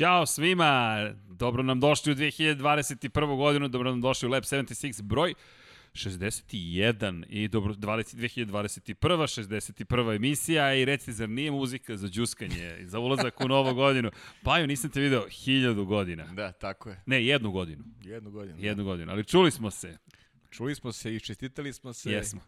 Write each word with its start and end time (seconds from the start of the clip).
Ćao 0.00 0.26
svima, 0.26 0.96
dobro 1.28 1.62
nam 1.62 1.80
došli 1.80 2.12
u 2.12 2.16
2021. 2.16 3.36
godinu, 3.36 3.68
dobro 3.68 3.90
nam 3.90 4.00
došli 4.00 4.28
u 4.28 4.30
Lab 4.30 4.42
76 4.42 5.02
broj 5.02 5.34
61 5.92 7.24
i 7.28 7.48
dobro 7.48 7.74
20, 7.74 8.16
2021. 8.16 8.94
61. 8.94 10.16
emisija 10.16 10.74
i 10.74 10.84
recite 10.84 11.12
zar 11.12 11.28
nije 11.28 11.50
muzika 11.50 11.96
za 11.96 12.08
džuskanje, 12.08 12.78
za 12.82 12.98
ulazak 12.98 13.40
u 13.40 13.48
novu 13.48 13.74
godinu. 13.74 14.10
Pa 14.42 14.58
jo, 14.58 14.66
nisam 14.66 14.90
te 14.90 15.00
video 15.00 15.28
hiljadu 15.28 15.84
godina. 15.84 16.24
Da, 16.24 16.52
tako 16.52 16.88
je. 16.90 17.02
Ne, 17.06 17.26
jednu 17.26 17.50
godinu. 17.50 17.84
Jednu 18.02 18.30
godinu. 18.30 18.58
Jednu 18.60 18.84
godinu, 18.84 19.12
ali 19.12 19.24
čuli 19.24 19.50
smo 19.50 19.70
se. 19.70 19.98
Čuli 20.50 20.74
smo 20.74 20.92
se 20.92 21.14
i 21.14 21.20
čestitali 21.20 21.72
smo 21.72 21.92
se. 21.92 22.10
Jesmo. 22.10 22.40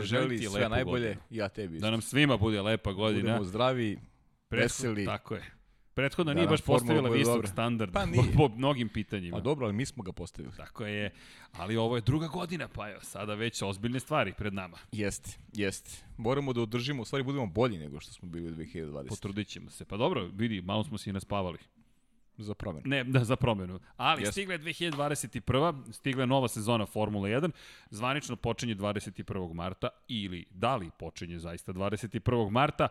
Ti 0.00 0.48
sve 0.50 0.68
najbolje. 0.68 1.08
godinu. 1.08 1.20
Ja 1.30 1.48
tebi. 1.48 1.78
Da 1.78 1.90
nam 1.90 2.02
svima 2.02 2.36
bude 2.36 2.62
lepa 2.62 2.92
godina. 2.92 3.22
Budemo 3.22 3.44
zdravi, 3.44 3.98
veseli. 4.50 5.04
Tako 5.04 5.34
je. 5.34 5.55
Prethodno 5.96 6.30
Da 6.30 6.34
nije 6.34 6.46
nam 6.46 6.52
baš 6.52 6.62
formula 6.62 6.78
postavila 6.78 7.10
visok 7.10 7.34
dobra. 7.34 7.48
standard 7.48 7.92
Pa 7.92 8.06
nije. 8.06 8.32
po 8.36 8.48
mnogim 8.48 8.88
pitanjima. 8.88 9.36
Pa 9.36 9.40
dobro, 9.40 9.66
ali 9.66 9.74
mi 9.74 9.86
smo 9.86 10.02
ga 10.02 10.12
postavili. 10.12 10.54
Tako 10.56 10.86
je, 10.86 11.10
ali 11.52 11.76
ovo 11.76 11.96
je 11.96 12.00
druga 12.02 12.26
godina, 12.26 12.68
pa 12.68 12.90
evo, 12.90 13.00
sada 13.02 13.34
već 13.34 13.62
ozbiljne 13.62 14.00
stvari 14.00 14.32
pred 14.38 14.54
nama. 14.54 14.76
Jeste, 14.92 15.30
jeste. 15.52 15.90
Moramo 16.16 16.52
da 16.52 16.60
održimo, 16.60 17.02
u 17.02 17.04
stvari 17.04 17.24
budemo 17.24 17.46
bolji 17.46 17.78
nego 17.78 18.00
što 18.00 18.12
smo 18.12 18.28
bili 18.28 18.52
u 18.52 18.54
2020. 18.54 19.08
Potrudit 19.08 19.48
ćemo 19.48 19.70
se. 19.70 19.84
Pa 19.84 19.96
dobro, 19.96 20.30
vidi, 20.34 20.62
malo 20.62 20.84
smo 20.84 20.98
se 20.98 21.10
i 21.10 21.12
naspavali. 21.12 21.58
Za 22.38 22.54
promenu. 22.54 22.82
Ne, 22.84 23.04
da, 23.04 23.24
za 23.24 23.36
promenu. 23.36 23.80
Ali 23.96 24.22
Jeste. 24.22 24.32
stigla 24.32 24.54
je 24.54 24.60
2021. 24.60 25.92
Stigla 25.92 26.22
je 26.22 26.26
nova 26.26 26.48
sezona 26.48 26.86
Formule 26.86 27.30
1. 27.30 27.50
Zvanično 27.90 28.36
počinje 28.36 28.74
21. 28.74 29.52
marta 29.54 29.88
ili 30.08 30.44
da 30.50 30.76
li 30.76 30.90
počinje 30.98 31.38
zaista 31.38 31.72
21. 31.72 32.50
marta. 32.50 32.88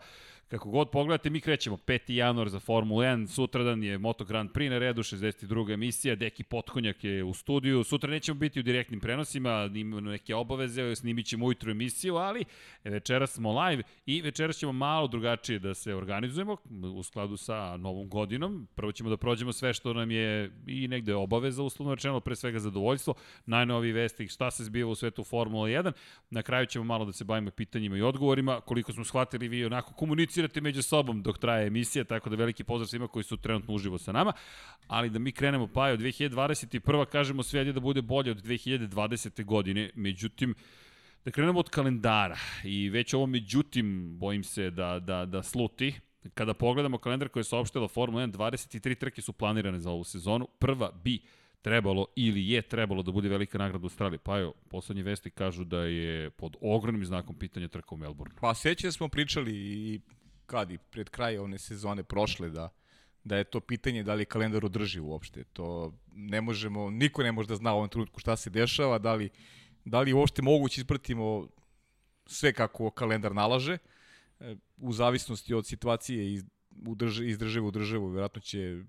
Kako 0.48 0.70
god 0.70 0.90
pogledate, 0.90 1.30
mi 1.30 1.42
krećemo 1.42 1.78
5. 1.78 2.14
januar 2.14 2.50
za 2.50 2.60
Formulu 2.60 3.02
1. 3.02 3.28
Sutradan 3.28 3.84
je 3.84 3.98
Moto 3.98 4.26
Grand 4.26 4.50
Prix 4.52 4.70
na 4.70 4.78
redu, 4.78 5.04
62. 5.04 5.74
emisija. 5.74 6.16
Deki 6.16 6.44
Potkonjak 6.44 7.04
je 7.04 7.24
u 7.24 7.34
studiju. 7.34 7.84
Sutra 7.84 8.10
nećemo 8.10 8.40
biti 8.40 8.60
u 8.60 8.64
direktnim 8.64 9.00
prenosima, 9.00 9.70
imamo 9.76 10.02
neke 10.02 10.36
obaveze, 10.36 10.96
snimit 10.96 11.26
ćemo 11.26 11.46
ujutru 11.46 11.72
emisiju, 11.72 12.16
ali 12.16 12.46
večeras 12.84 13.32
smo 13.34 13.62
live 13.62 13.84
i 14.06 14.22
večeras 14.22 14.58
ćemo 14.58 14.72
malo 14.72 15.08
drugačije 15.08 15.60
da 15.60 15.74
se 15.74 15.96
organizujemo 15.96 16.58
u 16.96 17.04
skladu 17.04 17.38
sa 17.38 17.78
novom 17.78 18.10
godinom. 18.10 18.68
Prvo 18.76 18.92
ćemo 18.92 19.10
da 19.10 19.18
prođemo 19.18 19.54
sve 19.54 19.74
što 19.74 19.94
nam 19.94 20.12
je 20.12 20.52
i 20.68 20.88
negde 20.88 21.16
obaveza, 21.16 21.64
uslovno 21.64 21.96
rečeno, 21.96 22.20
pre 22.20 22.36
svega 22.36 22.60
zadovoljstvo, 22.60 23.14
najnoviji 23.46 23.92
vesti, 23.92 24.28
šta 24.28 24.52
se 24.52 24.64
zbiva 24.64 24.90
u 24.90 24.96
svetu 24.96 25.24
Formula 25.24 25.68
1. 25.68 25.92
Na 26.30 26.42
kraju 26.42 26.66
ćemo 26.66 26.86
malo 26.86 27.06
da 27.06 27.14
se 27.14 27.24
bavimo 27.24 27.52
pitanjima 27.52 27.98
i 27.98 28.02
odgovorima. 28.02 28.62
Koliko 28.62 28.94
smo 28.94 29.04
shvatili, 29.04 29.48
vi 29.48 29.66
onako 29.66 29.94
komunicirate 29.94 30.35
među 30.62 30.84
sobom 30.84 31.24
dok 31.24 31.38
traje 31.38 31.68
emisija, 31.68 32.04
tako 32.04 32.30
da 32.30 32.36
veliki 32.36 32.64
pozdrav 32.64 32.88
svima 32.88 33.08
koji 33.08 33.24
su 33.24 33.38
trenutno 33.38 33.74
uživo 33.74 33.98
sa 33.98 34.12
nama. 34.12 34.34
Ali 34.88 35.10
da 35.10 35.20
mi 35.20 35.32
krenemo 35.32 35.68
pa 35.68 35.88
je 35.88 35.94
od 35.94 36.00
2021. 36.00 37.06
kažemo 37.06 37.44
sve 37.44 37.64
da 37.64 37.80
bude 37.80 38.02
bolje 38.02 38.32
od 38.32 38.44
2020. 38.44 39.46
godine. 39.46 39.90
Međutim, 39.96 40.56
Da 41.26 41.32
krenemo 41.32 41.60
od 41.60 41.70
kalendara 41.70 42.38
i 42.64 42.90
već 42.90 43.14
ovo 43.14 43.26
međutim 43.26 44.18
bojim 44.20 44.44
se 44.44 44.70
da, 44.70 45.00
da, 45.00 45.26
da 45.26 45.44
sluti. 45.44 45.94
Kada 46.34 46.54
pogledamo 46.54 46.98
kalendar 46.98 47.30
koji 47.30 47.42
je 47.42 47.44
saopštila 47.44 47.88
Formula 47.88 48.24
1, 48.28 48.32
23 48.32 48.96
trke 48.96 49.22
su 49.22 49.34
planirane 49.34 49.80
za 49.80 49.92
ovu 49.92 50.04
sezonu. 50.04 50.48
Prva 50.60 50.92
bi 51.04 51.20
trebalo 51.62 52.06
ili 52.16 52.50
je 52.50 52.62
trebalo 52.62 53.04
da 53.04 53.12
bude 53.12 53.30
velika 53.30 53.58
nagrada 53.58 53.84
u 53.84 53.86
Australiji. 53.86 54.20
Pa 54.24 54.40
evo, 54.40 54.54
poslednje 54.70 55.04
vesti 55.04 55.30
kažu 55.30 55.64
da 55.64 55.80
je 55.80 56.30
pod 56.30 56.56
ogromnim 56.62 57.06
znakom 57.06 57.36
pitanja 57.36 57.68
trka 57.68 57.96
u 57.96 57.98
Melbourneu. 57.98 58.38
Pa 58.42 58.54
sećam 58.54 58.92
smo 58.92 59.10
pričali 59.10 59.52
i 59.56 60.00
kad 60.46 60.72
i 60.72 60.78
pred 60.78 61.10
kraj 61.10 61.38
one 61.38 61.58
sezone 61.58 62.04
prošle 62.04 62.50
da 62.50 62.70
da 63.24 63.38
je 63.38 63.44
to 63.44 63.60
pitanje 63.60 64.04
da 64.04 64.14
li 64.14 64.26
kalendar 64.26 64.66
održi 64.66 65.00
uopšte. 65.00 65.44
To 65.54 65.94
ne 66.14 66.42
možemo, 66.42 66.90
niko 66.90 67.24
ne 67.24 67.32
može 67.32 67.48
da 67.48 67.56
zna 67.56 67.74
u 67.74 67.78
ovom 67.78 67.90
trenutku 67.90 68.20
šta 68.20 68.36
se 68.36 68.50
dešava, 68.50 69.00
da 69.00 69.14
li, 69.14 69.30
da 69.86 70.02
li 70.02 70.14
uopšte 70.14 70.42
moguće 70.42 70.82
ispratimo 70.82 71.48
sve 72.26 72.54
kako 72.54 72.90
kalendar 72.90 73.36
nalaže, 73.36 73.78
E, 74.40 74.56
u 74.78 74.94
zavisnosti 74.94 75.54
od 75.54 75.68
situacije 75.68 76.34
iz, 76.34 76.44
u 76.88 76.96
drž, 76.96 77.22
iz 77.22 77.38
države 77.38 77.66
u 77.66 77.72
državu, 77.72 78.10
vjerojatno 78.10 78.42
će 78.42 78.84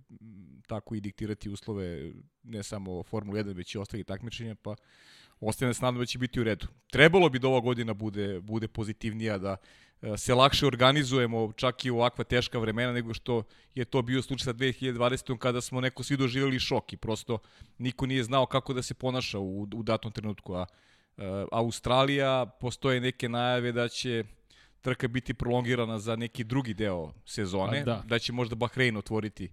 tako 0.67 0.95
i 0.95 1.01
diktirati 1.01 1.51
uslove 1.51 2.13
ne 2.43 2.63
samo 2.63 3.03
Formula 3.03 3.39
1, 3.39 3.55
već 3.57 3.75
i 3.75 3.79
ostali 3.79 4.05
takmičenja, 4.05 4.55
pa 4.55 4.77
ostaje 5.41 5.69
nas 5.69 5.81
nadam 5.81 5.99
da 5.99 6.07
će 6.07 6.19
biti 6.19 6.41
u 6.41 6.45
redu. 6.45 6.67
Trebalo 6.91 7.29
bi 7.29 7.39
da 7.39 7.49
ova 7.49 7.61
godina 7.61 7.95
bude, 7.95 8.41
bude 8.41 8.69
pozitivnija, 8.69 9.39
da 9.39 9.57
se 10.17 10.35
lakše 10.35 10.67
organizujemo 10.67 11.53
čak 11.57 11.85
i 11.85 11.91
u 11.91 11.97
ovakva 11.97 12.25
teška 12.25 12.59
vremena 12.59 12.93
nego 12.93 13.15
što 13.15 13.43
je 13.75 13.85
to 13.85 14.03
bio 14.03 14.23
slučaj 14.23 14.45
sa 14.45 14.53
2020. 14.53 15.39
kada 15.39 15.61
smo 15.61 15.81
neko 15.81 16.03
svi 16.03 16.17
doživjeli 16.17 16.59
šok 16.59 16.93
i 16.93 16.97
prosto 16.97 17.39
niko 17.79 18.07
nije 18.07 18.25
znao 18.25 18.47
kako 18.47 18.75
da 18.75 18.83
se 18.83 18.95
ponaša 18.95 19.39
u, 19.39 19.63
u 19.63 19.83
datom 19.83 20.13
trenutku. 20.13 20.55
A 20.55 20.67
e, 21.17 21.23
Australija, 21.53 22.47
postoje 22.61 23.01
neke 23.01 23.29
najave 23.29 23.73
da 23.73 23.89
će 23.89 24.25
trka 24.81 25.09
biti 25.09 25.35
prolongirana 25.35 25.99
za 25.99 26.17
neki 26.17 26.45
drugi 26.45 26.75
deo 26.75 27.13
sezone, 27.25 27.83
da. 27.85 28.03
da 28.07 28.19
će 28.19 28.33
možda 28.33 28.55
Bahrein 28.55 28.97
otvoriti 28.97 29.45
e, 29.45 29.51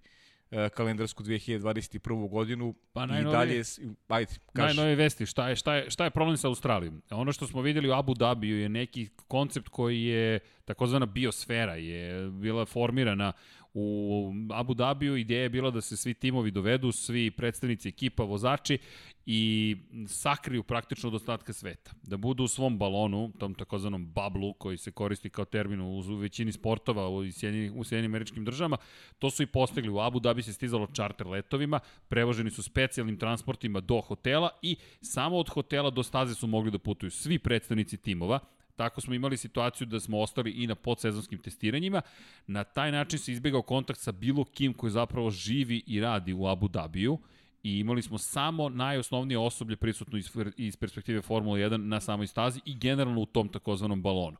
kalendarsku 0.68 1.22
2021. 1.22 2.28
godinu 2.28 2.74
Pa 2.92 3.04
i 3.04 3.06
najnovije- 3.06 3.38
dalje, 3.38 3.62
ajde, 4.08 4.32
kaži. 4.52 4.66
Najnove 4.66 4.94
vesti, 4.94 5.26
šta 5.26 5.48
je, 5.48 5.56
šta, 5.56 5.74
je, 5.74 5.90
šta 5.90 6.04
je 6.04 6.10
problem 6.10 6.36
sa 6.36 6.48
Australijom? 6.48 7.02
Ono 7.10 7.32
što 7.32 7.46
smo 7.46 7.62
videli 7.62 7.88
u 7.88 7.92
Abu 7.92 8.14
Dhabiju 8.14 8.58
je 8.58 8.68
neki 8.68 9.08
koncept 9.28 9.68
koji 9.68 10.02
je 10.02 10.38
takozvana 10.64 11.06
biosfera, 11.06 11.74
je 11.74 12.30
bila 12.30 12.64
formirana 12.66 13.32
u 13.74 14.32
Abu 14.50 14.74
Dhabiju. 14.74 15.16
Ideja 15.16 15.42
je 15.42 15.48
bila 15.48 15.70
da 15.70 15.80
se 15.80 15.96
svi 15.96 16.14
timovi 16.14 16.50
dovedu, 16.50 16.92
svi 16.92 17.30
predstavnici 17.30 17.88
ekipa, 17.88 18.22
vozači 18.22 18.78
i 19.26 19.76
sakriju 20.08 20.62
praktično 20.62 21.08
od 21.08 21.14
ostatka 21.14 21.52
sveta. 21.52 21.92
Da 22.02 22.16
budu 22.16 22.44
u 22.44 22.48
svom 22.48 22.78
balonu, 22.78 23.32
tom 23.38 23.54
takozvanom 23.54 24.06
bablu 24.06 24.52
koji 24.52 24.76
se 24.76 24.90
koristi 24.90 25.30
kao 25.30 25.44
termin 25.44 25.80
u, 25.80 26.00
većini 26.00 26.52
sportova 26.52 27.08
u 27.08 27.32
Sjedinim, 27.32 27.72
u 27.76 27.84
Sjedinim 27.84 28.10
američkim 28.10 28.44
državama, 28.44 28.76
to 29.18 29.30
su 29.30 29.42
i 29.42 29.46
postigli. 29.46 29.90
U 29.90 30.00
Abu 30.00 30.20
Dhabi 30.20 30.42
se 30.42 30.52
stizalo 30.52 30.86
čarter 30.86 31.26
letovima, 31.26 31.80
prevoženi 32.08 32.50
su 32.50 32.62
specijalnim 32.62 33.18
transportima 33.18 33.80
do 33.80 34.00
hotela 34.00 34.50
i 34.62 34.76
samo 35.00 35.36
od 35.36 35.48
hotela 35.48 35.90
do 35.90 36.02
staze 36.02 36.34
su 36.34 36.46
mogli 36.46 36.70
da 36.70 36.78
putuju 36.78 37.10
svi 37.10 37.38
predstavnici 37.38 37.96
timova. 37.96 38.38
Tako 38.76 39.00
smo 39.00 39.14
imali 39.14 39.36
situaciju 39.36 39.86
da 39.86 40.00
smo 40.00 40.20
ostali 40.20 40.50
i 40.50 40.66
na 40.66 40.74
podsezonskim 40.74 41.38
testiranjima. 41.38 42.02
Na 42.46 42.64
taj 42.64 42.92
način 42.92 43.18
se 43.18 43.32
izbjegao 43.32 43.62
kontakt 43.62 44.00
sa 44.00 44.12
bilo 44.12 44.44
kim 44.44 44.74
koji 44.74 44.90
zapravo 44.90 45.30
živi 45.30 45.82
i 45.86 46.00
radi 46.00 46.32
u 46.32 46.46
Abu 46.46 46.68
Dhabiju 46.68 47.18
i 47.62 47.78
imali 47.78 48.02
smo 48.02 48.18
samo 48.18 48.68
najosnovnije 48.68 49.38
osoblje 49.38 49.76
prisutno 49.76 50.18
iz, 50.18 50.30
iz 50.56 50.76
perspektive 50.76 51.22
Formule 51.22 51.60
1 51.60 51.76
na 51.76 52.00
samoj 52.00 52.26
stazi 52.26 52.60
i 52.64 52.78
generalno 52.78 53.20
u 53.20 53.26
tom 53.26 53.48
takozvanom 53.48 54.02
balonu. 54.02 54.36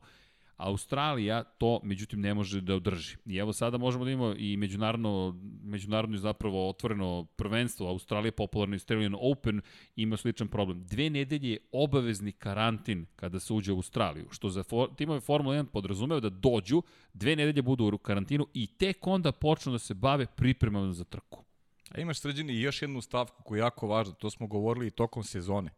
Australija 0.57 1.43
to 1.43 1.79
međutim 1.83 2.21
ne 2.21 2.33
može 2.33 2.61
da 2.61 2.75
održi. 2.75 3.17
I 3.25 3.37
evo 3.37 3.53
sada 3.53 3.77
možemo 3.77 4.05
da 4.05 4.11
imamo 4.11 4.33
i 4.37 4.57
međunarodno, 4.57 5.39
međunarodno 5.63 6.17
zapravo 6.17 6.69
otvoreno 6.69 7.25
prvenstvo. 7.35 7.89
Australija 7.89 8.31
popularno 8.31 8.75
Australian 8.75 9.15
Open 9.19 9.61
ima 9.95 10.17
sličan 10.17 10.47
problem. 10.47 10.83
Dve 10.83 11.09
nedelje 11.09 11.51
je 11.51 11.57
obavezni 11.71 12.31
karantin 12.31 13.05
kada 13.15 13.39
se 13.39 13.53
uđe 13.53 13.71
u 13.71 13.75
Australiju, 13.75 14.27
što 14.31 14.49
za 14.49 14.63
for, 14.63 14.89
timove 14.95 15.19
Formula 15.19 15.55
1 15.55 15.65
podrazumeva 15.65 16.19
da 16.19 16.29
dođu, 16.29 16.81
dve 17.13 17.35
nedelje 17.35 17.61
budu 17.61 17.91
u 17.93 17.97
karantinu 17.97 18.47
i 18.53 18.67
tek 18.67 19.07
onda 19.07 19.31
počnu 19.31 19.71
da 19.71 19.79
se 19.79 19.93
bave 19.93 20.25
pripremama 20.35 20.93
za 20.93 21.03
trku. 21.03 21.43
A 21.91 22.01
imaš 22.01 22.19
sređeni 22.19 22.53
i 22.53 22.61
još 22.61 22.81
jednu 22.81 23.01
stavku 23.01 23.43
koja 23.43 23.57
je 23.57 23.61
jako 23.61 23.87
važna, 23.87 24.13
to 24.13 24.29
smo 24.29 24.47
govorili 24.47 24.87
i 24.87 24.91
tokom 24.91 25.23
sezone. 25.23 25.71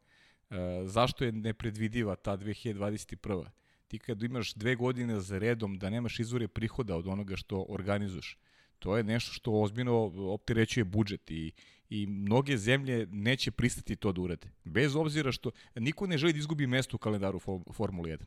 E, 0.50 0.56
zašto 0.86 1.26
je 1.26 1.32
nepredvidiva 1.32 2.16
ta 2.16 2.38
2021. 2.38 3.46
Ti 3.88 4.00
kad 4.00 4.24
imaš 4.24 4.54
dve 4.54 4.76
godine 4.76 5.20
za 5.20 5.38
redom 5.38 5.78
da 5.78 5.90
nemaš 5.90 6.20
izvore 6.20 6.48
prihoda 6.48 6.96
od 6.96 7.08
onoga 7.08 7.36
što 7.36 7.66
organizuješ, 7.70 8.38
to 8.80 8.98
je 8.98 9.04
nešto 9.04 9.34
što 9.34 9.52
ozbiljno 9.52 9.96
opterećuje 10.34 10.84
budžet 10.84 11.32
i, 11.32 11.52
i 11.90 12.08
mnoge 12.08 12.58
zemlje 12.58 13.08
neće 13.12 13.52
pristati 13.52 13.96
to 13.96 14.12
da 14.12 14.22
urade. 14.22 14.50
Bez 14.64 14.96
obzira 14.96 15.32
što 15.32 15.52
niko 15.76 16.08
ne 16.08 16.18
želi 16.18 16.34
da 16.34 16.40
izgubi 16.40 16.68
mesto 16.68 16.96
u 16.96 17.00
kalendaru 17.00 17.40
Fo- 17.40 17.74
Formule 17.74 18.10
1. 18.10 18.24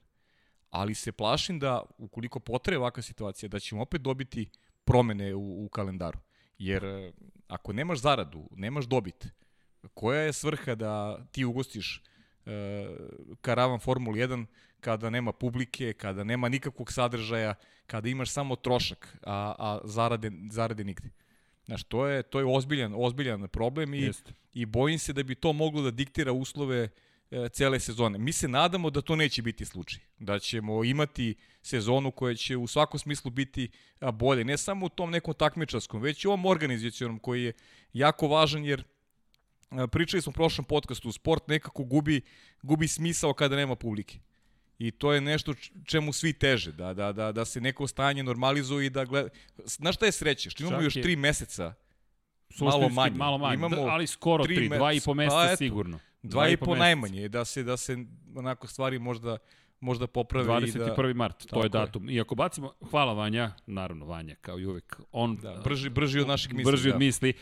Ali 0.71 0.95
se 0.95 1.13
plašim 1.13 1.59
da 1.59 1.83
ukoliko 1.99 2.41
potraje 2.41 2.79
ovakva 2.79 3.03
situacija, 3.03 3.49
da 3.49 3.61
ćemo 3.61 3.83
opet 3.83 4.01
dobiti 4.03 4.51
promene 4.85 5.35
u, 5.35 5.65
u 5.65 5.69
kalendaru. 5.69 6.19
Jer 6.59 6.85
e, 6.85 7.13
ako 7.49 7.73
nemaš 7.73 7.99
zaradu, 7.99 8.49
nemaš 8.57 8.85
dobit, 8.85 9.27
koja 9.95 10.21
je 10.21 10.33
svrha 10.33 10.75
da 10.75 11.25
ti 11.33 11.45
ugostiš 11.45 12.03
karavan 13.41 13.79
Formula 13.79 14.17
1 14.17 14.47
kada 14.81 15.11
nema 15.11 15.33
publike, 15.33 15.93
kada 15.93 16.25
nema 16.25 16.49
nikakvog 16.49 16.93
sadržaja, 16.93 17.55
kada 17.87 18.09
imaš 18.09 18.31
samo 18.31 18.57
trošak, 18.57 19.17
a, 19.23 19.55
a 19.59 19.81
zarade, 19.85 20.31
zarade 20.51 20.85
nigde. 20.85 21.11
Znaš, 21.67 21.85
to 21.85 22.07
je, 22.07 22.23
to 22.23 22.39
je 22.39 22.45
ozbiljan, 22.45 22.95
ozbiljan 22.97 23.49
problem 23.49 23.95
i, 23.95 24.01
Jeste. 24.01 24.33
i 24.55 24.67
bojim 24.67 24.99
se 24.99 25.13
da 25.13 25.23
bi 25.23 25.35
to 25.35 25.53
moglo 25.53 25.83
da 25.83 25.91
diktira 25.91 26.33
uslove 26.33 26.89
e, 27.31 27.49
cele 27.49 27.81
sezone. 27.81 28.19
Mi 28.19 28.33
se 28.33 28.49
nadamo 28.49 28.91
da 28.91 29.01
to 29.01 29.17
neće 29.17 29.43
biti 29.43 29.65
slučaj. 29.65 30.01
Da 30.19 30.39
ćemo 30.39 30.85
imati 30.85 31.35
sezonu 31.63 32.11
koja 32.11 32.35
će 32.35 32.57
u 32.57 32.67
svakom 32.67 32.99
smislu 32.99 33.31
biti 33.31 33.69
bolje. 34.13 34.45
Ne 34.45 34.57
samo 34.57 34.87
u 34.87 34.89
tom 34.89 35.11
nekom 35.11 35.35
takmičarskom, 35.35 36.03
već 36.03 36.25
i 36.25 36.29
ovom 36.29 36.47
organizacijonom 36.47 37.19
koji 37.19 37.45
je 37.45 37.53
jako 37.93 38.29
važan 38.29 38.65
jer 38.65 38.85
pričali 39.91 40.23
smo 40.23 40.31
u 40.31 40.33
prošlom 40.33 40.65
podcastu, 40.65 41.13
sport 41.13 41.49
nekako 41.49 41.85
gubi, 41.85 42.21
gubi 42.63 42.89
smisao 42.89 43.33
kada 43.33 43.57
nema 43.57 43.77
publike. 43.77 44.19
I 44.79 44.91
to 44.91 45.13
je 45.13 45.21
nešto 45.21 45.55
čemu 45.85 46.13
svi 46.13 46.33
teže, 46.33 46.73
da, 46.73 46.95
da, 46.95 47.13
da, 47.13 47.33
da 47.33 47.45
se 47.45 47.61
neko 47.61 47.87
stanje 47.87 48.23
normalizuje 48.23 48.87
i 48.87 48.91
da 48.91 49.05
gleda... 49.05 49.29
Znaš 49.65 49.95
šta 49.95 50.07
je 50.07 50.13
sreće? 50.13 50.51
Što 50.51 50.63
imamo 50.63 50.77
Čak 50.77 50.85
još 50.85 50.95
tri 50.95 51.17
meseca 51.17 51.75
malo 52.61 52.89
manje. 52.89 53.17
Malo 53.17 53.39
manje, 53.39 53.55
Imamo 53.55 53.77
da, 53.77 53.83
ali 53.83 54.07
skoro 54.07 54.45
tri, 54.45 54.55
tri 54.57 54.69
dva 54.69 54.93
i 54.93 55.01
po 55.01 55.15
meseca 55.15 55.49
pa, 55.51 55.57
sigurno. 55.57 55.99
Dva, 56.23 56.43
dva 56.43 56.49
i 56.49 56.57
po, 56.57 56.65
po 56.65 56.75
najmanje, 56.75 57.29
da 57.29 57.45
se, 57.45 57.63
da 57.63 57.77
se 57.77 57.97
onako 58.35 58.67
stvari 58.67 58.99
možda 58.99 59.39
možda 59.81 60.07
popravi 60.07 60.49
21. 60.49 61.07
Da, 61.07 61.15
mart, 61.15 61.47
to 61.47 61.63
je 61.63 61.69
datum. 61.69 62.11
I 62.11 62.21
ako 62.21 62.35
bacimo, 62.35 62.73
hvala 62.91 63.13
Vanja, 63.13 63.53
naravno 63.67 64.07
Vanja, 64.07 64.35
kao 64.41 64.59
i 64.59 64.67
uvek, 64.67 65.01
on... 65.13 65.37
Da, 65.37 65.61
brži, 65.65 65.89
brži 65.89 66.21
od 66.21 66.29
naših 66.29 66.55
misli. 66.55 66.73
Brži 66.73 66.89
da. 66.89 66.95
od 66.95 66.99
misli. 66.99 67.33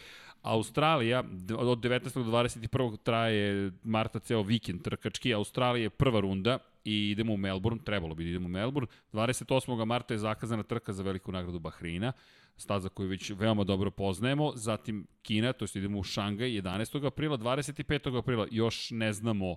Australija, 0.43 1.25
od 1.59 1.79
19. 1.79 2.25
do 2.25 2.31
21. 2.31 2.97
traje 3.03 3.73
Marta 3.83 4.19
ceo 4.19 4.43
vikend 4.43 4.83
trkački, 4.83 5.35
Australija 5.35 5.83
je 5.83 5.91
prva 5.91 6.21
runda 6.21 6.59
i 6.85 7.11
idemo 7.11 7.35
u 7.35 7.37
Melbourne, 7.37 7.85
trebalo 7.85 8.15
bi 8.15 8.25
da 8.25 8.31
idemo 8.31 8.47
u 8.47 8.49
Melbourne. 8.49 8.89
28. 9.13 9.85
marta 9.85 10.15
je 10.15 10.19
zakazana 10.19 10.63
trka 10.63 10.93
za 10.93 11.03
veliku 11.03 11.33
nagradu 11.33 11.59
Bahreina, 11.59 12.13
staza 12.57 12.89
koju 12.89 13.09
već 13.09 13.31
veoma 13.31 13.65
dobro 13.65 13.91
poznajemo, 13.91 14.53
zatim 14.55 15.07
Kina, 15.23 15.53
to 15.53 15.65
je 15.65 15.69
idemo 15.75 15.99
u 15.99 16.03
Šangaj 16.03 16.49
11. 16.51 17.07
aprila, 17.07 17.39
25. 17.39 18.19
aprila 18.19 18.47
još 18.51 18.91
ne 18.91 19.13
znamo 19.13 19.57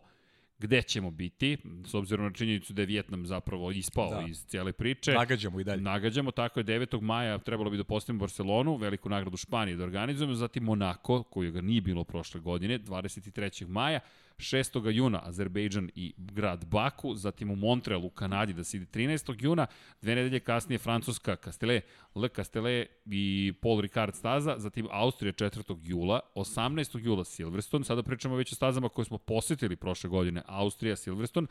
gde 0.61 0.81
ćemo 0.81 1.11
biti, 1.11 1.57
s 1.85 1.93
obzirom 1.93 2.25
na 2.25 2.31
činjenicu 2.31 2.73
da 2.73 2.81
je 2.81 2.85
Vjetnam 2.85 3.25
zapravo 3.25 3.71
ispao 3.71 4.09
da. 4.09 4.25
iz 4.27 4.45
cijele 4.45 4.71
priče. 4.73 5.11
Nagađamo 5.11 5.59
i 5.59 5.63
dalje. 5.63 5.81
Nagađamo, 5.81 6.31
tako 6.31 6.59
je 6.59 6.63
9. 6.63 7.01
maja 7.01 7.37
trebalo 7.37 7.69
bi 7.69 7.77
da 7.77 7.83
postavimo 7.83 8.19
Barcelonu, 8.19 8.75
veliku 8.75 9.09
nagradu 9.09 9.37
Španije 9.37 9.77
da 9.77 9.83
organizujemo, 9.83 10.33
zatim 10.33 10.63
Monako, 10.63 11.23
koju 11.23 11.51
ga 11.51 11.61
nije 11.61 11.81
bilo 11.81 12.03
prošle 12.03 12.39
godine, 12.39 12.79
23. 12.79 13.67
maja, 13.67 13.99
6. 14.37 14.91
juna 14.91 15.21
Azerbejdžan 15.23 15.89
i 15.95 16.13
grad 16.17 16.65
Baku, 16.65 17.15
zatim 17.15 17.51
u 17.51 17.55
Montrealu 17.55 18.05
u 18.05 18.09
Kanadi 18.09 18.53
da 18.53 18.63
se 18.63 18.77
ide 18.77 18.85
13. 18.85 19.35
juna, 19.43 19.67
dve 20.01 20.15
nedelje 20.15 20.39
kasnije 20.39 20.79
Francuska 20.79 21.35
Castele, 21.35 21.81
Le 22.15 22.29
Castele 22.29 22.85
i 23.05 23.53
Paul 23.61 23.81
Ricard 23.81 24.15
staza, 24.15 24.55
zatim 24.57 24.87
Austrija 24.91 25.33
4. 25.33 25.77
jula, 25.83 26.19
18. 26.35 27.05
jula 27.05 27.23
Silverstone, 27.23 27.85
sada 27.85 28.03
pričamo 28.03 28.35
već 28.35 28.51
o 28.51 28.55
stazama 28.55 28.89
koje 28.89 29.05
smo 29.05 29.17
posetili 29.17 29.75
prošle 29.75 30.09
godine, 30.09 30.41
Austrija, 30.45 30.95
Silverstone, 30.95 31.47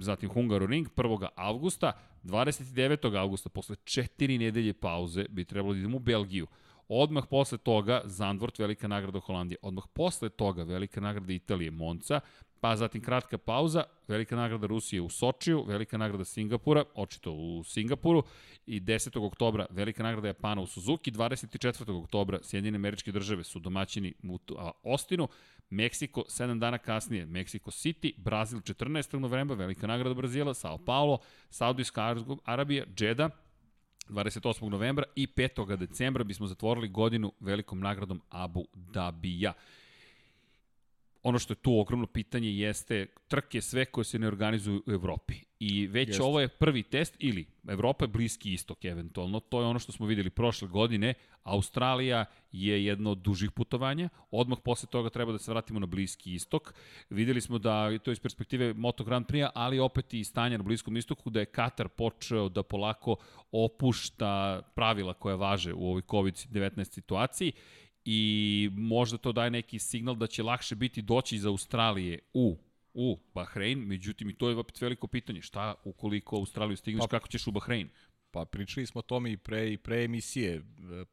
zatim 0.00 0.30
Hungaroring 0.30 0.88
1. 0.96 1.28
avgusta, 1.36 1.92
29. 2.24 3.18
avgusta, 3.18 3.48
posle 3.48 3.76
četiri 3.84 4.38
nedelje 4.38 4.72
pauze, 4.72 5.24
bi 5.28 5.44
trebalo 5.44 5.74
da 5.74 5.78
idemo 5.78 5.96
u 5.96 6.00
Belgiju. 6.00 6.46
Odmah 6.92 7.26
posle 7.30 7.58
toga 7.58 8.02
Zandvort, 8.04 8.58
velika 8.58 8.88
nagrada 8.88 9.20
Holandije. 9.20 9.58
Odmah 9.62 9.84
posle 9.94 10.28
toga 10.28 10.62
velika 10.62 11.00
nagrada 11.00 11.32
Italije, 11.32 11.70
Monca, 11.70 12.20
pa 12.60 12.76
zatim 12.76 13.02
kratka 13.02 13.38
pauza, 13.38 13.84
velika 14.08 14.36
nagrada 14.36 14.66
Rusije 14.66 15.00
u 15.02 15.08
Sočiju, 15.08 15.64
velika 15.66 15.98
nagrada 15.98 16.24
Singapura, 16.24 16.84
očito 16.94 17.32
u 17.32 17.64
Singapuru, 17.64 18.22
i 18.66 18.80
10. 18.80 19.26
oktobra 19.26 19.66
velika 19.70 20.02
nagrada 20.02 20.28
Japana 20.28 20.62
u 20.62 20.66
Suzuki, 20.66 21.10
24. 21.10 22.02
oktobra 22.02 22.38
Sjedinjene 22.42 22.76
američke 22.76 23.12
države 23.12 23.44
su 23.44 23.58
domaćini 23.58 24.14
u 24.22 24.38
Ostinu, 24.82 25.28
Meksiko 25.70 26.24
7 26.28 26.58
dana 26.58 26.78
kasnije, 26.78 27.26
Mexico 27.26 27.70
City, 27.70 28.14
Brazil 28.16 28.58
14. 28.58 29.18
novembra, 29.18 29.56
velika 29.56 29.86
nagrada 29.86 30.14
Brazila, 30.14 30.54
Sao 30.54 30.78
Paulo, 30.78 31.18
Saudijska 31.50 32.16
Arabija, 32.44 32.84
Jeddah, 32.98 33.30
28. 34.10 34.68
novembra 34.68 35.04
i 35.14 35.26
5. 35.26 35.76
decembra 35.76 36.24
bismo 36.24 36.46
zatvorili 36.46 36.88
godinu 36.88 37.32
velikom 37.40 37.80
nagradom 37.80 38.20
Abu 38.28 38.64
Dhabija. 38.74 39.52
Ono 41.22 41.38
što 41.38 41.52
je 41.52 41.56
tu 41.56 41.80
ogromno 41.80 42.06
pitanje 42.06 42.50
jeste 42.50 43.06
trke 43.28 43.60
sve 43.60 43.84
koje 43.84 44.04
se 44.04 44.18
ne 44.18 44.26
organizuju 44.26 44.82
u 44.86 44.90
Evropi. 44.90 45.34
I 45.58 45.86
već 45.86 46.08
Jeste. 46.08 46.22
ovo 46.22 46.40
je 46.40 46.48
prvi 46.48 46.82
test 46.82 47.16
ili 47.18 47.46
Evropa 47.68 48.04
je 48.04 48.08
bliski 48.08 48.52
istok 48.52 48.84
eventualno. 48.84 49.40
To 49.40 49.60
je 49.60 49.66
ono 49.66 49.78
što 49.78 49.92
smo 49.92 50.06
videli 50.06 50.30
prošle 50.30 50.68
godine. 50.68 51.14
Australija 51.42 52.24
je 52.52 52.84
jedno 52.84 53.10
od 53.10 53.18
dužih 53.18 53.50
putovanja. 53.50 54.08
Odmah 54.30 54.58
posle 54.64 54.88
toga 54.92 55.10
treba 55.10 55.32
da 55.32 55.38
se 55.38 55.50
vratimo 55.50 55.80
na 55.80 55.86
bliski 55.86 56.34
istok. 56.34 56.74
Videli 57.10 57.40
smo 57.40 57.58
da 57.58 57.98
to 57.98 58.12
iz 58.12 58.20
perspektive 58.20 58.74
Moto 58.74 59.04
Grand 59.04 59.26
Prix, 59.26 59.50
ali 59.54 59.78
opet 59.78 60.14
i 60.14 60.24
stanja 60.24 60.56
na 60.56 60.62
bliskom 60.62 60.96
istoku 60.96 61.30
da 61.30 61.40
je 61.40 61.46
Katar 61.46 61.88
počeo 61.88 62.48
da 62.48 62.62
polako 62.62 63.16
opušta 63.52 64.62
pravila 64.74 65.14
koja 65.14 65.36
važe 65.36 65.74
u 65.74 65.88
ovoj 65.88 66.02
COVID-19 66.02 66.84
situaciji 66.84 67.52
i 68.04 68.70
možda 68.72 69.18
to 69.18 69.32
daje 69.32 69.50
neki 69.50 69.78
signal 69.78 70.14
da 70.14 70.26
će 70.26 70.42
lakše 70.42 70.74
biti 70.74 71.02
doći 71.02 71.36
iz 71.36 71.46
Australije 71.46 72.18
u 72.34 72.56
u 72.94 73.18
Bahrein, 73.34 73.78
međutim 73.78 74.30
i 74.30 74.34
to 74.34 74.48
je 74.48 74.56
opet 74.56 74.80
veliko 74.80 75.06
pitanje, 75.06 75.42
šta 75.42 75.74
ukoliko 75.84 76.36
Australiju 76.36 76.76
stigneš, 76.76 77.00
pa, 77.00 77.08
kako 77.08 77.28
ćeš 77.28 77.46
u 77.46 77.50
Bahrein? 77.50 77.88
Pa 78.30 78.44
pričali 78.44 78.86
smo 78.86 78.98
o 78.98 79.02
tome 79.02 79.32
i 79.32 79.36
pre, 79.36 79.72
i 79.72 79.76
pre 79.76 80.04
emisije. 80.04 80.54
E, 80.54 80.62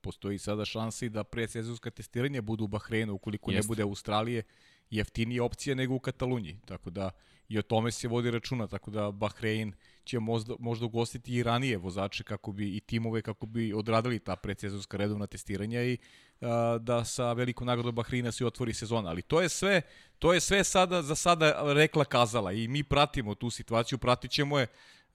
postoji 0.01 0.37
sada 0.37 0.65
šansa 0.65 1.05
i 1.05 1.09
da 1.09 1.23
pre 1.23 1.47
sezonska 1.47 1.89
testiranja 1.89 2.41
budu 2.41 2.63
u 2.63 2.67
Bahreinu, 2.67 3.13
ukoliko 3.13 3.51
Jeste. 3.51 3.65
ne 3.65 3.67
bude 3.67 3.83
Australije, 3.83 4.43
jeftinije 4.89 5.41
opcije 5.41 5.75
nego 5.75 5.95
u 5.95 5.99
Katalunji. 5.99 6.59
Tako 6.65 6.89
da 6.89 7.11
i 7.49 7.59
o 7.59 7.61
tome 7.61 7.91
se 7.91 8.07
vodi 8.07 8.31
računa, 8.31 8.67
tako 8.67 8.91
da 8.91 9.11
Bahrein 9.11 9.73
će 10.07 10.19
možda, 10.19 10.53
možda 10.59 10.85
ugostiti 10.85 11.33
i 11.33 11.43
ranije 11.43 11.77
vozače 11.77 12.23
kako 12.23 12.51
bi 12.51 12.77
i 12.77 12.79
timove 12.79 13.21
kako 13.21 13.45
bi 13.45 13.73
odradili 13.73 14.19
ta 14.19 14.35
predsezonska 14.35 14.97
redovna 14.97 15.27
testiranja 15.27 15.83
i 15.83 15.97
a, 16.41 16.77
da 16.81 17.03
sa 17.05 17.33
velikom 17.33 17.67
nagradom 17.67 17.95
Bahreina 17.95 18.31
se 18.31 18.45
otvori 18.45 18.73
sezona. 18.73 19.09
Ali 19.09 19.21
to 19.21 19.41
je 19.41 19.49
sve, 19.49 19.81
to 20.19 20.33
je 20.33 20.39
sve 20.39 20.63
sada 20.63 21.01
za 21.01 21.15
sada 21.15 21.73
rekla 21.73 22.05
kazala 22.05 22.51
i 22.51 22.67
mi 22.67 22.83
pratimo 22.83 23.35
tu 23.35 23.49
situaciju, 23.49 23.97
pratit 23.97 24.31
ćemo 24.31 24.59
je 24.59 24.67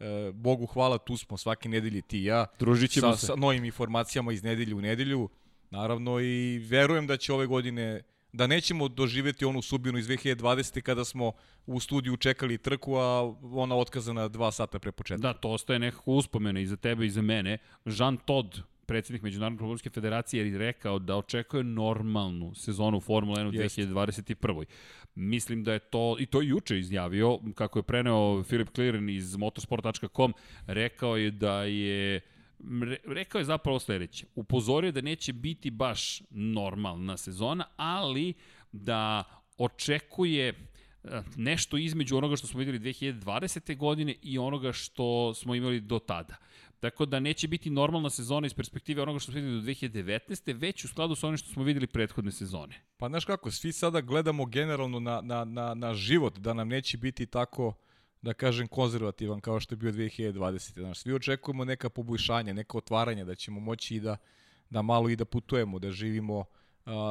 E, 0.03 0.33
Bogu 0.33 0.67
hvala, 0.67 0.99
tu 0.99 1.17
smo 1.17 1.37
svake 1.37 1.69
nedelje 1.69 2.03
ti 2.03 2.19
i 2.19 2.25
ja. 2.25 2.47
Družit 2.59 2.91
ćemo 2.91 3.13
sa, 3.13 3.17
se. 3.17 3.27
Sa 3.27 3.35
novim 3.37 3.65
informacijama 3.65 4.33
iz 4.33 4.43
nedelje 4.43 4.75
u 4.75 4.81
nedelju. 4.81 5.29
Naravno 5.71 6.21
i 6.21 6.59
verujem 6.59 7.07
da 7.07 7.17
će 7.17 7.33
ove 7.33 7.47
godine 7.47 8.03
da 8.33 8.47
nećemo 8.47 8.89
doživeti 8.89 9.45
onu 9.45 9.63
subinu 9.63 9.99
iz 9.99 10.09
2020. 10.09 10.81
kada 10.81 11.05
smo 11.05 11.33
u 11.67 11.81
studiju 11.81 12.17
čekali 12.17 12.59
trku, 12.59 12.97
a 12.97 13.35
ona 13.43 13.77
otkazana 13.77 14.29
dva 14.29 14.53
sata 14.53 14.79
pre 14.79 14.93
početka. 14.93 15.23
Da, 15.23 15.33
to 15.33 15.51
ostaje 15.51 15.79
nekako 15.79 16.13
uspomene 16.13 16.63
i 16.63 16.67
za 16.67 16.77
tebe 16.77 17.07
i 17.07 17.11
za 17.11 17.23
mene. 17.23 17.59
Jean 17.85 18.17
Todd, 18.17 18.59
predsednik 18.87 19.23
Međunarodne 19.23 19.55
automobilske 19.55 19.91
federacije, 19.91 20.53
je 20.53 20.59
rekao 20.59 20.99
da 20.99 21.17
očekuje 21.17 21.65
normalnu 21.65 22.55
sezonu 22.55 23.01
Formula 23.01 23.39
1 23.39 23.49
u 23.49 23.53
2021. 23.53 24.65
Mislim 25.15 25.65
da 25.65 25.73
je 25.73 25.79
to, 25.79 26.17
i 26.19 26.27
to 26.27 26.41
je 26.41 26.49
juče 26.49 26.79
izjavio, 26.79 27.39
kako 27.55 27.79
je 27.79 27.83
preneo 27.83 28.43
Filip 28.43 28.69
Clearen 28.75 29.09
iz 29.09 29.37
motorsport.com, 29.37 30.35
rekao 30.67 31.17
je 31.17 31.31
da 31.31 31.63
je 31.63 32.21
rekao 33.05 33.39
je 33.39 33.45
zapravo 33.45 33.79
sledeće. 33.79 34.27
Upozorio 34.35 34.93
da 34.93 35.01
neće 35.01 35.33
biti 35.33 35.71
baš 35.71 36.23
normalna 36.31 37.17
sezona, 37.17 37.65
ali 37.77 38.35
da 38.73 39.25
očekuje 39.59 40.49
e, 40.49 40.55
nešto 41.37 41.77
između 41.77 42.17
onoga 42.17 42.37
što 42.37 42.47
smo 42.47 42.59
videli 42.59 42.79
2020. 42.79 43.77
godine 43.77 44.15
i 44.23 44.39
onoga 44.39 44.73
što 44.73 45.35
smo 45.35 45.55
imali 45.55 45.81
do 45.81 45.99
tada. 45.99 46.37
Tako 46.81 47.07
da 47.07 47.21
neće 47.21 47.49
biti 47.49 47.71
normalna 47.71 48.11
sezona 48.11 48.47
iz 48.47 48.55
perspektive 48.55 49.03
onoga 49.03 49.19
što 49.19 49.33
smo 49.33 49.41
videli 49.41 49.61
do 49.61 49.67
2019. 49.67 50.61
već 50.61 50.85
u 50.85 50.89
skladu 50.89 51.15
sa 51.15 51.27
onim 51.27 51.39
što 51.39 51.49
smo 51.49 51.63
videli 51.63 51.87
prethodne 51.87 52.33
sezone. 52.33 52.75
Pa 52.97 53.09
znaš 53.09 53.25
kako, 53.25 53.51
svi 53.51 53.73
sada 53.73 54.01
gledamo 54.01 54.47
generalno 54.47 55.01
na, 55.01 55.21
na, 55.21 55.45
na, 55.45 55.75
na 55.75 55.95
život, 55.95 56.39
da 56.39 56.55
nam 56.55 56.69
neće 56.69 56.99
biti 56.99 57.27
tako 57.27 57.75
da 58.23 58.33
kažem, 58.33 58.69
konzervativan 58.69 59.41
kao 59.41 59.61
što 59.61 59.73
je 59.73 59.77
bio 59.77 59.93
2020. 59.93 60.81
Znaš, 60.81 60.99
svi 60.99 61.15
očekujemo 61.15 61.65
neka 61.65 61.91
poboljšanja, 61.91 62.53
neka 62.53 62.79
otvaranja, 62.79 63.25
da 63.25 63.35
ćemo 63.35 63.61
moći 63.61 63.97
i 63.97 64.01
da, 64.01 64.17
da 64.71 64.83
malo 64.83 65.09
i 65.09 65.17
da 65.17 65.25
putujemo, 65.25 65.79
da 65.79 65.91
živimo 65.91 66.39
uh, 66.39 66.45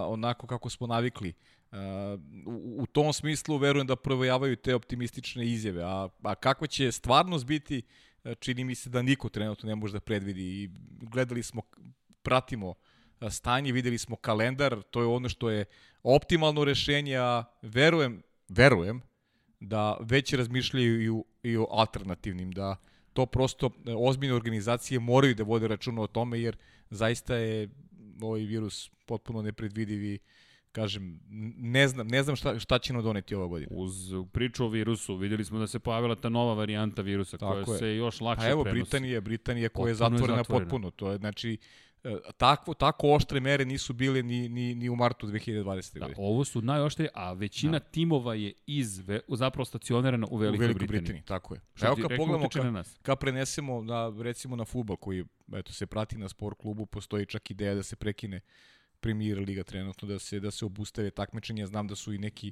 onako 0.08 0.48
kako 0.48 0.70
smo 0.70 0.88
navikli. 0.88 1.34
Uh, 1.72 1.77
u, 2.46 2.84
u 2.84 2.86
tom 2.86 3.13
smislu 3.13 3.58
verujem 3.58 3.88
da 3.88 3.96
provojavaju 3.96 4.56
te 4.56 4.75
optimistične 4.75 5.46
izjave, 5.46 5.84
a, 5.84 6.10
a 6.24 6.36
kakva 6.36 6.68
će 6.68 6.91
stvarnost 6.91 7.46
biti, 7.46 7.82
čini 8.39 8.63
mi 8.63 8.75
se 8.75 8.89
da 8.89 9.01
niko 9.01 9.30
trenutno 9.30 9.70
ne 9.70 9.75
može 9.75 9.94
da 9.94 10.00
predvidi. 10.00 10.41
I 10.41 10.70
gledali 11.01 11.44
smo, 11.44 11.62
pratimo 12.22 12.74
stanje, 13.30 13.72
videli 13.72 13.98
smo 13.98 14.15
kalendar, 14.15 14.82
to 14.82 15.01
je 15.01 15.08
ono 15.08 15.30
što 15.30 15.50
je 15.50 15.65
optimalno 16.03 16.63
rešenje, 16.63 17.18
a 17.18 17.44
verujem, 17.62 18.24
verujem 18.50 19.01
da 19.62 19.98
već 20.00 20.34
razmišljaju 20.34 21.01
i, 21.01 21.10
u, 21.10 21.25
i 21.44 21.58
o 21.58 21.68
alternativnim, 21.70 22.51
da 22.51 22.75
to 23.13 23.25
prosto 23.25 23.65
e, 23.86 23.94
ozbiljne 23.98 24.36
organizacije 24.36 25.00
moraju 25.00 25.36
da 25.36 25.44
vode 25.44 25.68
računa 25.68 26.01
o 26.01 26.08
tome, 26.08 26.41
jer 26.41 26.58
zaista 26.89 27.36
je 27.36 27.70
ovaj 28.22 28.41
virus 28.41 28.91
potpuno 29.06 29.41
nepredvidiv 29.41 30.03
i 30.03 30.20
kažem, 30.72 31.20
ne 31.58 31.88
znam, 31.88 32.08
ne 32.08 32.24
znam 32.24 32.36
šta, 32.36 32.60
šta 32.60 32.80
će 32.80 32.94
nam 32.94 33.03
doneti 33.03 33.36
ova 33.36 33.48
godina. 33.48 33.72
Uz 33.75 33.94
priču 34.32 34.65
o 34.65 34.70
virusu, 34.70 35.15
videli 35.15 35.46
smo 35.46 35.60
da 35.60 35.68
se 35.68 35.80
pojavila 35.80 36.15
ta 36.15 36.30
nova 36.30 36.53
varijanta 36.53 37.01
virusa 37.01 37.38
Tako 37.38 37.63
koja 37.65 37.75
je. 37.75 37.80
se 37.80 37.96
još 37.96 38.22
lakše 38.22 38.41
prenosi. 38.41 38.50
Pa 38.50 38.51
evo, 38.51 38.63
prenosi. 38.63 38.82
Britanija, 38.82 39.22
Britanija 39.22 39.70
koja 39.70 39.89
je 39.89 39.96
zatvorena, 39.96 40.34
je 40.34 40.38
zatvorena 40.38 40.65
potpuno. 40.65 40.91
To 40.91 41.12
je, 41.12 41.18
znači, 41.18 41.58
takvo, 42.38 42.74
tako 42.74 43.13
oštre 43.13 43.39
mere 43.39 43.65
nisu 43.65 43.93
bile 43.93 44.24
ni, 44.24 44.50
ni, 44.50 44.75
ni 44.75 44.89
u 44.89 44.96
martu 44.96 45.27
2020. 45.27 46.00
Da, 46.00 46.08
ovo 46.17 46.46
su 46.46 46.62
najoštrije, 46.62 47.10
a 47.13 47.34
većina 47.34 47.79
da. 47.79 47.79
timova 47.79 48.36
je 48.36 48.53
iz, 48.67 49.01
zapravo 49.27 49.65
stacionirana 49.65 50.27
u 50.31 50.38
Velikoj, 50.38 50.58
u 50.58 50.67
Velikoj 50.67 50.88
Britaniji. 50.88 51.01
Britaniji. 51.01 51.24
Tako 51.25 51.53
je. 51.53 51.62
Što 51.74 51.86
Evo 51.86 51.96
kad 51.96 52.17
pogledamo, 52.17 52.50
ka, 52.50 52.84
ka 53.01 53.15
prenesemo 53.15 53.81
na, 53.81 54.13
recimo 54.22 54.55
na 54.55 54.65
futbol 54.65 54.98
koji 54.98 55.25
eto, 55.53 55.74
se 55.74 55.86
prati 55.86 56.17
na 56.17 56.29
sport 56.29 56.58
klubu, 56.58 56.86
postoji 56.86 57.25
čak 57.25 57.51
ideja 57.51 57.75
da 57.75 57.84
se 57.84 57.96
prekine 57.96 58.39
Premier 59.00 59.39
Liga 59.39 59.63
trenutno, 59.63 60.08
da 60.08 60.20
se, 60.20 60.39
da 60.39 60.51
se 60.51 60.65
obustave 60.65 61.12
takmičenja. 61.12 61.65
Znam 61.65 61.88
da 61.88 61.96
su 61.96 62.13
i 62.13 62.17
neki, 62.17 62.51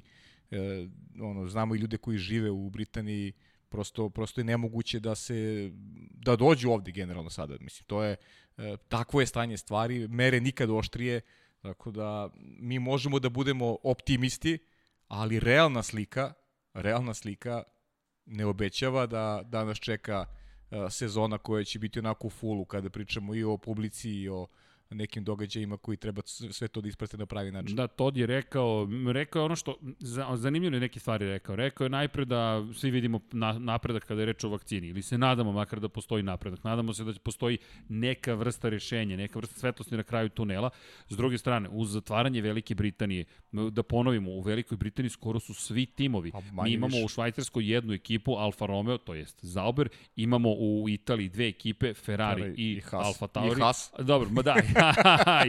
e, 0.50 0.86
ono, 1.20 1.46
znamo 1.48 1.74
i 1.74 1.78
ljude 1.78 1.96
koji 1.96 2.18
žive 2.18 2.50
u 2.50 2.70
Britaniji, 2.70 3.32
prosto, 3.70 4.08
prosto 4.08 4.40
je 4.40 4.44
nemoguće 4.44 5.00
da 5.00 5.14
se, 5.14 5.70
da 6.10 6.36
dođu 6.36 6.70
ovde 6.70 6.92
generalno 6.92 7.30
sada. 7.30 7.54
Mislim, 7.60 7.84
to 7.86 8.02
je, 8.02 8.16
e, 8.56 8.76
takvo 8.88 9.20
je 9.20 9.26
stanje 9.26 9.56
stvari, 9.56 10.08
mere 10.08 10.40
nikad 10.40 10.70
oštrije, 10.70 11.20
tako 11.62 11.90
da 11.90 12.30
mi 12.58 12.78
možemo 12.78 13.18
da 13.18 13.28
budemo 13.28 13.76
optimisti, 13.82 14.58
ali 15.08 15.40
realna 15.40 15.82
slika, 15.82 16.32
realna 16.74 17.14
slika 17.14 17.62
ne 18.26 18.46
obećava 18.46 19.06
da, 19.06 19.42
da 19.44 19.64
nas 19.64 19.78
čeka 19.78 20.26
e, 20.70 20.90
sezona 20.90 21.38
koja 21.38 21.64
će 21.64 21.78
biti 21.78 21.98
onako 21.98 22.26
u 22.26 22.30
fullu 22.30 22.64
kada 22.64 22.90
pričamo 22.90 23.34
i 23.34 23.44
o 23.44 23.56
publici 23.56 24.10
i 24.10 24.28
o 24.28 24.46
nekim 24.90 25.24
događajima 25.24 25.76
koji 25.76 25.96
treba 25.96 26.22
sve 26.26 26.68
to 26.68 26.80
da 26.80 26.88
isprate 26.88 27.16
na 27.16 27.26
pravi 27.26 27.50
način. 27.50 27.76
Da, 27.76 27.86
Todd 27.86 28.16
je 28.16 28.26
rekao, 28.26 28.88
rekao 29.12 29.40
je 29.40 29.44
ono 29.44 29.56
što, 29.56 29.76
zanimljivo 30.34 30.76
je 30.76 30.80
neke 30.80 31.00
stvari 31.00 31.28
rekao. 31.28 31.56
Rekao 31.56 31.84
je 31.84 31.88
najpre 31.88 32.24
da 32.24 32.66
svi 32.74 32.90
vidimo 32.90 33.20
na, 33.32 33.52
napredak 33.58 34.04
kada 34.04 34.20
je 34.22 34.26
reč 34.26 34.44
o 34.44 34.48
vakcini, 34.48 34.88
ili 34.88 35.02
se 35.02 35.18
nadamo 35.18 35.52
makar 35.52 35.80
da 35.80 35.88
postoji 35.88 36.22
napredak. 36.22 36.64
Nadamo 36.64 36.92
se 36.92 37.04
da 37.04 37.12
postoji 37.24 37.58
neka 37.88 38.34
vrsta 38.34 38.68
rešenja, 38.68 39.16
neka 39.16 39.38
vrsta 39.38 39.60
svetlosti 39.60 39.96
na 39.96 40.02
kraju 40.02 40.28
tunela. 40.28 40.70
S 41.08 41.16
druge 41.16 41.38
strane, 41.38 41.68
uz 41.72 41.90
zatvaranje 41.90 42.40
Velike 42.40 42.74
Britanije, 42.74 43.24
da 43.52 43.82
ponovimo, 43.82 44.30
u 44.30 44.40
Velikoj 44.40 44.76
Britaniji 44.76 45.10
skoro 45.10 45.40
su 45.40 45.54
svi 45.54 45.86
timovi. 45.86 46.30
Pa, 46.30 46.62
Mi 46.62 46.72
imamo 46.72 46.96
više. 46.96 47.04
u 47.04 47.08
Švajcarskoj 47.08 47.72
jednu 47.72 47.92
ekipu, 47.92 48.32
Alfa 48.32 48.66
Romeo, 48.66 48.98
to 48.98 49.14
jest 49.14 49.44
Zauber, 49.44 49.88
imamo 50.16 50.50
u 50.52 50.88
Italiji 50.88 51.28
dve 51.28 51.48
ekipe, 51.48 51.94
Ferrari 51.94 52.20
Ferrari 52.20 52.54
i, 52.56 52.72
i 52.72 52.82
Alfa 52.92 53.26
Tauri. 53.26 53.60
I 53.60 53.62
Haas. 53.62 53.92
Dobro, 53.98 54.28
ma 54.30 54.42
da, 54.42 54.56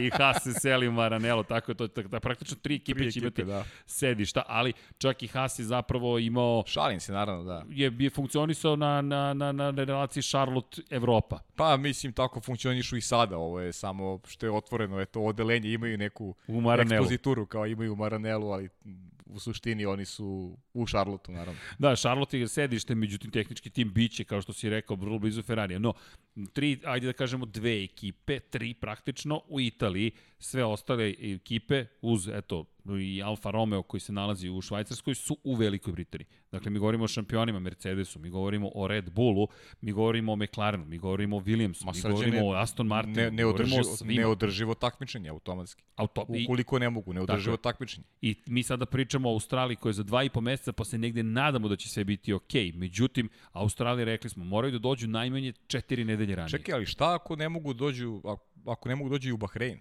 I 0.04 0.10
Haas 0.18 0.42
se 0.42 0.52
seli 0.52 0.88
u 0.88 0.92
Maranello, 0.92 1.42
tako 1.42 1.70
je 1.70 1.74
to, 1.76 1.88
tako, 1.88 2.08
da 2.08 2.20
praktično 2.20 2.56
tri 2.62 2.74
ekipe 2.74 2.98
tri 2.98 3.12
će 3.12 3.18
ekipe, 3.18 3.42
imati 3.42 3.44
da. 3.44 3.64
sedišta, 3.86 4.42
ali 4.46 4.72
čak 4.98 5.22
i 5.22 5.26
Haas 5.26 5.58
je 5.58 5.64
zapravo 5.64 6.18
imao... 6.18 6.64
Šalim 6.66 7.00
se, 7.00 7.12
naravno, 7.12 7.44
da. 7.44 7.64
Je, 7.68 7.92
je 7.98 8.10
funkcionisao 8.10 8.76
na, 8.76 9.00
na, 9.00 9.34
na, 9.34 9.52
na 9.52 9.70
relaciji 9.70 10.22
Charlotte-Evropa. 10.22 11.38
Pa, 11.56 11.76
mislim, 11.76 12.12
tako 12.12 12.40
funkcionišu 12.40 12.96
i 12.96 13.00
sada, 13.00 13.36
ovo 13.36 13.60
je 13.60 13.72
samo 13.72 14.20
što 14.26 14.46
je 14.46 14.52
otvoreno, 14.52 15.00
eto, 15.00 15.20
odelenje, 15.20 15.72
imaju 15.72 15.98
neku 15.98 16.34
u 16.48 16.62
ekspozituru 16.80 17.46
kao 17.46 17.66
imaju 17.66 17.92
u 17.92 17.96
Maranelu, 17.96 18.50
ali 18.50 18.68
u 19.34 19.38
suštini 19.38 19.86
oni 19.86 20.04
su 20.04 20.58
u 20.74 20.86
Charlotteu, 20.86 21.34
naravno. 21.34 21.60
Da, 21.78 21.96
Charlotte 21.96 22.38
je 22.38 22.48
sedište, 22.48 22.94
međutim 22.94 23.30
tehnički 23.30 23.70
tim 23.70 23.92
biće, 23.92 24.24
kao 24.24 24.42
što 24.42 24.52
si 24.52 24.70
rekao, 24.70 24.96
vrlo 24.96 25.18
blizu 25.18 25.42
Ferrarija. 25.42 25.78
No, 25.78 25.92
tri, 26.52 26.80
ajde 26.84 27.06
da 27.06 27.12
kažemo 27.12 27.46
dve 27.46 27.84
ekipe, 27.84 28.40
tri 28.40 28.74
praktično 28.74 29.42
u 29.48 29.60
Italiji, 29.60 30.10
sve 30.38 30.64
ostale 30.64 31.14
ekipe 31.20 31.86
uz, 32.00 32.28
eto, 32.28 32.64
i 33.00 33.22
Alfa 33.22 33.50
Romeo 33.50 33.82
koji 33.82 34.00
se 34.00 34.12
nalazi 34.12 34.48
u 34.48 34.60
Švajcarskoj 34.60 35.14
su 35.14 35.36
u 35.44 35.54
Velikoj 35.54 35.92
Britaniji. 35.92 36.26
Dakle, 36.52 36.70
mi 36.70 36.78
govorimo 36.78 37.04
o 37.04 37.08
šampionima 37.08 37.58
Mercedesu, 37.58 38.18
mi 38.18 38.30
govorimo 38.30 38.70
o 38.74 38.86
Red 38.86 39.10
Bullu, 39.10 39.48
mi 39.80 39.92
govorimo 39.92 40.32
o 40.32 40.36
McLarenu, 40.36 40.84
mi 40.84 40.98
govorimo 40.98 41.36
o 41.36 41.40
Williamsu, 41.40 41.84
Ma, 41.84 41.92
mi 41.94 42.00
govorimo 42.02 42.46
o 42.46 42.52
Aston 42.52 42.86
Martinu, 42.86 43.16
ne, 43.16 43.30
neodrživo, 43.30 43.82
neodrživo 44.04 44.74
takmičenje 44.74 45.30
automatski. 45.30 45.82
Auto, 45.96 46.26
Ukoliko 46.44 46.78
ne 46.78 46.90
mogu, 46.90 47.12
neodrživo 47.12 47.56
dakle, 47.56 47.72
takmičenje. 47.72 48.04
I 48.20 48.34
mi 48.46 48.62
sada 48.62 48.86
pričamo 48.86 49.28
o 49.28 49.32
Australiji 49.32 49.76
koja 49.76 49.90
je 49.90 49.94
za 49.94 50.02
dva 50.02 50.24
i 50.24 50.30
po 50.30 50.40
meseca, 50.40 50.72
pa 50.72 50.84
se 50.84 50.98
negde 50.98 51.22
nadamo 51.22 51.68
da 51.68 51.76
će 51.76 51.88
sve 51.88 52.04
biti 52.04 52.32
okej. 52.32 52.72
Okay. 52.72 52.76
Međutim, 52.76 53.28
Australiji 53.52 54.04
rekli 54.04 54.30
smo, 54.30 54.44
moraju 54.44 54.72
da 54.72 54.78
dođu 54.78 55.08
najmanje 55.08 55.52
četiri 55.66 56.04
nedelje 56.04 56.36
ranije. 56.36 56.50
Čekaj, 56.50 56.74
ali 56.74 56.86
šta 56.86 57.14
ako 57.14 57.36
ne 57.36 57.48
mogu 57.48 57.74
dođu, 57.74 58.22
ako 58.66 58.88
ne 58.88 58.96
mogu 58.96 59.10
dođu 59.10 59.28
i 59.28 59.32
u 59.32 59.36
Bahrein? 59.36 59.80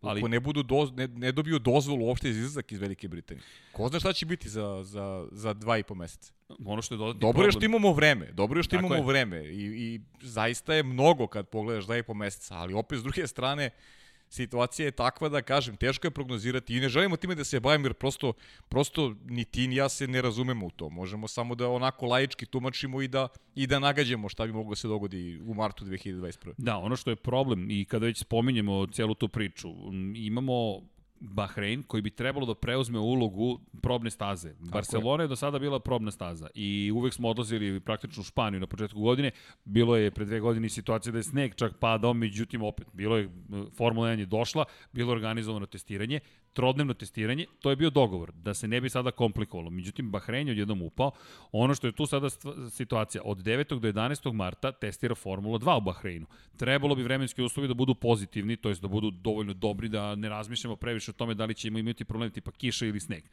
Ali, 0.00 0.22
ne, 0.22 0.40
budu 0.40 0.62
doz, 0.62 0.92
ne, 0.92 1.08
ne 1.08 1.32
dobiju 1.32 1.58
dozvolu 1.58 2.06
uopšte 2.06 2.28
iz 2.28 2.36
izlazak 2.36 2.72
iz 2.72 2.80
Velike 2.80 3.08
Britanije. 3.08 3.44
Ko 3.72 3.88
zna 3.88 4.00
šta 4.00 4.12
će 4.12 4.26
biti 4.26 4.48
za, 4.48 4.80
za, 4.84 5.28
za 5.32 5.54
dva 5.54 5.78
i 5.78 5.82
po 5.82 5.94
meseca? 5.94 6.32
Ono 6.64 6.82
što 6.82 6.94
je 6.94 6.98
dodatni 6.98 7.20
Dobro 7.20 7.44
je 7.44 7.52
što 7.52 7.64
imamo 7.64 7.92
vreme, 7.92 8.32
dobro 8.32 8.58
je 8.58 8.62
što 8.62 8.76
Tako 8.76 8.86
imamo 8.86 9.02
je. 9.02 9.06
vreme 9.06 9.44
i, 9.44 9.64
i 9.64 10.00
zaista 10.22 10.74
je 10.74 10.82
mnogo 10.82 11.26
kad 11.26 11.48
pogledaš 11.48 11.84
dva 11.84 11.96
i 11.96 12.02
po 12.02 12.14
meseca, 12.14 12.54
ali 12.54 12.74
opet 12.74 12.98
s 12.98 13.02
druge 13.02 13.26
strane, 13.26 13.66
uh, 13.66 13.98
situacija 14.30 14.86
je 14.86 14.92
takva 14.92 15.28
da, 15.28 15.42
kažem, 15.42 15.76
teško 15.76 16.06
je 16.06 16.10
prognozirati 16.10 16.76
i 16.76 16.80
ne 16.80 16.88
želimo 16.88 17.16
time 17.16 17.34
da 17.34 17.44
se 17.44 17.60
bavim 17.60 17.84
jer 17.84 17.94
prosto, 17.94 18.32
prosto 18.68 19.14
ni 19.24 19.44
ti 19.44 19.66
ni 19.68 19.76
ja 19.76 19.88
se 19.88 20.06
ne 20.06 20.22
razumemo 20.22 20.66
u 20.66 20.70
to. 20.70 20.90
Možemo 20.90 21.28
samo 21.28 21.54
da 21.54 21.68
onako 21.68 22.06
laički 22.06 22.46
tumačimo 22.46 23.02
i 23.02 23.08
da, 23.08 23.28
i 23.54 23.66
da 23.66 23.78
nagađamo 23.78 24.28
šta 24.28 24.46
bi 24.46 24.52
moglo 24.52 24.70
da 24.70 24.76
se 24.76 24.88
dogodi 24.88 25.40
u 25.46 25.54
martu 25.54 25.84
2021. 25.84 26.52
Da, 26.58 26.76
ono 26.76 26.96
što 26.96 27.10
je 27.10 27.16
problem 27.16 27.70
i 27.70 27.84
kada 27.84 28.06
već 28.06 28.18
spominjemo 28.18 28.86
celu 28.86 29.14
tu 29.14 29.28
priču, 29.28 29.68
imamo 30.14 30.82
Bahrein 31.20 31.82
koji 31.82 32.02
bi 32.02 32.10
trebalo 32.10 32.46
da 32.46 32.54
preuzme 32.54 32.98
ulogu 32.98 33.60
probne 33.82 34.10
staze. 34.10 34.54
Tako 34.54 34.70
Barcelona 34.70 35.22
je. 35.22 35.24
je 35.24 35.28
do 35.28 35.36
sada 35.36 35.58
bila 35.58 35.80
probna 35.80 36.10
staza 36.10 36.48
i 36.54 36.92
uvek 36.94 37.14
smo 37.14 37.28
odlazili 37.28 37.80
praktično 37.80 38.20
u 38.20 38.24
Španiju 38.24 38.60
na 38.60 38.66
početku 38.66 39.00
godine. 39.00 39.30
Bilo 39.64 39.96
je 39.96 40.10
pre 40.10 40.24
dve 40.24 40.40
godine 40.40 40.68
situacija 40.68 41.12
da 41.12 41.18
je 41.18 41.22
sneg 41.22 41.54
čak 41.54 41.72
padao, 41.80 42.14
međutim 42.14 42.62
opet 42.62 42.86
bilo 42.92 43.16
je 43.16 43.30
Formula 43.76 44.08
1 44.08 44.18
je 44.18 44.26
došla, 44.26 44.64
bilo 44.92 45.12
je 45.12 45.16
organizovano 45.16 45.66
testiranje 45.66 46.20
trodnevno 46.52 46.94
testiranje, 46.94 47.46
to 47.60 47.70
je 47.70 47.76
bio 47.76 47.90
dogovor, 47.90 48.32
da 48.32 48.54
se 48.54 48.68
ne 48.68 48.80
bi 48.80 48.90
sada 48.90 49.10
komplikovalo. 49.10 49.70
Međutim, 49.70 50.10
Bahrein 50.10 50.48
je 50.48 50.52
odjednom 50.52 50.82
upao. 50.82 51.10
Ono 51.52 51.74
što 51.74 51.86
je 51.86 51.92
tu 51.92 52.06
sada 52.06 52.28
situacija, 52.70 53.22
od 53.24 53.38
9. 53.38 53.80
do 53.80 53.92
11. 53.92 54.32
marta 54.32 54.72
testira 54.72 55.14
Formula 55.14 55.58
2 55.58 55.78
u 55.78 55.80
Bahreinu. 55.80 56.26
Trebalo 56.56 56.94
bi 56.94 57.02
vremenski 57.02 57.42
uslovi 57.42 57.68
da 57.68 57.74
budu 57.74 57.94
pozitivni, 57.94 58.56
to 58.56 58.68
jest 58.68 58.82
da 58.82 58.88
budu 58.88 59.10
dovoljno 59.10 59.54
dobri, 59.54 59.88
da 59.88 60.14
ne 60.14 60.28
razmišljamo 60.28 60.76
previše 60.76 61.10
o 61.10 61.14
tome 61.14 61.34
da 61.34 61.44
li 61.44 61.54
ćemo 61.54 61.78
imati 61.78 62.04
problem 62.04 62.30
tipa 62.30 62.50
kiša 62.50 62.86
ili 62.86 63.00
sneg. 63.00 63.24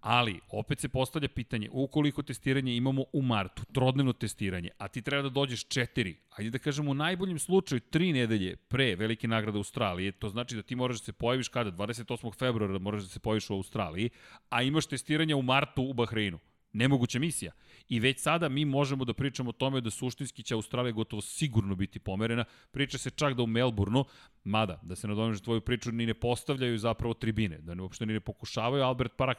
Ali, 0.00 0.40
opet 0.48 0.80
se 0.80 0.88
postavlja 0.88 1.28
pitanje, 1.28 1.68
ukoliko 1.72 2.22
testiranje 2.22 2.76
imamo 2.76 3.04
u 3.12 3.22
martu, 3.22 3.62
trodnevno 3.72 4.12
testiranje, 4.12 4.70
a 4.78 4.88
ti 4.88 5.02
treba 5.02 5.22
da 5.22 5.28
dođeš 5.28 5.64
četiri, 5.64 6.16
ajde 6.30 6.50
da 6.50 6.58
kažemo 6.58 6.90
u 6.90 6.94
najboljem 6.94 7.38
slučaju 7.38 7.80
tri 7.80 8.12
nedelje 8.12 8.56
pre 8.56 8.96
velike 8.96 9.28
nagrade 9.28 9.58
Australije, 9.58 10.12
to 10.12 10.28
znači 10.28 10.56
da 10.56 10.62
ti 10.62 10.76
moraš 10.76 10.98
da 10.98 11.04
se 11.04 11.12
pojaviš 11.12 11.48
kada? 11.48 11.72
28. 11.72 12.34
februara 12.38 12.78
moraš 12.78 13.02
da 13.02 13.08
se 13.08 13.20
pojaviš 13.20 13.50
u 13.50 13.54
Australiji, 13.54 14.10
a 14.48 14.62
imaš 14.62 14.86
testiranje 14.86 15.34
u 15.34 15.42
martu 15.42 15.82
u 15.82 15.92
Bahreinu. 15.92 16.38
Nemoguća 16.72 17.18
misija. 17.18 17.52
I 17.90 18.00
već 18.00 18.20
sada 18.20 18.48
mi 18.48 18.64
možemo 18.64 19.04
da 19.04 19.14
pričamo 19.14 19.50
o 19.50 19.52
tome 19.52 19.80
da 19.80 19.90
suštinski 19.90 20.42
će 20.42 20.54
Australija 20.54 20.92
gotovo 20.92 21.22
sigurno 21.22 21.74
biti 21.74 21.98
pomerena. 21.98 22.44
Priča 22.70 22.98
se 22.98 23.10
čak 23.10 23.34
da 23.34 23.42
u 23.42 23.46
Melbourneu, 23.46 24.04
mada, 24.44 24.78
da 24.82 24.96
se 24.96 25.08
nadomeže 25.08 25.42
tvoju 25.42 25.60
priču, 25.60 25.92
ni 25.92 26.06
ne 26.06 26.14
postavljaju 26.14 26.78
zapravo 26.78 27.14
tribine, 27.14 27.58
da 27.58 27.74
ne, 27.74 27.82
uopšte 27.82 28.06
ni 28.06 28.12
ne 28.12 28.20
pokušavaju 28.20 28.84
Albert 28.84 29.16
Park 29.16 29.38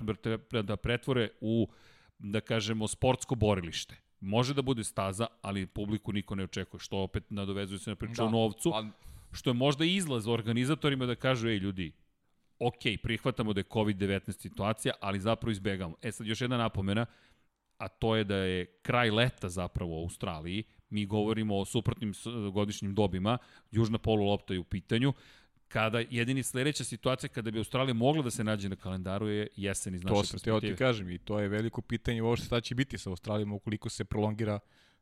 da 0.63 0.75
pretvore 0.75 1.29
u, 1.41 1.67
da 2.19 2.41
kažemo, 2.41 2.87
sportsko 2.87 3.35
borilište. 3.35 3.95
Može 4.19 4.53
da 4.53 4.61
bude 4.61 4.83
staza, 4.83 5.27
ali 5.41 5.65
publiku 5.65 6.13
niko 6.13 6.35
ne 6.35 6.43
očekuje, 6.43 6.79
što 6.79 6.97
opet 6.97 7.23
nadovezuje 7.29 7.79
se 7.79 7.89
na 7.89 7.95
priču 7.95 8.21
da, 8.21 8.25
o 8.25 8.29
novcu, 8.29 8.71
pa... 8.71 8.85
što 9.31 9.49
je 9.49 9.53
možda 9.53 9.85
izlaz 9.85 10.27
organizatorima 10.27 11.05
da 11.05 11.15
kažu, 11.15 11.47
ej 11.47 11.57
ljudi, 11.57 11.91
ok, 12.59 12.99
prihvatamo 13.03 13.53
da 13.53 13.59
je 13.59 13.63
COVID-19 13.63 14.31
situacija, 14.31 14.93
ali 15.01 15.19
zapravo 15.19 15.51
izbegamo. 15.51 15.95
E 16.01 16.11
sad 16.11 16.27
još 16.27 16.41
jedna 16.41 16.57
napomena, 16.57 17.05
a 17.81 17.87
to 17.87 18.15
je 18.15 18.23
da 18.23 18.35
je 18.35 18.65
kraj 18.65 19.11
leta 19.11 19.49
zapravo 19.49 19.99
u 19.99 20.03
Australiji, 20.03 20.63
mi 20.89 21.05
govorimo 21.05 21.57
o 21.57 21.65
suprotnim 21.65 22.13
godišnjim 22.53 22.95
dobima, 22.95 23.37
južna 23.71 23.97
polulopta 23.97 24.53
je 24.53 24.59
u 24.59 24.63
pitanju, 24.63 25.13
kada 25.67 25.99
jedini 26.09 26.43
sledeća 26.43 26.83
situacija 26.83 27.29
kada 27.29 27.51
bi 27.51 27.57
Australija 27.57 27.93
mogla 27.93 28.23
da 28.23 28.31
se 28.31 28.43
nađe 28.43 28.69
na 28.69 28.75
kalendaru 28.75 29.27
je 29.27 29.47
jesen 29.55 29.95
iz 29.95 30.03
naše 30.03 30.13
to 30.13 30.21
perspektive. 30.21 30.55
To 30.55 30.59
ti 30.59 30.75
kažem 30.75 31.09
i 31.09 31.17
to 31.17 31.39
je 31.39 31.47
veliko 31.47 31.81
pitanje 31.81 32.21
uopšte 32.21 32.45
šta 32.45 32.61
će 32.61 32.75
biti 32.75 32.97
sa 32.97 33.09
Australijom 33.09 33.53
ukoliko 33.53 33.89
se 33.89 34.05
prolongira 34.05 34.59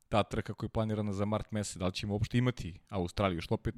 ta 0.09 0.23
trka 0.23 0.53
koja 0.53 0.65
je 0.65 0.69
planirana 0.69 1.13
za 1.13 1.25
mart 1.25 1.51
mesec. 1.51 1.77
Da 1.77 1.85
li 1.85 1.93
ćemo 1.93 2.13
uopšte 2.13 2.37
imati 2.37 2.79
Australiju, 2.89 3.41
što 3.41 3.55
opet 3.55 3.75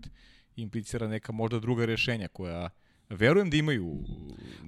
implicira 0.55 1.07
neka 1.07 1.31
možda 1.31 1.59
druga 1.59 1.85
rešenja 1.85 2.27
koja 2.27 2.69
Verujem 3.11 3.49
da 3.49 3.57
imaju 3.57 3.99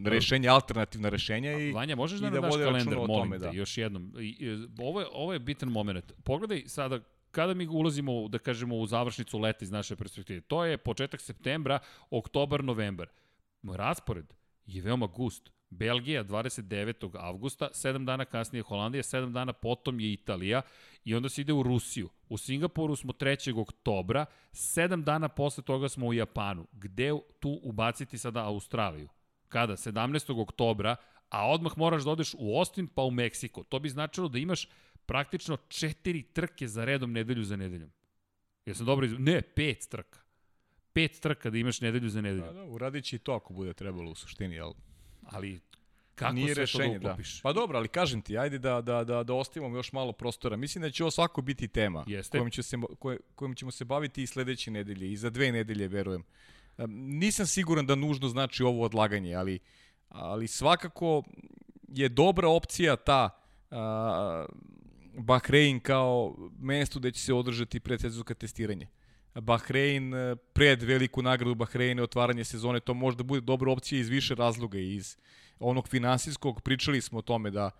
rešenja, 0.05 0.53
alternativna 0.53 1.09
rešenja 1.09 1.51
i 1.59 1.71
Vanja, 1.71 1.95
možeš 1.95 2.19
da, 2.19 2.29
da 2.29 2.41
daš 2.41 2.55
kalendar, 2.55 2.95
molim 2.95 3.07
tome, 3.07 3.39
te, 3.39 3.45
da. 3.45 3.51
još 3.51 3.77
jednom. 3.77 4.13
I, 4.19 4.67
ovo, 4.81 4.99
je, 4.99 5.07
ovo 5.11 5.33
je 5.33 5.39
bitan 5.39 5.69
moment. 5.69 6.13
Pogledaj 6.23 6.63
sada 6.67 6.99
kada 7.31 7.53
mi 7.53 7.67
ulazimo, 7.67 8.27
da 8.27 8.39
kažemo, 8.39 8.77
u 8.77 8.85
završnicu 8.87 9.39
leta 9.39 9.65
iz 9.65 9.71
naše 9.71 9.95
perspektive. 9.95 10.41
To 10.41 10.65
je 10.65 10.77
početak 10.77 11.21
septembra, 11.21 11.79
oktobar, 12.09 12.63
novembar. 12.63 13.07
Raspored 13.63 14.33
je 14.65 14.81
veoma 14.81 15.07
gust. 15.07 15.49
Belgija 15.69 16.23
29. 16.23 17.09
avgusta, 17.19 17.69
7 17.73 18.05
dana 18.05 18.25
kasnije 18.25 18.63
Holandija, 18.63 19.03
7 19.03 19.31
dana 19.31 19.53
potom 19.53 19.99
je 19.99 20.13
Italija 20.13 20.61
i 21.05 21.15
onda 21.15 21.29
se 21.29 21.41
ide 21.41 21.53
u 21.53 21.63
Rusiju. 21.63 22.09
U 22.29 22.37
Singapuru 22.37 22.95
smo 22.95 23.13
3. 23.13 23.59
oktobra, 23.59 24.25
7 24.51 25.03
dana 25.03 25.29
posle 25.29 25.63
toga 25.63 25.89
smo 25.89 26.07
u 26.07 26.13
Japanu. 26.13 26.67
Gde 26.71 27.11
tu 27.39 27.59
ubaciti 27.63 28.17
sada 28.17 28.45
Australiju? 28.45 29.09
Kada? 29.47 29.73
17. 29.73 30.41
oktobra, 30.41 30.95
a 31.29 31.49
odmah 31.49 31.77
moraš 31.77 32.03
da 32.03 32.11
odeš 32.11 32.33
u 32.37 32.57
Austin 32.57 32.87
pa 32.87 33.01
u 33.01 33.11
Meksiko. 33.11 33.63
To 33.63 33.79
bi 33.79 33.89
značilo 33.89 34.27
da 34.27 34.39
imaš 34.39 34.67
praktično 35.05 35.57
četiri 35.67 36.23
trke 36.23 36.67
za 36.67 36.85
redom 36.85 37.11
nedelju 37.11 37.43
za 37.43 37.55
nedeljom. 37.55 37.91
Jesam 38.65 38.85
dobro 38.85 39.05
izv... 39.05 39.15
Ne, 39.19 39.41
pet 39.41 39.87
trka. 39.89 40.19
Pet 40.93 41.19
trka 41.19 41.49
da 41.49 41.57
imaš 41.57 41.81
nedelju 41.81 42.09
za 42.09 42.21
nedelju. 42.21 42.43
Da, 42.43 42.53
da, 42.53 42.63
uradit 42.63 43.05
će 43.05 43.15
i 43.15 43.19
to 43.19 43.33
ako 43.33 43.53
bude 43.53 43.73
trebalo 43.73 44.11
u 44.11 44.15
suštini, 44.15 44.55
jel? 44.55 44.73
Ali 45.25 45.59
kako 46.15 46.33
Nije 46.33 46.55
sve 46.55 46.63
rešenje, 46.63 46.93
to 46.93 46.99
da 46.99 47.07
uklopiš? 47.07 47.41
Pa 47.41 47.53
dobro, 47.53 47.77
ali 47.77 47.87
kažem 47.87 48.21
ti, 48.21 48.37
ajde 48.37 48.59
da, 48.59 48.81
da, 48.81 49.03
da, 49.03 49.23
da 49.23 49.33
ostavimo 49.33 49.77
još 49.77 49.91
malo 49.91 50.11
prostora. 50.11 50.57
Mislim 50.57 50.81
da 50.81 50.91
će 50.91 51.03
ovo 51.03 51.11
svako 51.11 51.41
biti 51.41 51.67
tema 51.67 52.03
Jeste. 52.07 52.37
kojom, 52.37 52.49
će 52.49 52.63
se, 52.63 52.77
koje, 52.99 53.17
kojom 53.35 53.55
ćemo 53.55 53.71
se 53.71 53.85
baviti 53.85 54.23
i 54.23 54.27
sledeće 54.27 54.71
nedelje 54.71 55.11
i 55.11 55.17
za 55.17 55.29
dve 55.29 55.51
nedelje, 55.51 55.87
verujem. 55.87 56.23
Em, 56.77 56.89
Nisam 57.19 57.47
siguran 57.47 57.85
da 57.85 57.95
nužno 57.95 58.27
znači 58.27 58.63
ovo 58.63 58.83
odlaganje, 58.85 59.35
ali, 59.35 59.59
ali 60.09 60.47
svakako 60.47 61.23
je 61.87 62.09
dobra 62.09 62.47
opcija 62.47 62.95
ta 62.95 63.29
a, 63.71 64.45
Bahrein 65.17 65.79
kao 65.79 66.35
mesto 66.59 66.99
gde 66.99 67.11
će 67.11 67.21
se 67.21 67.33
održati 67.33 67.79
predsezonska 67.79 68.33
testiranje. 68.33 68.87
Bahrein 69.41 70.13
e, 70.13 70.35
pred 70.35 70.83
veliku 70.83 71.21
nagradu 71.21 71.55
Bahreina 71.55 72.03
otvaranje 72.03 72.43
sezone, 72.43 72.79
to 72.79 72.93
može 72.93 73.17
da 73.17 73.23
bude 73.23 73.41
dobra 73.41 73.71
opcija 73.71 73.99
iz 73.99 74.09
više 74.09 74.35
razloga, 74.35 74.79
iz 74.79 75.17
onog 75.59 75.87
finansijskog, 75.87 76.61
pričali 76.61 77.01
smo 77.01 77.19
o 77.19 77.21
tome 77.21 77.51
da 77.51 77.71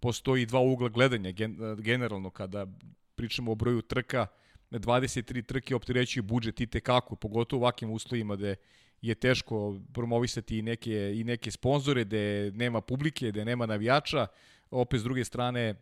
postoji 0.00 0.46
dva 0.46 0.60
ugla 0.60 0.88
gledanja 0.88 1.30
gen, 1.30 1.58
generalno 1.78 2.30
kada 2.30 2.66
pričamo 3.14 3.52
o 3.52 3.54
broju 3.54 3.82
trka, 3.82 4.26
23 4.70 5.46
trke 5.46 5.74
opterećuju 5.74 6.22
budžet 6.22 6.60
i 6.60 6.66
tekako, 6.66 7.16
pogotovo 7.16 7.60
u 7.60 7.62
ovakvim 7.62 7.90
uslovima 7.90 8.36
gde 8.36 8.56
je 9.02 9.14
teško 9.14 9.80
promovisati 9.92 10.58
i 10.58 10.62
neke, 10.62 11.12
i 11.16 11.24
neke 11.24 11.50
sponzore, 11.50 12.04
gde 12.04 12.52
nema 12.54 12.80
publike, 12.80 13.28
gde 13.28 13.44
nema 13.44 13.66
navijača, 13.66 14.26
opet 14.70 15.00
s 15.00 15.04
druge 15.04 15.24
strane 15.24 15.60
e, 15.60 15.74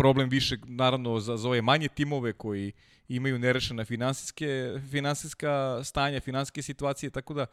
problem 0.00 0.28
više 0.28 0.56
naravno 0.64 1.20
za, 1.20 1.36
za 1.36 1.48
ove 1.48 1.62
manje 1.62 1.88
timove 1.88 2.32
koji 2.32 2.72
imaju 3.08 3.38
nerešena 3.38 3.84
finansijske 3.84 4.80
finansijska 4.90 5.80
stanja, 5.84 6.20
finansijske 6.20 6.62
situacije, 6.62 7.10
tako 7.10 7.34
da 7.34 7.46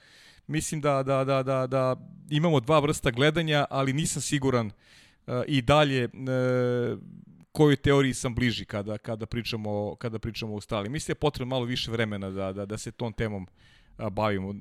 mislim 0.47 0.81
da, 0.81 1.03
da, 1.03 1.23
da, 1.23 1.43
da, 1.43 1.67
da 1.67 1.95
imamo 2.29 2.59
dva 2.59 2.79
vrsta 2.79 3.11
gledanja, 3.11 3.65
ali 3.69 3.93
nisam 3.93 4.21
siguran 4.21 4.67
uh, 4.67 5.33
i 5.47 5.61
dalje 5.61 6.05
uh, 6.05 6.99
kojoj 7.51 7.75
teoriji 7.75 8.13
sam 8.13 8.35
bliži 8.35 8.65
kada, 8.65 8.97
kada, 8.97 9.25
pričamo, 9.25 9.95
kada 9.95 10.19
pričamo 10.19 10.53
o 10.53 10.55
Australiji. 10.55 10.89
Mislim 10.89 11.13
da 11.13 11.17
je 11.17 11.25
potrebno 11.27 11.55
malo 11.55 11.65
više 11.65 11.91
vremena 11.91 12.29
da, 12.29 12.53
da, 12.53 12.65
da 12.65 12.77
se 12.77 12.91
tom 12.91 13.13
temom 13.13 13.47
uh, 13.97 14.09
bavimo. 14.09 14.55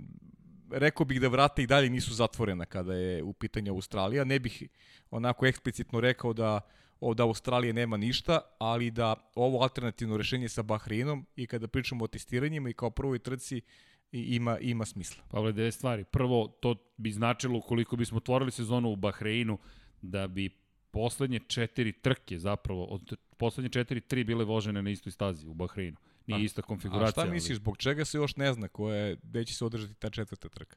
Rekao 0.71 1.07
bih 1.07 1.21
da 1.21 1.29
vrata 1.29 1.63
i 1.63 1.67
dalje 1.67 1.91
nisu 1.91 2.15
zatvorena 2.15 2.65
kada 2.65 2.95
je 2.95 3.23
u 3.23 3.33
pitanju 3.33 3.73
Australija. 3.73 4.25
Ne 4.25 4.39
bih 4.39 4.63
onako 5.11 5.47
eksplicitno 5.47 6.01
rekao 6.01 6.33
da 6.33 6.61
od 7.01 7.21
Australije 7.21 7.73
nema 7.73 7.97
ništa, 7.97 8.41
ali 8.59 8.91
da 8.91 9.31
ovo 9.35 9.63
alternativno 9.63 10.17
rešenje 10.17 10.49
sa 10.49 10.63
Bahreinom 10.63 11.27
i 11.37 11.47
kada 11.47 11.69
pričamo 11.69 12.05
o 12.05 12.09
testiranjima 12.09 12.71
i 12.71 12.73
kao 12.73 12.91
prvoj 12.91 13.19
trci 13.19 13.61
i 14.13 14.21
ima, 14.37 14.59
ima 14.59 14.85
smisla. 14.85 15.25
Pavle, 15.31 15.53
dve 15.53 15.73
stvari. 15.73 16.05
Prvo, 16.05 16.49
to 16.61 16.75
bi 16.97 17.11
značilo 17.11 17.61
koliko 17.61 17.97
bismo 17.97 18.17
otvorili 18.17 18.51
sezonu 18.51 18.91
u 18.93 18.97
Bahreinu, 18.97 19.59
da 20.03 20.27
bi 20.27 20.51
poslednje 20.91 21.39
četiri 21.39 21.93
trke 21.93 22.39
zapravo, 22.39 22.85
od 22.85 23.13
poslednje 23.37 23.71
četiri, 23.71 24.01
tri 24.01 24.25
bile 24.25 24.45
vožene 24.45 24.83
na 24.83 24.91
istoj 24.91 25.13
stazi 25.13 25.47
u 25.47 25.55
Bahreinu. 25.55 25.97
Nije 26.27 26.41
A- 26.41 26.45
ista 26.45 26.63
konfiguracija. 26.63 27.09
A 27.09 27.11
šta 27.11 27.21
ali 27.21 27.31
misliš, 27.31 27.57
zbog 27.59 27.77
čega 27.77 28.05
se 28.05 28.19
još 28.19 28.37
ne 28.37 28.53
zna 28.53 28.69
ko 28.69 28.93
je, 28.93 29.17
gde 29.23 29.45
će 29.45 29.55
se 29.55 29.65
održati 29.65 29.95
ta 29.95 30.11
četvrta 30.11 30.49
trka? 30.49 30.77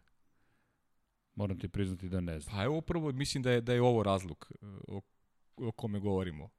Moram 1.36 1.60
ti 1.60 1.70
priznati 1.70 2.10
da 2.10 2.22
ne 2.22 2.40
znam. 2.40 2.56
Pa 2.56 2.64
evo 2.64 2.78
upravo 2.78 3.12
mislim 3.12 3.44
da 3.44 3.52
je, 3.52 3.62
da 3.62 3.74
je 3.74 3.82
ovo 3.82 4.04
razlog 4.04 4.52
e, 4.62 4.66
o, 5.60 5.72
kome 5.72 6.00
govorimo. 6.00 6.50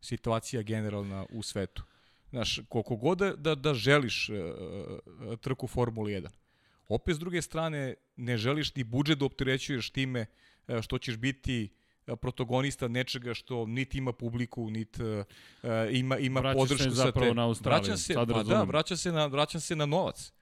Situacija 0.00 0.62
generalna 0.62 1.26
u 1.30 1.42
svetu. 1.42 1.82
Znaš, 2.30 2.60
koliko 2.68 2.96
god 2.96 3.18
da, 3.18 3.36
da, 3.36 3.54
da 3.54 3.74
želiš 3.74 4.28
uh, 4.28 4.36
trku 5.40 5.66
Formule 5.66 6.12
1, 6.12 6.28
opet 6.88 7.16
s 7.16 7.18
druge 7.18 7.42
strane 7.42 7.94
ne 8.16 8.36
želiš 8.36 8.74
ni 8.74 8.84
budžet 8.84 9.18
da 9.18 9.24
opterećuješ 9.24 9.90
time 9.90 10.26
uh, 10.68 10.80
što 10.80 10.98
ćeš 10.98 11.16
biti 11.16 11.68
e, 12.06 12.16
protagonista 12.16 12.88
nečega 12.88 13.34
što 13.34 13.66
niti 13.66 13.98
ima 13.98 14.12
publiku, 14.12 14.70
niti 14.70 15.02
uh, 15.02 15.24
ima 15.90 16.18
ima 16.18 16.40
Vraćaš 16.40 16.62
se 16.62 16.68
podršku 16.68 16.90
sa 16.90 17.04
zapravo 17.04 17.30
te. 17.30 17.34
na 17.34 17.44
Australiju, 17.44 17.80
Vraćam 17.80 17.98
se, 17.98 18.12
sad 18.14 18.32
pa 18.32 18.42
da, 18.42 18.62
vraća 18.62 18.96
se 18.96 19.12
na 19.12 19.26
vraćam 19.26 19.60
se 19.60 19.76
na 19.76 19.86
novac. 19.86 20.32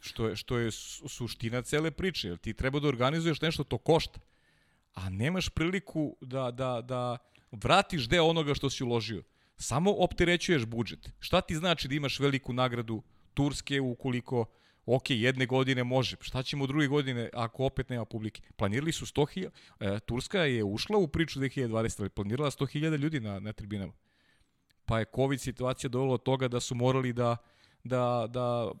Što 0.00 0.28
je 0.28 0.36
što 0.36 0.58
je 0.58 0.70
su- 0.70 1.08
suština 1.08 1.62
cele 1.62 1.90
priče, 1.90 2.28
jer 2.28 2.38
ti 2.38 2.54
treba 2.54 2.80
da 2.80 2.88
organizuješ 2.88 3.40
nešto 3.40 3.64
to 3.64 3.78
košta. 3.78 4.20
A 4.94 5.10
nemaš 5.10 5.48
priliku 5.48 6.16
da 6.20 6.50
da 6.50 6.80
da 6.80 7.18
vratiš 7.52 8.08
deo 8.08 8.26
onoga 8.26 8.54
što 8.54 8.70
si 8.70 8.84
uložio. 8.84 9.22
Samo 9.56 9.92
opterećuješ 9.92 10.64
budžet. 10.64 11.10
Šta 11.18 11.40
ti 11.40 11.56
znači 11.56 11.88
da 11.88 11.94
imaš 11.94 12.20
veliku 12.20 12.52
nagradu 12.52 13.02
Turske 13.34 13.80
ukoliko 13.80 14.44
ok, 14.86 15.10
jedne 15.10 15.46
godine 15.46 15.84
može. 15.84 16.16
Šta 16.20 16.42
ćemo 16.42 16.66
druge 16.66 16.86
godine 16.86 17.30
ako 17.32 17.64
opet 17.64 17.88
nema 17.88 18.04
publike? 18.04 18.42
Planirali 18.56 18.92
su 18.92 19.06
100.000, 19.06 19.50
e, 19.80 20.00
Turska 20.00 20.40
je 20.40 20.64
ušla 20.64 20.98
u 20.98 21.08
priču 21.08 21.40
2020, 21.40 22.00
ali 22.00 22.10
planirala 22.10 22.50
100.000 22.50 22.96
ljudi 22.96 23.20
na, 23.20 23.40
na 23.40 23.52
tribinama. 23.52 23.92
Pa 24.84 24.98
je 24.98 25.06
COVID 25.14 25.40
situacija 25.40 25.88
dovela 25.88 26.14
od 26.14 26.22
toga 26.22 26.48
da 26.48 26.60
su 26.60 26.74
morali 26.74 27.12
da, 27.12 27.36
da, 27.84 28.26
da 28.28 28.72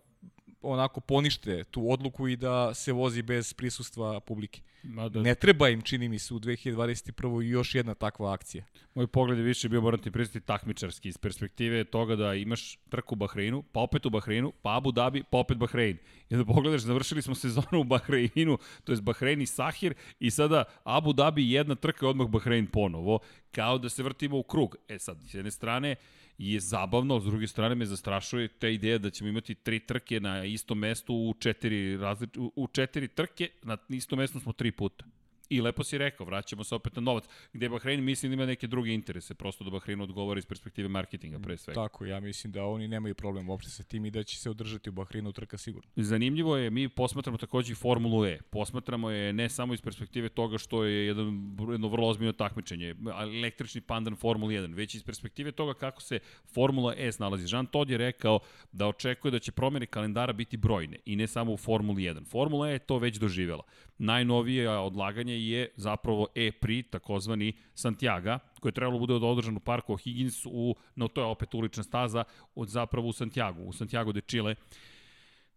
onako 0.62 1.00
ponište 1.00 1.64
tu 1.64 1.90
odluku 1.90 2.28
i 2.28 2.36
da 2.36 2.74
se 2.74 2.92
vozi 2.92 3.22
bez 3.22 3.52
prisustva 3.52 4.20
publike. 4.20 4.60
Mada, 4.82 5.22
Ne 5.22 5.34
treba 5.34 5.68
im, 5.68 5.82
čini 5.82 6.08
mi 6.08 6.18
se, 6.18 6.34
u 6.34 6.38
2021. 6.38 7.44
i 7.44 7.48
još 7.48 7.74
jedna 7.74 7.94
takva 7.94 8.32
akcija. 8.32 8.64
Moj 8.94 9.06
pogled 9.06 9.38
je 9.38 9.44
više 9.44 9.68
bio, 9.68 9.80
moram 9.80 10.02
ti 10.02 10.10
priznati, 10.10 10.46
takmičarski 10.46 11.08
iz 11.08 11.18
perspektive 11.18 11.84
toga 11.84 12.16
da 12.16 12.34
imaš 12.34 12.78
trku 12.88 13.14
u 13.14 13.16
Bahreinu, 13.16 13.62
pa 13.72 13.80
opet 13.80 14.06
u 14.06 14.10
Bahreinu, 14.10 14.52
pa 14.62 14.76
Abu 14.76 14.92
Dhabi, 14.92 15.22
pa 15.30 15.38
opet 15.38 15.58
Bahrein. 15.58 15.98
I 16.30 16.36
da 16.36 16.44
pogledaš, 16.44 16.80
završili 16.80 17.22
smo 17.22 17.34
sezonu 17.34 17.80
u 17.80 17.84
Bahreinu, 17.84 18.58
to 18.84 18.92
je 18.92 19.00
Bahrein 19.00 19.42
i 19.42 19.46
Sahir, 19.46 19.94
i 20.20 20.30
sada 20.30 20.64
Abu 20.84 21.12
Dhabi 21.12 21.50
jedna 21.52 21.74
trka 21.74 22.06
i 22.06 22.08
odmah 22.08 22.28
Bahrein 22.28 22.66
ponovo, 22.66 23.18
kao 23.52 23.78
da 23.78 23.88
se 23.88 24.02
vrtimo 24.02 24.38
u 24.38 24.42
krug. 24.42 24.76
E 24.88 24.98
sad, 24.98 25.18
s 25.26 25.34
jedne 25.34 25.50
strane, 25.50 25.96
je 26.38 26.60
zabavno, 26.60 27.20
s 27.20 27.24
druge 27.24 27.46
strane 27.46 27.74
me 27.74 27.86
zastrašuje 27.86 28.48
ta 28.48 28.68
ideja 28.68 28.98
da 28.98 29.10
ćemo 29.10 29.30
imati 29.30 29.54
tri 29.54 29.80
trke 29.80 30.20
na 30.20 30.44
istom 30.44 30.78
mestu 30.78 31.14
u 31.14 31.34
četiri, 31.38 31.96
različ, 31.96 32.30
u, 32.56 32.68
četiri 32.72 33.08
trke, 33.08 33.50
na 33.62 33.76
istom 33.88 34.18
mestu 34.18 34.40
smo 34.40 34.52
tri 34.52 34.72
puta. 34.72 35.04
I 35.50 35.60
lepo 35.60 35.84
si 35.84 35.98
rekao, 35.98 36.26
vraćamo 36.26 36.64
se 36.64 36.74
opet 36.74 36.96
na 36.96 37.02
novac, 37.02 37.24
gde 37.52 37.68
Bahrein 37.68 38.04
mislim 38.04 38.30
da 38.30 38.34
ima 38.34 38.46
neke 38.46 38.66
druge 38.66 38.92
interese, 38.92 39.34
prosto 39.34 39.64
da 39.64 39.70
Bahrein 39.70 40.00
odgovara 40.00 40.38
iz 40.38 40.46
perspektive 40.46 40.88
marketinga 40.88 41.38
pre 41.38 41.56
svega. 41.56 41.80
Tako, 41.80 42.04
ja 42.04 42.20
mislim 42.20 42.52
da 42.52 42.64
oni 42.64 42.88
nemaju 42.88 43.14
problem 43.14 43.48
uopšte 43.48 43.70
sa 43.70 43.82
tim 43.82 44.06
i 44.06 44.10
da 44.10 44.22
će 44.22 44.38
se 44.38 44.50
održati 44.50 44.88
u 44.88 44.92
Bahreinu 44.92 45.32
trka 45.32 45.58
sigurno. 45.58 45.90
Zanimljivo 45.96 46.56
je, 46.56 46.70
mi 46.70 46.88
posmatramo 46.88 47.38
takođe 47.38 47.72
i 47.72 47.76
Formulu 47.76 48.24
E. 48.24 48.38
Posmatramo 48.50 49.10
je 49.10 49.32
ne 49.32 49.48
samo 49.48 49.74
iz 49.74 49.80
perspektive 49.80 50.28
toga 50.28 50.58
što 50.58 50.84
je 50.84 51.06
jedan, 51.06 51.56
jedno 51.70 51.88
vrlo 51.88 52.08
ozbiljno 52.08 52.32
takmičenje, 52.32 52.94
električni 53.20 53.80
pandan 53.80 54.16
Formula 54.16 54.52
1, 54.52 54.74
već 54.74 54.94
iz 54.94 55.02
perspektive 55.02 55.52
toga 55.52 55.74
kako 55.74 56.02
se 56.02 56.18
Formula 56.54 56.94
E 56.96 57.12
snalazi. 57.12 57.54
Jean 57.54 57.66
Todt 57.66 57.90
je 57.90 57.98
rekao 57.98 58.40
da 58.72 58.86
očekuje 58.86 59.32
da 59.32 59.38
će 59.38 59.52
promene 59.52 59.86
kalendara 59.86 60.32
biti 60.32 60.56
brojne 60.56 60.96
i 61.04 61.16
ne 61.16 61.26
samo 61.26 61.52
u 61.52 61.56
Formuli 61.56 62.02
1. 62.02 62.26
Formula 62.26 62.68
E 62.68 62.72
je 62.72 62.78
to 62.78 62.98
već 62.98 63.16
doživela. 63.16 63.62
Najnovije 63.98 64.68
odlaganje 64.70 65.37
je 65.38 65.70
zapravo 65.76 66.26
E-Pri, 66.34 66.82
takozvani 66.82 67.52
Santiago, 67.74 68.38
koje 68.60 68.70
je 68.70 68.74
trebalo 68.74 68.98
da 68.98 69.00
bude 69.00 69.14
održan 69.14 69.56
u 69.56 69.60
parku 69.60 69.92
O'Higgins, 69.92 70.46
u, 70.50 70.74
no 70.96 71.08
to 71.08 71.20
je 71.20 71.26
opet 71.26 71.54
ulična 71.54 71.82
staza, 71.82 72.24
od 72.54 72.68
zapravo 72.68 73.08
u 73.08 73.12
Santiago, 73.12 73.62
u 73.62 73.72
Santiago 73.72 74.12
de 74.12 74.20
Chile. 74.20 74.54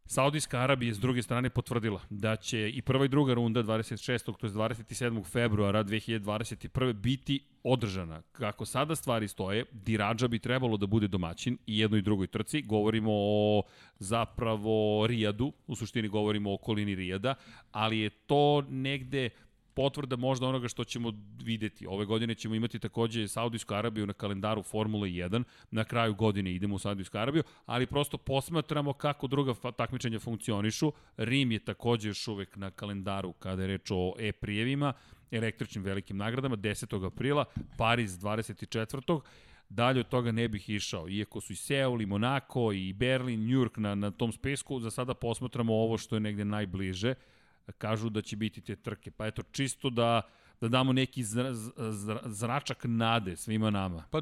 Saudijska 0.06 0.60
Arabija 0.60 0.94
s 0.94 1.00
druge 1.00 1.22
strane 1.22 1.50
potvrdila 1.50 2.02
da 2.10 2.36
će 2.36 2.70
i 2.70 2.82
prva 2.82 3.06
i 3.06 3.08
druga 3.08 3.34
runda 3.34 3.64
26. 3.64 4.38
to 4.38 4.48
je 4.48 4.54
27. 4.54 5.26
februara 5.26 5.84
2021. 5.84 6.94
biti 6.94 7.40
održana. 7.64 8.22
Kako 8.32 8.66
sada 8.66 8.96
stvari 8.96 9.28
stoje, 9.28 9.66
Dirađa 9.72 10.28
bi 10.28 10.40
trebalo 10.40 10.78
da 10.78 10.86
bude 10.86 11.08
domaćin 11.08 11.58
i 11.68 11.80
jednoj 11.80 12.00
i 12.00 12.02
drugoj 12.02 12.28
trci. 12.28 12.62
Govorimo 12.62 13.12
o 13.14 13.64
zapravo 14.00 15.08
Rijadu, 15.08 15.54
u 15.68 15.76
suštini 15.76 16.08
govorimo 16.08 16.52
o 16.52 16.54
okolini 16.54 16.96
Rijada, 16.96 17.36
ali 17.72 18.00
je 18.00 18.10
to 18.10 18.62
negde 18.70 19.30
potvrda 19.74 20.16
možda 20.16 20.48
onoga 20.48 20.68
što 20.68 20.84
ćemo 20.84 21.12
videti. 21.44 21.88
Ove 21.88 22.06
godine 22.06 22.36
ćemo 22.36 22.56
imati 22.56 22.80
takođe 22.80 23.28
Saudijsku 23.28 23.74
Arabiju 23.74 24.06
na 24.08 24.14
kalendaru 24.14 24.64
Formule 24.64 25.10
1, 25.10 25.44
na 25.72 25.84
kraju 25.84 26.14
godine 26.14 26.52
idemo 26.52 26.76
u 26.76 26.80
Saudijsku 26.80 27.18
Arabiju, 27.18 27.44
ali 27.66 27.86
prosto 27.86 28.18
posmatramo 28.18 28.94
kako 28.94 29.28
druga 29.28 29.54
takmičenja 29.78 30.20
funkcionišu. 30.20 30.92
Rim 31.18 31.52
je 31.52 31.60
takođe 31.60 32.10
još 32.10 32.28
uvek 32.28 32.56
na 32.56 32.72
kalendaru 32.72 33.34
kada 33.34 33.62
je 33.62 33.68
reč 33.68 33.92
o 33.92 34.14
e-prijevima, 34.20 34.94
električnim 35.32 35.84
velikim 35.84 36.18
nagradama, 36.18 36.58
10. 36.58 37.06
aprila, 37.06 37.46
Pariz 37.78 38.20
24. 38.20 39.22
Dalje 39.70 40.00
od 40.00 40.08
toga 40.08 40.32
ne 40.32 40.48
bih 40.48 40.70
išao, 40.70 41.10
iako 41.10 41.42
su 41.42 41.54
i 41.54 41.56
Seul, 41.56 42.02
i 42.02 42.06
Monako, 42.06 42.72
i 42.72 42.94
Berlin, 42.94 43.42
York 43.42 43.80
na, 43.80 43.96
na 43.96 44.12
tom 44.12 44.32
spisku, 44.32 44.80
za 44.80 44.92
sada 44.92 45.14
posmatramo 45.14 45.74
ovo 45.74 45.98
što 45.98 46.16
je 46.16 46.20
negde 46.20 46.46
najbliže 46.46 47.14
kažu 47.78 48.10
da 48.10 48.22
će 48.22 48.36
biti 48.36 48.62
te 48.62 48.76
trke. 48.76 49.12
Pa 49.12 49.28
eto, 49.28 49.44
čisto 49.52 49.90
da, 49.90 50.22
da 50.62 50.68
damo 50.68 50.94
neki 50.94 51.24
zra, 51.24 51.54
zra, 51.92 52.22
zračak 52.26 52.84
nade 52.84 53.36
svima 53.36 53.70
nama. 53.70 54.04
Pa, 54.12 54.22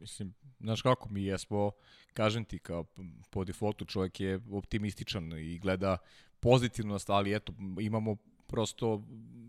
mislim, 0.00 0.34
znaš 0.60 0.82
kako 0.82 1.08
mi 1.08 1.24
jesmo, 1.24 1.70
kažem 2.12 2.44
ti, 2.44 2.58
kao 2.58 2.84
po 3.30 3.44
defaultu 3.44 3.84
čovjek 3.84 4.20
je 4.20 4.40
optimističan 4.52 5.32
i 5.32 5.58
gleda 5.58 5.98
pozitivno, 6.40 6.98
ali 7.08 7.34
eto, 7.34 7.52
imamo 7.80 8.16
prosto 8.46 9.02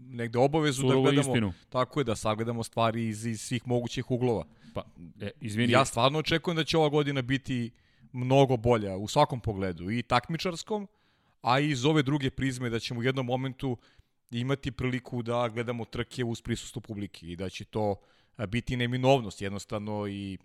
negde 0.10 0.39
obavezu 0.39 0.82
Surovo 0.82 1.06
da 1.06 1.12
gledamo, 1.12 1.34
istinu. 1.34 1.54
tako 1.69 1.99
je 1.99 2.04
da 2.04 2.15
sagledamo 2.15 2.63
stvari 2.63 3.08
iz, 3.08 3.25
iz 3.25 3.41
svih 3.41 3.67
mogućih 3.67 4.12
uglova. 4.12 4.45
Pa, 4.73 4.84
e, 5.21 5.32
izvini. 5.41 5.73
Ja 5.73 5.86
stvarno 5.86 6.19
očekujem 6.19 6.56
da 6.58 6.63
će 6.63 6.78
ova 6.78 6.89
godina 6.89 7.21
biti 7.21 7.71
mnogo 8.12 8.58
bolja 8.58 8.97
u 8.97 9.08
svakom 9.08 9.39
pogledu, 9.39 9.91
i 9.91 10.04
takmičarskom, 10.04 10.88
a 11.41 11.60
i 11.60 11.69
iz 11.69 11.86
ove 11.86 12.04
druge 12.04 12.30
prizme 12.30 12.69
da 12.69 12.80
ćemo 12.80 12.99
u 12.99 13.04
jednom 13.04 13.25
momentu 13.25 13.78
imati 14.32 14.71
priliku 14.71 15.23
da 15.23 15.49
gledamo 15.54 15.86
trke 15.86 16.23
uz 16.23 16.41
prisustu 16.41 16.82
publike 16.82 17.28
i 17.28 17.36
da 17.36 17.49
će 17.49 17.65
to 17.65 17.95
biti 18.47 18.78
neminovnost 18.78 19.41
jednostavno 19.41 20.08
i 20.08 20.38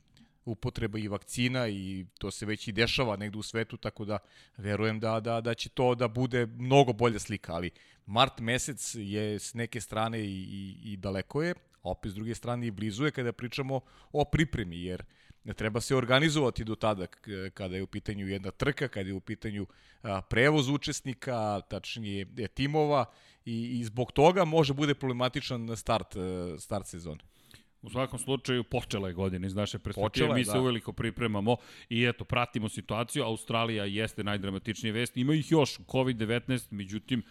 upotreba 0.44 0.98
i 0.98 1.08
vakcina 1.08 1.68
i 1.68 2.06
to 2.18 2.30
se 2.30 2.46
već 2.46 2.68
i 2.68 2.72
dešava 2.72 3.16
negde 3.16 3.38
u 3.38 3.42
svetu, 3.42 3.76
tako 3.76 4.04
da 4.04 4.18
verujem 4.56 5.00
da, 5.00 5.20
da, 5.20 5.40
da 5.40 5.54
će 5.54 5.68
to 5.68 5.94
da 5.94 6.08
bude 6.08 6.46
mnogo 6.46 6.92
bolja 6.92 7.18
slika, 7.18 7.54
ali 7.54 7.70
mart 8.06 8.40
mesec 8.40 8.94
je 8.94 9.38
s 9.38 9.54
neke 9.54 9.80
strane 9.80 10.20
i, 10.20 10.32
i, 10.32 10.92
i 10.92 10.96
daleko 10.96 11.42
je, 11.42 11.54
a 11.82 11.90
opet 11.90 12.12
s 12.12 12.14
druge 12.14 12.34
strane 12.34 12.66
i 12.66 12.70
blizu 12.70 13.04
je 13.04 13.10
kada 13.10 13.32
pričamo 13.32 13.80
o 14.12 14.24
pripremi, 14.24 14.82
jer 14.82 15.00
ne 15.00 15.23
treba 15.52 15.80
se 15.80 15.96
organizovati 15.96 16.64
do 16.64 16.74
tada 16.74 17.06
kada 17.54 17.76
je 17.76 17.82
u 17.82 17.86
pitanju 17.86 18.28
jedna 18.28 18.50
trka, 18.50 18.88
kada 18.88 19.08
je 19.08 19.14
u 19.14 19.20
pitanju 19.20 19.66
prevoz 20.30 20.68
učesnika, 20.68 21.60
tačnije 21.60 22.48
timova 22.54 23.04
i, 23.44 23.78
i 23.80 23.84
zbog 23.84 24.12
toga 24.12 24.44
može 24.44 24.74
bude 24.74 24.94
problematičan 24.94 25.76
start, 25.76 26.16
e, 26.16 26.58
start 26.58 26.86
sezone. 26.86 27.20
U 27.82 27.90
svakom 27.90 28.18
slučaju 28.18 28.64
počela 28.64 29.08
je 29.08 29.14
godina 29.14 29.46
iz 29.46 29.54
naše 29.54 29.78
perspektive, 29.78 30.34
mi 30.34 30.44
se 30.44 30.52
da. 30.52 30.60
uveliko 30.60 30.92
pripremamo 30.92 31.56
i 31.88 32.04
eto, 32.04 32.24
pratimo 32.24 32.68
situaciju, 32.68 33.24
Australija 33.24 33.84
jeste 33.84 34.24
najdramatičnija 34.24 34.92
vest, 34.92 35.16
ima 35.16 35.34
ih 35.34 35.52
još, 35.52 35.78
COVID-19, 35.78 36.66
međutim, 36.70 37.22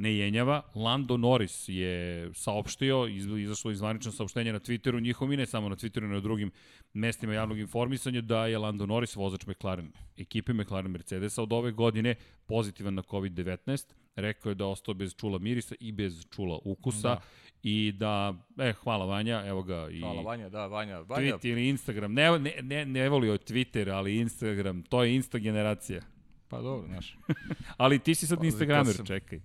ne 0.00 0.14
jenjava. 0.16 0.62
Lando 0.74 1.16
Norris 1.16 1.64
je 1.68 2.30
saopštio, 2.34 3.06
izašlo 3.38 3.70
izvanično 3.70 4.12
saopštenje 4.12 4.52
na 4.52 4.60
Twitteru, 4.60 5.00
njihovom 5.00 5.32
i 5.32 5.36
ne 5.36 5.46
samo 5.46 5.68
na 5.68 5.76
Twitteru, 5.76 6.08
na 6.08 6.20
drugim 6.20 6.50
mestima 6.92 7.34
javnog 7.34 7.58
informisanja, 7.58 8.20
da 8.20 8.46
je 8.46 8.58
Lando 8.58 8.86
Norris 8.86 9.16
vozač 9.16 9.46
McLaren, 9.46 9.92
ekipe 10.16 10.52
McLaren 10.52 10.90
Mercedesa 10.90 11.42
od 11.42 11.52
ove 11.52 11.72
godine 11.72 12.14
pozitivan 12.46 12.94
na 12.94 13.02
COVID-19. 13.02 13.92
Rekao 14.16 14.50
je 14.50 14.54
da 14.54 14.66
ostao 14.66 14.94
bez 14.94 15.14
čula 15.16 15.38
mirisa 15.38 15.74
i 15.80 15.92
bez 15.92 16.26
čula 16.30 16.58
ukusa. 16.64 17.08
Da 17.08 17.20
i 17.62 17.92
da, 17.92 18.34
e, 18.58 18.72
hvala 18.72 19.04
Vanja, 19.04 19.42
evo 19.46 19.62
ga. 19.62 19.88
I 19.90 20.00
hvala 20.00 20.22
Vanja, 20.22 20.48
da, 20.48 20.66
Vanja. 20.66 21.00
Vanja. 21.00 21.36
Twitter 21.36 21.52
ili 21.52 21.68
Instagram, 21.68 22.12
ne, 22.12 22.38
ne, 22.38 22.54
ne, 22.62 22.84
ne 22.84 23.08
volio 23.08 23.36
Twitter, 23.36 23.90
ali 23.92 24.16
Instagram, 24.16 24.82
to 24.82 25.04
je 25.04 25.14
Insta 25.14 25.38
generacija. 25.38 26.00
Pa 26.48 26.60
dobro, 26.60 26.86
znaš. 26.86 27.18
ali 27.76 27.98
ti 27.98 28.14
si 28.14 28.26
sad 28.26 28.44
Instagramer, 28.44 28.96
čekaj. 29.06 29.40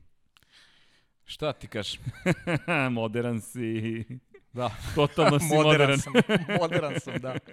Šta 1.26 1.54
ti 1.54 1.68
kažeš? 1.68 2.00
modern 2.92 3.42
si. 3.42 4.06
Da. 4.54 4.72
Totalno 4.96 5.40
si 5.40 5.46
modern. 5.56 5.82
modern. 5.82 5.98
sam, 5.98 6.14
modern 6.62 7.00
sam, 7.00 7.14
da. 7.20 7.36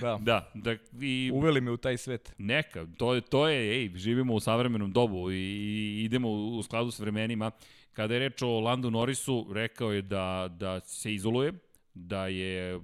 Da. 0.00 0.18
Da. 0.20 0.50
da 0.54 0.76
i, 1.00 1.30
Uveli 1.34 1.60
me 1.60 1.70
u 1.70 1.76
taj 1.76 1.96
svet. 1.96 2.34
Neka, 2.38 2.86
to, 2.98 3.14
je, 3.14 3.20
to 3.20 3.48
je, 3.48 3.80
ej, 3.80 3.92
živimo 3.94 4.34
u 4.34 4.40
savremenom 4.40 4.92
dobu 4.92 5.30
i, 5.30 5.36
i 5.36 6.04
idemo 6.04 6.28
u, 6.28 6.58
u 6.58 6.62
skladu 6.62 6.90
s 6.90 6.98
vremenima. 6.98 7.50
Kada 7.92 8.14
je 8.14 8.20
reč 8.20 8.42
o 8.42 8.60
Landu 8.60 8.90
Norrisu, 8.90 9.46
rekao 9.52 9.92
je 9.92 10.02
da, 10.02 10.48
da 10.50 10.80
se 10.80 11.14
izoluje, 11.14 11.52
da 11.94 12.26
je 12.26 12.80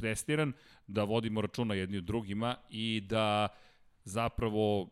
testiran, 0.00 0.52
da 0.86 1.04
vodimo 1.04 1.40
računa 1.40 1.74
jedni 1.74 1.98
od 1.98 2.04
drugima 2.04 2.56
i 2.70 3.00
da 3.00 3.48
zapravo 4.04 4.88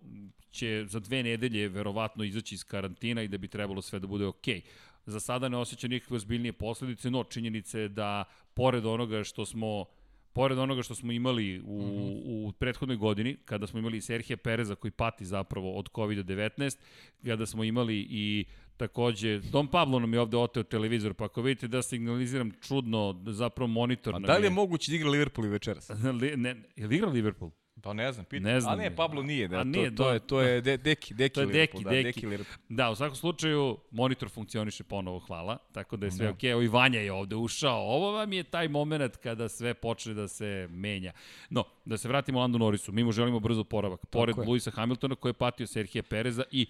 će 0.54 0.84
za 0.88 1.00
dve 1.00 1.22
nedelje 1.22 1.68
verovatno 1.68 2.24
izaći 2.24 2.54
iz 2.54 2.64
karantina 2.64 3.22
i 3.22 3.28
da 3.28 3.38
bi 3.38 3.48
trebalo 3.48 3.82
sve 3.82 3.98
da 3.98 4.06
bude 4.06 4.26
okej. 4.26 4.60
Okay. 4.60 4.62
Za 5.06 5.20
sada 5.20 5.48
ne 5.48 5.56
osjeća 5.56 5.88
nikakve 5.88 6.18
zbiljnije 6.18 6.52
posledice, 6.52 7.10
no 7.10 7.24
činjenica 7.24 7.78
je 7.78 7.88
da 7.88 8.24
pored 8.54 8.86
onoga 8.86 9.24
što 9.24 9.46
smo 9.46 9.84
pored 10.32 10.58
onoga 10.58 10.82
što 10.82 10.94
smo 10.94 11.12
imali 11.12 11.60
u, 11.60 11.82
mm 11.82 11.84
-hmm. 11.84 12.48
u 12.48 12.52
prethodnoj 12.52 12.96
godini, 12.96 13.36
kada 13.44 13.66
smo 13.66 13.78
imali 13.78 14.00
Serhije 14.00 14.36
Pereza 14.36 14.74
koji 14.74 14.90
pati 14.90 15.24
zapravo 15.24 15.74
od 15.78 15.90
COVID-19, 15.90 16.76
kada 17.24 17.46
smo 17.46 17.64
imali 17.64 18.06
i 18.10 18.44
takođe, 18.76 19.38
Don 19.38 19.66
Pablo 19.66 19.98
nam 19.98 20.14
je 20.14 20.20
ovde 20.20 20.36
oteo 20.36 20.62
televizor, 20.62 21.14
pa 21.14 21.24
ako 21.24 21.42
vidite 21.42 21.68
da 21.68 21.82
signaliziram 21.82 22.50
čudno, 22.60 23.22
zapravo 23.26 23.66
monitor... 23.68 24.14
A 24.14 24.18
da 24.18 24.36
li 24.36 24.42
je, 24.42 24.46
je 24.46 24.50
moguće 24.50 24.92
da 24.92 24.96
igra 24.96 25.10
Liverpool 25.10 25.46
i 25.46 25.50
večeras? 25.50 25.90
ne, 26.36 26.56
je 26.76 26.86
li 26.86 26.96
igra 26.96 27.08
Liverpool? 27.08 27.50
Pa 27.84 27.92
ne 27.92 28.12
znam, 28.12 28.24
pitam. 28.24 28.52
Ne 28.52 28.60
znam. 28.60 28.72
A 28.72 28.76
ne, 28.76 28.96
Pablo 28.96 29.22
nije, 29.22 29.48
da. 29.48 29.58
A 29.58 29.64
nije, 29.64 29.94
to, 29.94 30.04
to, 30.04 30.12
je, 30.12 30.20
to 30.20 30.40
je 30.40 30.60
de, 30.60 30.76
Deki, 30.76 31.14
Deki 31.14 31.34
to 31.34 31.40
je 31.40 31.46
Liverpool, 31.46 31.82
deki, 31.82 31.84
da, 31.84 31.90
deki. 31.90 32.04
Deki 32.04 32.26
Liverpool. 32.26 32.56
Da, 32.68 32.90
u 32.90 32.94
svakom 32.94 33.16
slučaju 33.16 33.78
monitor 33.90 34.28
funkcioniše 34.28 34.84
ponovo, 34.84 35.18
hvala. 35.18 35.58
Tako 35.72 35.96
da 35.96 36.06
je 36.06 36.10
sve 36.10 36.26
da. 36.26 36.32
okej. 36.32 36.52
Okay. 36.52 36.64
I 36.64 36.68
Vanja 36.68 37.00
je 37.00 37.12
ovde 37.12 37.36
ušao. 37.36 37.80
Ovo 37.80 38.12
vam 38.12 38.32
je 38.32 38.42
taj 38.42 38.68
moment 38.68 39.16
kada 39.16 39.48
sve 39.48 39.74
počne 39.74 40.14
da 40.14 40.28
se 40.28 40.68
menja. 40.70 41.12
No, 41.50 41.64
da 41.84 41.98
se 41.98 42.08
vratimo 42.08 42.40
Landu 42.40 42.58
Norrisu. 42.58 42.92
Mi 42.92 43.04
mu 43.04 43.12
želimo 43.12 43.40
brzo 43.40 43.64
poravak. 43.64 44.06
Pored 44.06 44.38
Luisa 44.38 44.70
Hamiltona 44.70 45.14
koji 45.14 45.30
je 45.30 45.34
patio 45.34 45.66
Serhije 45.66 46.02
Pereza 46.02 46.44
i 46.50 46.66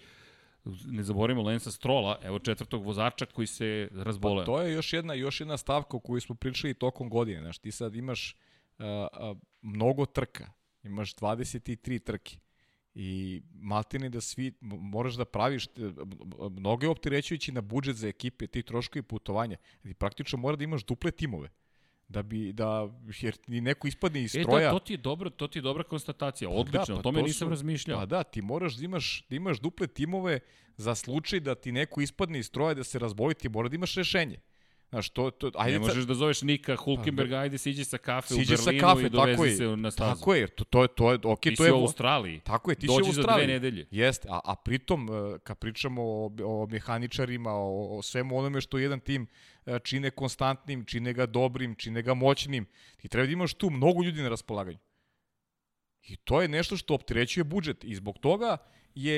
ne 0.85 1.03
zaboravimo 1.03 1.43
Lensa 1.43 1.71
Strola, 1.71 2.19
evo 2.23 2.39
četvrtog 2.39 2.85
vozača 2.85 3.25
koji 3.25 3.47
se 3.47 3.89
razboleo. 3.93 4.45
Pa 4.45 4.45
to 4.45 4.61
je 4.61 4.73
još 4.73 4.93
jedna 4.93 5.13
još 5.13 5.39
jedna 5.39 5.57
stavka 5.57 5.97
o 5.97 5.99
kojoj 5.99 6.21
smo 6.21 6.35
pričali 6.35 6.73
tokom 6.73 7.09
godine, 7.09 7.41
znaš, 7.41 7.57
ti 7.57 7.71
sad 7.71 7.95
imaš 7.95 8.35
uh, 8.79 8.85
uh, 8.85 9.37
mnogo 9.61 10.05
trka 10.05 10.51
imaš 10.85 11.15
23 11.15 12.03
trke 12.03 12.37
i 12.95 13.41
maltene 13.53 14.09
da 14.09 14.21
svi, 14.21 14.51
moraš 14.61 15.15
da 15.15 15.25
praviš, 15.25 15.67
mnogo 16.51 16.85
je 16.85 16.89
opterećujući 16.89 17.51
na 17.51 17.61
budžet 17.61 17.95
za 17.95 18.07
ekipe, 18.07 18.47
ti 18.47 18.63
troškovi 18.63 19.03
putovanja, 19.03 19.57
i 19.83 19.93
praktično 19.93 20.39
mora 20.39 20.57
da 20.57 20.63
imaš 20.63 20.85
duple 20.85 21.11
timove 21.11 21.49
da 22.07 22.23
bi 22.23 22.53
da 22.53 22.89
jer 23.21 23.37
ni 23.47 23.61
neko 23.61 23.87
ispadne 23.87 24.23
iz 24.23 24.31
stroja. 24.31 24.61
E 24.61 24.63
da, 24.63 24.71
to 24.71 24.79
ti 24.79 24.93
je 24.93 24.97
dobro, 24.97 25.29
to 25.29 25.47
ti 25.47 25.57
je 25.59 25.61
dobra 25.61 25.83
konstatacija. 25.83 26.49
Pa 26.49 26.55
Odlično, 26.55 26.85
da, 26.85 26.93
pa 26.93 26.99
o 26.99 27.01
tome 27.01 27.19
to 27.19 27.25
nisam 27.25 27.45
su, 27.45 27.49
razmišljao. 27.49 27.99
Pa 27.99 28.05
da, 28.05 28.23
ti 28.23 28.41
moraš 28.41 28.75
da 28.75 28.85
imaš 28.85 29.25
da 29.29 29.35
imaš 29.35 29.59
duple 29.59 29.87
timove 29.87 30.39
za 30.77 30.95
slučaj 30.95 31.39
da 31.39 31.55
ti 31.55 31.71
neko 31.71 32.01
ispadne 32.01 32.39
iz 32.39 32.45
stroja 32.45 32.73
da 32.73 32.83
se 32.83 32.99
razboli, 32.99 33.33
ti 33.33 33.49
mora 33.49 33.69
da 33.69 33.75
imaš 33.75 33.95
rešenje. 33.95 34.39
Znaš, 34.95 35.09
to, 35.09 35.31
to, 35.31 35.51
ajde, 35.55 35.73
ne 35.73 35.79
možeš 35.79 36.03
da 36.03 36.13
zoveš 36.13 36.41
Nika 36.41 36.75
Hulkenberga, 36.75 37.35
pa, 37.35 37.39
ajde 37.39 37.57
siđi 37.57 37.83
sa 37.83 37.97
kafe 37.97 38.33
siđi 38.33 38.53
u 38.53 38.57
Berlinu 38.57 38.81
kafe, 38.81 39.05
i 39.05 39.09
dovezi 39.09 39.57
se 39.57 39.63
na 39.63 39.91
stazu. 39.91 40.19
Tako 40.19 40.33
je, 40.35 40.47
to, 40.47 40.63
to 40.63 40.81
je, 40.81 40.87
to 40.87 41.11
je, 41.11 41.19
ok, 41.23 41.41
ti 41.41 41.55
to 41.55 41.65
je... 41.65 41.73
u 41.73 41.75
Australiji. 41.75 42.39
Tako 42.39 42.71
je, 42.71 42.75
ti 42.75 42.87
Dođi 42.87 43.03
si 43.03 43.03
u 43.03 43.07
Australiji. 43.07 43.43
za 43.43 43.45
dve 43.45 43.53
nedelje. 43.53 43.87
Jeste, 43.91 44.27
a, 44.31 44.39
a 44.43 44.55
pritom, 44.55 45.09
e, 45.09 45.39
kad 45.39 45.57
pričamo 45.57 46.01
o, 46.03 46.31
o 46.45 46.67
mehaničarima, 46.71 47.51
o, 47.51 47.97
o 47.97 48.01
svemu 48.01 48.37
onome 48.37 48.61
što 48.61 48.77
jedan 48.77 48.99
tim 48.99 49.27
e, 49.65 49.79
čine 49.79 50.11
konstantnim, 50.11 50.85
čine 50.85 51.13
ga 51.13 51.25
dobrim, 51.25 51.75
čine 51.75 52.01
ga 52.01 52.13
moćnim, 52.13 52.65
ti 52.97 53.07
treba 53.07 53.25
da 53.25 53.33
imaš 53.33 53.53
tu 53.53 53.69
mnogo 53.69 54.03
ljudi 54.03 54.21
na 54.21 54.29
raspolaganju. 54.29 54.77
I 56.03 56.15
to 56.15 56.41
je 56.41 56.47
nešto 56.47 56.77
što 56.77 56.93
opterećuje 56.93 57.43
budžet 57.43 57.83
i 57.83 57.95
zbog 57.95 58.17
toga 58.17 58.57
je, 58.95 59.17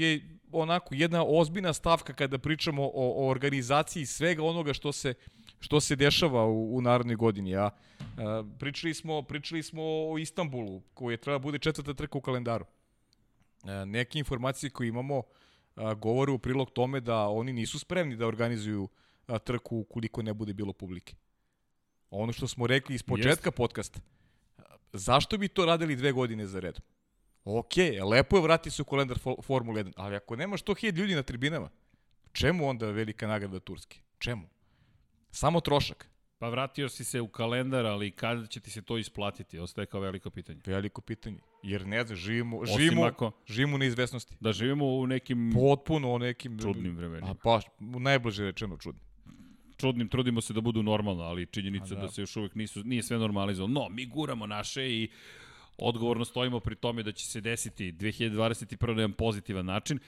je 0.00 0.38
onako 0.52 0.94
jedna 0.94 1.24
ozbiljna 1.26 1.72
stavka 1.72 2.12
kada 2.12 2.38
pričamo 2.38 2.84
o, 2.84 2.90
o 2.94 3.28
organizaciji 3.28 4.06
svega 4.06 4.42
onoga 4.42 4.72
što 4.72 4.92
se 4.92 5.14
što 5.60 5.80
se 5.80 5.96
dešava 5.96 6.46
u, 6.46 6.76
u 6.76 6.80
narodnoj 6.80 7.16
godini. 7.16 7.50
Ja, 7.50 7.70
a, 8.16 8.44
pričali, 8.58 8.94
smo, 8.94 9.22
pričali 9.22 9.62
smo 9.62 9.82
o 9.82 10.18
Istanbulu, 10.18 10.82
koji 10.94 11.12
je 11.12 11.16
treba 11.16 11.38
da 11.38 11.42
bude 11.42 11.58
četvrta 11.58 11.94
trka 11.94 12.18
u 12.18 12.20
kalendaru. 12.20 12.64
A, 13.62 13.84
neke 13.84 14.18
informacije 14.18 14.70
koje 14.70 14.88
imamo 14.88 15.22
a, 15.76 15.94
govore 15.94 16.32
u 16.32 16.38
prilog 16.38 16.70
tome 16.70 17.00
da 17.00 17.28
oni 17.28 17.52
nisu 17.52 17.78
spremni 17.78 18.16
da 18.16 18.26
organizuju 18.26 18.88
a, 19.26 19.38
trku 19.38 19.78
ukoliko 19.78 20.22
ne 20.22 20.34
bude 20.34 20.54
bilo 20.54 20.72
publike. 20.72 21.14
Ono 22.10 22.32
što 22.32 22.48
smo 22.48 22.66
rekli 22.66 22.94
iz 22.94 23.02
početka 23.02 23.48
Jest. 23.48 23.56
podcasta, 23.56 24.00
zašto 24.92 25.38
bi 25.38 25.48
to 25.48 25.66
radili 25.66 25.96
dve 25.96 26.12
godine 26.12 26.46
za 26.46 26.60
redom? 26.60 26.82
Ok, 27.50 27.72
lepo 28.10 28.36
je 28.36 28.42
vrati 28.42 28.70
se 28.70 28.82
u 28.82 28.84
kalendar 28.84 29.18
Formula 29.42 29.80
1, 29.80 29.92
ali 29.96 30.16
ako 30.16 30.36
nemaš 30.36 30.62
100.000 30.62 30.96
ljudi 30.96 31.14
na 31.14 31.22
tribinama, 31.22 31.70
čemu 32.32 32.68
onda 32.68 32.90
velika 32.90 33.26
nagrada 33.26 33.60
Turske? 33.60 34.00
Čemu? 34.18 34.48
Samo 35.30 35.60
trošak. 35.60 36.08
Pa 36.38 36.48
vratio 36.48 36.88
si 36.88 37.04
se 37.04 37.20
u 37.20 37.28
kalendar, 37.28 37.86
ali 37.86 38.10
kada 38.10 38.46
će 38.46 38.60
ti 38.60 38.70
se 38.70 38.82
to 38.82 38.98
isplatiti? 38.98 39.58
Ostaje 39.58 39.86
kao 39.86 40.00
veliko 40.00 40.30
pitanje. 40.30 40.60
Veliko 40.66 41.00
pitanje. 41.00 41.38
Jer 41.62 41.86
ne 41.86 42.04
znam, 42.04 42.16
živimo, 42.16 42.58
Osim 42.58 42.76
živimo, 42.78 43.02
ako- 43.02 43.32
živimo 43.46 43.74
u 43.74 43.78
neizvesnosti. 43.78 44.36
Da 44.40 44.52
živimo 44.52 44.86
u 44.86 45.06
nekim 45.06 45.52
Potpuno 45.54 46.12
o 46.12 46.18
nekim... 46.18 46.58
čudnim 46.58 46.96
vremenima. 46.96 47.34
A 47.44 47.60
u 47.96 48.00
najbliže 48.00 48.44
rečeno 48.44 48.76
čudnim. 48.76 49.04
čudnim, 49.76 50.08
trudimo 50.08 50.40
se 50.40 50.52
da 50.52 50.60
budu 50.60 50.82
normalno, 50.82 51.22
ali 51.22 51.46
činjenica 51.46 51.94
A 51.94 51.96
da. 51.96 52.02
da. 52.02 52.08
se 52.08 52.22
još 52.22 52.36
uvek 52.36 52.54
nisu, 52.54 52.84
nije 52.84 53.02
sve 53.02 53.18
normalizovano. 53.18 53.80
No, 53.80 53.88
mi 53.88 54.06
guramo 54.06 54.46
naše 54.46 54.90
i 54.90 55.08
odgovorno 55.78 56.24
stojimo 56.24 56.60
pri 56.60 56.76
tome 56.76 57.02
da 57.02 57.12
će 57.12 57.26
se 57.26 57.40
desiti 57.40 57.92
2021. 57.92 58.86
na 58.86 58.92
jedan 58.92 59.12
pozitivan 59.12 59.66
način. 59.66 59.98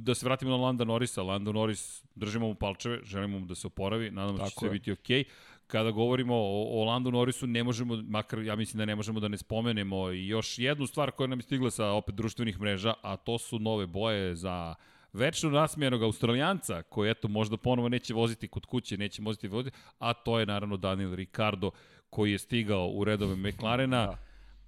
Da 0.00 0.14
se 0.14 0.26
vratimo 0.26 0.50
na 0.50 0.56
Landa 0.56 0.84
Norrisa. 0.84 1.22
Landa 1.22 1.52
Norris, 1.52 2.02
držimo 2.14 2.46
mu 2.46 2.54
palčeve, 2.54 3.00
želimo 3.04 3.38
mu 3.38 3.46
da 3.46 3.54
se 3.54 3.66
oporavi, 3.66 4.10
nadamo 4.10 4.38
se 4.38 4.42
da 4.44 4.50
će 4.50 4.56
sve 4.58 4.70
biti 4.70 4.92
okej. 4.92 5.24
Kada 5.66 5.90
govorimo 5.90 6.34
o, 6.34 6.80
o 6.80 6.84
Landu 6.84 7.10
Norrisu, 7.10 7.46
ne 7.46 7.64
možemo, 7.64 7.96
makar 7.96 8.42
ja 8.42 8.56
mislim 8.56 8.78
da 8.78 8.84
ne 8.84 8.96
možemo 8.96 9.20
da 9.20 9.28
ne 9.28 9.38
spomenemo 9.38 10.10
i 10.10 10.26
još 10.28 10.58
jednu 10.58 10.86
stvar 10.86 11.10
koja 11.10 11.26
nam 11.26 11.38
je 11.38 11.42
stigla 11.42 11.70
sa 11.70 11.90
opet 11.90 12.14
društvenih 12.14 12.60
mreža, 12.60 12.94
a 13.02 13.16
to 13.16 13.38
su 13.38 13.58
nove 13.58 13.86
boje 13.86 14.36
za 14.36 14.74
večno 15.12 15.50
nasmijenog 15.50 16.02
Australijanca, 16.02 16.82
koji 16.82 17.10
eto 17.10 17.28
možda 17.28 17.56
ponovo 17.56 17.88
neće 17.88 18.14
voziti 18.14 18.48
kod 18.48 18.66
kuće, 18.66 18.96
neće 18.96 19.22
voziti 19.22 19.48
voziti, 19.48 19.76
a 19.98 20.12
to 20.12 20.38
je 20.38 20.46
naravno 20.46 20.76
Daniel 20.76 21.14
Ricardo 21.14 21.70
koji 22.10 22.32
je 22.32 22.38
stigao 22.38 22.88
u 22.88 23.04
redove 23.04 23.36
McLarena. 23.36 24.06
Da. 24.06 24.23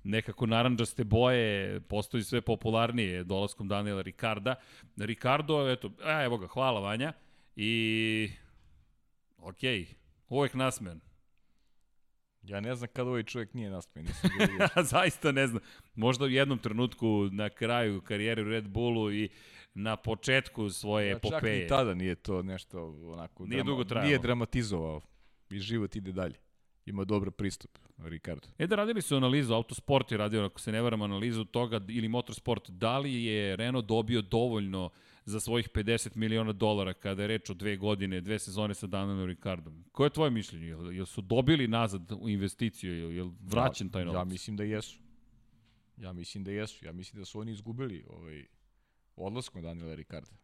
Nekako 0.06 0.46
naranđaste 0.46 1.04
boje 1.04 1.80
postoji 1.80 2.22
sve 2.22 2.40
popularnije 2.40 3.24
dolaskom 3.24 3.68
Daniela 3.68 4.02
Ricarda. 4.02 4.54
Ricardo, 4.96 5.70
eto, 5.70 5.90
a, 6.04 6.24
evo 6.24 6.38
ga, 6.38 6.46
hvala 6.46 6.80
Vanja. 6.80 7.12
I, 7.56 8.30
okej, 9.38 9.86
uvek 10.28 10.54
nasmejan. 10.54 11.00
Ja 12.42 12.60
ne 12.60 12.74
znam 12.74 12.88
kada 12.92 13.10
ovaj 13.10 13.22
čovjek 13.22 13.54
nije 13.54 13.70
nasmejan. 13.70 14.08
Vidio. 14.40 14.68
Zaista 14.92 15.32
ne 15.32 15.46
znam. 15.46 15.62
Možda 15.94 16.24
u 16.24 16.28
jednom 16.28 16.58
trenutku 16.58 17.28
na 17.32 17.48
kraju 17.48 18.00
karijere 18.00 18.42
u 18.42 18.48
Red 18.48 18.68
Bullu 18.68 19.12
i 19.12 19.28
na 19.74 19.96
početku 19.96 20.70
svoje 20.70 21.08
Ja, 21.08 21.14
Čak 21.18 21.24
epopeje. 21.32 21.62
ni 21.62 21.68
tada 21.68 21.94
nije 21.94 22.14
to 22.14 22.42
nešto 22.42 22.86
onako... 23.12 23.46
Nije 23.46 23.62
dugo 23.62 23.84
trajalo. 23.84 24.06
Nije 24.06 24.18
dramatizovao. 24.18 25.00
I 25.50 25.58
život 25.58 25.96
ide 25.96 26.12
dalje. 26.12 26.34
Ima 26.86 27.04
dobar 27.04 27.30
pristup, 27.30 27.78
Ricardo. 27.98 28.48
E 28.58 28.66
da 28.66 28.76
radili 28.76 29.02
su 29.02 29.16
analizu, 29.16 29.54
Autosport 29.54 30.12
je 30.12 30.18
radio, 30.18 30.44
ako 30.44 30.60
se 30.60 30.72
ne 30.72 30.80
varam, 30.80 31.02
analizu 31.02 31.44
toga, 31.44 31.80
ili 31.88 32.08
Motorsport, 32.08 32.70
da 32.70 32.98
li 32.98 33.24
je 33.24 33.56
Renault 33.56 33.86
dobio 33.86 34.22
dovoljno 34.22 34.90
za 35.24 35.40
svojih 35.40 35.68
50 35.68 36.16
miliona 36.16 36.52
dolara 36.52 36.92
kada 36.92 37.22
je 37.22 37.28
reč 37.28 37.50
o 37.50 37.54
dve 37.54 37.76
godine, 37.76 38.20
dve 38.20 38.38
sezone 38.38 38.74
sa 38.74 38.86
Danielom 38.86 39.26
Ricardom. 39.26 39.84
Koje 39.92 40.06
je 40.06 40.10
tvoje 40.10 40.30
mišljenje? 40.30 40.66
Jel, 40.66 40.92
jel 40.92 41.06
su 41.06 41.20
dobili 41.20 41.68
nazad 41.68 42.12
u 42.20 42.28
investiciju? 42.28 42.98
Jel, 42.98 43.12
jel 43.12 43.30
vraćen 43.40 43.88
taj 43.88 44.02
Ja, 44.02 44.06
novac? 44.06 44.20
ja 44.20 44.24
mislim 44.24 44.56
da 44.56 44.64
jesu. 44.64 44.98
Ja 45.96 46.12
mislim 46.12 46.44
da 46.44 46.50
jesu. 46.50 46.84
Ja 46.84 46.92
mislim 46.92 47.20
da 47.20 47.24
su 47.24 47.40
oni 47.40 47.52
izgubili 47.52 48.04
ovaj, 48.08 48.44
odlaskom 49.16 49.62
Daniela 49.62 49.94
Ricarda. 49.94 50.36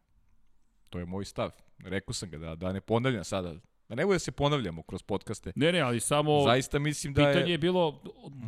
To 0.89 0.99
je 0.99 1.05
moj 1.05 1.25
stav. 1.25 1.51
Rekao 1.79 2.13
sam 2.13 2.29
ga 2.29 2.37
da, 2.37 2.55
da 2.55 2.73
ne 2.73 2.81
ponavljam 2.81 3.23
sada. 3.23 3.55
Da 3.89 3.95
ne 3.95 4.05
bude 4.05 4.15
da 4.15 4.19
se 4.19 4.31
ponavljamo 4.31 4.83
kroz 4.83 5.03
podcaste. 5.03 5.51
Ne, 5.55 5.71
ne, 5.71 5.79
ali 5.79 5.99
samo 5.99 6.43
Zaista 6.43 6.79
mislim 6.79 7.13
da 7.13 7.25
pitanje 7.25 7.49
je... 7.49 7.51
je 7.51 7.57
bilo 7.57 8.01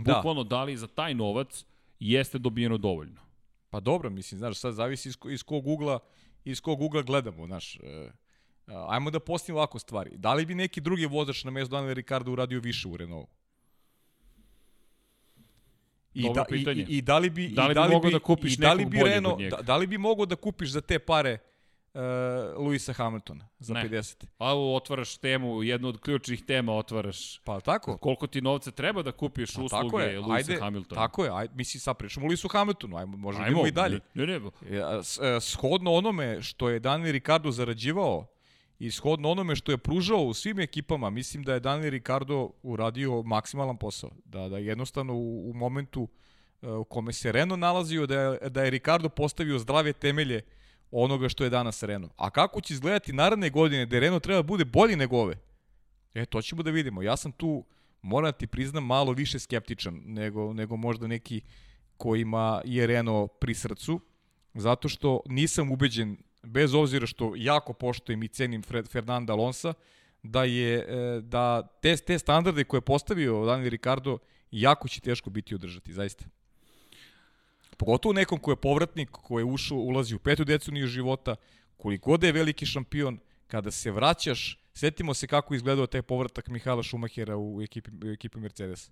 bukvalno 0.06 0.43
da. 0.43 0.63
li 0.63 0.78
za 0.78 0.88
taj 0.88 1.13
novac 1.13 1.65
jeste 2.00 2.38
dobijeno 2.38 2.78
dovoljno. 2.78 3.21
Pa 3.69 3.80
dobro, 3.80 4.10
mislim, 4.10 4.39
znaš, 4.39 4.58
sad 4.60 4.74
zavisi 4.74 5.10
iz, 5.10 5.17
iz 5.30 5.43
kog 5.43 5.67
ugla, 5.67 6.00
iz 6.45 6.62
kog 6.62 6.82
ugla 6.82 7.02
gledamo, 7.02 7.45
znaš. 7.45 7.76
E, 7.76 8.10
ajmo 8.88 9.12
da 9.12 9.19
postavimo 9.19 9.60
ovako 9.60 9.80
stvari. 9.80 10.17
Da 10.17 10.34
li 10.34 10.45
bi 10.45 10.56
neki 10.56 10.82
drugi 10.82 11.06
vozač 11.06 11.43
na 11.43 11.52
mesto 11.52 11.76
Daniela 11.76 11.93
Ricarda 11.93 12.32
uradio 12.32 12.60
više 12.60 12.88
u 12.88 12.98
Renaultu? 12.98 13.36
I 16.13 16.24
Dobro 16.24 16.43
da, 16.50 16.56
i, 16.56 16.60
pitanje. 16.60 16.86
i, 16.89 16.98
I 16.98 17.02
da 17.02 17.17
li 17.17 17.30
bi, 17.30 17.48
Da 17.48 17.67
li 17.67 17.71
i 17.71 17.76
bi 17.76 17.93
mogao 17.93 18.12
da 18.12 18.19
kupiš 18.19 18.54
i 18.54 18.58
da 18.58 18.74
li 18.74 18.86
bi 18.86 19.04
Renault, 19.04 19.41
da, 19.41 19.58
da 19.62 19.78
li 19.78 19.88
bi 19.88 19.98
mogao 19.98 20.26
da 20.26 20.36
kupiš 20.36 20.69
za 20.69 20.82
te 20.82 21.00
pare 21.00 21.34
uh, 21.34 21.55
Luisa 22.58 22.93
Hamiltona 22.93 23.47
za 23.60 23.73
Ne. 23.73 23.84
50? 23.84 24.25
A 24.38 24.53
otvaraš 24.55 25.17
temu, 25.17 25.63
jednu 25.63 25.88
od 25.88 25.99
ključnih 25.99 26.43
tema 26.43 26.73
otvaraš. 26.73 27.39
Pa 27.39 27.60
tako? 27.60 27.97
Koliko 27.97 28.27
ti 28.27 28.41
novca 28.41 28.71
treba 28.71 29.01
da 29.03 29.12
kupiš 29.12 29.53
Pa, 29.53 29.62
usluge 29.62 29.84
tako 29.84 29.99
je. 29.99 30.19
Luisa 30.19 30.34
Ajde, 30.51 30.60
Hamiltona? 30.60 31.01
Tako 31.01 31.25
je. 31.25 31.31
Ajde, 31.34 31.53
mislim, 31.55 31.81
sad 31.81 31.97
pričamo 31.97 32.25
o 32.25 32.27
Luisu 32.27 32.47
Hamiltonu. 32.47 32.97
Ajmo, 32.97 33.17
možemo 33.17 33.45
Ajmo, 33.45 33.67
i 33.67 33.71
dalje. 33.71 33.99
Ne, 34.13 34.25
ne, 34.25 34.41
Ja, 34.71 35.03
s- 35.03 35.19
e, 35.19 35.39
shodno 35.41 35.93
onome 35.93 36.41
što 36.41 36.69
je 36.69 36.79
Daniel 36.79 37.12
Ricardo 37.12 37.51
zarađivao 37.51 38.25
i 38.79 38.91
shodno 38.91 39.31
onome 39.31 39.55
što 39.55 39.71
je 39.71 39.77
pružao 39.77 40.19
u 40.19 40.34
svim 40.34 40.60
ekipama, 40.60 41.10
mislim 41.10 41.43
da 41.43 41.53
je 41.53 41.60
Daniel 41.60 41.89
Ricardo 41.89 42.49
uradio 42.63 43.21
maksimalan 43.21 43.77
posao. 43.77 44.10
Da, 44.25 44.49
da 44.49 44.58
jednostavno 44.58 45.13
u, 45.13 45.49
u 45.49 45.53
momentu 45.53 46.08
e, 46.62 46.69
u 46.69 46.84
kome 46.84 47.13
se 47.13 47.31
Renault 47.31 47.60
nalazio, 47.60 48.05
da 48.05 48.19
je, 48.19 48.49
da 48.49 48.63
je 48.63 48.69
Ricardo 48.69 49.10
postavio 49.10 49.60
zdrave 49.60 49.93
temelje 49.93 50.41
onoga 51.03 51.29
što 51.29 51.43
je 51.43 51.49
danas 51.49 51.84
Renault. 51.84 52.13
A 52.17 52.29
kako 52.29 52.62
će 52.62 52.73
izgledati 52.73 53.13
naredne 53.13 53.49
godine 53.49 53.86
da 53.86 53.99
Renault 53.99 54.23
treba 54.23 54.41
da 54.41 54.47
bude 54.47 54.65
bolji 54.65 54.95
nego 54.95 55.17
ove? 55.17 55.36
E, 56.13 56.25
to 56.25 56.41
ćemo 56.41 56.63
da 56.63 56.71
vidimo. 56.71 57.01
Ja 57.01 57.17
sam 57.17 57.31
tu, 57.31 57.65
moram 58.01 58.27
da 58.27 58.38
ti 58.38 58.47
priznam, 58.47 58.86
malo 58.86 59.12
više 59.12 59.39
skeptičan 59.39 60.01
nego, 60.05 60.53
nego 60.53 60.75
možda 60.75 61.08
neki 61.08 61.41
kojima 61.97 62.62
je 62.65 62.88
Renault 62.88 63.31
pri 63.39 63.53
srcu, 63.53 63.99
zato 64.53 64.89
što 64.89 65.19
nisam 65.25 65.71
ubeđen, 65.71 66.17
bez 66.43 66.73
obzira 66.73 67.08
što 67.08 67.34
jako 67.36 67.73
poštojem 67.73 68.23
i 68.23 68.27
cenim 68.27 68.63
Fred, 68.63 68.88
Fernanda 68.88 69.34
Alonsa, 69.34 69.73
da 70.23 70.43
je 70.43 70.77
e, 70.77 71.21
da 71.21 71.67
te, 71.81 71.97
te 71.97 72.19
standarde 72.19 72.63
koje 72.63 72.77
je 72.77 72.81
postavio 72.81 73.45
Daniel 73.45 73.69
Ricardo 73.69 74.17
jako 74.51 74.88
će 74.88 75.01
teško 75.01 75.29
biti 75.29 75.55
održati, 75.55 75.93
zaista. 75.93 76.25
Pogotovo 77.77 78.13
nekom 78.13 78.39
ko 78.39 78.51
je 78.51 78.55
povratnik, 78.55 79.09
ko 79.11 79.39
je 79.39 79.45
ušao, 79.45 79.77
ulazi 79.77 80.15
u 80.15 80.19
petu 80.19 80.43
deceniju 80.43 80.88
života, 80.88 81.35
koliko 81.77 82.17
da 82.17 82.27
je 82.27 82.33
veliki 82.33 82.65
šampion, 82.65 83.19
kada 83.47 83.71
se 83.71 83.91
vraćaš, 83.91 84.59
setimo 84.73 85.13
se 85.13 85.27
kako 85.27 85.55
izgledao 85.55 85.88
taj 85.88 86.01
povratak 86.01 86.47
Mihala 86.47 86.83
Šumahera 86.83 87.38
u 87.38 87.61
ekipi, 87.61 87.91
u 88.07 88.11
ekipi 88.11 88.39
Mercedes. 88.39 88.91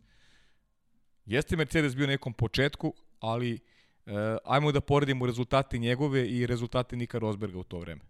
Jeste 1.26 1.56
Mercedes 1.56 1.96
bio 1.96 2.08
nekom 2.08 2.34
početku, 2.34 2.94
ali 3.20 3.54
e, 3.54 3.60
ajmo 4.46 4.72
da 4.72 4.82
poredimo 4.82 5.26
rezultate 5.26 5.78
njegove 5.78 6.28
i 6.28 6.46
rezultate 6.46 6.96
Nika 6.96 7.20
Rosberga 7.20 7.60
u 7.60 7.64
to 7.64 7.80
vreme. 7.80 8.02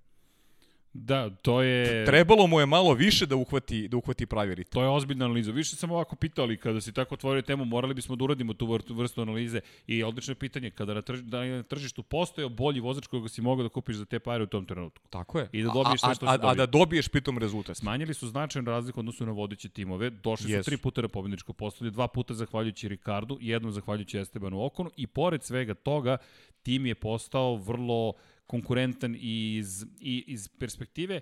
Da, 0.93 1.29
to 1.29 1.61
je... 1.61 2.05
Trebalo 2.05 2.47
mu 2.47 2.59
je 2.59 2.65
malo 2.65 2.93
više 2.93 3.25
da 3.25 3.35
uhvati, 3.35 3.87
da 3.87 3.97
uhvati 3.97 4.25
pravi 4.25 4.55
ritam. 4.55 4.71
To 4.71 4.81
je 4.81 4.89
ozbiljna 4.89 5.25
analiza. 5.25 5.51
Više 5.51 5.75
sam 5.75 5.91
ovako 5.91 6.15
pitali, 6.15 6.57
kada 6.57 6.81
si 6.81 6.93
tako 6.93 7.15
otvorio 7.15 7.41
temu, 7.41 7.65
morali 7.65 7.93
bismo 7.93 8.15
da 8.15 8.23
uradimo 8.23 8.53
tu 8.53 8.79
vrstu, 8.89 9.21
analize. 9.21 9.59
I 9.87 10.03
odlično 10.03 10.31
je 10.31 10.35
pitanje, 10.35 10.69
kada 10.69 10.93
na, 10.93 11.01
trž, 11.01 11.19
da 11.19 11.45
na 11.45 11.63
tržištu 11.63 12.03
postojao 12.03 12.49
bolji 12.49 12.79
vozač 12.79 13.07
koga 13.07 13.29
si 13.29 13.41
mogao 13.41 13.63
da 13.63 13.69
kupiš 13.69 13.95
za 13.95 14.05
te 14.05 14.19
pare 14.19 14.43
u 14.43 14.47
tom 14.47 14.65
trenutku. 14.65 15.07
Tako 15.09 15.39
je. 15.39 15.49
I 15.51 15.63
da 15.63 15.69
dobiješ 15.73 16.01
sve 16.01 16.15
što 16.15 16.25
a, 16.25 16.29
a, 16.29 16.37
a 16.41 16.53
da 16.55 16.65
dobiješ 16.65 17.07
pritom 17.07 17.37
rezultat. 17.37 17.77
Smanjili 17.77 18.13
su 18.13 18.27
značajnu 18.27 18.71
razliku 18.71 18.99
u 18.99 19.01
odnosu 19.01 19.25
na 19.25 19.31
vodeće 19.31 19.69
timove. 19.69 20.09
Došli 20.09 20.51
Jesu. 20.51 20.63
su 20.63 20.69
tri 20.69 20.77
puta 20.77 21.01
na 21.01 21.07
pobedničko 21.07 21.53
postolje, 21.53 21.91
dva 21.91 22.07
puta 22.07 22.33
zahvaljujući 22.33 22.87
Ricardu, 22.87 23.37
jednom 23.41 23.71
zahvaljujući 23.71 24.17
Estebanu 24.17 24.65
Okonu 24.65 24.91
i 24.97 25.07
pored 25.07 25.43
svega 25.43 25.73
toga 25.73 26.17
tim 26.63 26.85
je 26.85 26.95
postao 26.95 27.55
vrlo 27.55 28.13
konkurentan 28.47 29.15
i 29.19 29.55
iz, 29.57 29.85
i 29.99 30.23
iz 30.27 30.47
perspektive 30.47 31.19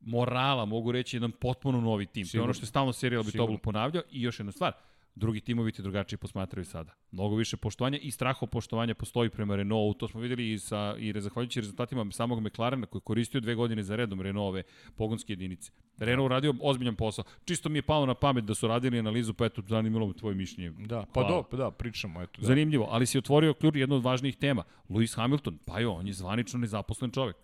morala, 0.00 0.64
mogu 0.64 0.92
reći, 0.92 1.16
jedan 1.16 1.32
potpuno 1.32 1.80
novi 1.80 2.06
tim. 2.06 2.28
To 2.28 2.36
je 2.36 2.42
ono 2.42 2.52
što 2.52 2.62
je 2.62 2.66
stalno 2.66 2.92
Serial 2.92 3.22
Sigurno. 3.22 3.32
Bitoblu 3.32 3.58
ponavljao. 3.58 4.02
I 4.10 4.22
još 4.22 4.40
jedna 4.40 4.52
stvar, 4.52 4.72
drugi 5.14 5.40
timovi 5.40 5.72
ti 5.72 5.82
drugačije 5.82 6.18
posmatraju 6.18 6.64
sada. 6.64 6.92
Mnogo 7.10 7.36
više 7.36 7.56
poštovanja 7.56 7.98
i 7.98 8.10
straho 8.10 8.46
poštovanja 8.46 8.94
postoji 8.94 9.30
prema 9.30 9.56
Renaultu. 9.56 9.98
To 9.98 10.08
smo 10.08 10.20
videli 10.20 10.52
i, 10.52 10.58
sa, 10.58 10.94
i 10.98 11.20
zahvaljujući 11.20 11.60
rezultatima 11.60 12.06
samog 12.10 12.40
McLarena 12.40 12.86
koji 12.86 13.00
je 13.00 13.04
koristio 13.04 13.40
dve 13.40 13.54
godine 13.54 13.82
za 13.82 13.96
redom 13.96 14.20
Renaultove 14.20 14.62
pogonske 14.96 15.32
jedinice. 15.32 15.72
Renault 15.98 16.26
uradio 16.26 16.54
ozbiljan 16.60 16.96
posao. 16.96 17.24
Čisto 17.44 17.68
mi 17.68 17.78
je 17.78 17.82
palo 17.82 18.06
na 18.06 18.14
pamet 18.14 18.44
da 18.44 18.54
su 18.54 18.68
radili 18.68 18.98
analizu, 18.98 19.34
pa 19.34 19.44
eto, 19.44 19.62
zanimalo 19.68 20.06
me 20.06 20.14
tvoje 20.14 20.34
mišljenje. 20.34 20.70
Da, 20.86 21.04
pa 21.14 21.20
Hvala. 21.20 21.44
do, 21.50 21.56
da, 21.56 21.70
pričamo, 21.70 22.22
eto. 22.22 22.40
Da. 22.40 22.46
Zanimljivo, 22.46 22.86
ali 22.90 23.06
si 23.06 23.18
otvorio 23.18 23.54
ključ 23.54 23.76
jednu 23.76 23.96
od 23.96 24.02
važnijih 24.02 24.36
tema. 24.36 24.64
Lewis 24.88 25.16
Hamilton, 25.16 25.58
pa 25.66 25.80
jo, 25.80 25.92
on 25.92 26.06
je 26.06 26.12
zvanično 26.12 26.58
nezaposlen 26.58 27.10
čovek. 27.10 27.36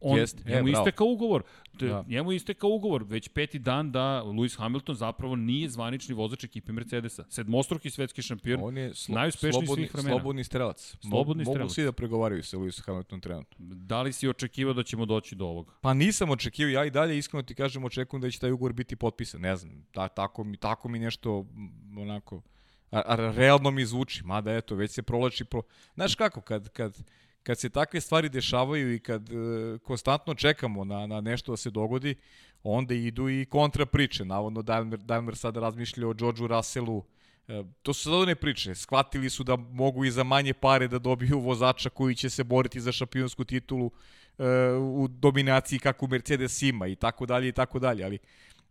On, 0.00 0.18
Jeste, 0.18 0.42
e, 0.46 0.50
njemu 0.50 0.70
bravo. 0.70 0.82
istekao 0.82 1.06
ugovor. 1.06 1.42
Da. 1.72 1.86
Da. 1.86 2.04
Njemu 2.08 2.32
istekao 2.32 2.70
ugovor 2.70 3.04
već 3.04 3.28
peti 3.28 3.58
dan 3.58 3.92
da 3.92 4.22
Lewis 4.26 4.58
Hamilton 4.58 4.94
zapravo 4.94 5.36
nije 5.36 5.68
zvanični 5.68 6.14
vozač 6.14 6.44
ekipe 6.44 6.72
Mercedesa. 6.72 7.24
Sedmostruki 7.28 7.90
svetski 7.90 8.22
šampion. 8.22 8.60
On 8.62 8.76
je 8.78 8.94
slo, 8.94 9.14
najuspešniji 9.14 9.52
slobodni, 9.52 9.84
svih 9.84 9.94
vremena. 9.94 10.14
slobodni 10.14 10.44
strelac. 10.44 10.94
Mo- 10.94 11.10
Slobodni 11.10 11.44
Mogu 11.44 11.54
strelac. 11.54 11.72
svi 11.72 11.84
da 11.84 11.92
pregovaraju 11.92 12.42
sa 12.42 12.56
Lewisom 12.56 12.84
Hamiltonom 12.86 13.20
trenutno. 13.20 13.56
Da 13.58 14.02
li 14.02 14.12
si 14.12 14.28
očekivao 14.28 14.74
da 14.74 14.82
ćemo 14.82 15.06
doći 15.06 15.34
do 15.34 15.46
ovoga? 15.46 15.72
Pa 15.80 15.94
nisam 15.94 16.30
očekivao, 16.30 16.70
ja 16.70 16.84
i 16.84 16.90
dalje 16.90 17.18
iskreno 17.18 17.42
ti 17.42 17.54
kažem 17.54 17.84
očekujem 17.84 18.20
da 18.20 18.30
će 18.30 18.38
taj 18.38 18.50
ugovor 18.52 18.72
biti 18.72 18.96
potpisan, 18.96 19.40
ne 19.40 19.56
znam, 19.56 19.86
ta, 19.92 20.08
tako, 20.08 20.44
mi, 20.44 20.56
tako 20.56 20.88
mi 20.88 20.98
nešto 20.98 21.46
m, 21.54 21.98
onako, 21.98 22.42
a, 22.90 23.02
a, 23.06 23.16
realno 23.16 23.70
mi 23.70 23.86
zvuči, 23.86 24.24
mada 24.24 24.52
eto, 24.56 24.74
već 24.74 24.90
se 24.90 25.02
provlači, 25.02 25.44
pro... 25.44 25.62
znaš 25.94 26.14
kako, 26.14 26.40
kad, 26.40 26.68
kad, 26.68 26.98
kad 27.42 27.58
se 27.58 27.68
takve 27.68 28.00
stvari 28.00 28.28
dešavaju 28.28 28.94
i 28.94 28.98
kad 28.98 29.30
e, 29.30 29.34
konstantno 29.78 30.34
čekamo 30.34 30.84
na, 30.84 31.06
na 31.06 31.20
nešto 31.20 31.52
da 31.52 31.56
se 31.56 31.70
dogodi, 31.70 32.14
onda 32.62 32.94
idu 32.94 33.28
i 33.28 33.46
kontra 33.50 33.86
priče. 33.86 34.24
Navodno 34.24 34.62
Daimler, 34.62 35.00
Daimler 35.00 35.36
sada 35.36 35.60
razmišlja 35.60 36.08
o 36.08 36.14
Georgeu 36.14 36.46
Russellu, 36.46 37.04
E, 37.50 37.64
to 37.82 37.92
su 37.92 38.02
sad 38.02 38.12
one 38.12 38.34
priče. 38.34 38.74
Shvatili 38.74 39.30
su 39.30 39.44
da 39.44 39.56
mogu 39.56 40.04
i 40.04 40.10
za 40.10 40.24
manje 40.24 40.54
pare 40.54 40.88
da 40.88 40.98
dobiju 40.98 41.40
vozača 41.40 41.90
koji 41.90 42.14
će 42.14 42.30
se 42.30 42.44
boriti 42.44 42.80
za 42.80 42.92
šampionsku 42.92 43.44
titulu 43.44 43.90
e, 44.38 44.44
u 44.72 45.08
dominaciji 45.08 45.78
kako 45.78 46.06
Mercedes 46.06 46.62
ima 46.62 46.86
i 46.86 46.96
tako 46.96 47.26
dalje 47.26 47.48
i 47.48 47.52
tako 47.52 47.78
dalje. 47.78 48.04
Ali, 48.04 48.18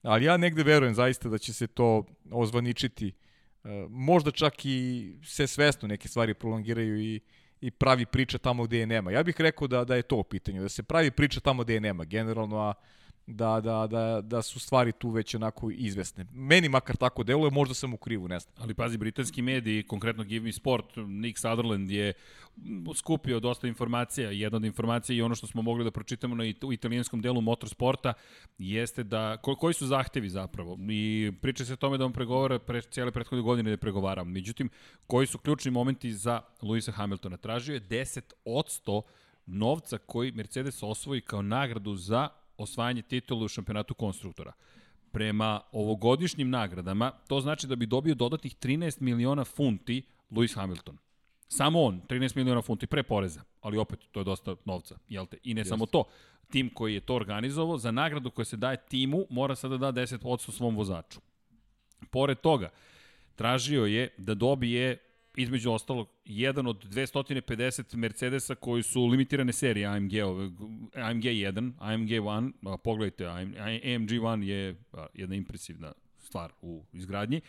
ali 0.03 0.25
ja 0.25 0.37
negde 0.37 0.63
verujem 0.63 0.95
zaista 0.95 1.29
da 1.29 1.37
će 1.37 1.53
se 1.53 1.67
to 1.67 2.05
ozvaničiti. 2.31 3.07
E, 3.63 3.85
možda 3.89 4.31
čak 4.31 4.65
i 4.65 5.11
se 5.25 5.47
svesno 5.47 5.87
neke 5.87 6.07
stvari 6.07 6.33
prolongiraju 6.33 6.99
i, 6.99 7.19
i 7.61 7.71
pravi 7.71 8.05
priča 8.05 8.37
tamo 8.37 8.63
gde 8.63 8.79
je 8.79 8.85
nema. 8.85 9.11
Ja 9.11 9.23
bih 9.23 9.41
rekao 9.41 9.67
da, 9.67 9.83
da 9.83 9.95
je 9.95 10.01
to 10.01 10.23
pitanje, 10.23 10.61
da 10.61 10.69
se 10.69 10.83
pravi 10.83 11.11
priča 11.11 11.39
tamo 11.39 11.63
gde 11.63 11.73
je 11.73 11.79
nema 11.79 12.05
generalno, 12.05 12.59
a 12.59 12.73
da, 13.29 13.61
da, 13.61 13.87
da, 13.87 14.21
da 14.21 14.41
su 14.41 14.59
stvari 14.59 14.91
tu 14.91 15.09
već 15.09 15.35
onako 15.35 15.69
izvesne. 15.71 16.25
Meni 16.33 16.69
makar 16.69 16.95
tako 16.95 17.23
deluje, 17.23 17.51
možda 17.51 17.73
sam 17.73 17.93
u 17.93 17.97
krivu, 17.97 18.27
ne 18.27 18.39
znam. 18.39 18.53
Ali 18.57 18.73
pazi, 18.73 18.97
britanski 18.97 19.41
mediji, 19.41 19.83
konkretno 19.83 20.23
Give 20.23 20.43
Me 20.43 20.51
Sport, 20.51 20.85
Nick 20.95 21.37
Sutherland 21.37 21.91
je 21.91 22.13
skupio 22.95 23.39
dosta 23.39 23.67
informacija. 23.67 24.31
Jedna 24.31 24.55
od 24.55 24.65
informacija 24.65 25.15
i 25.15 25.21
ono 25.21 25.35
što 25.35 25.47
smo 25.47 25.61
mogli 25.61 25.83
da 25.83 25.91
pročitamo 25.91 26.35
na 26.35 26.43
u 26.63 26.73
italijanskom 26.73 27.21
delu 27.21 27.41
motorsporta 27.41 28.13
jeste 28.57 29.03
da, 29.03 29.37
ko, 29.37 29.55
koji 29.55 29.73
su 29.73 29.87
zahtevi 29.87 30.29
zapravo. 30.29 30.77
I 30.89 31.31
priča 31.41 31.65
se 31.65 31.73
o 31.73 31.75
tome 31.75 31.97
da 31.97 32.05
on 32.05 32.13
pregovara 32.13 32.59
pre, 32.59 32.81
cijele 32.81 33.11
prethodne 33.11 33.43
godine 33.43 33.69
da 33.69 33.73
je 33.73 33.77
pregovara. 33.77 34.23
Međutim, 34.23 34.69
koji 35.07 35.27
su 35.27 35.37
ključni 35.37 35.71
momenti 35.71 36.13
za 36.13 36.41
Luisa 36.61 36.91
Hamiltona? 36.91 37.37
Tražio 37.37 37.73
je 37.73 37.81
10 37.81 38.21
od 38.45 38.65
100 38.65 39.01
novca 39.45 39.97
koji 39.97 40.31
Mercedes 40.31 40.83
osvoji 40.83 41.21
kao 41.21 41.41
nagradu 41.41 41.95
za 41.95 42.29
osvajanje 42.59 43.01
titula 43.01 43.45
u 43.45 43.47
šampionatu 43.47 43.93
konstruktora. 43.93 44.53
Prema 45.11 45.61
ovogodišnjim 45.71 46.49
nagradama, 46.49 47.11
to 47.27 47.39
znači 47.39 47.67
da 47.67 47.75
bi 47.75 47.85
dobio 47.85 48.15
dodatnih 48.15 48.55
13 48.55 49.01
miliona 49.01 49.45
funti 49.45 50.01
Lewis 50.31 50.55
Hamilton. 50.55 50.97
Samo 51.47 51.83
on, 51.83 52.01
13 52.07 52.35
miliona 52.35 52.61
funti 52.61 52.87
pre 52.87 53.03
poreza, 53.03 53.41
ali 53.61 53.77
opet 53.77 53.99
to 54.11 54.19
je 54.19 54.23
dosta 54.23 54.55
novca, 54.65 54.97
jel 55.07 55.25
te? 55.25 55.37
I 55.43 55.53
ne 55.53 55.61
Just. 55.61 55.69
samo 55.69 55.85
to, 55.85 56.03
tim 56.51 56.69
koji 56.73 56.93
je 56.93 56.99
to 56.99 57.15
organizovao, 57.15 57.77
za 57.77 57.91
nagradu 57.91 58.31
koja 58.31 58.45
se 58.45 58.57
daje 58.57 58.77
timu, 58.77 59.25
mora 59.29 59.55
sada 59.55 59.77
da 59.77 59.91
da 59.91 60.01
10% 60.01 60.51
svom 60.51 60.75
vozaču. 60.75 61.19
Pored 62.11 62.37
toga, 62.37 62.69
tražio 63.35 63.85
je 63.85 64.13
da 64.17 64.33
dobije 64.33 64.97
između 65.41 65.71
ostalog, 65.71 66.07
jedan 66.25 66.67
od 66.67 66.85
250 66.85 67.95
Mercedesa 67.95 68.55
koji 68.55 68.83
su 68.83 69.05
limitirane 69.05 69.53
serije 69.53 69.87
AMG, 69.87 70.13
AMG 70.93 71.23
1, 71.23 71.71
AMG 71.79 72.09
1, 72.09 72.51
a, 72.65 72.77
pogledajte, 72.77 73.25
AMG 73.25 74.09
1 74.09 74.43
je 74.43 74.75
jedna 75.13 75.35
impresivna 75.35 75.91
stvar 76.17 76.51
u 76.61 76.83
izgradnji 76.93 77.41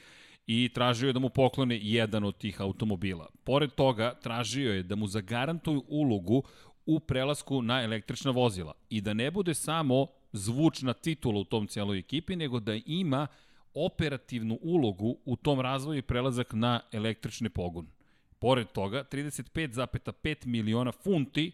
i 0.47 0.69
tražio 0.75 1.07
je 1.07 1.13
da 1.13 1.19
mu 1.19 1.29
poklone 1.29 1.79
jedan 1.83 2.25
od 2.25 2.39
tih 2.39 2.61
automobila. 2.61 3.29
Pored 3.45 3.71
toga, 3.71 4.15
tražio 4.23 4.73
je 4.73 4.83
da 4.83 4.97
mu 4.97 5.07
zagarantuju 5.07 5.85
ulogu 5.89 6.43
u 6.87 7.01
prelasku 7.01 7.63
na 7.63 7.83
električna 7.83 8.31
vozila 8.31 8.73
i 8.91 9.01
da 9.01 9.15
ne 9.15 9.31
bude 9.31 9.55
samo 9.55 10.07
zvučna 10.33 10.93
titula 10.93 11.41
u 11.41 11.45
tom 11.45 11.67
cijeloj 11.67 11.99
ekipi, 11.99 12.37
nego 12.37 12.61
da 12.61 12.79
ima 12.87 13.27
operativnu 13.75 14.59
ulogu 14.63 15.19
u 15.25 15.37
tom 15.37 15.61
razvoju 15.61 15.99
i 15.99 16.03
prelazak 16.03 16.53
na 16.53 16.81
električni 16.93 17.49
pogon. 17.49 17.87
Pored 18.39 18.67
toga, 18.73 19.05
35,5 19.13 20.47
miliona 20.47 20.93
funti 20.93 21.53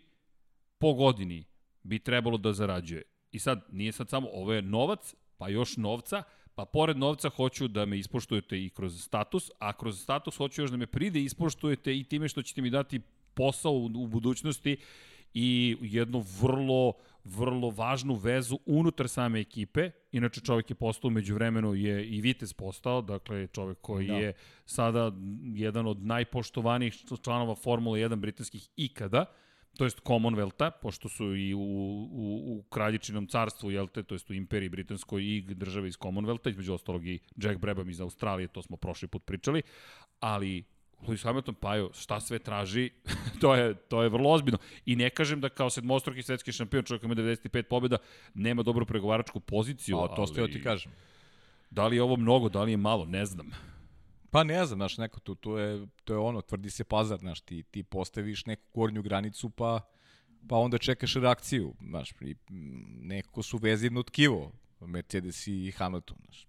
po 0.78 0.94
godini 0.94 1.44
bi 1.82 1.98
trebalo 1.98 2.38
da 2.38 2.52
zarađuje. 2.52 3.02
I 3.32 3.38
sad, 3.38 3.64
nije 3.72 3.92
sad 3.92 4.08
samo, 4.08 4.28
ovo 4.32 4.52
je 4.52 4.62
novac, 4.62 5.14
pa 5.38 5.48
još 5.48 5.76
novca, 5.76 6.22
pa 6.54 6.64
pored 6.64 6.98
novca 6.98 7.28
hoću 7.28 7.68
da 7.68 7.84
me 7.84 7.98
ispoštujete 7.98 8.64
i 8.64 8.70
kroz 8.70 9.02
status, 9.02 9.50
a 9.58 9.72
kroz 9.72 10.00
status 10.00 10.36
hoću 10.36 10.62
još 10.62 10.70
da 10.70 10.76
me 10.76 10.86
pride 10.86 11.20
ispoštujete 11.20 11.96
i 11.96 12.04
time 12.04 12.28
što 12.28 12.42
ćete 12.42 12.62
mi 12.62 12.70
dati 12.70 13.00
posao 13.34 13.72
u, 13.72 13.88
budućnosti 14.06 14.76
i 15.34 15.76
jednu 15.80 16.24
vrlo 16.40 16.92
vrlo 17.26 17.70
važnu 17.70 18.14
vezu 18.14 18.58
unutar 18.66 19.08
same 19.08 19.40
ekipe. 19.40 19.90
Inače 20.12 20.40
čovjek 20.40 20.70
je 20.70 20.74
postao 20.74 21.10
među 21.10 21.34
vremenu 21.34 21.74
je 21.74 22.06
i 22.06 22.20
Vitez 22.20 22.52
postao, 22.52 23.02
dakle 23.02 23.46
čovjek 23.46 23.78
koji 23.80 24.06
da. 24.06 24.14
je 24.14 24.32
sada 24.64 25.12
jedan 25.54 25.86
od 25.86 26.04
najpoštovanijih 26.04 26.94
članova 27.22 27.54
Formule 27.54 28.00
1 28.00 28.16
britanskih 28.16 28.68
ikada 28.76 29.26
to 29.76 29.84
jest 29.84 30.00
Commonwealtha, 30.00 30.70
pošto 30.82 31.08
su 31.08 31.36
i 31.36 31.54
u, 31.54 31.60
u, 31.60 32.56
u 32.56 32.62
kraljičinom 32.62 33.26
carstvu, 33.26 33.70
jel 33.70 33.88
te, 33.88 34.02
to 34.02 34.14
jest 34.14 34.30
u 34.30 34.34
imperiji 34.34 34.68
britanskoj 34.68 35.22
i 35.22 35.40
države 35.40 35.88
iz 35.88 35.98
Commonwealtha, 35.98 36.50
između 36.50 36.74
ostalog 36.74 37.06
i 37.06 37.18
Jack 37.36 37.58
Brabham 37.58 37.90
iz 37.90 38.00
Australije, 38.00 38.48
to 38.48 38.62
smo 38.62 38.76
prošli 38.76 39.08
put 39.08 39.24
pričali, 39.24 39.62
ali 40.20 40.64
Lewis 41.02 41.24
Hamilton, 41.24 41.54
pa 41.54 41.76
jo, 41.76 41.90
šta 41.92 42.20
sve 42.20 42.38
traži, 42.38 42.90
to, 43.40 43.54
je, 43.54 43.74
to 43.74 44.02
je 44.02 44.08
vrlo 44.08 44.30
ozbiljno. 44.30 44.58
I 44.86 44.96
ne 44.96 45.10
kažem 45.10 45.40
da 45.40 45.48
kao 45.48 45.70
sedmostroki 45.70 46.22
svetski 46.22 46.52
šampion, 46.52 46.84
čovjek 46.84 47.04
ima 47.04 47.14
95 47.14 47.62
pobjeda, 47.62 47.98
nema 48.34 48.62
dobru 48.62 48.86
pregovaračku 48.86 49.40
poziciju. 49.40 49.96
Pa, 49.96 50.14
to 50.16 50.26
ste 50.26 50.46
ti 50.46 50.62
kažem. 50.62 50.92
Da 51.70 51.86
li 51.86 51.96
je 51.96 52.02
ovo 52.02 52.16
mnogo, 52.16 52.48
da 52.48 52.62
li 52.62 52.70
je 52.70 52.76
malo, 52.76 53.04
ne 53.04 53.24
znam. 53.26 53.50
Pa 54.30 54.44
ne 54.44 54.66
znam, 54.66 54.78
znaš, 54.78 54.98
neko 54.98 55.20
tu, 55.20 55.34
to 55.34 55.58
je, 55.58 55.86
to 56.04 56.12
je 56.12 56.18
ono, 56.18 56.40
tvrdi 56.40 56.70
se 56.70 56.84
pazar, 56.84 57.18
znaš, 57.18 57.40
ti, 57.40 57.62
ti 57.62 57.82
postaviš 57.82 58.46
neku 58.46 58.62
gornju 58.74 59.02
granicu, 59.02 59.50
pa, 59.50 59.80
pa 60.48 60.56
onda 60.56 60.78
čekaš 60.78 61.14
reakciju, 61.14 61.74
znaš, 61.88 62.12
i 62.20 62.34
neko 63.00 63.42
su 63.42 63.58
vezivno 63.58 64.02
tkivo, 64.02 64.52
Mercedes 64.80 65.46
i 65.46 65.72
Hamilton, 65.76 66.16
znaš. 66.24 66.46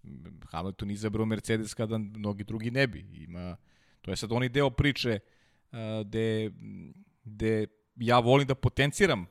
Hamilton 0.51 0.91
izabrao 0.91 1.25
Mercedes 1.25 1.73
kada 1.73 1.97
mnogi 1.97 2.43
drugi 2.43 2.71
ne 2.71 2.87
bi, 2.87 3.05
ima 3.23 3.57
To 4.07 4.11
je 4.11 4.17
sad 4.17 4.31
onaj 4.31 4.49
deo 4.49 4.69
priče 4.69 5.19
uh, 5.19 5.77
gde, 6.05 6.51
gde 7.23 7.67
ja 7.95 8.19
volim 8.19 8.47
da 8.47 8.55
potenciram 8.55 9.25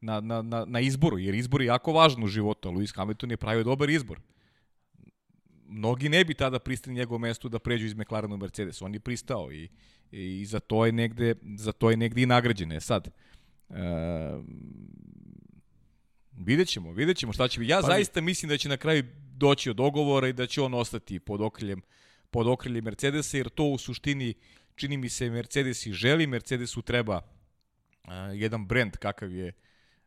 na, 0.00 0.20
na, 0.20 0.42
na, 0.42 0.64
na 0.64 0.80
izboru, 0.80 1.18
jer 1.18 1.34
izbor 1.34 1.60
je 1.60 1.66
jako 1.66 1.92
važan 1.92 2.24
u 2.24 2.26
životu, 2.26 2.68
a 2.68 2.72
Lewis 2.72 2.96
Hamilton 2.96 3.30
je 3.30 3.36
pravio 3.36 3.64
dobar 3.64 3.90
izbor. 3.90 4.20
Mnogi 5.66 6.08
ne 6.08 6.24
bi 6.24 6.34
tada 6.34 6.58
pristali 6.58 6.96
njegovo 6.96 7.18
mesto 7.18 7.48
da 7.48 7.58
pređu 7.58 7.86
iz 7.86 7.94
McLarena 7.94 8.34
u 8.34 8.38
Mercedes, 8.38 8.82
on 8.82 8.94
je 8.94 9.00
pristao 9.00 9.52
i, 9.52 9.68
i 10.10 10.46
za 10.46 10.60
to 10.60 10.86
je 10.86 10.92
negde, 10.92 11.34
za 11.56 11.72
to 11.72 11.90
je 11.90 11.96
negde 11.96 12.22
i 12.22 12.26
nagrađene. 12.26 12.80
Sad, 12.80 13.08
uh, 13.68 13.76
vidjet 16.32 16.68
ćemo, 16.68 16.92
vidjet 16.92 17.16
ćemo 17.16 17.32
šta 17.32 17.48
će 17.48 17.60
biti. 17.60 17.70
Ja 17.70 17.80
pa, 17.80 17.86
zaista 17.86 18.20
mislim 18.20 18.48
da 18.48 18.56
će 18.56 18.68
na 18.68 18.76
kraju 18.76 19.04
doći 19.36 19.70
od 19.70 19.76
dogovora 19.76 20.28
i 20.28 20.32
da 20.32 20.46
će 20.46 20.62
on 20.62 20.74
ostati 20.74 21.20
pod 21.20 21.40
okriljem 21.40 21.78
uh, 21.78 22.01
pod 22.32 22.46
okrilje 22.46 22.80
Mercedesa, 22.80 23.36
jer 23.36 23.48
to 23.48 23.64
u 23.64 23.78
suštini 23.78 24.34
čini 24.74 24.96
mi 24.96 25.08
se 25.08 25.30
Mercedes 25.30 25.86
i 25.86 25.92
želi, 25.92 26.26
Mercedesu 26.26 26.82
treba 26.82 27.16
uh, 27.16 28.10
jedan 28.34 28.66
brend 28.66 28.96
kakav 28.96 29.32
je 29.32 29.52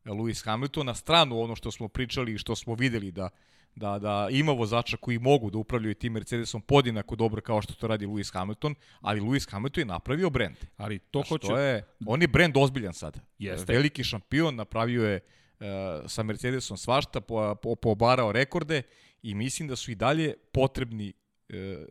Lewis 0.06 0.46
Hamilton, 0.46 0.86
na 0.86 0.94
stranu 0.94 1.40
ono 1.40 1.56
što 1.56 1.72
smo 1.72 1.88
pričali 1.88 2.34
i 2.34 2.38
što 2.38 2.56
smo 2.56 2.76
videli 2.76 3.12
da 3.12 3.30
da, 3.76 4.00
da 4.00 4.28
ima 4.32 4.52
vozača 4.52 4.98
koji 4.98 5.20
mogu 5.20 5.50
da 5.50 5.58
upravljaju 5.58 5.94
tim 5.94 6.14
Mercedesom 6.14 6.62
podinako 6.62 7.16
dobro 7.16 7.42
kao 7.42 7.62
što 7.62 7.74
to 7.74 7.88
radi 7.88 8.06
Lewis 8.06 8.34
Hamilton, 8.34 8.76
ali 9.02 9.22
Lewis 9.22 9.52
Hamilton 9.52 9.82
je 9.82 9.86
napravio 9.86 10.30
brend. 10.30 10.58
Ali 10.78 11.00
to 11.00 11.20
Znaš, 11.20 11.30
hoće... 11.30 11.48
To 11.48 11.58
je, 11.58 11.84
on 12.06 12.22
je 12.22 12.28
brend 12.28 12.58
ozbiljan 12.58 12.94
sad. 12.94 13.20
Jeste. 13.40 13.74
Veliki 13.74 14.04
šampion, 14.04 14.56
napravio 14.56 15.10
je 15.10 15.20
uh, 15.20 15.66
sa 16.08 16.24
Mercedesom 16.24 16.78
svašta, 16.78 17.22
po, 17.22 17.56
po, 17.56 17.76
pobarao 17.76 18.32
rekorde 18.32 18.82
i 19.24 19.36
mislim 19.36 19.68
da 19.68 19.76
su 19.76 19.92
i 19.92 19.96
dalje 19.96 20.34
potrebni 20.52 21.10
e, 21.10 21.14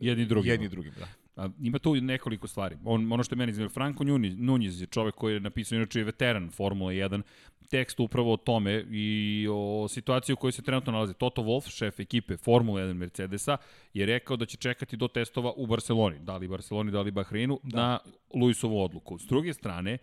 jedni 0.01 0.25
drugim. 0.25 0.51
Jedni 0.51 0.69
drugim, 0.69 0.93
da. 0.99 1.07
A, 1.35 1.49
ima 1.61 1.79
tu 1.79 1.95
nekoliko 1.95 2.47
stvari. 2.47 2.77
On, 2.83 3.11
ono 3.11 3.23
što 3.23 3.35
je 3.35 3.37
meni 3.37 3.53
zanimljivo, 3.53 3.73
Franco 3.73 4.03
Nunez 4.37 4.81
je 4.81 4.87
čovek 4.87 5.15
koji 5.15 5.33
je 5.33 5.39
napisao, 5.39 5.75
inače 5.75 5.99
je 5.99 6.03
veteran 6.03 6.49
Formula 6.49 6.91
1, 6.91 7.21
tekst 7.69 7.99
upravo 7.99 8.33
o 8.33 8.37
tome 8.37 8.85
i 8.91 9.47
o 9.51 9.87
situaciji 9.89 10.33
u 10.33 10.37
kojoj 10.37 10.51
se 10.51 10.61
trenutno 10.61 10.91
nalazi. 10.91 11.13
Toto 11.13 11.41
Wolff, 11.41 11.69
šef 11.69 11.99
ekipe 11.99 12.37
Formula 12.37 12.81
1 12.81 12.93
Mercedesa, 12.93 13.57
je 13.93 14.05
rekao 14.05 14.37
da 14.37 14.45
će 14.45 14.57
čekati 14.57 14.97
do 14.97 15.07
testova 15.07 15.53
u 15.55 15.67
Barceloni, 15.67 16.19
da 16.19 16.37
li 16.37 16.47
Barceloni, 16.47 16.91
da 16.91 17.01
li 17.01 17.11
Bahreinu, 17.11 17.59
da. 17.63 17.77
na 17.77 17.99
Luisovu 18.33 18.83
odluku. 18.83 19.19
S 19.19 19.25
druge 19.25 19.53
strane, 19.53 19.97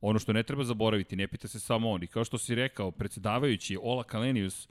ono 0.00 0.18
što 0.18 0.32
ne 0.32 0.42
treba 0.42 0.64
zaboraviti, 0.64 1.16
ne 1.16 1.28
pita 1.28 1.48
se 1.48 1.60
samo 1.60 1.90
on. 1.90 2.02
I 2.02 2.06
kao 2.06 2.24
što 2.24 2.38
si 2.38 2.54
rekao, 2.54 2.90
predsjedavajući 2.90 3.78
Ola 3.82 4.04
Kalenius, 4.04 4.68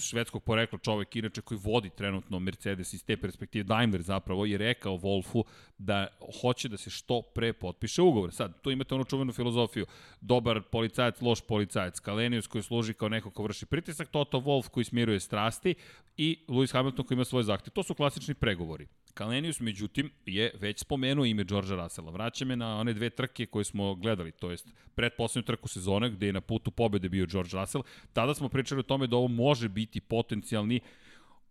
švedskog 0.00 0.42
porekla 0.44 0.78
čovek, 0.78 1.16
inače 1.16 1.40
koji 1.40 1.60
vodi 1.64 1.90
trenutno 1.90 2.38
Mercedes 2.38 2.92
iz 2.92 3.04
te 3.04 3.16
perspektive, 3.16 3.64
Daimler 3.64 4.02
zapravo, 4.02 4.46
je 4.46 4.58
rekao 4.58 4.98
Wolfu 4.98 5.44
da 5.78 6.06
hoće 6.40 6.68
da 6.68 6.76
se 6.76 6.90
što 6.90 7.22
pre 7.22 7.52
potpiše 7.52 8.02
ugovor. 8.02 8.32
Sad, 8.32 8.62
tu 8.62 8.70
imate 8.70 8.94
onu 8.94 9.04
čuvenu 9.04 9.32
filozofiju, 9.32 9.86
dobar 10.20 10.62
policajac, 10.62 11.20
loš 11.20 11.40
policajac, 11.40 12.00
Kalenius 12.00 12.46
koji 12.46 12.62
služi 12.62 12.94
kao 12.94 13.08
neko 13.08 13.30
ko 13.30 13.42
vrši 13.42 13.66
pritisak, 13.66 14.08
Toto 14.08 14.40
Wolf 14.40 14.68
koji 14.68 14.84
smiruje 14.84 15.20
strasti 15.20 15.74
i 16.16 16.44
Lewis 16.48 16.72
Hamilton 16.72 17.06
koji 17.06 17.16
ima 17.16 17.24
svoje 17.24 17.44
zahtje. 17.44 17.70
To 17.70 17.82
su 17.82 17.94
klasični 17.94 18.34
pregovori. 18.34 18.86
Kalenius, 19.18 19.60
međutim, 19.60 20.10
je 20.26 20.50
već 20.60 20.78
spomenuo 20.80 21.24
ime 21.24 21.44
Đorđa 21.44 21.76
Rasela. 21.76 22.10
Vraća 22.10 22.44
me 22.44 22.56
na 22.56 22.76
one 22.78 22.92
dve 22.92 23.10
trke 23.10 23.46
koje 23.46 23.64
smo 23.64 23.94
gledali, 23.94 24.32
to 24.32 24.50
jest 24.50 24.68
predposlednju 24.94 25.46
trku 25.46 25.68
sezone, 25.68 26.10
gde 26.10 26.26
je 26.26 26.32
na 26.32 26.40
putu 26.40 26.70
pobede 26.70 27.08
bio 27.08 27.26
George 27.26 27.50
Russell. 27.52 27.84
Tada 28.12 28.34
smo 28.34 28.48
pričali 28.48 28.78
o 28.80 28.82
tome 28.82 29.06
da 29.06 29.16
ovo 29.16 29.28
može 29.28 29.68
biti 29.68 30.00
potencijalni 30.00 30.80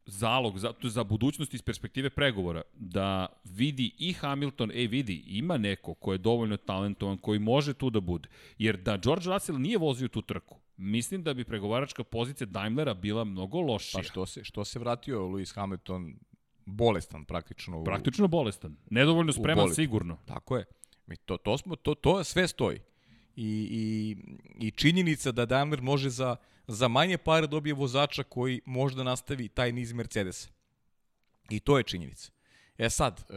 zalog 0.05 0.59
za, 0.59 0.73
za 0.83 1.03
budućnost 1.03 1.53
iz 1.53 1.61
perspektive 1.61 2.09
pregovora, 2.09 2.61
da 2.73 3.27
vidi 3.43 3.91
i 3.97 4.13
Hamilton, 4.13 4.71
e 4.71 4.87
vidi, 4.87 5.23
ima 5.27 5.57
neko 5.57 5.93
ko 5.93 6.11
je 6.11 6.17
dovoljno 6.17 6.57
talentovan, 6.57 7.17
koji 7.17 7.39
može 7.39 7.73
tu 7.73 7.89
da 7.89 7.99
bude. 7.99 8.29
Jer 8.57 8.77
da 8.77 8.97
George 8.97 9.25
Russell 9.25 9.59
nije 9.59 9.77
vozio 9.77 10.07
tu 10.07 10.21
trku, 10.21 10.59
mislim 10.77 11.23
da 11.23 11.33
bi 11.33 11.43
pregovaračka 11.43 12.03
pozicija 12.03 12.47
Daimlera 12.47 12.93
bila 12.93 13.23
mnogo 13.23 13.61
lošija. 13.61 13.99
Pa 13.99 14.03
što 14.03 14.25
se, 14.25 14.43
što 14.43 14.65
se 14.65 14.79
vratio 14.79 15.19
Lewis 15.19 15.55
Hamilton 15.55 16.15
bolestan 16.67 17.25
praktično. 17.25 17.79
U, 17.79 17.83
Praktično 17.83 18.27
bolestan. 18.27 18.75
Nedovoljno 18.89 19.33
spreman 19.33 19.73
sigurno. 19.73 20.17
Tako 20.25 20.57
je. 20.57 20.65
Mi 21.07 21.15
to, 21.15 21.37
to, 21.37 21.57
smo, 21.57 21.75
to, 21.75 21.95
to 21.95 22.23
sve 22.23 22.47
stoji. 22.47 22.79
I, 23.35 23.67
i, 23.71 24.15
I 24.67 24.71
činjenica 24.71 25.31
da 25.31 25.45
Daimler 25.45 25.81
može 25.81 26.09
za, 26.09 26.35
za 26.67 26.87
manje 26.87 27.17
pare 27.17 27.47
dobije 27.47 27.73
vozača 27.73 28.23
koji 28.23 28.61
možda 28.65 29.03
nastavi 29.03 29.47
taj 29.47 29.71
niz 29.71 29.93
Mercedesa. 29.93 30.49
I 31.49 31.59
to 31.59 31.77
je 31.77 31.83
činjenica. 31.83 32.31
E 32.77 32.89
sad, 32.89 33.25
e, 33.29 33.33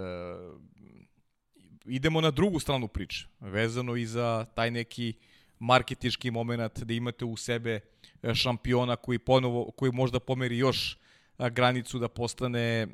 idemo 1.85 2.20
na 2.20 2.31
drugu 2.31 2.61
stranu 2.61 2.89
priče, 2.89 3.26
vezano 3.41 3.97
i 3.97 4.07
za 4.07 4.47
taj 4.55 4.70
neki 4.70 5.14
marketički 5.59 6.31
moment 6.31 6.78
da 6.78 6.95
imate 6.95 7.24
u 7.24 7.37
sebe 7.37 7.81
e, 8.22 8.35
šampiona 8.35 8.97
koji 8.97 9.18
ponovo 9.18 9.70
koji 9.70 9.93
možda 9.93 10.20
pomeri 10.20 10.59
još 10.59 10.99
a, 11.39 11.49
granicu 11.49 11.99
da 11.99 12.09
postane 12.09 12.87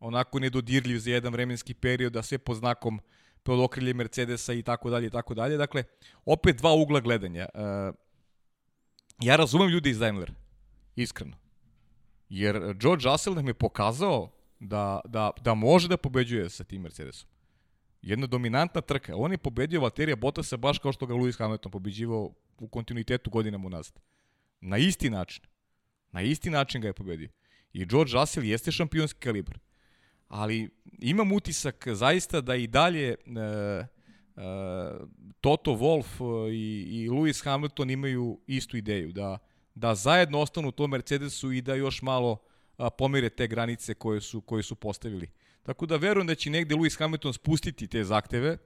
onako 0.00 0.38
nedodirljiv 0.38 0.98
za 0.98 1.10
jedan 1.10 1.32
vremenski 1.32 1.74
period, 1.74 2.12
da 2.12 2.22
sve 2.22 2.38
po 2.38 2.54
znakom 2.54 3.00
pod 3.42 3.60
okrilje 3.60 3.94
Mercedesa 3.94 4.52
i 4.52 4.62
tako 4.62 4.90
dalje 4.90 5.06
i 5.06 5.10
tako 5.10 5.34
dalje. 5.34 5.56
Dakle, 5.56 5.84
opet 6.24 6.56
dva 6.56 6.72
ugla 6.72 7.00
gledanja. 7.00 7.46
E, 7.54 7.92
ja 9.20 9.36
razumem 9.36 9.68
ljude 9.68 9.90
iz 9.90 9.98
Daimler, 9.98 10.32
iskreno. 10.96 11.36
Jer 12.28 12.74
George 12.74 13.04
Russell 13.04 13.36
nam 13.36 13.46
je 13.46 13.54
pokazao 13.54 14.30
da, 14.60 15.00
da, 15.04 15.30
da 15.40 15.54
može 15.54 15.88
da 15.88 15.96
pobeđuje 15.96 16.50
sa 16.50 16.64
tim 16.64 16.82
Mercedesom. 16.82 17.28
Jedna 18.02 18.26
dominantna 18.26 18.80
trka. 18.80 19.16
On 19.16 19.32
je 19.32 19.38
pobedio 19.38 19.80
Valterija 19.80 20.16
Bottasa 20.16 20.56
baš 20.56 20.78
kao 20.78 20.92
što 20.92 21.06
ga 21.06 21.14
Lewis 21.14 21.38
Hamilton 21.38 21.72
pobeđivao 21.72 22.34
u 22.58 22.68
kontinuitetu 22.68 23.30
godinama 23.30 23.66
unazad. 23.66 24.00
Na 24.60 24.78
isti 24.78 25.10
način. 25.10 25.44
Na 26.12 26.22
isti 26.22 26.50
način 26.50 26.80
ga 26.80 26.88
je 26.88 26.92
pobedio. 26.92 27.28
I 27.72 27.86
George 27.86 28.12
Russell 28.12 28.46
jeste 28.46 28.72
šampionski 28.72 29.20
kalibar. 29.20 29.58
Ali 30.28 30.68
imam 30.98 31.32
utisak 31.32 31.88
zaista 31.88 32.40
da 32.40 32.54
i 32.54 32.66
dalje 32.66 33.08
e, 33.08 33.14
e, 33.14 33.86
Toto 35.40 35.70
Wolff 35.70 36.20
i, 36.52 36.82
i 36.82 37.08
Lewis 37.08 37.44
Hamilton 37.44 37.90
imaju 37.90 38.40
istu 38.46 38.76
ideju. 38.76 39.12
Da, 39.12 39.38
da 39.74 39.94
zajedno 39.94 40.38
ostanu 40.38 40.68
u 40.68 40.72
tom 40.72 40.90
Mercedesu 40.90 41.52
i 41.52 41.62
da 41.62 41.74
još 41.74 42.02
malo 42.02 42.38
a, 42.76 42.90
pomire 42.90 43.28
te 43.28 43.46
granice 43.46 43.94
koje 43.94 44.20
su, 44.20 44.40
koje 44.40 44.62
su 44.62 44.74
postavili. 44.74 45.28
Tako 45.62 45.86
da 45.86 45.96
verujem 45.96 46.26
da 46.26 46.34
će 46.34 46.50
negde 46.50 46.74
Lewis 46.74 46.98
Hamilton 46.98 47.32
spustiti 47.32 47.86
te 47.86 48.04
zahteve, 48.04 48.58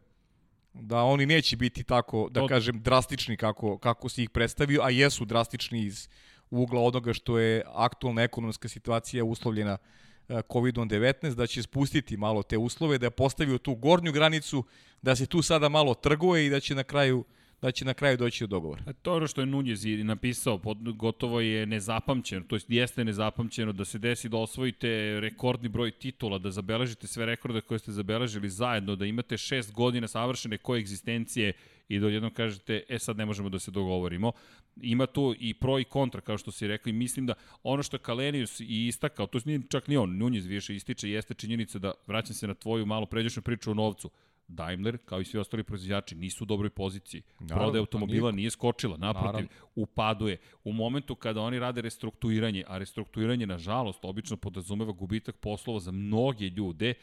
da 0.75 1.03
oni 1.03 1.27
neće 1.27 1.57
biti 1.57 1.85
tako, 1.85 2.29
da 2.31 2.41
To- 2.41 2.49
kažem, 2.49 2.83
drastični 2.83 3.37
kako, 3.37 3.79
kako 3.79 4.09
si 4.09 4.23
ih 4.23 4.31
predstavio, 4.31 4.83
a 4.83 4.91
jesu 4.91 5.25
drastični 5.25 5.85
iz 5.85 6.09
ugla 6.51 6.81
onoga 6.81 7.13
što 7.13 7.39
je 7.39 7.63
aktualna 7.67 8.23
ekonomska 8.23 8.69
situacija 8.69 9.25
uslovljena 9.25 9.73
e, 9.73 10.12
COVID-19, 10.29 11.35
da 11.35 11.47
će 11.47 11.63
spustiti 11.63 12.17
malo 12.17 12.43
te 12.43 12.59
uslove, 12.59 12.99
da 12.99 13.07
je 13.07 13.11
postavio 13.11 13.59
tu 13.59 13.75
gornju 13.75 14.13
granicu, 14.13 14.65
da 15.03 15.17
se 15.17 15.27
tu 15.27 15.43
sada 15.43 15.69
malo 15.69 15.95
trguje 15.95 16.47
i 16.47 16.51
da 16.51 16.61
će 16.61 16.75
na 16.75 16.85
kraju 16.85 17.25
da 17.63 17.71
će 17.71 17.85
na 17.85 17.95
kraju 17.95 18.17
doći 18.17 18.45
do 18.45 18.47
dogovora. 18.47 18.83
A 18.87 18.93
To 18.93 19.11
je 19.11 19.17
ono 19.17 19.27
što 19.27 19.41
je 19.41 19.47
Nunez 19.47 19.85
i 19.85 20.05
napisao, 20.05 20.59
pod, 20.59 20.79
gotovo 20.97 21.41
je 21.41 21.67
nezapamćeno, 21.67 22.45
to 22.49 22.57
jest 22.57 22.71
jeste 22.71 23.05
nezapamćeno 23.05 23.73
da 23.73 23.85
se 23.85 23.99
desi 23.99 24.29
da 24.29 24.37
osvojite 24.37 25.21
rekordni 25.21 25.69
broj 25.69 25.91
titula, 25.91 26.39
da 26.39 26.51
zabeležite 26.51 27.07
sve 27.07 27.27
rekorde 27.27 27.61
koje 27.61 27.79
ste 27.79 27.93
zabeležili 27.93 28.51
zajedno, 28.51 28.97
da 28.97 29.07
imate 29.07 29.39
šest 29.39 29.73
godina 29.73 30.09
savršene 30.09 30.59
koegzistencije 30.59 31.53
i 31.89 31.99
da 31.99 32.07
odjednom 32.07 32.35
kažete, 32.35 32.83
e 32.89 32.99
sad 32.99 33.17
ne 33.17 33.27
možemo 33.27 33.49
da 33.49 33.59
se 33.59 33.71
dogovorimo. 33.71 34.33
Ima 34.81 35.07
tu 35.07 35.35
i 35.39 35.55
pro 35.55 35.79
i 35.79 35.85
kontra, 35.85 36.21
kao 36.21 36.39
što 36.39 36.53
si 36.53 36.67
rekli, 36.67 36.93
mislim 36.93 37.27
da 37.27 37.35
ono 37.63 37.83
što 37.83 37.97
je 37.97 38.01
Kalenius 38.01 38.61
i 38.61 38.87
istakao, 38.87 39.27
to 39.27 39.39
nije 39.45 39.61
čak 39.69 39.89
ni 39.89 39.97
on, 39.97 40.19
Nunez 40.19 40.47
više 40.47 40.77
ističe, 40.77 41.11
jeste 41.11 41.35
činjenica 41.35 41.79
da, 41.79 41.93
vraćam 42.07 42.35
se 42.35 42.47
na 42.47 42.55
tvoju 42.55 42.87
malo 42.87 43.07
pređašnju 43.07 43.43
priču 43.43 43.71
o 43.71 43.75
novcu, 43.75 44.11
Daimler, 44.53 44.99
kao 45.05 45.21
i 45.21 45.25
svi 45.25 45.39
ostali 45.39 45.63
proizvođači, 45.63 46.15
nisu 46.15 46.45
u 46.45 46.47
dobroj 46.47 46.71
poziciji. 46.71 47.23
Naravno, 47.41 47.57
Prodaja 47.57 47.73
pa 47.73 47.83
automobila 47.83 48.33
nije 48.33 48.51
skočila, 48.51 48.97
naprotiv, 48.97 49.27
Naravno. 49.27 49.49
u 49.75 49.87
padu 49.87 50.29
je. 50.29 50.39
U 50.65 50.73
momentu 50.73 51.15
kada 51.15 51.41
oni 51.41 51.59
rade 51.59 51.81
restrukturiranje, 51.81 52.65
a 52.67 52.79
restrukturiranje, 52.79 53.47
nažalost, 53.47 53.99
obično 54.03 54.37
podrazumeva 54.37 54.93
gubitak 54.93 55.37
poslova 55.37 55.81
za 55.81 55.91
mnoge 55.91 56.49
ljude, 56.49 56.95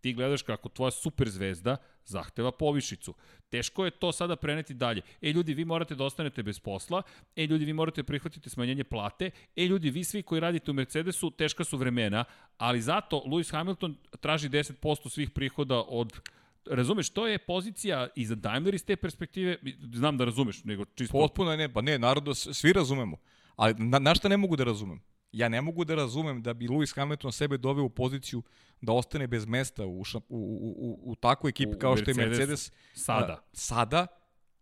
ti 0.00 0.12
gledaš 0.12 0.42
kako 0.42 0.68
tvoja 0.68 0.90
superzvezda 0.90 1.76
zahteva 2.04 2.52
povišicu. 2.52 3.14
Teško 3.50 3.84
je 3.84 3.90
to 3.90 4.12
sada 4.12 4.36
preneti 4.36 4.74
dalje. 4.74 5.02
E 5.22 5.32
ljudi, 5.32 5.54
vi 5.54 5.64
morate 5.64 5.94
da 5.94 6.04
ostanete 6.04 6.42
bez 6.42 6.60
posla, 6.60 7.02
e 7.36 7.46
ljudi, 7.46 7.64
vi 7.64 7.72
morate 7.72 8.02
prihvatiti 8.02 8.50
smanjenje 8.50 8.84
plate, 8.84 9.30
e 9.56 9.64
ljudi, 9.64 9.90
vi 9.90 10.04
svi 10.04 10.22
koji 10.22 10.40
radite 10.40 10.70
u 10.70 10.74
Mercedesu, 10.74 11.30
teška 11.30 11.64
su 11.64 11.76
vremena, 11.76 12.24
ali 12.58 12.80
zato 12.80 13.22
Lewis 13.26 13.52
Hamilton 13.52 13.96
traži 14.20 14.48
10% 14.48 15.08
svih 15.08 15.30
prihoda 15.30 15.82
od 15.88 16.20
Razumeš, 16.66 17.10
to 17.10 17.26
je 17.26 17.38
pozicija 17.38 18.08
i 18.16 18.26
za 18.26 18.34
Daimler 18.34 18.74
iz 18.74 18.84
te 18.84 18.96
perspektive, 18.96 19.56
znam 19.92 20.18
da 20.18 20.24
razumeš, 20.24 20.64
nego 20.64 20.84
čisto... 20.84 21.12
Potpuno 21.12 21.56
ne, 21.56 21.72
pa 21.72 21.80
ne, 21.80 21.98
narodno, 21.98 22.34
svi 22.34 22.72
razumemo. 22.72 23.16
Ali 23.56 23.74
na, 23.74 23.98
na 23.98 24.14
šta 24.14 24.28
ne 24.28 24.36
mogu 24.36 24.56
da 24.56 24.64
razumem? 24.64 25.00
Ja 25.32 25.48
ne 25.48 25.60
mogu 25.60 25.84
da 25.84 25.94
razumem 25.94 26.42
da 26.42 26.54
bi 26.54 26.68
Lewis 26.68 26.94
Hamilton 26.94 27.32
sebe 27.32 27.58
doveo 27.58 27.84
u 27.84 27.90
poziciju 27.90 28.42
da 28.80 28.92
ostane 28.92 29.26
bez 29.26 29.46
mesta 29.46 29.86
u, 29.86 30.00
u, 30.00 30.04
u, 30.28 30.74
u, 30.78 31.12
u 31.12 31.14
takvoj 31.14 31.50
ekipi 31.50 31.76
U 31.76 31.78
kao 31.78 31.96
što 31.96 32.10
je. 32.10 32.14
Mercedes. 32.14 32.72
Sada. 32.94 33.32
A, 33.32 33.40
sada, 33.52 34.06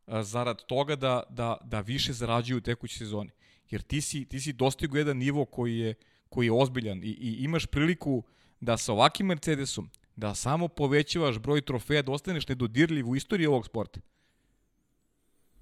a, 0.07 0.23
zarad 0.23 0.67
toga 0.67 0.97
da, 0.97 1.23
da, 1.31 1.57
da 1.65 1.81
više 1.81 2.13
zarađuju 2.13 2.59
u 2.59 2.61
tekućoj 2.61 2.99
sezoni. 2.99 3.31
Jer 3.71 3.83
ti 3.83 4.01
si, 4.01 4.25
ti 4.25 4.41
si 4.41 4.53
dostigo 4.53 4.99
jedan 4.99 5.17
nivo 5.17 5.45
koji 5.45 5.79
je, 5.79 5.95
koji 6.29 6.47
je 6.47 6.53
ozbiljan 6.53 7.05
i, 7.05 7.09
i 7.09 7.45
imaš 7.45 7.67
priliku 7.67 8.23
da 8.61 8.77
sa 8.77 8.93
ovakvim 8.93 9.27
Mercedesom 9.27 9.91
da 10.17 10.35
samo 10.35 10.69
povećavaš 10.69 11.39
broj 11.39 11.61
trofeja, 11.61 12.03
da 12.03 12.13
ostaneš 12.13 12.49
nedodirljiv 12.49 13.09
u 13.09 13.17
istoriji 13.17 13.47
ovog 13.47 13.67
sporta. 13.67 14.01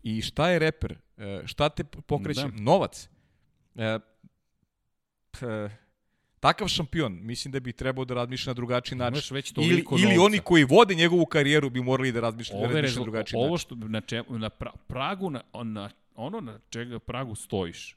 I 0.02 0.22
šta 0.22 0.48
je 0.50 0.58
reper? 0.58 0.98
E, 1.16 1.42
šta 1.46 1.68
te 1.68 1.84
pokreće? 1.84 2.40
Da. 2.40 2.62
Novac. 2.62 3.08
E, 3.74 3.98
p, 5.30 5.68
takav 6.40 6.68
šampion, 6.68 7.18
mislim 7.22 7.52
da 7.52 7.60
bi 7.60 7.72
trebao 7.72 8.04
da 8.04 8.14
razmišlja 8.14 8.50
na 8.50 8.54
drugačiji 8.54 8.98
način. 8.98 9.14
Imaš 9.14 9.30
već 9.30 9.50
Ili, 9.50 9.54
toliko 9.68 9.94
ili 9.98 10.06
novca. 10.06 10.22
oni 10.22 10.38
koji 10.38 10.64
vode 10.64 10.94
njegovu 10.94 11.26
karijeru 11.26 11.70
bi 11.70 11.80
morali 11.82 12.12
da 12.12 12.20
razmišljaju 12.20 12.60
da 12.60 12.66
Ove 12.66 12.74
razmišljaju 12.74 13.00
na 13.00 13.04
drugačiji 13.12 13.38
ovo 13.38 13.50
način. 13.50 13.58
što 13.58 13.74
na, 13.74 14.00
čemu, 14.00 14.38
na 14.38 14.50
pra, 14.50 14.72
pragu, 14.86 15.30
na, 15.30 15.42
na, 15.64 15.90
ono 16.14 16.40
na 16.40 16.58
čega 16.70 16.98
pragu 16.98 17.34
stojiš, 17.34 17.96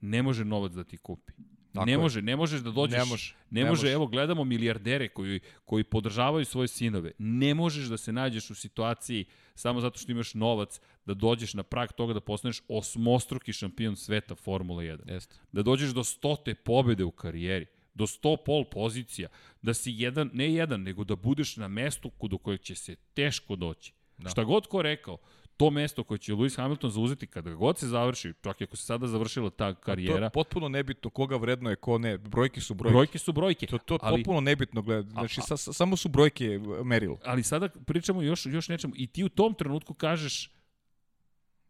ne 0.00 0.22
može 0.22 0.44
novac 0.44 0.72
da 0.72 0.84
ti 0.84 0.96
kupi. 0.96 1.32
Tako 1.74 1.86
ne 1.86 1.92
je. 1.92 1.98
može, 1.98 2.22
ne 2.22 2.36
možeš 2.36 2.60
da 2.60 2.70
dođeš. 2.70 2.98
Ne 2.98 3.04
može, 3.04 3.34
Ne, 3.50 3.62
ne 3.62 3.70
može, 3.70 3.92
evo 3.92 4.06
gledamo 4.06 4.44
milijardere 4.44 5.08
koji, 5.08 5.40
koji 5.64 5.84
podržavaju 5.84 6.44
svoje 6.44 6.68
sinove. 6.68 7.12
Ne 7.18 7.54
možeš 7.54 7.86
da 7.86 7.96
se 7.96 8.12
nađeš 8.12 8.50
u 8.50 8.54
situaciji 8.54 9.24
samo 9.54 9.80
zato 9.80 9.98
što 9.98 10.12
imaš 10.12 10.34
novac 10.34 10.80
da 11.06 11.14
dođeš 11.14 11.54
na 11.54 11.62
prag 11.62 11.92
toga 11.92 12.14
da 12.14 12.20
postaneš 12.20 12.62
osmostruki 12.68 13.52
šampion 13.52 13.96
sveta 13.96 14.34
Formula 14.34 14.82
1 14.82 15.12
Jeste. 15.12 15.36
da 15.52 15.62
dođeš 15.62 15.90
do 15.90 16.04
stote 16.04 16.54
pobede 16.54 17.04
u 17.04 17.10
karijeri, 17.10 17.66
do 17.94 18.06
100 18.06 18.36
pol 18.44 18.64
pozicija, 18.64 19.28
da 19.62 19.74
si 19.74 19.92
jedan, 19.92 20.30
ne 20.32 20.54
jedan, 20.54 20.82
nego 20.82 21.04
da 21.04 21.16
budeš 21.16 21.56
na 21.56 21.68
mestu 21.68 22.10
do 22.22 22.38
kojeg 22.38 22.60
će 22.60 22.74
se 22.74 22.96
teško 23.14 23.56
doći. 23.56 23.92
Da. 24.18 24.30
Šta 24.30 24.44
god 24.44 24.66
ko 24.66 24.82
rekao, 24.82 25.18
to 25.56 25.70
mesto 25.70 26.04
koje 26.04 26.18
će 26.18 26.32
Lewis 26.32 26.56
Hamilton 26.56 26.90
zauzeti 26.90 27.26
kada 27.26 27.50
god 27.50 27.78
se 27.78 27.86
završi, 27.86 28.32
čak 28.42 28.60
i 28.60 28.64
ako 28.64 28.76
se 28.76 28.86
sada 28.86 29.06
završila 29.06 29.50
ta 29.50 29.74
To 29.74 29.80
karijera, 29.80 30.26
je 30.26 30.30
potpuno 30.30 30.68
nebitno 30.68 31.10
koga 31.10 31.36
vredno 31.36 31.70
je, 31.70 31.76
ko 31.76 31.98
ne. 31.98 32.18
Brojke 32.18 32.60
su 32.60 32.74
brojke. 32.74 32.92
brojke 32.92 33.18
su 33.18 33.32
brojke. 33.32 33.66
To, 33.66 33.78
to 33.78 33.94
je 33.94 33.98
ali, 34.02 34.22
potpuno 34.22 34.40
nebitno 34.40 34.82
gleda. 34.82 35.10
Znači, 35.10 35.40
sa, 35.40 35.56
sa, 35.56 35.72
samo 35.72 35.96
su 35.96 36.08
brojke 36.08 36.60
merilo. 36.84 37.18
ali 37.24 37.42
sada 37.42 37.68
pričamo 37.68 38.22
još, 38.22 38.46
još 38.46 38.68
nečemu 38.68 38.94
i 38.96 39.06
ti 39.06 39.24
u 39.24 39.28
tom 39.28 39.54
trenutku 39.54 39.94
kažeš 39.94 40.50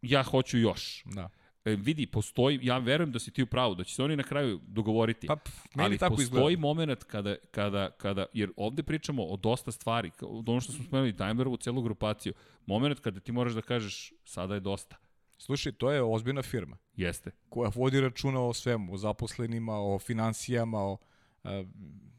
ja 0.01 0.23
hoću 0.23 0.57
još. 0.57 1.03
Da. 1.05 1.29
E, 1.65 1.75
vidi, 1.75 2.05
postoji, 2.05 2.59
ja 2.61 2.77
verujem 2.77 3.11
da 3.11 3.19
si 3.19 3.31
ti 3.31 3.43
u 3.43 3.47
pravu, 3.47 3.75
da 3.75 3.83
će 3.83 3.95
se 3.95 4.03
oni 4.03 4.15
na 4.15 4.23
kraju 4.23 4.59
dogovoriti. 4.67 5.27
Pa, 5.27 5.35
pf, 5.35 5.53
ali 5.75 5.97
tako 5.97 6.15
postoji 6.15 6.53
izgleda. 6.53 6.61
moment 6.61 7.03
kada, 7.03 7.35
kada, 7.51 7.91
kada, 7.91 8.25
jer 8.33 8.51
ovde 8.57 8.83
pričamo 8.83 9.23
o 9.23 9.37
dosta 9.37 9.71
stvari, 9.71 10.11
od 10.21 10.49
ono 10.49 10.61
što 10.61 10.73
smo 10.73 10.83
spomenuli, 10.83 11.11
Daimlerovu 11.11 11.57
celu 11.57 11.81
grupaciju, 11.81 12.33
moment 12.65 12.99
kada 12.99 13.19
ti 13.19 13.31
moraš 13.31 13.53
da 13.53 13.61
kažeš 13.61 14.13
sada 14.23 14.53
je 14.53 14.59
dosta. 14.59 14.95
Slušaj, 15.37 15.71
to 15.71 15.91
je 15.91 16.03
ozbiljna 16.03 16.41
firma 16.41 16.77
Jeste. 16.95 17.31
koja 17.49 17.71
vodi 17.75 18.01
računa 18.01 18.41
o 18.41 18.53
svemu, 18.53 18.93
o 18.93 18.97
zaposlenima, 18.97 19.79
o 19.79 19.99
financijama, 19.99 20.79
o, 20.79 20.97
a, 21.43 21.63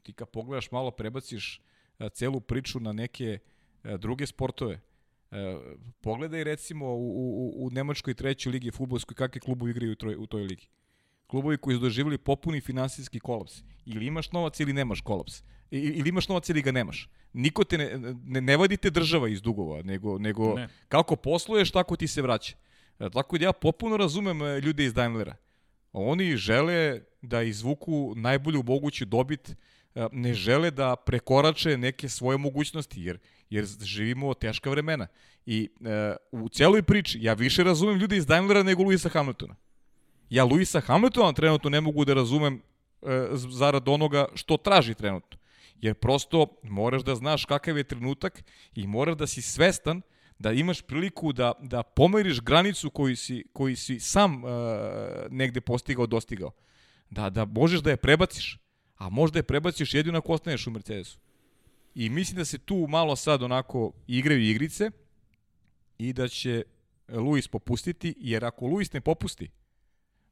ti 0.03 0.13
kad 0.13 0.29
pogledaš 0.29 0.71
malo, 0.71 0.91
prebaciš 0.91 1.61
a, 1.99 2.09
celu 2.09 2.41
priču 2.41 2.81
na 2.81 2.93
neke 2.93 3.39
a, 3.83 3.97
druge 3.97 4.27
sportove. 4.27 4.81
A, 5.31 5.61
pogledaj 6.01 6.45
recimo 6.45 6.87
u, 6.87 7.09
u, 7.09 7.67
u 7.67 7.71
Nemačkoj 7.71 8.15
trećoj 8.15 8.53
ligi 8.53 8.71
futbolskoj 8.71 9.15
kakve 9.15 9.41
klubovi 9.41 9.71
igraju 9.71 9.93
u, 9.93 9.95
troj, 9.95 10.17
u 10.19 10.27
toj 10.27 10.43
ligi. 10.43 10.69
Klubovi 11.27 11.59
koji 11.59 11.77
su 11.77 11.81
doživjeli 11.81 12.19
popuni 12.19 12.61
finansijski 12.61 13.21
kolaps. 13.21 13.63
Ili 13.87 14.07
imaš 14.07 14.33
novac 14.33 14.61
ili 14.61 14.73
nemaš 14.73 15.01
kolaps. 15.01 15.43
I, 15.71 15.79
ili 15.79 16.09
imaš 16.09 16.29
novac 16.29 16.49
ili 16.49 16.63
ga 16.63 16.73
nemaš. 16.73 17.09
Niko 17.33 17.65
te 17.65 17.79
ne, 17.79 17.99
ne, 18.25 18.41
ne 18.41 18.57
vadite 18.57 18.91
država 18.91 19.29
iz 19.29 19.43
dugova, 19.43 19.83
nego, 19.83 20.19
nego 20.19 20.55
Ne. 20.55 20.69
kako 20.89 21.17
posluješ, 21.17 21.71
tako 21.71 21.97
ti 21.97 22.07
se 22.09 22.23
vraća. 22.23 22.57
E, 22.99 23.11
Tako 23.11 23.39
da 23.39 23.45
ja 23.45 23.53
popuno 23.53 23.97
razumem 23.97 24.43
e, 24.43 24.61
ljude 24.61 24.85
iz 24.85 24.95
Daimlera. 24.95 25.37
Oni 25.93 26.37
žele 26.37 27.01
da 27.23 27.43
izvuku 27.43 28.15
najbolju 28.17 28.63
moguću 28.63 29.05
dobit, 29.05 29.51
e, 29.51 29.55
ne 30.13 30.35
žele 30.35 30.71
da 30.71 30.97
prekorače 30.97 31.77
neke 31.79 32.09
svoje 32.09 32.39
mogućnosti, 32.39 33.03
jer, 33.03 33.19
jer 33.51 33.65
živimo 33.83 34.35
teška 34.35 34.71
vremena. 34.71 35.07
I 35.47 35.69
e, 35.85 36.17
u 36.33 36.49
celoj 36.49 36.83
priči 36.83 37.19
ja 37.23 37.35
više 37.35 37.65
razumem 37.65 37.99
ljude 37.99 38.17
iz 38.17 38.27
Daimlera 38.27 38.63
nego 38.63 38.83
Luisa 38.83 39.09
Hamiltona. 39.09 39.55
Ja 40.31 40.45
Luisa 40.45 40.81
Hamiltona 40.81 41.33
trenutno 41.33 41.71
ne 41.71 41.81
mogu 41.81 42.05
da 42.05 42.15
razumem 42.15 42.63
z- 43.33 43.49
zarad 43.51 43.89
onoga 43.89 44.27
što 44.35 44.57
traži 44.57 44.95
trenutno. 44.95 45.39
Jer 45.81 45.95
prosto 45.95 46.47
moraš 46.63 47.03
da 47.03 47.15
znaš 47.15 47.45
kakav 47.45 47.79
je 47.79 47.85
trenutak 47.85 48.45
i 48.75 48.87
moraš 48.87 49.17
da 49.17 49.27
si 49.27 49.43
svestan 49.43 50.03
da 50.39 50.53
imaš 50.53 50.83
priliku 50.83 51.33
da, 51.33 51.53
da 51.63 51.83
pomeriš 51.83 52.41
granicu 52.41 52.91
koju 52.91 53.17
si, 53.17 53.45
koju 53.53 53.77
si 53.77 54.01
sam 54.01 54.43
e, 54.45 54.49
negde 55.31 55.61
postigao, 55.61 56.07
dostigao. 56.07 56.51
Da, 57.11 57.31
da 57.31 57.45
možeš 57.45 57.81
da 57.81 57.91
je 57.91 57.97
prebaciš, 57.97 58.59
a 58.97 59.09
možda 59.09 59.39
je 59.39 59.43
prebaciš 59.43 59.95
jedino 59.95 60.19
ako 60.19 60.33
ostaneš 60.33 60.67
u 60.67 60.71
Mercedesu. 60.71 61.19
I 61.99 62.11
mislim 62.11 62.37
da 62.37 62.45
se 62.45 62.59
tu 62.59 62.87
malo 62.89 63.17
sad 63.17 63.43
onako 63.43 63.93
igraju 64.07 64.41
igrice 64.51 64.91
i 65.99 66.13
da 66.13 66.29
će 66.29 66.65
Luis 67.09 67.49
popustiti, 67.49 68.15
jer 68.19 68.45
ako 68.45 68.67
Luis 68.67 68.93
ne 68.93 69.01
popusti, 69.01 69.51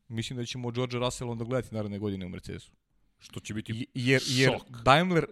mislim 0.08 0.36
da 0.36 0.44
ćemo 0.44 0.70
George 0.70 0.98
Russell 0.98 1.30
onda 1.30 1.44
gledati 1.44 1.74
naredne 1.74 1.98
godine 1.98 2.26
u 2.26 2.28
Mercedesu. 2.28 2.72
Što 3.18 3.40
će 3.40 3.54
biti 3.54 3.72
I- 3.72 3.86
Jer, 3.94 4.22
jer 4.28 4.52
šok. 4.52 4.82
Daimler 4.82 5.26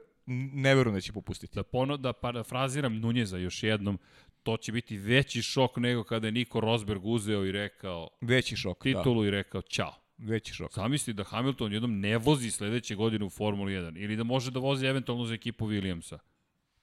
ne 0.53 0.75
verujem 0.75 0.95
da 0.95 1.01
će 1.01 1.13
popustiti. 1.13 1.55
Da, 1.55 1.63
pono, 1.63 1.97
da 1.97 2.13
parafraziram 2.13 2.99
Nunjeza 2.99 3.39
još 3.39 3.63
jednom, 3.63 3.99
to 4.43 4.57
će 4.57 4.73
biti 4.73 4.97
veći 4.97 5.43
šok 5.43 5.77
nego 5.77 6.05
kada 6.05 6.27
je 6.27 6.33
Niko 6.33 6.61
Rosberg 6.61 7.05
uzeo 7.07 7.45
i 7.45 7.53
rekao 7.53 8.09
Veći 8.21 8.57
šok, 8.57 8.85
da. 8.87 8.99
titulu 8.99 9.25
i 9.27 9.31
rekao 9.31 9.63
ćao. 9.63 10.02
Veći 10.23 10.55
šok. 10.55 10.73
Zamisli 10.75 11.13
da 11.13 11.25
Hamilton 11.25 11.73
jednom 11.73 12.01
ne 12.01 12.19
vozi 12.19 12.51
sledeće 12.51 12.95
godine 12.95 13.25
u 13.25 13.31
Formuli 13.31 13.73
1 13.73 14.05
ili 14.05 14.17
da 14.17 14.25
može 14.25 14.51
da 14.51 14.61
vozi 14.61 14.87
eventualno 14.87 15.25
za 15.25 15.35
ekipu 15.35 15.67
Williamsa. 15.67 16.19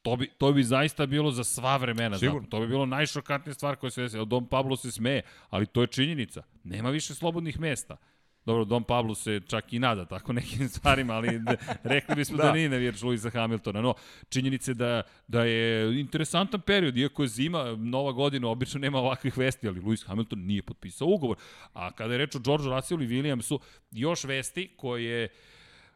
To 0.02 0.16
bi, 0.16 0.30
to 0.38 0.52
bi 0.54 0.64
zaista 0.64 1.06
bilo 1.06 1.32
za 1.32 1.44
sva 1.44 1.78
vremena. 1.78 2.18
Sigurno. 2.18 2.32
Sigurno. 2.32 2.50
To 2.50 2.60
bi 2.60 2.68
bilo 2.68 2.86
najšokantnija 2.86 3.54
stvar 3.54 3.76
koja 3.76 3.92
se 3.92 4.02
desi. 4.02 4.18
Dom 4.26 4.48
Pablo 4.48 4.76
se 4.76 4.92
smeje, 4.92 5.22
ali 5.50 5.66
to 5.66 5.82
je 5.82 5.88
činjenica. 5.88 6.44
Nema 6.64 6.90
više 6.90 7.16
slobodnih 7.16 7.60
mesta. 7.60 7.98
Dobro, 8.46 8.66
Dom 8.66 8.84
Pablo 8.84 9.16
se 9.16 9.42
čak 9.48 9.74
i 9.74 9.80
nada 9.80 10.06
tako 10.06 10.34
nekim 10.34 10.70
stvarima, 10.76 11.14
ali 11.14 11.40
de, 11.40 11.58
rekli 11.84 12.16
bismo 12.16 12.38
da, 12.38 12.44
Da. 12.44 12.52
nije 12.52 12.70
navijač 12.70 13.02
Luisa 13.02 13.30
Hamiltona. 13.30 13.82
No, 13.82 13.94
činjenica 14.30 14.72
je 14.72 14.76
da, 14.76 15.02
da 15.28 15.44
je 15.44 16.00
interesantan 16.00 16.62
period, 16.62 16.98
iako 16.98 17.24
je 17.24 17.28
zima, 17.28 17.76
nova 17.76 18.12
godina, 18.12 18.48
obično 18.48 18.80
nema 18.80 18.98
ovakvih 18.98 19.38
vesti, 19.38 19.68
ali 19.68 19.82
Lewis 19.82 20.08
Hamilton 20.08 20.40
nije 20.40 20.62
potpisao 20.62 21.08
ugovor. 21.08 21.38
A 21.74 21.92
kada 21.92 22.14
je 22.14 22.18
reč 22.18 22.36
o 22.36 22.40
George 22.40 22.68
Russellu 22.70 23.04
i 23.04 23.08
Williamsu, 23.08 23.60
još 23.92 24.24
vesti 24.24 24.70
koje 24.78 25.30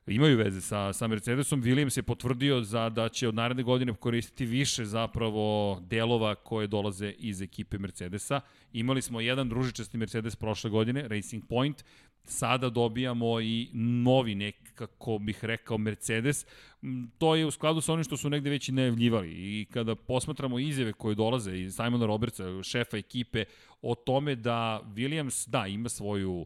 imaju 0.07 0.37
veze 0.37 0.61
sa, 0.61 0.93
sa 0.93 1.07
Mercedesom. 1.07 1.63
Williams 1.63 1.97
je 1.97 2.03
potvrdio 2.03 2.61
za 2.61 2.89
da 2.89 3.09
će 3.09 3.27
od 3.27 3.35
naredne 3.35 3.63
godine 3.63 3.93
koristiti 3.93 4.45
više 4.45 4.85
zapravo 4.85 5.79
delova 5.81 6.35
koje 6.35 6.67
dolaze 6.67 7.13
iz 7.17 7.41
ekipe 7.41 7.77
Mercedesa. 7.77 8.41
Imali 8.73 9.01
smo 9.01 9.21
jedan 9.21 9.49
družičasti 9.49 9.97
Mercedes 9.97 10.35
prošle 10.35 10.69
godine, 10.69 11.07
Racing 11.07 11.43
Point, 11.49 11.83
sada 12.25 12.69
dobijamo 12.69 13.41
i 13.41 13.69
novi 13.73 14.35
nekako 14.35 15.17
bih 15.17 15.45
rekao 15.45 15.77
Mercedes. 15.77 16.45
M, 16.81 17.11
To 17.17 17.35
je 17.35 17.45
u 17.45 17.51
skladu 17.51 17.81
sa 17.81 17.93
onim 17.93 18.03
što 18.03 18.17
su 18.17 18.29
negde 18.29 18.49
već 18.49 18.69
i 18.69 18.71
najavljivali 18.71 19.29
i 19.29 19.65
kada 19.65 19.95
posmatramo 19.95 20.59
izjave 20.59 20.93
koje 20.93 21.15
dolaze 21.15 21.57
iz 21.57 21.75
Simona 21.75 22.05
Robertsa, 22.05 22.63
šefa 22.63 22.97
ekipe, 22.97 23.45
o 23.81 23.95
tome 23.95 24.35
da 24.35 24.81
Williams, 24.95 25.49
da, 25.49 25.67
ima 25.67 25.89
svoju 25.89 26.45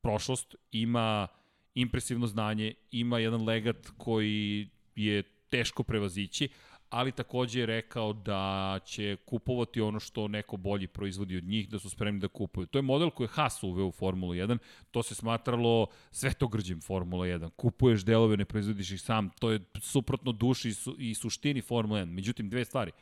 prošlost, 0.00 0.54
ima 0.72 1.28
impresivno 1.74 2.26
znanje, 2.26 2.74
ima 2.90 3.18
jedan 3.18 3.44
legat 3.44 3.88
koji 3.96 4.68
je 4.96 5.22
teško 5.48 5.82
prevazići, 5.82 6.48
ali 6.94 7.12
takođe 7.12 7.60
je 7.60 7.66
rekao 7.66 8.12
da 8.12 8.78
će 8.84 9.16
kupovati 9.24 9.80
ono 9.80 10.00
što 10.00 10.28
neko 10.28 10.56
bolji 10.56 10.86
proizvodi 10.86 11.36
od 11.36 11.44
njih, 11.44 11.68
da 11.68 11.78
su 11.78 11.90
spremni 11.90 12.20
da 12.20 12.28
kupuju. 12.28 12.66
To 12.66 12.78
je 12.78 12.82
model 12.82 13.10
koji 13.10 13.24
je 13.24 13.28
Haas 13.28 13.62
uveo 13.62 13.86
u 13.86 13.92
Formulu 13.92 14.34
1, 14.34 14.58
to 14.90 15.02
se 15.02 15.14
smatralo 15.14 15.86
svetogrđem 16.10 16.80
Formula 16.80 17.26
1. 17.26 17.50
Kupuješ 17.50 18.04
delove, 18.04 18.36
ne 18.36 18.44
proizvodiš 18.44 18.90
ih 18.90 19.00
sam, 19.00 19.30
to 19.30 19.50
je 19.50 19.60
suprotno 19.80 20.32
duši 20.32 20.68
i, 20.68 20.74
su, 20.74 20.96
i 20.98 21.14
suštini 21.14 21.62
Formula 21.62 22.00
1. 22.00 22.06
Međutim, 22.06 22.50
dve 22.50 22.64
stvari. 22.64 22.92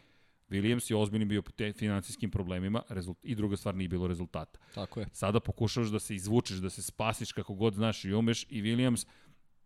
Williams 0.51 0.91
je 0.91 0.97
ozbiljno 0.97 1.27
bio 1.27 1.43
pod 1.43 1.55
te 1.55 1.73
finansijskim 1.73 2.31
problemima 2.31 2.83
rezult, 2.89 3.19
i 3.25 3.35
druga 3.35 3.57
stvar 3.57 3.75
nije 3.75 3.89
bilo 3.89 4.07
rezultata. 4.07 4.59
Tako 4.75 5.01
je. 5.01 5.07
Sada 5.13 5.41
pokušavaš 5.41 5.89
da 5.89 5.99
se 5.99 6.15
izvučeš, 6.15 6.57
da 6.57 6.71
se 6.71 6.83
spasiš 6.83 7.33
kako 7.33 7.55
god 7.55 7.75
znaš 7.75 8.05
i 8.05 8.13
umeš 8.13 8.47
i 8.51 8.63
Williams 8.63 9.07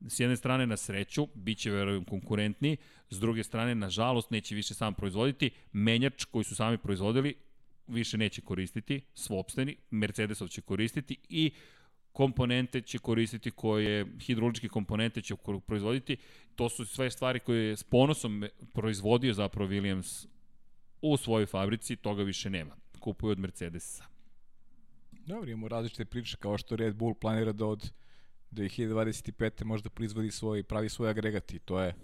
s 0.09 0.21
jedne 0.21 0.37
strane 0.37 0.67
na 0.67 0.77
sreću, 0.77 1.29
bit 1.35 1.59
će 1.59 1.71
verujem 1.71 2.05
konkurentniji, 2.05 2.77
s 3.11 3.21
druge 3.21 3.45
strane 3.45 3.75
nažalost 3.75 4.31
neće 4.31 4.55
više 4.55 4.75
sam 4.75 4.95
proizvoditi, 4.95 5.51
menjač 5.73 6.25
koji 6.25 6.45
su 6.45 6.55
sami 6.55 6.79
proizvodili 6.79 7.35
više 7.87 8.19
neće 8.19 8.41
koristiti, 8.41 9.01
svopsteni, 9.15 9.77
Mercedesov 9.91 10.49
će 10.49 10.61
koristiti 10.61 11.17
i 11.29 11.53
komponente 12.13 12.81
će 12.81 12.99
koristiti 12.99 13.51
koje, 13.51 14.07
hidrauličke 14.21 14.69
komponente 14.69 15.23
će 15.23 15.35
proizvoditi, 15.67 16.17
to 16.55 16.69
su 16.69 16.87
sve 16.87 17.11
stvari 17.11 17.41
koje 17.41 17.69
je 17.69 17.77
s 17.77 17.83
ponosom 17.83 18.45
proizvodio 18.73 19.35
zapravo 19.35 19.71
Williams 19.71 20.27
u 21.03 21.17
svojoj 21.17 21.47
fabrici, 21.47 21.97
toga 21.97 22.23
više 22.23 22.51
nema. 22.51 22.77
Kupuju 23.01 23.31
od 23.31 23.39
Mercedesa. 23.39 24.05
Dobro, 25.27 25.51
imamo 25.51 25.69
različite 25.69 26.05
priče, 26.05 26.37
kao 26.37 26.59
što 26.59 26.77
Red 26.77 26.95
Bull 26.95 27.15
planira 27.15 27.53
da 27.53 27.67
od 27.67 27.93
2025. 28.53 29.65
možda 29.65 29.91
proizvodi 29.91 30.31
svoj, 30.31 30.63
pravi 30.63 30.89
svoj 30.89 31.11
agregat 31.11 31.53
i 31.53 31.59
to 31.59 31.81
je 31.81 31.95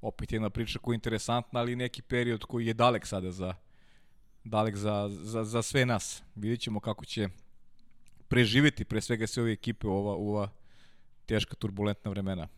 opet 0.00 0.32
jedna 0.32 0.50
priča 0.50 0.78
koja 0.78 0.92
je 0.92 0.96
interesantna, 0.96 1.60
ali 1.60 1.76
neki 1.76 2.02
period 2.02 2.44
koji 2.44 2.66
je 2.66 2.74
dalek 2.74 3.06
sada 3.06 3.30
za, 3.30 3.54
dalek 4.44 4.76
za, 4.76 5.08
za, 5.08 5.44
za 5.44 5.62
sve 5.62 5.86
nas. 5.86 6.22
Vidjet 6.34 6.60
ćemo 6.60 6.80
kako 6.80 7.04
će 7.04 7.28
preživeti 8.28 8.84
pre 8.84 9.00
svega 9.00 9.26
sve 9.26 9.42
ove 9.42 9.52
ekipe 9.52 9.86
ova, 9.86 10.12
ova 10.12 10.48
teška 11.26 11.54
turbulentna 11.54 12.10
vremena. 12.10 12.48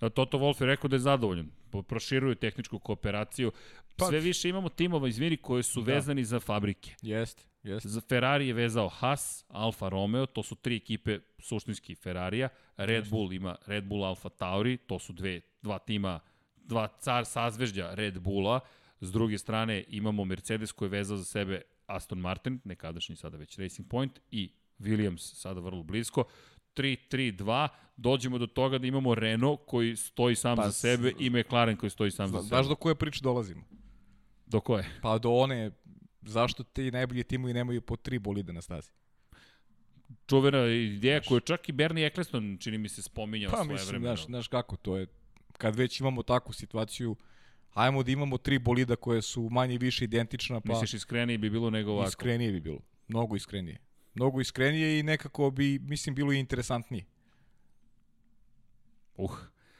Da, 0.00 0.08
Toto 0.08 0.38
Wolff 0.38 0.60
je 0.60 0.66
rekao 0.66 0.88
da 0.88 0.96
je 0.96 1.00
zadovoljan. 1.00 1.50
Proširuju 1.88 2.34
tehničku 2.34 2.78
kooperaciju. 2.78 3.52
Pa- 3.96 4.06
Sve 4.06 4.20
više 4.20 4.48
imamo 4.48 4.68
timova, 4.68 5.08
izvini, 5.08 5.36
koji 5.36 5.62
su 5.62 5.80
Da. 5.80 5.92
vezani 5.92 6.24
za 6.24 6.40
fabrike. 6.40 6.94
Jeste, 7.02 7.42
jeste. 7.62 7.88
Za 7.88 8.00
Ferrari 8.00 8.48
je 8.48 8.54
vezao 8.54 8.88
Haas, 8.88 9.44
Alfa 9.48 9.88
Romeo, 9.88 10.26
to 10.26 10.42
su 10.42 10.54
tri 10.54 10.76
ekipe 10.76 11.18
suštinski 11.38 11.94
Ferrarija. 11.94 12.48
Red 12.76 13.08
Bull 13.08 13.32
ima 13.32 13.56
Red 13.66 13.84
Bull 13.84 14.04
Alfa 14.04 14.28
Tauri, 14.28 14.76
to 14.76 14.98
su 14.98 15.12
dve, 15.12 15.40
dva 15.62 15.78
tima, 15.78 16.20
dva 16.56 16.88
car 16.90 17.24
sazvežđa 17.26 17.90
Red 17.92 18.18
Bulla. 18.18 18.60
S 19.00 19.12
druge 19.12 19.38
strane 19.38 19.84
imamo 19.88 20.24
Mercedes 20.24 20.72
koji 20.72 20.86
je 20.86 20.90
vezao 20.90 21.16
za 21.16 21.24
sebe 21.24 21.60
Aston 21.86 22.18
Martin, 22.18 22.60
nekadašnji 22.64 23.16
sada 23.16 23.36
već 23.36 23.58
Racing 23.58 23.88
Point, 23.88 24.20
i 24.30 24.50
Williams 24.78 25.34
sada 25.34 25.60
vrlo 25.60 25.82
blisko. 25.82 26.24
3-3-2, 26.76 27.68
dođemo 27.96 28.38
do 28.38 28.46
toga 28.46 28.78
da 28.78 28.86
imamo 28.86 29.14
Renault 29.14 29.60
koji 29.66 29.96
stoji 29.96 30.34
sam 30.34 30.56
Pa, 30.56 30.66
za 30.66 30.72
sebe 30.72 31.12
i 31.18 31.30
McLaren 31.30 31.76
koji 31.76 31.90
stoji 31.90 32.10
sam 32.10 32.26
za 32.26 32.32
Zna- 32.32 32.40
sebe. 32.40 32.48
Znaš 32.48 32.66
do 32.66 32.74
koje 32.74 32.94
priče 32.94 33.20
dolazimo? 33.22 33.64
Do 34.46 34.60
koje? 34.60 34.84
Pa 35.02 35.18
do 35.18 35.30
one, 35.30 35.70
zašto 36.22 36.62
ti 36.62 36.90
najbolji 36.90 37.24
timovi 37.24 37.52
nemaju 37.54 37.80
po 37.80 37.96
tri 37.96 38.18
bolide 38.18 38.52
na 38.52 38.62
stazi? 38.62 38.90
Čuvena 40.26 40.66
ideja 40.66 41.20
koju 41.20 41.40
čak 41.40 41.68
i 41.68 41.72
Bernie 41.72 42.06
Eccleston, 42.06 42.58
čini 42.60 42.78
mi 42.78 42.88
se, 42.88 43.02
spominjao 43.02 43.50
Pa 43.50 43.56
svoje 43.56 43.72
mislim, 43.72 43.88
vremena. 43.88 44.16
znaš, 44.16 44.26
znaš 44.26 44.48
kako 44.48 44.76
to 44.76 44.96
je. 44.96 45.06
Kad 45.58 45.76
već 45.76 46.00
imamo 46.00 46.22
takvu 46.22 46.52
situaciju, 46.52 47.16
ajmo 47.74 48.02
da 48.02 48.10
imamo 48.10 48.38
tri 48.38 48.58
bolida 48.58 48.96
koje 48.96 49.22
su 49.22 49.48
manje 49.50 49.78
više 49.78 50.04
identična, 50.04 50.60
pa 50.60 50.72
Misliš 50.72 50.94
iskrenije 50.94 51.38
bi 51.38 51.50
bilo 51.50 51.70
nego 51.70 51.92
ovako? 51.92 52.08
iskrenije 52.08 52.52
bi 52.52 52.60
bilo. 52.60 52.78
Mnogo 53.08 53.36
iskrenije. 53.36 53.78
Mnogo 54.14 54.40
iskrenije 54.40 54.98
i 54.98 55.02
nekako 55.02 55.50
bi, 55.50 55.78
mislim, 55.78 56.14
bilo 56.14 56.32
i 56.32 56.38
interesantnije. 56.38 57.04
Uh, 59.16 59.30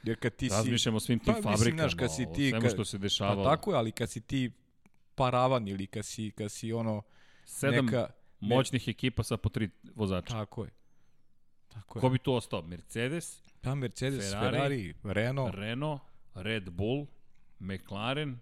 Jer 0.07 0.19
kad 0.19 0.37
ti 0.37 0.49
si... 0.49 0.55
razmišljamo 0.55 0.97
o 0.97 1.01
svim 1.01 1.19
tim 1.19 1.27
Pa, 1.27 1.33
mislim, 1.33 1.55
fabrikama, 1.55 1.83
znaš, 1.83 1.95
kad 1.95 2.15
si 2.15 2.23
o 2.23 2.27
ti- 2.27 2.49
svemu 2.51 2.63
kad- 2.63 2.73
što 2.73 2.85
se 2.85 2.99
Pa 2.99 3.03
dešavalo. 3.03 3.45
tako 3.47 3.73
je, 3.73 3.79
ali 3.79 3.93
kad 3.93 4.11
si 4.11 4.21
ti 4.21 4.51
paravan 5.15 5.69
ili 5.69 5.87
kad 5.87 6.07
si, 6.07 6.31
kad 6.31 6.53
si 6.53 6.73
ono 6.73 7.03
Sedam 7.45 7.87
neka... 7.87 8.09
moćnih 8.41 8.89
ekipa 8.89 9.23
sa 9.23 9.37
po 9.37 9.49
tri 9.49 9.71
vozača. 9.95 10.29
Tako 10.29 10.65
je. 10.65 10.71
Tako 11.69 11.99
je. 11.99 12.01
Ko 12.01 12.09
bi 12.09 12.19
tu 12.19 12.33
ostao? 12.35 12.63
Mercedes, 12.63 13.43
Pa 13.61 13.75
Mercedes, 13.75 14.31
Ferrari, 14.31 14.51
Ferrari, 14.95 14.95
Renault, 15.05 15.55
Renault, 15.55 16.01
Red 16.35 16.71
Bull, 16.71 17.07
McLaren, 17.61 18.39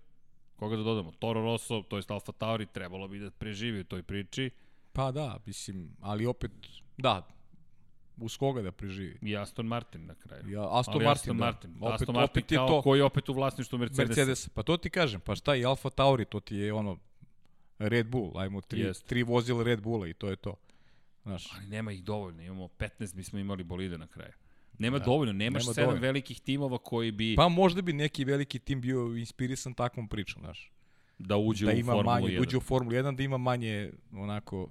koga 0.56 0.76
da 0.76 0.82
dodamo? 0.82 1.12
Toro 1.12 1.42
Rosso, 1.42 1.82
to 1.82 1.96
je 1.96 2.02
Alfa 2.08 2.32
Tauri, 2.32 2.66
trebalo 2.66 3.08
bi 3.08 3.18
da 3.18 3.30
preživi 3.30 3.80
u 3.80 3.84
toj 3.84 4.02
priči. 4.02 4.50
Pa 4.92 5.12
da, 5.12 5.38
mislim, 5.46 5.96
ali 6.00 6.26
opet, 6.26 6.50
da, 6.98 7.26
uz 8.16 8.36
koga 8.36 8.62
da 8.62 8.72
preživi. 8.72 9.18
I 9.22 9.36
Aston 9.36 9.66
Martin 9.66 10.06
na 10.06 10.14
kraju. 10.14 10.48
Ja, 10.50 10.68
Aston 10.70 10.94
Ali 10.94 11.04
Martin, 11.04 11.20
Aston 11.20 11.36
da. 11.36 11.44
Martin. 11.44 11.70
Opet, 11.80 11.94
Aston 11.94 12.14
Martin 12.14 12.30
opet 12.30 12.52
je 12.52 12.56
kao, 12.58 12.68
to 12.68 12.82
koji 12.82 12.98
je 12.98 13.04
opet 13.04 13.28
u 13.28 13.32
vlasništvu 13.32 13.78
Mercedesa. 13.78 14.08
Mercedes. 14.08 14.48
Pa 14.48 14.62
to 14.62 14.76
ti 14.76 14.90
kažem, 14.90 15.20
pa 15.20 15.34
šta 15.34 15.56
i 15.56 15.64
Alfa 15.64 15.90
Tauri, 15.90 16.24
to 16.24 16.40
ti 16.40 16.56
je 16.56 16.72
ono 16.72 16.98
Red 17.78 18.06
Bull, 18.06 18.38
ajmo 18.38 18.60
tri, 18.60 18.80
Jest. 18.80 19.06
tri 19.06 19.22
vozila 19.22 19.62
Red 19.64 19.80
Bulla 19.82 20.08
i 20.08 20.14
to 20.14 20.28
je 20.28 20.36
to. 20.36 20.54
Znaš, 21.22 21.52
Ali 21.56 21.66
nema 21.66 21.92
ih 21.92 22.04
dovoljno, 22.04 22.42
imamo 22.42 22.68
15 22.78 23.14
bismo 23.14 23.38
imali 23.38 23.64
bolide 23.64 23.98
na 23.98 24.06
kraju. 24.06 24.32
Nema 24.78 24.98
Da, 24.98 25.04
dovoljno, 25.04 25.32
nemaš 25.32 25.62
nema 25.62 25.74
sedam 25.74 25.86
dovoljno. 25.86 26.02
velikih 26.02 26.40
timova 26.40 26.78
koji 26.78 27.10
bi 27.12 27.34
pa 27.36 27.48
možda 27.48 27.82
bi 27.82 27.92
neki 27.92 28.24
veliki 28.24 28.58
tim 28.58 28.80
bio 28.80 29.16
inspirisan 29.16 29.74
takvom 29.74 30.08
pričom, 30.08 30.42
znaš. 30.42 30.70
da 31.18 31.36
uđe 31.36 31.66
da 31.66 31.72
u 31.72 31.84
Formulu 31.84 32.04
manje, 32.04 32.26
1. 32.26 32.34
da 32.36 32.40
uđe 32.42 32.56
u 32.56 32.60
Formulu 32.60 32.96
1, 32.96 33.16
da 33.16 33.22
ima 33.22 33.38
manje 33.38 33.92
onako 34.12 34.68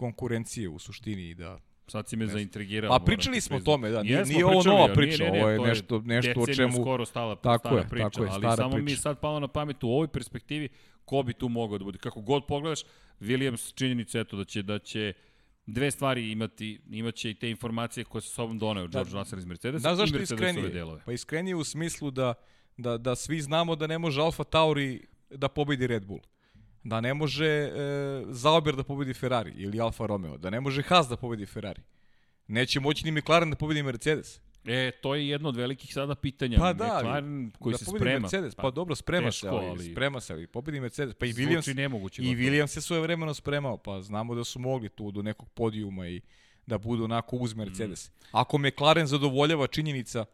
konkurencije 0.00 0.68
u 0.68 0.78
suštini 0.78 1.28
i 1.30 1.34
da 1.34 1.58
Sad 1.86 2.08
si 2.08 2.16
me 2.16 2.26
Ne 2.26 2.32
zaintrigirao. 2.32 2.88
Pa 2.88 2.92
moram 2.92 3.06
pričali 3.06 3.40
smo 3.40 3.56
o 3.56 3.60
tome, 3.60 3.90
da, 3.90 4.02
nije, 4.02 4.18
Jesmo 4.18 4.32
nije 4.32 4.44
ovo 4.46 4.62
nova 4.62 4.82
ali 4.82 4.94
priča, 4.94 5.22
nije, 5.22 5.32
ne, 5.32 5.40
ovo 5.40 5.50
je 5.50 5.56
to 5.56 5.66
nešto, 5.66 6.02
nešto 6.04 6.40
o 6.40 6.46
čemu... 6.46 6.72
skoro 6.72 7.04
stala, 7.04 7.36
Tako 7.36 7.58
stara 7.58 7.76
je, 7.80 7.88
priča, 7.88 8.10
tako 8.10 8.24
je, 8.24 8.30
ali 8.30 8.40
stara 8.40 8.56
samo 8.56 8.76
mi 8.76 8.84
priča. 8.84 9.00
sad 9.00 9.20
palo 9.20 9.40
na 9.40 9.48
pamet 9.48 9.84
u 9.84 9.88
ovoj 9.88 10.08
perspektivi 10.08 10.68
ko 11.04 11.22
bi 11.22 11.32
tu 11.32 11.48
mogao 11.48 11.78
da 11.78 11.84
bude. 11.84 11.98
Kako 11.98 12.20
god 12.20 12.46
pogledaš, 12.46 12.80
Williams 13.20 13.74
činjenica 13.74 14.20
eto 14.20 14.36
da 14.36 14.44
će 14.44 14.62
da 14.62 14.78
će 14.78 15.12
dve 15.66 15.90
stvari 15.90 16.30
imati, 16.30 16.80
imaće 16.90 17.30
i 17.30 17.34
te 17.34 17.50
informacije 17.50 18.04
koje 18.04 18.22
su 18.22 18.30
sobom 18.30 18.58
doneo 18.58 18.86
George 18.86 19.10
Russell 19.12 19.38
iz 19.38 19.44
Mercedesa 19.46 19.88
Da, 19.88 19.92
i 19.92 19.96
zašto 19.96 20.18
Mercedesove 20.18 20.50
iskrenije? 20.50 20.74
delove. 20.74 21.02
Pa 21.06 21.12
iskrenije 21.12 21.54
u 21.54 21.64
smislu 21.64 22.10
da, 22.10 22.34
da, 22.76 22.98
da 22.98 23.16
svi 23.16 23.40
znamo 23.40 23.76
da 23.76 23.86
ne 23.86 23.98
može 23.98 24.20
Alfa 24.20 24.44
Tauri 24.44 25.06
da 25.30 25.48
pobedi 25.48 25.86
Red 25.86 26.06
Bull. 26.06 26.20
Da 26.84 27.00
ne 27.00 27.14
može 27.14 27.46
e, 27.46 27.70
Zauber 28.28 28.76
da 28.76 28.82
pobedi 28.82 29.14
Ferrari 29.14 29.52
ili 29.56 29.80
Alfa 29.80 30.06
Romeo. 30.06 30.38
Da 30.38 30.50
ne 30.50 30.60
može 30.60 30.82
Haas 30.82 31.08
da 31.08 31.16
pobedi 31.16 31.46
Ferrari. 31.46 31.82
Neće 32.46 32.80
moći 32.80 33.10
ni 33.10 33.20
McLaren 33.20 33.50
da 33.50 33.56
pobedi 33.56 33.82
Mercedes. 33.82 34.40
E, 34.64 34.90
to 35.02 35.14
je 35.14 35.28
jedno 35.28 35.48
od 35.48 35.56
velikih 35.56 35.94
sada 35.94 36.14
pitanja. 36.14 36.58
Pa 36.58 36.72
da, 36.72 36.98
McLaren 36.98 37.50
koji 37.58 37.72
da 37.72 37.78
se 37.78 37.84
sprema. 37.84 38.18
Mercedes, 38.18 38.54
pa, 38.54 38.70
dobro, 38.70 38.94
sprema 38.94 39.32
se, 39.32 39.40
teško, 39.40 39.56
ali, 39.56 39.66
ali- 39.66 39.92
sprema 39.92 40.20
se, 40.20 40.32
ali 40.32 40.46
pobedi 40.46 40.80
Mercedes. 40.80 41.14
Pa 41.14 41.26
i 41.26 41.32
Williams, 41.32 41.76
nemoguće. 41.76 42.22
I 42.22 42.24
gotovo. 42.24 42.42
Williams 42.42 42.66
se 42.66 42.80
svoje 42.80 43.02
vremeno 43.02 43.34
spremao, 43.34 43.76
pa 43.76 44.00
znamo 44.00 44.34
da 44.34 44.44
su 44.44 44.58
mogli 44.58 44.88
tu 44.88 45.10
do 45.10 45.22
nekog 45.22 45.48
podijuma 45.48 46.08
i 46.08 46.20
da 46.66 46.78
budu 46.78 47.04
onako 47.04 47.36
uz 47.36 47.54
Mercedes. 47.54 48.08
Mm. 48.08 48.12
Ako 48.32 48.58
McLaren 48.58 49.06
zadovoljava 49.06 49.66
činjenica, 49.66 50.24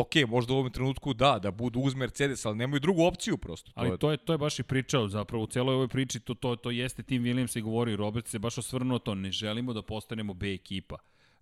ok, 0.00 0.14
možda 0.28 0.52
u 0.52 0.56
ovom 0.56 0.72
trenutku 0.72 1.14
da, 1.14 1.38
da 1.38 1.50
budu 1.50 1.80
uz 1.80 1.94
Mercedes, 1.94 2.46
ali 2.46 2.56
nemaju 2.56 2.80
drugu 2.80 3.04
opciju 3.04 3.36
prosto. 3.36 3.72
To 3.72 3.80
Ali 3.80 3.90
je, 3.90 3.98
to 3.98 4.10
je 4.10 4.16
to 4.16 4.32
je 4.32 4.38
baš 4.38 4.58
i 4.58 4.62
pričao 4.62 5.08
zapravo 5.08 5.44
u 5.44 5.46
celoj 5.46 5.74
ovoj 5.74 5.88
priči 5.88 6.20
to 6.20 6.34
to 6.34 6.56
to 6.56 6.70
jeste 6.70 7.02
Tim 7.02 7.22
Williams 7.22 7.58
i 7.58 7.60
govori 7.60 7.96
Robert 7.96 8.28
se 8.28 8.38
baš 8.38 8.58
osvrnuo 8.58 8.98
to 8.98 9.14
ne 9.14 9.30
želimo 9.32 9.72
da 9.72 9.82
postanemo 9.82 10.34
B 10.34 10.54
ekipa. 10.54 10.96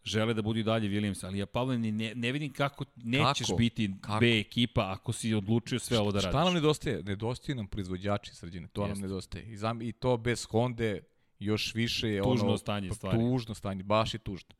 Žele 0.05 0.34
da 0.34 0.42
budu 0.42 0.61
i 0.61 0.62
dalje 0.62 0.88
Williams, 0.88 1.26
ali 1.26 1.38
ja 1.38 1.46
Pavle 1.46 1.78
ne, 1.78 2.14
ne 2.14 2.32
vidim 2.32 2.53
kako 2.53 2.84
nećeš 2.96 3.46
Kako? 3.46 3.57
biti 3.57 3.90
Kako? 4.00 4.20
B 4.20 4.38
ekipa 4.38 4.92
ako 4.92 5.12
si 5.12 5.34
odlučio 5.34 5.78
sve 5.78 5.98
ovo 5.98 6.12
da 6.12 6.18
radiš. 6.18 6.30
Šta 6.30 6.44
nam 6.44 6.55
nedostaje? 6.55 7.03
Nedostaje 7.03 7.57
nam 7.57 7.66
proizvođači 7.66 8.34
srđine, 8.34 8.68
to 8.68 8.82
Jeste. 8.82 8.94
nam 8.94 9.11
nedostaje. 9.11 9.44
I, 9.44 9.57
zam, 9.57 9.82
I 9.82 9.92
to 9.92 10.16
bez 10.16 10.46
Honda 10.50 10.96
još 11.38 11.74
više 11.74 12.09
je 12.09 12.22
Tužno 12.22 12.48
ono... 12.48 12.59
stanje 12.59 12.88
pa, 12.88 12.94
stvari. 12.94 13.18
Tužno 13.18 13.55
stanje, 13.55 13.82
baš 13.82 14.14
je 14.14 14.18
tužno. 14.18 14.55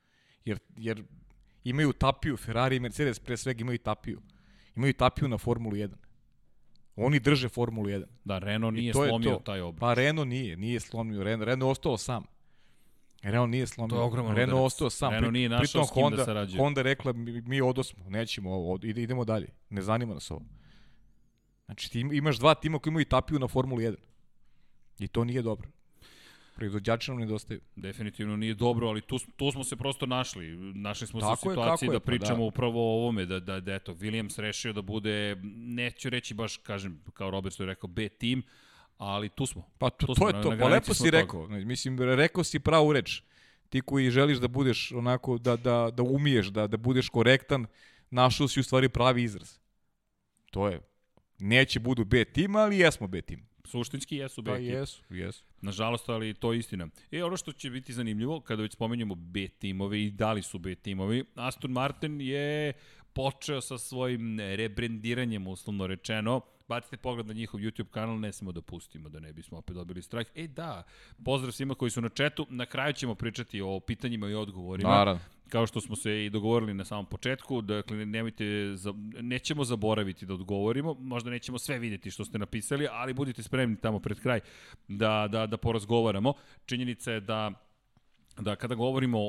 Jer, 0.45 0.59
jer 0.76 1.05
imaju 1.65 1.93
tapiju, 1.93 2.37
Ferrari 2.37 2.77
i 2.77 2.81
Mercedes 2.81 3.19
pre 3.19 3.37
svega 3.37 3.61
imaju 3.61 3.79
tapiju. 3.79 4.21
Imaju 4.77 4.93
tapiju 4.93 5.29
na 5.29 5.39
Formulu 5.39 5.73
1. 5.73 5.91
Oni 6.97 7.21
drže 7.21 7.49
Formulu 7.49 7.87
1. 7.87 8.05
Da, 8.25 8.39
Renault 8.39 8.75
nije 8.75 8.93
slomio 8.95 9.37
taj 9.37 9.61
obrat. 9.61 9.81
Pa 9.81 9.95
Renault 9.95 10.29
nije, 10.29 10.57
nije 10.57 10.81
slomio. 10.81 11.23
Renault, 11.23 11.47
Renault 11.47 11.71
ostao 11.71 11.97
sam. 11.97 12.25
Renault 13.23 13.51
nije 13.51 13.67
slomio. 13.67 13.91
To 13.91 13.97
je 13.97 14.03
ogroman 14.03 14.37
Renault 14.37 14.53
udarac. 14.53 14.67
ostao 14.67 14.91
sam. 14.91 15.13
Renault 15.13 15.33
nije 15.33 15.49
našao 15.49 15.63
pritom 15.63 15.85
s 15.85 15.91
kim 15.91 16.01
da 16.01 16.05
Honda, 16.05 16.25
sarađuje. 16.25 16.59
Honda 16.59 16.83
rekla, 16.83 17.13
mi, 17.13 17.41
mi 17.41 17.61
odosmo, 17.61 18.05
nećemo 18.09 18.53
ovo, 18.53 18.73
od- 18.73 18.85
ide, 18.85 19.03
idemo 19.03 19.25
dalje. 19.25 19.49
Ne 19.71 19.83
zanima 19.83 20.15
nas 20.15 20.31
ovo. 20.31 20.43
Znači 21.65 21.91
ti 21.91 22.01
im- 22.01 22.13
imaš 22.13 22.39
dva 22.39 22.55
tima 22.55 22.79
koji 22.79 22.91
imaju 22.91 23.05
tapiju 23.05 23.39
na 23.39 23.49
Formulu 23.49 23.81
1. 23.81 23.95
I 24.99 25.09
to 25.09 25.25
nije 25.25 25.43
dobro. 25.43 25.69
Proizvođači 26.63 27.11
nam 27.11 27.21
nedostaju. 27.21 27.61
Definitivno 27.77 28.37
nije 28.37 28.55
dobro, 28.55 28.89
ali 28.89 29.01
tu, 29.01 29.19
tu 29.37 29.51
smo 29.51 29.65
se 29.65 29.77
prosto 29.77 30.07
našli. 30.07 30.47
Našli 30.75 31.07
smo 31.07 31.21
Tako 31.21 31.37
se 31.37 31.49
u 31.49 31.51
situaciji 31.51 31.89
da 31.89 31.95
je, 31.95 32.01
pa 32.01 32.05
pričamo 32.05 32.37
da. 32.39 32.43
upravo 32.45 32.81
o 32.81 32.95
ovome, 33.01 33.27
da, 33.27 33.41
da, 33.41 33.61
da 33.61 33.75
eto, 33.75 33.95
Williams 33.95 34.41
rešio 34.41 34.73
da 34.73 34.83
bude, 34.83 35.37
neću 35.55 36.11
reći 36.11 36.35
baš, 36.35 36.57
kažem, 36.57 37.03
kao 37.15 37.31
Robert 37.31 37.55
što 37.55 37.63
je 37.63 37.67
rekao, 37.67 37.89
B 37.89 38.09
tim, 38.09 38.43
ali 38.99 39.29
tu 39.29 39.47
smo. 39.47 39.67
Pa 39.79 39.91
to, 39.91 40.07
Tu 40.07 40.07
to 40.07 40.15
smo, 40.15 40.29
je 40.29 40.43
to. 40.43 40.51
na 40.51 40.59
Pa 40.59 40.69
lepo 40.69 40.95
si 40.95 40.99
toga. 41.05 41.11
rekao. 41.11 41.47
Znači, 41.47 41.65
Mislim, 41.65 41.99
rekao 41.99 42.45
si 42.45 42.59
pravu 42.59 42.93
reč. 42.93 43.23
Ti 43.69 43.81
koji 43.81 44.11
želiš 44.11 44.39
da 44.39 44.49
budeš 44.49 44.93
onako, 44.93 45.39
da, 45.39 45.57
da, 45.57 45.91
da 45.97 46.03
umiješ, 46.03 46.47
da, 46.47 46.67
da 46.67 46.77
budeš 46.77 47.09
korektan, 47.09 47.67
našao 48.11 48.49
si 48.49 48.61
u 48.61 48.65
stvari 48.65 48.89
pravi 48.89 49.23
izraz. 49.23 49.59
To 50.51 50.69
je. 50.69 50.81
Neće 51.39 51.81
budu 51.81 52.05
B 52.05 52.25
tim, 52.25 52.57
ali 52.57 52.79
jesmo 52.79 53.07
B 53.09 53.23
tim. 53.23 53.47
Suštinski 53.73 54.16
jesu 54.16 54.43
B 54.43 54.53
ekipe. 54.53 54.73
jesu, 54.73 55.03
jesu. 55.11 55.45
Nažalost, 55.61 56.09
ali 56.09 56.35
to 56.35 56.53
je 56.53 56.59
istina. 56.59 56.89
E, 57.11 57.25
ono 57.25 57.37
što 57.37 57.53
će 57.53 57.70
biti 57.70 57.93
zanimljivo, 57.93 58.41
kada 58.41 58.62
već 58.62 58.73
spomenjamo 58.73 59.14
B 59.14 59.49
timove 59.49 60.03
i 60.03 60.11
da 60.11 60.33
li 60.33 60.43
su 60.43 60.59
B 60.59 60.75
timovi, 60.75 61.25
Aston 61.35 61.73
Martin 61.73 62.20
je 62.20 62.73
počeo 63.12 63.61
sa 63.61 63.79
svojim 63.79 64.41
rebrendiranjem, 64.41 65.47
uslovno 65.47 65.87
rečeno. 65.87 66.41
Bacite 66.69 66.97
pogled 66.97 67.27
na 67.27 67.33
njihov 67.33 67.61
YouTube 67.61 67.91
kanal, 67.91 68.21
ne 68.21 68.33
smemo 68.33 68.53
da 68.53 68.63
pustimo 68.63 69.09
da 69.09 69.21
ne 69.21 69.33
bismo 69.33 69.59
opet 69.59 69.77
dobili 69.77 70.03
strajk. 70.03 70.29
E 70.35 70.47
da, 70.47 70.83
pozdrav 71.25 71.53
svima 71.53 71.75
koji 71.75 71.91
su 71.91 72.01
na 72.01 72.09
četu. 72.09 72.47
Na 72.51 72.67
kraju 72.67 72.93
ćemo 72.93 73.15
pričati 73.15 73.61
o 73.61 73.81
pitanjima 73.81 74.29
i 74.29 74.35
odgovorima. 74.35 74.91
Naravno. 74.91 75.21
Kao 75.49 75.67
što 75.67 75.81
smo 75.81 75.97
se 75.97 76.25
i 76.25 76.31
dogovorili 76.31 76.75
na 76.75 76.85
samom 76.85 77.07
početku, 77.07 77.61
dakle 77.61 78.07
nemojte, 78.07 78.45
za, 78.75 78.95
nećemo 79.21 79.65
zaboraviti 79.65 80.27
da 80.27 80.35
odgovorimo, 80.35 80.95
možda 80.95 81.31
nećemo 81.31 81.59
sve 81.59 81.79
videti 81.79 82.11
što 82.11 82.25
ste 82.25 82.39
napisali, 82.39 82.89
ali 82.91 83.15
budite 83.15 83.43
spremni 83.43 83.77
tamo 83.77 84.01
pred 84.01 84.21
kraj 84.21 84.41
da, 84.89 85.29
da, 85.31 85.47
da 85.47 85.57
porazgovaramo. 85.57 86.35
Činjenica 86.67 87.13
je 87.13 87.21
da 87.21 87.53
da 88.39 88.57
kada 88.57 88.74
govorimo 88.74 89.18
o, 89.20 89.28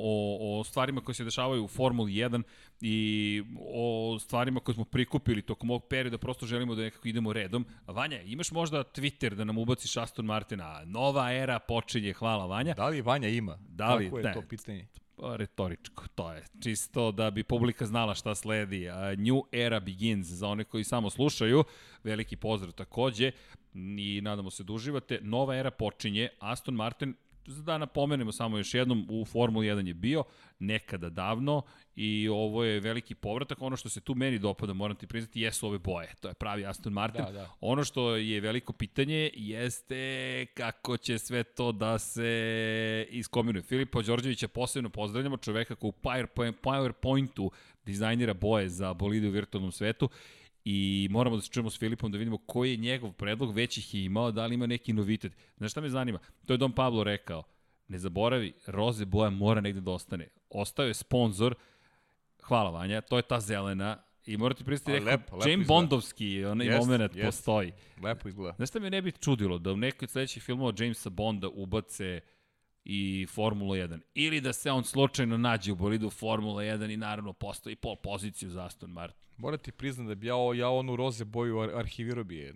o 0.60 0.64
stvarima 0.64 1.02
koje 1.02 1.16
se 1.16 1.24
dešavaju 1.24 1.64
u 1.64 1.68
Formuli 1.68 2.12
1 2.12 2.44
i 2.82 3.44
o 3.68 4.18
stvarima 4.20 4.60
koje 4.60 4.76
smo 4.76 4.86
prikupili 4.86 5.42
tokom 5.42 5.70
ovog 5.70 5.88
perioda, 5.90 6.18
prosto 6.18 6.46
želimo 6.46 6.76
da 6.76 6.82
nekako 6.82 7.08
idemo 7.08 7.34
redom. 7.34 7.66
Vanja, 7.88 8.22
imaš 8.22 8.52
možda 8.52 8.84
Twitter 8.84 9.36
da 9.36 9.44
nam 9.44 9.58
ubaciš 9.58 9.98
Aston 9.98 10.26
Martina? 10.26 10.82
Nova 10.86 11.32
era 11.34 11.60
počinje, 11.60 12.14
hvala 12.14 12.46
Vanja. 12.46 12.74
Da 12.74 12.88
li 12.88 13.02
Vanja 13.02 13.28
ima? 13.28 13.58
Da 13.62 13.96
li- 13.96 14.06
Kako 14.06 14.18
je 14.18 14.24
ne. 14.24 14.34
to 14.34 14.42
pitanje? 14.42 14.88
Pa, 15.16 15.36
retoričko, 15.36 16.04
to 16.16 16.32
je 16.34 16.44
čisto 16.64 17.12
da 17.12 17.32
bi 17.32 17.44
publika 17.44 17.86
znala 17.86 18.16
šta 18.16 18.36
sledi. 18.36 18.90
A, 18.90 19.16
New 19.16 19.42
era 19.52 19.80
begins 19.80 20.28
za 20.28 20.48
one 20.48 20.64
koji 20.64 20.84
samo 20.84 21.10
slušaju. 21.10 21.64
Veliki 22.04 22.36
pozdrav 22.36 22.72
takođe 22.72 23.32
i 23.98 24.20
nadamo 24.24 24.52
se 24.52 24.64
da 24.64 24.74
uživate. 24.74 25.20
Nova 25.22 25.56
era 25.56 25.72
počinje. 25.72 26.30
Aston 26.40 26.76
Martin 26.76 27.16
da 27.46 27.78
napomenemo 27.78 28.32
samo 28.32 28.58
još 28.58 28.74
jednom, 28.74 29.08
u 29.10 29.26
Formuli 29.26 29.68
1 29.68 29.88
je 29.88 29.94
bio 29.94 30.24
nekada 30.60 31.10
davno 31.10 31.62
i 31.96 32.30
ovo 32.30 32.64
je 32.64 32.80
veliki 32.80 33.16
povratak. 33.16 33.62
Ono 33.62 33.76
što 33.76 33.90
se 33.90 34.02
tu 34.02 34.16
meni 34.16 34.40
dopada, 34.40 34.74
moram 34.74 34.96
ti 34.98 35.08
priznati, 35.08 35.42
jesu 35.42 35.68
ove 35.68 35.80
boje. 35.80 36.14
To 36.22 36.28
je 36.28 36.34
pravi 36.34 36.66
Aston 36.66 36.94
Martin. 36.94 37.26
Da, 37.26 37.32
da. 37.32 37.50
Ono 37.62 37.84
što 37.84 38.16
je 38.16 38.42
veliko 38.42 38.74
pitanje 38.74 39.32
jeste 39.34 40.46
kako 40.54 40.98
će 40.98 41.20
sve 41.20 41.44
to 41.44 41.72
da 41.72 42.00
se 42.00 43.08
iskombinuje. 43.10 43.64
Filipa 43.64 44.02
Đorđevića 44.02 44.48
posebno 44.48 44.90
pozdravljamo, 44.90 45.38
čoveka 45.38 45.76
koji 45.76 45.90
u 45.90 46.02
PowerPoint- 46.04 46.54
PowerPointu 46.64 47.50
dizajnira 47.86 48.34
boje 48.34 48.70
za 48.70 48.94
bolide 48.94 49.28
u 49.28 49.32
virtualnom 49.32 49.72
svetu 49.72 50.10
i 50.66 51.08
moramo 51.12 51.36
da 51.36 51.42
se 51.42 51.50
čujemo 51.50 51.70
s 51.70 51.80
Filipom 51.80 52.12
da 52.12 52.18
vidimo 52.18 52.38
koji 52.38 52.72
je 52.72 52.78
njegov 52.78 53.12
predlog, 53.12 53.56
već 53.56 53.78
ih 53.78 53.96
je 53.96 54.04
imao, 54.04 54.32
da 54.32 54.46
li 54.46 54.56
ima 54.56 54.66
neki 54.66 54.94
novitet. 54.94 55.36
Znaš 55.58 55.72
šta 55.72 55.82
me 55.82 55.90
zanima? 55.90 56.20
To 56.46 56.54
je 56.54 56.58
Don 56.58 56.72
Pablo 56.72 57.04
rekao. 57.04 57.44
Ne 57.88 57.98
zaboravi, 57.98 58.54
roze 58.66 59.06
boja 59.06 59.30
mora 59.30 59.62
negde 59.62 59.82
da 59.82 59.92
ostane. 59.92 60.28
Ostao 60.50 60.86
je 60.86 60.94
sponsor, 60.94 61.56
hvala 62.42 62.70
Vanja, 62.70 63.02
to 63.02 63.18
je 63.18 63.22
ta 63.22 63.40
zelena, 63.40 64.04
I 64.26 64.38
morate 64.38 64.64
pristati 64.64 64.92
rekao, 64.92 65.12
lepo, 65.12 65.36
lepo 65.36 65.50
James 65.50 65.64
izgleda. 65.64 65.80
Bondovski 65.80 66.46
onaj 66.46 66.68
Jest, 66.68 66.80
moment 66.80 67.16
jest. 67.16 67.26
postoji. 67.26 67.72
Lepo 68.04 68.30
izgleda. 68.30 68.56
Znaš 68.56 68.70
šta 68.70 68.80
me 68.80 68.90
ne 68.90 69.02
bi 69.02 69.12
čudilo? 69.12 69.58
Da 69.58 69.72
u 69.72 69.78
nekoj 69.78 70.08
sledećih 70.08 70.44
filmova 70.44 70.74
Jamesa 70.78 71.10
Bonda 71.10 71.48
ubace 71.50 72.22
i 72.86 73.28
Formula 73.30 73.76
1. 73.76 74.00
Ili 74.14 74.42
da 74.42 74.54
se 74.54 74.72
on 74.72 74.84
slučajno 74.84 75.38
nađe 75.38 75.72
u 75.72 75.76
bolidu 75.76 76.10
Formula 76.10 76.64
1 76.64 76.94
i 76.94 76.98
naravno 76.98 77.34
postoji 77.34 77.76
pol 77.76 77.96
poziciju 77.96 78.50
za 78.50 78.66
Aston 78.66 78.92
Martin. 78.92 79.30
Moram 79.38 79.60
ti 79.60 79.72
priznam 79.72 80.08
da 80.08 80.16
bi 80.16 80.28
ja, 80.28 80.36
ja 80.56 80.70
onu 80.70 80.96
roze 80.96 81.26
boju 81.26 81.60
ar 81.60 81.70
arhivirao 81.76 82.24
bi 82.24 82.38
je. 82.38 82.54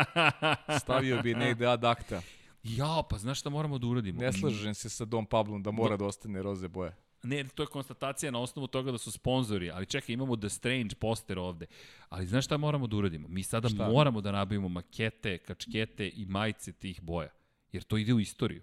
Stavio 0.80 1.22
bi 1.22 1.34
negde 1.34 1.66
ad 1.66 1.84
acta. 1.84 2.22
Ja, 2.62 3.02
pa 3.10 3.18
znaš 3.18 3.40
šta 3.40 3.50
moramo 3.50 3.78
da 3.78 3.86
uradimo? 3.86 4.20
Ne 4.20 4.32
slažem 4.32 4.74
se 4.74 4.88
sa 4.88 5.04
Dom 5.04 5.26
Pablom 5.26 5.62
da 5.62 5.70
mora 5.70 5.96
da 5.96 6.04
ostane 6.04 6.42
roze 6.42 6.68
boje. 6.68 6.96
Ne, 7.22 7.44
to 7.44 7.62
je 7.62 7.66
konstatacija 7.66 8.30
na 8.30 8.40
osnovu 8.40 8.66
toga 8.66 8.92
da 8.92 8.98
su 8.98 9.12
sponzori, 9.12 9.70
ali 9.70 9.86
čekaj, 9.86 10.12
imamo 10.12 10.36
The 10.36 10.48
Strange 10.48 10.94
poster 10.94 11.38
ovde. 11.38 11.66
Ali 12.08 12.26
znaš 12.26 12.44
šta 12.44 12.56
moramo 12.56 12.86
da 12.86 12.96
uradimo? 12.96 13.28
Mi 13.28 13.42
sada 13.42 13.68
šta? 13.68 13.88
moramo 13.88 14.20
da 14.20 14.32
nabavimo 14.32 14.68
makete, 14.68 15.38
kačkete 15.38 16.08
i 16.08 16.26
majice 16.26 16.72
tih 16.72 17.02
boja. 17.02 17.28
Jer 17.72 17.82
to 17.82 17.96
ide 17.96 18.14
u 18.14 18.20
istoriju. 18.20 18.62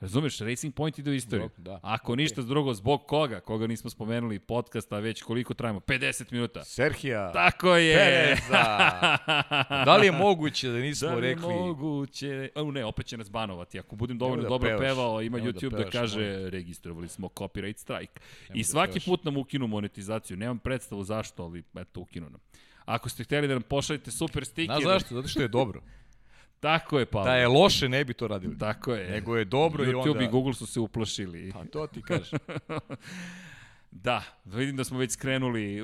Razumeš, 0.00 0.38
Racing 0.38 0.74
Point 0.74 0.98
ide 0.98 1.10
u 1.10 1.14
istoriju. 1.14 1.50
Da, 1.56 1.70
da. 1.70 1.80
Ako 1.82 2.12
okay. 2.12 2.16
ništa 2.16 2.42
drugo, 2.42 2.74
zbog 2.74 3.06
koga? 3.06 3.40
Koga 3.40 3.66
nismo 3.66 3.90
spomenuli 3.90 4.38
podcasta, 4.38 4.98
već 4.98 5.22
koliko 5.22 5.54
trajimo? 5.54 5.80
50 5.80 6.32
minuta. 6.32 6.64
Serhija. 6.64 7.32
Tako 7.32 7.76
je. 7.76 7.96
Pereza. 7.96 9.18
da 9.86 9.96
li 9.96 10.06
je 10.06 10.12
moguće 10.12 10.68
da 10.68 10.78
nismo 10.78 11.08
da 11.08 11.14
li 11.14 11.20
rekli? 11.20 11.42
Da 11.42 11.48
li 11.48 11.54
je 11.54 11.60
moguće? 11.60 12.48
O, 12.54 12.70
ne, 12.70 12.84
opet 12.84 13.06
će 13.06 13.16
nas 13.16 13.30
banovati. 13.30 13.78
Ako 13.78 13.96
budem 13.96 14.18
dovoljno 14.18 14.42
da 14.42 14.48
dobro 14.48 14.68
pevaš. 14.68 14.80
pevao, 14.80 15.22
ima 15.22 15.38
Nemo 15.38 15.50
YouTube 15.50 15.70
da, 15.70 15.84
da 15.84 15.90
kaže 15.90 16.20
moj. 16.20 16.50
registrovali 16.50 17.08
smo 17.08 17.28
copyright 17.28 17.76
strike. 17.76 18.20
Nemo 18.48 18.58
I 18.58 18.62
da 18.62 18.68
svaki 18.68 18.98
da 18.98 19.04
put 19.04 19.24
nam 19.24 19.36
ukinu 19.36 19.66
monetizaciju. 19.66 20.36
Nemam 20.36 20.58
predstavu 20.58 21.04
zašto, 21.04 21.42
ali 21.42 21.62
eto, 21.74 22.00
ukinu 22.00 22.30
nam. 22.30 22.40
Ako 22.84 23.08
ste 23.08 23.24
hteli 23.24 23.48
da 23.48 23.54
nam 23.54 23.62
pošaljete 23.62 24.10
super 24.10 24.44
stiker... 24.44 24.76
Znaš 24.80 24.92
zašto? 24.92 25.14
Zato 25.14 25.28
što 25.28 25.42
je 25.42 25.48
dobro. 25.48 25.82
Tako 26.60 26.98
je, 26.98 27.06
Pavle. 27.06 27.30
Da 27.30 27.36
je 27.36 27.48
loše, 27.48 27.88
ne 27.88 28.04
bi 28.04 28.14
to 28.14 28.28
radili. 28.28 28.58
Tako 28.58 28.94
je. 28.94 29.10
Nego 29.10 29.36
je 29.36 29.44
dobro 29.44 29.84
YouTube 29.84 29.90
i 29.90 29.94
onda... 29.94 30.10
YouTube 30.10 30.24
i 30.24 30.28
Google 30.28 30.54
su 30.54 30.66
se 30.66 30.80
uplašili. 30.80 31.52
Pa 31.52 31.64
to 31.64 31.86
ti 31.86 32.02
kažeš. 32.02 32.30
Da, 33.92 34.22
vidim 34.44 34.76
da 34.76 34.84
smo 34.84 34.98
već 34.98 35.12
skrenuli. 35.12 35.82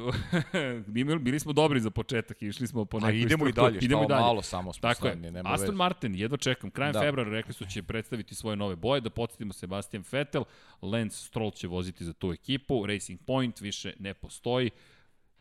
Bili 1.20 1.41
smo 1.41 1.53
dobri 1.53 1.81
za 1.81 1.91
početak 1.91 2.43
i 2.43 2.47
išli 2.47 2.66
smo 2.66 2.85
po 2.85 3.01
nekoj 3.01 3.11
A 3.11 3.12
idemo 3.12 3.45
strukturi. 3.45 3.51
i 3.51 3.70
dalje, 3.70 3.85
idemo 3.85 4.05
i 4.05 4.07
dalje. 4.07 4.20
malo 4.20 4.43
samo 4.43 4.72
smo 4.72 4.81
Tako 4.81 5.09
je. 5.09 5.16
Nema 5.16 5.53
Aston 5.53 5.68
već. 5.68 5.77
Martin, 5.77 6.14
jedno 6.14 6.37
čekam. 6.37 6.70
Krajem 6.70 6.93
da. 6.93 7.01
februara 7.01 7.31
rekli 7.31 7.55
su 7.55 7.64
će 7.66 7.83
predstaviti 7.83 8.35
svoje 8.35 8.57
nove 8.57 8.77
boje, 8.77 9.01
da 9.01 9.11
podsjetimo 9.11 9.53
Sebastian 9.53 10.05
Vettel, 10.12 10.45
Lance 10.83 11.16
Stroll 11.16 11.51
će 11.51 11.68
voziti 11.68 12.05
za 12.05 12.12
tu 12.12 12.33
ekipu, 12.33 12.87
Racing 12.87 13.20
Point 13.27 13.61
više 13.61 13.93
ne 13.99 14.14
postoji 14.14 14.70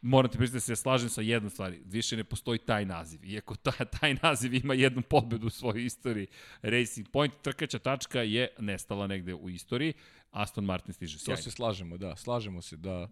moram 0.06 0.32
ti 0.32 0.38
priznati 0.38 0.56
da 0.56 0.60
se 0.60 0.76
slažem 0.76 1.10
sa 1.10 1.22
jednom 1.22 1.50
stvari. 1.50 1.82
Više 1.86 2.18
ne 2.18 2.24
postoji 2.24 2.60
taj 2.60 2.86
naziv. 2.86 3.26
Iako 3.26 3.56
ta, 3.56 3.72
taj 4.00 4.16
naziv 4.24 4.54
ima 4.54 4.74
jednu 4.74 5.02
pobedu 5.02 5.48
u 5.48 5.50
svojoj 5.50 5.86
istoriji. 5.86 6.28
Racing 6.62 7.10
Point, 7.10 7.34
trkaća 7.42 7.80
tačka 7.80 8.22
je 8.22 8.48
nestala 8.60 9.08
negde 9.08 9.34
u 9.34 9.50
istoriji. 9.50 9.94
Aston 10.32 10.66
Martin 10.66 10.94
stiže 10.94 11.20
sjajno. 11.20 11.38
To 11.38 11.44
se 11.44 11.52
slažemo, 11.52 11.98
da. 11.98 12.16
Slažemo 12.16 12.62
se 12.62 12.78
da 12.78 13.10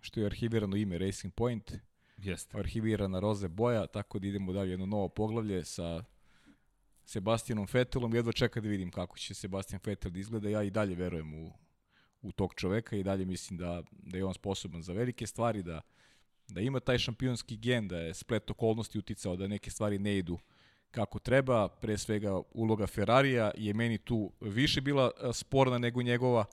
što 0.00 0.20
je 0.20 0.26
arhivirano 0.26 0.76
ime 0.76 0.98
Racing 0.98 1.34
Point, 1.34 1.72
Jeste. 2.16 2.58
arhivirana 2.58 3.20
roze 3.20 3.48
boja, 3.48 3.86
tako 3.86 4.18
da 4.18 4.26
idemo 4.26 4.52
dalje 4.52 4.70
jedno 4.70 4.86
novo 4.86 5.08
poglavlje 5.08 5.64
sa 5.64 6.04
Sebastianom 7.04 7.66
Vettelom. 7.72 8.14
Jedva 8.14 8.32
čekam 8.32 8.62
da 8.62 8.68
vidim 8.68 8.90
kako 8.90 9.18
će 9.18 9.34
Sebastian 9.34 9.80
Vettel 9.86 10.10
da 10.10 10.18
izgleda. 10.18 10.48
Ja 10.48 10.62
i 10.62 10.70
dalje 10.70 10.94
verujem 10.94 11.34
u, 11.34 11.52
u 12.22 12.32
tog 12.32 12.54
čoveka 12.54 12.96
i 12.96 13.02
dalje 13.02 13.24
mislim 13.24 13.58
da, 13.58 13.82
da 13.90 14.18
je 14.18 14.24
on 14.24 14.34
sposoban 14.34 14.82
za 14.82 14.92
velike 14.92 15.26
stvari, 15.26 15.62
da 15.62 15.80
da 16.50 16.60
ima 16.60 16.80
taj 16.80 16.98
šampionski 16.98 17.56
gen, 17.56 17.88
da 17.88 17.98
je 17.98 18.14
splet 18.14 18.50
okolnosti 18.50 18.98
uticao 18.98 19.36
da 19.36 19.46
neke 19.46 19.70
stvari 19.70 19.98
ne 19.98 20.18
idu 20.18 20.38
kako 20.90 21.18
treba, 21.18 21.68
pre 21.68 21.98
svega 21.98 22.40
uloga 22.50 22.86
Ferrarija 22.86 23.50
je 23.56 23.74
meni 23.74 23.98
tu 23.98 24.32
više 24.40 24.80
bila 24.80 25.10
sporna 25.32 25.78
nego 25.78 26.02
njegova, 26.02 26.44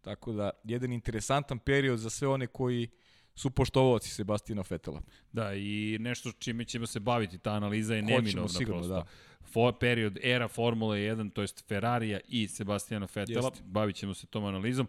tako 0.00 0.32
da 0.32 0.50
jedan 0.64 0.92
interesantan 0.92 1.58
period 1.58 1.98
za 1.98 2.10
sve 2.10 2.28
one 2.28 2.46
koji 2.46 2.88
su 3.34 3.50
poštovovaci 3.50 4.10
Sebastina 4.10 4.62
Fetela. 4.62 5.02
Da, 5.32 5.54
i 5.54 5.96
nešto 6.00 6.32
čime 6.32 6.64
ćemo 6.64 6.86
se 6.86 7.00
baviti, 7.00 7.38
ta 7.38 7.52
analiza 7.52 7.94
je 7.94 8.02
neminovna 8.02 8.48
sigurno, 8.48 8.80
prosto. 8.80 8.94
Da. 8.94 9.04
For, 9.52 9.74
period 9.80 10.18
era 10.22 10.48
Formule 10.48 10.98
1, 10.98 11.32
to 11.32 11.40
jest 11.40 11.68
Ferrarija 11.68 12.20
i 12.28 12.48
Sebastijana 12.48 13.06
Fetela, 13.06 13.48
Jest. 13.48 13.62
bavit 13.62 13.96
ćemo 13.96 14.14
se 14.14 14.26
tom 14.26 14.44
analizom. 14.44 14.88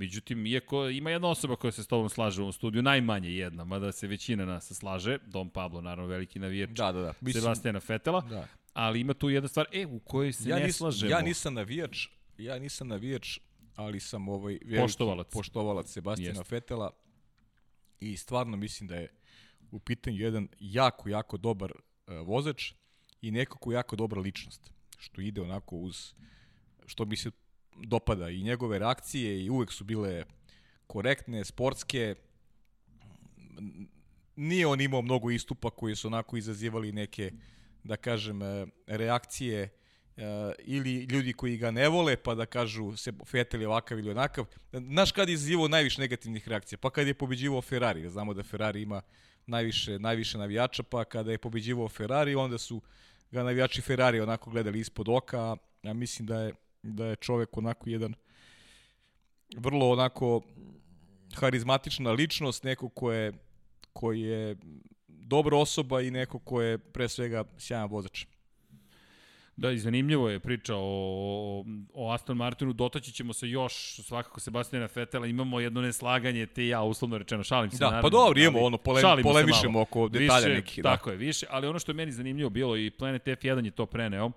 Međutim, 0.00 0.46
iako 0.46 0.88
ima 0.88 1.10
jedna 1.10 1.28
osoba 1.28 1.56
koja 1.56 1.72
se 1.72 1.82
s 1.82 1.86
tobom 1.86 2.08
slaže 2.08 2.40
u 2.40 2.44
ovom 2.44 2.52
studiju, 2.52 2.82
najmanje 2.82 3.30
jedna, 3.30 3.64
mada 3.64 3.92
se 3.92 4.06
većina 4.06 4.44
nas 4.44 4.72
slaže, 4.72 5.18
Dom 5.26 5.50
Pablo, 5.50 5.80
naravno 5.80 6.10
veliki 6.10 6.38
navijač 6.38 6.70
da, 6.70 6.92
da, 6.92 7.00
da. 7.00 7.12
Mislim, 7.20 7.42
Sebastijana 7.42 7.80
Fetela, 7.80 8.20
da. 8.20 8.48
ali 8.72 9.00
ima 9.00 9.14
tu 9.14 9.30
jedna 9.30 9.48
stvar, 9.48 9.66
e, 9.72 9.86
u 9.86 9.98
kojoj 9.98 10.32
se 10.32 10.48
ja 10.48 10.58
ne 10.58 10.64
nis, 10.64 10.76
slažemo. 10.76 11.10
Ja 11.10 11.20
nisam 11.20 11.54
navijač, 11.54 12.06
ja 12.38 12.58
nisam 12.58 12.88
navijač, 12.88 13.38
ali 13.76 14.00
sam 14.00 14.28
ovaj 14.28 14.58
veliki 14.64 14.82
poštovalac, 14.82 15.32
poštovalac 15.32 15.92
Sebastijana 15.92 16.44
Fetela 16.44 16.90
i 18.00 18.16
stvarno 18.16 18.56
mislim 18.56 18.88
da 18.88 18.96
je 18.96 19.08
u 19.70 19.78
pitanju 19.78 20.16
jedan 20.16 20.48
jako, 20.60 21.08
jako 21.08 21.36
dobar 21.36 21.72
uh, 21.72 22.14
vozač 22.26 22.72
i 23.22 23.30
nekako 23.30 23.72
jako 23.72 23.96
dobra 23.96 24.20
ličnost, 24.20 24.70
što 24.98 25.20
ide 25.20 25.40
onako 25.40 25.76
uz, 25.76 26.14
što 26.86 27.04
mi 27.04 27.16
se 27.16 27.30
dopada 27.86 28.28
i 28.30 28.42
njegove 28.42 28.78
reakcije 28.78 29.44
i 29.44 29.50
uvek 29.50 29.72
su 29.72 29.84
bile 29.84 30.24
korektne, 30.86 31.44
sportske. 31.44 32.14
Nije 34.36 34.66
on 34.66 34.80
imao 34.80 35.02
mnogo 35.02 35.30
istupa 35.30 35.70
koji 35.70 35.96
su 35.96 36.08
onako 36.08 36.36
izazivali 36.36 36.92
neke, 36.92 37.32
da 37.84 37.96
kažem, 37.96 38.42
e, 38.42 38.66
reakcije 38.86 39.68
e, 40.16 40.22
ili 40.58 41.04
ljudi 41.04 41.32
koji 41.32 41.56
ga 41.56 41.70
ne 41.70 41.88
vole, 41.88 42.16
pa 42.16 42.34
da 42.34 42.46
kažu 42.46 42.96
se 42.96 43.12
Fetel 43.26 43.60
je 43.60 43.68
ovakav 43.68 43.98
ili 43.98 44.10
onakav. 44.10 44.46
Znaš 44.72 45.12
kad 45.12 45.28
je 45.28 45.34
izazivao 45.34 45.68
najviše 45.68 46.00
negativnih 46.00 46.48
reakcija? 46.48 46.78
Pa 46.78 46.90
kad 46.90 47.06
je 47.06 47.14
pobeđivao 47.14 47.62
Ferrari. 47.62 48.10
Znamo 48.10 48.34
da 48.34 48.42
Ferrari 48.42 48.82
ima 48.82 49.02
najviše, 49.46 49.98
najviše 49.98 50.38
navijača, 50.38 50.82
pa 50.82 51.04
kada 51.04 51.32
je 51.32 51.38
pobeđivao 51.38 51.88
Ferrari, 51.88 52.34
onda 52.34 52.58
su 52.58 52.80
ga 53.30 53.42
navijači 53.42 53.80
Ferrari 53.82 54.20
onako 54.20 54.50
gledali 54.50 54.80
ispod 54.80 55.08
oka, 55.08 55.56
a 55.82 55.92
mislim 55.92 56.26
da 56.26 56.40
je 56.40 56.54
da 56.82 57.06
je 57.06 57.16
čovek 57.16 57.56
onako 57.56 57.90
jedan 57.90 58.14
vrlo 59.56 59.90
onako 59.90 60.40
harizmatična 61.34 62.12
ličnost, 62.12 62.64
neko 62.64 62.88
ko 62.88 63.12
je, 63.12 63.32
koji 63.92 64.20
je 64.20 64.56
dobra 65.08 65.56
osoba 65.56 66.00
i 66.00 66.10
neko 66.10 66.38
ko 66.38 66.62
je 66.62 66.78
pre 66.78 67.08
svega 67.08 67.44
sjajan 67.58 67.88
vozač. 67.90 68.26
Da, 69.56 69.70
i 69.70 69.78
zanimljivo 69.78 70.28
je 70.30 70.40
priča 70.40 70.74
o, 70.76 71.64
o 71.94 72.12
Aston 72.12 72.36
Martinu, 72.36 72.72
dotaći 72.72 73.12
ćemo 73.12 73.32
se 73.32 73.48
još 73.48 73.96
svakako 74.02 74.40
Sebastina 74.40 74.88
Fetela, 74.88 75.26
imamo 75.26 75.60
jedno 75.60 75.80
neslaganje 75.80 76.46
te 76.46 76.66
ja, 76.66 76.82
uslovno 76.82 77.18
rečeno, 77.18 77.42
šalim 77.44 77.70
se. 77.70 77.78
Da, 77.78 77.86
naravno, 77.86 78.02
pa 78.02 78.10
dobro, 78.10 78.40
imamo 78.40 78.60
ono, 78.60 78.78
pole, 78.78 79.02
polemišemo 79.22 79.80
oko 79.80 80.08
detalja 80.08 80.46
više, 80.46 80.54
nekih. 80.54 80.82
Da. 80.82 80.96
Tako 80.96 81.10
je, 81.10 81.16
više, 81.16 81.46
ali 81.50 81.66
ono 81.66 81.78
što 81.78 81.92
je 81.92 81.96
meni 81.96 82.12
zanimljivo 82.12 82.50
bilo 82.50 82.76
i 82.76 82.90
Planet 82.90 83.24
F1 83.26 83.64
je 83.64 83.70
to 83.70 83.86
preneo, 83.86 84.30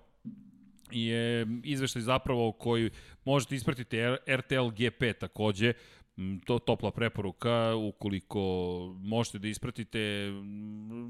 je 0.90 1.46
izveštaj 1.64 2.02
zapravo 2.02 2.52
koji 2.52 2.90
možete 3.24 3.54
ispratiti 3.54 3.96
RTL 4.26 4.68
GP 4.68 5.18
takođe, 5.20 5.72
to 6.44 6.58
topla 6.58 6.90
preporuka, 6.90 7.74
ukoliko 7.74 8.40
možete 8.98 9.38
da 9.38 9.48
ispratite, 9.48 10.30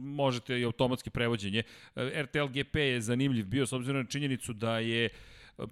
možete 0.01 0.61
i 0.61 0.65
automatski 0.65 1.11
prevođenje. 1.11 1.63
RTL 1.97 2.47
GP 2.47 2.77
je 2.77 3.01
zanimljiv 3.01 3.47
bio 3.47 3.67
s 3.67 3.73
obzirom 3.73 4.03
na 4.03 4.09
činjenicu 4.09 4.53
da 4.53 4.79
je 4.79 5.09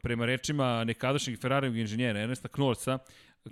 prema 0.02 0.26
rečima 0.26 0.84
nekadašnjeg 0.84 1.40
Ferrarijog 1.40 1.76
inženjera 1.76 2.20
Ernesta 2.20 2.48
Knorca, 2.48 2.98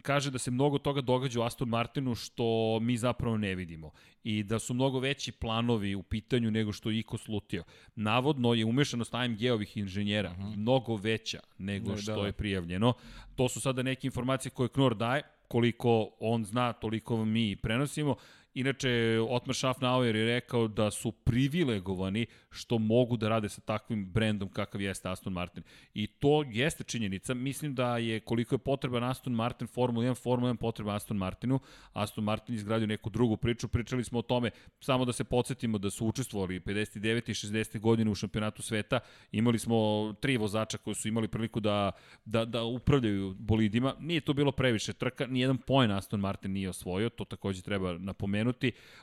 kaže 0.02 0.30
da 0.30 0.38
se 0.38 0.50
mnogo 0.50 0.78
toga 0.78 1.00
događa 1.00 1.40
u 1.40 1.42
Aston 1.42 1.68
Martinu 1.68 2.14
što 2.14 2.78
mi 2.80 2.96
zapravo 2.96 3.36
ne 3.36 3.54
vidimo 3.54 3.90
i 4.24 4.42
da 4.42 4.58
su 4.58 4.74
mnogo 4.74 4.98
veći 4.98 5.32
planovi 5.32 5.94
u 5.94 6.02
pitanju 6.02 6.50
nego 6.50 6.72
što 6.72 6.90
je 6.90 6.98
Iko 6.98 7.18
slutio. 7.18 7.64
Navodno 7.96 8.54
je 8.54 8.64
umešanost 8.64 9.14
AMG-ovih 9.14 9.76
inženjera 9.76 10.30
uh 10.30 10.38
mhm. 10.38 10.46
-huh. 10.46 10.56
mnogo 10.56 10.96
veća 10.96 11.40
nego 11.58 11.96
što 11.96 12.20
da. 12.20 12.26
je 12.26 12.32
prijavljeno. 12.32 12.92
To 13.36 13.48
su 13.48 13.60
sada 13.60 13.82
neke 13.82 14.06
informacije 14.06 14.50
koje 14.50 14.68
Knor 14.68 14.94
daje, 14.94 15.22
koliko 15.48 16.10
on 16.20 16.44
zna, 16.44 16.72
toliko 16.72 17.24
mi 17.24 17.56
prenosimo. 17.56 18.16
Inače, 18.54 19.20
Otmar 19.28 19.56
Schaffnauer 19.56 20.16
je 20.16 20.24
rekao 20.24 20.68
da 20.68 20.90
su 20.90 21.12
privilegovani 21.12 22.26
što 22.50 22.78
mogu 22.78 23.16
da 23.16 23.28
rade 23.28 23.48
sa 23.48 23.60
takvim 23.60 24.06
brendom 24.06 24.48
kakav 24.48 24.80
jeste 24.80 25.08
Aston 25.08 25.32
Martin. 25.32 25.62
I 25.94 26.06
to 26.06 26.44
jeste 26.52 26.84
činjenica. 26.84 27.34
Mislim 27.34 27.74
da 27.74 27.98
je 27.98 28.20
koliko 28.20 28.54
je 28.54 28.58
potreban 28.58 29.04
Aston 29.04 29.32
Martin 29.32 29.68
Formula 29.68 30.06
1, 30.06 30.22
Formula 30.22 30.52
1 30.52 30.56
potreba 30.56 30.94
Aston 30.94 31.16
Martinu. 31.16 31.60
Aston 31.92 32.24
Martin 32.24 32.54
izgradio 32.54 32.86
neku 32.86 33.10
drugu 33.10 33.36
priču. 33.36 33.68
Pričali 33.68 34.04
smo 34.04 34.18
o 34.18 34.22
tome, 34.22 34.50
samo 34.80 35.04
da 35.04 35.12
se 35.12 35.24
podsjetimo 35.24 35.78
da 35.78 35.90
su 35.90 36.06
učestvovali 36.06 36.60
59. 36.60 37.30
i 37.30 37.34
60. 37.34 37.80
godine 37.80 38.10
u 38.10 38.14
šampionatu 38.14 38.62
sveta. 38.62 39.00
Imali 39.32 39.58
smo 39.58 39.76
tri 40.20 40.36
vozača 40.36 40.78
koji 40.78 40.94
su 40.94 41.08
imali 41.08 41.28
priliku 41.28 41.60
da, 41.60 41.92
da, 42.24 42.44
da 42.44 42.62
upravljaju 42.62 43.34
bolidima. 43.38 43.94
Nije 43.98 44.20
to 44.20 44.32
bilo 44.32 44.52
previše 44.52 44.92
trka, 44.92 45.26
nijedan 45.26 45.58
poen 45.58 45.90
Aston 45.90 46.20
Martin 46.20 46.52
nije 46.52 46.68
osvojio, 46.68 47.08
to 47.08 47.24
takođe 47.24 47.62
treba 47.62 47.98
napomenuti. 47.98 48.40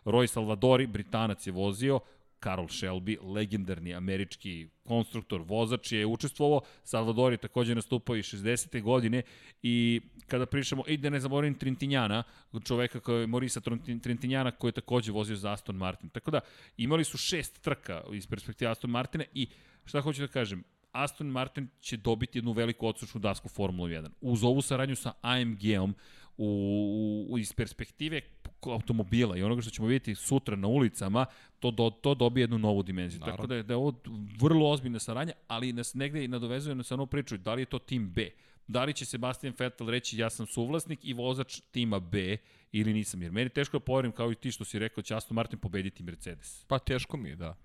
Roy 0.05 0.27
Salvadori, 0.27 0.87
Britanac 0.87 1.47
je 1.47 1.51
vozio, 1.51 1.99
Karol 2.39 2.67
Shelby, 2.67 3.17
legendarni 3.33 3.93
američki 3.93 4.67
konstruktor, 4.83 5.41
vozač 5.41 5.91
je 5.91 6.05
učestvovao, 6.05 6.61
Salvador 6.83 7.33
je 7.33 7.37
takođe 7.37 7.75
nastupao 7.75 8.15
i 8.15 8.21
60. 8.21 8.81
godine 8.81 9.21
i 9.63 10.01
kada 10.27 10.45
pričamo, 10.45 10.83
i 10.87 10.97
da 10.97 11.09
ne 11.09 11.19
zaboravim 11.19 11.55
Trintinjana, 11.55 12.23
čoveka 12.65 12.99
koji 12.99 13.21
je 13.21 13.27
Morisa 13.27 13.61
Trintinjana 14.03 14.51
koji 14.51 14.69
je 14.69 14.81
takođe 14.81 15.11
vozio 15.11 15.35
za 15.35 15.51
Aston 15.51 15.75
Martin. 15.75 16.09
Tako 16.09 16.31
da 16.31 16.39
imali 16.77 17.03
su 17.03 17.17
šest 17.17 17.61
trka 17.61 18.03
iz 18.13 18.27
perspektive 18.27 18.71
Aston 18.71 18.91
Martina 18.91 19.23
i 19.33 19.47
šta 19.85 20.01
hoću 20.01 20.21
da 20.21 20.27
kažem, 20.27 20.63
Aston 20.91 21.27
Martin 21.27 21.67
će 21.81 21.97
dobiti 21.97 22.37
jednu 22.37 22.51
veliku 22.51 22.87
odsučnu 22.87 23.19
dasku 23.19 23.49
Formula 23.49 23.89
1. 23.89 24.09
Uz 24.21 24.43
ovu 24.43 24.61
saradnju 24.61 24.95
sa 24.95 25.13
AMG-om, 25.21 25.95
u, 26.37 27.27
u, 27.29 27.37
iz 27.37 27.53
perspektive 27.53 28.21
automobila 28.61 29.37
i 29.37 29.43
onoga 29.43 29.61
što 29.61 29.71
ćemo 29.71 29.87
vidjeti 29.87 30.15
sutra 30.15 30.55
na 30.55 30.67
ulicama, 30.67 31.25
to, 31.59 31.71
do, 31.71 31.89
to 31.89 32.15
dobije 32.15 32.43
jednu 32.43 32.57
novu 32.57 32.83
dimenziju. 32.83 33.19
Naravno. 33.19 33.37
Tako 33.37 33.47
da 33.47 33.55
je, 33.55 33.63
da 33.63 33.73
je 33.73 33.77
ovo 33.77 33.93
vrlo 34.39 34.69
ozbiljna 34.69 34.99
saradnja, 34.99 35.33
ali 35.47 35.73
nas 35.73 35.93
negde 35.93 36.23
i 36.23 36.27
nadovezuje 36.27 36.75
na 36.75 36.83
samo 36.83 37.05
priču, 37.05 37.37
da 37.37 37.53
li 37.53 37.61
je 37.61 37.65
to 37.65 37.79
tim 37.79 38.09
B? 38.09 38.29
Da 38.67 38.83
li 38.83 38.93
će 38.93 39.05
Sebastian 39.05 39.53
Vettel 39.59 39.89
reći 39.89 40.17
ja 40.17 40.29
sam 40.29 40.45
suvlasnik 40.45 40.99
i 41.05 41.13
vozač 41.13 41.61
tima 41.71 41.99
B 41.99 42.37
ili 42.71 42.93
nisam? 42.93 43.21
Jer 43.21 43.31
meni 43.31 43.49
teško 43.49 43.79
da 43.79 43.85
poverim 43.85 44.11
kao 44.11 44.31
i 44.31 44.35
ti 44.35 44.51
što 44.51 44.65
si 44.65 44.79
rekao 44.79 45.01
će 45.01 45.15
Aston 45.15 45.35
Martin 45.35 45.59
pobediti 45.59 46.03
Mercedes. 46.03 46.65
Pa 46.67 46.79
teško 46.79 47.17
mi 47.17 47.29
je, 47.29 47.35
da. 47.35 47.55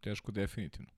Teško 0.00 0.32
definitivno. 0.32 0.90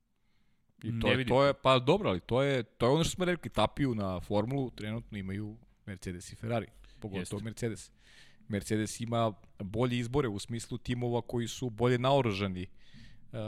I 0.83 0.99
to, 0.99 1.11
je, 1.11 1.25
to 1.25 1.43
je, 1.43 1.53
pa 1.53 1.79
dobro, 1.79 2.09
ali 2.09 2.19
to 2.19 2.41
je, 2.41 2.63
to 2.63 2.85
je 2.85 2.91
ono 2.91 3.03
što 3.03 3.11
smo 3.11 3.25
rekli, 3.25 3.51
tapiju 3.51 3.95
na 3.95 4.19
formulu, 4.19 4.71
trenutno 4.71 5.17
imaju 5.17 5.57
Mercedes 5.85 6.31
i 6.33 6.35
Ferrari, 6.35 6.67
pogotovo 6.99 7.37
Jeste. 7.37 7.43
Mercedes. 7.43 7.91
Mercedes 8.47 8.99
ima 8.99 9.33
bolje 9.59 9.97
izbore 9.97 10.27
u 10.27 10.39
smislu 10.39 10.77
timova 10.77 11.21
koji 11.21 11.47
su 11.47 11.69
bolje 11.69 11.97
naoružani 11.97 12.67
uh, 13.31 13.39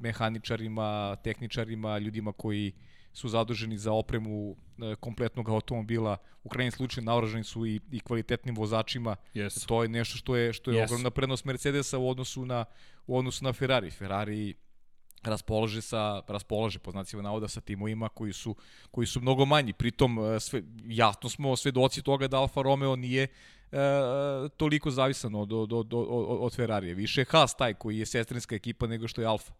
mehaničarima, 0.00 1.16
tehničarima, 1.24 1.98
ljudima 1.98 2.32
koji 2.32 2.72
su 3.12 3.28
zaduženi 3.28 3.78
za 3.78 3.92
opremu 3.92 4.50
uh, 4.50 4.56
kompletnog 5.00 5.48
automobila. 5.48 6.16
U 6.44 6.48
krajnjem 6.48 6.72
slučaju 6.72 7.04
naoružani 7.04 7.44
su 7.44 7.66
i, 7.66 7.80
i 7.90 8.00
kvalitetnim 8.00 8.56
vozačima. 8.56 9.16
Yes. 9.34 9.66
To 9.66 9.82
je 9.82 9.88
nešto 9.88 10.18
što 10.18 10.36
je 10.36 10.52
što 10.52 10.70
je 10.70 10.80
yes. 10.80 10.84
ogromna 10.84 11.10
prednost 11.10 11.44
Mercedesa 11.44 11.98
u 11.98 12.08
odnosu 12.08 12.46
na 12.46 12.64
u 13.06 13.18
odnosu 13.18 13.44
na 13.44 13.52
Ferrari. 13.52 13.90
Ferrari 13.90 14.54
raspolože 15.26 15.82
sa 15.82 16.22
raspolože 16.28 16.78
po 16.78 16.90
znacima 16.90 17.22
navoda 17.22 17.48
sa 17.48 17.60
timovima 17.60 18.08
koji 18.08 18.32
su 18.32 18.54
koji 18.90 19.06
su 19.06 19.20
mnogo 19.20 19.44
manji 19.44 19.72
pritom 19.72 20.18
uh, 20.18 20.38
sve 20.40 20.62
jasno 20.84 21.28
smo 21.28 21.56
svedoci 21.56 22.02
toga 22.02 22.28
da 22.28 22.38
Alfa 22.38 22.62
Romeo 22.62 22.96
nije 22.96 23.28
e, 23.74 24.48
toliko 24.56 24.90
zavisan 24.90 25.34
od, 25.34 25.52
od, 25.52 25.72
od, 25.72 25.94
od, 25.94 26.26
od 26.40 26.54
Ferrarija. 26.54 26.94
Više 26.94 27.20
je 27.20 27.26
Haas 27.30 27.54
taj 27.56 27.74
koji 27.74 27.98
je 27.98 28.06
sestrinska 28.06 28.54
ekipa 28.54 28.86
nego 28.86 29.08
što 29.08 29.20
je 29.20 29.26
Alfa. 29.26 29.52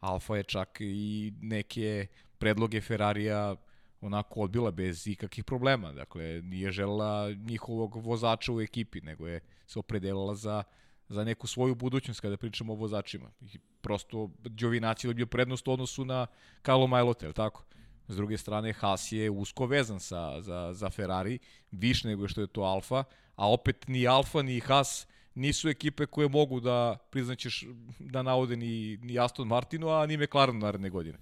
Alfa 0.00 0.36
je 0.36 0.42
čak 0.42 0.78
i 0.80 1.32
neke 1.40 2.06
predloge 2.38 2.80
Ferrarija 2.80 3.56
onako 4.00 4.40
odbila 4.40 4.70
bez 4.70 5.06
ikakvih 5.06 5.44
problema. 5.44 5.92
Dakle, 5.92 6.42
nije 6.42 6.70
žela 6.70 7.30
njihovog 7.30 7.96
vozača 7.96 8.52
u 8.52 8.60
ekipi, 8.60 9.00
nego 9.00 9.26
je 9.28 9.40
se 9.66 9.78
opredelila 9.78 10.34
za, 10.34 10.62
za 11.08 11.24
neku 11.24 11.46
svoju 11.46 11.74
budućnost 11.74 12.20
kada 12.20 12.36
pričamo 12.36 12.72
o 12.72 12.76
vozačima. 12.76 13.30
I 13.40 13.58
prosto 13.80 14.30
Giovinazzi 14.44 15.08
je 15.08 15.14
bio 15.14 15.26
prednost 15.26 15.68
u 15.68 15.72
odnosu 15.72 16.04
na 16.04 16.26
Carlo 16.64 16.86
Majlote, 16.86 17.26
je 17.26 17.32
tako? 17.32 17.64
S 18.08 18.16
druge 18.16 18.38
strane, 18.38 18.72
Haas 18.72 19.12
je 19.12 19.30
usko 19.30 19.66
vezan 19.66 20.00
sa, 20.00 20.40
za, 20.40 20.70
za 20.74 20.90
Ferrari, 20.90 21.38
više 21.70 22.08
nego 22.08 22.28
što 22.28 22.40
je 22.40 22.46
to 22.46 22.60
Alfa, 22.60 23.04
a 23.36 23.52
opet 23.52 23.88
ni 23.88 24.06
Alfa 24.06 24.42
ni 24.42 24.60
Haas 24.60 25.06
nisu 25.34 25.68
ekipe 25.68 26.06
koje 26.06 26.28
mogu 26.28 26.60
da 26.60 26.96
priznaćeš 27.10 27.64
da 27.98 28.22
navode 28.22 28.56
ni, 28.56 28.96
ni 28.96 29.18
Aston 29.18 29.48
Martinu, 29.48 29.88
a 29.88 30.06
ni 30.06 30.16
McLaren 30.16 30.58
naredne 30.58 30.90
godine. 30.90 31.18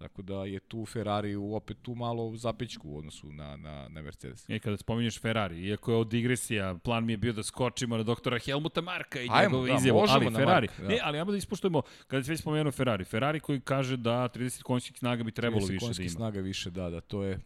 Tako 0.00 0.22
da 0.22 0.44
je 0.44 0.60
tu 0.60 0.86
Ferrari 0.86 1.34
opet 1.34 1.76
tu 1.82 1.94
malo 1.94 2.36
zapećku 2.36 2.90
u 2.90 2.98
odnosu 2.98 3.32
na, 3.32 3.56
na, 3.56 3.88
na 3.88 4.02
Mercedes. 4.02 4.48
I 4.48 4.54
e, 4.54 4.58
kada 4.58 4.76
spominješ 4.76 5.20
Ferrari, 5.20 5.66
iako 5.66 5.92
je 5.92 5.96
od 5.96 6.08
digresija, 6.08 6.74
plan 6.84 7.04
mi 7.04 7.12
je 7.12 7.16
bio 7.16 7.32
da 7.32 7.42
skočimo 7.42 7.96
na 7.96 8.02
doktora 8.02 8.38
Helmuta 8.38 8.80
Marka 8.80 9.20
i 9.20 9.28
njegovu 9.42 9.66
da, 9.66 9.74
izjavu, 9.74 10.04
ali 10.08 10.30
Ferrari. 10.30 10.66
Marka, 10.66 10.82
da. 10.82 10.88
Ne, 10.88 10.98
ali 11.02 11.18
ajmo 11.18 11.30
da 11.30 11.36
ispoštujemo, 11.36 11.82
kada 12.06 12.22
se 12.22 12.30
već 12.30 12.40
spomenuo 12.40 12.72
Ferrari, 12.72 13.04
Ferrari 13.04 13.40
koji 13.40 13.60
kaže 13.60 13.96
da 13.96 14.28
30 14.34 14.62
konjskih 14.62 14.98
snaga 14.98 15.24
bi 15.24 15.32
trebalo 15.32 15.66
više 15.66 15.86
da 15.86 16.02
ima. 16.02 16.08
30 16.08 16.08
snaga 16.08 16.40
više, 16.40 16.70
da, 16.70 16.90
da, 16.90 17.00
to 17.00 17.24
je 17.24 17.38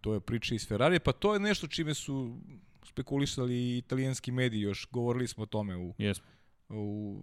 to 0.00 0.14
je 0.14 0.20
priča 0.20 0.54
iz 0.54 0.68
Ferrari, 0.68 1.00
pa 1.00 1.12
to 1.12 1.34
je 1.34 1.40
nešto 1.40 1.66
čime 1.66 1.94
su 1.94 2.36
spekulisali 2.84 3.54
i 3.54 3.78
italijanski 3.78 4.32
mediji 4.32 4.60
još, 4.60 4.88
govorili 4.90 5.28
smo 5.28 5.42
o 5.42 5.46
tome 5.46 5.76
u, 5.76 5.94
yes. 5.98 6.20
u 6.68 7.20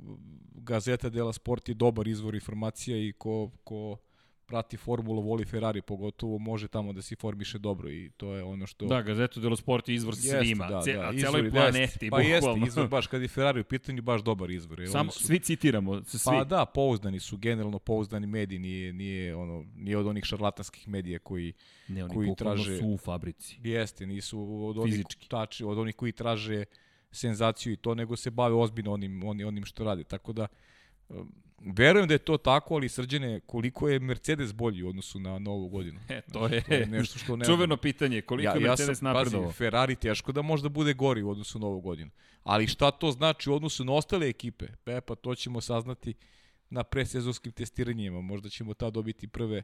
Gazeta 0.53 1.09
della 1.09 1.33
Sport 1.33 1.69
je 1.69 1.75
dobar 1.75 2.07
izvor 2.07 2.35
informacija 2.35 2.97
i 2.97 3.13
ko, 3.17 3.51
ko 3.63 3.97
prati 4.47 4.77
formulu, 4.77 5.21
voli 5.21 5.45
Ferrari 5.45 5.81
pogotovo, 5.81 6.37
može 6.37 6.67
tamo 6.67 6.93
da 6.93 7.01
se 7.01 7.15
formiše 7.15 7.57
dobro 7.57 7.91
i 7.91 8.09
to 8.17 8.33
je 8.33 8.43
ono 8.43 8.67
što... 8.67 8.85
Da, 8.85 9.01
Gazeto 9.01 9.39
dello 9.39 9.55
Sport 9.55 9.89
je 9.89 9.95
izvor 9.95 10.13
jeste, 10.13 10.39
svima, 10.39 10.67
da, 10.67 10.81
ce, 10.81 10.93
da, 10.93 11.13
celoj 11.21 11.51
planeti, 11.51 12.05
jest, 12.05 12.11
Pa 12.11 12.21
jeste, 12.21 12.49
izvor 12.67 12.87
baš 12.87 13.07
kad 13.07 13.21
je 13.21 13.27
Ferrari 13.27 13.61
u 13.61 13.63
pitanju, 13.63 14.01
baš 14.01 14.21
dobar 14.21 14.51
izvor. 14.51 14.81
Samo, 14.91 15.11
su, 15.11 15.23
svi 15.23 15.39
citiramo, 15.39 16.03
svi. 16.03 16.19
Pa 16.25 16.43
da, 16.43 16.65
pouzdani 16.65 17.19
su, 17.19 17.37
generalno 17.37 17.79
pouzdani 17.79 18.27
mediji, 18.27 18.59
nije, 18.59 18.93
nije, 18.93 19.35
ono, 19.35 19.65
nije 19.75 19.97
od 19.97 20.07
onih 20.07 20.23
šarlatanskih 20.23 20.87
medija 20.87 21.19
koji, 21.19 21.53
ne, 21.87 22.03
oni 22.03 22.15
koji 22.15 22.35
traže... 22.35 22.77
su 22.77 22.87
u 22.87 22.97
fabrici. 22.97 23.59
Jeste, 23.63 24.05
nisu 24.05 24.65
od 24.67 24.77
onih, 24.77 25.05
tači, 25.27 25.63
od 25.63 25.77
onih 25.77 25.95
koji 25.95 26.11
traže 26.11 26.63
senzaciju 27.11 27.73
i 27.73 27.77
to, 27.77 27.95
nego 27.95 28.15
se 28.15 28.31
bave 28.31 28.55
ozbiljno 28.55 28.93
onim, 28.93 29.23
onim, 29.23 29.47
onim 29.47 29.65
što 29.65 29.83
rade. 29.83 30.03
Tako 30.03 30.33
da, 30.33 30.47
Verujem 31.61 32.07
da 32.07 32.13
je 32.13 32.17
to 32.17 32.37
tako, 32.37 32.75
ali 32.75 32.89
srđene, 32.89 33.39
koliko 33.39 33.89
je 33.89 33.99
Mercedes 33.99 34.53
bolji 34.53 34.83
u 34.83 34.89
odnosu 34.89 35.19
na 35.19 35.39
novu 35.39 35.69
godinu? 35.69 35.99
E, 36.09 36.21
to, 36.33 36.47
je, 36.47 36.61
to 36.61 36.73
je 36.73 36.85
nešto 36.85 37.19
što 37.19 37.35
ne 37.35 37.45
čuveno 37.45 37.77
pitanje, 37.77 38.21
koliko 38.21 38.49
ja, 38.49 38.53
je 38.53 38.59
Mercedes 38.59 39.01
ja 39.01 39.13
napredovao? 39.13 39.51
Ferrari 39.51 39.95
teško 39.95 40.31
da 40.31 40.41
možda 40.41 40.69
bude 40.69 40.93
gori 40.93 41.21
u 41.21 41.29
odnosu 41.29 41.59
na 41.59 41.65
novu 41.65 41.81
godinu. 41.81 42.11
Ali 42.43 42.67
šta 42.67 42.91
to 42.91 43.11
znači 43.11 43.49
u 43.49 43.53
odnosu 43.53 43.85
na 43.85 43.93
ostale 43.93 44.29
ekipe? 44.29 44.65
E, 44.85 45.01
pa 45.01 45.15
to 45.15 45.35
ćemo 45.35 45.61
saznati 45.61 46.13
na 46.69 46.83
presezonskim 46.83 47.51
testiranjima. 47.51 48.21
Možda 48.21 48.49
ćemo 48.49 48.73
ta 48.73 48.89
dobiti 48.89 49.27
prve 49.27 49.61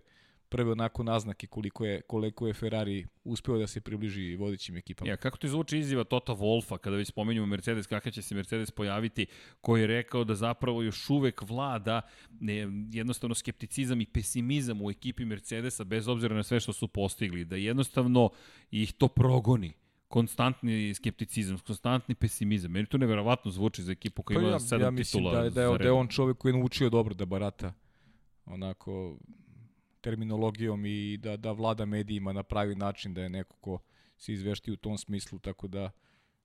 prve 0.54 0.72
onako 0.72 1.04
naznake 1.04 1.48
koliko 1.48 1.86
je, 1.86 2.02
koliko 2.02 2.48
je 2.48 2.54
Ferrari 2.54 3.06
uspeo 3.24 3.58
da 3.58 3.68
se 3.68 3.82
približi 3.82 4.36
vodećim 4.36 4.78
ekipama. 4.78 5.10
Ja, 5.10 5.18
kako 5.18 5.38
ti 5.38 5.50
zvuči 5.50 5.78
izjava 5.78 6.04
Tota 6.04 6.34
Wolfa 6.34 6.78
kada 6.78 6.96
već 6.96 7.08
spomenjamo 7.08 7.48
Mercedes, 7.48 7.88
kakav 7.88 8.12
će 8.12 8.22
se 8.22 8.36
Mercedes 8.36 8.72
pojaviti, 8.72 9.26
koji 9.62 9.82
je 9.82 9.88
rekao 9.88 10.24
da 10.24 10.36
zapravo 10.36 10.84
još 10.84 11.10
uvek 11.10 11.42
vlada 11.42 12.02
ne, 12.40 12.68
jednostavno 12.92 13.36
skepticizam 13.36 14.02
i 14.02 14.06
pesimizam 14.06 14.82
u 14.82 14.92
ekipi 14.92 15.26
Mercedesa 15.26 15.84
bez 15.84 16.08
obzira 16.08 16.36
na 16.36 16.44
sve 16.44 16.60
što 16.60 16.74
su 16.74 16.88
postigli, 16.88 17.46
da 17.46 17.56
jednostavno 17.56 18.30
ih 18.72 18.94
to 18.94 19.08
progoni 19.08 19.74
konstantni 20.08 20.94
skepticizam, 20.94 21.58
konstantni 21.58 22.16
pesimizam. 22.16 22.72
Meni 22.72 22.86
to 22.86 22.98
neverovatno 22.98 23.52
zvuči 23.52 23.84
za 23.84 23.92
ekipu 23.92 24.24
koja 24.24 24.38
pa 24.38 24.42
ima 24.42 24.52
ja, 24.52 24.60
sedam 24.60 24.82
ja 24.82 24.92
mislim 24.92 25.24
titula. 25.24 25.42
Da, 25.42 25.50
da, 25.50 25.62
je, 25.62 25.78
da 25.78 25.84
je 25.84 25.92
on 25.92 26.08
čovek 26.08 26.38
koji 26.38 26.54
je 26.54 26.58
naučio 26.58 26.90
dobro 26.90 27.14
da 27.14 27.26
barata 27.26 27.74
onako 28.46 29.18
terminologijom 30.04 30.86
i 30.86 31.18
da, 31.18 31.38
da 31.38 31.52
vlada 31.52 31.86
medijima 31.86 32.34
na 32.34 32.44
pravi 32.44 32.76
način, 32.76 33.14
da 33.14 33.22
je 33.22 33.30
neko 33.30 33.56
ko 33.58 33.80
se 34.18 34.34
izvešti 34.34 34.72
u 34.72 34.76
tom 34.76 34.98
smislu, 34.98 35.40
tako 35.40 35.68
da 35.68 35.92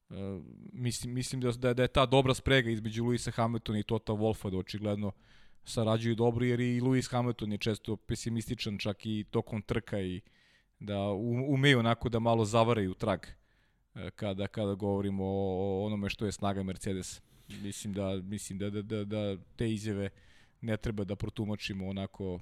uh, 0.08 0.16
mislim, 0.72 1.14
mislim 1.14 1.40
da, 1.40 1.52
da, 1.52 1.74
da 1.74 1.82
je 1.82 1.88
ta 1.88 2.06
dobra 2.06 2.34
sprega 2.34 2.70
između 2.70 3.04
Luisa 3.04 3.30
Hamiltona 3.30 3.78
i 3.78 3.82
Tota 3.82 4.12
Wolfa 4.12 4.50
da 4.50 4.56
očigledno 4.56 5.12
sarađuju 5.64 6.14
dobro, 6.14 6.44
jer 6.44 6.60
i 6.60 6.80
Lewis 6.80 7.10
Hamilton 7.10 7.52
je 7.52 7.58
često 7.58 7.96
pesimističan 7.96 8.78
čak 8.78 9.06
i 9.06 9.24
tokom 9.30 9.62
trka 9.62 10.00
i 10.00 10.20
da 10.80 10.98
umeju 11.48 11.78
onako 11.78 12.08
da 12.08 12.18
malo 12.18 12.44
zavaraju 12.44 12.94
trag 12.94 13.20
uh, 13.26 14.10
kada, 14.14 14.46
kada 14.46 14.74
govorimo 14.74 15.24
o 15.24 15.86
onome 15.86 16.08
što 16.08 16.26
je 16.26 16.32
snaga 16.32 16.62
Mercedes. 16.62 17.22
Mislim 17.62 17.92
da, 17.92 18.20
mislim 18.22 18.58
da, 18.58 18.70
da, 18.70 18.82
da, 18.82 19.04
da 19.04 19.36
te 19.56 19.72
izjave 19.72 20.10
ne 20.60 20.76
treba 20.76 21.04
da 21.04 21.16
protumačimo 21.16 21.88
onako 21.88 22.40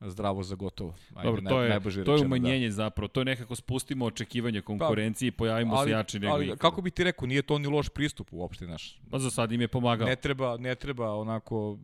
zdravo 0.00 0.42
za 0.42 0.54
gotovo. 0.54 0.94
Ajde, 1.14 1.28
Dobro, 1.28 1.42
to 1.48 1.62
je, 1.62 2.04
to 2.04 2.12
je 2.14 2.18
da. 2.18 2.26
umanjenje 2.26 2.66
da. 2.66 2.72
zapravo, 2.72 3.08
to 3.08 3.20
je 3.20 3.24
nekako 3.24 3.54
spustimo 3.56 4.04
očekivanje 4.04 4.60
konkurenciji 4.60 5.26
i 5.26 5.30
pojavimo 5.30 5.74
ali, 5.74 5.86
se 5.86 5.90
jači 5.90 6.18
nego 6.18 6.32
ali, 6.32 6.56
Kako 6.56 6.82
bi 6.82 6.90
ti 6.90 7.04
rekao, 7.04 7.26
nije 7.26 7.42
to 7.42 7.58
ni 7.58 7.66
loš 7.66 7.88
pristup 7.88 8.28
uopšte 8.32 8.66
naš. 8.66 9.00
Pa 9.10 9.18
za 9.18 9.30
sad 9.30 9.52
im 9.52 9.60
je 9.60 9.68
pomagao. 9.68 10.08
Ne 10.08 10.16
treba, 10.16 10.56
ne 10.56 10.74
treba 10.74 11.14
onako 11.14 11.78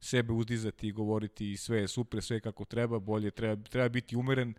sebe 0.00 0.32
uzdizati 0.32 0.88
i 0.88 0.92
govoriti 0.92 1.56
sve 1.56 1.78
je 1.78 1.88
super, 1.88 2.22
sve 2.22 2.40
kako 2.40 2.64
treba, 2.64 2.98
bolje 2.98 3.30
treba, 3.30 3.62
treba 3.62 3.88
biti 3.88 4.16
umeren 4.16 4.54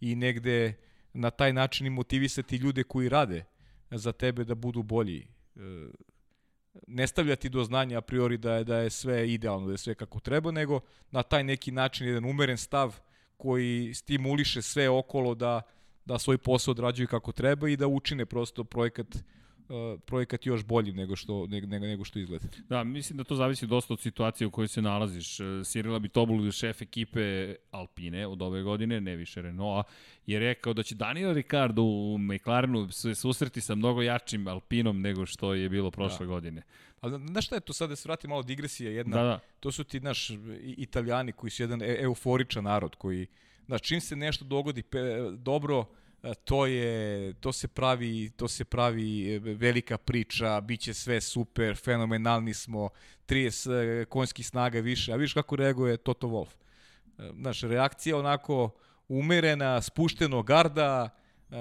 i 0.00 0.14
negde 0.14 0.74
na 1.12 1.30
taj 1.30 1.52
način 1.52 1.86
i 1.86 1.90
motivisati 1.90 2.56
ljude 2.56 2.82
koji 2.82 3.08
rade 3.08 3.44
za 3.90 4.12
tebe 4.12 4.44
da 4.44 4.54
budu 4.54 4.82
bolji. 4.82 5.26
Ne 6.86 7.06
stavljati 7.06 7.48
do 7.48 7.64
znanja 7.64 7.98
a 7.98 8.00
priori 8.00 8.38
da 8.38 8.54
je, 8.54 8.64
da 8.64 8.76
je 8.76 8.90
sve 8.90 9.32
idealno, 9.32 9.66
da 9.66 9.72
je 9.72 9.78
sve 9.78 9.94
kako 9.94 10.20
treba, 10.20 10.50
nego 10.50 10.80
na 11.10 11.22
taj 11.22 11.44
neki 11.44 11.72
način 11.72 12.06
jedan 12.06 12.24
umeren 12.24 12.58
stav 12.58 12.96
koji 13.36 13.94
stimuliše 13.94 14.62
sve 14.62 14.88
okolo 14.88 15.34
da, 15.34 15.62
da 16.04 16.18
svoj 16.18 16.38
posao 16.38 16.72
odrađuju 16.72 17.08
kako 17.08 17.32
treba 17.32 17.68
i 17.68 17.76
da 17.76 17.86
učine 17.86 18.26
prosto 18.26 18.64
projekat 18.64 19.14
uh, 19.14 19.20
projekat 20.06 20.46
još 20.46 20.64
boljim 20.64 20.96
nego 20.96 21.16
što, 21.16 21.46
nego, 21.46 21.66
nego 21.66 22.04
što 22.04 22.18
izgleda. 22.18 22.46
Da, 22.68 22.84
mislim 22.84 23.16
da 23.16 23.24
to 23.24 23.34
zavisi 23.34 23.66
dosta 23.66 23.94
od 23.94 24.00
situacije 24.00 24.46
u 24.46 24.50
kojoj 24.50 24.68
se 24.68 24.82
nalaziš. 24.82 25.38
Sirila 25.64 25.96
e, 25.96 26.00
Bitobul, 26.00 26.50
šef 26.50 26.82
ekipe 26.82 27.54
Alpine 27.70 28.26
od 28.26 28.42
ove 28.42 28.62
godine, 28.62 29.00
ne 29.00 29.16
više 29.16 29.42
Renaulta, 29.42 29.90
je 30.26 30.38
rekao 30.38 30.72
da 30.72 30.82
će 30.82 30.94
Daniel 30.94 31.34
Ricardo 31.34 31.82
u 31.82 32.18
McLarenu 32.18 32.92
se 32.92 33.14
susreti 33.14 33.60
sa 33.60 33.74
mnogo 33.74 34.02
jačim 34.02 34.48
Alpinom 34.48 35.00
nego 35.00 35.26
što 35.26 35.54
je 35.54 35.68
bilo 35.68 35.90
prošle 35.90 36.26
da. 36.26 36.32
godine. 36.32 36.62
Ali 37.00 37.26
znaš 37.26 37.46
šta 37.46 37.54
je 37.54 37.60
to 37.60 37.72
sad 37.72 37.88
da 37.88 37.96
se 37.96 38.08
vrati 38.08 38.28
malo 38.28 38.42
digresija 38.42 38.90
jedna? 38.90 39.16
Da, 39.16 39.22
da. 39.22 39.40
To 39.60 39.72
su 39.72 39.84
ti 39.84 40.00
naš 40.00 40.30
italijani 40.62 41.32
koji 41.32 41.50
su 41.50 41.62
jedan 41.62 41.82
e 41.82 41.96
euforičan 42.00 42.64
narod 42.64 42.96
koji, 42.96 43.26
znaš, 43.66 43.80
čim 43.80 44.00
se 44.00 44.16
nešto 44.16 44.44
dogodi 44.44 44.82
pe, 44.82 44.98
dobro, 45.38 45.86
E, 45.86 45.99
to 46.44 46.66
je 46.66 47.32
to 47.32 47.52
se 47.52 47.68
pravi 47.68 48.30
to 48.36 48.48
se 48.48 48.64
pravi 48.64 49.34
e, 49.34 49.38
velika 49.38 49.98
priča 49.98 50.60
biće 50.60 50.94
sve 50.94 51.20
super 51.20 51.76
fenomenalni 51.76 52.54
smo 52.54 52.88
30 53.28 54.02
e, 54.02 54.04
konjskih 54.04 54.46
snaga 54.46 54.80
više. 54.80 55.12
A 55.12 55.16
vidiš 55.16 55.32
kako 55.32 55.56
reaguje 55.56 55.96
Toto 55.96 56.26
Wolf 56.26 56.48
naša 57.32 57.68
reakcija 57.68 58.16
onako 58.18 58.70
umerena 59.08 59.82
spušteno 59.82 60.42
garda 60.42 61.16
Uh, 61.50 61.56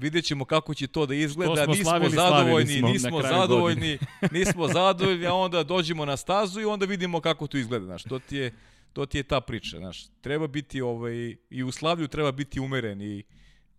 vidjet 0.00 0.24
ćemo 0.24 0.44
kako 0.44 0.74
će 0.74 0.86
to 0.86 1.06
da 1.06 1.14
izgleda, 1.14 1.54
to 1.54 1.64
smo 1.64 1.72
nismo 1.74 1.84
slavili, 1.84 2.10
zadovoljni, 2.10 2.78
smo 2.78 2.88
nismo 2.88 3.22
zadovoljni, 3.22 3.98
nismo 4.32 4.68
zadovoljni, 4.68 5.26
a 5.26 5.34
onda 5.34 5.62
dođemo 5.62 6.04
na 6.04 6.16
stazu 6.16 6.60
i 6.60 6.64
onda 6.64 6.86
vidimo 6.86 7.20
kako 7.20 7.46
to 7.46 7.58
izgleda, 7.58 7.84
znaš, 7.84 8.02
to 8.02 8.18
ti 8.18 8.36
je, 8.36 8.52
to 8.92 9.06
ti 9.06 9.18
je 9.18 9.22
ta 9.22 9.40
priča, 9.40 9.78
znaš, 9.78 10.06
treba 10.20 10.46
biti, 10.46 10.80
ovaj, 10.80 11.36
i 11.50 11.62
u 11.62 11.72
Slavlju 11.72 12.08
treba 12.08 12.32
biti 12.32 12.60
umeren 12.60 13.02
i, 13.02 13.22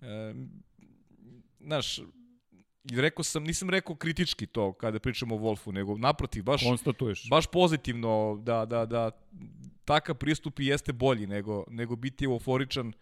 E, 0.06 0.34
znaš, 1.60 2.00
rekao 2.92 3.24
sam, 3.24 3.44
nisam 3.44 3.70
rekao 3.70 3.96
kritički 3.96 4.46
to 4.46 4.74
kada 4.74 5.00
pričamo 5.00 5.36
o 5.36 5.40
Wolfu, 5.40 5.72
nego 5.72 5.98
naprotiv, 5.98 6.44
baš, 6.44 6.64
Konstatuješ. 6.64 7.30
baš 7.30 7.48
pozitivno 7.48 8.42
da, 8.44 8.66
da, 8.66 8.86
da 8.86 9.12
takav 9.86 10.16
pristup 10.16 10.60
i 10.60 10.66
jeste 10.66 10.94
bolji 10.94 11.28
nego, 11.28 11.64
nego 11.70 11.96
biti 11.96 12.26
euforičan, 12.26 12.94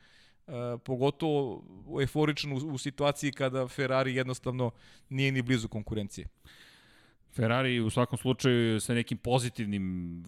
e, 0.48 0.52
pogotovo 0.86 1.64
euforičan 2.02 2.52
u, 2.52 2.56
u 2.56 2.78
situaciji 2.78 3.32
kada 3.32 3.68
Ferrari 3.68 4.16
jednostavno 4.16 4.72
nije 5.10 5.32
ni 5.32 5.42
blizu 5.42 5.68
konkurencije. 5.68 6.28
Ferrari 7.36 7.80
u 7.80 7.90
svakom 7.90 8.18
slučaju 8.18 8.80
sa 8.80 8.94
nekim 8.94 9.18
pozitivnim 9.18 10.24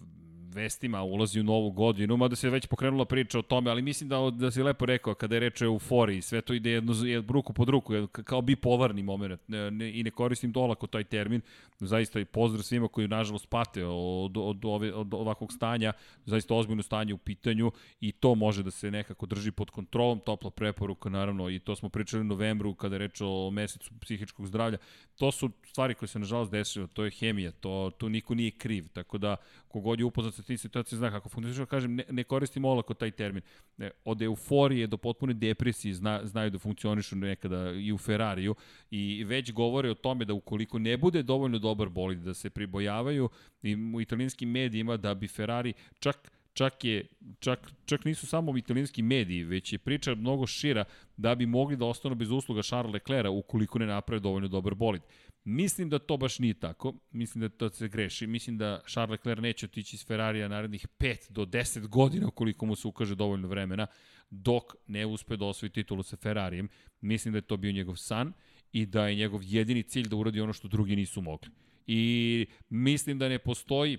vestima 0.56 1.02
ulazi 1.02 1.40
u 1.40 1.44
novu 1.44 1.70
godinu, 1.70 2.16
mada 2.16 2.36
se 2.36 2.50
već 2.50 2.66
pokrenula 2.66 3.04
priča 3.04 3.38
o 3.38 3.42
tome, 3.42 3.70
ali 3.70 3.82
mislim 3.82 4.08
da, 4.08 4.30
da 4.30 4.50
si 4.50 4.62
lepo 4.62 4.86
rekao 4.86 5.14
kada 5.14 5.36
je 5.36 5.40
reč 5.40 5.62
o 5.62 5.64
euforiji, 5.64 6.22
sve 6.22 6.40
to 6.40 6.54
ide 6.54 6.70
jedno, 6.70 6.94
jedno 7.04 7.32
ruku 7.32 7.52
pod 7.52 7.68
ruku, 7.68 7.92
kao 8.06 8.42
bipolarni 8.42 9.02
moment 9.02 9.40
ne, 9.48 9.70
ne, 9.70 9.90
i 9.98 10.02
ne 10.02 10.10
koristim 10.10 10.52
dolako 10.52 10.86
taj 10.86 11.04
termin, 11.04 11.40
zaista 11.80 12.20
i 12.20 12.24
pozdrav 12.24 12.62
svima 12.62 12.88
koji 12.88 13.08
nažalost 13.08 13.48
pate 13.48 13.84
od, 13.84 14.36
od, 14.36 14.64
od, 14.64 14.82
od 14.94 15.14
ovakvog 15.14 15.52
stanja, 15.52 15.92
zaista 16.24 16.54
ozbiljno 16.54 16.82
stanje 16.82 17.14
u 17.14 17.18
pitanju 17.18 17.72
i 18.00 18.12
to 18.12 18.34
može 18.34 18.62
da 18.62 18.70
se 18.70 18.90
nekako 18.90 19.26
drži 19.26 19.50
pod 19.50 19.70
kontrolom, 19.70 20.20
topla 20.20 20.50
preporuka 20.50 21.08
naravno 21.08 21.50
i 21.50 21.58
to 21.58 21.76
smo 21.76 21.88
pričali 21.88 22.20
u 22.20 22.24
novembru 22.24 22.74
kada 22.74 22.94
je 22.94 22.98
reč 22.98 23.20
o 23.20 23.50
mesecu 23.50 23.90
psihičkog 24.00 24.46
zdravlja, 24.46 24.78
to 25.16 25.32
su 25.32 25.50
stvari 25.66 25.94
koje 25.94 26.08
se 26.08 26.18
nažalost 26.18 26.50
desilo, 26.50 26.86
to 26.86 27.04
je 27.04 27.10
hemija, 27.10 27.52
to, 27.52 27.90
to 27.98 28.08
niko 28.08 28.34
nije 28.34 28.50
kriv, 28.50 28.88
tako 28.92 29.18
da 29.18 29.36
kogod 29.68 29.98
je 29.98 30.04
upoznat 30.04 30.34
sa 30.34 30.42
tim 30.46 30.58
situacijama 30.58 30.98
zna 30.98 31.10
kako 31.10 31.28
funkcioniše, 31.28 31.66
kažem, 31.66 31.94
ne, 31.94 32.04
ne 32.10 32.24
koristim 32.24 32.64
olako 32.64 32.94
taj 32.94 33.10
termin. 33.10 33.42
Ne, 33.76 33.90
od 34.04 34.22
euforije 34.22 34.86
do 34.86 34.96
potpune 34.96 35.34
depresije 35.34 35.94
zna, 35.94 36.20
znaju 36.24 36.50
da 36.50 36.58
funkcionišu 36.58 37.16
nekada 37.16 37.72
i 37.72 37.92
u 37.92 37.98
Ferrariju 37.98 38.54
i 38.90 39.24
već 39.24 39.52
govore 39.52 39.90
o 39.90 39.94
tome 39.94 40.24
da 40.24 40.34
ukoliko 40.34 40.78
ne 40.78 40.96
bude 40.96 41.22
dovoljno 41.22 41.58
dobar 41.58 41.88
bolid, 41.88 42.18
da 42.18 42.34
se 42.34 42.50
pribojavaju 42.50 43.28
i 43.62 43.76
u 43.94 44.00
italijanskim 44.00 44.50
medijima 44.50 44.96
da 44.96 45.14
bi 45.14 45.28
Ferrari 45.28 45.72
čak 45.98 46.32
čak 46.56 46.84
je 46.84 47.06
čak 47.38 47.72
čak 47.86 48.04
nisu 48.04 48.26
samo 48.26 48.56
italijanski 48.58 49.02
mediji, 49.02 49.44
već 49.44 49.72
je 49.72 49.78
priča 49.78 50.14
mnogo 50.14 50.46
šira 50.46 50.84
da 51.16 51.34
bi 51.34 51.46
mogli 51.46 51.76
da 51.76 51.84
ostanu 51.84 52.14
bez 52.14 52.30
usluga 52.30 52.62
Charles 52.62 52.92
Leclerca 52.92 53.30
ukoliko 53.30 53.78
ne 53.78 53.86
naprave 53.86 54.20
dovoljno 54.20 54.48
dobar 54.48 54.74
bolid. 54.74 55.02
Mislim 55.44 55.88
da 55.88 55.98
to 55.98 56.16
baš 56.16 56.38
nije 56.38 56.54
tako, 56.54 56.94
mislim 57.10 57.40
da 57.42 57.48
to 57.48 57.70
se 57.70 57.88
greši, 57.88 58.26
mislim 58.26 58.58
da 58.58 58.80
Charles 58.88 59.10
Leclerc 59.10 59.42
neće 59.42 59.66
otići 59.66 59.96
iz 59.96 60.06
Ferrarija 60.06 60.48
narednih 60.48 60.86
5 60.98 61.30
do 61.30 61.44
10 61.44 61.86
godina 61.86 62.28
ukoliko 62.28 62.66
mu 62.66 62.76
se 62.76 62.88
ukaže 62.88 63.14
dovoljno 63.14 63.48
vremena, 63.48 63.86
dok 64.30 64.74
ne 64.86 65.06
uspe 65.06 65.36
da 65.36 65.44
osvoji 65.44 65.70
titulu 65.70 66.02
sa 66.02 66.16
Ferrarijem. 66.16 66.68
Mislim 67.00 67.32
da 67.32 67.38
je 67.38 67.42
to 67.42 67.56
bio 67.56 67.72
njegov 67.72 67.96
san 67.96 68.32
i 68.72 68.86
da 68.86 69.08
je 69.08 69.14
njegov 69.14 69.40
jedini 69.42 69.82
cilj 69.82 70.08
da 70.08 70.16
uradi 70.16 70.40
ono 70.40 70.52
što 70.52 70.68
drugi 70.68 70.96
nisu 70.96 71.20
mogli. 71.20 71.50
I 71.86 72.46
mislim 72.68 73.18
da 73.18 73.28
ne 73.28 73.38
postoji 73.38 73.98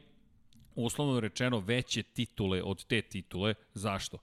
uslovno 0.84 1.19
rečeno 1.19 1.59
veće 1.59 2.03
titule 2.03 2.63
od 2.63 2.86
te 2.86 3.01
titule. 3.01 3.53
Zašto? 3.73 4.17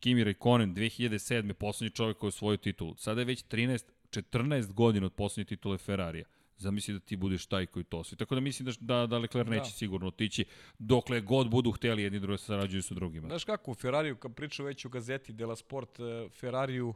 Kimi 0.00 0.24
Raikkonen 0.24 0.74
2007. 0.74 1.52
poslednji 1.52 1.90
čovjek 1.90 2.18
koji 2.18 2.28
je 2.28 2.34
osvojio 2.34 2.56
titulu. 2.56 2.94
Sada 2.96 3.20
je 3.20 3.24
već 3.24 3.44
13 3.44 3.84
14 4.12 4.72
godina 4.72 5.06
od 5.06 5.12
poslednje 5.12 5.48
titule 5.48 5.78
Ferrarija 5.78 6.24
zamisli 6.56 6.94
da 6.94 7.00
ti 7.00 7.16
budeš 7.16 7.46
taj 7.46 7.66
koji 7.66 7.84
to 7.84 7.98
osvi. 7.98 8.16
Tako 8.16 8.34
da 8.34 8.40
mislim 8.40 8.66
da, 8.66 8.72
da, 8.80 9.06
da 9.06 9.18
Leclerc 9.18 9.48
da. 9.48 9.54
neće 9.54 9.70
sigurno 9.70 10.08
otići 10.08 10.44
dokle 10.78 11.20
god 11.20 11.50
budu 11.50 11.72
hteli 11.72 12.02
jedni 12.02 12.20
drugi 12.20 12.32
da 12.32 12.38
sarađuju 12.38 12.82
sa 12.82 12.94
drugima. 12.94 13.28
Znaš 13.28 13.44
kako, 13.44 13.70
u 13.70 13.74
Ferrariju, 13.74 14.16
kad 14.16 14.34
pričao 14.34 14.66
već 14.66 14.84
u 14.84 14.88
gazeti 14.88 15.32
Dela 15.32 15.56
Sport, 15.56 16.00
e, 16.00 16.28
Ferrariju 16.40 16.94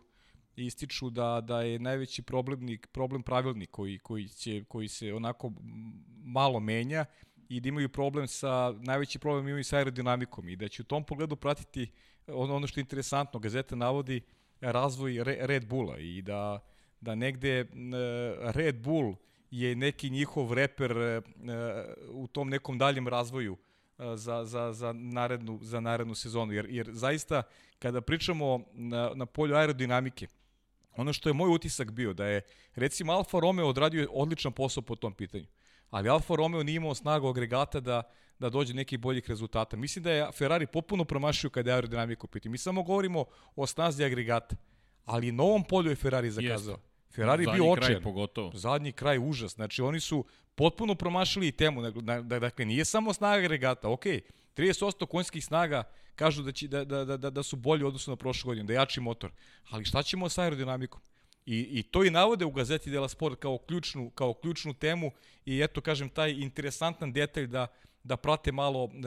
ističu 0.56 1.10
da 1.10 1.40
da 1.40 1.62
je 1.62 1.78
najveći 1.78 2.22
problemnik 2.22 2.86
problem 2.86 3.22
pravilnik 3.22 3.70
koji 3.70 3.98
koji 3.98 4.28
će 4.28 4.64
koji 4.64 4.88
se 4.88 5.14
onako 5.14 5.52
malo 6.24 6.60
menja 6.60 7.04
i 7.48 7.60
da 7.60 7.68
imaju 7.68 7.88
problem 7.88 8.28
sa 8.28 8.72
najveći 8.72 9.18
problem 9.18 9.48
imaju 9.48 9.64
sa 9.64 9.76
aerodinamikom 9.76 10.48
i 10.48 10.56
da 10.56 10.68
će 10.68 10.82
u 10.82 10.84
tom 10.84 11.04
pogledu 11.04 11.36
pratiti 11.36 11.90
ono, 12.26 12.56
ono 12.56 12.66
što 12.66 12.80
je 12.80 12.82
interesantno 12.82 13.40
gazeta 13.40 13.76
navodi 13.76 14.20
razvoj 14.60 15.24
Red 15.24 15.66
Bulla 15.66 15.98
i 15.98 16.22
da 16.22 16.60
da 17.00 17.14
negde 17.14 17.60
e, 17.60 17.66
Red 18.40 18.76
Bull 18.76 19.14
je 19.50 19.76
neki 19.76 20.10
njihov 20.10 20.52
reper 20.52 20.92
e, 20.98 21.22
u 22.10 22.26
tom 22.26 22.48
nekom 22.48 22.78
daljem 22.78 23.08
razvoju 23.08 23.56
za, 24.14 24.44
za, 24.44 24.72
za, 24.72 24.92
narednu, 24.92 25.58
za 25.62 25.80
narednu 25.80 26.14
sezonu. 26.14 26.52
Jer, 26.52 26.66
jer 26.70 26.88
zaista, 26.92 27.42
kada 27.78 28.00
pričamo 28.00 28.60
na, 28.72 29.10
na 29.14 29.26
polju 29.26 29.54
aerodinamike, 29.56 30.26
ono 30.96 31.12
što 31.12 31.28
je 31.28 31.32
moj 31.32 31.50
utisak 31.54 31.90
bio, 31.90 32.12
da 32.12 32.26
je 32.26 32.40
recimo 32.74 33.12
Alfa 33.12 33.40
Romeo 33.40 33.66
odradio 33.66 34.08
odličan 34.12 34.52
posao 34.52 34.82
po 34.82 34.96
tom 34.96 35.14
pitanju. 35.14 35.46
Ali 35.90 36.08
Alfa 36.08 36.34
Romeo 36.36 36.62
nije 36.62 36.76
imao 36.76 36.94
snagu 36.94 37.28
agregata 37.28 37.80
da, 37.80 38.02
da 38.38 38.50
dođe 38.50 38.74
nekih 38.74 38.98
boljih 38.98 39.28
rezultata. 39.28 39.76
Mislim 39.76 40.02
da 40.02 40.12
je 40.12 40.32
Ferrari 40.32 40.66
popuno 40.66 41.04
promašio 41.04 41.50
kada 41.50 41.70
je 41.70 41.74
aerodinamika 41.74 42.24
u 42.24 42.26
pitanju. 42.26 42.50
Mi 42.50 42.58
samo 42.58 42.82
govorimo 42.82 43.24
o 43.56 43.66
snazi 43.66 44.04
agregata, 44.04 44.56
ali 45.04 45.32
na 45.32 45.42
ovom 45.42 45.64
polju 45.64 45.90
je 45.90 45.96
Ferrari 45.96 46.30
zakazao. 46.30 46.72
Jeste. 46.72 46.96
Ferrari 47.14 47.44
Zadnji 47.44 47.60
bio 47.60 47.72
očajan. 47.72 47.90
Kraj 47.90 48.02
pogotovo. 48.02 48.50
Zadnji 48.54 48.92
kraj 48.92 49.18
užas. 49.18 49.54
Znači 49.54 49.82
oni 49.82 50.00
su 50.00 50.24
potpuno 50.54 50.94
promašili 50.94 51.48
i 51.48 51.52
temu. 51.52 51.90
Dakle, 52.40 52.64
nije 52.64 52.84
samo 52.84 53.12
snaga 53.12 53.46
regata. 53.46 53.88
Ok, 53.88 54.04
30% 54.56 55.06
konjskih 55.06 55.44
snaga 55.44 55.82
kažu 56.14 56.42
da, 56.42 56.52
će, 56.52 56.68
da, 56.68 56.84
da, 56.84 57.16
da, 57.16 57.30
da 57.30 57.42
su 57.42 57.56
bolji 57.56 57.84
odnosno 57.84 58.10
na 58.10 58.16
prošle 58.16 58.48
godine, 58.48 58.66
da 58.66 58.72
je 58.72 58.76
jači 58.76 59.00
motor. 59.00 59.30
Ali 59.70 59.84
šta 59.84 60.02
ćemo 60.02 60.28
sa 60.28 60.42
aerodinamikom? 60.42 61.00
I, 61.46 61.78
I 61.78 61.82
to 61.82 62.04
i 62.04 62.10
navode 62.10 62.44
u 62.44 62.50
gazeti 62.50 62.90
Dela 62.90 63.08
Sport 63.08 63.38
kao 63.40 63.58
ključnu, 63.58 64.10
kao 64.10 64.34
ključnu 64.34 64.74
temu 64.74 65.10
i 65.44 65.62
eto, 65.62 65.80
kažem, 65.80 66.08
taj 66.08 66.30
interesantan 66.30 67.12
detalj 67.12 67.46
da, 67.46 67.66
da 68.04 68.16
prate 68.16 68.52
malo 68.52 68.84
e, 68.84 68.98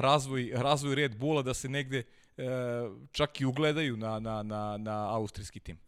razvoj, 0.00 0.52
razvoj 0.54 0.94
Red 0.94 1.16
Bulla, 1.16 1.42
da 1.42 1.54
se 1.54 1.68
negde 1.68 1.98
e, 1.98 2.44
čak 3.12 3.40
i 3.40 3.44
ugledaju 3.44 3.96
na, 3.96 4.18
na, 4.18 4.42
na, 4.42 4.76
na 4.76 5.14
austrijski 5.16 5.60
tim 5.60 5.78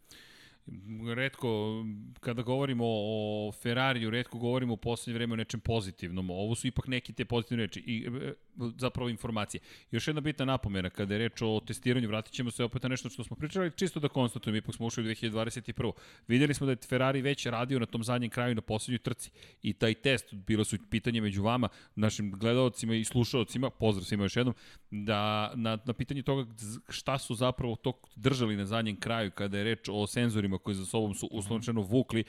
redko, 1.15 1.83
kada 2.19 2.41
govorimo 2.41 2.83
o 2.87 3.51
Ferrariju, 3.61 4.09
redko 4.09 4.37
govorimo 4.37 4.73
u 4.73 4.77
poslednje 4.77 5.17
vreme 5.17 5.33
o 5.33 5.35
nečem 5.35 5.59
pozitivnom. 5.59 6.29
Ovo 6.29 6.55
su 6.55 6.67
ipak 6.67 6.87
neki 6.87 7.13
te 7.13 7.25
pozitivne 7.25 7.63
reči 7.63 7.79
i 7.79 8.07
e, 8.07 8.33
zapravo 8.77 9.09
informacije. 9.09 9.61
Još 9.91 10.07
jedna 10.07 10.21
bitna 10.21 10.45
napomena, 10.45 10.89
kada 10.89 11.13
je 11.13 11.17
reč 11.17 11.41
o 11.41 11.61
testiranju, 11.67 12.07
vratit 12.07 12.33
ćemo 12.33 12.51
se 12.51 12.63
opet 12.63 12.83
na 12.83 12.89
nešto 12.89 13.09
što 13.09 13.23
smo 13.23 13.35
pričali, 13.35 13.71
čisto 13.71 13.99
da 13.99 14.07
konstatujemo, 14.07 14.57
ipak 14.57 14.75
smo 14.75 14.85
ušli 14.85 15.03
u 15.03 15.07
2021. 15.07 15.91
Videli 16.27 16.53
smo 16.53 16.65
da 16.65 16.71
je 16.71 16.77
Ferrari 16.89 17.21
već 17.21 17.45
radio 17.45 17.79
na 17.79 17.85
tom 17.85 18.03
zadnjem 18.03 18.29
kraju 18.29 18.55
na 18.55 18.61
poslednjoj 18.61 18.99
trci 18.99 19.31
i 19.61 19.73
taj 19.73 19.93
test, 19.93 20.33
bilo 20.33 20.63
su 20.63 20.77
pitanje 20.89 21.21
među 21.21 21.43
vama, 21.43 21.69
našim 21.95 22.31
gledalcima 22.31 22.95
i 22.95 23.03
slušalcima, 23.03 23.69
pozdrav 23.69 24.05
svima 24.05 24.23
još 24.23 24.35
jednom, 24.35 24.55
da 24.91 25.51
na, 25.55 25.77
na 25.85 25.93
pitanje 25.93 26.21
toga 26.21 26.53
šta 26.89 27.17
su 27.17 27.35
zapravo 27.35 27.75
to 27.75 27.93
držali 28.15 28.55
na 28.55 28.65
zadnjem 28.65 28.99
kraju 28.99 29.31
kada 29.31 29.57
je 29.57 29.63
reč 29.63 29.89
o 29.89 30.07
senzorima 30.07 30.54
ljudima 30.55 30.63
koji 30.63 30.75
za 30.75 30.85
sobom 30.85 31.13
su 31.13 31.27
uslovčeno 31.31 31.81
vukli 31.81 32.23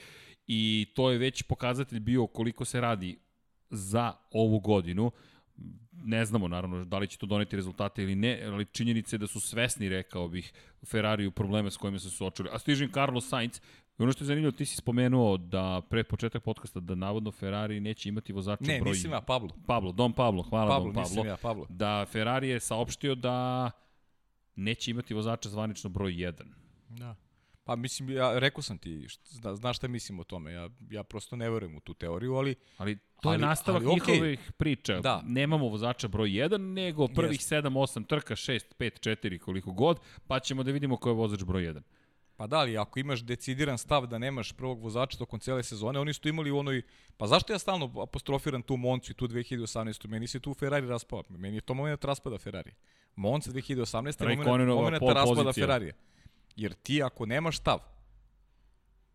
i 0.47 0.85
to 0.95 1.11
je 1.11 1.17
već 1.17 1.43
pokazatelj 1.43 1.99
bio 1.99 2.27
koliko 2.27 2.65
se 2.65 2.81
radi 2.81 3.17
za 3.69 4.13
ovu 4.31 4.59
godinu. 4.59 5.11
Ne 5.91 6.25
znamo 6.25 6.47
naravno 6.47 6.85
da 6.85 6.99
li 6.99 7.07
će 7.07 7.17
to 7.17 7.25
doneti 7.25 7.55
rezultate 7.55 8.03
ili 8.03 8.15
ne, 8.15 8.43
ali 8.45 8.65
činjenice 8.65 9.17
da 9.17 9.27
su 9.27 9.39
svesni, 9.39 9.89
rekao 9.89 10.27
bih, 10.27 10.53
Ferrari 10.85 11.27
u 11.27 11.31
probleme 11.31 11.71
s 11.71 11.77
kojima 11.77 11.99
se 11.99 12.09
suočili. 12.09 12.49
A 12.51 12.59
stižem 12.59 12.91
Carlos 12.91 13.27
Sainz, 13.27 13.59
I 13.99 14.03
ono 14.03 14.11
što 14.11 14.23
je 14.23 14.27
zanimljivo, 14.27 14.51
ti 14.51 14.65
si 14.65 14.75
spomenuo 14.75 15.37
da 15.37 15.81
pre 15.89 16.03
početak 16.03 16.43
podcasta 16.43 16.79
da 16.79 16.95
navodno 16.95 17.31
Ferrari 17.31 17.79
neće 17.79 18.09
imati 18.09 18.33
vozača 18.33 18.63
Ne, 18.67 18.79
broj... 18.79 18.93
nisam 18.93 19.11
ja, 19.11 19.21
Pablo. 19.21 19.49
Pablo, 19.65 19.91
Don 19.91 20.13
Pablo, 20.13 20.43
hvala 20.43 20.69
Pablo, 20.69 20.93
Don 20.93 20.93
Pablo. 20.93 21.09
nisam 21.09 21.25
ja, 21.27 21.37
Pablo. 21.37 21.65
Da 21.69 22.05
Ferrari 22.05 22.49
je 22.49 22.59
saopštio 22.59 23.15
da 23.15 23.71
neće 24.55 24.91
imati 24.91 25.13
vozača 25.13 25.49
zvanično 25.49 25.89
broj 25.89 26.13
1. 26.13 26.43
Da. 26.89 27.15
Pa 27.67 27.75
mislim, 27.75 28.09
ja 28.09 28.39
rekao 28.39 28.61
sam 28.61 28.77
ti, 28.77 29.05
šta, 29.09 29.23
zna, 29.29 29.55
znaš 29.55 29.77
šta 29.77 29.87
mislim 29.87 30.19
o 30.19 30.23
tome, 30.23 30.51
ja, 30.51 30.69
ja 30.89 31.03
prosto 31.03 31.35
ne 31.35 31.49
verujem 31.49 31.75
u 31.75 31.79
tu 31.79 31.93
teoriju, 31.93 32.33
ali 32.33 32.55
Ali 32.77 32.97
to 33.21 33.29
Ali- 33.29 33.35
je 33.35 33.39
nastavak 33.39 33.83
ali 33.85 34.01
okej. 34.01 34.13
njihovih 34.13 34.51
priča. 34.57 34.99
Da. 34.99 35.21
Nemamo 35.25 35.67
vozača 35.67 36.07
broj 36.07 36.29
1, 36.29 36.57
nego 36.57 37.07
prvih 37.07 37.39
7-8 37.39 38.07
trka, 38.07 38.35
6, 38.35 38.59
5, 38.79 39.09
4, 39.09 39.39
koliko 39.39 39.71
god, 39.71 39.99
pa 40.27 40.39
ćemo 40.39 40.63
da 40.63 40.71
vidimo 40.71 40.97
ko 40.97 41.09
je 41.09 41.13
vozač 41.13 41.43
broj 41.43 41.63
1. 41.63 41.81
Pa 42.37 42.47
da, 42.47 42.57
ali 42.57 42.77
ako 42.77 42.99
imaš 42.99 43.19
decidiran 43.19 43.77
stav 43.77 44.07
da 44.07 44.17
nemaš 44.17 44.53
prvog 44.53 44.83
vozača 44.83 45.17
tokom 45.17 45.39
cele 45.39 45.63
sezone, 45.63 45.99
oni 45.99 46.13
su 46.13 46.21
to 46.21 46.29
imali 46.29 46.51
u 46.51 46.57
onoj... 46.57 46.81
Pa 47.17 47.27
zašto 47.27 47.53
ja 47.53 47.59
stalno 47.59 48.01
apostrofiram 48.01 48.61
tu 48.61 48.77
Moncu 48.77 49.11
i 49.11 49.15
tu 49.15 49.27
2018. 49.27 50.07
Meni 50.07 50.27
se 50.27 50.39
tu 50.39 50.53
Ferrari 50.53 50.87
raspao. 50.87 51.23
Meni 51.29 51.57
je 51.57 51.61
to 51.61 51.73
moment 51.73 52.05
raspada 52.05 52.37
Ferrari. 52.37 52.71
Monca 53.15 53.51
2018. 53.51 54.29
je 54.29 54.35
moment, 54.35 54.67
moment 54.69 55.03
raspada. 55.03 55.53
Ferrarija. 55.53 55.93
Jer 56.57 56.73
ti 56.73 57.03
ako 57.03 57.25
nemaš 57.25 57.57
stav, 57.57 57.79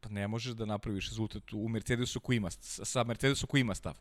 pa 0.00 0.08
ne 0.08 0.28
možeš 0.28 0.52
da 0.52 0.64
napraviš 0.64 1.08
rezultat 1.08 1.52
u 1.52 1.68
Mercedesu 1.68 2.20
koji 2.20 2.36
ima, 2.36 2.50
sa 2.50 3.04
Mercedesom 3.04 3.46
koji 3.46 3.60
ima 3.60 3.74
stav 3.74 3.94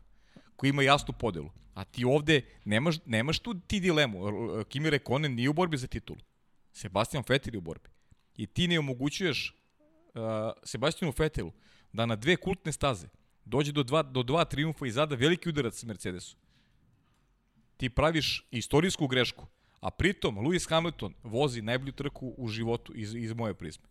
koji 0.62 0.70
ima 0.70 0.82
jasnu 0.82 1.14
podelu. 1.18 1.50
A 1.74 1.84
ti 1.84 2.04
ovde 2.04 2.42
nemaš, 2.64 2.96
nemaš 3.06 3.38
tu 3.38 3.54
ti 3.66 3.80
dilemu. 3.80 4.20
Kimi 4.68 4.90
Rekonen 4.90 5.34
nije 5.34 5.50
u 5.50 5.52
borbi 5.52 5.76
za 5.76 5.86
titulu. 5.86 6.18
Sebastian 6.72 7.24
Vettel 7.28 7.54
je 7.54 7.58
u 7.58 7.60
borbi. 7.60 7.88
I 8.36 8.46
ti 8.46 8.68
ne 8.68 8.78
omogućuješ 8.78 9.56
uh, 10.14 10.22
Sebastianu 10.62 11.14
Vettelu 11.18 11.52
da 11.92 12.06
na 12.06 12.16
dve 12.16 12.36
kultne 12.36 12.72
staze 12.72 13.08
dođe 13.44 13.72
do 13.72 13.82
dva, 13.82 14.02
do 14.02 14.22
dva 14.22 14.44
triumfa 14.44 14.86
i 14.86 14.90
zada 14.90 15.16
veliki 15.16 15.48
udarac 15.48 15.82
Mercedesu. 15.82 16.36
Ti 17.76 17.90
praviš 17.90 18.46
istorijsku 18.50 19.06
grešku, 19.06 19.46
a 19.82 19.90
pritom 19.92 20.36
Lewis 20.38 20.68
Hamilton 20.68 21.14
vozi 21.24 21.62
najbolju 21.62 21.92
trku 21.92 22.34
u 22.36 22.48
životu 22.48 22.92
iz, 22.94 23.14
iz 23.14 23.32
moje 23.32 23.54
prizme. 23.54 23.84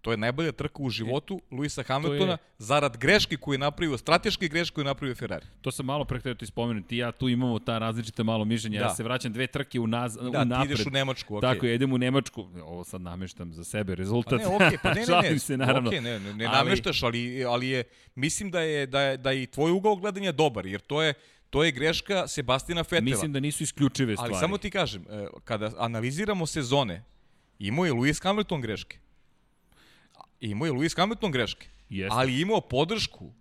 To 0.00 0.10
je 0.10 0.16
najbolja 0.16 0.52
trka 0.52 0.78
u 0.78 0.90
životu 0.90 1.40
Luisa 1.50 1.82
Hamiltona 1.82 2.32
je- 2.32 2.38
zarad 2.58 2.96
greške 2.96 3.36
koju 3.36 3.54
je 3.54 3.58
napravio, 3.58 3.98
strateške 3.98 4.48
greške 4.48 4.74
koju 4.74 4.82
je 4.82 4.86
napravio 4.86 5.14
Ferrari. 5.14 5.46
To 5.60 5.70
sam 5.70 5.86
malo 5.86 6.04
pre 6.04 6.20
htio 6.20 6.34
ti 6.34 6.46
spomenuti, 6.46 6.96
ja 6.96 7.12
tu 7.12 7.28
imamo 7.28 7.58
ta 7.58 7.78
različita 7.78 8.22
malo 8.22 8.44
mišljenja, 8.44 8.78
ja 8.78 8.84
Da. 8.84 8.90
se 8.90 9.02
vraćam 9.02 9.32
dve 9.32 9.46
trke 9.46 9.80
unaz, 9.80 10.14
Da, 10.14 10.20
ti 10.22 10.26
unapred. 10.28 10.70
ideš 10.70 10.86
u 10.86 10.90
Nemačku, 10.90 11.36
okej. 11.36 11.48
Tako 11.48 11.66
je, 11.66 11.74
idem 11.74 11.92
u 11.92 11.98
Nemačku, 11.98 12.40
ovo 12.62 12.84
sad 12.84 13.00
nameštam 13.00 13.52
za 13.52 13.64
sebe 13.64 13.94
rezultat. 13.94 14.30
Pa 14.34 14.48
ne, 14.48 14.56
okej, 14.56 14.78
pa 14.82 14.94
ne, 14.94 15.00
ne, 15.22 15.30
ne, 15.32 15.38
se, 15.38 15.56
naravno. 15.56 15.88
okej, 15.88 16.00
ne, 16.00 16.20
ne, 16.20 16.34
ne 16.34 16.44
Ali- 16.46 16.56
nameštaš, 16.56 17.02
ali, 17.02 17.44
ali 17.44 17.68
je, 17.68 17.84
mislim 18.14 18.50
da 18.50 18.60
je, 18.60 18.86
da 18.86 19.00
je, 19.02 19.16
da 19.16 19.30
je 19.30 19.42
i 19.42 19.46
tvoj 19.46 19.70
ugao 19.72 19.96
gledanja 19.96 20.32
dobar, 20.32 20.66
jer 20.66 20.80
to 20.80 21.02
je, 21.02 21.14
to 21.50 21.64
je 21.64 21.72
greška 21.72 22.28
Sebastina 22.28 22.84
Fetela. 22.84 23.04
Mislim 23.04 23.32
da 23.32 23.40
nisu 23.40 23.62
isključive 23.62 24.16
stvari. 24.16 24.32
Ali 24.32 24.40
samo 24.40 24.58
ti 24.58 24.70
kažem, 24.70 25.04
e, 25.10 25.26
kada 25.44 25.72
analiziramo 25.78 26.46
sezone, 26.46 27.04
imao 27.58 27.86
je 27.86 27.92
Lewis 27.92 28.22
Hamilton 28.22 28.60
greške. 28.60 28.98
Imao 30.40 30.66
je 30.66 30.72
Lewis 30.72 30.96
Hamilton 30.96 31.32
greške. 31.32 31.68
Jeste. 31.88 32.16
Ali 32.18 32.40
imao 32.40 32.60
podršku 32.60 33.32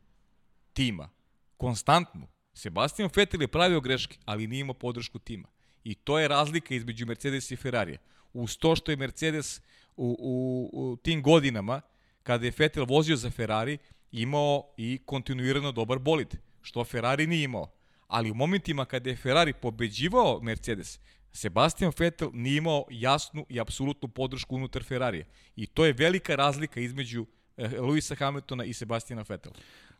tima, 0.73 1.09
konstantnu. 1.57 2.27
Sebastian 2.53 3.09
Vettel 3.15 3.41
je 3.41 3.47
pravio 3.47 3.81
greške, 3.81 4.17
ali 4.25 4.47
nije 4.47 4.61
imao 4.61 4.73
podršku 4.73 5.19
tima. 5.19 5.47
I 5.83 5.95
to 5.95 6.19
je 6.19 6.27
razlika 6.27 6.75
između 6.75 7.05
Mercedes 7.05 7.51
i 7.51 7.55
Ferrarija. 7.55 7.99
Uz 8.33 8.57
to 8.57 8.75
što 8.75 8.91
je 8.91 8.97
Mercedes 8.97 9.61
u, 9.97 10.15
u, 10.19 10.69
u 10.73 10.95
tim 10.95 11.21
godinama, 11.21 11.81
kada 12.23 12.45
je 12.45 12.53
Vettel 12.57 12.85
vozio 12.85 13.15
za 13.15 13.29
Ferrari, 13.29 13.77
imao 14.11 14.73
i 14.77 14.99
kontinuirano 15.05 15.71
dobar 15.71 15.99
bolid, 15.99 16.35
što 16.61 16.83
Ferrari 16.83 17.27
nije 17.27 17.43
imao. 17.43 17.76
Ali 18.07 18.31
u 18.31 18.33
momentima 18.33 18.85
kada 18.85 19.09
je 19.09 19.15
Ferrari 19.15 19.53
pobeđivao 19.53 20.39
Mercedes, 20.41 20.99
Sebastian 21.31 21.91
Vettel 21.99 22.29
nije 22.33 22.57
imao 22.57 22.85
jasnu 22.89 23.45
i 23.49 23.59
apsolutnu 23.59 24.09
podršku 24.09 24.55
unutar 24.55 24.83
Ferrarija. 24.83 25.25
I 25.55 25.65
to 25.65 25.85
je 25.85 25.93
velika 25.93 26.35
razlika 26.35 26.79
između 26.79 27.25
eh, 27.57 27.79
Luisa 27.79 28.15
Hamiltona 28.15 28.65
i 28.65 28.73
Sebastiana 28.73 29.25
Vettela. 29.29 29.55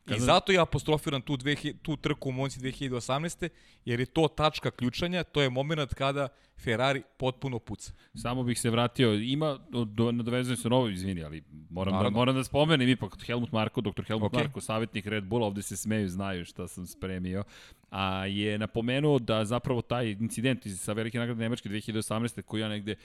I 0.08 0.10
Kada- 0.10 0.26
zato 0.26 0.52
ja 0.52 0.62
apostrofiram 0.62 1.22
tu, 1.22 1.38
dve, 1.38 1.56
tu 1.82 1.96
trku 1.96 2.30
u 2.30 2.32
Monci 2.32 2.60
2018. 2.60 3.50
jer 3.86 4.00
je 4.00 4.06
to 4.06 4.28
tačka 4.28 4.72
ključanja, 4.72 5.24
to 5.24 5.42
je 5.42 5.50
moment 5.50 5.94
kada 5.94 6.28
Ferrari 6.64 7.02
potpuno 7.18 7.60
puca. 7.60 7.92
Samo 8.16 8.44
bih 8.44 8.60
se 8.60 8.70
vratio, 8.70 9.14
ima, 9.14 9.60
do, 9.70 10.12
nadovezujem 10.12 10.58
se 10.58 10.70
novo, 10.70 10.90
izvini, 10.90 11.24
ali 11.24 11.44
moram, 11.70 12.04
da, 12.04 12.10
moram 12.10 12.36
da 12.36 12.44
spomenem 12.44 12.90
ipak 12.90 13.26
Helmut 13.26 13.52
Marko, 13.52 13.82
dr. 13.82 14.04
Helmut 14.08 14.32
okay. 14.32 14.38
Marko, 14.38 14.62
savjetnik 14.62 15.06
Red 15.06 15.24
Bulla, 15.24 15.46
ovde 15.46 15.62
se 15.62 15.78
smeju, 15.78 16.10
znaju 16.10 16.46
šta 16.46 16.68
sam 16.68 16.88
spremio, 16.88 17.44
a 17.90 18.26
je 18.26 18.58
napomenuo 18.58 19.20
da 19.20 19.46
zapravo 19.46 19.82
taj 19.82 20.12
incident 20.12 20.66
iz, 20.66 20.82
sa 20.82 20.94
velike 20.94 21.20
nagrade 21.20 21.42
Nemačke 21.42 21.70
2018. 21.70 22.42
koji 22.42 22.62
ja 22.62 22.70
negde, 22.70 22.96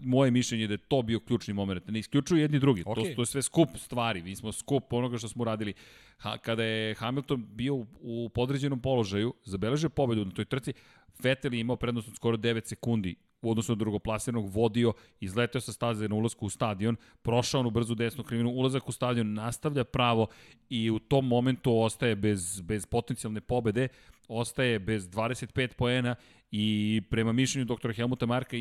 moje 0.00 0.30
mišljenje 0.30 0.64
je 0.64 0.68
da 0.68 0.74
je 0.74 0.78
to 0.78 1.02
bio 1.02 1.20
ključni 1.20 1.54
moment, 1.54 1.88
ne 1.88 1.98
isključuju 1.98 2.40
jedni 2.40 2.58
drugi, 2.58 2.84
okay. 2.84 2.94
to, 2.94 3.14
to 3.14 3.22
je 3.22 3.26
sve 3.26 3.42
skup 3.42 3.68
stvari, 3.76 4.22
mi 4.22 4.36
smo 4.36 4.52
skup 4.52 4.92
onoga 4.92 5.18
što 5.18 5.28
smo 5.28 5.42
uradili. 5.42 5.74
Ha, 6.22 6.38
kada 6.38 6.64
je 6.64 6.94
Hamilton 6.94 7.46
bio 7.50 7.74
u, 7.74 7.86
u 8.00 8.28
podređenom 8.28 8.80
položaju, 8.80 9.34
zabeležio 9.44 9.88
pobedu 9.88 10.24
na 10.24 10.30
toj 10.30 10.44
trci, 10.44 10.72
Vettel 11.22 11.54
je 11.54 11.60
imao 11.60 11.76
prednost 11.76 12.08
od 12.08 12.16
skoro 12.16 12.36
9 12.36 12.66
sekundi 12.66 13.14
u 13.42 13.50
odnosu 13.50 13.72
na 13.72 13.76
drugoplasiranog 13.76 14.50
vodio, 14.50 14.92
izleteo 15.20 15.60
sa 15.60 15.72
staze 15.72 16.08
na 16.08 16.14
ulazku 16.14 16.46
u 16.46 16.50
stadion, 16.50 16.96
prošao 17.22 17.60
onu 17.60 17.70
brzu 17.70 17.94
desnu 17.94 18.24
krivinu, 18.24 18.50
ulazak 18.50 18.88
u 18.88 18.92
stadion, 18.92 19.32
nastavlja 19.32 19.84
pravo 19.84 20.26
i 20.70 20.90
u 20.90 20.98
tom 20.98 21.26
momentu 21.28 21.78
ostaje 21.78 22.16
bez, 22.16 22.60
bez 22.60 22.86
potencijalne 22.86 23.40
pobede, 23.40 23.88
ostaje 24.28 24.78
bez 24.78 25.08
25 25.08 25.74
poena 25.74 26.14
i 26.50 27.02
prema 27.10 27.32
mišljenju 27.32 27.64
dr. 27.64 27.92
Helmuta 27.92 28.26
Marka 28.26 28.56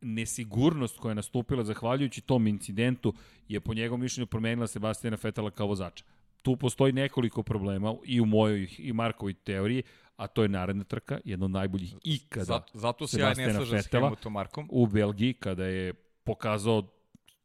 nesigurnost 0.00 0.98
koja 0.98 1.10
je 1.10 1.14
nastupila 1.14 1.64
zahvaljujući 1.64 2.20
tom 2.20 2.46
incidentu 2.46 3.14
je 3.48 3.60
po 3.60 3.74
njegovom 3.74 4.00
mišljenju 4.00 4.26
promenila 4.26 4.66
Sebastijana 4.66 5.16
Fetela 5.16 5.50
kao 5.50 5.66
vozača. 5.66 6.04
Tu 6.46 6.56
postoji 6.56 6.92
nekoliko 6.92 7.42
problema 7.42 7.94
i 8.04 8.20
u 8.20 8.24
mojoj 8.24 8.68
i 8.78 8.92
Markovoj 8.92 9.34
teoriji, 9.34 9.82
a 10.16 10.26
to 10.26 10.42
je 10.42 10.48
naredna 10.48 10.84
trka, 10.84 11.18
jedna 11.24 11.44
od 11.44 11.50
najboljih 11.50 11.94
ikada. 12.04 12.44
Zato, 12.44 12.78
zato 12.78 13.06
se 13.06 13.20
ja 13.20 13.34
ne 13.34 13.54
slažem 13.54 13.82
s. 13.82 13.90
Helmutom 13.90 14.32
Markom. 14.32 14.68
u 14.70 14.86
Belgiji 14.86 15.32
kada 15.34 15.64
je 15.64 15.94
pokazao 16.24 16.82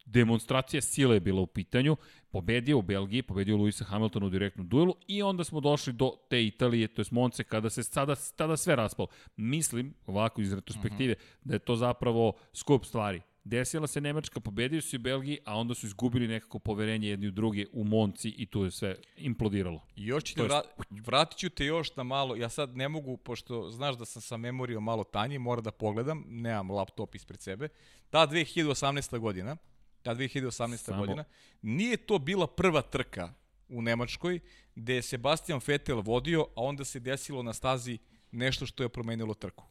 demonstracija 0.06 0.82
sile 0.82 1.16
je 1.16 1.20
bila 1.20 1.42
u 1.42 1.48
pitanju, 1.48 1.98
pobedio 2.32 2.78
u 2.78 2.82
Belgiji, 2.82 3.22
pobedio 3.22 3.58
Luisa 3.58 3.86
Hamiltona 3.86 4.26
u 4.26 4.30
direktnom 4.30 4.68
duelu 4.70 4.96
i 5.08 5.22
onda 5.22 5.44
smo 5.44 5.60
došli 5.60 5.94
do 5.94 6.12
te 6.30 6.46
Italije, 6.46 6.88
to 6.88 7.02
je 7.02 7.06
Monce, 7.12 7.44
kada 7.44 7.70
se 7.70 7.84
sada, 7.84 8.16
tada 8.36 8.58
sve 8.58 8.76
raspalo. 8.76 9.08
Mislim, 9.36 9.94
ovako 10.06 10.42
iz 10.42 10.54
retrospektive, 10.54 11.16
da 11.44 11.56
je 11.56 11.60
to 11.60 11.76
zapravo 11.76 12.34
skup 12.54 12.86
stvari. 12.86 13.22
Desila 13.44 13.88
se 13.88 14.02
Nemačka, 14.02 14.40
pobedio 14.40 14.82
su 14.82 14.96
i 14.96 15.00
Belgiji, 15.00 15.38
a 15.46 15.58
onda 15.58 15.74
su 15.74 15.86
izgubili 15.86 16.28
nekako 16.28 16.60
poverenje 16.60 17.08
jedni 17.10 17.28
u 17.28 17.32
druge 17.32 17.66
u 17.74 17.84
Monci 17.84 18.30
i 18.30 18.46
tu 18.46 18.64
je 18.64 18.72
sve 18.72 18.96
implodiralo. 19.18 19.82
I 19.96 20.06
još 20.06 20.24
ću 20.24 20.34
te 20.34 20.38
To 20.38 20.44
je- 20.44 20.48
vra, 20.48 20.62
vratit 21.02 21.38
ću 21.38 21.50
te 21.50 21.66
još 21.66 21.96
na 21.96 22.04
malo, 22.04 22.36
ja 22.36 22.50
sad 22.50 22.76
ne 22.78 22.90
mogu, 22.90 23.18
pošto 23.18 23.70
znaš 23.70 23.98
da 23.98 24.06
sam 24.06 24.22
sa 24.22 24.38
memorijom 24.38 24.84
malo 24.84 25.04
tanji, 25.04 25.40
moram 25.40 25.64
da 25.64 25.72
pogledam, 25.72 26.24
nemam 26.28 26.72
laptop 26.72 27.16
ispred 27.16 27.42
sebe. 27.42 27.68
Ta 28.10 28.28
2018. 28.28 29.20
godina, 29.20 29.58
ta 30.02 30.14
2018. 30.14 30.86
Samo- 30.86 31.00
godina, 31.00 31.24
nije 31.62 31.98
to 31.98 32.20
bila 32.20 32.48
prva 32.48 32.82
trka 32.82 33.34
u 33.70 33.82
Nemačkoj, 33.82 34.40
gde 34.76 34.96
je 34.96 35.02
Sebastian 35.02 35.62
Vettel 35.68 36.02
vodio, 36.02 36.42
a 36.56 36.62
onda 36.64 36.86
se 36.86 37.00
desilo 37.00 37.44
na 37.44 37.54
stazi 37.54 37.98
nešto 38.32 38.66
što 38.66 38.84
je 38.84 38.90
promenilo 38.90 39.34
trku. 39.34 39.64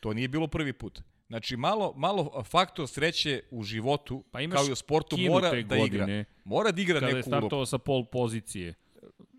To 0.00 0.12
nije 0.12 0.28
bilo 0.28 0.46
prvi 0.46 0.72
put. 0.72 1.02
Znači, 1.32 1.56
malo, 1.56 1.92
malo 1.96 2.42
faktor 2.44 2.88
sreće 2.88 3.42
u 3.50 3.62
životu, 3.62 4.24
Pa 4.30 4.40
imaš 4.40 4.56
kao 4.56 4.68
i 4.68 4.72
u 4.72 4.76
sportu, 4.76 5.16
mora 5.18 5.50
da 5.50 5.56
igra. 5.56 5.78
godine, 5.78 6.24
Mora 6.44 6.70
da 6.72 6.82
igra 6.82 7.00
Kada 7.00 7.06
je 7.06 7.14
neku 7.14 7.30
ulogu. 7.30 7.40
startovao 7.40 7.66
sa 7.66 7.78
pol 7.78 8.04
pozicije. 8.04 8.74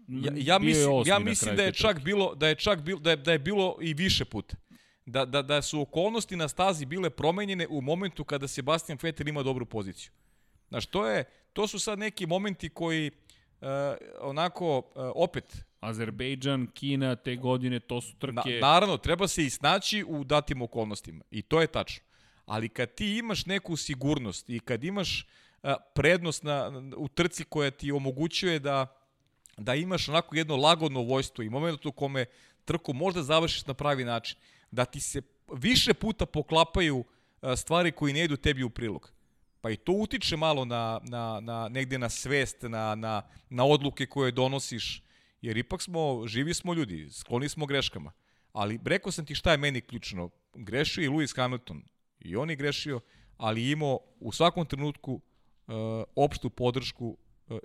Ja, 0.08 0.32
ja 0.36 0.54
je 0.54 0.60
mislim, 0.60 1.04
ja 1.06 1.20
mislim 1.20 1.56
da 1.56 1.64
je 1.64 1.72
čak 1.72 1.92
trke. 1.92 2.04
bilo 2.04 2.36
da 2.36 2.48
je 2.48 2.56
čak 2.56 2.82
bilo 2.82 3.00
da 3.00 3.10
je, 3.10 3.16
da 3.16 3.32
je 3.32 3.40
bilo 3.40 3.78
i 3.82 3.94
više 3.94 4.26
puta. 4.26 4.56
Da, 5.06 5.26
da, 5.26 5.42
da 5.42 5.62
su 5.62 5.82
okolnosti 5.82 6.36
na 6.36 6.48
stazi 6.48 6.86
bile 6.86 7.10
promenjene 7.10 7.68
u 7.70 7.82
momentu 7.82 8.24
kada 8.24 8.48
Sebastian 8.48 8.98
Vettel 9.02 9.28
ima 9.28 9.44
dobru 9.44 9.66
poziciju. 9.66 10.12
Znaš, 10.70 10.86
to, 10.86 11.08
je, 11.08 11.24
to 11.54 11.68
su 11.68 11.80
sad 11.80 12.00
neki 12.00 12.26
momenti 12.26 12.70
koji 12.70 13.12
uh, 13.64 13.98
onako, 14.22 14.78
uh, 14.78 14.84
opet, 15.16 15.66
Azerbejdžan, 15.80 16.68
Kina, 16.74 17.16
te 17.16 17.36
godine, 17.36 17.80
to 17.80 18.02
su 18.02 18.14
na, 18.22 18.42
trke... 18.42 18.60
naravno, 18.62 18.98
treba 18.98 19.28
se 19.28 19.46
i 19.46 19.50
snaći 19.50 20.04
u 20.08 20.24
datim 20.24 20.62
okolnostima. 20.62 21.24
I 21.32 21.42
to 21.42 21.62
je 21.62 21.68
tačno. 21.68 22.04
Ali 22.46 22.70
kad 22.70 22.94
ti 22.96 23.18
imaš 23.18 23.46
neku 23.46 23.78
sigurnost 23.78 24.50
i 24.50 24.60
kad 24.60 24.84
imaš 24.84 25.28
uh, 25.64 25.72
prednost 25.96 26.44
na, 26.44 26.72
u 26.98 27.08
trci 27.08 27.44
koja 27.44 27.72
ti 27.72 27.92
omogućuje 27.92 28.60
da 28.60 29.00
da 29.58 29.76
imaš 29.76 30.10
onako 30.10 30.36
jedno 30.36 30.56
lagodno 30.56 31.02
vojstvo 31.02 31.44
i 31.44 31.50
moment 31.50 31.86
u 31.86 31.92
kome 31.92 32.26
trku 32.66 32.94
možda 32.94 33.24
završiš 33.24 33.66
na 33.66 33.74
pravi 33.74 34.04
način, 34.04 34.38
da 34.72 34.86
ti 34.86 35.00
se 35.00 35.22
više 35.54 35.94
puta 35.94 36.26
poklapaju 36.26 37.04
stvari 37.56 37.92
koji 37.92 38.14
ne 38.14 38.24
idu 38.24 38.38
tebi 38.38 38.64
u 38.64 38.70
prilog. 38.70 39.13
Pa 39.64 39.70
i 39.72 39.78
to 39.78 39.92
utiče 39.92 40.38
malo 40.38 40.66
na, 40.66 41.00
na, 41.04 41.40
na 41.40 41.70
negde 41.70 41.98
na 41.98 42.10
svest, 42.10 42.62
na, 42.62 42.96
na, 42.96 43.22
na 43.50 43.66
odluke 43.66 44.06
koje 44.06 44.32
donosiš, 44.32 45.04
jer 45.42 45.58
ipak 45.58 45.82
smo, 45.82 46.28
živi 46.28 46.54
smo 46.54 46.74
ljudi, 46.74 47.08
skloni 47.12 47.50
smo 47.50 47.66
greškama. 47.66 48.12
Ali 48.54 48.80
rekao 48.86 49.12
sam 49.12 49.26
ti 49.26 49.36
šta 49.36 49.52
je 49.52 49.58
meni 49.58 49.82
ključno. 49.82 50.30
Grešio 50.54 51.04
i 51.04 51.08
Lewis 51.08 51.36
Hamilton. 51.36 51.84
I 52.20 52.36
on 52.36 52.50
je 52.50 52.56
grešio, 52.56 53.00
ali 53.38 53.72
imao 53.72 54.00
u 54.20 54.32
svakom 54.32 54.66
trenutku 54.66 55.14
uh, 55.14 55.74
opštu 56.16 56.50
podršku 56.50 57.18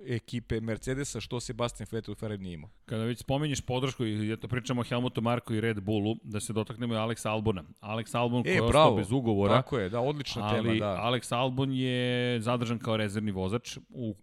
ekipe 0.06 0.60
Mercedesa, 0.60 1.20
što 1.20 1.40
Sebastian 1.40 1.86
Vettel 1.90 2.14
Ferrari 2.14 2.42
nije 2.42 2.54
imao. 2.54 2.70
Kada 2.86 3.04
već 3.04 3.18
spominješ 3.18 3.60
podršku 3.60 4.04
i 4.04 4.32
eto 4.32 4.48
pričamo 4.48 4.80
o 4.80 4.84
Helmutu 4.84 5.20
Marku 5.20 5.54
i 5.54 5.60
Red 5.60 5.80
Bullu, 5.80 6.16
da 6.22 6.40
se 6.40 6.52
dotaknemo 6.52 6.94
i 6.94 6.96
Alex 6.96 7.28
Albona. 7.28 7.64
Alex 7.80 8.18
Albon 8.18 8.42
koji 8.42 8.52
E, 8.52 8.54
je 8.54 8.62
ostao 8.62 8.96
bez 8.96 9.12
ugovora. 9.12 9.54
Tako 9.54 9.78
je, 9.78 9.88
da, 9.88 10.00
odlična 10.00 10.44
ali 10.44 10.62
tema, 10.62 10.86
da. 10.86 11.00
Alex 11.02 11.34
Albon 11.34 11.72
je 11.72 12.40
zadržan 12.40 12.78
kao 12.78 12.96
rezervni 12.96 13.30
vozač. 13.30 13.78
U, 13.90 14.14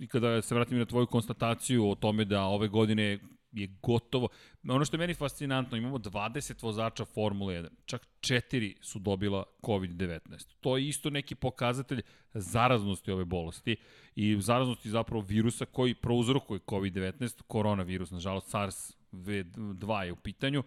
I 0.00 0.06
kada 0.06 0.42
se 0.42 0.54
vratim 0.54 0.78
na 0.78 0.84
tvoju 0.84 1.06
konstataciju 1.06 1.90
o 1.90 1.94
tome 1.94 2.24
da 2.24 2.44
ove 2.44 2.68
godine 2.68 3.18
je 3.54 3.68
gotovo. 3.82 4.28
Ono 4.68 4.84
što 4.84 4.96
je 4.96 4.98
meni 4.98 5.14
fascinantno, 5.14 5.76
imamo 5.76 5.98
20 5.98 6.62
vozača 6.62 7.04
Formule 7.04 7.54
1, 7.54 7.68
čak 7.84 8.06
4 8.20 8.74
su 8.80 8.98
dobila 8.98 9.44
COVID-19. 9.62 10.54
To 10.60 10.76
je 10.76 10.88
isto 10.88 11.10
neki 11.10 11.34
pokazatelj 11.34 12.02
zaraznosti 12.34 13.10
ove 13.10 13.24
bolesti 13.24 13.76
i 14.14 14.36
zaraznosti 14.40 14.90
zapravo 14.90 15.24
virusa 15.28 15.64
koji 15.64 15.94
prouzrokuje 15.94 16.60
COVID-19, 16.60 17.42
koronavirus, 17.46 18.10
nažalost 18.10 18.54
SARS-2 18.54 20.00
je 20.00 20.12
u 20.12 20.16
pitanju. 20.16 20.62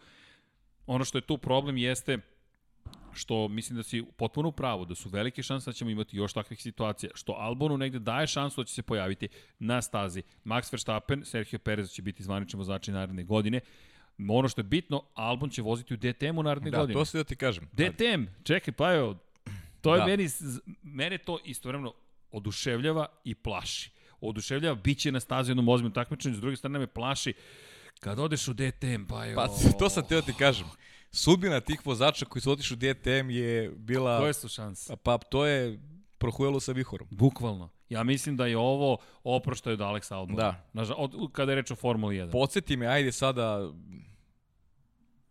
Ono 0.85 1.05
što 1.05 1.17
je 1.17 1.21
tu 1.21 1.37
problem 1.37 1.77
jeste 1.77 2.17
što 3.13 3.47
mislim 3.47 3.77
da 3.77 3.83
si 3.83 4.03
potpuno 4.17 4.49
u 4.49 4.51
pravu, 4.51 4.85
da 4.85 4.95
su 4.95 5.09
velike 5.09 5.43
šanse 5.43 5.69
da 5.69 5.73
ćemo 5.73 5.89
imati 5.91 6.17
još 6.17 6.33
takvih 6.33 6.61
situacija, 6.61 7.11
što 7.15 7.31
Albonu 7.31 7.77
negde 7.77 7.99
daje 7.99 8.27
šansu 8.27 8.61
da 8.61 8.65
će 8.65 8.73
se 8.73 8.81
pojaviti 8.81 9.27
na 9.59 9.81
stazi. 9.81 10.23
Max 10.45 10.73
Verstappen, 10.73 11.25
Sergio 11.25 11.59
Perez 11.59 11.91
će 11.91 12.01
biti 12.01 12.23
zvanični 12.23 12.57
vozači 12.57 12.91
naredne 12.91 13.23
godine. 13.23 13.59
Ono 14.29 14.49
što 14.49 14.59
je 14.61 14.63
bitno, 14.63 15.03
Albon 15.13 15.49
će 15.49 15.61
voziti 15.61 15.93
u 15.93 15.97
DTM-u 15.97 16.43
naredne 16.43 16.71
Da, 16.71 16.77
godine. 16.77 16.93
to 16.93 17.05
se 17.05 17.17
da 17.17 17.23
ti 17.23 17.35
kažem. 17.35 17.69
DTM, 17.73 18.23
čekaj, 18.43 18.73
pa 18.73 18.93
evo, 18.93 19.17
to 19.81 19.95
je 19.95 19.99
Da. 19.99 20.05
meni, 20.05 20.27
mene 20.83 21.17
to 21.17 21.39
istovremeno 21.45 21.93
oduševljava 22.31 23.05
i 23.23 23.35
plaši. 23.35 23.91
Oduševljava, 24.21 24.75
bit 24.75 24.99
će 24.99 25.11
na 25.11 25.19
stazi 25.19 25.51
jednom 25.51 25.67
ozbiljnom 25.69 25.93
takmičenju, 25.93 26.35
s 26.35 26.39
druge 26.41 26.55
strane 26.55 26.79
me 26.79 26.87
plaši 26.87 27.33
kad 27.99 28.19
odeš 28.19 28.47
u 28.47 28.53
DTM, 28.53 29.05
pa 29.09 29.25
evo... 29.27 29.35
Pa 29.35 29.47
to 29.79 29.89
sam 29.89 30.03
teo 30.07 30.21
ti 30.21 30.33
kažem. 30.39 30.67
Sudbina 31.11 31.59
tih 31.59 31.85
vozača 31.85 32.25
koji 32.25 32.41
su 32.41 32.51
otišli 32.51 32.73
u 32.73 32.77
DTM 32.77 33.29
je 33.29 33.69
bila... 33.69 34.19
Koje 34.19 34.33
su 34.33 34.49
šanse? 34.49 34.95
Pa 34.95 35.17
to 35.17 35.45
je 35.45 35.79
prohujelo 36.17 36.59
sa 36.59 36.71
vihorom. 36.71 37.07
Bukvalno. 37.11 37.69
Ja 37.89 38.03
mislim 38.03 38.37
da 38.37 38.45
je 38.45 38.57
ovo 38.57 38.97
oproštaj 39.23 39.73
od 39.73 39.79
Alexa 39.79 40.13
Albona. 40.13 40.37
Da. 40.37 40.69
Naža, 40.73 40.95
od, 40.95 41.31
kada 41.31 41.51
je 41.51 41.55
reč 41.55 41.71
o 41.71 41.75
Formuli 41.75 42.15
1. 42.15 42.31
Podsjeti 42.31 42.77
me, 42.77 42.87
ajde 42.87 43.11
sada... 43.11 43.71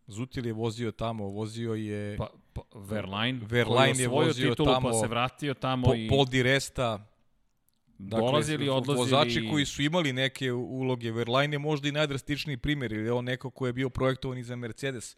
Zutil 0.07 0.47
je 0.47 0.53
vozio 0.53 0.93
tamo, 0.93 1.25
vozio 1.25 1.75
je... 1.75 2.17
Pa, 2.17 2.29
pa 2.53 2.63
Verlaine 2.75 3.47
koji 3.49 4.01
je 4.01 4.09
vozio 4.09 4.51
titulu, 4.51 4.75
tamo, 4.75 4.89
pa 4.89 4.95
se 4.95 5.07
vratio 5.07 5.55
tamo 5.55 5.87
po, 5.87 5.95
i 5.95 6.09
Paul 6.09 6.27
Di 6.27 6.43
Resta. 6.43 7.07
dolazili, 7.99 8.69
odlazili. 8.69 8.99
Vozači 8.99 9.49
koji 9.51 9.65
su 9.65 9.83
imali 9.83 10.13
neke 10.13 10.53
uloge. 10.53 11.13
Verlaine 11.13 11.55
je 11.55 11.59
možda 11.59 11.89
i 11.89 11.93
najdrastičniji 11.93 12.57
primjer, 12.57 12.93
ili 12.93 13.05
je 13.05 13.13
on 13.13 13.25
neko 13.25 13.51
ko 13.51 13.67
je 13.67 13.73
bio 13.73 13.89
projektovan 13.89 14.39
i 14.39 14.45
za 14.45 14.57
Mercedes. 14.57 15.17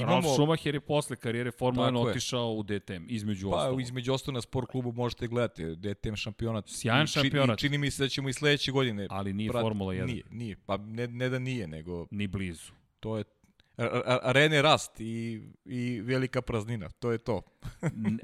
Ralf 0.00 0.24
Schumacher 0.26 0.74
je 0.74 0.80
posle 0.80 1.16
karijere 1.16 1.50
Formula 1.50 1.86
1 1.86 1.90
Tako 1.90 1.98
je. 2.00 2.10
otišao 2.10 2.52
u 2.52 2.62
DTM, 2.62 3.04
između 3.08 3.50
Pa, 3.50 3.56
ostalog. 3.56 3.80
između 3.80 4.12
ostalo 4.12 4.34
na 4.34 4.40
sport 4.40 4.68
klubu 4.68 4.92
možete 4.92 5.26
gledati 5.26 5.76
DTM 5.76 6.14
šampionat. 6.14 6.64
Sjajan 6.68 7.06
šampionat. 7.06 7.58
I 7.58 7.60
čini 7.60 7.78
mi 7.78 7.90
se 7.90 8.02
da 8.02 8.08
ćemo 8.08 8.28
i 8.28 8.32
sledeće 8.32 8.72
godine. 8.72 9.06
Ali 9.10 9.32
nije 9.32 9.50
prat- 9.50 9.62
Formula 9.62 9.94
1. 9.94 10.06
Nije, 10.06 10.22
nije. 10.30 10.56
Pa 10.66 10.76
ne, 10.76 11.06
ne 11.06 11.28
da 11.28 11.38
nije, 11.38 11.68
nego 11.68 12.06
Ni 12.10 12.26
blizu. 12.26 12.72
to 13.00 13.18
je 13.18 13.24
arene 14.22 14.62
rast 14.62 15.00
i, 15.00 15.42
i 15.64 16.00
velika 16.00 16.42
praznina. 16.42 16.88
To 16.90 17.10
je 17.12 17.18
to. 17.18 17.42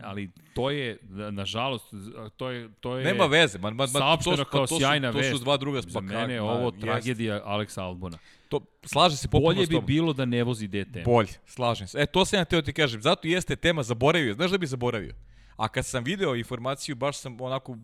Ali 0.03 0.31
to 0.55 0.71
je, 0.71 0.99
na- 1.03 1.31
nažalost, 1.31 1.85
to 2.37 2.51
je... 2.51 2.69
To 2.81 2.97
je 2.97 3.05
Nema 3.05 3.27
veze. 3.27 3.59
Man, 3.59 3.75
man, 3.75 3.89
man, 3.93 4.19
to, 4.19 4.37
su- 4.37 4.45
kao 4.45 4.67
to 4.67 4.79
sjajna 4.79 5.13
su, 5.13 5.19
vest. 5.19 5.31
To 5.31 5.39
su 5.39 5.45
dva 5.45 5.57
druga 5.57 5.81
Za 5.81 5.91
spaka. 5.91 6.07
mene 6.07 6.35
je 6.35 6.41
Ma, 6.41 6.47
ovo 6.47 6.67
jest. 6.67 6.81
tragedija 6.81 7.43
Alexa 7.45 7.81
Albona. 7.81 8.19
To, 8.49 8.61
slaže 8.85 9.17
se 9.17 9.29
potpuno 9.29 9.55
Bolje 9.55 9.67
bi 9.67 9.81
bilo 9.81 10.13
da 10.13 10.25
ne 10.25 10.45
vozi 10.45 10.69
DTM. 10.69 11.03
Bolje, 11.05 11.29
slažem 11.47 11.87
se. 11.89 11.99
E, 12.01 12.07
to 12.07 12.25
sam 12.25 12.39
ja 12.39 12.45
teo 12.45 12.63
ti 12.63 12.73
kažem. 12.73 13.03
Zato 13.03 13.29
jeste 13.29 13.57
tema 13.57 13.83
zaboravio. 13.83 14.35
Znaš 14.35 14.51
da 14.51 14.59
bi 14.59 14.67
zaboravio? 14.67 15.15
A 15.57 15.69
kad 15.69 15.87
sam 15.87 16.05
video 16.05 16.37
informaciju, 16.37 16.95
baš 16.97 17.19
sam 17.19 17.41
onako 17.41 17.77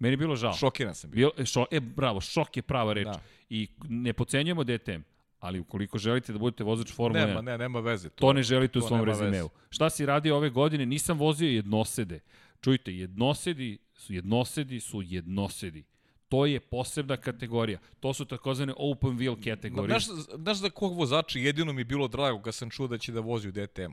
Meni 0.00 0.12
je 0.12 0.16
bilo 0.16 0.36
žao. 0.36 0.52
šokiran 0.52 0.94
sam 0.94 1.10
bio. 1.10 1.30
Bio, 1.30 1.42
e, 1.42 1.46
šo, 1.46 1.66
e, 1.70 1.80
bravo, 1.80 2.20
šok 2.20 2.56
je 2.56 2.62
prava 2.62 2.92
reč. 2.92 3.04
Da. 3.04 3.20
I 3.50 3.68
ne 3.82 4.12
pocenjujemo 4.12 4.64
DTM, 4.64 5.00
ali 5.44 5.60
ukoliko 5.60 5.98
želite 5.98 6.32
da 6.32 6.38
budete 6.38 6.64
vozač 6.64 6.92
Formule 6.92 7.22
1, 7.24 7.26
Nema, 7.28 7.40
ne, 7.40 7.58
nema 7.58 7.80
veze. 7.80 8.08
to 8.08 8.32
ne 8.32 8.42
želite 8.42 8.78
u 8.78 8.82
to 8.82 8.88
svom 8.88 9.04
rezimeu. 9.04 9.48
Šta 9.70 9.90
si 9.90 10.06
radio 10.06 10.36
ove 10.36 10.50
godine? 10.50 10.86
Nisam 10.86 11.18
vozio 11.18 11.48
jednosede. 11.50 12.20
Čujte, 12.60 12.92
jednosedi 12.96 13.78
su 13.94 14.12
jednosedi 14.12 14.80
su 14.80 15.02
jednosedi. 15.02 15.84
To 16.28 16.46
je 16.46 16.60
posebna 16.60 17.16
kategorija. 17.16 17.78
To 18.00 18.14
su 18.14 18.24
takozvane 18.24 18.72
open 18.76 19.10
wheel 19.18 19.44
kategorije. 19.44 20.00
Znaš, 20.00 20.24
znaš 20.34 20.56
za 20.56 20.70
kog 20.70 20.96
vozača 20.96 21.38
jedino 21.38 21.72
mi 21.72 21.80
je 21.80 21.84
bilo 21.84 22.08
drago 22.08 22.42
kad 22.42 22.54
sam 22.54 22.70
čuo 22.70 22.86
da 22.86 22.98
će 22.98 23.12
da 23.12 23.20
vozi 23.20 23.48
u 23.48 23.52
DTM? 23.52 23.92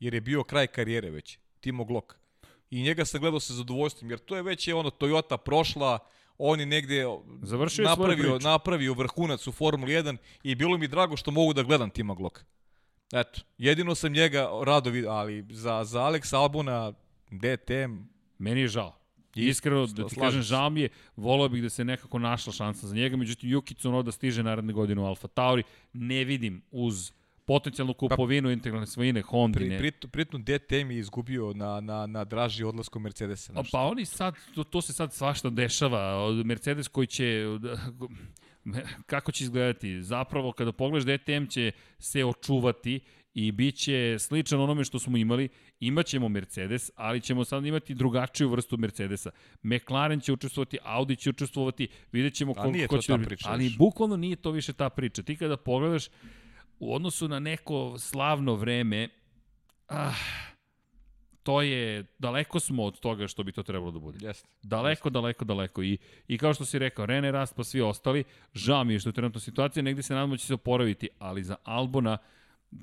Jer 0.00 0.14
je 0.14 0.20
bio 0.20 0.44
kraj 0.44 0.66
karijere 0.66 1.10
već. 1.10 1.38
Timo 1.60 1.84
Glock. 1.84 2.14
I 2.70 2.82
njega 2.82 3.04
sam 3.04 3.20
gledao 3.20 3.40
sa 3.40 3.54
zadovoljstvom, 3.54 4.10
jer 4.10 4.18
to 4.18 4.36
je 4.36 4.42
već 4.42 4.68
je 4.68 4.74
ono 4.74 4.90
Toyota 4.90 5.36
prošla, 5.36 5.98
on 6.38 6.60
je 6.60 6.66
negde 6.66 7.04
Završio 7.42 7.84
napravio, 7.84 8.38
napravio 8.40 8.94
vrhunac 8.94 9.46
u 9.46 9.52
Formuli 9.52 9.92
1 9.92 10.16
i 10.42 10.54
bilo 10.54 10.78
mi 10.78 10.88
drago 10.88 11.16
što 11.16 11.30
mogu 11.30 11.52
da 11.52 11.62
gledam 11.62 11.90
Tima 11.90 12.14
Glocka. 12.14 12.42
Eto, 13.12 13.40
jedino 13.58 13.94
sam 13.94 14.12
njega 14.12 14.48
rado 14.62 14.90
vidio, 14.90 15.10
ali 15.10 15.46
za, 15.50 15.84
za 15.84 16.00
Alexa 16.00 16.36
Albona 16.36 16.92
DTM, 17.30 17.96
Meni 18.38 18.60
je 18.60 18.68
žao. 18.68 18.94
I- 19.34 19.46
Iskreno, 19.46 19.86
da 19.86 20.04
ti 20.04 20.14
slažem 20.14 20.20
kažem, 20.20 20.42
žao 20.42 20.70
mi 20.70 20.80
je, 20.80 20.88
volao 21.16 21.48
bih 21.48 21.62
da 21.62 21.70
se 21.70 21.84
nekako 21.84 22.18
našla 22.18 22.52
šansa 22.52 22.86
za 22.86 22.94
njega, 22.94 23.16
međutim, 23.16 23.50
Yuki 23.50 23.76
Tsunoda 23.76 24.12
stiže 24.12 24.42
naredne 24.42 24.72
godine 24.72 25.00
u 25.00 25.06
Alfa 25.06 25.28
Tauri, 25.28 25.62
ne 25.92 26.24
vidim 26.24 26.62
uz 26.70 27.12
potencijalnu 27.48 27.94
kupovinu 27.94 28.50
integralne 28.50 28.86
svojine 28.86 29.20
pri, 29.22 29.28
Hondine. 29.30 29.78
pri, 29.78 29.92
pritom 29.92 30.44
DTM 30.44 30.90
je 30.90 30.98
izgubio 30.98 31.52
na, 31.52 31.80
na, 31.80 32.06
na 32.06 32.24
draži 32.24 32.64
odlasku 32.64 32.98
Mercedesa. 32.98 33.52
A 33.52 33.54
Znaš, 33.54 33.70
Pa 33.70 33.80
oni 33.80 34.04
sad, 34.04 34.34
to, 34.54 34.64
to 34.64 34.82
se 34.82 34.92
sad 34.92 35.12
svašta 35.12 35.50
dešava. 35.50 36.32
Mercedes 36.44 36.88
koji 36.88 37.06
će, 37.06 37.44
kako 39.12 39.32
će 39.32 39.44
izgledati? 39.44 40.02
Zapravo, 40.02 40.52
kada 40.52 40.72
pogledaš 40.72 41.04
DTM 41.04 41.46
će 41.48 41.72
se 41.98 42.24
očuvati 42.24 43.00
i 43.34 43.52
bit 43.52 43.76
će 43.76 44.16
sličan 44.18 44.60
onome 44.60 44.84
što 44.84 44.98
smo 44.98 45.16
imali. 45.16 45.48
Imaćemo 45.80 46.28
Mercedes, 46.28 46.90
ali 46.96 47.20
ćemo 47.20 47.44
sad 47.44 47.66
imati 47.66 47.94
drugačiju 47.94 48.48
vrstu 48.48 48.76
Mercedesa. 48.76 49.30
McLaren 49.62 50.20
će 50.20 50.32
učestvovati, 50.32 50.78
Audi 50.82 51.16
će 51.16 51.30
učestvovati, 51.30 51.88
vidjet 52.12 52.34
ćemo 52.34 52.54
ko 52.54 52.72
to 52.88 52.98
će... 52.98 53.06
ta 53.06 53.16
da- 53.16 53.24
priča 53.24 53.48
ali 53.50 53.74
bukvalno 53.78 54.16
nije 54.16 54.36
to 54.36 54.50
više 54.50 54.72
ta 54.72 54.90
priča. 54.90 55.22
Ti 55.22 55.36
kada 55.36 55.56
pogledaš 55.56 56.08
u 56.78 56.94
odnosu 56.94 57.28
na 57.28 57.38
neko 57.38 57.98
slavno 57.98 58.54
vreme, 58.54 59.08
ah, 59.88 60.14
to 61.42 61.62
je, 61.62 62.04
daleko 62.18 62.60
smo 62.60 62.84
od 62.84 63.00
toga 63.00 63.28
što 63.28 63.42
bi 63.42 63.52
to 63.52 63.62
trebalo 63.62 63.90
da 63.90 63.98
bude. 63.98 64.26
Jeste. 64.26 64.48
Daleko, 64.62 65.10
daleko, 65.10 65.44
daleko. 65.44 65.82
I, 65.82 65.98
I 66.28 66.38
kao 66.38 66.54
što 66.54 66.64
si 66.64 66.78
rekao, 66.78 67.06
Rene 67.06 67.32
Rast 67.32 67.56
pa 67.56 67.64
svi 67.64 67.80
ostali, 67.80 68.24
žao 68.54 68.84
mi 68.84 68.92
je 68.92 68.98
što 68.98 69.08
je 69.08 69.12
trenutno 69.12 69.40
situacija, 69.40 69.82
negde 69.82 70.02
se 70.02 70.14
nadamo 70.14 70.34
da 70.34 70.38
će 70.38 70.46
se 70.46 70.54
oporaviti, 70.54 71.08
ali 71.18 71.42
za 71.42 71.56
Albona 71.64 72.18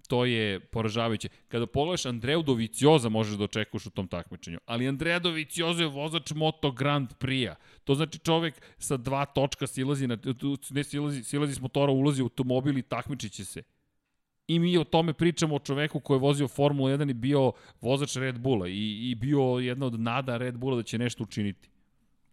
to 0.07 0.25
je 0.25 0.59
poražavajuće. 0.59 1.29
Kada 1.47 1.67
pogledaš 1.67 2.05
Andreu 2.05 2.43
Dovicioza 2.43 3.09
možeš 3.09 3.37
da 3.37 3.43
očekuješ 3.43 3.85
u 3.85 3.89
tom 3.89 4.07
takmičenju, 4.07 4.59
ali 4.65 4.87
Andrea 4.87 5.19
Dovicioza 5.19 5.83
je 5.83 5.89
vozač 5.89 6.31
Moto 6.31 6.71
Grand 6.71 7.13
Prix-a. 7.19 7.55
To 7.83 7.95
znači 7.95 8.19
čovek 8.19 8.61
sa 8.77 8.97
dva 8.97 9.25
točka 9.25 9.67
silazi, 9.67 10.07
na, 10.07 10.17
ne 10.69 10.83
silazi, 10.83 11.23
silazi 11.23 11.53
s 11.53 11.61
motora, 11.61 11.91
ulazi 11.91 12.21
u 12.21 12.25
automobil 12.25 12.77
i 12.77 12.81
takmičit 12.81 13.31
će 13.31 13.45
se. 13.45 13.63
I 14.47 14.59
mi 14.59 14.77
o 14.77 14.83
tome 14.83 15.13
pričamo 15.13 15.55
o 15.55 15.59
čoveku 15.59 15.99
koji 15.99 16.15
je 16.15 16.21
vozio 16.21 16.47
Formulu 16.47 16.89
1 16.89 17.09
i 17.09 17.13
bio 17.13 17.51
vozač 17.81 18.15
Red 18.15 18.39
Bulla 18.39 18.67
i, 18.67 19.11
i 19.11 19.15
bio 19.15 19.41
jedna 19.41 19.85
od 19.85 19.99
nada 19.99 20.37
Red 20.37 20.57
Bulla 20.57 20.75
da 20.75 20.83
će 20.83 20.97
nešto 20.97 21.23
učiniti. 21.23 21.69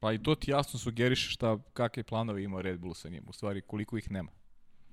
Pa 0.01 0.13
i 0.13 0.23
to 0.23 0.35
ti 0.35 0.51
jasno 0.51 0.79
sugeriše 0.79 1.31
šta, 1.31 1.59
kakve 1.73 2.03
planove 2.03 2.43
ima 2.43 2.61
Red 2.61 2.81
Bull 2.81 2.95
sa 2.95 3.09
njim, 3.09 3.25
u 3.29 3.33
stvari 3.33 3.61
koliko 3.61 3.99
ih 3.99 4.11
nema. 4.11 4.31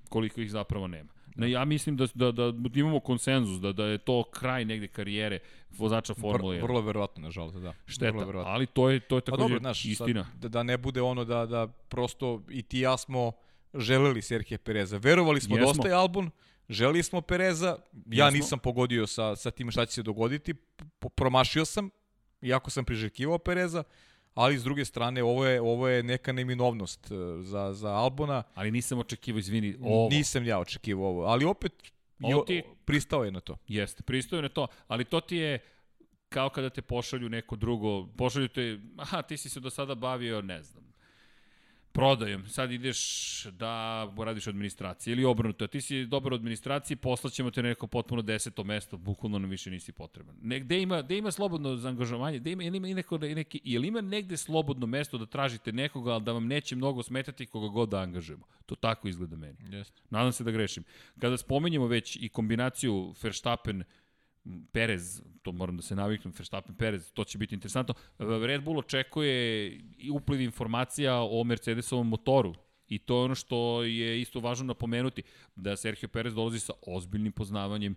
koliko 0.08 0.40
ih 0.40 0.50
zapravo 0.50 0.86
nema. 0.86 1.12
Ne, 1.36 1.50
ja 1.50 1.64
mislim 1.64 1.96
da, 1.96 2.06
da, 2.14 2.32
da 2.32 2.80
imamo 2.80 3.00
konsenzus, 3.00 3.60
da, 3.60 3.72
da 3.72 3.84
je 3.84 3.98
to 3.98 4.22
kraj 4.22 4.64
negde 4.64 4.88
karijere 4.88 5.38
vozača 5.70 6.14
Formule 6.14 6.56
1. 6.56 6.62
Vrlo 6.62 6.80
verovatno, 6.80 7.22
nažalost, 7.22 7.56
da. 7.56 7.74
Šteta, 7.86 8.26
ali 8.34 8.66
to 8.66 8.90
je, 8.90 9.00
to 9.00 9.16
je 9.16 9.20
Pa 9.20 9.24
takođe 9.24 9.42
dobro, 9.42 9.58
znaš, 9.58 9.84
istina. 9.84 10.24
Sad, 10.24 10.40
da, 10.40 10.48
da 10.48 10.62
ne 10.62 10.78
bude 10.78 11.02
ono 11.02 11.24
da, 11.24 11.46
da 11.46 11.66
prosto 11.66 12.42
i 12.50 12.62
ti 12.62 12.80
ja 12.80 12.96
smo 12.96 13.32
želeli 13.74 14.22
Serhije 14.22 14.58
Pereza. 14.58 14.96
Verovali 14.96 15.40
smo 15.40 15.56
Jesmo. 15.56 15.66
da 15.66 15.70
ostaje 15.70 15.94
Albon, 15.94 16.30
želeli 16.70 17.02
smo 17.02 17.20
Pereza, 17.20 17.76
ja 18.06 18.30
nisam 18.30 18.58
pogodio 18.58 19.06
sa, 19.06 19.36
sa 19.36 19.50
tim 19.50 19.70
šta 19.70 19.86
će 19.86 19.92
se 19.92 20.02
dogoditi, 20.02 20.54
P- 20.54 20.84
promašio 21.08 21.64
sam, 21.64 21.90
iako 22.42 22.70
sam 22.70 22.84
priželjkivao 22.84 23.38
Pereza, 23.38 23.82
ali 24.34 24.58
s 24.58 24.64
druge 24.64 24.84
strane 24.84 25.22
ovo 25.22 25.46
je, 25.46 25.60
ovo 25.60 25.88
je 25.88 26.02
neka 26.02 26.32
neminovnost 26.32 27.10
e, 27.10 27.14
za, 27.42 27.72
za 27.72 27.88
Albona. 27.90 28.42
Ali 28.54 28.70
nisam 28.70 28.98
očekivao, 28.98 29.38
izvini, 29.38 29.76
ovo. 29.82 30.08
Nisam 30.08 30.44
ja 30.44 30.58
očekivao 30.58 31.06
ovo, 31.06 31.24
ali 31.24 31.44
opet 31.44 31.72
Ovo 32.22 32.42
ti- 32.42 32.62
pristao 32.84 33.24
je 33.24 33.30
na 33.30 33.40
to. 33.40 33.56
Jeste, 33.68 34.02
pristojno 34.02 34.44
je 34.44 34.48
to, 34.50 34.66
ali 34.88 35.04
to 35.04 35.20
ti 35.20 35.36
je 35.36 35.58
kao 36.28 36.48
kada 36.48 36.70
te 36.70 36.82
pošalju 36.82 37.28
neko 37.28 37.56
drugo, 37.56 38.06
pošalju 38.08 38.48
te, 38.48 38.78
aha, 38.96 39.22
ti 39.22 39.36
si 39.36 39.48
se 39.48 39.60
do 39.60 39.70
sada 39.70 39.94
bavio, 39.94 40.42
ne 40.42 40.62
znam, 40.62 40.89
prodajom, 41.92 42.48
sad 42.48 42.72
ideš 42.72 43.00
da 43.44 44.04
radiš 44.18 44.46
u 44.46 44.50
administraciji 44.50 45.12
ili 45.12 45.24
obrnuto, 45.24 45.66
ti 45.66 45.80
si 45.80 46.06
dobar 46.06 46.32
u 46.32 46.36
administraciji, 46.36 46.96
poslaćemo 46.96 47.50
te 47.50 47.62
na 47.62 47.68
neko 47.68 47.86
potpuno 47.86 48.22
deseto 48.22 48.64
mesto, 48.64 48.96
bukvalno 48.96 49.38
nam 49.38 49.50
više 49.50 49.70
nisi 49.70 49.92
potreban. 49.92 50.36
Ne, 50.42 50.60
gde 50.60 50.82
ima, 50.82 51.02
gde 51.02 51.18
ima 51.18 51.30
slobodno 51.30 51.76
za 51.76 51.88
angažovanje, 51.88 52.38
gde 52.38 52.52
ima, 52.52 52.62
ili 52.62 52.76
ima 52.76 52.88
neko, 52.88 53.18
neki, 53.18 53.60
ili 53.64 53.88
ima 53.88 54.00
negde 54.00 54.36
slobodno 54.36 54.86
mesto 54.86 55.18
da 55.18 55.26
tražite 55.26 55.72
nekoga, 55.72 56.12
ali 56.12 56.24
da 56.24 56.32
vam 56.32 56.46
neće 56.46 56.76
mnogo 56.76 57.02
smetati 57.02 57.46
koga 57.46 57.68
god 57.68 57.88
da 57.88 57.98
angažujemo. 57.98 58.46
To 58.66 58.74
tako 58.74 59.08
izgleda 59.08 59.36
meni. 59.36 59.56
Jeste. 59.70 60.02
Nadam 60.10 60.32
se 60.32 60.44
da 60.44 60.50
grešim. 60.50 60.84
Kada 61.18 61.36
spomenjemo 61.36 61.86
već 61.86 62.16
i 62.20 62.28
kombinaciju 62.28 63.14
Verstappen 63.22 63.84
Perez, 64.72 65.22
to 65.42 65.52
moram 65.52 65.76
da 65.76 65.82
se 65.82 65.96
naviknem, 65.96 66.34
Verstappen 66.38 66.74
Perez, 66.74 67.12
to 67.12 67.24
će 67.24 67.38
biti 67.38 67.54
interesantno. 67.54 67.94
Red 68.18 68.62
Bull 68.62 68.78
očekuje 68.78 69.70
i 69.98 70.10
upliv 70.10 70.40
informacija 70.40 71.22
o 71.22 71.44
Mercedesovom 71.44 72.08
motoru 72.08 72.54
I 72.88 72.98
to 72.98 73.18
je 73.18 73.24
ono 73.24 73.34
što 73.34 73.82
je 73.82 74.20
isto 74.20 74.40
važno 74.40 74.64
napomenuti, 74.64 75.22
da 75.56 75.76
Sergio 75.76 76.08
Perez 76.08 76.34
dolazi 76.34 76.60
sa 76.60 76.72
ozbiljnim 76.86 77.32
poznavanjem 77.32 77.96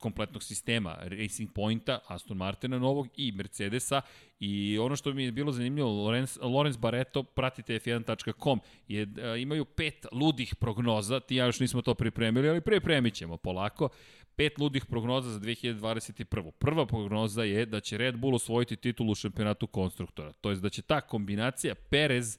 kompletnog 0.00 0.42
sistema 0.42 0.96
Racing 1.00 1.52
Pointa, 1.52 1.98
Aston 2.06 2.36
Martina 2.36 2.78
novog 2.78 3.08
i 3.16 3.32
Mercedesa 3.32 4.02
i 4.40 4.78
ono 4.78 4.96
što 4.96 5.12
mi 5.12 5.24
je 5.24 5.32
bilo 5.32 5.52
zanimljivo, 5.52 5.90
Lorenz, 5.90 6.38
Lorenz 6.42 6.76
Barreto, 6.76 7.22
pratite 7.22 7.78
f1.com, 7.78 8.60
je, 8.88 9.06
a, 9.22 9.36
imaju 9.36 9.64
pet 9.64 10.06
ludih 10.12 10.54
prognoza, 10.54 11.20
ti 11.20 11.36
ja 11.36 11.46
još 11.46 11.60
nismo 11.60 11.82
to 11.82 11.94
pripremili, 11.94 12.48
ali 12.48 12.60
pripremit 12.60 13.14
ćemo 13.14 13.36
polako, 13.36 13.88
pet 14.36 14.58
ludih 14.58 14.86
prognoza 14.86 15.30
za 15.30 15.40
2021. 15.40 16.50
Prva 16.50 16.86
prognoza 16.86 17.44
je 17.44 17.66
da 17.66 17.80
će 17.80 17.98
Red 17.98 18.16
Bull 18.16 18.34
osvojiti 18.34 18.76
titulu 18.76 19.12
u 19.12 19.14
šampionatu 19.14 19.66
konstruktora, 19.66 20.32
to 20.32 20.50
je 20.50 20.56
da 20.56 20.68
će 20.68 20.82
ta 20.82 21.00
kombinacija 21.00 21.74
Perez 21.74 22.38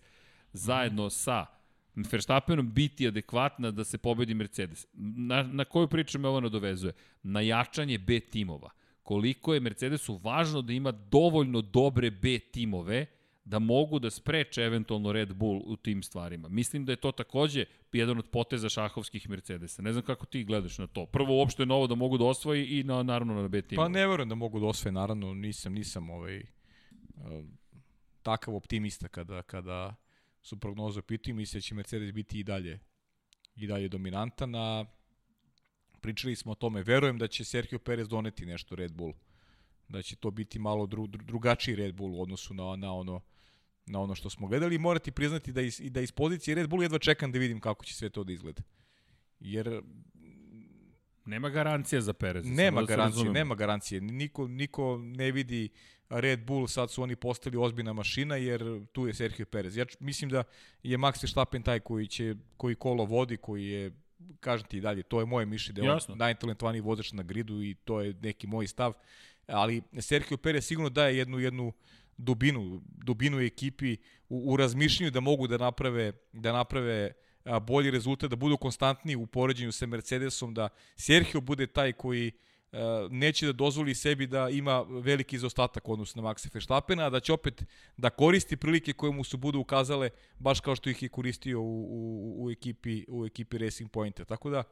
zajedno 0.53 1.09
sa 1.09 1.45
Verstappenom 1.95 2.71
biti 2.73 3.07
adekvatna 3.07 3.71
da 3.71 3.83
se 3.83 3.97
pobedi 3.97 4.33
Mercedes. 4.33 4.87
Na, 4.93 5.43
na 5.43 5.65
koju 5.65 5.87
priču 5.87 6.19
me 6.19 6.27
ovo 6.27 6.39
nadovezuje? 6.39 6.93
Na 7.23 7.41
jačanje 7.41 7.97
B 7.97 8.19
timova. 8.19 8.69
Koliko 9.03 9.53
je 9.53 9.59
Mercedesu 9.59 10.19
važno 10.23 10.61
da 10.61 10.73
ima 10.73 10.91
dovoljno 10.91 11.61
dobre 11.61 12.11
B 12.11 12.39
timove 12.39 13.05
da 13.43 13.59
mogu 13.59 13.99
da 13.99 14.09
spreče 14.09 14.61
eventualno 14.61 15.11
Red 15.11 15.33
Bull 15.33 15.61
u 15.65 15.75
tim 15.75 16.03
stvarima. 16.03 16.47
Mislim 16.47 16.85
da 16.85 16.91
je 16.91 16.95
to 16.95 17.11
takođe 17.11 17.65
jedan 17.93 18.17
od 18.17 18.29
poteza 18.29 18.69
šahovskih 18.69 19.29
Mercedesa. 19.29 19.81
Ne 19.81 19.93
znam 19.93 20.05
kako 20.05 20.25
ti 20.25 20.43
gledaš 20.43 20.77
na 20.77 20.87
to. 20.87 21.05
Prvo 21.05 21.37
uopšte 21.37 21.65
novo 21.65 21.87
da 21.87 21.95
mogu 21.95 22.17
da 22.17 22.25
osvoji 22.25 22.79
i 22.79 22.83
na, 22.83 23.03
naravno 23.03 23.41
na 23.41 23.47
B 23.47 23.61
timove. 23.61 23.85
Pa 23.85 23.89
ne 23.89 24.07
verujem 24.07 24.29
da 24.29 24.35
mogu 24.35 24.59
da 24.59 24.65
osvoje, 24.65 24.91
naravno 24.91 25.33
nisam, 25.33 25.73
nisam 25.73 26.09
ovaj, 26.09 26.37
uh, 26.37 27.45
takav 28.23 28.55
optimista 28.55 29.07
kada, 29.07 29.41
kada 29.41 29.95
su 30.41 30.59
prognoze 30.59 30.99
u 30.99 31.03
pitanju, 31.03 31.35
misle 31.35 31.57
da 31.57 31.61
će 31.61 31.75
Mercedes 31.75 32.11
biti 32.11 32.39
i 32.39 32.43
dalje 32.43 32.79
i 33.55 33.67
dalje 33.67 33.87
dominantan, 33.87 34.55
a 34.55 34.85
pričali 36.01 36.35
smo 36.35 36.51
o 36.51 36.55
tome, 36.55 36.83
verujem 36.83 37.17
da 37.17 37.27
će 37.27 37.45
Sergio 37.45 37.79
Perez 37.79 38.07
doneti 38.07 38.45
nešto 38.45 38.75
Red 38.75 38.91
Bull, 38.91 39.13
da 39.91 40.01
će 40.01 40.15
to 40.15 40.31
biti 40.31 40.59
malo 40.59 40.85
dru, 40.85 41.07
dru, 41.07 41.23
drugačiji 41.23 41.75
Red 41.75 41.95
Bull 41.95 42.15
u 42.15 42.21
odnosu 42.21 42.53
na, 42.53 42.75
na 42.75 42.93
ono 42.93 43.21
na 43.85 43.99
ono 43.99 44.15
što 44.15 44.29
smo 44.29 44.47
gledali 44.47 44.75
i 44.75 44.79
morati 44.79 45.11
priznati 45.11 45.51
da 45.51 45.61
iz, 45.61 45.81
da 45.83 46.01
iz 46.01 46.11
pozicije 46.11 46.55
Red 46.55 46.69
Bull 46.69 46.83
jedva 46.83 46.99
čekam 46.99 47.31
da 47.31 47.39
vidim 47.39 47.59
kako 47.59 47.85
će 47.85 47.95
sve 47.95 48.09
to 48.09 48.23
da 48.23 48.33
izgleda. 48.33 48.61
Jer 49.39 49.81
Nema 51.25 51.49
garancija 51.49 52.01
za 52.01 52.13
Perez. 52.13 52.45
Nema 52.45 52.81
da 52.81 52.87
garancije, 52.87 53.31
nema 53.31 53.55
garancije. 53.55 54.01
Niko, 54.01 54.47
niko 54.47 54.97
ne 54.97 55.31
vidi 55.31 55.69
Red 56.09 56.45
Bull, 56.45 56.67
sad 56.67 56.91
su 56.91 57.03
oni 57.03 57.15
postali 57.15 57.57
ozbiljna 57.57 57.93
mašina, 57.93 58.35
jer 58.35 58.85
tu 58.91 59.07
je 59.07 59.13
Sergio 59.13 59.45
Perez. 59.45 59.77
Ja 59.77 59.85
mislim 59.99 60.29
da 60.29 60.43
je 60.83 60.97
Max 60.97 61.23
Verstappen 61.23 61.63
taj 61.63 61.79
koji, 61.79 62.07
će, 62.07 62.35
koji 62.57 62.75
kolo 62.75 63.05
vodi, 63.05 63.37
koji 63.37 63.65
je 63.65 63.91
kažem 64.39 64.67
ti 64.67 64.81
dalje, 64.81 65.03
to 65.03 65.19
je 65.19 65.25
moje 65.25 65.45
mišljenje, 65.45 65.81
da 65.81 65.87
je 65.87 65.91
on 65.91 66.17
najtalentovaniji 66.17 66.81
vozač 66.81 67.11
na 67.11 67.23
gridu 67.23 67.63
i 67.63 67.75
to 67.75 68.01
je 68.01 68.13
neki 68.21 68.47
moj 68.47 68.67
stav. 68.67 68.93
Ali 69.47 69.81
Sergio 69.99 70.37
Perez 70.37 70.65
sigurno 70.65 70.89
daje 70.89 71.17
jednu 71.17 71.39
jednu 71.39 71.73
dubinu, 72.17 72.81
dubinu 72.85 73.39
ekipi 73.39 73.97
u, 74.29 74.53
u 74.53 74.57
razmišljanju 74.57 75.11
da 75.11 75.19
mogu 75.19 75.47
da 75.47 75.57
naprave 75.57 76.11
da 76.33 76.53
naprave 76.53 77.13
bolji 77.61 77.91
rezultat, 77.91 78.29
da 78.29 78.35
budu 78.35 78.57
konstantni 78.57 79.15
u 79.15 79.25
poređenju 79.25 79.71
sa 79.71 79.85
Mercedesom, 79.85 80.53
da 80.53 80.69
Sergio 80.95 81.41
bude 81.41 81.67
taj 81.67 81.93
koji 81.93 82.31
neće 83.09 83.45
da 83.45 83.53
dozvoli 83.53 83.95
sebi 83.95 84.27
da 84.27 84.49
ima 84.49 84.81
veliki 84.81 85.35
izostatak 85.35 85.89
odnosno 85.89 86.21
na 86.21 86.29
Maxa 86.29 86.53
Verstappena, 86.53 87.05
a 87.05 87.09
da 87.09 87.19
će 87.19 87.33
opet 87.33 87.63
da 87.97 88.09
koristi 88.09 88.57
prilike 88.57 88.93
koje 88.93 89.11
mu 89.11 89.23
su 89.23 89.37
budu 89.37 89.59
ukazale, 89.59 90.09
baš 90.39 90.59
kao 90.59 90.75
što 90.75 90.89
ih 90.89 91.03
je 91.03 91.09
koristio 91.09 91.61
u, 91.61 91.65
u, 91.65 92.45
u, 92.45 92.51
ekipi, 92.51 93.05
u 93.07 93.25
ekipi 93.25 93.57
Racing 93.57 93.91
Pointa. 93.91 94.25
Tako 94.25 94.49
da, 94.49 94.63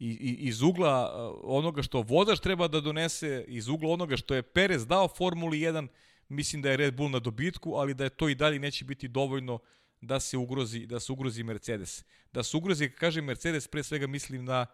a, 0.00 0.04
iz 0.38 0.62
ugla 0.62 1.12
onoga 1.42 1.82
što 1.82 2.02
vozač 2.02 2.40
treba 2.40 2.68
da 2.68 2.80
donese, 2.80 3.44
iz 3.48 3.68
ugla 3.68 3.90
onoga 3.90 4.16
što 4.16 4.34
je 4.34 4.42
Perez 4.42 4.86
dao 4.86 5.08
Formuli 5.08 5.58
1, 5.58 5.88
mislim 6.28 6.62
da 6.62 6.70
je 6.70 6.76
Red 6.76 6.94
Bull 6.94 7.10
na 7.10 7.18
dobitku, 7.18 7.74
ali 7.74 7.94
da 7.94 8.04
je 8.04 8.10
to 8.10 8.28
i 8.28 8.34
dalje 8.34 8.58
neće 8.58 8.84
biti 8.84 9.08
dovoljno 9.08 9.58
da 10.00 10.20
se 10.20 10.36
ugrozi, 10.36 10.86
da 10.86 11.00
se 11.00 11.12
ugrozi 11.12 11.42
Mercedes. 11.42 12.04
Da 12.32 12.42
se 12.42 12.56
ugrozi, 12.56 12.90
kaže 12.90 13.20
Mercedes, 13.20 13.68
pre 13.68 13.82
svega 13.82 14.06
mislim 14.06 14.44
na, 14.44 14.66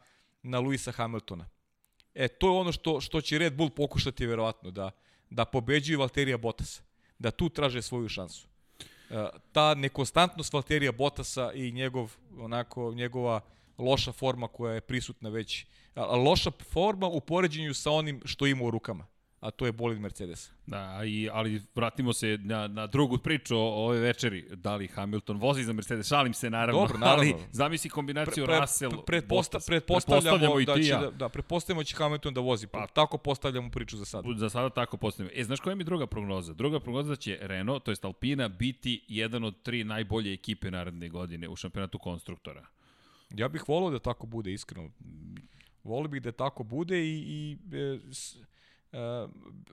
na 0.42 0.58
Luisa 0.58 0.92
Hamiltona. 0.92 1.48
E, 2.14 2.28
to 2.28 2.46
je 2.46 2.60
ono 2.60 2.72
što, 2.72 3.00
što 3.00 3.20
će 3.20 3.38
Red 3.38 3.56
Bull 3.56 3.70
pokušati 3.70 4.26
verovatno, 4.26 4.70
da, 4.70 4.90
da 5.30 5.44
pobeđuju 5.44 5.98
Valterija 5.98 6.36
Bottasa, 6.36 6.82
da 7.18 7.30
tu 7.30 7.48
traže 7.48 7.82
svoju 7.82 8.08
šansu. 8.08 8.46
E, 9.10 9.26
ta 9.52 9.74
nekonstantnost 9.74 10.52
Valterija 10.52 10.92
Bottasa 10.92 11.52
i 11.52 11.72
njegov, 11.72 12.16
onako, 12.38 12.92
njegova 12.94 13.40
loša 13.78 14.12
forma 14.12 14.48
koja 14.48 14.74
je 14.74 14.80
prisutna 14.80 15.30
već, 15.30 15.66
loša 15.96 16.50
forma 16.50 17.06
u 17.06 17.20
poređenju 17.20 17.74
sa 17.74 17.90
onim 17.90 18.20
što 18.24 18.46
ima 18.46 18.64
u 18.64 18.70
rukama 18.70 19.06
a 19.44 19.50
to 19.50 19.66
je 19.66 19.72
bolid 19.72 20.00
Mercedes. 20.00 20.52
Da, 20.66 21.00
i, 21.04 21.28
ali 21.32 21.62
vratimo 21.74 22.12
se 22.12 22.38
na, 22.42 22.66
na 22.66 22.86
drugu 22.86 23.18
priču 23.18 23.56
o 23.56 23.86
ove 23.86 24.00
večeri. 24.00 24.46
Da 24.56 24.76
li 24.76 24.88
Hamilton 24.88 25.36
vozi 25.36 25.64
za 25.64 25.72
Mercedes? 25.72 26.08
Šalim 26.08 26.34
se 26.34 26.50
naravno, 26.50 26.80
Dobro, 26.80 26.98
naravno. 27.06 27.22
ali 27.22 27.34
zamisli 27.50 27.90
kombinaciju 27.90 28.44
pre, 28.44 28.54
pre, 28.54 28.60
Russell, 28.60 28.90
pre, 28.90 29.02
pretposta, 29.06 29.56
Bottas. 29.56 29.66
pretpostavljamo, 29.66 30.60
i 30.60 30.64
da 30.64 30.74
će, 30.74 30.88
ja. 30.88 31.00
da, 31.00 31.10
da, 31.10 31.28
pretpostavljamo 31.28 31.80
da 31.80 31.84
će 31.84 31.96
Hamilton 31.96 32.34
da 32.34 32.40
vozi. 32.40 32.66
Pa, 32.66 32.86
tako 32.86 33.18
postavljamo 33.18 33.70
priču 33.70 33.96
za 33.96 34.04
sada. 34.04 34.28
Za 34.36 34.48
sada 34.50 34.70
tako 34.70 34.96
postavljamo. 34.96 35.40
E, 35.40 35.44
znaš 35.44 35.60
koja 35.60 35.74
mi 35.74 35.80
je 35.80 35.84
druga 35.84 36.06
prognoza? 36.06 36.52
Druga 36.52 36.80
prognoza 36.80 37.08
da 37.08 37.16
će 37.16 37.38
Renault, 37.40 37.84
to 37.84 37.90
jest 37.90 38.04
Alpina, 38.04 38.48
biti 38.48 39.04
jedan 39.08 39.44
od 39.44 39.62
tri 39.62 39.84
najbolje 39.84 40.32
ekipe 40.32 40.70
naredne 40.70 41.08
godine 41.08 41.48
u 41.48 41.56
šampionatu 41.56 41.98
konstruktora. 41.98 42.66
Ja 43.36 43.48
bih 43.48 43.68
volio 43.68 43.90
da 43.90 43.98
tako 43.98 44.26
bude, 44.26 44.52
iskreno. 44.52 44.90
Volio 45.84 46.08
bih 46.08 46.22
da 46.22 46.32
tako 46.32 46.64
bude 46.64 46.98
i, 47.04 47.14
i 47.18 47.58
e, 47.76 47.98
s, 48.12 48.36
e, 48.92 49.26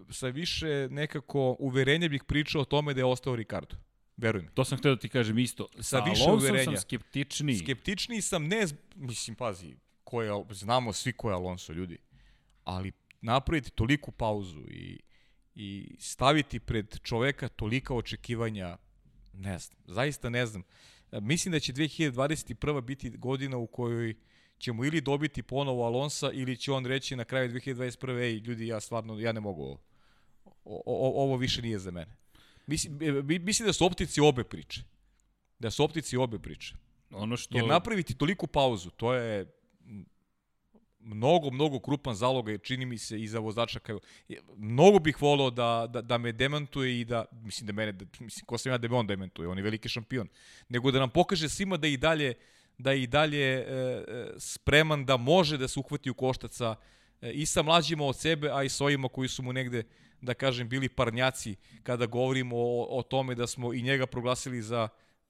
sa 0.10 0.28
više 0.28 0.88
nekako 0.92 1.56
uverenja 1.60 2.10
bih 2.10 2.24
pričao 2.24 2.62
o 2.62 2.66
tome 2.66 2.94
da 2.94 3.00
je 3.00 3.06
ostao 3.06 3.36
Ricardo. 3.36 3.76
Veruj 4.18 4.42
mi. 4.42 4.48
To 4.54 4.66
sam 4.66 4.78
htio 4.78 4.96
da 4.96 5.00
ti 5.00 5.10
kažem 5.10 5.38
isto. 5.38 5.68
Sa, 5.76 5.84
Sa 5.84 6.00
više 6.00 6.24
Alonsom 6.24 6.50
uverenja. 6.50 6.64
sam 6.64 6.78
skeptičniji. 6.78 7.58
Skeptičniji 7.58 8.22
sam, 8.22 8.48
ne, 8.48 8.66
mislim, 8.96 9.36
pazi, 9.36 9.76
ko 10.04 10.22
je, 10.22 10.32
znamo 10.52 10.94
svi 10.94 11.14
ko 11.14 11.30
je 11.30 11.34
Alonso, 11.36 11.74
ljudi, 11.74 11.98
ali 12.64 12.92
napraviti 13.22 13.72
toliku 13.72 14.12
pauzu 14.12 14.62
i, 14.70 15.00
i 15.56 15.96
staviti 16.00 16.60
pred 16.60 17.00
čoveka 17.04 17.48
tolika 17.48 17.94
očekivanja, 17.94 18.78
ne 19.34 19.60
znam, 19.60 19.80
zaista 19.86 20.30
ne 20.30 20.46
znam. 20.46 20.64
E, 21.12 21.20
Mislim 21.22 21.52
da 21.52 21.60
će 21.60 21.74
2021. 21.74 22.82
biti 22.82 23.10
godina 23.10 23.58
u 23.58 23.68
kojoj 23.68 24.16
ćemo 24.58 24.86
ili 24.86 25.02
dobiti 25.02 25.44
ponovo 25.44 25.86
Alonsa 25.86 26.32
ili 26.32 26.58
će 26.58 26.72
on 26.72 26.86
reći 26.86 27.16
na 27.16 27.24
kraju 27.24 27.50
2021. 27.50 28.20
ej, 28.22 28.34
ljudi, 28.38 28.68
ja 28.68 28.80
stvarno, 28.80 29.20
ja 29.20 29.32
ne 29.32 29.40
mogu 29.40 29.62
ovo. 29.64 29.78
O, 30.66 30.82
o, 30.86 31.24
ovo 31.24 31.38
više 31.38 31.62
nije 31.62 31.80
za 31.80 31.92
mene. 31.92 32.16
Mislim, 32.68 33.02
e, 33.02 33.12
mi- 33.12 33.40
mislim 33.40 33.66
da 33.66 33.74
su 33.74 33.86
optici 33.86 34.22
obe 34.22 34.44
priče. 34.44 34.82
Da 35.60 35.72
su 35.72 35.84
optici 35.84 36.18
obe 36.18 36.40
priče. 36.40 36.76
Ono 37.12 37.38
što... 37.38 37.58
Jer 37.58 37.68
napraviti 37.68 38.14
toliku 38.18 38.48
pauzu, 38.48 38.90
to 38.90 39.14
je 39.14 39.46
mnogo, 41.04 41.52
mnogo 41.52 41.80
krupan 41.80 42.16
zaloga, 42.16 42.58
čini 42.58 42.86
mi 42.86 42.98
se, 42.98 43.22
i 43.22 43.28
za 43.28 43.40
vozača. 43.40 43.80
Kao, 43.80 44.00
mnogo 44.58 45.00
bih 45.00 45.22
volao 45.22 45.50
da, 45.50 45.88
da, 45.90 46.02
da 46.02 46.18
me 46.18 46.32
demantuje 46.32 47.02
i 47.02 47.06
da, 47.06 47.26
mislim 47.32 47.68
da 47.68 47.74
mene, 47.74 47.92
da, 47.92 48.06
mislim, 48.20 48.46
ko 48.46 48.58
sam 48.58 48.72
ja 48.72 48.78
da 48.78 48.88
me 48.88 48.96
on 48.96 49.08
demantuje, 49.08 49.48
on 49.48 49.58
je 49.58 49.64
veliki 49.64 49.90
šampion, 49.90 50.28
nego 50.70 50.92
da 50.92 51.00
nam 51.00 51.10
pokaže 51.10 51.50
svima 51.50 51.78
da 51.78 51.88
i 51.88 51.98
dalje, 51.98 52.34
da 52.78 52.94
i 52.94 53.08
dalje 53.08 53.46
e, 53.46 53.64
e, 53.64 54.34
spreman 54.38 55.06
da 55.06 55.18
može 55.18 55.58
da 55.58 55.68
se 55.68 55.80
uhvati 55.80 56.10
u 56.10 56.14
koštac 56.14 56.56
sa, 56.56 56.76
e, 57.22 57.32
i 57.32 57.46
sa 57.46 57.62
mlađima 57.62 58.06
od 58.06 58.18
sebe, 58.18 58.50
a 58.50 58.64
i 58.64 58.70
sa 58.70 58.84
ovima 58.84 59.10
koji 59.10 59.30
su 59.30 59.44
mu 59.44 59.54
negde 59.54 59.84
da 60.22 60.34
kažem, 60.34 60.70
bili 60.70 60.90
parnjaci 60.90 61.56
kada 61.84 62.06
govorimo 62.06 62.58
o, 62.58 62.88
o 63.00 63.04
tome 63.04 63.36
da 63.36 63.48
smo 63.48 63.74
i 63.74 63.82
njega 63.82 64.06
proglasili 64.06 64.62
za, 64.62 64.88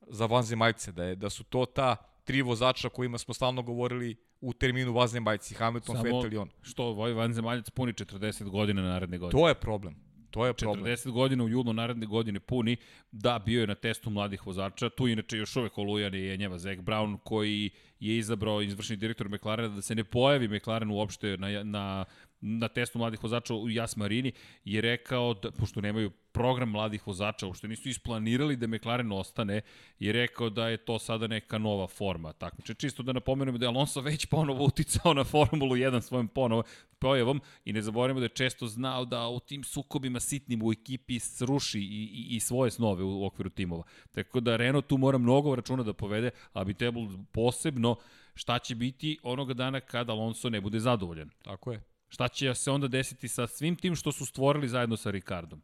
za 0.08 0.26
vanzemaljce, 0.26 0.92
da, 0.92 1.04
je, 1.04 1.16
da 1.16 1.30
su 1.30 1.44
to 1.44 1.66
ta 1.66 2.11
tri 2.32 2.42
vozača 2.42 2.90
kojima 2.90 3.18
smo 3.18 3.34
stalno 3.34 3.62
govorili 3.62 4.16
u 4.42 4.54
terminu 4.54 4.94
vanzemaljci, 4.94 5.56
Hamilton, 5.56 5.96
Samo 5.96 6.04
Vettel 6.04 6.34
i 6.34 6.38
on. 6.38 6.50
Što 6.62 6.84
ovaj 6.84 7.14
vanzemaljac 7.14 7.70
puni 7.70 7.94
40 7.94 8.50
godina 8.50 8.82
naredne 8.82 9.18
godine. 9.18 9.42
To 9.42 9.48
je 9.48 9.56
problem. 9.56 9.96
To 10.30 10.46
je 10.46 10.54
problem. 10.54 10.86
40 10.86 11.12
godina 11.12 11.44
u 11.44 11.50
julu 11.50 11.74
naredne 11.74 12.06
godine 12.06 12.40
puni, 12.40 12.78
da, 13.12 13.40
bio 13.46 13.62
je 13.62 13.68
na 13.68 13.76
testu 13.76 14.10
mladih 14.10 14.48
vozača, 14.48 14.90
tu 14.90 15.08
inače 15.08 15.38
još 15.38 15.56
uvek 15.56 15.78
olujan 15.78 16.16
je 16.16 16.38
njeva 16.38 16.58
Zach 16.58 16.82
Brown, 16.82 17.18
koji 17.24 17.70
je 18.00 18.18
izabrao 18.18 18.62
izvršni 18.62 18.96
direktor 18.96 19.30
McLarena 19.30 19.76
da 19.76 19.82
se 19.82 19.96
ne 19.96 20.04
pojavi 20.04 20.48
McLaren 20.48 20.92
uopšte 20.92 21.38
na, 21.38 21.64
na 21.64 22.06
na 22.42 22.68
testu 22.68 23.00
mladih 23.00 23.24
vozača 23.24 23.56
u 23.56 23.70
Jas 23.70 23.96
Marini 23.96 24.32
je 24.66 24.82
rekao, 24.82 25.34
da, 25.34 25.52
pošto 25.52 25.82
nemaju 25.82 26.12
program 26.32 26.70
mladih 26.70 27.08
vozača, 27.08 27.48
uopšte 27.48 27.68
nisu 27.68 27.90
isplanirali 27.90 28.56
da 28.56 28.68
McLaren 28.68 29.12
ostane, 29.12 29.62
je 30.00 30.12
rekao 30.12 30.50
da 30.50 30.68
je 30.68 30.78
to 30.78 31.00
sada 31.00 31.28
neka 31.28 31.58
nova 31.58 31.88
forma 31.88 32.34
takmiče. 32.34 32.74
Čisto 32.74 33.04
da 33.04 33.14
napomenemo 33.14 33.58
da 33.58 33.66
je 33.66 33.68
Alonso 33.68 34.02
već 34.02 34.26
ponovo 34.26 34.66
uticao 34.66 35.14
na 35.14 35.24
Formulu 35.24 35.76
1 35.76 36.02
svojim 36.02 36.28
ponovo 36.28 36.64
pojavom 37.00 37.42
i 37.66 37.74
ne 37.74 37.82
zaboravimo 37.82 38.20
da 38.20 38.26
je 38.26 38.30
često 38.30 38.68
znao 38.68 39.06
da 39.06 39.28
u 39.28 39.40
tim 39.40 39.64
sukobima 39.64 40.20
sitnim 40.20 40.64
u 40.64 40.72
ekipi 40.72 41.20
sruši 41.20 41.80
i, 41.80 41.84
i, 41.84 42.36
i 42.36 42.40
svoje 42.40 42.72
snove 42.72 43.04
u 43.04 43.26
okviru 43.26 43.50
timova. 43.50 43.84
Tako 44.12 44.40
da 44.40 44.56
Renault 44.56 44.88
tu 44.88 44.98
mora 44.98 45.18
mnogo 45.18 45.56
računa 45.56 45.84
da 45.84 45.94
povede, 45.94 46.32
a 46.54 46.64
bi 46.64 46.74
trebalo 46.74 47.10
posebno 47.32 47.96
šta 48.36 48.60
će 48.60 48.76
biti 48.76 49.18
onoga 49.24 49.54
dana 49.54 49.80
kada 49.80 50.14
Alonso 50.14 50.50
ne 50.50 50.62
bude 50.62 50.80
zadovoljan. 50.80 51.30
Tako 51.44 51.72
je. 51.72 51.91
Šta 52.12 52.28
će 52.28 52.56
se 52.56 52.72
onda 52.72 52.88
desiti 52.88 53.28
sa 53.28 53.48
svim 53.48 53.76
tim 53.76 53.96
što 53.96 54.12
su 54.12 54.26
stvorili 54.26 54.68
zajedno 54.68 54.98
sa 54.98 55.12
Ricardom? 55.12 55.62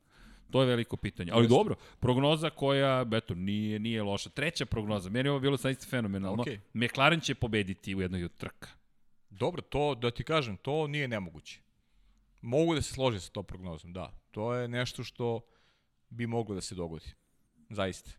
To 0.52 0.62
je 0.62 0.68
veliko 0.68 0.98
pitanje. 0.98 1.32
Ali 1.34 1.48
dobro, 1.48 1.76
prognoza 2.00 2.50
koja, 2.50 3.06
eto, 3.14 3.36
nije, 3.36 3.80
nije 3.80 4.04
loša. 4.04 4.30
Treća 4.30 4.66
prognoza, 4.66 5.10
meni 5.10 5.28
je 5.28 5.32
ovo 5.32 5.40
bilo 5.40 5.58
saista 5.58 5.86
fenomenalno. 5.90 6.44
Okay. 6.44 6.60
McLaren 6.74 7.20
će 7.20 7.36
pobediti 7.36 7.96
u 7.96 8.02
jednoj 8.02 8.24
od 8.24 8.38
trka. 8.38 8.70
Dobro, 9.30 9.62
to, 9.62 9.96
da 9.96 10.12
ti 10.12 10.24
kažem, 10.24 10.58
to 10.58 10.88
nije 10.88 11.08
nemoguće. 11.08 11.60
Mogu 12.42 12.76
da 12.76 12.82
se 12.82 12.94
složim 12.94 13.20
sa 13.20 13.32
to 13.32 13.44
prognozom, 13.44 13.94
da. 13.94 14.12
To 14.32 14.54
je 14.54 14.68
nešto 14.68 15.04
što 15.04 15.42
bi 16.10 16.28
moglo 16.28 16.56
da 16.56 16.62
se 16.62 16.76
dogodi. 16.76 17.12
Zaista. 17.70 18.12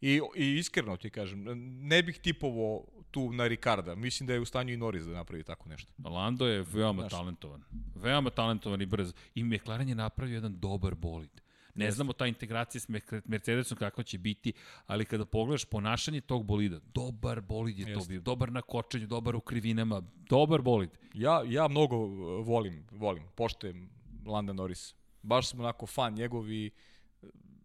I, 0.00 0.20
I 0.36 0.58
iskreno 0.58 0.96
ti 0.96 1.10
kažem, 1.10 1.44
ne 1.88 2.02
bih 2.02 2.18
tipovo 2.18 2.86
tu 3.12 3.32
na 3.32 3.46
Ricarda. 3.46 3.94
Mislim 3.94 4.26
da 4.26 4.32
je 4.32 4.40
u 4.40 4.44
stanju 4.44 4.72
i 4.72 4.76
Norris 4.76 5.04
da 5.04 5.12
napravi 5.12 5.44
tako 5.44 5.68
nešto. 5.68 5.92
Lando 6.04 6.46
je 6.46 6.62
veoma 6.62 7.02
Znaš. 7.02 7.12
talentovan. 7.12 7.62
Veoma 7.94 8.30
talentovan 8.30 8.82
i 8.82 8.86
brz. 8.86 9.14
I 9.34 9.44
McLaren 9.44 9.88
je 9.88 9.94
napravio 9.94 10.34
jedan 10.34 10.60
dobar 10.60 10.94
bolid. 10.94 11.40
Ne 11.74 11.84
Jeste. 11.84 11.96
znamo 11.96 12.12
ta 12.12 12.26
integracija 12.26 12.80
s 12.80 12.88
Mercedesom 13.24 13.78
kakva 13.78 14.04
će 14.04 14.18
biti, 14.18 14.52
ali 14.86 15.04
kada 15.04 15.24
pogledaš 15.24 15.64
ponašanje 15.64 16.20
tog 16.20 16.44
bolida, 16.44 16.80
dobar 16.94 17.40
bolid 17.40 17.78
je 17.78 17.86
Jeste. 17.86 18.04
to 18.04 18.08
bio, 18.08 18.20
dobar 18.20 18.52
na 18.52 18.62
kočenju, 18.62 19.06
dobar 19.06 19.36
u 19.36 19.40
krivinama, 19.40 20.02
dobar 20.28 20.62
bolid. 20.62 20.90
Ja, 21.14 21.42
ja 21.46 21.68
mnogo 21.68 21.96
uh, 21.96 22.46
volim, 22.46 22.86
volim, 22.90 23.22
poštojem 23.36 23.90
Landa 24.26 24.52
Norris. 24.52 24.94
Baš 25.22 25.48
sam 25.48 25.60
onako 25.60 25.86
fan 25.86 26.14
njegovi 26.14 26.70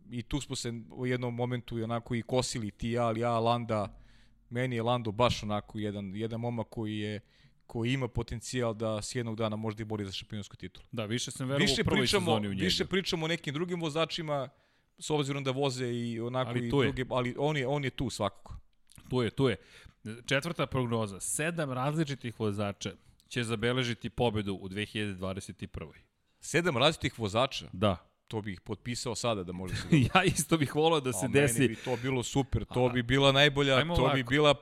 i 0.09 0.23
tu 0.23 0.41
smo 0.41 0.55
se 0.55 0.73
u 0.91 1.05
jednom 1.05 1.35
momentu 1.35 1.75
onako 1.75 2.15
i 2.15 2.21
kosili 2.21 2.71
ti 2.71 2.91
ja, 2.91 3.05
ali 3.05 3.19
ja 3.19 3.39
Landa 3.39 3.99
meni 4.49 4.75
je 4.75 4.83
Lando 4.83 5.11
baš 5.11 5.43
onako 5.43 5.79
jedan, 5.79 6.15
jedan 6.15 6.39
momak 6.39 6.67
koji 6.69 6.97
je 6.97 7.19
koji 7.67 7.93
ima 7.93 8.07
potencijal 8.07 8.73
da 8.73 9.01
s 9.01 9.15
jednog 9.15 9.35
dana 9.35 9.55
možda 9.55 9.81
i 9.81 9.85
bori 9.85 10.05
za 10.05 10.11
šampionsku 10.11 10.55
titulu. 10.55 10.85
Da, 10.91 11.05
više 11.05 11.31
sam 11.31 11.47
verovao 11.47 11.73
u 11.81 11.83
prvoj 11.85 11.99
pričamo, 11.99 12.25
sezoni 12.25 12.47
u 12.47 12.53
njega. 12.53 12.63
Više 12.63 12.85
pričamo 12.85 13.25
o 13.25 13.27
nekim 13.27 13.53
drugim 13.53 13.81
vozačima, 13.81 14.49
s 14.99 15.09
obzirom 15.09 15.43
da 15.43 15.51
voze 15.51 15.87
i 15.87 16.19
onako 16.19 16.49
ali 16.49 16.67
i 16.67 16.69
druge, 16.69 17.05
ali 17.09 17.35
on 17.37 17.57
je, 17.57 17.67
on 17.67 17.83
je 17.83 17.89
tu 17.89 18.09
svakako. 18.09 18.55
Tu 19.09 19.21
je, 19.21 19.29
tu 19.29 19.49
je. 19.49 19.55
Četvrta 20.25 20.65
prognoza. 20.65 21.19
Sedam 21.19 21.71
različitih 21.71 22.39
vozača 22.39 22.91
će 23.27 23.43
zabeležiti 23.43 24.09
pobedu 24.09 24.53
u 24.53 24.69
2021. 24.69 25.91
Sedam 26.39 26.77
različitih 26.77 27.19
vozača? 27.19 27.69
Da 27.73 28.07
to 28.27 28.41
bih 28.41 28.61
potpisao 28.61 29.15
sada 29.15 29.43
da 29.43 29.51
može 29.51 29.75
se 29.81 29.87
ja 29.91 30.23
isto 30.23 30.57
bih 30.57 30.75
volao 30.75 30.99
da 30.99 31.13
se 31.13 31.25
A, 31.25 31.27
desi. 31.27 31.59
Meni 31.61 31.67
bi 31.67 31.75
to 31.75 31.97
bilo 31.97 32.23
super, 32.23 32.65
to 32.65 32.85
Aha. 32.85 32.93
bi 32.93 33.03
bila 33.03 33.31
najbolja, 33.31 33.75
Ajmo 33.75 33.95
to 33.95 34.01
ovako. 34.01 34.15
bi 34.15 34.23
bila 34.23 34.53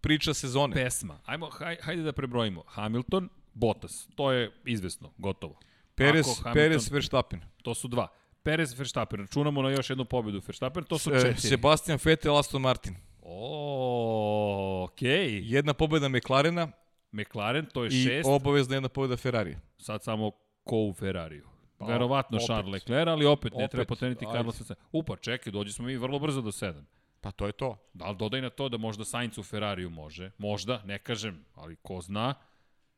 priča 0.00 0.34
sezone. 0.34 0.74
Pesma. 0.74 1.20
Ajmo, 1.24 1.50
haj, 1.50 1.76
hajde 1.82 2.02
da 2.02 2.12
prebrojimo. 2.12 2.62
Hamilton, 2.66 3.28
Bottas, 3.54 4.08
to 4.14 4.32
je 4.32 4.50
izvesno, 4.64 5.12
gotovo. 5.18 5.58
Perez, 5.94 6.26
Hamilton, 6.26 6.52
Perez, 6.52 6.90
Verstappen. 6.90 7.40
To 7.62 7.74
su 7.74 7.88
dva. 7.88 8.08
Perez, 8.42 8.78
Verstappen. 8.78 9.20
Računamo 9.20 9.62
na 9.62 9.70
još 9.70 9.90
jednu 9.90 10.04
pobedu. 10.04 10.40
Verstappen, 10.46 10.84
to 10.84 10.98
su 10.98 11.10
četiri. 11.10 11.40
Sebastian 11.40 11.98
Vettel, 12.04 12.38
Aston 12.38 12.62
Martin. 12.62 12.96
O, 13.22 14.88
okej. 14.90 15.28
Okay. 15.28 15.40
Jedna 15.44 15.74
pobeda 15.74 16.08
McLarena. 16.08 16.68
McLaren, 17.12 17.66
to 17.66 17.84
je 17.84 17.88
i 17.88 18.04
šest. 18.04 18.28
I 18.28 18.30
obavezna 18.30 18.76
jedna 18.76 18.88
pobeda 18.88 19.16
Ferrari. 19.16 19.56
Sad 19.78 20.02
samo 20.02 20.30
ko 20.64 20.76
u 20.76 20.92
Ferrariju. 20.92 21.53
Pa, 21.86 21.92
Verovatno 21.92 22.36
opet. 22.36 22.46
Charles 22.46 22.72
Leclerc, 22.72 23.08
ali 23.08 23.26
opet, 23.26 23.52
opet 23.52 23.62
ne 23.62 23.68
treba 23.68 23.84
poteniti 23.84 24.26
Carlos 24.32 24.56
Sainz. 24.56 24.78
Upa, 24.92 25.16
čekaj, 25.16 25.52
dođi 25.52 25.72
smo 25.72 25.86
mi 25.86 25.96
vrlo 25.96 26.18
brzo 26.18 26.40
do 26.40 26.50
7. 26.50 26.82
Pa 27.20 27.30
to 27.30 27.46
je 27.46 27.52
to. 27.52 27.76
Da 27.94 28.10
li 28.10 28.16
dodaj 28.16 28.40
na 28.40 28.50
to 28.50 28.68
da 28.68 28.76
možda 28.76 29.04
Sainz 29.04 29.38
u 29.38 29.42
Ferrariju 29.42 29.90
može? 29.90 30.30
Možda, 30.38 30.82
ne 30.84 30.98
kažem, 30.98 31.44
ali 31.54 31.76
ko 31.76 32.00
zna. 32.00 32.34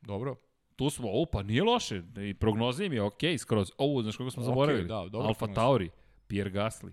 Dobro. 0.01 0.35
Tu 0.75 0.89
smo, 0.89 1.07
upa, 1.11 1.43
nije 1.43 1.63
loše. 1.63 2.01
I 2.29 2.33
prognoza 2.33 2.83
im 2.83 2.93
je 2.93 3.01
okej, 3.01 3.33
okay, 3.33 3.37
skroz. 3.37 3.71
Ovo, 3.77 4.01
znaš 4.01 4.17
koga 4.17 4.31
smo 4.31 4.43
okay, 4.43 4.45
zaboravili? 4.45 4.87
Da, 4.87 5.07
dobro. 5.09 5.27
Alfa 5.27 5.47
Tauri, 5.47 5.89
Pierre 6.27 6.51
Gasly. 6.51 6.91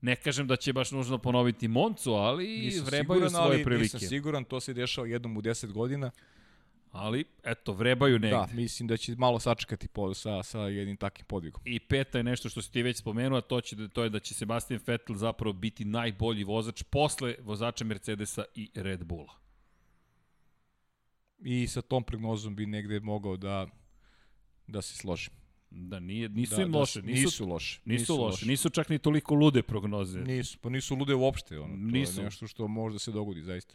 Ne 0.00 0.16
kažem 0.16 0.46
da 0.46 0.56
će 0.56 0.72
baš 0.72 0.90
nužno 0.90 1.18
ponoviti 1.18 1.68
Moncu, 1.68 2.12
ali 2.12 2.46
nisam 2.46 2.84
vrebaju 2.84 3.20
siguran, 3.20 3.30
svoje 3.30 3.54
ali 3.54 3.64
prilike. 3.64 3.82
Nisam 3.82 4.00
siguran, 4.00 4.44
to 4.44 4.60
se 4.60 4.74
dešava 4.74 5.06
jednom 5.06 5.36
u 5.36 5.42
10 5.42 5.72
godina 5.72 6.10
ali 6.96 7.24
eto, 7.44 7.72
vrebaju 7.72 8.18
negde. 8.18 8.36
Da, 8.36 8.48
mislim 8.52 8.86
da 8.86 8.96
će 8.96 9.16
malo 9.16 9.38
sačekati 9.38 9.88
po, 9.88 10.14
sa, 10.14 10.42
sa 10.42 10.60
jednim 10.60 10.96
takvim 10.96 11.26
podvigom. 11.26 11.62
I 11.64 11.80
peta 11.80 12.18
je 12.18 12.24
nešto 12.24 12.48
što 12.48 12.62
si 12.62 12.72
ti 12.72 12.82
već 12.82 12.96
spomenuo, 12.96 13.38
a 13.38 13.40
to, 13.40 13.60
će, 13.60 13.76
da, 13.76 13.88
to 13.88 14.02
je 14.02 14.10
da 14.10 14.18
će 14.18 14.34
Sebastian 14.34 14.80
Vettel 14.86 15.16
zapravo 15.16 15.52
biti 15.52 15.84
najbolji 15.84 16.44
vozač 16.44 16.82
posle 16.82 17.34
vozača 17.42 17.84
Mercedesa 17.84 18.44
i 18.54 18.70
Red 18.74 19.04
Bulla. 19.04 19.34
I 21.40 21.66
sa 21.66 21.82
tom 21.82 22.04
prognozom 22.04 22.56
bi 22.56 22.66
negde 22.66 23.00
mogao 23.00 23.36
da, 23.36 23.66
da 24.66 24.82
se 24.82 24.96
složim. 24.96 25.32
Da, 25.70 26.00
nije, 26.00 26.28
nisu 26.28 26.56
da, 26.56 26.62
im 26.62 26.72
da 26.72 26.78
loše. 26.78 27.02
Nisu, 27.02 27.22
nisu 27.22 27.46
loše. 27.46 27.80
Nisu, 27.84 28.00
nisu 28.00 28.12
loše. 28.12 28.22
loše. 28.22 28.46
Nisu 28.46 28.70
čak 28.70 28.88
ni 28.88 28.98
toliko 28.98 29.34
lude 29.34 29.62
prognoze. 29.62 30.20
Nisu, 30.20 30.58
pa 30.58 30.68
nisu 30.68 30.94
lude 30.94 31.14
uopšte. 31.14 31.58
Ono, 31.58 31.74
to 31.74 31.80
nisu. 31.80 32.20
je 32.20 32.24
nešto 32.24 32.46
što 32.46 32.68
može 32.68 32.94
da 32.94 32.98
se 32.98 33.12
dogodi, 33.12 33.42
zaista. 33.42 33.74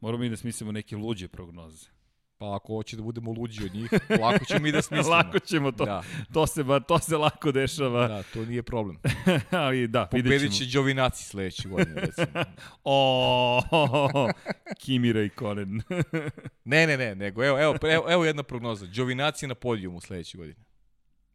Moramo 0.00 0.24
i 0.24 0.28
da 0.28 0.36
smislimo 0.36 0.72
neke 0.72 0.96
luđe 0.96 1.28
prognoze. 1.28 1.97
Pa 2.38 2.56
ako 2.56 2.74
hoće 2.74 2.96
da 2.96 3.02
budemo 3.02 3.32
luđi 3.32 3.64
od 3.64 3.74
njih, 3.74 3.90
lako 4.22 4.44
ćemo 4.44 4.66
i 4.66 4.72
da 4.72 4.82
smislimo. 4.88 5.16
lako 5.16 5.38
ćemo 5.38 5.72
to. 5.72 5.84
Da. 5.84 6.02
To 6.32 6.46
se, 6.46 6.64
ba, 6.64 6.80
to 6.80 6.98
se 6.98 7.16
lako 7.16 7.52
dešava. 7.52 8.08
Da, 8.08 8.22
to 8.22 8.44
nije 8.44 8.62
problem. 8.62 8.98
Ali 9.50 9.86
da, 9.88 10.08
vidjet 10.12 10.30
ćemo. 10.30 10.38
Pobedit 10.38 10.58
će 10.58 10.76
Đovinaci 10.78 11.24
sledeće 11.24 11.68
godine, 11.68 12.00
recimo. 12.00 12.26
o, 12.84 13.60
Kimi 14.78 15.12
Raikkonen. 15.12 15.80
ne, 16.64 16.86
ne, 16.86 16.96
ne, 16.96 17.14
nego 17.14 17.44
evo, 17.44 17.58
evo, 17.60 17.74
evo, 17.82 18.04
evo 18.10 18.24
jedna 18.24 18.42
prognoza. 18.42 18.86
Đovinaci 18.86 19.46
na 19.46 19.54
podijumu 19.54 20.00
sledeće 20.00 20.38
godine. 20.38 20.64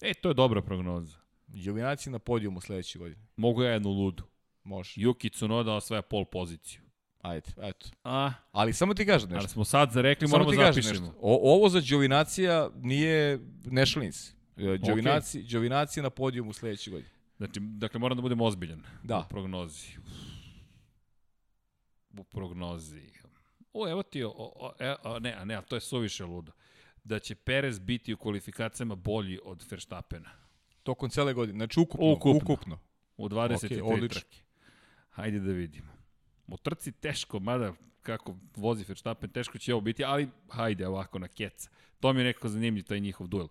E, 0.02 0.14
to 0.14 0.30
je 0.30 0.34
dobra 0.34 0.62
prognoza. 0.62 1.18
Đovinaci 1.48 2.10
na 2.10 2.20
podijumu 2.20 2.62
sledeće 2.62 3.00
godine. 3.00 3.22
Mogu 3.36 3.64
ja 3.64 3.72
jednu 3.72 3.90
ludu. 3.90 4.24
Može. 4.64 5.02
Yuki 5.02 5.32
Tsunoda 5.32 5.74
osvaja 5.74 6.02
pol 6.02 6.26
poziciju. 6.26 6.83
Ajde, 7.24 7.52
eto. 7.62 7.88
A, 8.04 8.32
ali 8.52 8.74
samo 8.74 8.94
ti 8.94 9.06
kažem 9.06 9.30
nešto. 9.30 9.40
Ali 9.40 9.48
smo 9.48 9.64
sad 9.64 9.92
zarekli, 9.92 10.28
moramo 10.28 10.52
da 10.52 10.74
zapišemo. 10.74 11.14
O, 11.22 11.56
ovo 11.56 11.70
za 11.70 11.82
Đovinacija 11.90 12.70
nije 12.76 13.40
Nešlins. 13.66 14.32
Đovinaci, 14.56 15.40
okay. 15.40 15.52
Đovinacija 15.52 16.04
na 16.04 16.10
podijumu 16.10 16.54
sledeće 16.54 16.92
godine. 16.92 17.10
Znači, 17.38 17.60
dakle, 17.60 18.00
moram 18.00 18.18
da 18.18 18.22
budem 18.22 18.42
ozbiljan 18.42 18.84
da. 19.04 19.20
u 19.20 19.30
prognozi. 19.30 19.88
U 22.18 22.24
prognozi. 22.24 23.02
O, 23.74 23.90
evo 23.90 24.04
ti, 24.04 24.24
o, 24.24 24.32
o, 24.36 24.74
e, 24.80 24.96
o, 25.04 25.20
ne, 25.20 25.34
a 25.34 25.46
ne, 25.46 25.56
a 25.56 25.62
to 25.62 25.76
je 25.76 25.80
suviše 25.80 26.26
ludo. 26.26 26.52
Da 27.04 27.20
će 27.20 27.36
Perez 27.36 27.80
biti 27.80 28.14
u 28.14 28.18
kvalifikacijama 28.18 28.96
bolji 28.96 29.40
od 29.44 29.66
Verstappena. 29.70 30.30
Tokom 30.84 31.10
cele 31.10 31.34
godine, 31.34 31.58
znači 31.58 31.80
ukupno. 31.80 32.12
Ukupno. 32.12 32.40
ukupno. 32.44 32.80
U 33.18 33.30
23 33.30 33.82
okay, 33.82 34.10
trke. 34.10 34.38
Hajde 35.10 35.40
da 35.40 35.52
vidimo. 35.52 36.03
U 36.48 36.58
trci 36.58 36.92
teško, 36.92 37.40
mada 37.40 37.74
kako 38.02 38.36
vozi 38.56 38.86
Verstappen, 38.88 39.30
teško 39.30 39.58
će 39.58 39.74
ovo 39.74 39.82
biti, 39.82 40.04
ali 40.04 40.28
hajde 40.50 40.88
ovako 40.88 41.20
na 41.20 41.28
keca. 41.28 41.70
To 42.00 42.14
mi 42.14 42.20
je 42.20 42.24
neko 42.26 42.50
zanimljiv, 42.50 42.84
taj 42.84 43.00
njihov 43.00 43.28
duel. 43.28 43.48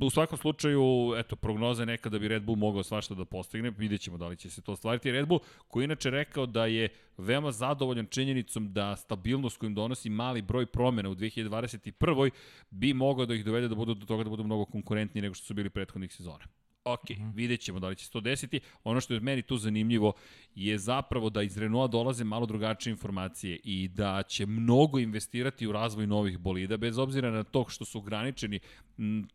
U 0.00 0.10
svakom 0.10 0.38
slučaju, 0.38 1.14
eto, 1.16 1.36
prognoza 1.36 1.84
neka 1.84 2.08
da 2.08 2.18
bi 2.18 2.28
Red 2.28 2.42
Bull 2.42 2.56
mogao 2.56 2.82
svašta 2.82 3.14
da 3.14 3.24
postigne, 3.24 3.70
vidjet 3.70 4.00
ćemo 4.00 4.18
da 4.18 4.28
li 4.28 4.36
će 4.36 4.50
se 4.50 4.62
to 4.62 4.72
ostvariti. 4.72 5.12
Red 5.12 5.28
Bull, 5.28 5.40
koji 5.68 5.84
inače 5.84 6.10
rekao 6.10 6.46
da 6.46 6.66
je 6.66 6.88
veoma 7.18 7.52
zadovoljan 7.52 8.06
činjenicom 8.06 8.72
da 8.72 8.96
stabilnost 8.96 9.58
kojim 9.58 9.74
donosi 9.74 10.10
mali 10.10 10.42
broj 10.42 10.66
promena 10.66 11.10
u 11.10 11.14
2021. 11.14 12.30
bi 12.70 12.94
mogao 12.94 13.26
da 13.26 13.34
ih 13.34 13.44
dovede 13.44 13.68
da 13.68 13.74
budu 13.74 13.94
do 13.94 14.06
toga 14.06 14.24
da 14.24 14.30
budu 14.30 14.44
mnogo 14.44 14.64
konkurentniji 14.64 15.22
nego 15.22 15.34
što 15.34 15.46
su 15.46 15.54
bili 15.54 15.70
prethodnih 15.70 16.12
sezona. 16.12 16.44
Ok, 16.84 17.10
mm 17.10 17.14
-hmm. 17.14 17.34
vidjet 17.34 17.60
ćemo 17.60 17.80
da 17.80 17.88
li 17.88 17.96
će 17.96 18.04
se 18.04 18.10
to 18.10 18.20
desiti. 18.20 18.60
Ono 18.84 19.00
što 19.00 19.14
je 19.14 19.20
meni 19.20 19.42
tu 19.42 19.56
zanimljivo 19.56 20.12
je 20.54 20.78
zapravo 20.78 21.30
da 21.30 21.42
iz 21.42 21.58
Renaulta 21.58 21.92
dolaze 21.92 22.24
malo 22.24 22.46
drugačije 22.46 22.90
informacije 22.90 23.60
i 23.64 23.88
da 23.88 24.22
će 24.22 24.46
mnogo 24.46 24.98
investirati 24.98 25.66
u 25.66 25.72
razvoj 25.72 26.06
novih 26.06 26.38
bolida, 26.38 26.76
bez 26.76 26.98
obzira 26.98 27.30
na 27.30 27.42
to 27.42 27.64
što 27.68 27.84
su 27.84 27.98
ograničeni 27.98 28.60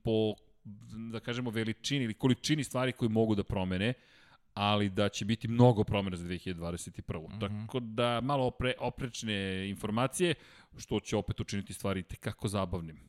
po 0.04 0.34
da 1.12 1.20
kažemo 1.20 1.50
veličini 1.50 2.04
ili 2.04 2.14
količini 2.14 2.64
stvari 2.64 2.92
koje 2.92 3.10
mogu 3.10 3.36
da 3.36 3.44
promene, 3.44 3.94
ali 4.54 4.90
da 4.90 5.10
će 5.10 5.26
biti 5.26 5.48
mnogo 5.48 5.84
promjena 5.84 6.18
za 6.18 6.26
2021. 6.26 6.52
Mm 6.52 7.32
-hmm. 7.32 7.40
Tako 7.40 7.80
da 7.80 8.22
malo 8.22 8.46
opre, 8.46 8.74
oprečne 8.80 9.70
informacije, 9.70 10.34
što 10.78 11.00
će 11.00 11.18
opet 11.18 11.40
učiniti 11.40 11.74
stvari 11.74 12.04
tekako 12.04 12.48
zabavnim. 12.48 13.09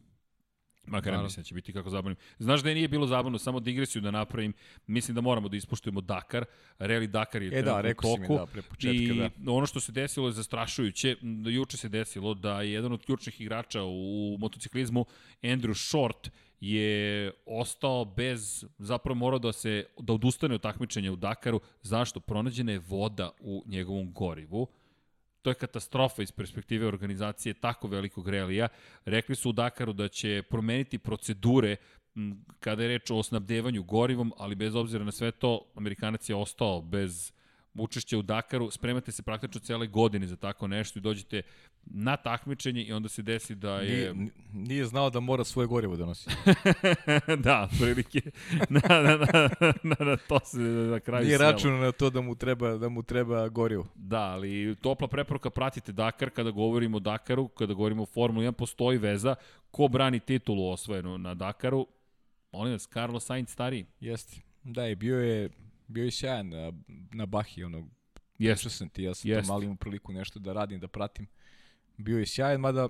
Makar 0.87 1.23
mislim 1.23 1.43
da 1.43 1.47
će 1.47 1.55
biti 1.55 1.73
kako 1.73 1.91
zabavnim. 1.91 2.17
Znaš 2.39 2.63
da 2.63 2.69
je 2.69 2.75
nije 2.75 2.89
bilo 2.89 3.07
zabavno, 3.07 3.39
samo 3.39 3.61
digresiju 3.61 4.03
da 4.03 4.11
napravim. 4.11 4.53
Mislim 4.87 5.15
da 5.15 5.21
moramo 5.21 5.49
da 5.49 5.57
ispoštujemo 5.57 6.01
Dakar. 6.01 6.45
Rally 6.79 7.07
Dakar 7.07 7.43
je 7.43 7.59
e, 7.59 7.63
da, 7.63 7.81
rekao 7.81 8.17
toku. 8.17 8.33
Mi, 8.33 8.39
da, 8.39 8.47
pre 8.47 8.63
početka, 8.63 8.99
I 8.99 9.31
da. 9.37 9.53
ono 9.53 9.67
što 9.67 9.81
se 9.81 9.93
desilo 9.93 10.29
je 10.29 10.33
zastrašujuće. 10.33 11.17
Juče 11.47 11.77
se 11.77 11.89
desilo 11.89 12.35
da 12.35 12.63
je 12.63 12.73
jedan 12.73 12.93
od 12.93 13.05
ključnih 13.05 13.41
igrača 13.41 13.83
u 13.85 14.37
motociklizmu, 14.41 15.05
Andrew 15.43 15.89
Short, 15.89 16.31
je 16.61 17.31
ostao 17.47 18.05
bez, 18.05 18.65
zapravo 18.79 19.15
morao 19.15 19.39
da 19.39 19.53
se, 19.53 19.85
da 19.99 20.13
odustane 20.13 20.55
od 20.55 20.61
takmičenja 20.61 21.13
u 21.13 21.17
Dakaru. 21.17 21.61
Zašto? 21.83 22.21
Pronađena 22.21 22.73
je 22.73 22.79
voda 22.79 23.31
u 23.41 23.63
njegovom 23.67 24.13
gorivu 24.13 24.69
to 25.43 25.51
je 25.51 25.55
katastrofa 25.55 26.23
iz 26.23 26.33
perspektive 26.33 26.87
organizacije 26.87 27.55
tako 27.55 27.89
velikog 27.89 28.29
relija. 28.29 28.69
Rekli 29.05 29.37
su 29.37 29.51
u 29.51 29.53
Dakaru 29.53 29.93
da 29.93 30.09
će 30.09 30.43
promeniti 30.51 30.99
procedure 30.99 31.77
kada 32.61 32.83
je 32.83 32.89
reč 32.89 33.11
o 33.11 33.23
snabdevanju 33.23 33.83
gorivom, 33.83 34.33
ali 34.37 34.55
bez 34.55 34.75
obzira 34.75 35.05
na 35.05 35.13
sve 35.13 35.31
to, 35.31 35.67
Amerikanac 35.75 36.29
je 36.29 36.35
ostao 36.35 36.83
bez 36.83 37.33
učešća 37.75 38.19
u 38.19 38.23
Dakaru, 38.23 38.71
spremate 38.71 39.13
se 39.13 39.23
praktično 39.23 39.61
cele 39.61 39.87
godine 39.87 40.27
za 40.27 40.37
tako 40.37 40.69
nešto 40.69 40.99
i 40.99 41.03
dođete 41.03 41.43
na 41.87 42.17
takmičenje 42.17 42.83
i 42.83 42.93
onda 42.93 43.09
se 43.09 43.23
desi 43.23 43.55
da 43.55 43.81
je... 43.81 44.15
Nije, 44.15 44.31
nije 44.53 44.85
znao 44.85 45.11
da 45.11 45.21
mora 45.21 45.45
svoje 45.45 45.67
gorivo 45.67 45.97
da 45.97 46.07
nosi. 46.07 46.31
da, 47.45 47.69
prilike. 47.79 48.21
na, 48.69 48.81
na, 48.89 49.17
na, 49.17 49.49
na, 49.83 49.97
na 50.07 50.17
to 50.17 50.41
se 50.45 50.59
na 50.59 51.01
kraju 51.01 51.25
Nije 51.25 51.39
računao 51.39 51.79
na 51.79 51.93
to 51.93 52.11
da 52.11 52.21
mu 52.21 52.35
treba, 52.35 52.77
da 52.77 52.89
mu 52.89 53.03
treba 53.03 53.49
gorivo. 53.49 53.87
Da, 53.95 54.21
ali 54.21 54.77
topla 54.83 55.09
preporuka 55.09 55.51
pratite 55.51 55.93
Dakar 55.93 56.31
kada 56.31 56.51
govorimo 56.51 56.97
o 56.97 57.01
Dakaru, 57.01 57.49
kada 57.49 57.75
govorimo 57.75 58.03
o 58.03 58.07
Formuli 58.07 58.47
1, 58.47 58.53
postoji 58.53 58.99
veza 58.99 59.35
ko 59.71 59.89
brani 59.89 60.21
titulu 60.21 60.71
osvojenu 60.71 61.19
na 61.19 61.35
Dakaru. 61.35 61.87
Molim 62.53 62.73
vas, 62.73 62.89
Carlos 62.93 63.25
Sainz 63.25 63.51
stariji. 63.51 63.87
Jeste. 64.01 64.41
Da, 64.65 64.89
i 64.89 64.95
bio 64.95 65.21
je 65.21 65.51
bio 65.91 66.05
je 66.05 66.11
sjajan 66.11 66.49
na, 66.49 66.73
na 67.13 67.27
Bahi, 67.27 67.65
ono, 67.65 67.89
Jeste. 68.39 68.71
sam 68.71 68.89
ti, 68.89 69.03
ja 69.03 69.15
sam 69.15 69.45
tamo 69.47 69.63
imao 69.63 69.77
priliku 69.77 70.13
nešto 70.13 70.39
da 70.39 70.53
radim, 70.53 70.81
da 70.81 70.89
pratim. 70.89 71.27
Bio 72.01 72.19
je 72.19 72.27
sjajan, 72.27 72.61
mada, 72.61 72.89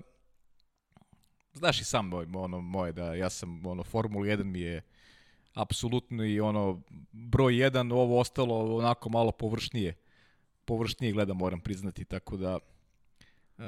znaš 1.53 1.81
i 1.81 1.85
sam 1.85 2.09
moj, 2.09 2.27
ono, 2.35 2.61
moje, 2.61 2.93
da 2.93 3.15
ja 3.15 3.31
sam, 3.31 3.67
ono, 3.67 3.83
Formula 3.83 4.27
1 4.27 4.45
mi 4.45 4.61
je 4.61 4.83
apsolutno 5.55 6.25
i 6.25 6.41
ono, 6.41 6.83
broj 7.13 7.53
1, 7.53 7.93
ovo 7.95 8.21
ostalo 8.21 8.77
onako 8.77 9.09
malo 9.09 9.33
površnije, 9.33 9.95
površnije 10.65 11.13
gleda, 11.13 11.35
moram 11.35 11.61
priznati, 11.61 12.05
tako 12.05 12.37
da, 12.37 12.59
uh, 13.59 13.65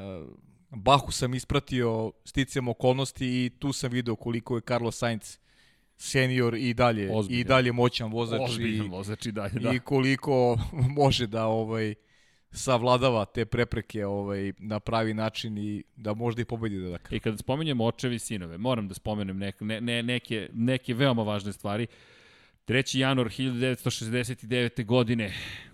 Bahu 0.71 1.13
sam 1.13 1.35
ispratio 1.35 2.13
sticam 2.25 2.69
okolnosti 2.69 3.27
i 3.27 3.51
tu 3.59 3.73
sam 3.73 3.91
video 3.91 4.17
koliko 4.17 4.57
je 4.57 4.61
Carlos 4.61 4.99
Sainz 4.99 5.39
senior 5.97 6.55
i 6.55 6.75
dalje 6.75 7.11
Ozbiljan. 7.13 7.41
i 7.41 7.45
dalje 7.45 7.73
moćan 7.73 8.13
vozač 8.13 8.41
Ozbiljan 8.41 8.87
i, 8.87 8.89
vozač 8.89 9.27
i 9.27 9.33
dalje, 9.33 9.61
da. 9.61 9.73
I 9.73 9.79
koliko 9.79 10.59
može 10.99 11.27
da 11.27 11.47
ovaj 11.47 11.95
savladava 12.53 13.25
te 13.25 13.45
prepreke 13.45 14.07
ovaj 14.07 14.53
na 14.59 14.81
pravi 14.81 15.15
način 15.15 15.59
i 15.59 15.83
da 15.97 16.15
možda 16.15 16.43
i 16.43 16.45
pobedi 16.45 16.81
da 16.81 16.89
dakle. 16.89 17.17
I 17.17 17.21
kada 17.21 17.37
spominjemo 17.37 17.85
očevi 17.85 18.15
i 18.15 18.19
sinove, 18.19 18.59
moram 18.59 18.89
da 18.89 18.95
spomenem 18.95 19.39
neke, 19.39 19.65
ne, 19.65 19.81
ne, 19.81 20.03
neke, 20.03 20.49
neke 20.53 20.95
veoma 20.95 21.23
važne 21.23 21.53
stvari. 21.53 21.87
3. 22.67 22.99
januar 22.99 23.29
1969. 23.29 24.85
godine 24.85 25.33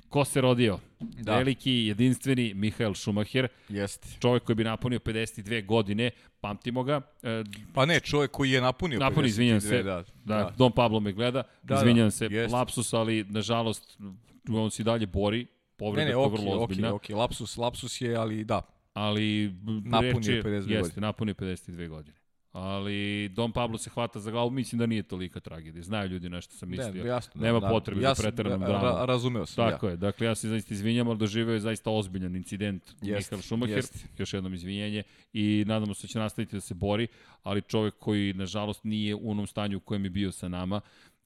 Ko 0.09 0.25
se 0.25 0.41
rodio? 0.41 0.79
Da. 1.01 1.37
Veliki, 1.37 1.73
jedinstveni 1.73 2.55
Mihael 2.55 2.95
Schumacher. 2.95 3.49
Jeste. 3.69 4.09
Čovjek 4.21 4.43
koji 4.43 4.57
bi 4.57 4.65
napunio 4.65 4.99
52 4.99 5.67
godine, 5.67 6.11
pamtimo 6.41 6.83
ga. 6.83 7.01
E, 7.23 7.45
pa 7.75 7.87
ne, 7.87 8.01
čovjek 8.01 8.31
koji 8.31 8.51
je 8.51 8.61
napunio, 8.61 8.99
napunio 8.99 9.29
52, 9.29 9.29
izvinjam 9.29 9.61
se, 9.61 9.83
da, 9.83 10.03
da, 10.03 10.05
da. 10.25 10.55
Don 10.59 10.73
Pablo 10.73 11.01
me 11.01 11.13
gleda, 11.13 11.43
da, 11.63 11.75
izvinjam 11.75 12.07
da, 12.07 12.11
se, 12.11 12.27
jest. 12.31 12.53
lapsus, 12.53 12.93
ali 12.93 13.25
nažalost 13.29 13.99
on 14.49 14.71
se 14.71 14.83
dalje 14.83 15.07
bori, 15.07 15.47
povreda 15.79 16.05
ne, 16.05 16.11
ne, 16.11 16.17
okay, 16.17 16.33
vrlo 16.33 16.63
ozbiljna. 16.63 16.95
Ok, 16.95 17.03
ok, 17.05 17.17
lapsus, 17.17 17.57
lapsus 17.57 18.01
je, 18.01 18.17
ali 18.17 18.45
da. 18.45 18.63
Ali 18.93 19.55
napunio 19.85 20.43
52 20.43 20.43
godine. 20.43 20.75
Jeste, 20.75 21.01
napunio 21.01 21.35
52 21.35 21.89
godine 21.89 22.19
ali 22.53 23.29
Don 23.29 23.53
Pablo 23.53 23.79
se 23.79 23.91
hvata 23.91 24.21
za 24.21 24.31
glavu, 24.31 24.51
mislim 24.51 24.79
da 24.79 24.87
nije 24.87 25.03
tolika 25.03 25.41
tragedija. 25.41 25.83
Znaju 25.83 26.09
ljudi 26.09 26.29
nešto 26.29 26.55
sam 26.57 26.69
mislio. 26.69 27.05
Ne, 27.05 27.09
jasno, 27.09 27.41
Nema 27.41 27.61
da, 27.61 27.69
potrebe 27.69 28.03
ja 28.03 28.15
za 28.15 28.23
preteranom 28.23 28.61
dramom. 28.61 28.83
Ra, 28.83 29.05
razumeo 29.05 29.47
sam. 29.47 29.71
Tako 29.71 29.87
ja. 29.87 29.91
je. 29.91 29.97
Dakle, 29.97 30.27
ja 30.27 30.35
se 30.35 30.49
zaista 30.49 30.75
izvinjam, 30.75 31.09
ali 31.09 31.19
doživeo 31.19 31.55
je 31.55 31.61
zaista 31.61 31.91
ozbiljan 31.91 32.37
incident 32.37 32.83
jest, 33.03 33.31
Michael 33.31 33.43
Schumacher. 33.43 33.77
Jest. 33.77 34.07
Još 34.19 34.35
jednom 34.35 34.55
izvinjenje 34.55 35.03
i 35.33 35.65
nadamo 35.67 35.95
se 35.95 36.07
da 36.07 36.09
će 36.09 36.19
nastaviti 36.19 36.57
da 36.57 36.61
se 36.61 36.75
bori, 36.75 37.07
ali 37.43 37.63
čovek 37.63 37.95
koji, 37.99 38.35
nažalost, 38.35 38.85
nije 38.85 39.15
u 39.15 39.31
onom 39.31 39.47
stanju 39.47 39.77
u 39.77 39.81
kojem 39.81 40.05
je 40.05 40.11
bio 40.11 40.33
sa 40.33 40.49
nama 40.49 40.81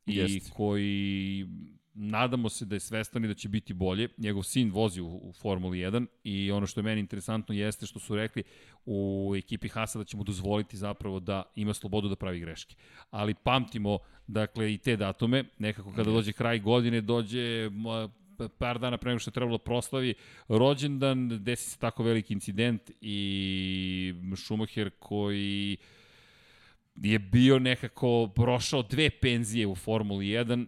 i 0.06 0.16
jest. 0.16 0.50
koji 0.50 1.46
nadamo 1.94 2.48
se 2.48 2.64
da 2.64 2.76
je 2.76 2.80
svestan 2.80 3.24
i 3.24 3.28
da 3.28 3.34
će 3.34 3.48
biti 3.48 3.74
bolje. 3.74 4.08
Njegov 4.18 4.42
sin 4.42 4.70
vozi 4.70 5.00
u, 5.00 5.06
u 5.06 5.32
Formuli 5.32 5.78
1 5.78 6.06
i 6.24 6.50
ono 6.50 6.66
što 6.66 6.80
je 6.80 6.84
meni 6.84 7.00
interesantno 7.00 7.54
jeste 7.54 7.86
što 7.86 7.98
su 7.98 8.16
rekli 8.16 8.42
u 8.86 9.32
ekipi 9.36 9.68
Hasa 9.68 9.98
da 9.98 10.04
će 10.04 10.16
mu 10.16 10.24
dozvoliti 10.24 10.76
zapravo 10.76 11.20
da 11.20 11.42
ima 11.56 11.74
slobodu 11.74 12.08
da 12.08 12.16
pravi 12.16 12.40
greške. 12.40 12.74
Ali 13.10 13.34
pamtimo, 13.34 13.98
dakle, 14.26 14.74
i 14.74 14.78
te 14.78 14.96
datume, 14.96 15.44
nekako 15.58 15.92
kada 15.92 16.10
dođe 16.10 16.32
kraj 16.32 16.58
godine, 16.58 17.00
dođe 17.00 17.70
par 18.58 18.78
dana 18.78 18.98
pre 18.98 19.10
nego 19.10 19.18
što 19.18 19.28
je 19.28 19.32
trebalo 19.32 19.58
da 19.58 19.64
proslavi 19.64 20.14
rođendan, 20.48 21.44
desi 21.44 21.70
se 21.70 21.78
tako 21.78 22.02
veliki 22.02 22.32
incident 22.32 22.90
i 23.00 24.14
Schumacher 24.36 24.90
koji 24.98 25.76
je 26.96 27.18
bio 27.18 27.58
nekako 27.58 28.28
prošao 28.34 28.82
dve 28.82 29.10
penzije 29.10 29.66
u 29.66 29.74
Formuli 29.74 30.26
1 30.26 30.66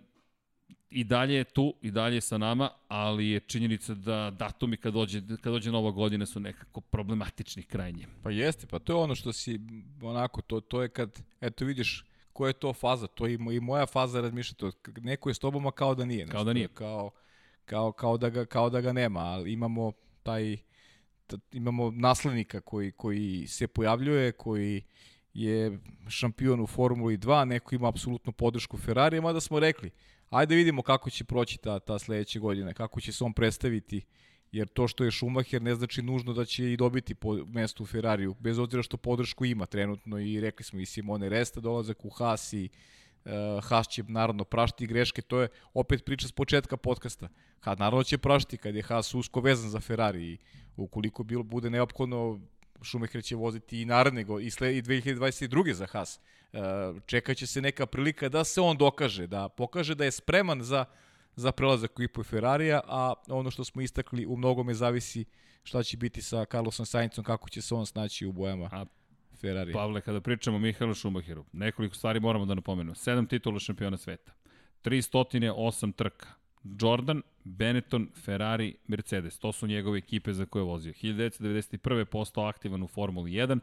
i 0.94 1.04
dalje 1.04 1.34
je 1.34 1.44
tu, 1.44 1.74
i 1.82 1.90
dalje 1.90 2.14
je 2.14 2.20
sa 2.20 2.38
nama, 2.38 2.70
ali 2.88 3.28
je 3.28 3.40
činjenica 3.40 3.94
da 3.94 4.30
datumi 4.38 4.76
kad 4.76 4.94
dođe, 4.94 5.20
kad 5.40 5.52
dođe 5.52 5.70
nova 5.70 5.90
godina 5.90 6.26
su 6.26 6.40
nekako 6.40 6.80
problematični 6.80 7.62
krajnje. 7.62 8.06
Pa 8.22 8.30
jeste, 8.30 8.66
pa 8.66 8.78
to 8.78 8.92
je 8.92 8.96
ono 8.96 9.14
što 9.14 9.32
si, 9.32 9.60
onako, 10.02 10.42
to, 10.42 10.60
to 10.60 10.82
je 10.82 10.88
kad, 10.88 11.22
eto 11.40 11.64
vidiš, 11.64 12.04
koja 12.32 12.48
je 12.48 12.52
to 12.52 12.72
faza, 12.72 13.06
to 13.06 13.26
je 13.26 13.34
i 13.34 13.60
moja 13.60 13.86
faza 13.86 14.20
razmišlja 14.20 14.54
to, 14.54 14.70
neko 15.00 15.30
je 15.30 15.34
s 15.34 15.38
tobom, 15.38 15.66
a 15.66 15.70
kao 15.70 15.94
da 15.94 16.04
nije. 16.04 16.26
Kao 16.26 16.44
da 16.44 16.52
nije. 16.52 16.68
Kao, 16.68 17.10
kao, 17.64 17.92
kao, 17.92 18.16
da 18.16 18.28
ga, 18.28 18.44
kao 18.44 18.70
da 18.70 18.80
ga 18.80 18.92
nema, 18.92 19.20
ali 19.20 19.52
imamo 19.52 19.92
taj, 20.22 20.56
imamo 21.52 21.90
naslednika 21.90 22.60
koji, 22.60 22.92
koji 22.92 23.46
se 23.46 23.66
pojavljuje, 23.66 24.32
koji 24.32 24.82
je 25.34 25.78
šampion 26.08 26.60
u 26.60 26.66
Formuli 26.66 27.18
2, 27.18 27.44
neko 27.44 27.74
ima 27.74 27.88
apsolutnu 27.88 28.32
podršku 28.32 28.76
Ferrari, 28.76 29.20
mada 29.20 29.40
smo 29.40 29.60
rekli, 29.60 29.90
Ajde 30.30 30.54
vidimo 30.54 30.82
kako 30.82 31.10
će 31.10 31.24
proći 31.24 31.58
ta, 31.58 31.78
ta 31.78 31.98
sledeće 31.98 32.38
godine, 32.38 32.74
kako 32.74 33.00
će 33.00 33.12
se 33.12 33.24
on 33.24 33.32
predstaviti, 33.32 34.04
jer 34.52 34.68
to 34.68 34.88
što 34.88 35.04
je 35.04 35.12
Schumacher 35.12 35.62
ne 35.62 35.74
znači 35.74 36.02
nužno 36.02 36.32
da 36.32 36.44
će 36.44 36.72
i 36.72 36.76
dobiti 36.76 37.14
po 37.14 37.34
mestu 37.46 37.82
u 37.82 37.86
Ferrariju, 37.86 38.34
bez 38.40 38.58
obzira 38.58 38.82
što 38.82 38.96
podršku 38.96 39.44
ima 39.44 39.66
trenutno 39.66 40.18
i 40.18 40.40
rekli 40.40 40.64
smo 40.64 40.80
i 40.80 40.86
Simone 40.86 41.28
Resta 41.28 41.60
dolazak 41.60 42.04
u 42.04 42.10
Haas 42.10 42.52
i 42.52 42.68
uh, 43.24 43.30
Haas 43.64 43.88
će 43.88 44.02
naravno 44.08 44.44
prašti 44.44 44.86
greške, 44.86 45.22
to 45.22 45.40
je 45.40 45.48
opet 45.74 46.04
priča 46.04 46.28
s 46.28 46.32
početka 46.32 46.76
podcasta. 46.76 47.28
Ha, 47.60 47.74
naravno 47.78 48.04
će 48.04 48.18
prašti 48.18 48.56
kad 48.56 48.74
je 48.74 48.82
Haas 48.82 49.14
usko 49.14 49.40
vezan 49.40 49.70
za 49.70 49.80
Ferrari 49.80 50.24
i 50.24 50.38
ukoliko 50.76 51.22
bilo 51.22 51.42
bude 51.42 51.70
neophodno 51.70 52.40
Schumacher 52.84 53.24
će 53.24 53.36
voziti 53.36 53.82
i 53.82 53.84
naredne 53.84 54.24
i, 54.42 54.50
sled, 54.50 54.76
i 54.76 54.82
2022. 54.82 55.72
za 55.72 55.86
Haas. 55.86 56.20
E, 56.52 56.58
čekaće 57.06 57.46
se 57.46 57.60
neka 57.60 57.86
prilika 57.86 58.28
da 58.28 58.44
se 58.44 58.60
on 58.60 58.76
dokaže, 58.76 59.26
da 59.26 59.48
pokaže 59.48 59.94
da 59.94 60.04
je 60.04 60.10
spreman 60.10 60.62
za, 60.62 60.84
za 61.36 61.52
prelazak 61.52 61.98
u 61.98 62.02
Ipo 62.02 62.22
Ferrarija, 62.22 62.80
a 62.86 63.14
ono 63.28 63.50
što 63.50 63.64
smo 63.64 63.82
istakli 63.82 64.26
u 64.26 64.36
mnogome 64.36 64.74
zavisi 64.74 65.24
šta 65.62 65.82
će 65.82 65.96
biti 65.96 66.22
sa 66.22 66.44
Carlosom 66.44 66.86
Saincom, 66.86 67.24
kako 67.24 67.48
će 67.48 67.62
se 67.62 67.74
on 67.74 67.86
snaći 67.86 68.26
u 68.26 68.32
bojama. 68.32 68.68
A 68.72 68.84
Ferrari. 69.40 69.72
Pavle, 69.72 70.00
kada 70.00 70.20
pričamo 70.20 70.56
o 70.56 70.60
Mihajlu 70.60 70.94
Schumacheru, 70.94 71.44
nekoliko 71.52 71.94
stvari 71.94 72.20
moramo 72.20 72.46
da 72.46 72.54
napomenemo. 72.54 72.94
Sedam 72.94 73.26
titula 73.26 73.58
šampiona 73.58 73.96
sveta, 73.96 74.32
308 74.84 75.94
trka, 75.94 76.26
Jordan, 76.80 77.22
Benetton, 77.44 78.08
Ferrari, 78.24 78.74
Mercedes. 78.86 79.38
To 79.38 79.52
su 79.52 79.66
njegove 79.66 79.98
ekipe 79.98 80.32
za 80.32 80.46
koje 80.46 80.60
je 80.60 80.64
vozio. 80.64 80.92
1991. 80.92 82.04
postao 82.04 82.44
aktivan 82.44 82.82
u 82.82 82.86
Formuli 82.86 83.30
1. 83.30 83.58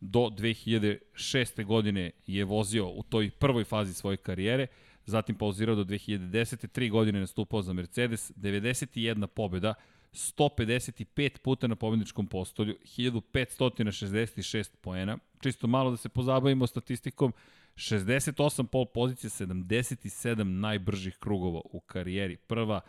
Do 0.00 0.20
2006. 0.20 1.64
godine 1.64 2.10
je 2.26 2.44
vozio 2.44 2.88
u 2.88 3.02
toj 3.02 3.30
prvoj 3.30 3.64
fazi 3.64 3.94
svoje 3.94 4.16
karijere. 4.16 4.66
zatim 5.06 5.36
pauzirao 5.36 5.74
do 5.74 5.84
2010. 5.84 6.68
Tri 6.68 6.88
godine 6.88 7.20
nastupao 7.20 7.62
za 7.62 7.72
Mercedes, 7.72 8.32
91 8.36 9.26
pobjeda, 9.26 9.74
155 10.12 11.38
puta 11.38 11.66
na 11.66 11.76
pobedničkom 11.76 12.26
postolju, 12.26 12.74
1566 12.98 14.70
poena. 14.80 15.18
Čisto 15.40 15.66
malo 15.66 15.90
da 15.90 15.96
se 15.96 16.08
pozabavimo 16.08 16.66
statistikom, 16.66 17.32
68 17.76 18.66
pol 18.66 18.86
pozicija, 18.86 19.30
77 19.30 20.42
najbržih 20.42 21.16
krugova 21.16 21.60
u 21.64 21.80
karijeri. 21.80 22.36
Prva 22.36 22.80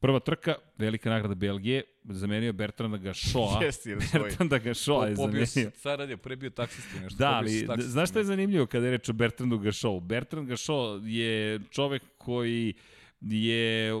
Prva 0.00 0.20
trka, 0.20 0.54
velika 0.78 1.10
nagrada 1.10 1.34
Belgije, 1.34 1.82
zamenio 2.04 2.52
Bertranda 2.52 2.96
Gašoa. 2.96 3.62
Jesi, 3.64 3.90
ili 3.90 4.02
svoj. 4.02 4.22
Bertranda 4.22 4.58
Gašoa 4.58 5.06
je 5.06 5.16
Pobio 5.16 5.26
zamenio. 5.26 5.46
si, 5.46 5.70
sad 5.74 6.00
radio, 6.00 6.16
prebio 6.16 6.50
taksisti 6.50 7.00
nešto. 7.00 7.18
Da, 7.18 7.30
ali 7.30 7.66
znaš 7.78 8.10
šta 8.10 8.18
je 8.18 8.24
zanimljivo 8.24 8.66
kada 8.66 8.86
je 8.86 8.90
reč 8.90 9.08
o 9.08 9.12
Bertrandu 9.12 9.58
Gašovu? 9.58 10.00
Bertrand 10.00 10.48
Gašo 10.48 11.00
je 11.04 11.60
čovek 11.70 12.02
koji 12.18 12.74
je 13.20 13.92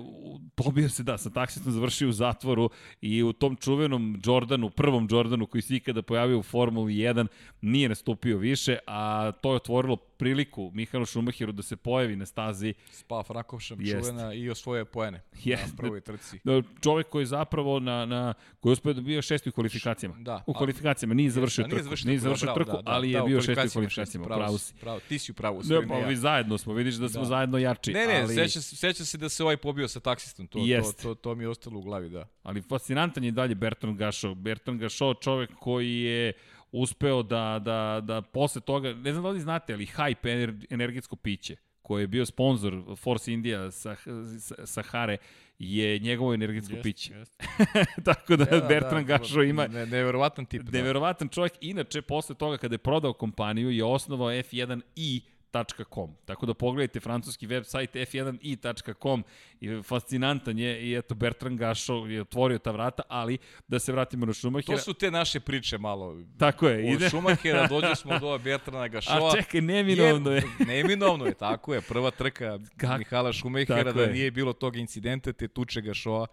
pobio 0.54 0.88
se 0.88 1.02
da 1.02 1.18
sa 1.18 1.30
taksistom 1.30 1.72
završio 1.72 2.08
u 2.08 2.12
zatvoru 2.12 2.70
i 3.00 3.22
u 3.22 3.32
tom 3.32 3.56
čuvenom 3.56 4.20
Jordanu, 4.24 4.70
prvom 4.70 5.08
Jordanu 5.10 5.46
koji 5.46 5.62
se 5.62 5.76
ikada 5.76 6.02
pojavio 6.02 6.38
u 6.38 6.42
Formuli 6.42 6.94
1 6.94 7.26
nije 7.60 7.88
nastupio 7.88 8.38
više, 8.38 8.78
a 8.86 9.32
to 9.40 9.50
je 9.50 9.56
otvorilo 9.56 9.96
priliku 10.20 10.70
Mihalu 10.74 11.06
Šumahiru 11.06 11.52
da 11.52 11.62
se 11.62 11.76
pojavi 11.76 12.16
na 12.16 12.26
stazi 12.26 12.74
Spa 12.90 13.22
Frankovšem 13.22 13.78
Jest. 13.80 13.92
čuvena 14.00 14.34
i 14.34 14.50
osvoje 14.50 14.84
poene 14.84 15.22
Jest. 15.44 15.66
na 15.68 15.76
prvoj 15.76 16.00
trci. 16.00 16.40
Da, 16.44 16.62
čovek 16.82 17.08
koji 17.08 17.26
zapravo 17.26 17.80
na, 17.80 18.06
na 18.06 18.34
koji 18.60 18.70
je 18.70 18.72
uspeo 18.72 18.92
da 18.92 19.00
bio 19.00 19.22
šesti 19.22 19.48
u 19.48 19.52
kvalifikacijama. 19.52 20.14
Da, 20.18 20.44
u 20.46 20.52
kvalifikacijama 20.54 21.14
nije 21.14 21.30
završio 21.30 21.62
Da, 21.62 21.68
trku. 21.68 21.74
nije 21.76 21.84
završio 21.84 22.08
nije 22.08 22.18
trku, 22.18 22.24
završio 22.24 22.46
da, 22.46 22.54
trku, 22.54 22.66
bravo, 22.66 22.82
da, 22.82 22.90
ali 22.90 23.12
da, 23.12 23.18
je 23.18 23.24
bio 23.24 23.40
šesti 23.42 23.68
u 23.68 23.72
kvalifikacijama 23.72 24.24
šesti, 24.24 24.38
Pravo 24.38 24.58
si. 24.58 24.74
Pravo, 24.74 25.00
ti 25.00 25.18
si 25.18 25.32
u 25.32 25.34
pravu, 25.34 25.62
Ne, 25.64 25.88
pa 25.88 25.98
vi 25.98 26.16
zajedno 26.16 26.58
smo, 26.58 26.72
vidiš 26.74 26.94
da 26.94 27.08
smo 27.08 27.20
Da. 27.20 27.26
zajedno 27.26 27.58
jači. 27.58 27.92
Ne, 27.92 28.06
ne, 28.06 28.20
ali... 28.20 28.34
seća, 28.34 28.60
se- 28.60 28.76
seća 28.76 29.04
se 29.04 29.18
da 29.18 29.28
se 29.28 29.42
ovaj 29.42 29.56
pobio 29.56 29.88
sa 29.88 30.00
taksistom, 30.00 30.46
to, 30.46 30.58
to, 30.58 30.92
to, 30.94 31.14
to 31.14 31.34
mi 31.34 31.44
je 31.44 31.48
ostalo 31.48 31.78
u 31.78 31.82
glavi, 31.82 32.08
da. 32.10 32.26
Ali 32.42 32.62
fascinantan 32.62 33.24
je 33.24 33.30
dalje 33.30 33.54
Bertrand 33.54 33.96
Gašo. 33.98 34.34
Bertrand 34.34 34.80
Gašo 34.80 35.14
čovek 35.14 35.50
koji 35.54 35.92
je 35.92 36.32
uspeo 36.72 37.22
da, 37.22 37.60
da, 37.64 38.00
da 38.04 38.22
posle 38.22 38.60
toga, 38.60 38.92
ne 38.94 39.12
znam 39.12 39.22
da 39.22 39.30
li 39.30 39.40
znate, 39.40 39.72
ali 39.72 39.86
Hype 39.86 40.32
ener, 40.32 40.66
energetsko 40.70 41.16
piće 41.16 41.56
koji 41.82 42.02
je 42.02 42.06
bio 42.06 42.26
sponsor 42.26 42.82
Force 42.96 43.32
India 43.32 43.70
sa, 43.70 43.96
sa, 44.40 44.66
Sahare 44.66 45.16
je 45.58 45.98
njegovo 45.98 46.34
energetsko 46.34 46.74
Jest, 46.74 46.82
piće. 46.82 47.14
jest. 47.14 47.42
Tako 48.04 48.36
da, 48.36 48.44
Da, 48.44 48.60
da, 48.60 48.66
Bertrand 48.66 49.06
da, 49.06 49.18
Gašo 49.18 49.42
ima 49.42 49.66
Ne, 49.66 49.86
neverovatan 49.86 50.46
tip. 50.46 50.62
Da. 50.62 50.78
Neverovatan 50.78 51.28
čovjek. 51.28 51.52
Inače, 51.60 52.02
posle 52.02 52.34
toga 52.34 52.56
kada 52.56 52.74
je 52.74 52.78
prodao 52.78 53.12
kompaniju, 53.12 53.70
je 53.70 53.84
osnovao 53.84 54.30
F1i 54.30 55.20
f1i.com. 55.52 56.14
Tako 56.24 56.46
da 56.46 56.54
pogledajte 56.54 57.00
francuski 57.00 57.46
website 57.46 58.06
f1i.com 58.06 59.24
i 59.60 59.82
fascinantan 59.82 60.58
je 60.58 60.82
i 60.82 60.94
eto 60.94 61.14
Bertrand 61.14 61.58
Gašo 61.58 61.94
je 61.96 62.20
otvorio 62.20 62.58
ta 62.58 62.70
vrata, 62.70 63.02
ali 63.08 63.38
da 63.68 63.78
se 63.78 63.92
vratimo 63.92 64.26
na 64.26 64.32
Schumachera. 64.32 64.76
To 64.76 64.82
su 64.82 64.94
te 64.94 65.10
naše 65.10 65.40
priče 65.40 65.78
malo. 65.78 66.16
Tako 66.38 66.68
je, 66.68 66.92
ide. 66.92 67.04
Od 67.04 67.10
Šumahera 67.10 67.66
dođe 67.66 67.94
smo 67.96 68.18
do 68.18 68.38
Bertrana 68.44 68.88
Gašova. 68.88 69.28
A 69.28 69.32
čekaj, 69.32 69.60
neminovno 69.60 70.30
je. 70.30 70.42
Neminovno 70.60 71.26
je, 71.26 71.34
tako 71.34 71.74
je. 71.74 71.80
Prva 71.80 72.10
trka 72.10 72.58
Kak- 72.76 72.98
Mihala 72.98 73.32
Šumahera 73.32 73.84
Tako 73.84 73.92
da 73.92 74.02
je. 74.02 74.12
nije 74.12 74.30
bilo 74.30 74.52
tog 74.52 74.76
incidenta, 74.76 75.32
te 75.32 75.48
tuče 75.48 75.80
Gašova. 75.80 76.26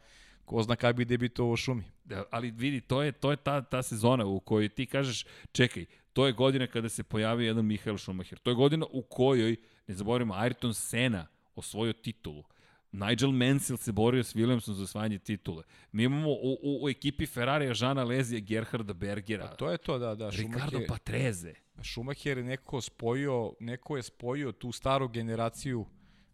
Ko 0.46 0.64
zna 0.64 0.76
kada 0.76 0.94
bi 0.94 1.06
debitovao 1.06 1.54
u 1.54 1.58
šumi. 1.58 1.84
Da, 2.06 2.24
ali 2.32 2.52
vidi, 2.52 2.82
to 2.82 3.02
je, 3.04 3.12
to 3.12 3.32
je 3.32 3.38
ta, 3.38 3.62
ta 3.62 3.84
sezona 3.84 4.26
u 4.26 4.40
kojoj 4.40 4.70
ti 4.70 4.86
kažeš, 4.86 5.26
čekaj, 5.52 5.86
to 6.18 6.26
je 6.26 6.34
godina 6.34 6.68
kada 6.68 6.90
se 6.90 7.04
pojavio 7.04 7.48
jedan 7.48 7.66
Mihael 7.66 7.98
Schumacher. 7.98 8.40
To 8.40 8.52
je 8.52 8.56
godina 8.56 8.86
u 8.92 9.02
kojoj, 9.02 9.56
ne 9.88 9.96
zaboravimo, 9.96 10.34
Ayrton 10.34 10.74
Senna 10.74 11.28
osvojio 11.56 11.94
titulu. 11.94 12.44
Nigel 12.92 13.32
Mansell 13.32 13.78
se 13.78 13.92
borio 13.92 14.24
s 14.24 14.36
Williamsom 14.36 14.74
za 14.74 14.84
osvajanje 14.84 15.20
titule. 15.20 15.64
Mi 15.92 16.04
imamo 16.04 16.30
u, 16.30 16.58
u, 16.62 16.84
u 16.84 16.90
ekipi 16.90 17.26
Ferrarija 17.26 17.74
Žana 17.74 18.04
Lezija, 18.04 18.40
Gerharda 18.40 18.94
Bergera, 18.94 19.48
To 19.48 19.72
je 19.72 19.78
to, 19.78 19.98
da, 19.98 20.16
da. 20.16 20.30
Ricardo 20.30 20.60
Schumacher, 20.60 20.88
Patreze. 20.88 21.54
Schumacher 21.84 22.38
je 22.38 22.44
neko 22.44 22.82
spojio, 22.82 23.54
neko 23.60 23.98
je 23.98 24.04
spojio 24.04 24.52
tu 24.52 24.72
staru 24.72 25.08
generaciju 25.08 25.86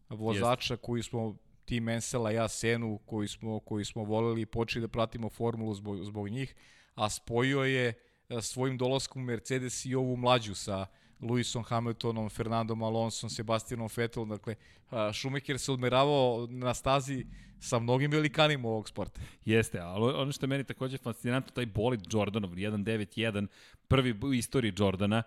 vozača 0.09 0.77
koji 0.77 1.03
smo 1.03 1.35
ti 1.65 1.79
Mansella, 1.79 2.31
ja 2.31 2.47
Senu, 2.47 2.99
koji 3.05 3.27
smo, 3.27 3.59
koji 3.59 3.85
smo 3.85 4.03
voleli 4.03 4.41
i 4.41 4.45
počeli 4.45 4.81
da 4.81 4.87
pratimo 4.87 5.29
formulu 5.29 5.73
zbog, 5.73 6.03
zbog 6.03 6.29
njih, 6.29 6.55
a 6.95 7.09
spojio 7.09 7.63
je 7.63 7.93
svojim 8.41 8.77
dolaskom 8.77 9.23
Mercedes 9.23 9.85
i 9.85 9.95
ovu 9.95 10.17
mlađu 10.17 10.55
sa 10.55 10.85
Lewisom 11.19 11.63
Hamiltonom, 11.63 12.29
Fernandom 12.29 12.83
Alonsom, 12.83 13.29
Sebastianom 13.29 13.89
Vettelom, 13.95 14.29
dakle, 14.29 14.55
a, 14.89 15.13
Schumacher 15.13 15.59
se 15.59 15.71
odmeravao 15.71 16.47
na 16.49 16.73
stazi 16.73 17.25
sa 17.59 17.79
mnogim 17.79 18.11
velikanima 18.11 18.67
ovog 18.67 18.89
sporta. 18.89 19.21
Jeste, 19.45 19.79
ali 19.79 20.13
ono 20.13 20.31
što 20.31 20.45
je 20.45 20.47
meni 20.47 20.63
takođe 20.63 20.97
fascinantno, 20.97 21.51
taj 21.51 21.65
bolid 21.65 22.01
Jordanov 22.11 22.49
191, 22.49 23.47
prvi 23.87 24.19
u 24.23 24.33
istoriji 24.33 24.73
Jordana, 24.77 25.23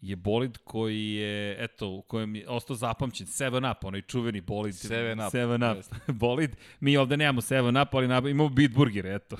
je 0.00 0.16
bolid 0.16 0.58
koji 0.64 1.12
je, 1.12 1.64
eto, 1.64 1.88
u 1.88 2.02
kojem 2.02 2.34
je 2.36 2.48
ostao 2.48 2.76
zapamćen, 2.76 3.26
7 3.26 3.70
Up, 3.72 3.84
onaj 3.84 4.02
čuveni 4.02 4.40
bolid. 4.40 4.74
Seven 4.74 5.20
Up, 5.20 5.34
7 5.34 5.78
Up, 5.78 5.84
bolid. 6.14 6.56
Mi 6.80 6.96
ovde 6.96 7.16
nemamo 7.16 7.40
7 7.40 7.82
Up, 7.82 7.94
ali 7.94 8.30
imamo 8.30 8.48
Bitburger, 8.48 9.06
eto. 9.06 9.36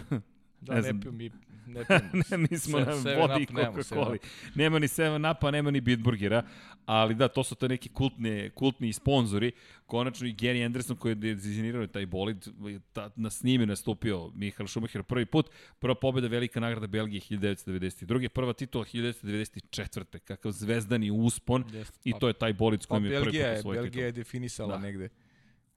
Da, 0.61 0.75
Ne 0.75 0.77
ne, 0.77 0.83
znam. 0.83 1.01
ne, 1.01 1.11
mi, 1.11 1.31
ne 1.69 1.85
ne, 2.31 2.37
mi 2.39 2.59
smo 2.59 2.79
Se- 2.79 2.85
na 2.85 3.17
vodi 3.17 3.43
i 3.43 3.47
Coca-Cola. 3.47 4.15
Up. 4.15 4.21
Nema 4.55 4.79
ni 4.79 4.87
7 4.89 5.31
Up-a, 5.33 5.51
nema 5.51 5.71
ni 5.71 5.81
Bitburgera, 5.81 6.43
ali 6.87 7.15
da, 7.15 7.29
to 7.29 7.45
su 7.45 7.55
to 7.55 7.69
neki 7.69 7.89
kultni, 7.89 8.51
kultni 8.55 8.93
sponzori. 8.93 9.53
Konačno 9.87 10.27
i 10.27 10.33
Gary 10.35 10.65
Anderson 10.67 10.97
koji 10.97 11.11
je 11.13 11.35
dizajnirao 11.35 11.87
taj 11.87 12.07
bolid, 12.07 12.49
ta, 12.93 13.11
na 13.17 13.31
snime 13.31 13.67
nastupio 13.67 14.31
Michael 14.35 14.67
Schumacher 14.67 15.03
prvi 15.03 15.27
put. 15.27 15.51
Prva 15.79 15.95
pobjeda 15.95 16.29
velika 16.29 16.61
nagrada 16.61 16.87
Belgije 16.87 17.21
1992. 17.21 18.29
Prva 18.29 18.53
titula 18.53 18.85
1994. 18.85 20.19
Kakav 20.19 20.53
zvezdani 20.53 21.11
uspon 21.11 21.65
Jeste. 21.73 21.99
i 22.05 22.13
to 22.21 22.29
je 22.29 22.33
taj 22.33 22.53
bolid 22.53 22.83
s 22.83 22.87
Pa 22.87 22.95
kojim 22.95 23.05
je 23.13 23.21
prvi 23.21 23.39
put 23.39 23.59
osvojio 23.59 23.83
Belgija 23.83 24.07
je 24.07 24.13
definisala 24.13 24.77
Da. 24.77 24.83
negde, 24.83 25.09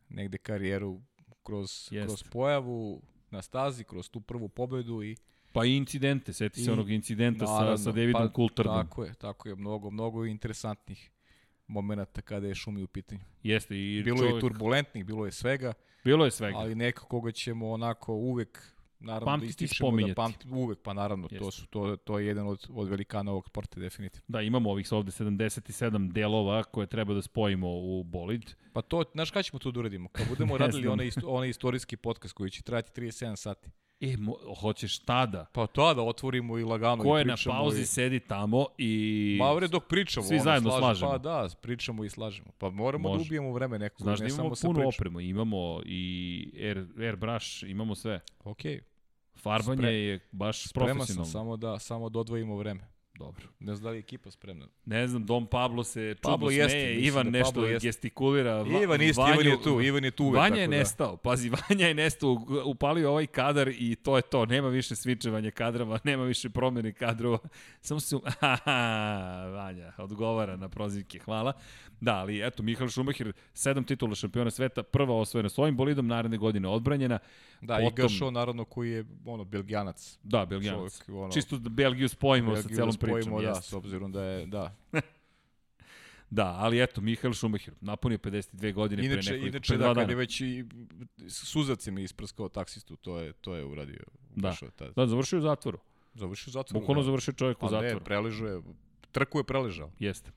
negde 0.09 0.37
karijeru 0.37 1.01
kroz, 1.43 1.87
Jest. 1.91 2.07
kroz 2.07 2.23
pojavu 2.23 3.01
na 3.31 3.41
stazi, 3.41 3.83
kroz 3.83 4.09
tu 4.09 4.21
prvu 4.21 4.49
pobedu 4.49 5.03
i 5.03 5.15
Pa 5.53 5.65
i 5.65 5.75
incidente, 5.75 6.33
seti 6.33 6.63
se 6.63 6.69
I- 6.69 6.73
onog 6.73 6.89
incidenta 6.91 7.47
sa, 7.47 7.53
naravno, 7.53 7.77
sa 7.77 7.91
Davidom 7.91 8.27
pa, 8.27 8.33
Coulthardom. 8.35 8.75
Tako 8.87 9.03
je, 9.03 9.13
tako 9.13 9.49
je, 9.49 9.55
mnogo, 9.55 9.89
mnogo 9.91 10.25
interesantnih 10.25 11.11
momenata 11.67 12.21
kada 12.21 12.47
je 12.47 12.55
šumi 12.55 12.83
u 12.83 12.87
pitanju. 12.87 13.21
Jeste, 13.43 13.75
i 13.77 14.01
Bilo 14.03 14.17
čovjek, 14.17 14.35
je 14.35 14.41
turbulentnih, 14.41 15.05
bilo 15.05 15.25
je 15.25 15.31
svega, 15.31 15.73
bilo 16.03 16.25
je 16.25 16.31
svega. 16.31 16.57
ali 16.57 16.75
neko 16.75 17.05
koga 17.05 17.31
ćemo 17.31 17.71
onako 17.71 18.13
uvek 18.13 18.59
naravno 18.99 19.25
Pamtiti 19.25 19.45
i 19.45 19.47
da 19.47 19.65
ističemo 19.65 19.87
spominjati. 19.89 20.11
da 20.11 20.15
pamti, 20.15 20.47
uvek, 20.51 20.79
pa 20.83 20.93
naravno, 20.93 21.27
to, 21.27 21.35
Jeste. 21.35 21.51
su, 21.51 21.67
to, 21.67 21.95
to 21.95 22.19
je 22.19 22.27
jedan 22.27 22.47
od, 22.47 22.67
od 22.69 22.87
velikana 22.87 23.31
ovog 23.31 23.47
sporta, 23.47 23.79
definitivno. 23.79 24.25
Da, 24.27 24.41
imamo 24.41 24.69
ovih 24.71 24.91
ovde 24.91 25.11
77 25.11 26.11
delova 26.11 26.63
koje 26.63 26.87
treba 26.87 27.13
da 27.13 27.21
spojimo 27.21 27.67
u 27.69 28.03
bolid. 28.03 28.51
Pa 28.73 28.81
to, 28.81 29.03
znaš 29.13 29.31
kada 29.31 29.43
ćemo 29.43 29.59
to 29.59 29.71
da 29.71 29.79
uradimo? 29.79 30.09
Kad 30.09 30.27
budemo 30.29 30.57
radili 30.67 30.87
onaj, 30.87 31.09
onaj 31.25 31.49
istorijski 31.49 31.97
podcast 31.97 32.33
koji 32.33 32.49
će 32.49 32.63
trajati 32.63 33.01
37 33.01 33.35
sati. 33.35 33.69
E, 34.01 34.17
mo, 34.17 34.35
hoćeš 34.59 34.99
tada? 34.99 35.45
Pa 35.53 35.67
to 35.67 35.93
da 35.93 36.01
otvorimo 36.01 36.57
i 36.57 36.63
lagano 36.63 37.03
Ko 37.03 37.17
i 37.17 37.21
je 37.21 37.25
na 37.25 37.35
pauzi, 37.45 37.81
i... 37.81 37.85
sedi 37.85 38.19
tamo 38.19 38.65
i... 38.77 39.37
Ma 39.39 39.55
bre, 39.55 39.67
dok 39.67 39.87
pričamo. 39.87 40.25
Svi 40.25 40.35
ono, 40.35 40.43
zajedno 40.43 40.69
slažemo. 40.69 40.87
slažemo. 40.95 41.11
Pa 41.11 41.17
da, 41.17 41.47
pričamo 41.61 42.03
i 42.03 42.09
slažemo. 42.09 42.51
Pa 42.57 42.69
moramo 42.69 43.09
Može. 43.09 43.23
da 43.23 43.27
ubijemo 43.27 43.53
vreme 43.53 43.79
nekog, 43.79 44.01
Znaš 44.01 44.19
da 44.19 44.25
ne 44.25 44.29
imamo 44.29 44.43
samo 44.43 44.55
sa 44.55 44.67
puno 44.67 44.87
opremu, 44.87 45.19
imamo 45.19 45.81
i 45.85 46.53
air, 46.59 46.85
airbrush, 46.99 47.63
imamo 47.63 47.95
sve. 47.95 48.19
Okej, 48.43 48.81
Farbanje 49.41 49.81
Spre- 49.81 49.87
je 49.91 50.19
baš 50.31 50.63
spreman 50.67 50.89
sam, 50.89 50.97
profesionalno. 50.97 51.31
samo 51.31 51.57
da, 51.57 51.79
samo 51.79 52.09
da 52.09 52.19
odvojimo 52.19 52.57
vreme. 52.57 52.87
Dobro. 53.21 53.45
Ne 53.59 53.75
znam 53.75 53.83
da 53.83 53.89
li 53.89 53.97
je 53.97 53.99
ekipa 53.99 54.31
spremna. 54.31 54.67
Ne 54.85 55.07
znam, 55.07 55.25
Dom 55.25 55.47
Pablo 55.47 55.83
se 55.83 56.15
čudno 56.15 56.31
Pablo 56.31 56.49
jeste, 56.51 56.69
smeje, 56.71 56.99
Ivan 56.99 57.25
da 57.25 57.31
nešto 57.31 57.65
jeste. 57.65 57.87
gestikulira. 57.87 58.55
Va, 58.55 58.81
Ivan 58.83 59.01
isti, 59.01 59.21
Vanju- 59.21 59.33
Ivan 59.33 59.47
je 59.47 59.61
tu, 59.63 59.81
Ivan 59.81 60.03
je 60.03 60.11
tu 60.11 60.23
uvek. 60.25 60.37
Vanja 60.37 60.55
je 60.55 60.61
tako 60.61 60.71
da. 60.71 60.77
nestao, 60.77 61.17
pazi, 61.17 61.49
Vanja 61.59 61.87
je 61.87 61.93
nestao, 61.93 62.31
upalio 62.65 63.09
ovaj 63.09 63.27
kadar 63.27 63.67
i 63.69 63.95
to 63.95 64.15
je 64.15 64.21
to, 64.23 64.45
nema 64.45 64.67
više 64.69 64.95
svičevanja 64.95 65.51
kadrava, 65.51 65.99
nema 66.03 66.23
više 66.23 66.49
promene 66.49 66.93
kadrova, 66.93 67.37
samo 67.81 67.99
se, 67.99 68.15
haha, 68.39 68.75
Vanja, 69.47 69.91
odgovara 69.97 70.55
na 70.55 70.69
prozivke, 70.69 71.19
hvala. 71.19 71.53
Da, 72.01 72.15
ali 72.15 72.47
eto, 72.47 72.63
Mihael 72.63 72.89
Schumacher, 72.89 73.31
sedam 73.53 73.83
titula 73.83 74.15
šampiona 74.15 74.51
sveta, 74.51 74.83
prva 74.83 75.15
osvojena 75.15 75.49
svojim 75.49 75.77
bolidom, 75.77 76.07
naredne 76.07 76.37
godine 76.37 76.67
odbranjena, 76.67 77.19
Da, 77.61 77.75
Potom- 77.75 77.87
i 77.89 78.01
Gašo, 78.03 78.31
naravno, 78.31 78.65
koji 78.65 78.91
je, 78.91 79.05
ono, 79.25 79.43
belgijanac. 79.43 80.17
da, 80.23 80.45
Belgijanac. 80.45 80.79
Čovjek, 80.99 81.21
ono, 81.21 81.31
Čisto 81.31 81.57
da 81.57 81.69
Belgiju 81.69 82.09
spojimo 82.09 82.49
sa 82.49 82.55
Belgiju 82.55 82.75
celom 82.75 82.91
pričom, 83.13 83.43
da, 83.43 83.61
s 83.61 83.73
obzirom 83.73 84.11
da 84.11 84.23
je, 84.23 84.45
da. 84.45 84.75
Da, 86.31 86.45
ali 86.45 86.83
eto, 86.83 87.01
Mihael 87.01 87.33
Schumacher, 87.33 87.73
napunio 87.81 88.17
52 88.17 88.73
godine 88.73 89.03
pre 89.03 89.13
Inače, 89.13 89.31
nekoliko, 89.31 89.47
inače 89.47 89.67
pre 89.67 89.77
da, 89.77 89.83
dva 89.83 89.93
kad 89.93 89.95
dana. 89.95 90.11
je 90.11 90.15
već 90.15 90.41
i 90.41 90.65
suzac 91.27 91.87
mi 91.87 92.03
isprskao 92.03 92.49
taksistu, 92.49 92.95
to 92.95 93.19
je, 93.19 93.33
to 93.33 93.55
je 93.55 93.65
uradio. 93.65 94.03
Da. 94.35 94.55
Tad. 94.75 94.93
Da, 94.95 95.07
završio 95.07 95.39
u 95.39 95.41
zatvoru. 95.41 95.79
Završio 96.13 96.51
zatvor. 96.51 96.81
Bukvalno 96.81 97.01
da. 97.01 97.05
završio 97.05 97.33
čovjek 97.33 97.57
u 97.57 97.59
Pa 97.59 97.65
ne, 97.65 97.71
zatvoru. 97.71 98.05
preležao 98.05 98.47
je, 98.47 98.61
trku 99.11 99.39
je 99.39 99.43
preležao. 99.43 99.91
Jeste. 99.99 100.31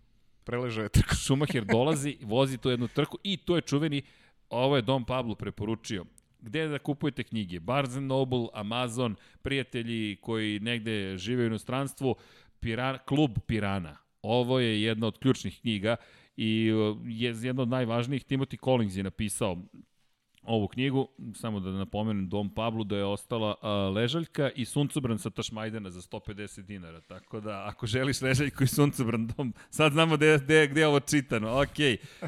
Preležao 0.44 0.82
je 0.82 0.88
trku. 0.88 1.14
Schumacher 1.24 1.64
dolazi, 1.64 2.16
vozi 2.22 2.59
tu 2.59 2.70
jednu 2.70 2.88
trku 2.88 3.18
i 3.22 3.36
to 3.36 3.56
je 3.56 3.62
čuveni, 3.62 4.02
ovo 4.51 4.76
je 4.76 4.82
Dom 4.82 5.05
Pablo 5.05 5.34
preporučio, 5.34 6.05
gde 6.40 6.68
da 6.68 6.78
kupujete 6.78 7.22
knjige? 7.22 7.60
Barnes 7.60 7.96
Noble, 8.01 8.46
Amazon, 8.52 9.16
prijatelji 9.42 10.16
koji 10.20 10.60
negde 10.60 11.16
žive 11.18 11.42
u 11.42 11.46
inostranstvu, 11.46 12.16
Piran, 12.64 12.98
klub 13.06 13.38
Pirana. 13.46 13.96
Ovo 14.22 14.58
je 14.60 14.82
jedna 14.82 15.06
od 15.06 15.18
ključnih 15.18 15.60
knjiga 15.60 15.96
i 16.36 16.72
uh, 16.72 16.96
je 17.06 17.34
jedna 17.42 17.62
od 17.62 17.68
najvažnijih. 17.68 18.24
Timothy 18.24 18.64
Collins 18.64 18.96
je 18.96 19.02
napisao 19.02 19.56
ovu 20.46 20.68
knjigu, 20.68 21.08
samo 21.34 21.60
da 21.60 21.70
napomenem 21.70 22.28
Dom 22.28 22.54
Pablu 22.54 22.84
da 22.84 22.96
je 22.96 23.04
ostala 23.04 23.54
a, 23.62 23.72
ležaljka 23.72 24.50
i 24.50 24.64
suncobran 24.64 25.18
sa 25.18 25.30
Tašmajdana 25.30 25.90
za 25.90 26.00
150 26.00 26.62
dinara, 26.62 27.00
tako 27.00 27.40
da 27.40 27.64
ako 27.66 27.86
želiš 27.86 28.20
ležaljku 28.20 28.64
i 28.64 28.66
suncobran 28.66 29.26
dom, 29.26 29.54
sad 29.70 29.92
znamo 29.92 30.16
gde, 30.16 30.38
gde, 30.38 30.66
gde 30.66 30.80
je 30.80 30.86
ovo 30.86 31.00
čitano, 31.00 31.60
ok, 31.62 31.78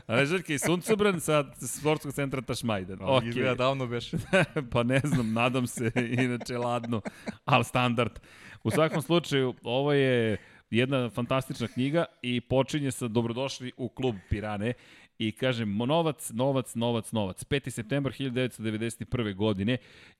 ležaljka 0.08 0.54
i 0.54 0.58
suncobran 0.58 1.20
sa 1.20 1.44
sportskog 1.54 2.12
centra 2.12 2.40
Tašmajdan, 2.40 2.98
ok. 3.02 3.24
Izgleda 3.24 3.54
davno 3.54 3.86
beš. 3.86 4.10
pa 4.72 4.82
ne 4.82 5.00
znam, 5.04 5.32
nadam 5.32 5.66
se, 5.66 5.92
inače 5.96 6.58
ladno, 6.58 7.00
ali 7.44 7.64
standard. 7.64 8.18
U 8.66 8.70
svakom 8.70 9.02
slučaju, 9.02 9.54
ovo 9.62 9.92
je 9.92 10.36
jedna 10.70 11.10
fantastična 11.10 11.68
knjiga 11.68 12.04
i 12.22 12.40
počinje 12.40 12.90
sa 12.90 13.08
Dobrodošli 13.08 13.72
u 13.76 13.88
klub 13.88 14.14
Pirane 14.30 14.72
i 15.18 15.32
kažem 15.32 15.76
novac, 15.76 16.30
novac, 16.30 16.74
novac, 16.74 17.12
novac. 17.12 17.44
5. 17.44 17.70
septembar 17.70 18.12
1991. 18.12 19.34
godine 19.34 19.76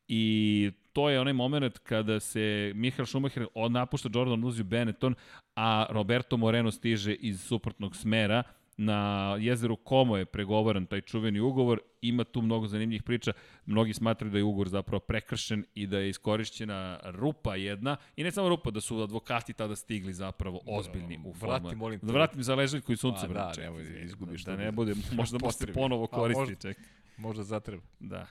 i 0.08 0.70
to 0.92 1.10
je 1.10 1.20
onaj 1.20 1.32
moment 1.32 1.78
kada 1.78 2.20
se 2.20 2.72
Michael 2.74 3.06
Schumacher 3.06 3.46
napušta 3.70 4.08
Jordan 4.14 4.44
uzio 4.44 4.64
Benetton, 4.64 5.14
a 5.56 5.86
Roberto 5.90 6.36
Moreno 6.36 6.70
stiže 6.70 7.14
iz 7.14 7.42
suprotnog 7.42 7.96
smera 7.96 8.42
na 8.76 9.36
jezeru 9.40 9.76
Komo 9.76 10.16
je 10.16 10.24
pregovoran 10.24 10.86
taj 10.86 11.00
čuveni 11.00 11.40
ugovor, 11.40 11.80
ima 12.00 12.24
tu 12.24 12.42
mnogo 12.42 12.66
zanimljivih 12.66 13.02
priča, 13.02 13.32
mnogi 13.66 13.94
smatraju 13.94 14.32
da 14.32 14.38
je 14.38 14.44
ugovor 14.44 14.68
zapravo 14.68 15.00
prekršen 15.00 15.64
i 15.74 15.86
da 15.86 15.98
je 15.98 16.08
iskorišćena 16.08 17.00
rupa 17.04 17.56
jedna, 17.56 17.96
i 18.16 18.24
ne 18.24 18.30
samo 18.30 18.48
rupa, 18.48 18.70
da 18.70 18.80
su 18.80 19.00
advokati 19.00 19.52
tada 19.52 19.76
stigli 19.76 20.12
zapravo 20.12 20.60
ozbiljni 20.66 21.18
u 21.24 21.34
formu. 21.34 21.52
Vrati, 21.52 21.76
molim 21.76 22.00
te. 22.00 22.06
Da 22.06 22.12
vratim 22.12 22.42
za 22.42 22.54
ležaljku 22.54 22.92
i 22.92 22.96
sunce. 22.96 23.26
Pa 23.26 23.32
da, 23.32 23.52
nemoj 23.58 23.84
da 23.84 23.98
izgubiš. 23.98 24.44
Da 24.44 24.56
ne 24.56 24.72
bude, 24.72 24.94
možda 25.16 25.50
se 25.52 25.72
ponovo 25.72 26.06
koristi, 26.06 26.40
možda, 26.40 26.54
ček. 26.54 26.78
Možda 27.16 27.42
zatreba. 27.42 27.82
Da, 28.00 28.26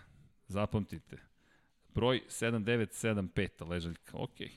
zapamtite. 0.48 1.18
Broj 1.96 2.22
7975, 2.30 3.70
ležaljka, 3.70 4.18
okej. 4.18 4.48
Okay. 4.48 4.52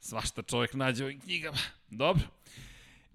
Svašta 0.00 0.42
čovjek 0.42 0.74
nađe 0.74 1.04
u 1.04 1.06
ovim 1.06 1.20
knjigama. 1.20 1.58
Dobro. 1.90 2.22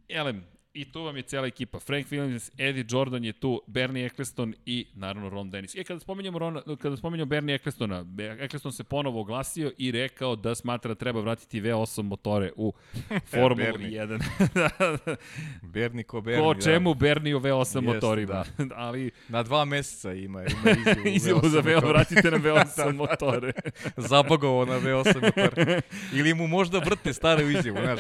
Elem, 0.10 0.44
I 0.76 0.86
tu 0.86 1.04
vam 1.04 1.18
je 1.18 1.24
cijela 1.24 1.48
ekipa. 1.48 1.80
Frank 1.80 2.08
Williams, 2.08 2.52
Eddie 2.58 2.86
Jordan 2.90 3.24
je 3.24 3.34
tu, 3.34 3.62
Bernie 3.68 4.06
Eccleston 4.06 4.54
i 4.66 4.88
naravno 4.96 5.30
Ron 5.30 5.50
Dennis. 5.50 5.76
E, 5.76 5.84
kada 5.84 6.00
spominjamo, 6.00 6.40
Ron, 6.40 6.62
kada 6.82 6.98
spominjamo 6.98 7.30
Bernie 7.30 7.56
Ecclestona, 7.56 8.06
Eccleston 8.40 8.72
se 8.72 8.84
ponovo 8.84 9.22
oglasio 9.22 9.72
i 9.78 9.92
rekao 9.92 10.36
da 10.36 10.56
smatra 10.56 10.90
da 10.90 10.96
treba 10.96 11.20
vratiti 11.20 11.62
V8 11.62 12.02
motore 12.02 12.52
u 12.56 12.74
Formulu 13.32 13.78
1. 13.80 15.16
Bernie 15.62 16.04
ko 16.04 16.22
Bernie. 16.22 16.44
Ko 16.44 16.62
čemu 16.62 16.94
da. 16.94 17.00
Bernie 17.00 17.36
u 17.36 17.40
V8 17.40 17.60
Jest, 17.60 17.76
motorima. 17.76 18.46
Da. 18.58 18.66
Ali... 18.86 19.12
Na 19.30 19.44
dva 19.44 19.66
meseca 19.66 20.14
ima, 20.14 20.42
ima 20.44 20.72
izjavu, 20.72 21.08
izjavu 21.08 21.50
za 21.50 21.62
V8, 21.62 21.88
vratite 21.88 22.32
na 22.32 22.38
V8 22.38 22.96
motore. 22.96 23.52
Zabogovo 23.98 24.66
na 24.66 24.80
V8 24.80 25.22
motore. 25.24 25.82
Ili 26.14 26.34
mu 26.34 26.48
možda 26.48 26.80
vrte 26.80 27.14
stare 27.14 27.44
izjavu, 27.44 27.78
znaš. 27.82 28.00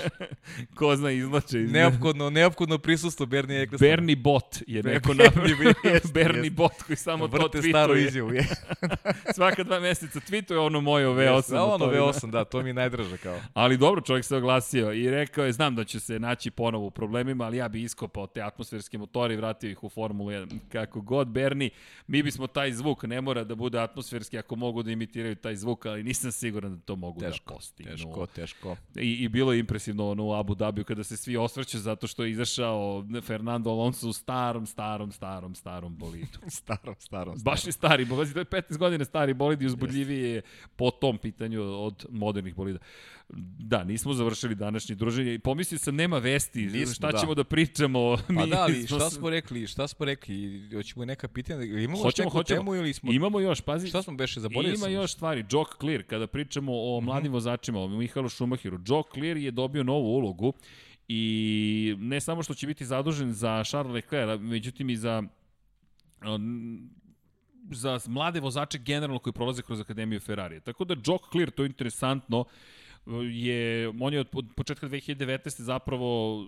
Ko 0.76 0.96
zna 0.96 1.12
izlače. 1.12 1.62
Iz... 1.62 1.72
Neophodno, 1.72 2.30
neophodno 2.30 2.65
neophodno 2.66 2.78
prisustvo 2.78 3.26
Bernie 3.26 3.62
Ecclestona. 3.62 3.90
Bernie 3.90 4.16
Bot 4.16 4.58
je 4.68 4.84
neko 4.84 5.14
napravio. 5.14 5.74
Bernie 6.14 6.52
Bot 6.52 6.84
koji 6.88 6.96
samo 6.96 7.28
Vrte 7.28 7.44
to 7.44 7.50
tweetuje. 7.50 7.70
staru 7.70 7.98
izjavu. 7.98 8.30
Svaka 9.36 9.64
dva 9.64 9.80
meseca 9.80 10.20
tweetuje 10.20 10.58
ono 10.58 10.82
moje 10.82 11.08
V8. 11.08 11.54
Yes, 11.54 11.74
ono 11.74 11.86
V8, 11.86 12.32
da, 12.32 12.46
to 12.46 12.62
mi 12.62 12.70
je 12.70 12.74
najdraže 12.74 13.18
kao. 13.18 13.40
Ali 13.54 13.78
dobro, 13.78 14.02
čovjek 14.02 14.26
se 14.26 14.36
oglasio 14.36 14.94
i 14.94 15.10
rekao 15.10 15.46
je, 15.46 15.52
znam 15.52 15.76
da 15.76 15.84
će 15.84 16.00
se 16.00 16.20
naći 16.20 16.52
ponovo 16.52 16.86
u 16.86 16.92
problemima, 16.92 17.46
ali 17.46 17.58
ja 17.58 17.68
bi 17.68 17.82
iskopao 17.82 18.28
te 18.28 18.42
atmosferske 18.42 18.98
motore 18.98 19.34
i 19.34 19.38
vratio 19.38 19.70
ih 19.70 19.84
u 19.84 19.90
Formulu 19.90 20.30
1. 20.30 20.60
Kako 20.72 21.02
god, 21.02 21.28
Bernie, 21.28 21.70
mi 22.08 22.24
bismo 22.24 22.48
taj 22.48 22.72
zvuk, 22.72 23.04
ne 23.04 23.22
mora 23.22 23.44
da 23.44 23.56
bude 23.56 23.80
atmosferski 23.80 24.38
ako 24.38 24.56
mogu 24.56 24.84
da 24.84 24.92
imitiraju 24.92 25.36
taj 25.36 25.56
zvuk, 25.56 25.86
ali 25.86 26.04
nisam 26.04 26.32
siguran 26.32 26.76
da 26.76 26.82
to 26.82 26.96
mogu 26.96 27.20
da 27.20 27.30
teško, 27.30 27.54
da 27.54 27.56
postignu. 27.56 27.92
Teško, 27.92 28.26
teško. 28.26 28.76
I, 28.96 29.24
I 29.24 29.28
bilo 29.28 29.54
je 29.54 29.60
impresivno 29.60 30.10
ono 30.10 30.26
u 30.26 30.34
Abu 30.34 30.56
Dhabi 30.56 30.84
kada 30.84 31.04
se 31.04 31.18
svi 31.18 31.38
osvrću 31.38 31.80
zato 31.80 32.08
što 32.08 32.24
je 32.24 32.32
izašao 32.32 32.55
Fernando 33.22 33.70
Alonso 33.70 34.10
u 34.10 34.14
starom, 34.14 34.66
starom, 34.66 35.12
starom, 35.12 35.56
starom 35.56 35.96
bolidu. 35.96 36.40
starom, 36.48 36.96
starom, 37.08 37.36
starom. 37.36 37.36
Baš 37.44 37.68
i 37.68 37.72
stari, 37.72 38.06
bo, 38.06 38.16
to 38.16 38.40
je 38.40 38.46
15 38.46 38.78
godina 38.78 39.06
stari 39.06 39.34
bolid 39.34 39.62
i 39.62 39.66
uzbudljiviji 39.66 40.22
je 40.22 40.42
po 40.76 40.92
tom 40.92 41.18
pitanju 41.18 41.62
od 41.62 42.06
modernih 42.10 42.56
bolida. 42.56 42.80
Da, 43.60 43.84
nismo 43.84 44.14
završili 44.14 44.56
današnje 44.56 44.96
druženje 44.96 45.34
i 45.34 45.40
pomislio 45.40 45.80
sam 45.80 45.96
nema 45.96 46.18
vesti, 46.18 46.66
nismo, 46.66 46.94
šta 46.94 47.12
da. 47.12 47.18
ćemo 47.18 47.36
da 47.36 47.44
pričamo. 47.44 48.18
Pa 48.28 48.46
da, 48.46 48.62
ali 48.62 48.88
šta 48.88 49.10
smo 49.10 49.30
rekli, 49.30 49.68
šta 49.68 49.88
smo 49.88 50.06
rekli, 50.06 50.70
hoćemo 50.74 51.06
neka 51.06 51.28
pitanja, 51.28 51.64
imamo 51.64 52.04
hoćemo, 52.04 52.26
neku 52.26 52.38
hoćemo. 52.38 52.60
temu 52.60 52.76
ili 52.76 52.94
smo... 52.94 53.12
Imamo 53.12 53.40
još, 53.40 53.62
pazi. 53.62 53.88
Šta 53.88 54.04
smo 54.04 54.14
beše, 54.14 54.40
zaboravili 54.40 54.76
Ima 54.76 54.88
još 54.88 55.14
stvari, 55.14 55.46
Joe 55.52 55.66
Clear, 55.80 56.04
kada 56.04 56.28
pričamo 56.28 56.72
o 56.76 56.98
mhm. 57.02 57.06
mladim 57.06 57.24
mm 57.24 57.32
-hmm. 57.32 57.34
vozačima, 57.34 57.80
o 57.80 57.88
Mihalu 57.88 58.30
Schumacheru, 58.30 58.80
Joe 58.88 59.04
Clear 59.14 59.38
je 59.38 59.52
dobio 59.52 59.84
novu 59.84 60.06
ulogu 60.06 60.54
I 61.08 61.96
ne 62.00 62.22
samo 62.22 62.44
što 62.44 62.54
će 62.54 62.68
biti 62.68 62.86
zadužen 62.86 63.34
za 63.34 63.64
Charles 63.64 63.94
Leclerc, 63.94 64.42
međutim 64.42 64.90
i 64.90 64.96
za 64.96 65.24
za 67.72 68.00
mlade 68.08 68.40
vozače 68.40 68.78
generalno 68.78 69.20
koji 69.20 69.34
prolaze 69.34 69.62
kroz 69.62 69.80
Akademiju 69.80 70.20
Ferrari. 70.20 70.62
Tako 70.62 70.86
da 70.86 70.96
Jock 71.06 71.26
Clear, 71.32 71.52
to 71.52 71.64
je 71.64 71.68
interesantno, 71.68 72.46
je, 73.32 73.90
on 74.00 74.14
je 74.14 74.20
od 74.20 74.48
početka 74.56 74.88
2019. 74.88 75.62
zapravo 75.62 76.40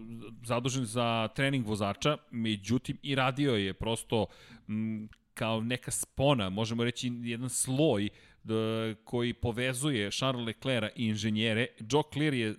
zadužen 0.43 0.85
za 0.85 1.27
trening 1.35 1.67
vozača, 1.67 2.17
međutim 2.31 2.97
i 3.03 3.15
radio 3.15 3.55
je 3.55 3.73
prosto 3.73 4.25
m, 4.69 5.09
kao 5.33 5.61
neka 5.61 5.91
spona, 5.91 6.49
možemo 6.49 6.83
reći 6.83 7.11
jedan 7.21 7.49
sloj 7.49 8.09
da, 8.43 8.93
koji 9.03 9.33
povezuje 9.33 10.11
Charles 10.11 10.45
Leclerc 10.45 10.91
i 10.95 11.05
inženjere. 11.05 11.67
Joe 11.91 12.03
Clear 12.13 12.33
je 12.33 12.55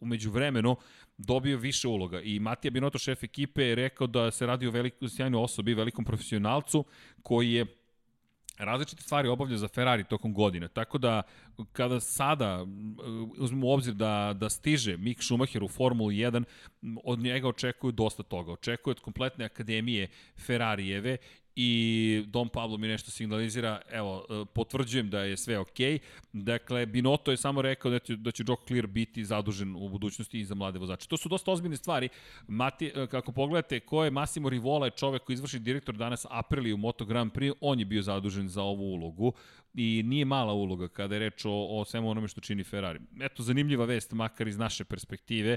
umeđu 0.00 0.30
vremenu 0.30 0.76
dobio 1.18 1.58
više 1.58 1.88
uloga 1.88 2.20
i 2.20 2.40
Matija 2.40 2.70
Binoto, 2.70 2.98
šef 2.98 3.22
ekipe, 3.22 3.62
je 3.62 3.74
rekao 3.74 4.06
da 4.06 4.30
se 4.30 4.46
radi 4.46 4.66
o 4.66 4.70
velikom, 4.70 5.08
sjajnoj 5.08 5.42
osobi, 5.42 5.74
velikom 5.74 6.04
profesionalcu 6.04 6.84
koji 7.22 7.52
je 7.52 7.66
različite 8.58 9.02
stvari 9.02 9.28
obavlja 9.28 9.56
za 9.56 9.68
Ferrari 9.68 10.04
tokom 10.04 10.34
godine. 10.34 10.68
Tako 10.68 10.98
da, 10.98 11.22
kada 11.72 12.00
sada 12.00 12.62
uh, 12.62 12.68
uzmemo 13.38 13.66
u 13.66 13.70
obzir 13.70 13.94
da, 13.94 14.32
da 14.36 14.48
stiže 14.48 14.96
Mick 14.96 15.22
Schumacher 15.22 15.64
u 15.64 15.68
Formulu 15.68 16.10
1, 16.10 16.44
od 17.04 17.18
njega 17.18 17.48
očekuju 17.48 17.92
dosta 17.92 18.22
toga. 18.22 18.52
Očekuju 18.52 18.90
od 18.90 19.00
kompletne 19.00 19.44
akademije 19.44 20.08
Ferrarijeve 20.46 21.16
i 21.56 22.24
Dom 22.26 22.48
Pablo 22.48 22.76
mi 22.76 22.88
nešto 22.88 23.10
signalizira, 23.10 23.80
evo, 23.90 24.26
e, 24.30 24.44
potvrđujem 24.54 25.10
da 25.10 25.20
je 25.20 25.36
sve 25.36 25.58
okej. 25.58 25.92
Okay. 25.92 25.98
Dakle, 26.32 26.86
Binoto 26.86 27.30
je 27.30 27.36
samo 27.36 27.62
rekao 27.62 27.90
da 27.90 27.98
će, 27.98 28.16
da 28.16 28.30
će 28.30 28.44
Joe 28.46 28.56
Clear 28.66 28.86
biti 28.86 29.24
zadužen 29.24 29.76
u 29.76 29.88
budućnosti 29.88 30.40
i 30.40 30.44
za 30.44 30.54
mlade 30.54 30.78
vozače. 30.78 31.08
To 31.08 31.16
su 31.16 31.28
dosta 31.28 31.50
ozbiljne 31.50 31.76
stvari. 31.76 32.08
Mati, 32.48 32.92
e, 32.94 33.06
kako 33.06 33.32
pogledate, 33.32 33.80
ko 33.80 34.04
je 34.04 34.10
Massimo 34.10 34.48
Rivola, 34.48 34.86
je 34.86 34.90
čovek 34.90 35.22
koji 35.22 35.34
izvrši 35.34 35.58
direktor 35.58 35.96
danas 35.96 36.26
Aprili 36.30 36.72
u 36.72 36.76
Moto 36.76 37.04
Grand 37.04 37.32
Prix, 37.32 37.52
on 37.60 37.78
je 37.78 37.84
bio 37.84 38.02
zadužen 38.02 38.48
za 38.48 38.62
ovu 38.62 38.84
ulogu 38.94 39.32
i 39.76 40.02
nije 40.02 40.24
mala 40.24 40.52
uloga 40.52 40.88
kada 40.88 41.14
je 41.14 41.18
reč 41.18 41.44
o, 41.44 41.66
o 41.80 41.84
svemu 41.84 42.10
onome 42.10 42.28
što 42.28 42.40
čini 42.40 42.64
Ferrari. 42.64 43.00
Eto, 43.20 43.42
zanimljiva 43.42 43.84
vest, 43.84 44.12
makar 44.12 44.48
iz 44.48 44.58
naše 44.58 44.84
perspektive. 44.84 45.56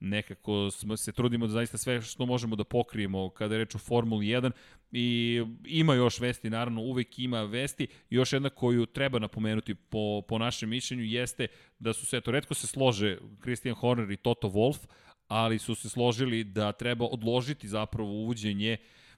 Nekako 0.00 0.70
smo 0.70 0.96
se 0.96 1.12
trudimo 1.12 1.46
da 1.46 1.52
zaista 1.52 1.78
sve 1.78 2.02
što 2.02 2.26
možemo 2.26 2.56
da 2.56 2.64
pokrijemo 2.64 3.30
kada 3.30 3.54
je 3.54 3.58
reč 3.58 3.74
o 3.74 3.78
Formuli 3.78 4.26
1 4.26 4.50
i 4.92 5.42
ima 5.64 5.94
još 5.94 6.20
vesti, 6.20 6.50
naravno 6.50 6.82
uvek 6.82 7.18
ima 7.18 7.42
vesti. 7.42 7.86
Još 8.10 8.32
jedna 8.32 8.50
koju 8.50 8.86
treba 8.86 9.18
napomenuti 9.18 9.74
po, 9.74 10.22
po 10.28 10.38
našem 10.38 10.70
mišljenju 10.70 11.04
jeste 11.04 11.46
da 11.78 11.92
su 11.92 12.06
se, 12.06 12.20
to 12.20 12.30
redko 12.30 12.54
se 12.54 12.66
slože 12.66 13.18
Christian 13.42 13.74
Horner 13.74 14.10
i 14.10 14.16
Toto 14.16 14.48
Wolff, 14.48 14.86
ali 15.26 15.58
su 15.58 15.74
se 15.74 15.88
složili 15.88 16.44
da 16.44 16.72
treba 16.72 17.04
odložiti 17.04 17.68
zapravo 17.68 18.10
uvođenje 18.10 18.76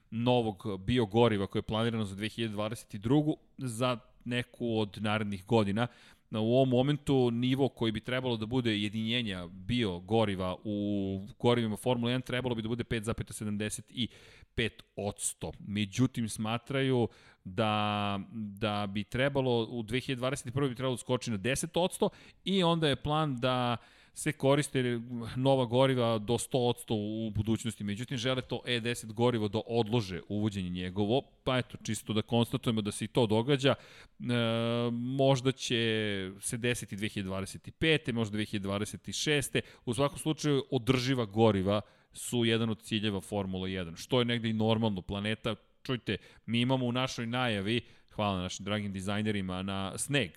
novog 0.09 0.63
biogoriva 0.79 1.47
koje 1.47 1.59
je 1.59 1.63
planirano 1.63 2.05
za 2.05 2.15
2022. 2.15 3.35
za 3.57 4.10
neku 4.25 4.77
od 4.79 4.97
narednih 5.01 5.45
godina. 5.45 5.87
U 6.31 6.55
ovom 6.55 6.69
momentu 6.69 7.31
nivo 7.31 7.69
koji 7.69 7.91
bi 7.91 7.99
trebalo 7.99 8.37
da 8.37 8.45
bude 8.45 8.77
jedinjenja 8.81 9.47
bio 9.47 9.99
goriva 9.99 10.55
u 10.63 11.19
gorivima 11.39 11.77
Formula 11.77 12.13
1 12.13 12.21
trebalo 12.21 12.55
bi 12.55 12.61
da 12.61 12.67
bude 12.67 12.83
5,75 12.83 14.69
Međutim, 15.59 16.29
smatraju 16.29 17.07
da, 17.43 18.19
da 18.33 18.87
bi 18.87 19.03
trebalo 19.03 19.67
u 19.71 19.83
2021. 19.83 20.69
bi 20.69 20.75
trebalo 20.75 20.95
da 20.95 20.97
skoči 20.97 21.31
na 21.31 21.37
10 21.37 22.09
i 22.45 22.63
onda 22.63 22.87
je 22.87 22.95
plan 22.95 23.39
da 23.39 23.77
se 24.13 24.31
koriste 24.31 24.99
nova 25.35 25.65
goriva 25.65 26.17
do 26.17 26.33
100% 26.33 26.93
u 27.27 27.29
budućnosti, 27.29 27.83
međutim 27.83 28.17
žele 28.17 28.41
to 28.41 28.61
E10 28.65 29.13
gorivo 29.13 29.47
da 29.47 29.59
odlože 29.65 30.21
uvođenje 30.29 30.69
njegovo, 30.69 31.21
pa 31.43 31.57
eto, 31.57 31.77
čisto 31.83 32.13
da 32.13 32.21
konstatujemo 32.21 32.81
da 32.81 32.91
se 32.91 33.05
i 33.05 33.07
to 33.07 33.27
događa, 33.27 33.75
e, 33.75 34.23
možda 34.91 35.51
će 35.51 36.31
se 36.39 36.57
desiti 36.57 36.97
2025. 36.97 38.13
možda 38.13 38.37
2026. 38.37 39.61
U 39.85 39.93
svakom 39.93 40.17
slučaju 40.17 40.63
održiva 40.71 41.25
goriva 41.25 41.81
su 42.13 42.45
jedan 42.45 42.69
od 42.69 42.81
ciljeva 42.81 43.21
Formula 43.21 43.67
1, 43.67 43.95
što 43.95 44.19
je 44.19 44.25
negde 44.25 44.49
i 44.49 44.53
normalno. 44.53 45.01
Planeta, 45.01 45.55
čujte, 45.83 46.17
mi 46.45 46.61
imamo 46.61 46.85
u 46.85 46.91
našoj 46.91 47.25
najavi, 47.27 47.81
hvala 48.09 48.41
našim 48.41 48.65
dragim 48.65 48.93
dizajnerima, 48.93 49.61
na 49.61 49.97
sneg. 49.97 50.31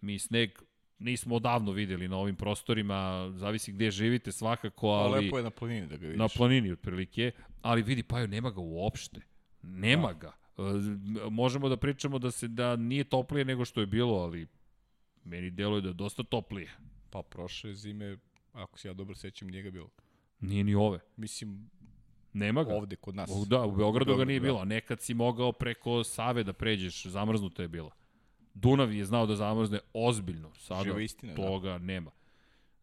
Mi 0.00 0.18
sneg 0.18 0.50
nismo 0.98 1.36
odavno 1.36 1.72
videli 1.72 2.08
na 2.08 2.16
ovim 2.16 2.36
prostorima, 2.36 3.30
zavisi 3.34 3.72
gde 3.72 3.90
živite 3.90 4.32
svakako, 4.32 4.88
ali... 4.88 5.24
Lepo 5.24 5.38
je 5.38 5.44
na 5.44 5.50
planini 5.50 5.86
da 5.86 5.96
ga 5.96 6.06
vidiš. 6.06 6.18
Na 6.18 6.28
planini 6.28 6.72
otprilike, 6.72 7.32
ali 7.62 7.82
vidi, 7.82 8.02
pa 8.02 8.26
nema 8.26 8.50
ga 8.50 8.60
uopšte. 8.60 9.20
Nema 9.62 10.12
da. 10.12 10.18
ga. 10.18 10.32
E, 10.58 11.30
možemo 11.30 11.68
da 11.68 11.76
pričamo 11.76 12.18
da 12.18 12.30
se 12.30 12.48
da 12.48 12.76
nije 12.76 13.04
toplije 13.04 13.44
nego 13.44 13.64
što 13.64 13.80
je 13.80 13.86
bilo, 13.86 14.14
ali 14.14 14.46
meni 15.24 15.50
deluje 15.50 15.80
da 15.80 15.88
je 15.88 15.94
dosta 15.94 16.22
toplije. 16.22 16.70
Pa 17.10 17.22
prošle 17.22 17.74
zime, 17.74 18.16
ako 18.52 18.78
se 18.78 18.88
ja 18.88 18.94
dobro 18.94 19.14
sećam, 19.14 19.50
njega 19.50 19.70
bilo. 19.70 19.88
Nije 20.40 20.64
ni 20.64 20.74
ove. 20.74 20.98
Mislim, 21.16 21.70
Nema 22.34 22.64
ga. 22.64 22.74
Ovde, 22.74 22.96
kod 22.96 23.14
nas. 23.14 23.30
O, 23.32 23.44
da, 23.44 23.62
u 23.64 23.72
Beogradu 23.72 24.16
ga 24.16 24.24
nije 24.24 24.40
da. 24.40 24.44
bilo. 24.44 24.64
Nekad 24.64 25.00
si 25.00 25.14
mogao 25.14 25.52
preko 25.52 26.04
Save 26.04 26.44
da 26.44 26.52
pređeš, 26.52 27.06
zamrznuto 27.06 27.62
je 27.62 27.68
bilo. 27.68 27.90
Dunav 28.54 28.92
je 28.92 29.04
znao 29.04 29.26
da 29.26 29.36
zamrzne 29.36 29.78
ozbiljno. 29.94 30.50
Sada 30.58 30.84
Živa 30.84 31.00
istina, 31.00 31.34
da. 31.34 31.42
toga 31.42 31.70
da. 31.70 31.78
nema. 31.78 32.10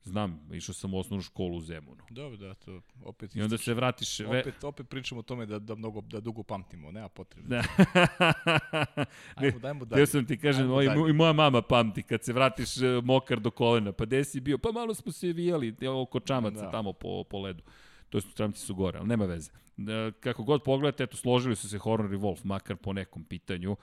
Znam, 0.03 0.49
išao 0.53 0.73
sam 0.73 0.93
u 0.93 0.99
osnovnu 0.99 1.22
školu 1.22 1.57
u 1.57 1.61
Zemunu. 1.61 2.03
Dobro, 2.10 2.38
da, 2.38 2.53
to 2.53 2.81
opet... 3.03 3.35
I 3.35 3.41
onda 3.41 3.57
se 3.57 3.73
vratiš... 3.73 4.19
Ve... 4.19 4.39
Opet, 4.39 4.64
opet 4.64 4.89
pričamo 4.89 5.19
o 5.19 5.23
tome 5.23 5.45
da, 5.45 5.60
da, 5.60 5.76
mnogo, 5.76 6.02
da 6.02 6.19
dugo 6.19 6.43
pamtimo, 6.43 6.91
nema 6.91 7.10
potrebe. 7.10 7.48
Da. 7.48 7.64
ajmo, 9.35 9.60
dajmo 9.60 9.85
dalje. 9.85 10.06
sam 10.06 10.26
ti 10.26 10.38
kažem, 10.38 10.68
moj, 10.68 10.85
i 11.10 11.14
moja 11.14 11.34
mama 11.34 11.61
pamti 11.61 12.03
kad 12.03 12.23
se 12.23 12.34
vratiš 12.34 12.77
e, 12.77 13.02
mokar 13.03 13.39
do 13.39 13.52
kolena. 13.52 13.91
Pa 13.91 14.06
gde 14.06 14.23
si 14.23 14.39
bio? 14.39 14.57
Pa 14.57 14.72
malo 14.72 14.93
smo 14.93 15.11
se 15.11 15.27
vijali 15.27 15.76
oko 15.88 16.19
čamaca 16.19 16.61
da. 16.61 16.72
tamo 16.72 16.93
po, 16.93 17.23
po 17.23 17.39
ledu. 17.39 17.64
To 18.10 18.18
je 18.18 18.22
čamci 18.35 18.60
su 18.60 18.76
gore, 18.76 18.99
ali 18.99 19.07
nema 19.07 19.26
veze. 19.26 19.52
Da, 19.77 20.11
kako 20.19 20.43
god 20.43 20.64
pogledate, 20.64 21.03
eto, 21.03 21.18
složili 21.18 21.56
su 21.56 21.69
se 21.69 21.77
Horner 21.77 22.14
i 22.14 22.18
Wolf, 22.18 22.39
makar 22.43 22.76
po 22.76 22.93
nekom 22.93 23.23
pitanju. 23.23 23.72
Uh, 23.72 23.77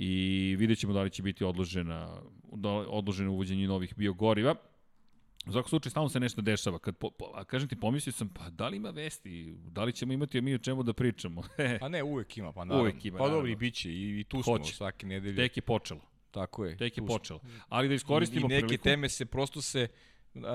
i 0.00 0.56
vidjet 0.58 0.78
ćemo 0.78 0.92
da 0.92 1.02
li 1.02 1.10
će 1.10 1.22
biti 1.22 1.44
odložena, 1.44 2.20
da 2.52 2.68
odloženo 2.68 3.32
uvođenje 3.32 3.66
novih 3.66 3.94
biogoriva. 3.96 4.54
U 5.46 5.52
svakom 5.52 5.68
slučaju, 5.68 5.90
stalno 5.90 6.08
se 6.08 6.20
nešto 6.20 6.40
dešava. 6.40 6.78
Kad 6.78 6.96
po, 6.96 7.10
po, 7.10 7.24
a 7.34 7.44
kažem 7.44 7.68
ti, 7.68 7.76
pomislio 7.76 8.12
sam, 8.12 8.28
pa 8.28 8.50
da 8.50 8.68
li 8.68 8.76
ima 8.76 8.90
vesti? 8.90 9.54
Da 9.70 9.84
li 9.84 9.92
ćemo 9.92 10.12
imati 10.12 10.40
mi 10.40 10.54
o 10.54 10.58
čemu 10.58 10.82
da 10.82 10.92
pričamo? 10.92 11.42
pa 11.80 11.88
ne, 11.88 12.02
uvek 12.02 12.36
ima, 12.36 12.52
pa 12.52 12.64
naravno. 12.64 12.82
Uvek 12.82 13.04
ima, 13.04 13.18
Pa 13.18 13.28
dobro, 13.28 13.48
i 13.48 13.56
bit 13.56 13.74
će, 13.74 13.92
i, 13.92 14.20
i 14.20 14.24
tu 14.24 14.42
smo 14.42 14.52
Hoće. 14.52 14.74
svake 14.74 15.06
nedelje. 15.06 15.36
Tek 15.36 15.56
je 15.56 15.62
počelo. 15.62 16.00
Tako 16.30 16.64
je. 16.64 16.76
Tek 16.76 16.96
je 16.96 17.06
počelo. 17.06 17.40
Ali 17.68 17.88
da 17.88 17.94
iskoristimo 17.94 18.48
priliku... 18.48 18.54
I, 18.54 18.56
i 18.56 18.62
neke 18.62 18.66
priliku... 18.66 18.84
teme 18.84 19.08
se 19.08 19.24
prosto 19.24 19.62
se, 19.62 19.88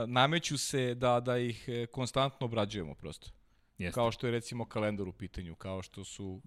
nameću 0.08 0.58
se 0.58 0.96
da, 0.96 1.20
da 1.20 1.38
ih 1.38 1.66
e, 1.68 1.86
konstantno 1.86 2.46
obrađujemo 2.46 2.96
prosto. 2.96 3.32
Jeste. 3.78 3.96
Kao 3.96 4.12
što 4.12 4.28
je 4.28 4.32
recimo 4.32 4.66
kalendar 4.66 5.08
u 5.08 5.14
pitanju, 5.14 5.56
kao 5.56 5.82
što 5.82 6.04
su 6.04 6.42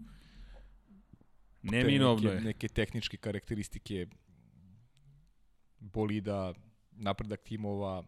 Neminovno 1.70 2.30
je. 2.30 2.40
Neke 2.40 2.68
tehničke 2.68 3.16
karakteristike 3.16 4.06
bolida, 5.78 6.54
napredak 6.92 7.42
timova, 7.42 8.04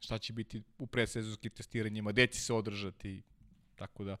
šta 0.00 0.18
će 0.18 0.32
biti 0.32 0.62
u 0.78 0.86
predsezonskim 0.86 1.50
testiranjima, 1.50 2.12
gde 2.12 2.26
će 2.26 2.40
se 2.40 2.54
održati, 2.54 3.22
tako 3.76 4.04
da 4.04 4.16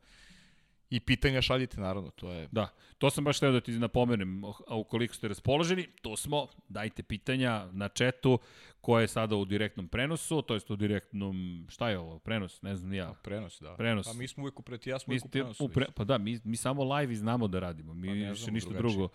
i 0.90 1.00
pitanja 1.00 1.42
šaljite 1.42 1.80
naravno, 1.80 2.10
to 2.10 2.32
je... 2.32 2.48
Da, 2.52 2.68
to 2.98 3.10
sam 3.10 3.24
baš 3.24 3.36
htio 3.36 3.52
da 3.52 3.60
ti 3.60 3.72
napomenem, 3.72 4.44
a 4.44 4.76
ukoliko 4.76 5.14
ste 5.14 5.28
raspoloženi, 5.28 5.86
to 6.02 6.16
smo, 6.16 6.46
dajte 6.68 7.02
pitanja 7.02 7.68
na 7.72 7.88
četu 7.88 8.38
koje 8.80 9.02
je 9.02 9.08
sada 9.08 9.36
u 9.36 9.44
direktnom 9.44 9.88
prenosu, 9.88 10.42
to 10.42 10.54
jest 10.54 10.70
u 10.70 10.76
direktnom, 10.76 11.66
šta 11.68 11.90
je 11.90 11.98
ovo, 11.98 12.18
prenos, 12.18 12.62
ne 12.62 12.76
znam 12.76 12.92
ja. 12.92 13.14
Prenos, 13.22 13.60
da. 13.60 13.74
Prenos. 13.74 14.06
Pa 14.06 14.12
mi 14.12 14.28
smo 14.28 14.42
uvijek 14.42 14.58
u 14.60 14.62
preti, 14.62 14.90
ja 14.90 14.98
smo 14.98 15.10
uvijek 15.10 15.24
u 15.24 15.28
prenosu. 15.28 15.64
U 15.64 15.68
pre, 15.68 15.86
pa 15.96 16.04
da, 16.04 16.18
mi, 16.18 16.40
mi 16.44 16.56
samo 16.56 16.94
live 16.94 17.12
i 17.12 17.16
znamo 17.16 17.48
da 17.48 17.60
radimo, 17.60 17.94
mi 17.94 18.08
pa 18.08 18.30
više 18.30 18.50
ništa 18.50 18.70
drugačije. 18.70 18.92
drugo. 18.92 19.08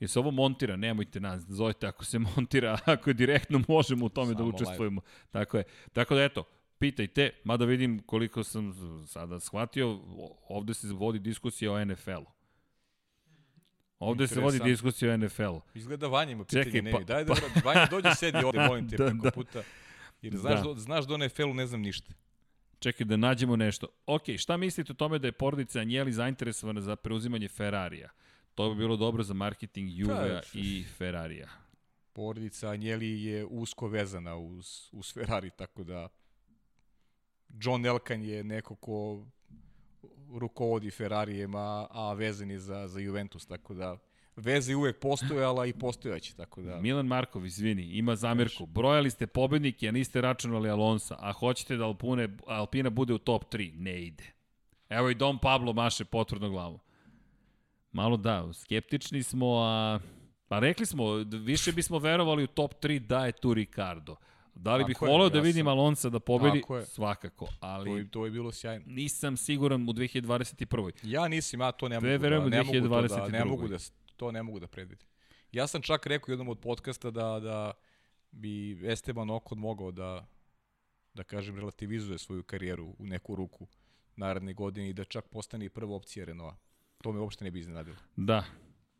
Jer 0.00 0.10
se 0.10 0.18
ovo 0.18 0.30
montira, 0.30 0.76
nemojte 0.76 1.20
nas, 1.20 1.42
zovite 1.48 1.86
ako 1.86 2.04
se 2.04 2.18
montira, 2.18 2.78
ako 2.84 3.10
je 3.10 3.14
direktno 3.14 3.62
možemo 3.68 4.06
u 4.06 4.08
tome 4.08 4.32
samo 4.32 4.38
da 4.38 4.56
učestvujemo. 4.56 5.00
Live. 5.00 5.30
Tako 5.30 5.56
je. 5.56 5.64
Tako 5.92 6.14
da 6.14 6.22
eto, 6.22 6.44
pitajte, 6.78 7.30
mada 7.44 7.64
vidim 7.64 8.02
koliko 8.06 8.44
sam 8.44 8.74
sada 9.06 9.40
shvatio, 9.40 10.00
ovde 10.48 10.74
se 10.74 10.86
vodi 10.86 11.18
diskusija 11.18 11.72
o 11.72 11.84
NFL-u. 11.84 12.26
Ovde 13.98 14.26
se 14.26 14.40
vodi 14.40 14.58
diskusija 14.64 15.14
o 15.14 15.16
NFL-u. 15.16 15.60
Izgleda 15.74 16.06
Vanja 16.06 16.32
ima 16.32 16.44
pitanje, 16.44 16.64
Čekaj, 16.64 16.92
pa, 16.92 16.98
ne, 16.98 17.04
daj 17.04 17.24
da, 17.24 17.34
pa, 17.34 17.60
Vanja 17.64 17.86
dođi 17.90 18.08
sedi 18.16 18.38
ovde, 18.44 18.58
molim 18.68 18.90
te, 18.90 18.96
da, 18.96 19.04
preko 19.06 19.22
da. 19.22 19.30
puta. 19.30 19.62
Jer 20.22 20.36
znaš, 20.36 20.58
da. 20.58 20.62
do, 20.62 20.74
znaš 20.74 21.06
da 21.06 21.14
o 21.14 21.18
NFL-u 21.18 21.54
ne 21.54 21.66
znam 21.66 21.80
ništa. 21.80 22.12
Čekaj 22.78 23.04
da 23.04 23.16
nađemo 23.16 23.56
nešto. 23.56 23.86
Ok, 24.06 24.22
šta 24.38 24.56
mislite 24.56 24.92
o 24.92 24.94
tome 24.94 25.18
da 25.18 25.28
je 25.28 25.32
porodica 25.32 25.80
Anjeli 25.80 26.12
zainteresovana 26.12 26.80
za 26.80 26.96
preuzimanje 26.96 27.48
Ferrarija? 27.48 28.08
To 28.54 28.70
bi 28.70 28.76
bilo 28.76 28.96
dobro 28.96 29.22
za 29.22 29.34
marketing 29.34 29.88
Juve 29.90 30.40
pa, 30.42 30.58
i 30.58 30.84
Ferrarija. 30.98 31.48
Porodica 32.12 32.68
Anjeli 32.68 33.22
je 33.22 33.44
usko 33.44 33.88
vezana 33.88 34.36
uz, 34.36 34.88
uz 34.92 35.12
Ferrari, 35.14 35.50
tako 35.50 35.84
da 35.84 36.08
John 37.60 37.86
Elkan 37.86 38.22
je 38.22 38.44
neko 38.44 38.74
ko 38.74 39.24
rukovodi 40.34 40.90
Ferrarijema, 40.90 41.86
a 41.90 42.12
vezan 42.12 42.50
je 42.50 42.58
za, 42.58 42.88
za 42.88 43.00
Juventus, 43.00 43.46
tako 43.46 43.74
da 43.74 43.96
veze 44.36 44.74
uvek 44.74 45.00
postojala 45.00 45.66
i 45.66 45.72
postojaće, 45.72 46.34
tako 46.34 46.62
da... 46.62 46.80
Milan 46.80 47.06
Markov, 47.06 47.46
izvini, 47.46 47.82
ima 47.82 48.16
zamerku. 48.16 48.66
Brojali 48.66 49.10
ste 49.10 49.26
pobednike, 49.26 49.88
a 49.88 49.92
niste 49.92 50.20
računali 50.20 50.70
Alonsa, 50.70 51.16
a 51.18 51.32
hoćete 51.32 51.76
da 51.76 51.84
Alpune, 51.84 52.28
Alpina 52.46 52.90
bude 52.90 53.14
u 53.14 53.18
top 53.18 53.54
3. 53.54 53.72
Ne 53.74 54.02
ide. 54.02 54.24
Evo 54.88 55.10
i 55.10 55.14
Dom 55.14 55.38
Pablo 55.38 55.72
maše 55.72 56.04
potvrdno 56.04 56.50
glavu. 56.50 56.78
Malo 57.92 58.16
da, 58.16 58.52
skeptični 58.52 59.22
smo, 59.22 59.58
a... 59.62 59.98
Pa 60.48 60.58
rekli 60.58 60.86
smo, 60.86 61.14
više 61.44 61.72
bismo 61.72 61.98
verovali 61.98 62.44
u 62.44 62.46
top 62.46 62.74
3 62.82 62.98
da 62.98 63.26
je 63.26 63.32
tu 63.32 63.54
Ricardo. 63.54 64.16
Da 64.54 64.76
li 64.76 64.84
bih 64.84 65.02
voleo 65.02 65.28
da 65.28 65.40
vidim 65.40 65.68
Alonsa 65.68 66.10
da 66.10 66.20
pobedi? 66.20 66.62
Svakako, 66.86 67.48
ali... 67.60 67.90
To 67.90 67.96
je, 67.96 68.10
to 68.10 68.24
je 68.24 68.30
bilo 68.30 68.52
sjajno. 68.52 68.84
Nisam 68.86 69.36
siguran 69.36 69.82
u 69.82 69.92
2021. 69.92 70.92
Ja 71.02 71.28
nisam, 71.28 71.60
ja 71.60 71.72
to 71.72 71.88
ne 71.88 72.00
mogu, 72.00 72.06
da, 72.06 72.28
ne, 72.28 72.62
mogu 72.64 73.08
to 73.08 73.08
da, 73.08 73.28
ne 73.28 73.44
mogu 73.44 73.68
da, 73.68 73.76
to 74.16 74.32
ne 74.32 74.42
mogu 74.42 74.60
da 74.60 74.66
predvidim. 74.66 75.08
Ja 75.52 75.66
sam 75.66 75.82
čak 75.82 76.06
rekao 76.06 76.32
jednom 76.32 76.48
od 76.48 76.58
podcasta 76.58 77.10
da, 77.10 77.40
da 77.40 77.72
bi 78.30 78.80
Esteban 78.90 79.30
Okon 79.30 79.58
mogao 79.58 79.90
da, 79.90 80.26
da 81.14 81.22
kažem, 81.22 81.56
relativizuje 81.56 82.18
svoju 82.18 82.42
karijeru 82.42 82.94
u 82.98 83.06
neku 83.06 83.34
ruku 83.34 83.66
naredne 84.16 84.54
godine 84.54 84.88
i 84.88 84.92
da 84.92 85.04
čak 85.04 85.28
postane 85.28 85.64
i 85.64 85.68
prva 85.68 85.96
opcija 85.96 86.24
Renaulta. 86.24 86.56
To 87.02 87.12
me 87.12 87.20
uopšte 87.20 87.44
ne 87.44 87.50
bi 87.50 87.60
iznenadilo. 87.60 87.96
Da, 88.16 88.44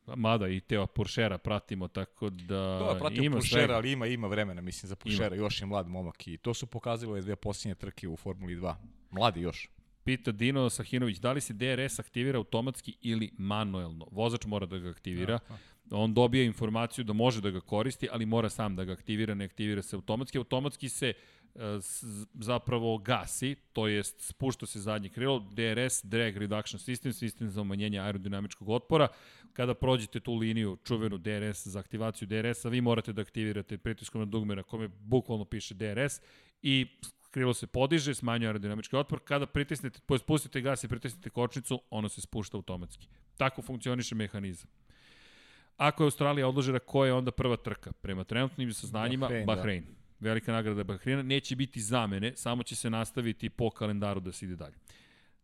Mada 0.07 0.49
i 0.49 0.61
Teo 0.61 0.87
Puršera 0.87 1.39
pratimo, 1.39 1.89
tako 1.89 2.31
da... 2.31 2.57
Da, 2.57 2.97
pratimo 3.01 3.25
ima 3.25 3.37
Puršera, 3.37 3.67
sve... 3.67 3.75
ali 3.75 3.93
ima, 3.93 4.07
ima 4.07 4.27
vremena, 4.27 4.61
mislim, 4.61 4.89
za 4.89 4.97
Puršera. 4.97 5.37
Još 5.37 5.61
je 5.61 5.67
mlad 5.67 5.89
momak 5.89 6.27
i 6.27 6.37
to 6.37 6.55
su 6.55 6.67
pokazali 6.67 7.23
dve 7.23 7.37
posljednje 7.37 7.75
trke 7.75 8.09
u 8.09 8.17
Formuli 8.17 8.57
2. 8.57 8.75
Mladi 9.11 9.41
još. 9.41 9.69
Pita 10.05 10.33
Dino 10.33 10.71
Sahinović, 10.71 11.19
da 11.19 11.33
li 11.33 11.41
se 11.41 11.55
DRS 11.55 11.99
aktivira 11.99 12.39
automatski 12.39 12.97
ili 13.03 13.31
manuelno? 13.39 14.09
Vozač 14.11 14.47
mora 14.47 14.67
da 14.67 14.79
ga 14.79 14.91
aktivira. 14.91 15.33
Ja, 15.33 15.57
On 15.91 16.15
dobija 16.15 16.45
informaciju 16.45 17.05
da 17.05 17.13
može 17.13 17.41
da 17.41 17.51
ga 17.51 17.61
koristi, 17.61 18.09
ali 18.13 18.27
mora 18.27 18.49
sam 18.49 18.77
da 18.77 18.85
ga 18.85 18.93
aktivira, 18.93 19.35
ne 19.35 19.45
aktivira 19.45 19.83
se 19.83 19.97
automatski. 19.97 20.39
Automatski 20.39 20.89
se 20.89 21.13
zapravo 22.35 22.99
gasi, 22.99 23.57
to 23.73 23.87
jest 23.89 24.21
spušta 24.21 24.67
se 24.67 24.81
zadnje 24.81 25.09
krilo, 25.09 25.39
DRS, 25.39 26.05
Drag 26.05 26.37
Reduction 26.37 26.81
System, 26.81 27.13
sistem 27.13 27.51
za 27.51 27.61
umanjenje 27.61 28.01
aerodinamičkog 28.01 28.69
otpora. 28.69 29.09
Kada 29.53 29.75
prođete 29.75 30.21
tu 30.21 30.35
liniju, 30.35 30.79
čuvenu 30.85 31.19
DRS 31.19 31.67
za 31.67 31.79
aktivaciju 31.79 32.29
DRS-a, 32.29 32.69
vi 32.69 32.81
morate 32.81 33.13
da 33.13 33.23
aktivirate 33.23 33.79
pritiskom 33.79 34.21
na 34.21 34.25
dugme 34.25 34.57
na 34.57 34.63
kome 34.63 34.89
bukvalno 34.89 35.45
piše 35.45 35.75
DRS 35.75 36.21
i 36.63 36.87
krilo 37.31 37.55
se 37.55 37.67
podiže, 37.67 38.15
smanjuje 38.15 38.49
aerodinamički 38.49 38.97
otpor. 38.97 39.21
Kada 39.25 39.47
pritisnete, 39.47 40.01
spustite 40.19 40.61
gas 40.61 40.85
i 40.85 40.89
pritisnete 40.89 41.31
kočnicu, 41.31 41.81
ono 41.91 42.09
se 42.09 42.21
spušta 42.21 42.57
automatski. 42.57 43.09
Tako 43.37 43.63
funkcioniše 43.63 44.15
mehanizam. 44.15 44.71
Ako 45.77 46.03
je 46.03 46.07
Australija 46.07 46.49
odložena, 46.49 46.79
ko 46.79 47.05
je 47.05 47.13
onda 47.13 47.31
prva 47.31 47.57
trka? 47.57 47.93
Prema 47.93 48.25
trenutnim 48.25 48.73
saznanjima, 48.73 49.27
Bahrein. 49.27 49.47
Bahrein. 49.47 50.04
Velika 50.25 50.53
nagrada 50.53 50.85
Bahreina. 50.85 51.23
Neće 51.23 51.57
biti 51.57 51.81
zamene, 51.81 52.33
samo 52.37 52.63
će 52.63 52.77
se 52.77 52.91
nastaviti 52.91 53.51
po 53.51 53.71
kalendaru 53.71 54.21
da 54.21 54.33
se 54.33 54.47
ide 54.47 54.57
dalje. 54.57 54.75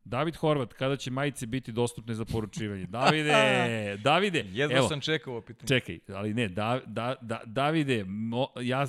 David 0.04 0.36
Horvat, 0.36 0.72
kada 0.72 0.96
će 0.96 1.10
majice 1.10 1.46
biti 1.46 1.72
dostupne 1.72 2.14
za 2.14 2.24
poručivanje? 2.24 2.86
Davide, 2.86 3.32
Davide, 4.04 4.44
Jedva 4.52 4.76
evo, 4.76 4.88
sam 4.88 5.00
čekao 5.00 5.32
ovo 5.32 5.40
pitanje. 5.40 5.68
čekaj, 5.68 5.98
ali 6.16 6.34
ne, 6.34 6.48
da, 6.48 6.80
da, 6.86 7.14
da, 7.20 7.40
Davide, 7.46 8.04
mo, 8.04 8.46
ja, 8.60 8.86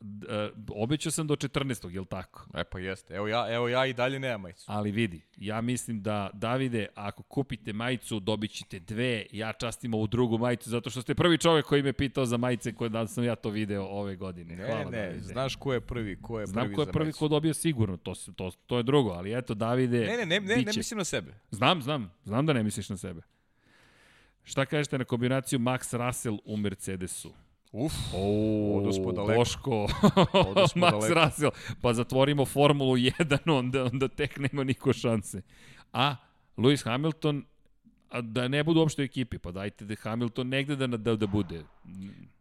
d, 0.00 0.26
obećao 0.68 1.12
sam 1.12 1.26
do 1.26 1.36
14. 1.36 1.88
je 1.90 2.00
li 2.00 2.06
tako? 2.06 2.46
E 2.54 2.64
pa 2.64 2.78
jeste. 2.78 3.14
Evo 3.14 3.28
ja, 3.28 3.54
evo 3.54 3.68
ja 3.68 3.86
i 3.86 3.92
dalje 3.92 4.18
nemam 4.18 4.40
majicu. 4.40 4.64
Ali 4.66 4.90
vidi, 4.90 5.20
ja 5.36 5.60
mislim 5.60 6.02
da, 6.02 6.30
Davide, 6.32 6.86
ako 6.94 7.22
kupite 7.22 7.72
majicu, 7.72 8.20
dobit 8.20 8.50
ćete 8.50 8.78
dve, 8.78 9.26
ja 9.32 9.52
častim 9.52 9.94
ovu 9.94 10.06
drugu 10.06 10.38
majicu, 10.38 10.70
zato 10.70 10.90
što 10.90 11.02
ste 11.02 11.14
prvi 11.14 11.38
čovek 11.38 11.66
koji 11.66 11.82
me 11.82 11.92
pitao 11.92 12.26
za 12.26 12.36
majice 12.36 12.72
koje 12.74 12.88
da 12.88 13.06
sam 13.06 13.24
ja 13.24 13.34
to 13.34 13.50
video 13.50 13.84
ove 13.84 14.16
godine. 14.16 14.56
Ne, 14.56 14.66
Hvala, 14.66 14.90
ne, 14.90 15.06
Davide. 15.06 15.20
znaš 15.20 15.56
ko 15.56 15.72
je 15.72 15.80
prvi, 15.80 16.22
ko 16.22 16.40
je 16.40 16.46
Znam 16.46 16.64
prvi 16.64 16.74
ko 16.74 16.82
je 16.82 16.92
prvi 16.92 17.12
ko 17.12 17.28
dobio 17.28 17.54
sigurno, 17.54 17.96
to, 17.96 18.12
to, 18.36 18.50
to 18.66 18.76
je 18.76 18.82
drugo, 18.82 19.10
ali 19.10 19.38
eto, 19.38 19.54
Davide, 19.54 20.00
Ne, 20.00 20.16
ne, 20.16 20.26
ne, 20.26 20.40
ne, 20.42 20.56
ne 20.56 20.72
mislim 20.76 20.98
na 20.98 21.04
sebe. 21.04 21.34
Znam, 21.50 21.82
znam, 21.82 22.12
znam 22.24 22.46
da 22.46 22.52
ne 22.52 22.62
misliš 22.62 22.88
na 22.88 22.96
sebe. 22.96 23.22
Šta 24.44 24.66
kažete 24.66 24.98
na 24.98 25.04
kombinaciju 25.04 25.58
Max 25.58 26.06
Russell 26.06 26.38
u 26.44 26.56
Mercedesu? 26.56 27.32
Uf, 27.72 27.92
O, 28.14 28.78
Odosmo 28.78 29.12
daleko. 29.12 29.38
Boško, 29.38 29.70
Max 30.80 30.90
daleko. 30.90 31.14
Russell, 31.14 31.50
pa 31.80 31.94
zatvorimo 31.94 32.44
Formulu 32.44 32.96
1, 32.96 33.50
onda, 33.58 33.84
onda 33.84 34.08
tek 34.08 34.38
nema 34.38 34.64
niko 34.64 34.92
šanse. 34.92 35.42
A 35.92 36.16
Lewis 36.56 36.84
Hamilton, 36.84 37.44
a 38.08 38.20
da 38.20 38.48
ne 38.48 38.64
budu 38.64 38.80
uopšte 38.80 39.02
u 39.02 39.04
ekipi, 39.04 39.38
pa 39.38 39.52
dajte 39.52 39.84
da 39.84 39.94
Hamilton 40.00 40.48
negde 40.48 40.76
da, 40.76 40.86
da, 40.86 41.16
da 41.16 41.26
bude. 41.26 41.64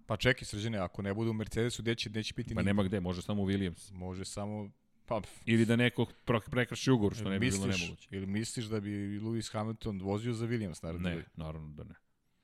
pa 0.05 0.17
čekaj 0.17 0.45
srđane, 0.45 0.77
ako 0.77 1.01
ne 1.01 1.13
bude 1.13 1.29
u 1.29 1.33
Mercedesu, 1.33 1.81
gde 1.81 1.95
će, 1.95 2.09
neće 2.09 2.33
biti 2.33 2.55
Pa 2.55 2.61
nema 2.61 2.83
gde, 2.83 2.99
može 2.99 3.21
samo 3.21 3.43
u 3.43 3.47
Williams. 3.47 3.93
Može 3.93 4.25
samo... 4.25 4.69
Pa, 5.11 5.21
Ili 5.45 5.65
da 5.65 5.75
neko 5.75 6.05
prekraši 6.51 6.91
ugovor, 6.91 7.15
što 7.15 7.29
ne 7.29 7.39
bi 7.39 7.49
bilo 7.49 7.65
misliš, 7.65 7.81
nemoguće. 7.81 8.07
ili 8.11 8.25
misliš 8.25 8.65
da 8.65 8.79
bi 8.79 9.19
Lewis 9.19 9.51
Hamilton 9.53 10.01
vozio 10.01 10.33
za 10.33 10.47
Williams, 10.47 10.83
naravno? 10.83 11.09
Ne, 11.09 11.23
naravno 11.35 11.73
da 11.73 11.83
ne. 11.83 11.95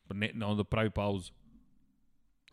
Pa 0.08 0.14
ne, 0.14 0.32
onda 0.46 0.64
pravi 0.64 0.90
pauzu. 0.90 1.32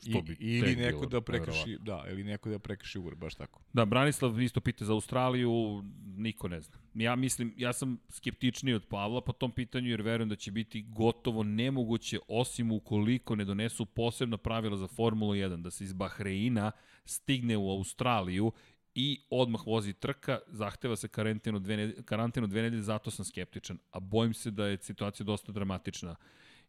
Što 0.00 0.18
I, 0.18 0.22
bi 0.22 0.36
ili 0.40 0.76
neko 0.76 0.98
bilo 0.98 1.10
da 1.10 1.20
prekrši, 1.20 1.78
da, 1.80 2.04
ili 2.10 2.24
neko 2.24 2.50
da 2.50 2.58
prekrši 2.58 2.98
ugovor, 2.98 3.14
baš 3.14 3.34
tako. 3.34 3.60
Da, 3.72 3.84
Branislav 3.84 4.40
isto 4.40 4.60
pita 4.60 4.84
za 4.84 4.92
Australiju, 4.92 5.84
niko 6.16 6.48
ne 6.48 6.60
zna. 6.60 6.78
Ja 6.94 7.16
mislim, 7.16 7.54
ja 7.56 7.72
sam 7.72 7.98
skeptičniji 8.08 8.74
od 8.74 8.86
Pavla 8.86 9.20
po 9.20 9.32
tom 9.32 9.52
pitanju, 9.52 9.90
jer 9.90 10.02
verujem 10.02 10.28
da 10.28 10.36
će 10.36 10.50
biti 10.50 10.82
gotovo 10.82 11.42
nemoguće, 11.42 12.18
osim 12.28 12.72
ukoliko 12.72 13.36
ne 13.36 13.44
donesu 13.44 13.86
posebna 13.86 14.36
pravila 14.36 14.76
za 14.76 14.86
Formulu 14.86 15.32
1, 15.32 15.62
da 15.62 15.70
se 15.70 15.84
iz 15.84 15.92
Bahreina 15.92 16.72
stigne 17.04 17.56
u 17.56 17.70
Australiju 17.70 18.52
i 18.94 19.20
odmah 19.30 19.66
vozi 19.66 19.92
trka, 19.92 20.38
zahteva 20.46 20.96
se 20.96 21.08
karantinu 21.08 21.58
dve, 21.58 21.76
nedelje, 21.76 22.02
karantinu 22.02 22.46
dve 22.46 22.62
nedelje, 22.62 22.82
zato 22.82 23.10
sam 23.10 23.24
skeptičan. 23.24 23.78
A 23.90 24.00
bojim 24.00 24.34
se 24.34 24.50
da 24.50 24.66
je 24.66 24.78
situacija 24.82 25.24
dosta 25.24 25.52
dramatična 25.52 26.16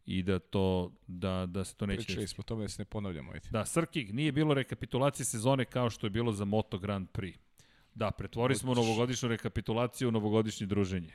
i 0.06 0.22
da 0.22 0.38
to 0.38 0.92
da 1.06 1.46
da 1.46 1.64
se 1.64 1.74
to 1.74 1.86
neće 1.86 2.06
Pričali 2.06 2.28
smo 2.28 2.42
o 2.42 2.44
tome 2.44 2.62
da 2.62 2.68
se 2.68 2.82
ne 2.82 2.84
ponavljamo, 2.84 3.32
ajde. 3.32 3.48
Da, 3.50 3.64
Srki, 3.64 4.04
nije 4.04 4.32
bilo 4.32 4.54
rekapitulacije 4.54 5.26
sezone 5.26 5.64
kao 5.64 5.90
što 5.90 6.06
je 6.06 6.10
bilo 6.10 6.32
za 6.32 6.44
Moto 6.44 6.78
Grand 6.78 7.08
Prix. 7.12 7.34
Da, 7.94 8.10
pretvori 8.10 8.54
smo 8.54 8.74
novogodišnju 8.74 9.28
rekapitulaciju 9.28 10.08
u 10.08 10.12
novogodišnje 10.12 10.66
druženje. 10.66 11.12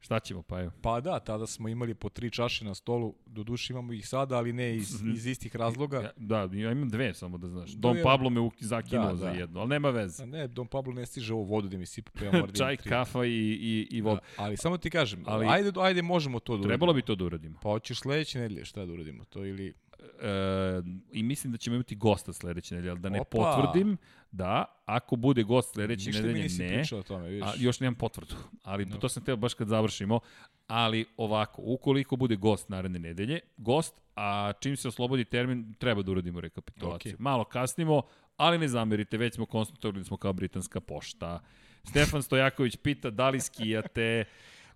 Šta 0.00 0.20
ćemo, 0.20 0.42
pa 0.42 0.60
evo? 0.60 0.70
Pa 0.82 1.00
da, 1.00 1.18
tada 1.20 1.46
smo 1.46 1.68
imali 1.68 1.94
po 1.94 2.08
tri 2.08 2.30
čaše 2.30 2.64
na 2.64 2.74
stolu, 2.74 3.14
do 3.26 3.42
duše 3.42 3.72
imamo 3.72 3.92
ih 3.92 4.08
sada, 4.08 4.36
ali 4.36 4.52
ne 4.52 4.76
iz, 4.76 5.02
iz 5.14 5.26
istih 5.26 5.56
razloga. 5.56 6.00
Ja, 6.00 6.10
da, 6.16 6.48
ja 6.52 6.72
imam 6.72 6.88
dve, 6.88 7.14
samo 7.14 7.38
da 7.38 7.48
znaš. 7.48 7.70
Dom 7.70 7.96
ja. 7.96 8.02
Pablo 8.02 8.30
me 8.30 8.50
zakinuo 8.60 9.06
Da, 9.08 9.16
za 9.16 9.24
da. 9.26 9.30
jednu, 9.32 9.60
ali 9.60 9.68
nema 9.68 9.90
veze. 9.90 10.22
A 10.22 10.26
ne, 10.26 10.48
Don 10.48 10.66
Pablo 10.66 10.92
ne 10.92 11.06
stiže 11.06 11.34
ovo 11.34 11.42
vodu 11.42 11.68
da 11.68 11.76
mi 11.78 11.86
sipa, 11.86 12.10
pa 12.18 12.24
ja 12.24 12.32
moram 12.32 12.46
da 12.46 12.52
Čaj, 12.52 12.76
tri. 12.76 12.88
kafa 12.88 13.24
i, 13.24 13.30
i, 13.30 13.88
i 13.90 14.00
voda. 14.00 14.20
Da, 14.36 14.42
ali 14.44 14.56
samo 14.56 14.78
ti 14.78 14.90
kažem, 14.90 15.22
ali, 15.26 15.46
ajde, 15.46 15.72
ajde 15.80 16.02
možemo 16.02 16.40
to 16.40 16.52
da 16.52 16.54
uradimo. 16.54 16.68
Trebalo 16.68 16.92
bi 16.92 17.02
to 17.02 17.14
da 17.14 17.24
uradimo. 17.24 17.58
Pa 17.62 17.68
hoćeš 17.68 18.00
sledeće 18.00 18.38
nedelje, 18.38 18.64
šta 18.64 18.84
da 18.86 18.92
uradimo? 18.92 19.24
To 19.24 19.44
ili... 19.44 19.74
E, 20.20 20.82
I 21.12 21.22
mislim 21.22 21.52
da 21.52 21.58
ćemo 21.58 21.76
imati 21.76 21.96
gosta 21.96 22.32
sledeće 22.32 22.74
nedelje, 22.74 22.90
ali 22.90 23.00
da 23.00 23.08
ne 23.08 23.20
Opa. 23.20 23.30
potvrdim 23.30 23.96
da 24.32 24.64
ako 24.86 25.16
bude 25.16 25.42
gost 25.42 25.72
sledeće 25.72 26.06
Ništa 26.06 26.22
mi 26.22 26.26
nedelje 26.26 26.42
nisi 26.42 26.62
ne, 26.62 26.68
pričao 26.68 26.98
o 26.98 27.02
tome, 27.02 27.28
vidiš. 27.28 27.48
A, 27.48 27.52
još 27.58 27.80
nemam 27.80 27.94
potvrdu, 27.94 28.34
ali 28.62 28.86
No. 28.86 28.96
to 28.96 29.08
sam 29.08 29.24
teo 29.24 29.36
baš 29.36 29.54
kad 29.54 29.68
završimo. 29.68 30.20
Ali 30.66 31.06
ovako, 31.16 31.62
ukoliko 31.64 32.16
bude 32.16 32.36
gost 32.36 32.68
naredne 32.68 32.98
nedelje, 32.98 33.40
gost, 33.56 34.00
a 34.16 34.52
čim 34.60 34.76
se 34.76 34.88
oslobodi 34.88 35.24
termin, 35.24 35.74
treba 35.78 36.02
da 36.02 36.10
uradimo 36.10 36.40
rekapitulaciju. 36.40 37.10
Okej. 37.10 37.22
Malo 37.22 37.44
kasnimo, 37.44 38.02
ali 38.36 38.58
ne 38.58 38.68
zamerite, 38.68 39.16
već 39.16 39.34
smo 39.34 39.46
konstatovali 39.46 39.98
da 40.00 40.04
smo 40.04 40.16
kao 40.16 40.32
britanska 40.32 40.80
pošta. 40.80 41.40
Stefan 41.84 42.22
Stojaković 42.22 42.76
pita 42.76 43.10
da 43.10 43.28
li 43.30 43.40
skijate, 43.40 44.24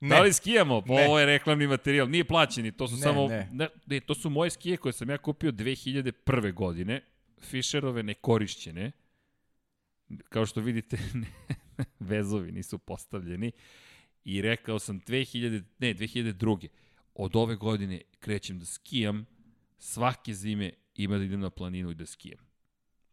Ne. 0.02 0.08
Da 0.08 0.22
li 0.22 0.32
skijamo? 0.32 0.80
Pa 0.80 0.94
Ne. 0.94 1.06
ovo 1.06 1.18
je 1.18 1.26
reklamni 1.26 1.66
materijal. 1.66 2.10
Nije 2.10 2.24
plaćeni, 2.24 2.72
to 2.72 2.88
su 2.88 2.94
Ne, 2.94 3.00
samo... 3.00 3.28
ne. 3.28 3.48
Ne, 3.52 3.68
ne, 3.86 4.00
to 4.00 4.14
su 4.14 4.30
moje 4.30 4.50
skije 4.50 4.76
koje 4.76 4.92
sam 4.92 5.10
ja 5.10 5.18
kupio 5.18 5.52
2001. 5.52 6.52
godine. 6.52 7.00
Fisherove 7.40 8.02
nekorišćene. 8.02 8.92
Kao 10.28 10.46
što 10.46 10.60
vidite, 10.60 10.98
ne, 11.14 11.26
vezovi 12.00 12.52
nisu 12.52 12.78
postavljeni. 12.78 13.52
I 14.24 14.42
rekao 14.42 14.78
sam 14.78 15.00
2000, 15.00 15.62
ne, 15.78 15.94
2002. 15.94 16.68
Od 17.14 17.36
ove 17.36 17.56
godine 17.56 18.00
krećem 18.20 18.58
da 18.58 18.64
skijam. 18.64 19.26
Svake 19.78 20.34
zime 20.34 20.70
ima 20.94 21.18
da 21.18 21.24
idem 21.24 21.40
na 21.40 21.50
planinu 21.50 21.90
i 21.90 21.94
da 21.94 22.06
skijam. 22.06 22.40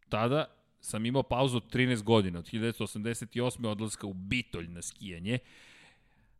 Tada 0.09 0.45
sam 0.81 1.05
imao 1.05 1.23
pauzu 1.23 1.57
od 1.57 1.73
13 1.73 2.03
godina, 2.03 2.39
od 2.39 2.45
1988. 2.51 3.67
odlaska 3.67 4.07
u 4.07 4.13
Bitolj 4.13 4.67
na 4.67 4.81
skijanje. 4.81 5.39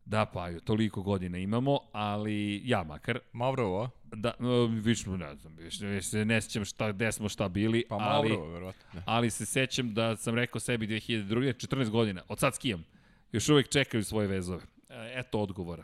Da, 0.10 0.26
pa, 0.26 0.60
toliko 0.60 1.02
godina 1.02 1.38
imamo, 1.38 1.80
ali 1.92 2.62
ja 2.66 2.84
makar, 2.84 3.20
Mavrovo, 3.34 3.90
da, 4.04 4.34
no, 4.40 4.66
više 4.66 5.10
ne 5.10 5.36
znam, 5.36 5.56
više, 5.56 5.86
više 5.86 6.26
ne 6.26 6.42
sjećam 6.42 6.66
šta, 6.66 6.92
gde 6.92 7.12
smo 7.12 7.30
šta 7.30 7.48
bili, 7.48 7.86
Pa 7.90 7.96
ali, 7.96 8.30
Mavrovo, 8.30 8.52
verovatno. 8.54 8.82
Da. 8.94 9.04
ali 9.06 9.30
se 9.30 9.46
sećam 9.46 9.94
da 9.94 10.16
sam 10.16 10.36
rekao 10.36 10.60
sebi 10.60 10.88
2002. 10.88 11.68
14 11.68 11.90
godina, 11.90 12.22
od 12.28 12.40
sad 12.40 12.56
skijam, 12.56 12.86
još 13.32 13.50
uvek 13.50 13.70
čekaju 13.70 14.04
svoje 14.04 14.28
vezove. 14.28 14.64
E, 14.90 15.14
Eto 15.16 15.40
odgovora. 15.40 15.84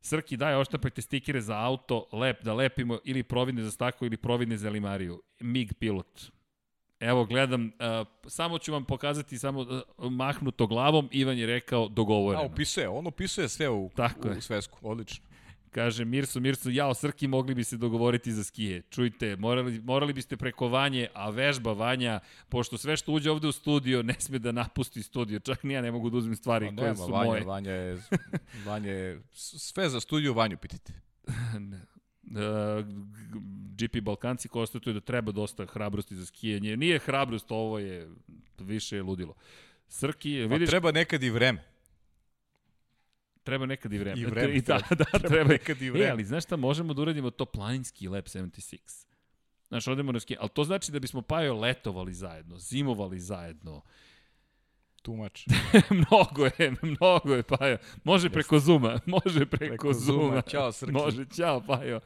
Srki, 0.00 0.36
daj, 0.36 0.54
oštapajte 0.54 1.02
stikere 1.02 1.40
za 1.40 1.58
auto, 1.58 2.08
lep, 2.12 2.42
da 2.42 2.54
lepimo 2.54 2.98
ili 3.04 3.22
providne 3.22 3.62
za 3.62 3.70
staklo 3.70 4.06
ili 4.06 4.16
providne 4.16 4.56
za 4.56 4.70
limariju. 4.70 5.22
MIG 5.40 5.72
pilot. 5.78 6.30
Evo, 7.00 7.24
gledam, 7.24 7.64
uh, 7.64 8.06
samo 8.26 8.58
ću 8.58 8.72
vam 8.72 8.84
pokazati 8.84 9.38
samo 9.38 9.60
uh, 9.60 10.12
mahnuto 10.12 10.66
glavom, 10.66 11.08
Ivan 11.12 11.38
je 11.38 11.46
rekao 11.46 11.84
A, 11.84 11.88
dogovoreno. 11.88 12.44
opisuje, 12.44 12.88
on 12.88 13.06
opisuje 13.06 13.48
sve 13.48 13.68
u, 13.68 13.90
Tako 13.96 14.28
u 14.28 14.32
je. 14.32 14.40
svesku, 14.40 14.78
odlično. 14.82 15.24
Kaže 15.70 16.04
Mirso, 16.04 16.40
Mirso, 16.40 16.70
jao, 16.70 16.94
Srki, 16.94 17.26
mogli 17.26 17.54
bi 17.54 17.64
se 17.64 17.76
dogovoriti 17.76 18.32
za 18.32 18.44
skije. 18.44 18.82
Čujte, 18.82 19.36
morali, 19.36 19.80
morali 19.80 20.12
biste 20.12 20.36
preko 20.36 20.68
Vanje, 20.68 21.08
a 21.14 21.30
vežba 21.30 21.72
Vanja, 21.72 22.20
pošto 22.48 22.78
sve 22.78 22.96
što 22.96 23.12
uđe 23.12 23.30
ovde 23.30 23.48
u 23.48 23.52
studio 23.52 24.02
ne 24.02 24.14
sme 24.18 24.38
da 24.38 24.52
napusti 24.52 25.02
studio, 25.02 25.38
čak 25.40 25.62
ni 25.62 25.74
ja 25.74 25.82
ne 25.82 25.90
mogu 25.92 26.10
da 26.10 26.16
uzmem 26.16 26.36
stvari 26.36 26.66
Pa 26.70 26.76
koje 26.76 26.92
nema, 26.92 27.06
su 27.06 27.12
Vanja, 27.12 27.30
moje. 27.30 27.44
Vanja 27.44 27.70
je, 27.70 28.02
Vanja 28.66 28.90
je, 28.90 29.22
sve 29.32 29.88
za 29.88 30.00
studiju 30.00 30.34
Vanju 30.34 30.56
pitajte. 30.56 30.92
Uh, 32.26 32.86
GP 33.76 34.00
Balkanci 34.00 34.48
konstatuju 34.48 34.94
da 34.94 35.00
treba 35.00 35.32
dosta 35.32 35.66
hrabrosti 35.66 36.16
za 36.16 36.26
skijanje. 36.26 36.76
Nije 36.76 36.98
hrabrost, 36.98 37.46
ovo 37.50 37.78
je 37.78 38.08
više 38.58 39.02
ludilo. 39.02 39.34
Srki, 39.88 40.46
Pa 40.48 40.54
vidiš, 40.54 40.70
treba 40.70 40.92
nekad 40.92 41.22
i 41.22 41.30
vreme. 41.30 41.62
treba 43.42 43.66
nekad 43.66 43.92
i 43.92 43.98
vreme. 43.98 44.20
I 44.20 44.24
vreme 44.24 44.54
I 44.56 44.60
da, 44.60 44.78
da, 44.90 45.04
Treba 45.04 45.28
treba. 45.28 45.48
nekad 45.48 45.82
i 45.82 45.86
E, 45.86 45.90
vreme. 45.90 46.10
ali 46.10 46.24
znaš 46.24 46.44
šta, 46.44 46.56
možemo 46.56 46.94
da 46.94 47.02
uradimo 47.02 47.30
to 47.30 47.44
planinski 47.44 48.08
Lab 48.08 48.24
76. 48.24 49.06
Znaš, 49.68 49.86
odemo 49.88 50.12
na 50.12 50.20
ski, 50.20 50.36
ali 50.40 50.48
to 50.50 50.64
znači 50.64 50.92
da 50.92 50.98
bismo 50.98 51.22
Pajo 51.22 51.54
letovali 51.54 52.14
zajedno, 52.14 52.58
zimovali 52.58 53.20
zajedno. 53.20 53.82
Tumač. 55.06 55.46
mnogo 56.00 56.44
je, 56.44 56.74
mnogo 56.82 57.34
je 57.34 57.42
Pajo. 57.42 57.78
Može 58.04 58.30
preko 58.30 58.58
Zuma, 58.58 58.98
može 59.16 59.46
preko, 59.46 59.70
Preko 59.70 59.92
Zuma. 59.92 60.22
Zuma. 60.22 60.42
Ćao, 60.42 60.72
Srki. 60.72 60.92
Može, 60.92 61.24
ćao 61.36 61.60
Pajo. 61.60 62.00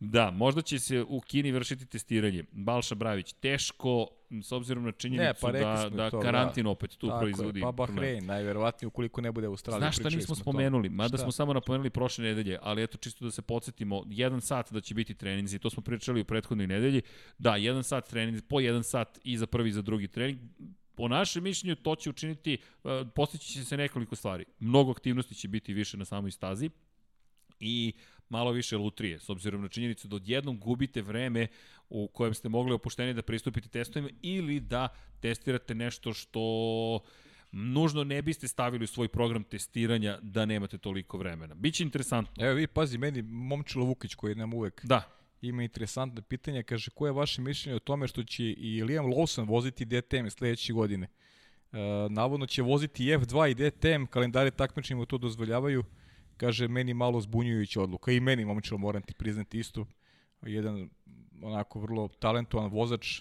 Da, 0.00 0.30
možda 0.30 0.62
će 0.62 0.78
se 0.78 1.02
u 1.08 1.20
Kini 1.20 1.52
vršiti 1.52 1.86
testiranje. 1.86 2.44
Balša 2.52 2.94
Bravić, 2.94 3.32
teško, 3.32 4.08
s 4.42 4.52
obzirom 4.52 4.84
na 4.84 4.92
činjenicu 4.92 5.40
pa 5.40 5.50
rekli 5.50 5.66
da, 5.66 5.88
da 5.96 6.10
to, 6.10 6.20
karantin 6.20 6.66
opet 6.66 6.90
tu 6.98 7.06
Tako 7.06 7.20
proizvodi. 7.20 7.60
je, 7.60 7.62
pa. 7.62 7.72
Bahrein, 7.72 8.26
najverovatnije 8.26 8.86
ukoliko 8.86 9.20
ne 9.20 9.32
bude 9.32 9.46
Australija. 9.46 9.80
Znaš 9.80 9.96
šta 9.96 10.08
nismo 10.08 10.34
spomenuli, 10.34 10.88
mada 10.88 11.16
Šta? 11.16 11.18
smo 11.18 11.32
samo 11.32 11.52
napomenuli 11.52 11.90
prošle 11.90 12.24
nedelje, 12.24 12.58
ali 12.62 12.82
eto 12.82 12.98
čisto 12.98 13.24
da 13.24 13.30
se 13.30 13.42
podsjetimo, 13.42 14.04
jedan 14.10 14.40
sat 14.40 14.72
da 14.72 14.80
će 14.80 14.94
biti 14.94 15.14
treninzi, 15.14 15.58
to 15.58 15.70
smo 15.70 15.82
pričali 15.82 16.20
u 16.20 16.24
prethodnoj 16.24 16.66
nedelji, 16.66 17.02
da, 17.38 17.56
jedan 17.56 17.84
sat 17.84 18.08
treninzi, 18.10 18.42
po 18.42 18.60
jedan 18.60 18.84
sat 18.84 19.18
i 19.24 19.38
za 19.38 19.46
prvi 19.46 19.68
i 19.68 19.72
za 19.72 19.82
drugi 19.82 20.08
trening, 20.08 20.38
po 20.96 21.08
našem 21.08 21.44
mišljenju 21.44 21.76
to 21.76 21.96
će 21.96 22.10
učiniti, 22.10 22.58
uh, 22.84 22.90
postići 23.14 23.52
će 23.52 23.64
se 23.64 23.76
nekoliko 23.76 24.16
stvari. 24.16 24.44
Mnogo 24.58 24.90
aktivnosti 24.90 25.34
će 25.34 25.48
biti 25.48 25.74
više 25.74 25.96
na 25.96 26.04
samoj 26.04 26.30
stazi 26.30 26.70
i 27.60 27.92
malo 28.28 28.50
više 28.50 28.76
lutrije, 28.76 29.18
s 29.18 29.28
obzirom 29.28 29.62
na 29.62 29.68
činjenicu 29.68 30.08
da 30.08 30.16
odjednom 30.16 30.60
gubite 30.60 31.02
vreme 31.02 31.46
u 31.88 32.08
kojem 32.08 32.34
ste 32.34 32.48
mogli 32.48 32.72
opuštenije 32.72 33.14
da 33.14 33.22
pristupite 33.22 33.68
testovima 33.68 34.10
ili 34.22 34.60
da 34.60 34.88
testirate 35.20 35.74
nešto 35.74 36.12
što 36.12 37.00
nužno 37.52 38.04
ne 38.04 38.22
biste 38.22 38.48
stavili 38.48 38.84
u 38.84 38.86
svoj 38.86 39.08
program 39.08 39.44
testiranja 39.44 40.18
da 40.22 40.46
nemate 40.46 40.78
toliko 40.78 41.18
vremena. 41.18 41.54
Biće 41.54 41.84
interesantno. 41.84 42.44
Evo 42.44 42.54
vi, 42.54 42.66
pazi, 42.66 42.98
meni 42.98 43.22
Momčilo 43.22 43.84
Vukić 43.84 44.14
koji 44.14 44.34
nam 44.34 44.54
uvek 44.54 44.80
Da, 44.84 45.15
ima 45.40 45.62
interesantne 45.62 46.22
pitanja, 46.22 46.62
kaže 46.62 46.90
koje 46.90 47.08
je 47.08 47.12
vaše 47.12 47.42
mišljenje 47.42 47.76
o 47.76 47.78
tome 47.78 48.08
što 48.08 48.22
će 48.22 48.44
i 48.44 48.82
Liam 48.82 49.06
Lawson 49.06 49.48
voziti 49.48 49.84
DTM 49.84 50.28
sledeće 50.28 50.72
godine? 50.72 51.06
E, 51.72 51.78
navodno 52.10 52.46
će 52.46 52.62
voziti 52.62 53.04
i 53.04 53.08
F2 53.08 53.50
i 53.50 53.54
DTM, 53.54 54.04
kalendari 54.04 54.50
takmičenja 54.50 54.98
mu 54.98 55.06
to 55.06 55.18
dozvoljavaju. 55.18 55.84
Kaže, 56.36 56.68
meni 56.68 56.94
malo 56.94 57.20
zbunjujuća 57.20 57.82
odluka. 57.82 58.12
I 58.12 58.20
meni, 58.20 58.44
momčilo, 58.44 58.78
moram 58.78 59.02
ti 59.02 59.14
priznati 59.14 59.58
isto. 59.58 59.86
Jedan 60.42 60.90
onako 61.42 61.80
vrlo 61.80 62.08
talentovan 62.08 62.70
vozač, 62.70 63.20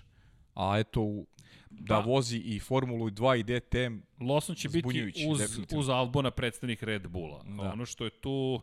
a 0.53 0.79
eto, 0.79 1.25
da 1.69 1.95
Pa- 1.95 2.05
vozi 2.09 2.37
i 2.37 2.59
Formulu 2.59 3.09
2 3.09 3.39
i 3.39 3.43
DTM, 3.43 4.23
Lawson 4.25 4.57
će 4.57 4.69
biti 4.69 5.13
uz, 5.29 5.39
uz 5.75 5.89
Albona 5.89 6.31
predstavnik 6.31 6.83
Red 6.83 7.07
Bulla. 7.07 7.43
Da. 7.43 7.63
Da. 7.63 7.73
Ono 7.73 7.85
što 7.85 8.03
je 8.03 8.09
tu... 8.09 8.61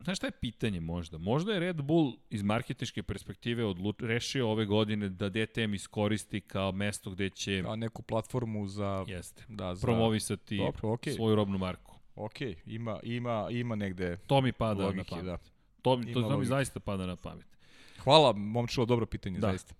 Znaš 0.00 0.16
šta 0.18 0.26
je 0.26 0.30
pitanje 0.30 0.80
možda? 0.80 1.18
Možda 1.18 1.52
je 1.52 1.60
Red 1.60 1.82
Bull 1.82 2.12
iz 2.30 2.42
marketičke 2.42 3.02
perspektive 3.02 3.64
odluč, 3.64 3.96
rešio 3.98 4.50
ove 4.50 4.66
godine 4.66 5.08
da 5.08 5.28
DTM 5.28 5.74
iskoristi 5.74 6.40
kao 6.40 6.72
mesto 6.72 7.10
gde 7.10 7.30
će 7.30 7.62
a 7.66 7.76
neku 7.76 8.02
platformu 8.02 8.68
za... 8.68 9.04
jeste, 9.08 9.44
Da, 9.48 9.74
za, 9.74 9.86
promovisati 9.86 10.56
Dobro, 10.56 10.92
okej. 10.92 11.12
svoju 11.12 11.34
robnu 11.36 11.58
marku. 11.58 11.94
Ok, 12.14 12.40
ima, 12.66 13.00
ima, 13.02 13.48
ima 13.50 13.74
negde 13.74 14.16
To 14.26 14.40
mi 14.40 14.52
pada 14.52 14.84
logike, 14.84 14.98
na 14.98 15.04
pamet. 15.10 15.24
da. 15.24 15.36
To, 15.82 16.00
to, 16.14 16.22
to 16.22 16.38
mi 16.38 16.46
zaista 16.46 16.80
pada 16.80 17.06
na 17.06 17.16
pamet. 17.16 17.46
Hvala, 17.98 18.32
momčilo, 18.32 18.86
dobro 18.86 19.06
pitanje, 19.06 19.38
Da. 19.38 19.48
zaista. 19.48 19.74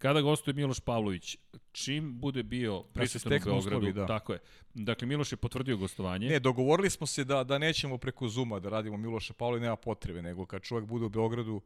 Kada 0.00 0.20
gostuje 0.20 0.54
Miloš 0.54 0.80
Pavlović, 0.80 1.36
čim 1.72 2.20
bude 2.20 2.42
bio 2.42 2.82
prisutan 2.82 3.32
u 3.32 3.36
steknu 3.36 3.52
Beogradu, 3.52 3.76
uslovi, 3.76 3.92
da. 3.92 4.06
tako 4.06 4.32
je. 4.32 4.38
Dakle, 4.74 5.08
Miloš 5.08 5.32
je 5.32 5.36
potvrdio 5.36 5.76
gostovanje. 5.76 6.28
Ne, 6.28 6.40
dogovorili 6.40 6.90
smo 6.90 7.06
se 7.06 7.24
da, 7.24 7.44
da 7.44 7.58
nećemo 7.58 7.98
preko 7.98 8.28
Zuma 8.28 8.60
da 8.60 8.68
radimo 8.68 8.96
Miloša 8.96 9.34
Pavla 9.34 9.56
i 9.56 9.60
nema 9.60 9.76
potrebe, 9.76 10.22
nego 10.22 10.46
kad 10.46 10.62
čovjek 10.62 10.88
bude 10.88 11.04
u 11.04 11.08
Beogradu 11.08 11.60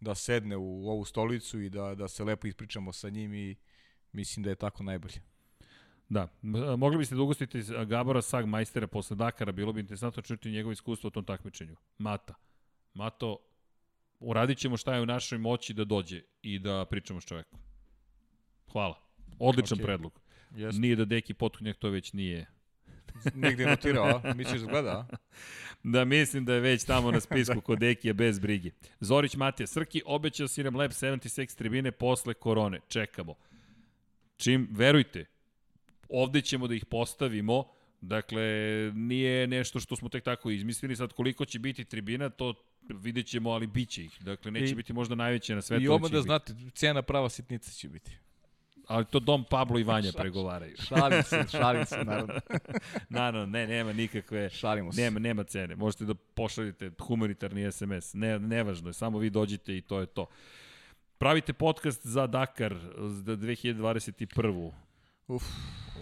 da 0.00 0.14
sedne 0.14 0.56
u 0.56 0.88
ovu 0.88 1.04
stolicu 1.04 1.60
i 1.60 1.70
da, 1.70 1.94
da 1.94 2.08
se 2.08 2.24
lepo 2.24 2.46
ispričamo 2.46 2.92
sa 2.92 3.08
njim 3.08 3.34
i 3.34 3.56
mislim 4.12 4.42
da 4.42 4.50
je 4.50 4.56
tako 4.56 4.82
najbolje. 4.82 5.22
Da, 6.08 6.28
mogli 6.78 6.98
biste 6.98 7.14
da 7.14 7.22
ugostite 7.22 7.62
Gabora 7.86 8.22
Sagmajstera 8.22 8.86
posle 8.86 9.16
Dakara, 9.16 9.52
bilo 9.52 9.72
bi 9.72 9.80
interesantno 9.80 10.22
čuti 10.22 10.50
njegovo 10.50 10.72
iskustvo 10.72 11.08
u 11.08 11.10
tom 11.10 11.24
takmičenju. 11.24 11.76
Mata. 11.98 12.34
Mato, 12.94 13.38
uradit 14.20 14.58
ćemo 14.58 14.76
šta 14.76 14.94
je 14.94 15.02
u 15.02 15.06
našoj 15.06 15.38
moći 15.38 15.74
da 15.74 15.84
dođe 15.84 16.22
i 16.42 16.58
da 16.58 16.84
pričamo 16.90 17.20
s 17.20 17.24
čovekom. 17.24 17.66
Hvala. 18.72 19.00
Odličan 19.38 19.76
Okej. 19.76 19.84
predlog. 19.86 20.20
Jeste. 20.54 20.80
Nije 20.80 20.96
da 20.96 21.04
Deki 21.04 21.34
Potkonjak 21.34 21.76
to 21.76 21.88
već 21.90 22.12
nije. 22.12 22.46
Nigde 23.34 23.62
je 23.62 23.70
notirao? 23.70 24.22
Misliš 24.34 24.60
da 24.60 24.66
gleda? 24.66 25.06
Da, 25.82 26.04
mislim 26.04 26.44
da 26.44 26.54
je 26.54 26.60
već 26.60 26.84
tamo 26.84 27.10
na 27.10 27.20
spisku 27.20 27.60
kod 27.60 27.78
Dekija 27.78 28.14
bez 28.14 28.38
brige. 28.38 28.70
Zorić 29.00 29.36
Matija 29.36 29.66
Srki, 29.66 30.02
obećao 30.06 30.48
si 30.48 30.62
nam 30.62 30.76
Lab 30.76 30.90
76 30.90 31.56
tribine 31.58 31.92
posle 31.92 32.34
korone. 32.34 32.80
Čekamo. 32.88 33.34
Čim, 34.36 34.68
verujte, 34.70 35.24
ovde 36.08 36.40
ćemo 36.40 36.66
da 36.66 36.74
ih 36.74 36.84
postavimo, 36.84 37.64
dakle, 38.00 38.42
nije 38.94 39.46
nešto 39.46 39.80
što 39.80 39.96
smo 39.96 40.08
tek 40.08 40.24
tako 40.24 40.50
izmislili, 40.50 40.96
sad 40.96 41.12
koliko 41.12 41.44
će 41.44 41.58
biti 41.58 41.84
tribina, 41.84 42.28
to 42.30 42.54
vidjet 42.88 43.26
ćemo, 43.26 43.50
ali 43.50 43.66
bit 43.66 43.88
će 43.88 44.04
ih. 44.04 44.18
Dakle, 44.20 44.50
neće 44.50 44.72
I- 44.72 44.74
biti 44.74 44.92
možda 44.92 45.14
najveće 45.14 45.54
na 45.54 45.62
svetu. 45.62 45.82
I 45.84 45.88
odmah 45.88 46.10
da 46.10 46.22
znate, 46.22 46.54
cena 46.74 47.02
prava 47.02 47.28
sitnica 47.28 47.70
će 47.70 47.88
biti. 47.88 48.16
Ali 48.86 49.04
to 49.04 49.20
Dom 49.20 49.44
Pablo 49.44 49.78
i 49.78 49.84
Vanja 49.84 50.10
pregovaraju. 50.12 50.76
Šalim 50.78 51.22
se, 51.22 51.44
šalim 51.50 51.86
se, 51.86 51.96
naravno. 51.98 52.34
Naravno, 53.08 53.46
ne, 53.48 53.66
nema 53.66 53.92
nikakve... 53.92 54.50
Šalimo 54.50 54.92
se. 54.92 55.00
Nema, 55.00 55.18
nema 55.18 55.44
cene. 55.44 55.76
Možete 55.76 56.04
da 56.04 56.14
pošaljete 56.14 56.90
humanitarni 57.00 57.72
SMS. 57.72 58.14
Ne, 58.14 58.38
nevažno 58.38 58.88
je, 58.88 58.92
samo 58.92 59.18
vi 59.18 59.30
dođite 59.30 59.76
i 59.76 59.80
to 59.80 60.00
je 60.00 60.06
to. 60.06 60.26
Pravite 61.18 61.52
podcast 61.52 62.06
za 62.06 62.26
Dakar 62.26 62.74
za 62.98 63.36
2021. 63.36 64.72
Uf, 65.28 65.42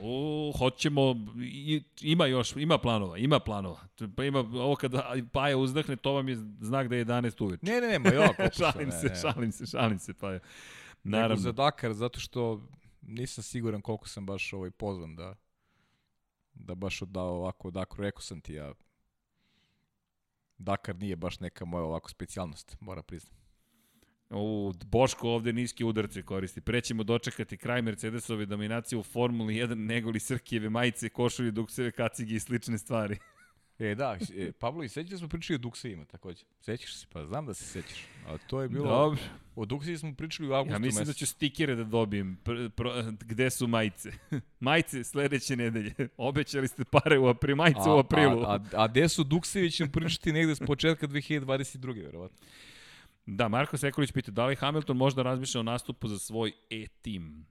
O, 0.03 0.53
hoćemo, 0.59 1.15
i- 1.39 1.83
ima 2.01 2.27
još, 2.27 2.57
ima 2.57 2.79
planova, 2.79 3.19
ima 3.19 3.39
planova. 3.39 3.79
Pa 4.17 4.25
ima, 4.25 4.39
ovo 4.39 4.77
kada 4.77 5.13
Paja 5.33 5.57
uzdahne, 5.57 5.97
to 5.97 6.13
vam 6.13 6.29
je 6.29 6.37
znak 6.61 6.89
da 6.89 6.97
je 6.97 7.05
11 7.05 7.45
uveče. 7.45 7.61
ne, 7.63 7.81
ne, 7.81 7.89
ne, 7.89 7.99
ma 7.99 8.11
sam, 8.11 8.49
šalim 8.73 8.89
ne, 8.89 8.93
se, 8.93 9.07
ne. 9.07 9.15
šalim 9.17 9.53
se, 9.53 9.67
šalim 9.67 9.99
se, 9.99 10.15
Paja. 10.15 10.39
Nego 11.05 11.21
Naravno. 11.21 11.37
za 11.37 11.53
Dakar, 11.53 11.93
zato 11.93 12.21
što 12.21 12.69
nisam 13.03 13.45
siguran 13.45 13.83
koliko 13.83 14.09
sam 14.09 14.27
baš 14.27 14.53
ovaj 14.53 14.71
pozvan 14.71 15.17
da 15.17 15.35
da 16.55 16.75
baš 16.75 17.03
odao 17.03 17.35
ovako 17.35 17.71
Dakaru. 17.71 18.03
Rekao 18.03 18.21
sam 18.21 18.41
ti 18.41 18.55
ja, 18.55 18.73
Dakar 20.59 20.97
nije 20.97 21.17
baš 21.17 21.41
neka 21.41 21.65
moja 21.65 21.85
ovako 21.85 22.11
specijalnost, 22.11 22.77
mora 22.81 23.03
priznam. 23.03 23.45
U, 24.31 24.73
Boško 24.85 25.31
ovde 25.31 25.53
niske 25.53 25.85
udarce 25.85 26.23
koristi. 26.23 26.61
Pre 26.61 26.81
ćemo 26.81 27.05
dočekati 27.05 27.57
kraj 27.57 27.83
Mercedesove 27.83 28.47
dominacije 28.47 28.99
u 28.99 29.03
Formuli 29.03 29.55
1 29.55 29.75
nego 29.75 30.11
li 30.11 30.21
Srkijeve 30.21 30.71
majice, 30.71 31.09
košulje, 31.09 31.51
dukseve, 31.51 31.91
kacige 31.91 32.35
i 32.35 32.41
slične 32.41 32.79
stvari. 32.79 33.19
E, 33.79 33.95
da, 33.95 34.19
e, 34.37 34.53
Pavlo, 34.53 34.83
i 34.83 34.89
sećaš 34.89 35.11
da 35.11 35.19
smo 35.19 35.29
pričali 35.29 35.55
o 35.55 35.59
Duksejima 35.59 36.05
takođe? 36.05 36.45
Sećaš 36.61 36.95
se? 36.95 37.07
Pa 37.13 37.25
znam 37.25 37.47
da 37.47 37.55
se 37.55 37.65
sećaš. 37.65 38.05
A 38.27 38.39
to 38.39 38.63
je 38.63 38.69
bilo... 38.69 38.89
Dobro. 38.89 39.21
O 39.57 39.65
Duksejima 39.65 39.99
smo 39.99 40.15
pričali 40.15 40.49
u 40.49 40.53
avgustu 40.53 40.75
Ja 40.75 40.79
mislim 40.79 41.05
da 41.05 41.09
mesecu. 41.11 41.19
ću 41.19 41.27
stikere 41.27 41.75
da 41.75 41.85
dobijem. 41.85 42.37
Pr, 42.45 42.71
pr, 42.77 42.85
gde 43.21 43.51
su 43.51 43.67
majice? 43.67 44.13
majice 44.61 45.05
sledeće 45.05 45.57
nedelje. 45.57 45.95
Obećali 46.17 46.69
ste 46.69 46.85
pare 46.85 47.19
u 47.19 47.27
aprilu, 47.27 47.57
majice 47.57 47.91
u 47.91 47.99
aprilu. 47.99 48.43
A, 48.43 48.55
a, 48.55 48.61
a 48.73 48.89
gde 48.89 49.09
su 49.09 49.25
Duksevi 49.25 49.71
ćemo 49.71 49.91
pričati 49.93 50.33
negde 50.33 50.55
s 50.55 50.61
početka 50.67 51.07
2022. 51.07 52.05
verovatno. 52.05 52.39
Da, 53.27 53.49
Marko 53.49 53.77
Sekulić 53.77 54.13
pita 54.13 54.31
da 54.31 54.47
li 54.47 54.57
Hamilton 54.57 54.97
možda 54.97 55.23
razmišlja 55.23 55.61
o 55.61 55.63
nastupu 55.63 56.09
za 56.09 56.19
svoj 56.19 56.53
E-tim? 56.71 57.47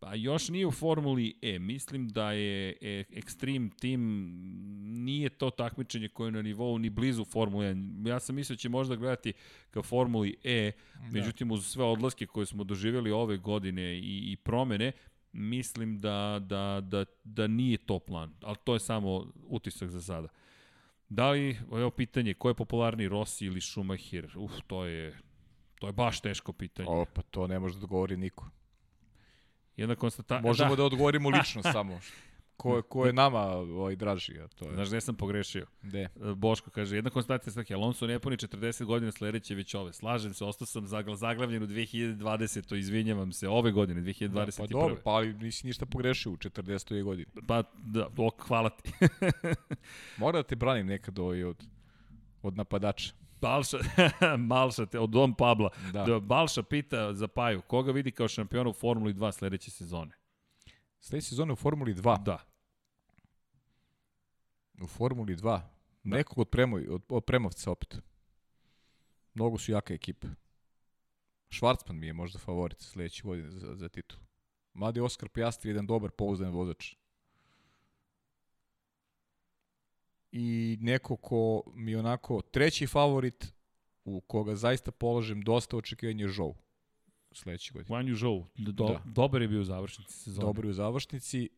Pa 0.00 0.14
još 0.14 0.48
nije 0.48 0.66
u 0.66 0.70
Formuli 0.70 1.38
E. 1.42 1.58
Mislim 1.58 2.08
da 2.08 2.32
je 2.32 2.76
e, 2.80 3.04
Extreme 3.10 3.70
Team 3.80 4.30
nije 5.04 5.28
to 5.28 5.50
takmičenje 5.50 6.08
koje 6.08 6.28
je 6.28 6.32
na 6.32 6.42
nivou 6.42 6.78
ni 6.78 6.90
blizu 6.90 7.24
Formule 7.24 7.74
1. 7.74 8.08
Ja 8.08 8.20
sam 8.20 8.34
mislio 8.34 8.54
da 8.54 8.58
će 8.58 8.68
možda 8.68 8.96
gledati 8.96 9.32
ka 9.70 9.82
Formuli 9.82 10.36
E, 10.44 10.72
međutim 11.12 11.50
uz 11.50 11.66
sve 11.66 11.84
odlaske 11.84 12.26
koje 12.26 12.46
smo 12.46 12.64
doživjeli 12.64 13.10
ove 13.10 13.36
godine 13.36 13.98
i, 13.98 14.32
i 14.32 14.36
promene, 14.36 14.92
mislim 15.32 15.98
da, 15.98 16.38
da, 16.42 16.80
da, 16.82 17.04
da 17.24 17.46
nije 17.46 17.78
to 17.78 17.98
plan. 17.98 18.34
Ali 18.42 18.56
to 18.64 18.74
je 18.74 18.80
samo 18.80 19.32
utisak 19.48 19.90
za 19.90 20.02
sada. 20.02 20.28
Da 21.08 21.30
li, 21.30 21.58
evo 21.72 21.90
pitanje, 21.90 22.34
ko 22.34 22.48
je 22.48 22.54
popularniji, 22.54 23.08
Rossi 23.08 23.46
ili 23.46 23.60
Schumacher? 23.60 24.28
Uf, 24.36 24.52
to 24.66 24.84
je, 24.84 25.18
to 25.78 25.86
je 25.86 25.92
baš 25.92 26.20
teško 26.20 26.52
pitanje. 26.52 26.88
O, 26.90 27.04
pa 27.14 27.22
to 27.22 27.46
ne 27.46 27.58
može 27.58 27.74
da 27.74 27.84
odgovori 27.84 28.16
niko. 28.16 28.50
Jedna 29.78 29.94
konstata... 29.94 30.40
Možemo 30.44 30.68
da, 30.68 30.76
da. 30.76 30.76
da 30.76 30.84
odgovorimo 30.84 31.28
lično 31.28 31.62
samo. 31.72 32.00
Ko, 32.56 32.82
ko 32.82 33.06
je 33.06 33.12
nama 33.12 33.40
ovaj, 33.40 33.96
draži, 33.96 34.40
a 34.40 34.48
to 34.48 34.64
je... 34.64 34.74
Znaš 34.74 34.88
gde 34.88 35.00
sam 35.00 35.14
pogrešio? 35.14 35.66
Gde? 35.82 36.00
E, 36.00 36.08
Boško 36.36 36.70
kaže, 36.70 36.96
jedna 36.96 37.10
konstatacija 37.10 37.52
svaki, 37.52 37.74
Alonso 37.74 38.06
ne 38.06 38.18
puni 38.18 38.36
40 38.36 38.84
godina, 38.84 39.12
sledeće 39.12 39.54
već 39.54 39.74
ove. 39.74 39.92
Slažem 39.92 40.34
se, 40.34 40.44
ostao 40.44 40.66
sam 40.66 40.86
zagla- 40.86 41.16
zaglavljen 41.16 41.62
u 41.62 41.66
2020. 41.66 42.76
izvinjavam 42.76 43.32
se, 43.32 43.48
ove 43.48 43.72
godine, 43.72 44.00
2021. 44.00 44.58
Pa 44.58 44.66
dobro, 44.66 44.96
pa 45.04 45.10
ali 45.10 45.32
nisi 45.32 45.66
ništa 45.66 45.86
pogrešio 45.86 46.32
u 46.32 46.36
40. 46.36 47.02
godini. 47.02 47.26
Pa, 47.46 47.62
da, 47.76 48.08
ok, 48.16 48.42
hvala 48.42 48.70
ti. 48.70 48.92
Mora 50.16 50.38
da 50.38 50.42
te 50.42 50.56
branim 50.56 50.86
nekad 50.86 51.18
ovaj 51.18 51.44
od, 51.44 51.64
od 52.42 52.56
napadača. 52.56 53.12
Balša, 53.40 53.78
Balša, 54.48 54.86
od 55.00 55.10
Dom 55.10 55.34
Pabla. 55.34 55.70
Da. 55.92 56.04
Da. 56.04 56.20
Balša 56.20 56.62
pita 56.62 57.14
za 57.14 57.28
Paju, 57.28 57.62
koga 57.62 57.92
vidi 57.92 58.10
kao 58.10 58.28
šampiona 58.28 58.70
u 58.70 58.72
Formuli 58.72 59.14
2 59.14 59.32
sledeće 59.32 59.70
sezone? 59.70 60.12
Sledeće 61.00 61.28
sezone 61.28 61.52
u 61.52 61.56
Formuli 61.56 61.94
2. 61.94 62.22
Da. 62.22 62.38
U 64.82 64.86
Formuli 64.86 65.36
2. 65.36 65.60
Nekog 66.02 66.38
od, 66.38 66.48
premoj, 66.48 66.88
od, 66.88 67.02
od 67.08 67.24
Premovca 67.24 67.70
opet. 67.70 67.98
Mnogo 69.34 69.58
su 69.58 69.72
jaka 69.72 69.94
ekipa. 69.94 70.28
Švarcman 71.48 71.98
mi 71.98 72.06
je 72.06 72.12
možda 72.12 72.38
favorit 72.38 72.80
sledeće 72.80 73.22
godine 73.22 73.50
za, 73.50 73.74
za 73.74 73.88
titul. 73.88 74.18
Mladi 74.74 75.00
Oskar 75.00 75.28
Pjastri 75.28 75.68
je 75.68 75.70
jedan 75.70 75.86
dobar, 75.86 76.10
pouzdan 76.10 76.50
vozač. 76.50 76.94
I 80.32 80.78
neko 80.80 81.16
ko 81.16 81.62
mi 81.74 81.96
onako 81.96 82.42
treći 82.42 82.86
favorit 82.86 83.52
u 84.04 84.20
koga 84.20 84.54
zaista 84.54 84.90
položem 84.90 85.40
dosta 85.40 85.76
očekivanja 85.76 86.24
je 86.24 86.28
Žou 86.28 86.54
sledeće 87.32 87.72
godine. 87.72 87.88
Guan 87.88 88.06
Yu 88.06 88.16
Zhou, 88.16 88.46
do, 88.56 88.72
Da. 88.72 89.02
dobar 89.04 89.42
je 89.42 89.48
bio 89.48 89.60
u 89.60 89.64
završnici 89.64 90.12
sezone. 90.12 90.46
Dobar 90.46 90.64
je 90.64 90.70
u 90.70 90.74
završnici. 90.74 91.48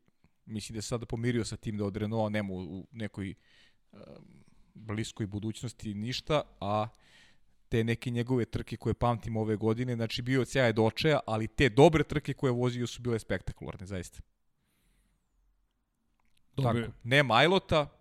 Mislim 0.47 0.75
da 0.75 0.79
je 0.79 0.83
sada 0.83 1.07
pomirio 1.07 1.45
sa 1.45 1.57
tim 1.57 1.77
da 1.77 1.85
od 1.85 1.97
Renaulta 1.97 2.29
nema 2.29 2.53
u, 2.53 2.87
nekoj 2.93 3.35
um, 3.93 4.01
bliskoj 4.75 5.27
budućnosti 5.27 5.95
ništa, 5.95 6.43
a 6.61 6.89
te 7.69 7.85
neke 7.85 8.11
njegove 8.11 8.45
trke 8.45 8.77
koje 8.77 8.95
pamtim 8.95 9.37
ove 9.37 9.57
godine, 9.57 9.97
znači 9.97 10.23
bio 10.23 10.41
od 10.41 10.49
sjaja 10.49 10.73
do 10.73 10.85
očaja, 10.85 11.21
ali 11.27 11.49
te 11.49 11.69
dobre 11.69 12.05
trke 12.05 12.35
koje 12.35 12.49
je 12.49 12.55
vozio 12.55 12.87
su 12.87 13.03
bile 13.03 13.19
spektakularne, 13.19 13.87
zaista. 13.87 14.21
Dobre. 16.57 16.83
Tako. 16.83 16.93
Nema 17.05 17.35
Ajlota, 17.35 18.00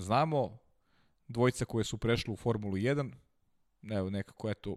znamo, 0.00 0.58
dvojica 1.28 1.64
koje 1.64 1.84
su 1.84 1.98
prešli 1.98 2.32
u 2.32 2.36
Formulu 2.36 2.76
1, 2.76 3.12
evo 3.90 4.10
nekako 4.10 4.50
eto, 4.50 4.76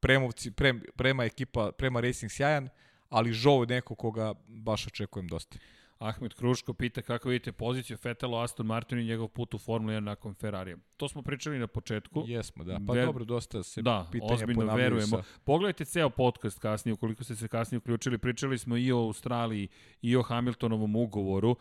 premovci, 0.00 0.50
prem, 0.50 0.82
prema 0.96 1.24
ekipa, 1.24 1.72
prema 1.72 2.00
Racing 2.00 2.32
sjajan, 2.32 2.68
ali 3.08 3.32
Žov 3.32 3.62
je 3.62 3.66
neko 3.66 3.94
koga 3.94 4.34
baš 4.46 4.86
očekujem 4.86 5.28
dosta. 5.28 5.58
Ahmed 6.00 6.34
Kruško 6.34 6.74
pita 6.74 7.02
kako 7.02 7.28
vidite 7.28 7.52
poziciju 7.52 7.96
Fetelo, 7.96 8.38
Aston 8.38 8.66
Martin 8.66 8.98
i 8.98 9.04
njegov 9.04 9.28
put 9.28 9.54
u 9.54 9.58
Formula 9.58 9.92
1 9.92 10.00
nakon 10.00 10.34
Ferrarija. 10.34 10.76
To 10.96 11.08
smo 11.08 11.22
pričali 11.22 11.58
na 11.58 11.66
početku. 11.66 12.24
Jesmo, 12.26 12.64
da. 12.64 12.80
Pa 12.86 12.92
Ve- 12.92 13.06
dobro, 13.06 13.24
dosta 13.24 13.62
se 13.62 13.82
Da, 13.82 14.08
pitanja 14.12 14.34
ozbiljno 14.34 14.74
verujemo. 14.74 15.22
Sa... 15.22 15.22
Pogledajte 15.44 15.84
ceo 15.84 16.10
podcast 16.10 16.58
kasnije, 16.58 16.94
ukoliko 16.94 17.24
ste 17.24 17.36
se 17.36 17.48
kasnije 17.48 17.78
uključili. 17.78 18.18
Pričali 18.18 18.58
smo 18.58 18.76
i 18.76 18.92
o 18.92 18.98
Australiji 18.98 19.68
i 20.02 20.16
o 20.16 20.22
Hamiltonovom 20.22 20.96
ugovoru. 20.96 21.56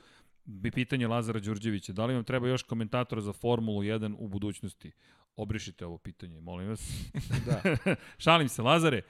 Bi 0.52 0.72
pitanje 0.72 1.08
Lazara 1.08 1.40
Đurđevića. 1.40 1.94
Da 1.94 2.06
li 2.06 2.14
vam 2.14 2.24
treba 2.24 2.48
još 2.48 2.64
komentatora 2.64 3.22
za 3.22 3.34
Formulu 3.34 3.82
1 3.82 4.16
u 4.18 4.28
budućnosti? 4.28 4.92
Obrišite 5.36 5.86
ovo 5.86 5.98
pitanje, 5.98 6.42
molim 6.42 6.68
vas. 6.68 7.12
Da. 7.46 7.76
Šalim 8.18 8.50
se, 8.50 8.62
Lazare. 8.62 9.02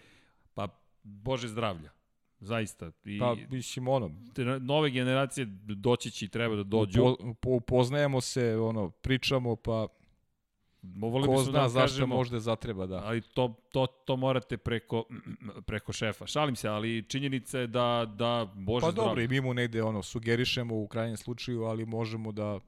Pa, 0.53 0.67
Bože 1.03 1.47
zdravlja. 1.47 1.91
Zaista. 2.39 2.91
I 3.03 3.19
Pa, 3.19 3.35
mislim, 3.49 3.87
ono, 3.87 4.11
nove 4.59 4.89
generacije 4.89 5.45
doći 5.75 6.11
će 6.11 6.25
i 6.25 6.29
treba 6.29 6.55
da 6.55 6.63
dođu. 6.63 7.01
upo, 7.03 7.33
po, 7.41 7.49
upoznajemo 7.49 8.21
se, 8.21 8.57
ono, 8.57 8.89
pričamo, 8.89 9.55
pa 9.55 9.87
Voleli 10.81 11.27
ko 11.27 11.35
da 11.35 11.43
zna 11.43 11.59
vam 11.59 11.69
zašto 11.69 11.93
kažemo, 11.93 12.15
možda 12.15 12.39
zatreba, 12.39 12.85
da. 12.85 13.01
ali 13.05 13.21
to, 13.21 13.53
to, 13.71 13.85
to 13.87 14.15
morate 14.15 14.57
preko, 14.57 15.03
preko 15.67 15.93
šefa. 15.93 16.27
Šalim 16.27 16.55
se, 16.55 16.69
ali 16.69 17.05
činjenica 17.07 17.59
je 17.59 17.67
da, 17.67 18.13
da 18.15 18.51
Bože 18.55 18.85
Pa 18.85 18.91
dobro, 18.91 19.21
i 19.21 19.27
mi 19.27 19.41
mu 19.41 19.53
negde 19.53 19.83
ono, 19.83 20.03
sugerišemo 20.03 20.75
u 20.75 20.87
krajnjem 20.87 21.17
slučaju, 21.17 21.63
ali 21.63 21.85
možemo 21.85 22.31
da 22.31 22.59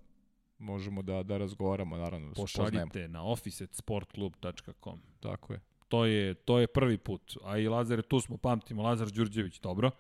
možemo 0.62 1.02
da, 1.02 1.24
da 1.24 1.38
razgovaramo, 1.38 1.98
naravno, 1.98 2.28
da 2.28 2.34
pošaljite 2.34 3.08
na 3.08 3.24
office.sportklub.com. 3.24 5.02
Tako 5.20 5.54
je. 5.54 5.60
To 5.88 6.06
je, 6.06 6.34
to 6.34 6.60
je 6.60 6.68
prvi 6.68 6.98
put. 6.98 7.38
A 7.44 7.58
i 7.58 7.68
Lazare, 7.68 8.02
tu 8.02 8.20
smo, 8.20 8.38
pamtimo, 8.38 8.84
Lazar 8.84 9.10
Đurđević, 9.12 9.60
dobro. 9.60 9.92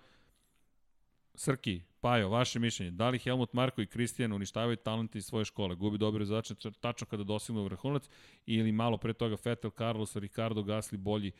Srki, 1.42 1.82
Pajo, 2.02 2.30
vaše 2.30 2.60
mišljenje, 2.60 2.92
da 2.92 3.10
li 3.10 3.20
Helmut 3.20 3.54
Marko 3.54 3.82
i 3.82 3.86
Kristijan 3.86 4.34
uništavaju 4.34 4.76
talente 4.76 5.18
iz 5.18 5.26
svoje 5.26 5.46
škole, 5.46 5.76
gubi 5.76 5.98
dobre 5.98 6.26
začne 6.26 6.56
tačno 6.82 7.08
kada 7.08 7.24
dosegnu 7.24 7.64
vrhunac 7.64 8.04
ili 8.46 8.72
malo 8.72 8.98
pre 8.98 9.14
toga 9.14 9.36
Vettel, 9.46 9.72
Carlos, 9.78 10.16
Ricardo, 10.16 10.62
Gasly 10.62 10.98
bolji, 10.98 11.32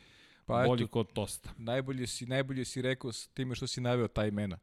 Pa 0.46 0.64
bolji 0.66 0.82
eto, 0.82 0.90
kod 0.90 1.12
Tosta. 1.12 1.50
najbolje 1.58 2.06
si, 2.06 2.26
najbolje 2.26 2.64
si 2.64 2.82
rekao 2.82 3.12
s 3.12 3.28
time 3.28 3.54
što 3.54 3.66
si 3.66 3.80
naveo 3.80 4.08
taj 4.08 4.28
imena. 4.28 4.58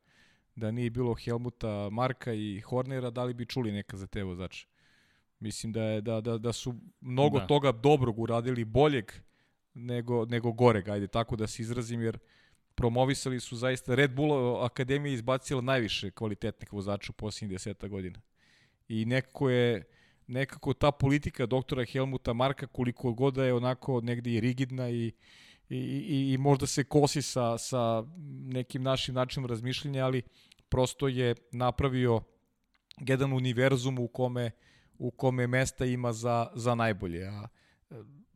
Da 0.55 0.71
nije 0.71 0.89
bilo 0.89 1.13
Helmuta, 1.13 1.89
Marka 1.91 2.33
i 2.33 2.59
Hornera, 2.61 3.09
da 3.09 3.23
li 3.23 3.33
bi 3.33 3.45
čuli 3.45 3.71
neka 3.71 3.97
za 3.97 4.07
te 4.07 4.23
vozače? 4.23 4.67
Mislim 5.39 5.71
da, 5.73 5.83
je, 5.83 6.01
da, 6.01 6.21
da, 6.21 6.37
da 6.37 6.53
su 6.53 6.75
mnogo 7.01 7.39
Da. 7.39 7.47
toga 7.47 7.71
dobrog 7.71 8.19
uradili, 8.19 8.65
boljeg 8.65 9.11
nego, 9.73 10.25
nego 10.25 10.51
goreg, 10.51 10.89
ajde 10.89 11.07
tako 11.07 11.35
da 11.35 11.47
se 11.47 11.61
izrazim, 11.61 12.01
jer 12.01 12.19
promovisali 12.79 13.39
su 13.39 13.55
zaista, 13.55 13.95
Red 13.95 14.11
Bull 14.15 14.63
Akademija 14.63 15.13
izbacila 15.13 15.61
najviše 15.61 16.11
kvalitetnih 16.11 16.73
vozača 16.73 17.11
u 17.11 17.13
posljednjih 17.13 17.51
deseta 17.51 17.87
godina. 17.87 18.21
I 18.87 19.05
nekako 19.05 19.49
je, 19.49 19.83
nekako 20.27 20.73
ta 20.73 20.91
politika 20.91 21.45
doktora 21.45 21.85
Helmuta 21.85 22.33
Marka, 22.33 22.67
koliko 22.67 23.13
god 23.13 23.33
da 23.33 23.45
je 23.45 23.53
onako 23.53 24.01
negdje 24.01 24.33
i 24.33 24.39
rigidna 24.39 24.89
i, 24.89 25.11
i, 25.69 25.77
i, 25.77 26.33
i 26.33 26.37
možda 26.37 26.67
se 26.67 26.83
kosi 26.83 27.21
sa, 27.21 27.57
sa 27.57 28.03
nekim 28.45 28.83
našim 28.83 29.15
načinom 29.15 29.49
razmišljanja, 29.49 30.05
ali 30.05 30.21
prosto 30.69 31.07
je 31.07 31.35
napravio 31.51 32.21
jedan 32.99 33.33
univerzum 33.33 33.99
u 33.99 34.07
kome 34.07 34.51
u 34.99 35.11
kome 35.11 35.47
mesta 35.47 35.85
ima 35.85 36.13
za, 36.13 36.47
za 36.55 36.75
najbolje. 36.75 37.27
A 37.27 37.47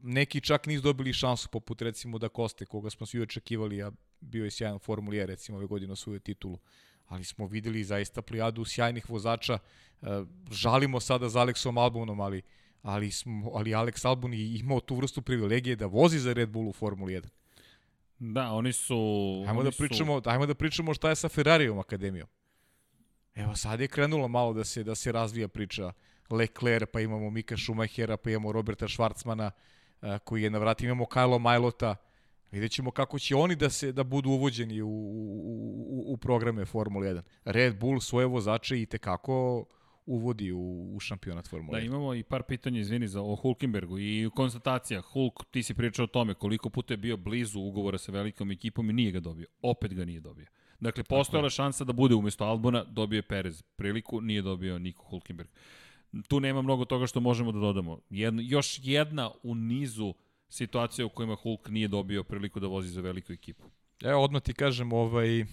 neki 0.03 0.41
čak 0.41 0.65
nisu 0.65 0.83
dobili 0.83 1.13
šansu, 1.13 1.49
poput 1.49 1.81
recimo 1.81 2.17
da 2.17 2.29
Koste, 2.29 2.65
koga 2.65 2.89
smo 2.89 3.05
svi 3.05 3.21
očekivali, 3.21 3.83
a 3.83 3.91
bio 4.21 4.43
je 4.43 4.51
sjajan 4.51 4.79
Formuli 4.79 5.17
E, 5.17 5.25
recimo 5.25 5.57
ove 5.57 5.67
godine 5.67 5.93
osvojio 5.93 6.19
titulu. 6.19 6.59
Ali 7.07 7.23
smo 7.23 7.47
videli 7.47 7.83
zaista 7.83 8.21
plijadu 8.21 8.65
sjajnih 8.65 9.09
vozača. 9.09 9.59
E, 10.01 10.05
žalimo 10.51 10.99
sada 10.99 11.29
za 11.29 11.39
Aleksom 11.39 11.77
Albonom, 11.77 12.19
ali 12.19 12.41
ali 12.83 13.11
smo 13.11 13.51
ali 13.53 13.71
Alex 13.71 14.07
Albon 14.07 14.33
je 14.33 14.55
imao 14.55 14.79
tu 14.79 14.95
vrstu 14.95 15.21
privilegije 15.21 15.75
da 15.75 15.85
vozi 15.85 16.19
za 16.19 16.33
Red 16.33 16.49
Bull 16.49 16.69
u 16.69 16.73
Formuli 16.73 17.13
1. 17.13 17.27
Da, 18.19 18.51
oni 18.51 18.73
su... 18.73 18.95
Ajmo 19.47 19.59
oni 19.59 19.69
da 19.69 19.77
pričamo, 19.77 20.21
ajmo 20.25 20.45
da 20.45 20.55
pričamo 20.55 20.93
šta 20.93 21.09
je 21.09 21.15
sa 21.15 21.29
Ferrarijom 21.29 21.79
akademijom. 21.79 22.27
Evo 23.35 23.55
sad 23.55 23.79
je 23.79 23.87
krenulo 23.87 24.27
malo 24.27 24.53
da 24.53 24.63
se 24.63 24.83
da 24.83 24.95
se 24.95 25.11
razvija 25.11 25.47
priča 25.47 25.91
Leclerc, 26.29 26.89
pa 26.93 26.99
imamo 26.99 27.29
Mika 27.29 27.57
Schumachera, 27.57 28.17
pa 28.17 28.29
imamo 28.29 28.51
Roberta 28.51 28.87
Schwarzmana 28.87 29.51
koji 30.23 30.43
je 30.43 30.49
na 30.49 30.59
vrati, 30.59 30.85
imamo 30.85 31.05
Kajlo 31.05 31.39
Majlota. 31.39 31.95
Vidjet 32.51 32.71
ćemo 32.71 32.91
kako 32.91 33.19
će 33.19 33.35
oni 33.35 33.55
da 33.55 33.69
se 33.69 33.91
da 33.91 34.03
budu 34.03 34.29
uvođeni 34.29 34.81
u, 34.81 34.87
u, 34.87 34.91
u, 35.89 36.13
u 36.13 36.17
programe 36.17 36.65
Formule 36.65 37.07
1. 37.07 37.21
Red 37.45 37.79
Bull 37.79 37.99
svoje 37.99 38.25
vozače 38.25 38.81
i 38.81 38.85
tekako 38.85 39.65
uvodi 40.05 40.51
u, 40.51 40.95
u 40.95 40.99
šampionat 40.99 41.47
Formule 41.47 41.79
Da, 41.79 41.83
1. 41.83 41.85
imamo 41.85 42.13
i 42.13 42.23
par 42.23 42.43
pitanja, 42.43 42.79
izvini, 42.79 43.07
za, 43.07 43.21
o 43.21 43.35
Hulkenbergu 43.35 43.99
i 43.99 44.29
konstatacija. 44.35 45.01
Hulk, 45.01 45.45
ti 45.51 45.63
si 45.63 45.73
pričao 45.73 46.03
o 46.03 46.07
tome 46.07 46.33
koliko 46.33 46.69
puta 46.69 46.93
je 46.93 46.97
bio 46.97 47.17
blizu 47.17 47.59
ugovora 47.59 47.97
sa 47.97 48.11
velikom 48.11 48.51
ekipom 48.51 48.89
i 48.89 48.93
nije 48.93 49.11
ga 49.11 49.19
dobio. 49.19 49.47
Opet 49.61 49.93
ga 49.93 50.05
nije 50.05 50.19
dobio. 50.19 50.45
Dakle, 50.79 51.03
postojala 51.03 51.49
šansa 51.49 51.83
da 51.83 51.93
bude 51.93 52.15
umesto 52.15 52.45
Albona, 52.45 52.83
dobio 52.83 53.17
je 53.17 53.21
Perez 53.21 53.61
priliku, 53.61 54.21
nije 54.21 54.41
dobio 54.41 54.79
Niko 54.79 55.03
Hulkenberg. 55.03 55.49
Tu 56.27 56.39
nema 56.39 56.61
mnogo 56.61 56.85
toga 56.85 57.07
što 57.07 57.19
možemo 57.19 57.51
da 57.51 57.59
dodamo. 57.59 57.99
Jedna, 58.09 58.41
još 58.45 58.79
jedna 58.83 59.31
u 59.43 59.55
nizu 59.55 60.13
situacija 60.49 61.05
u 61.05 61.09
kojima 61.09 61.35
Hulk 61.35 61.69
nije 61.69 61.87
dobio 61.87 62.23
priliku 62.23 62.59
da 62.59 62.67
vozi 62.67 62.89
za 62.89 63.01
veliku 63.01 63.33
ekipu. 63.33 63.63
Evo, 64.03 64.23
odmah 64.23 64.41
ti 64.41 64.53
kažem, 64.53 64.93
ovaj, 64.93 65.45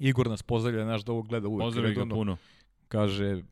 Igor 0.00 0.28
nas 0.30 0.42
pozdravlja, 0.42 0.84
naš 0.84 1.04
da 1.04 1.12
ovo 1.12 1.22
gleda 1.22 1.48
uvek. 1.48 1.64
Pozdravi 1.64 1.94
ga 1.94 2.06
puno. 2.06 2.36
Kaže, 2.88 3.42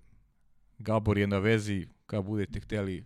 Gabor 0.78 1.18
je 1.18 1.26
na 1.26 1.38
vezi, 1.38 1.86
kad 2.06 2.24
budete 2.24 2.60
hteli, 2.60 3.04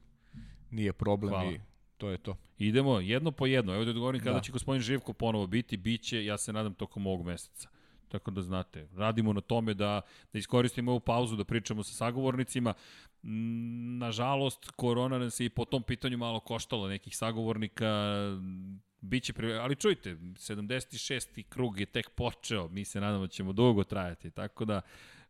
nije 0.71 0.93
problem 0.93 1.31
Hvala. 1.31 1.53
i 1.53 1.61
to 1.97 2.09
je 2.09 2.19
to. 2.19 2.37
Idemo 2.59 3.01
jedno 3.01 3.31
po 3.33 3.47
jedno. 3.47 3.75
Evo 3.75 3.85
da 3.85 3.91
odgovorim 3.91 4.21
kada 4.21 4.35
Da. 4.35 4.41
će 4.41 4.53
gospodin 4.53 4.83
Živko 4.83 5.13
ponovo 5.13 5.47
biti. 5.47 5.77
Biće, 5.77 6.25
ja 6.25 6.39
se 6.39 6.53
nadam, 6.53 6.75
tokom 6.75 7.07
ovog 7.07 7.27
meseca. 7.27 7.69
Tako 8.09 8.31
da 8.31 8.43
znate, 8.43 8.89
radimo 8.97 9.33
na 9.33 9.41
tome 9.41 9.75
da, 9.75 10.01
da 10.33 10.39
iskoristimo 10.39 10.91
ovu 10.91 11.01
pauzu, 11.01 11.37
da 11.37 11.45
pričamo 11.45 11.83
sa 11.83 11.93
sagovornicima. 11.93 12.75
Mm, 13.23 13.99
Nažalost, 13.99 14.71
korona 14.71 15.19
nas 15.19 15.41
je 15.41 15.47
i 15.47 15.51
po 15.51 15.65
tom 15.65 15.83
pitanju 15.83 16.19
malo 16.19 16.41
koštala 16.41 16.89
nekih 16.89 17.17
sagovornika. 17.17 17.87
Biće 19.01 19.33
pri... 19.33 19.53
Ali 19.53 19.77
čujte, 19.77 20.11
76. 20.17 21.43
krug 21.43 21.81
je 21.81 21.87
tek 21.87 22.11
počeo. 22.11 22.69
Mi 22.69 22.85
se 22.85 23.01
nadamo 23.01 23.27
da 23.27 23.29
ćemo 23.29 23.53
dugo 23.53 23.85
trajati. 23.85 24.31
Tako 24.31 24.65
da, 24.65 24.81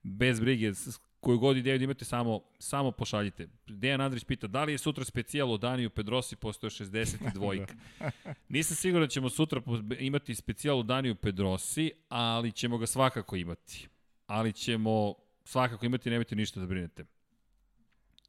bez 0.03 0.41
brige, 0.41 0.73
koju 1.21 1.39
god 1.39 1.57
ideju 1.57 1.79
da 1.79 1.85
imate, 1.85 2.05
samo, 2.05 2.41
samo 2.59 2.91
pošaljite. 2.91 3.49
Dejan 3.67 4.01
Andrić 4.01 4.25
pita, 4.25 4.47
da 4.47 4.65
li 4.65 4.73
je 4.73 4.79
sutra 4.79 5.05
specijal 5.05 5.53
o 5.53 5.59
Daniju 5.59 5.91
Pedrosi 5.91 6.37
postoje 6.37 6.71
62. 6.71 7.67
Nisam 8.49 8.77
siguran 8.77 9.07
da 9.07 9.11
ćemo 9.11 9.31
sutra 9.31 9.63
imati 9.99 10.35
specijal 10.35 10.79
o 10.79 10.83
Daniju 10.83 11.15
Pedrosi, 11.15 11.91
ali 12.09 12.53
ćemo 12.53 12.79
ga 12.79 12.87
svakako 12.87 13.37
imati. 13.37 13.89
Ali 14.27 14.53
ćemo 14.53 15.15
svakako 15.45 15.87
imati, 15.87 16.11
nemojte 16.11 16.37
ništa 16.37 16.61
da 16.61 16.67
brinete. 16.67 17.05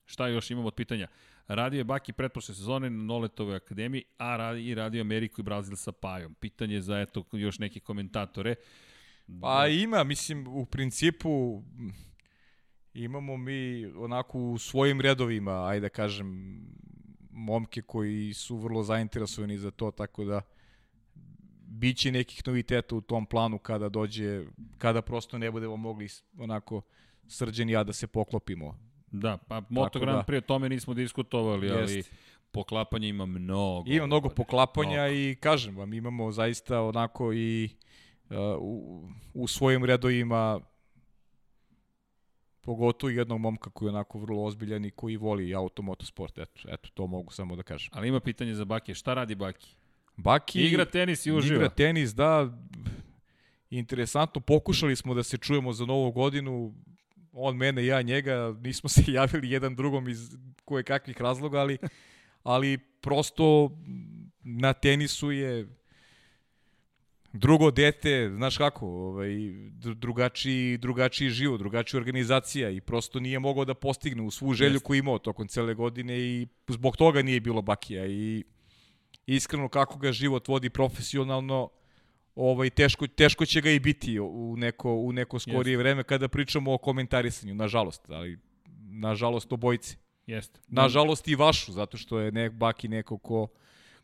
Šta 0.05 0.27
još 0.27 0.51
imamo 0.51 0.67
od 0.67 0.73
pitanja? 0.73 1.07
Radio 1.47 1.77
je 1.77 1.83
Baki 1.83 2.13
pretprošle 2.13 2.55
sezone 2.55 2.89
na 2.89 3.03
Noletovoj 3.03 3.55
akademiji, 3.55 4.03
a 4.17 4.37
radi, 4.37 4.67
i 4.67 4.75
radio 4.75 5.01
Ameriku 5.01 5.41
i 5.41 5.43
Brazil 5.43 5.75
sa 5.75 5.91
Pajom. 5.91 6.33
Pitanje 6.33 6.81
za 6.81 6.99
eto 6.99 7.25
još 7.31 7.59
neke 7.59 7.79
komentatore. 7.79 8.55
Pa 9.41 9.67
ima, 9.67 10.03
mislim, 10.03 10.47
u 10.47 10.65
principu 10.65 11.63
imamo 12.93 13.37
mi 13.37 13.85
onako 13.85 14.39
u 14.39 14.57
svojim 14.57 15.01
redovima, 15.01 15.67
ajde 15.67 15.81
da 15.81 15.89
kažem, 15.89 16.59
momke 17.31 17.81
koji 17.81 18.33
su 18.33 18.57
vrlo 18.57 18.83
zainteresovani 18.83 19.57
za 19.57 19.71
to, 19.71 19.91
tako 19.91 20.25
da 20.25 20.41
biće 21.67 22.11
nekih 22.11 22.47
noviteta 22.47 22.95
u 22.95 23.01
tom 23.01 23.25
planu 23.25 23.57
kada 23.57 23.89
dođe, 23.89 24.45
kada 24.77 25.01
prosto 25.01 25.37
ne 25.37 25.51
budemo 25.51 25.77
mogli 25.77 26.07
onako 26.37 26.81
srđeni 27.27 27.71
ja 27.71 27.83
da 27.83 27.93
se 27.93 28.07
poklopimo. 28.07 28.77
Da, 29.11 29.37
pa 29.47 29.61
Moto 29.69 29.99
da. 29.99 30.05
Grand 30.05 30.29
o 30.29 30.41
tome 30.41 30.69
nismo 30.69 30.93
diskutovali, 30.93 31.71
ali 31.71 31.93
Jest. 31.95 32.11
poklapanja 32.51 33.07
ima 33.07 33.25
mnogo. 33.25 33.83
Ima 33.91 34.05
mnogo 34.05 34.29
poklapanja 34.29 35.07
i 35.07 35.35
kažem 35.39 35.77
vam, 35.77 35.93
imamo 35.93 36.31
zaista 36.31 36.81
onako 36.81 37.33
i 37.33 37.69
uh, 38.29 38.35
u, 38.59 39.03
u 39.33 39.47
svojim 39.47 39.85
redovima 39.85 40.59
pogotovo 42.61 43.11
jednog 43.11 43.39
momka 43.39 43.69
koji 43.69 43.87
je 43.87 43.89
onako 43.89 44.19
vrlo 44.19 44.43
ozbiljan 44.43 44.85
i 44.85 44.91
koji 44.91 45.17
voli 45.17 45.55
automotosport. 45.55 46.37
Eto, 46.37 46.61
eto, 46.69 46.89
to 46.93 47.07
mogu 47.07 47.31
samo 47.31 47.55
da 47.55 47.63
kažem. 47.63 47.89
Ali 47.93 48.07
ima 48.07 48.19
pitanje 48.19 48.55
za 48.55 48.65
Baki. 48.65 48.93
Šta 48.93 49.13
radi 49.13 49.35
Baki? 49.35 49.75
Baki 50.15 50.61
Igra 50.61 50.85
tenis 50.85 51.25
i 51.25 51.31
uživa. 51.31 51.55
Igra 51.55 51.69
tenis, 51.69 52.13
da. 52.15 52.57
Interesantno, 53.69 54.41
pokušali 54.41 54.95
smo 54.95 55.13
da 55.13 55.23
se 55.23 55.37
čujemo 55.37 55.73
za 55.73 55.85
novu 55.85 56.11
godinu, 56.11 56.73
on 57.33 57.57
mene, 57.57 57.85
ja 57.85 58.01
njega, 58.01 58.55
nismo 58.61 58.89
se 58.89 59.03
javili 59.19 59.51
jedan 59.51 59.75
drugom 59.75 60.09
iz 60.09 60.37
koje 60.65 60.83
kakvih 60.83 61.21
razloga, 61.21 61.59
ali, 61.59 61.77
ali 62.43 62.77
prosto 62.77 63.71
na 64.43 64.73
tenisu 64.73 65.31
je 65.31 65.78
drugo 67.33 67.71
dete, 67.71 68.31
znaš 68.35 68.57
kako, 68.57 68.87
ovaj, 68.87 69.29
drugačiji, 69.95 70.77
drugačiji 70.77 71.29
život, 71.29 71.59
drugačija 71.59 71.99
organizacija 71.99 72.69
i 72.69 72.81
prosto 72.81 73.19
nije 73.19 73.39
mogao 73.39 73.65
da 73.65 73.73
postigne 73.73 74.23
u 74.23 74.31
svu 74.31 74.53
želju 74.53 74.73
Jeste. 74.73 74.85
koju 74.85 74.99
imao 74.99 75.19
tokom 75.19 75.47
cele 75.47 75.73
godine 75.73 76.19
i 76.19 76.47
zbog 76.67 76.97
toga 76.97 77.21
nije 77.21 77.39
bilo 77.39 77.61
Bakija 77.61 78.05
i 78.05 78.43
iskreno 79.25 79.69
kako 79.69 79.99
ga 79.99 80.11
život 80.11 80.47
vodi 80.47 80.69
profesionalno, 80.69 81.69
ovaj 82.35 82.69
teško 82.69 83.07
teško 83.07 83.45
će 83.45 83.61
ga 83.61 83.69
i 83.69 83.79
biti 83.79 84.19
u 84.19 84.55
neko 84.57 84.93
u 84.93 85.11
neko 85.11 85.39
skorije 85.39 85.73
Jeste. 85.73 85.77
vreme 85.77 86.03
kada 86.03 86.27
pričamo 86.27 86.73
o 86.73 86.77
komentarisanju 86.77 87.55
nažalost 87.55 88.09
ali 88.09 88.39
nažalost 88.89 89.53
obojice 89.53 89.95
Jeste. 90.27 90.59
Nažalost 90.67 91.27
i 91.27 91.35
vašu 91.35 91.71
zato 91.71 91.97
što 91.97 92.19
je 92.19 92.31
nek 92.31 92.53
Baki 92.53 92.87
neko 92.87 93.17
ko 93.17 93.47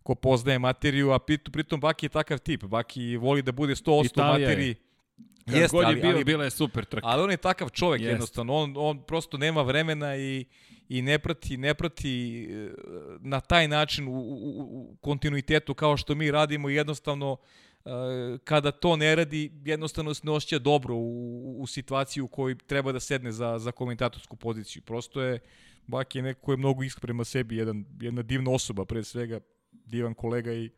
ko 0.05 0.15
poznaje 0.15 0.59
materiju, 0.59 1.11
a 1.11 1.19
pritom, 1.19 1.51
pritom 1.51 1.79
Baki 1.79 2.05
je 2.05 2.09
takav 2.09 2.37
tip. 2.39 2.63
Baki 2.63 3.17
voli 3.17 3.41
da 3.41 3.51
bude 3.51 3.75
100% 3.75 4.05
Italija 4.05 4.47
materiji. 4.47 4.75
Kad 5.45 5.55
Jeste, 5.55 5.77
god 5.77 5.89
je 5.89 5.95
bio, 5.95 6.09
ali, 6.09 6.23
bila 6.23 6.43
je 6.43 6.49
super 6.49 6.85
trka. 6.85 7.07
Ali 7.07 7.23
on 7.23 7.31
je 7.31 7.37
takav 7.37 7.69
čovek 7.69 8.01
Jest. 8.01 8.11
jednostavno, 8.11 8.53
on, 8.53 8.73
on 8.77 9.03
prosto 9.03 9.37
nema 9.37 9.61
vremena 9.61 10.15
i, 10.17 10.45
i 10.89 11.01
ne 11.01 11.19
prati, 11.19 11.57
ne 11.57 11.73
prati 11.73 12.43
e, 12.51 12.69
na 13.19 13.39
taj 13.39 13.67
način 13.67 14.07
u, 14.07 14.11
u, 14.11 14.61
u 14.61 14.95
kontinuitetu 15.01 15.73
kao 15.73 15.97
što 15.97 16.15
mi 16.15 16.31
radimo 16.31 16.69
jednostavno 16.69 17.37
e, 17.85 17.89
kada 18.43 18.71
to 18.71 18.95
ne 18.95 19.15
radi, 19.15 19.51
jednostavno 19.65 20.13
se 20.13 20.21
ne 20.23 20.31
osjeća 20.31 20.59
dobro 20.59 20.95
u, 20.95 21.61
u 21.61 21.67
situaciji 21.67 22.21
u 22.21 22.27
kojoj 22.27 22.57
treba 22.67 22.91
da 22.91 22.99
sedne 22.99 23.31
za, 23.31 23.59
za 23.59 23.71
komentatorsku 23.71 24.35
poziciju. 24.35 24.81
Prosto 24.81 25.21
je 25.21 25.39
Baki 25.87 26.17
je 26.17 26.21
neko 26.21 26.41
ko 26.41 26.51
je 26.51 26.57
mnogo 26.57 26.83
iskren 26.83 27.01
prema 27.01 27.23
sebi, 27.23 27.57
jedan, 27.57 27.85
jedna 28.01 28.21
divna 28.21 28.51
osoba 28.51 28.85
pre 28.85 29.03
svega, 29.03 29.39
divan 29.85 30.13
kolega 30.13 30.53
i 30.53 30.69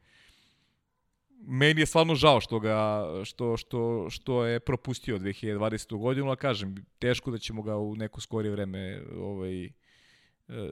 meni 1.39 1.81
je 1.81 1.85
stvarno 1.85 2.15
žao 2.15 2.41
što 2.41 2.59
ga 2.59 3.05
što 3.23 3.57
što 3.57 4.09
što 4.09 4.45
je 4.45 4.59
propustio 4.59 5.19
2020. 5.19 5.97
godinu, 5.97 6.31
a 6.31 6.35
kažem 6.35 6.75
teško 6.99 7.31
da 7.31 7.37
ćemo 7.37 7.61
ga 7.61 7.77
u 7.77 7.95
neko 7.95 8.21
skorije 8.21 8.51
vreme 8.51 9.01
ovaj 9.19 9.65
e, 9.65 9.69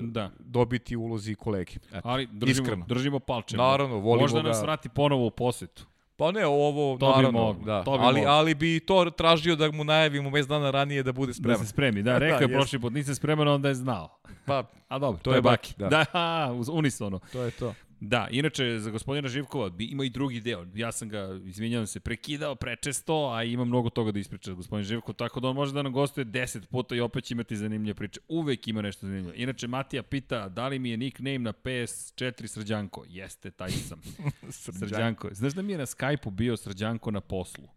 da. 0.01 0.31
dobiti 0.39 0.95
ulozi 0.95 1.35
kolege. 1.35 1.73
Eto, 1.93 2.01
Ali 2.03 2.27
držimo, 2.31 2.63
iskreno. 2.63 2.85
držimo 2.87 3.19
palče. 3.19 3.57
Naravno, 3.57 3.95
volimo 3.95 4.21
Možda 4.21 4.41
ga. 4.41 4.47
nas 4.47 4.61
vrati 4.61 4.89
ponovo 4.89 5.25
u 5.25 5.31
posetu. 5.31 5.85
Pa 6.17 6.31
ne, 6.31 6.45
ovo, 6.45 6.97
to 6.97 7.07
naravno, 7.07 7.31
bi 7.31 7.37
moglo, 7.37 7.65
da. 7.65 7.83
To 7.83 7.97
bi 7.97 8.03
ali, 8.03 8.19
moglo. 8.19 8.33
ali 8.33 8.55
bi 8.55 8.79
to 8.79 9.09
tražio 9.09 9.55
da 9.55 9.71
mu 9.71 9.83
najavimo 9.83 10.29
mesec 10.29 10.47
dana 10.49 10.71
ranije 10.71 11.03
da 11.03 11.11
bude 11.11 11.33
spreman. 11.33 11.59
Da 11.59 11.65
se 11.65 11.69
spremi, 11.69 12.03
da, 12.03 12.17
rekao 12.19 12.39
da, 12.39 12.45
je 12.45 12.53
prošli 12.53 12.79
put, 12.79 12.93
nisi 12.93 13.15
spreman, 13.15 13.47
onda 13.47 13.69
je 13.69 13.75
znao. 13.75 14.17
Pa, 14.45 14.63
a 14.87 14.99
dobro, 14.99 15.19
to, 15.23 15.29
to 15.29 15.35
je 15.35 15.41
Baki. 15.41 15.73
Da, 15.77 15.89
da 15.89 16.51
unisono. 16.79 17.19
To 17.31 17.43
je 17.43 17.51
to. 17.51 17.73
Da, 18.07 18.27
inače, 18.31 18.79
za 18.79 18.91
gospodina 18.91 19.27
Živkova 19.27 19.71
ima 19.79 20.05
i 20.05 20.09
drugi 20.09 20.39
deo. 20.39 20.65
Ja 20.75 20.91
sam 20.91 21.09
ga, 21.09 21.39
izvinjavam 21.45 21.87
se, 21.87 21.99
prekidao 21.99 22.55
prečesto, 22.55 23.29
a 23.33 23.43
ima 23.43 23.65
mnogo 23.65 23.89
toga 23.89 24.11
da 24.11 24.19
ispriča 24.19 24.53
gospodin 24.53 24.83
Živkov, 24.83 25.15
tako 25.15 25.39
da 25.39 25.47
on 25.47 25.55
može 25.55 25.73
da 25.73 25.81
nam 25.81 25.93
gostuje 25.93 26.25
10 26.25 26.65
puta 26.65 26.95
i 26.95 26.99
opet 26.99 27.23
će 27.23 27.33
imati 27.33 27.55
zanimljive 27.55 27.93
priče. 27.93 28.19
Uvek 28.27 28.67
ima 28.67 28.81
nešto 28.81 29.07
zanimljivo. 29.07 29.33
Inače, 29.35 29.67
Matija 29.67 30.03
pita 30.03 30.49
da 30.49 30.67
li 30.67 30.79
mi 30.79 30.89
je 30.89 30.97
nickname 30.97 31.39
na 31.39 31.53
PS4 31.53 32.47
Srđanko. 32.47 33.03
Jeste, 33.07 33.51
taj 33.51 33.71
sam. 33.71 34.01
Srđanko. 34.79 35.29
Znaš 35.31 35.53
da 35.53 35.61
mi 35.61 35.71
je 35.71 35.77
na 35.77 35.85
Skype-u 35.85 36.29
bio 36.29 36.57
Srđanko 36.57 37.11
na 37.11 37.21
poslu? 37.21 37.67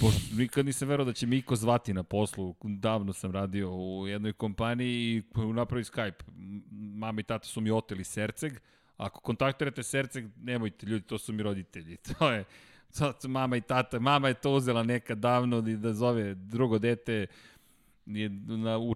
Pošto 0.00 0.34
nikad 0.36 0.66
nisam 0.66 0.88
verao 0.88 1.04
da 1.04 1.12
će 1.12 1.26
Miko 1.26 1.56
zvati 1.56 1.94
na 1.94 2.02
poslu. 2.02 2.54
Davno 2.62 3.12
sam 3.12 3.30
radio 3.30 3.74
u 3.74 4.08
jednoj 4.08 4.32
kompaniji 4.32 5.16
i 5.16 5.22
napravi 5.54 5.84
Skype. 5.84 6.22
Mama 6.70 7.20
i 7.20 7.24
tata 7.24 7.46
su 7.46 7.60
mi 7.60 7.70
oteli 7.70 8.04
Serceg, 8.04 8.52
Ako 8.98 9.20
kontaktirate 9.20 9.82
srce, 9.82 10.22
nemojte 10.42 10.86
ljudi, 10.86 11.06
to 11.06 11.18
su 11.18 11.32
mi 11.32 11.42
roditelji. 11.42 11.96
To 12.18 12.30
je, 12.30 12.44
to, 12.98 13.28
mama 13.28 13.56
i 13.56 13.60
tata, 13.60 13.98
mama 13.98 14.28
je 14.28 14.34
to 14.34 14.52
uzela 14.52 14.82
nekad 14.82 15.18
davno 15.18 15.60
da 15.60 15.92
zove 15.92 16.34
drugo 16.34 16.78
dete 16.78 17.26
je 18.06 18.28
na, 18.46 18.78
u 18.78 18.94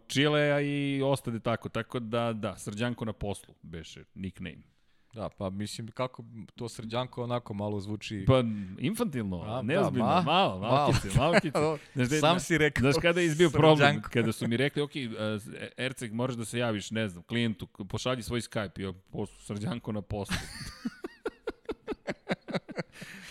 i 0.63 1.03
ostade 1.05 1.41
tako. 1.41 1.69
Tako 1.69 2.01
da, 2.01 2.33
da, 2.33 2.57
Srđanko 2.57 3.05
na 3.05 3.13
poslu, 3.13 3.55
beše 3.63 4.05
nickname. 4.15 4.72
Da, 5.13 5.29
pa 5.29 5.51
mislim 5.51 5.89
kako 5.89 6.25
to 6.55 6.69
srđanko 6.69 7.25
onako 7.25 7.55
malo 7.55 7.81
zvuči... 7.81 8.25
Pa 8.27 8.43
infantilno, 8.79 9.43
a, 9.43 9.63
neozbiljno, 9.63 10.07
da, 10.07 10.15
ma, 10.15 10.23
malo, 10.23 10.59
malkice, 10.59 11.09
malkice. 11.19 11.59
Znaš, 11.95 12.09
de, 12.09 12.19
Sam 12.19 12.41
si 12.41 12.59
rekao. 12.59 12.83
Znaš 12.83 12.95
kada 13.03 13.21
je 13.21 13.27
izbio 13.27 13.51
problem? 13.51 14.03
Kada 14.03 14.33
su 14.33 14.49
mi 14.49 14.57
rekli, 14.57 14.83
ok, 14.83 14.91
uh, 14.91 15.43
Erceg, 15.77 16.13
možeš 16.13 16.37
da 16.37 16.45
se 16.45 16.59
javiš, 16.59 16.91
ne 16.91 17.09
znam, 17.09 17.23
klijentu, 17.23 17.67
pošalji 17.67 18.23
svoj 18.23 18.41
Skype, 18.41 18.91
i 18.91 18.95
poslu, 19.11 19.37
srđanko 19.41 19.93
na 19.93 20.03
poslu. 20.03 20.37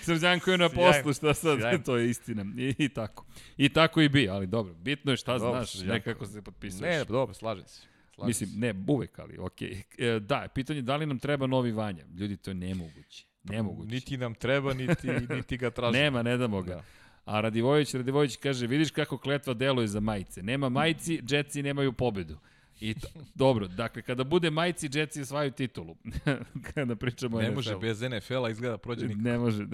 Srđanko 0.01 0.51
je 0.51 0.57
na 0.57 0.69
poslu, 0.69 1.13
šta 1.13 1.33
sad, 1.33 1.59
Sjajno. 1.59 1.83
to 1.85 1.97
je 1.97 2.09
istina. 2.09 2.45
I, 2.57 2.75
I 2.77 2.89
tako. 2.89 3.25
I 3.57 3.69
tako 3.69 4.01
i 4.01 4.09
bi, 4.09 4.29
ali 4.29 4.47
dobro, 4.47 4.73
bitno 4.73 5.11
je 5.11 5.17
šta 5.17 5.37
dobro, 5.37 5.59
znaš, 5.59 5.71
srđanko. 5.71 5.93
nekako 5.93 6.25
se 6.25 6.41
potpisuješ. 6.41 6.81
Ne, 6.81 7.05
dobro, 7.05 7.33
slažem 7.33 7.67
se. 7.67 7.90
Slažim 8.22 8.27
Mislim, 8.27 8.60
ne, 8.60 8.73
uvek, 8.88 9.19
ali 9.19 9.38
okej. 9.39 9.69
Okay. 9.69 10.15
E, 10.15 10.19
da, 10.19 10.48
pitanje 10.56 10.81
da 10.81 10.95
li 10.95 11.06
nam 11.06 11.19
treba 11.19 11.48
novi 11.48 11.72
Vanja? 11.72 12.06
Ljudi, 12.19 12.38
to 12.38 12.52
je 12.52 12.56
nemoguće. 12.56 13.26
Nemoguće. 13.43 13.93
Niti 13.93 14.18
nam 14.18 14.35
treba, 14.35 14.73
niti, 14.73 15.07
niti 15.30 15.57
ga 15.57 15.69
tražimo. 15.69 15.99
Nema, 16.03 16.23
ne 16.23 16.38
damo 16.38 16.61
ga. 16.61 16.76
Da. 16.76 16.84
A 17.26 17.41
Radivojević, 17.41 17.93
Radivojević 17.93 18.35
kaže, 18.35 18.68
vidiš 18.68 18.91
kako 18.91 19.18
kletva 19.18 19.53
deluje 19.53 19.88
za 19.88 19.99
majice. 19.99 20.43
Nema 20.43 20.69
majici, 20.69 21.22
Jetsi 21.30 21.64
nemaju 21.64 21.93
pobedu. 21.93 22.38
I 22.80 22.93
to, 22.93 23.07
dobro, 23.35 23.68
dakle, 23.68 24.02
kada 24.02 24.23
bude 24.23 24.49
majici, 24.49 24.89
Jetsi 24.93 25.22
osvaju 25.22 25.52
titulu. 25.52 25.95
kada 26.73 26.95
pričamo 26.95 27.38
ne 27.38 27.43
NFL. 27.43 27.49
Ne 27.49 27.56
može, 27.56 27.77
bez 27.77 28.02
NFL-a 28.02 28.49
izgleda 28.49 28.77
prođe 28.77 29.07
nikako. 29.07 29.23
Ne 29.30 29.38
može, 29.38 29.68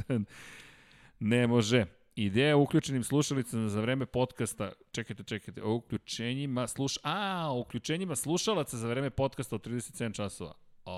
ne 1.19 1.47
može. 1.47 1.85
Ideja 2.19 2.57
o 2.57 2.61
uključenim 2.61 3.03
slušalicama 3.03 3.69
za 3.69 3.81
vreme 3.81 4.05
podcasta, 4.05 4.71
čekajte, 4.91 5.23
čekajte, 5.23 5.63
o 5.63 5.73
uključenjima 5.73 6.67
sluš... 6.67 6.97
A, 7.03 7.47
o 7.51 7.59
uključenjima 7.59 8.15
slušalaca 8.15 8.77
za 8.77 8.87
vreme 8.87 9.09
podcasta 9.09 9.55
od 9.55 9.67
37 9.67 10.15
časova. 10.15 10.53
A, 10.85 10.91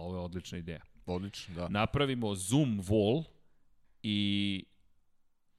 ovo 0.00 0.16
je 0.16 0.20
odlična 0.20 0.58
ideja. 0.58 0.80
Odlično, 1.06 1.54
da. 1.54 1.68
Napravimo 1.68 2.34
Zoom 2.34 2.82
wall 2.82 3.24
i 4.02 4.64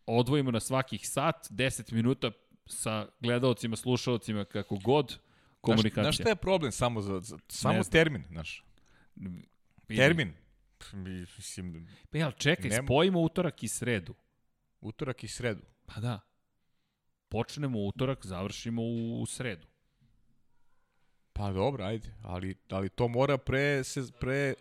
odvojimo 0.06 0.52
na 0.52 0.60
svakih 0.60 1.10
sat 1.10 1.48
10 1.50 1.94
minuta 1.94 2.32
sa 2.66 3.08
gledalcima, 3.20 3.76
slušalcima, 3.76 4.46
kako 4.46 4.76
god, 4.76 5.20
komunikacija. 5.62 6.04
Znaš, 6.04 6.16
znaš 6.16 6.24
šta 6.24 6.30
je 6.30 6.36
problem 6.36 6.72
samo 6.72 7.02
za, 7.02 7.20
za 7.20 7.38
samo 7.48 7.84
termin, 7.84 8.24
znaš? 8.30 8.66
Termin. 9.88 10.34
Mislim, 10.94 11.88
pa 12.10 12.18
jel, 12.18 12.32
čekaj, 12.32 12.70
nema... 12.70 12.88
spojimo 12.88 13.22
utorak 13.22 13.64
i 13.64 13.68
sredu. 13.68 14.16
Utorak 14.82 15.24
i 15.24 15.28
sredu. 15.28 15.62
Pa 15.86 16.02
da. 16.02 16.20
Počnemo 17.30 17.80
utorak, 17.80 18.26
završimo 18.26 18.82
u, 18.82 19.22
u 19.22 19.26
sredu. 19.26 19.68
Pa 21.34 21.52
dobro, 21.52 21.86
ajde, 21.86 22.14
ali, 22.24 22.56
ali 22.70 22.90
to 22.90 23.08
mora 23.08 23.38
pre, 23.38 23.84
se, 23.84 24.02
pre 24.20 24.54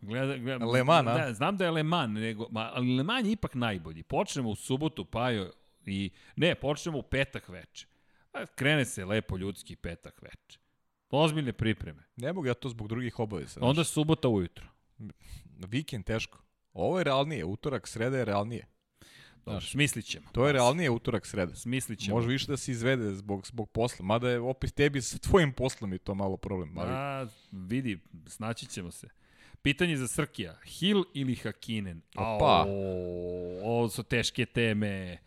Gleda, 0.00 0.36
gleda, 0.36 0.66
Le 0.66 0.84
Mans, 0.84 1.06
da, 1.06 1.34
znam 1.34 1.56
da 1.56 1.64
je 1.64 1.70
Le 1.70 1.82
Mans, 1.82 2.20
nego, 2.20 2.46
ma, 2.50 2.70
ali 2.74 2.96
Le 2.96 3.02
Mans 3.02 3.26
je 3.26 3.32
ipak 3.32 3.54
najbolji. 3.54 4.02
Počnemo 4.02 4.50
u 4.50 4.56
subotu, 4.56 5.04
pa 5.04 5.30
jo, 5.30 5.50
i, 5.86 6.10
ne, 6.36 6.54
počnemo 6.54 6.98
u 6.98 7.02
petak 7.02 7.48
veče. 7.48 7.86
A 8.32 8.46
krene 8.46 8.84
se 8.84 9.04
lepo 9.04 9.36
ljudski 9.36 9.76
petak 9.76 10.22
veče. 10.22 10.58
Ozbiljne 11.10 11.52
pripreme. 11.52 12.02
Ne 12.16 12.32
mogu 12.32 12.46
ja 12.46 12.54
to 12.54 12.68
zbog 12.68 12.88
drugih 12.88 13.18
obaveza. 13.18 13.60
Onda 13.62 13.84
subota 13.84 14.28
ujutro. 14.28 14.66
Vikend 15.68 16.04
teško. 16.04 16.38
Ovo 16.72 16.98
je 16.98 17.04
realnije, 17.04 17.44
utorak, 17.44 17.88
sreda 17.88 18.18
je 18.18 18.24
realnije. 18.24 18.66
Dobro, 19.48 19.66
smislit 19.66 20.04
ćemo. 20.04 20.28
To 20.32 20.46
je 20.46 20.52
realnije 20.52 20.90
utorak 20.90 21.26
sreda. 21.26 21.54
Smislit 21.54 21.98
ćemo. 21.98 22.16
Može 22.16 22.28
više 22.28 22.46
da 22.46 22.56
se 22.56 22.72
izvede 22.72 23.14
zbog, 23.14 23.46
zbog 23.46 23.70
posla. 23.70 24.04
Mada 24.04 24.30
je 24.30 24.40
opet 24.40 24.74
tebi 24.74 25.02
sa 25.02 25.18
tvojim 25.18 25.52
poslom 25.52 25.94
i 25.94 25.98
to 25.98 26.14
malo 26.14 26.36
problem. 26.36 26.78
Ali... 26.78 26.90
A, 26.92 27.26
vidi, 27.52 27.98
snaći 28.26 28.66
ćemo 28.66 28.90
se. 28.90 29.08
Pitanje 29.62 29.96
za 29.96 30.08
Srkija. 30.08 30.58
Hill 30.66 31.04
ili 31.14 31.34
Hakinen? 31.34 32.00
Opa. 32.16 32.64
ovo 33.62 33.88
su 33.88 34.02
teške 34.02 34.46
teme. 34.46 35.18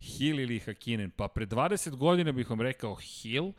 Hill 0.00 0.40
ili 0.40 0.58
Hakinen? 0.58 1.10
Pa 1.10 1.28
pre 1.28 1.46
20 1.46 1.96
godina 1.96 2.32
bih 2.32 2.50
vam 2.50 2.60
rekao 2.60 2.94
Hill. 2.94 3.52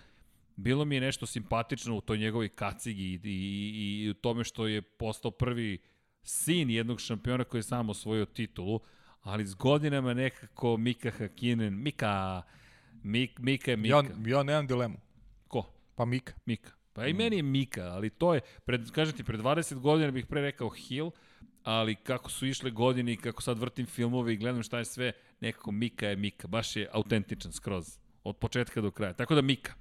Bilo 0.55 0.85
mi 0.85 0.95
je 0.95 1.01
nešto 1.01 1.25
simpatično 1.25 1.97
u 1.97 2.01
toj 2.01 2.17
njegovoj 2.17 2.49
kacigi 2.49 3.03
i, 3.03 3.19
i, 3.23 4.03
i 4.03 4.09
u 4.09 4.13
tome 4.13 4.43
što 4.43 4.67
je 4.67 4.81
postao 4.81 5.31
prvi 5.31 5.79
sin 6.23 6.69
jednog 6.69 7.01
šampiona 7.01 7.43
koji 7.43 7.59
je 7.59 7.63
sam 7.63 7.89
osvojio 7.89 8.25
titulu 8.25 8.79
ali 9.25 9.45
s 9.45 9.55
godinama 9.55 10.13
nekako 10.13 10.77
Mika 10.77 11.11
Hakinen, 11.11 11.81
Mika, 11.81 12.41
Mik, 13.03 13.39
Mika 13.39 13.71
je 13.71 13.77
Mika. 13.77 13.95
Ja, 13.95 14.37
ja 14.37 14.43
nemam 14.43 14.67
dilemu. 14.67 14.97
Ko? 15.47 15.63
Pa 15.95 16.05
Mika. 16.05 16.33
Mika. 16.45 16.71
Pa 16.93 17.07
i 17.07 17.13
mm. 17.13 17.17
meni 17.17 17.35
je 17.35 17.43
Mika, 17.43 17.83
ali 17.83 18.09
to 18.09 18.33
je, 18.33 18.41
pred, 18.65 18.91
kažem 18.91 19.17
ti, 19.17 19.23
pred 19.23 19.39
20 19.39 19.79
godina 19.79 20.11
bih 20.11 20.25
pre 20.25 20.41
rekao 20.41 20.69
Hill, 20.69 21.11
ali 21.63 21.95
kako 21.95 22.29
su 22.29 22.45
išle 22.45 22.71
godine 22.71 23.13
i 23.13 23.17
kako 23.17 23.41
sad 23.41 23.59
vrtim 23.59 23.85
filmove 23.85 24.33
i 24.33 24.37
gledam 24.37 24.63
šta 24.63 24.77
je 24.77 24.85
sve, 24.85 25.11
nekako 25.39 25.71
Mika 25.71 26.07
je 26.07 26.15
Mika, 26.15 26.47
baš 26.47 26.75
je 26.75 26.89
autentičan 26.91 27.51
skroz. 27.51 27.97
Od 28.23 28.37
početka 28.37 28.81
do 28.81 28.91
kraja. 28.91 29.13
Tako 29.13 29.35
da 29.35 29.41
Mika. 29.41 29.73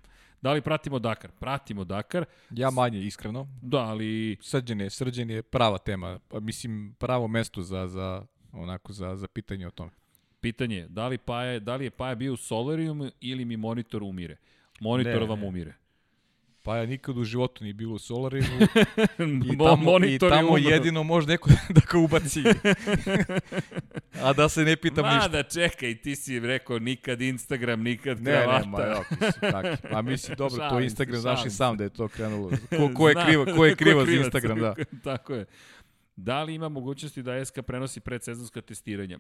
Da 0.43 0.53
li 0.53 0.61
pratimo 0.61 0.99
Dakar? 0.99 1.31
Pratimo 1.41 1.85
Dakar. 1.85 2.25
Ja 2.51 2.71
manje, 2.71 3.01
iskreno. 3.01 3.49
Da, 3.63 3.79
ali... 3.79 4.37
Srđan 4.41 4.81
je, 4.81 4.91
srđan 4.91 5.31
je 5.31 5.43
prava 5.43 5.79
tema. 5.79 6.19
Mislim, 6.41 6.95
pravo 6.99 7.29
mesto 7.29 7.63
za, 7.63 7.89
za, 7.89 8.27
onako, 8.55 8.93
za, 8.93 9.17
za 9.17 9.29
pitanje 9.29 9.67
o 9.67 9.71
tome. 9.71 9.91
Pitanje 10.41 10.77
je, 10.77 10.87
da 10.89 11.09
li, 11.09 11.19
Paja, 11.19 11.59
da 11.59 11.77
li 11.77 11.85
je 11.85 11.91
Paja 11.91 12.15
bio 12.15 12.33
u 12.33 12.37
Solarium 12.37 13.11
ili 13.21 13.45
mi 13.45 13.57
monitor 13.57 14.03
umire? 14.03 14.37
Monitor 14.81 15.21
Ne, 15.21 15.27
vam 15.27 15.41
ne. 15.41 15.47
umire. 15.47 15.75
Pa 16.63 16.77
ja 16.77 16.87
nikad 16.87 17.19
u 17.19 17.25
životu 17.25 17.65
nije 17.65 17.75
bilo 17.75 17.95
u 17.95 17.99
Solarimu 17.99 18.47
i 19.19 19.23
Mo- 19.49 19.65
tamo, 19.67 19.99
i 19.99 20.13
je 20.13 20.19
tamo 20.19 20.59
jedino 20.59 21.03
može 21.03 21.27
neko 21.27 21.51
da 21.71 21.81
ga 21.93 21.99
ubaci. 21.99 22.43
A 24.23 24.33
da 24.33 24.49
se 24.49 24.63
ne 24.63 24.77
pitam 24.77 25.05
Ma 25.05 25.15
ništa. 25.15 25.29
da 25.29 25.43
čekaj, 25.45 25.95
ti 25.95 26.17
si 26.17 26.41
rekao 26.41 26.79
nikad 26.79 27.21
Instagram, 27.21 27.83
nikad 27.83 28.23
Ne, 28.23 28.31
kravata. 28.33 28.59
ne, 28.61 28.67
ma 28.69 28.81
ja, 28.81 29.01
mislim, 29.11 29.53
tako. 29.53 29.69
A 29.91 30.03
mislim, 30.03 30.37
dobro, 30.37 30.57
to 30.59 30.63
Šalim 30.63 30.77
je 30.77 30.81
se, 30.81 30.85
Instagram, 30.85 31.21
znaš 31.21 31.47
i 31.47 31.51
sam 31.51 31.77
da 31.77 31.85
je 31.85 31.91
to 31.91 32.09
krenulo. 32.09 32.51
Ko, 32.71 32.91
ko 32.95 33.09
je 33.09 33.13
Znam. 33.13 33.27
kriva, 33.27 33.45
ko 33.47 33.65
je 33.65 33.77
kriva 33.77 34.07
za? 34.07 34.13
Instagram, 34.13 34.59
da. 34.61 34.75
Tako 35.05 35.35
je. 35.35 35.47
Da 36.17 36.43
li 36.43 36.55
ima 36.55 36.69
mogućnosti 36.69 37.23
da 37.23 37.45
SK 37.45 37.63
prenosi 37.63 38.01
predsezonska 38.01 38.61
testiranja? 38.61 39.19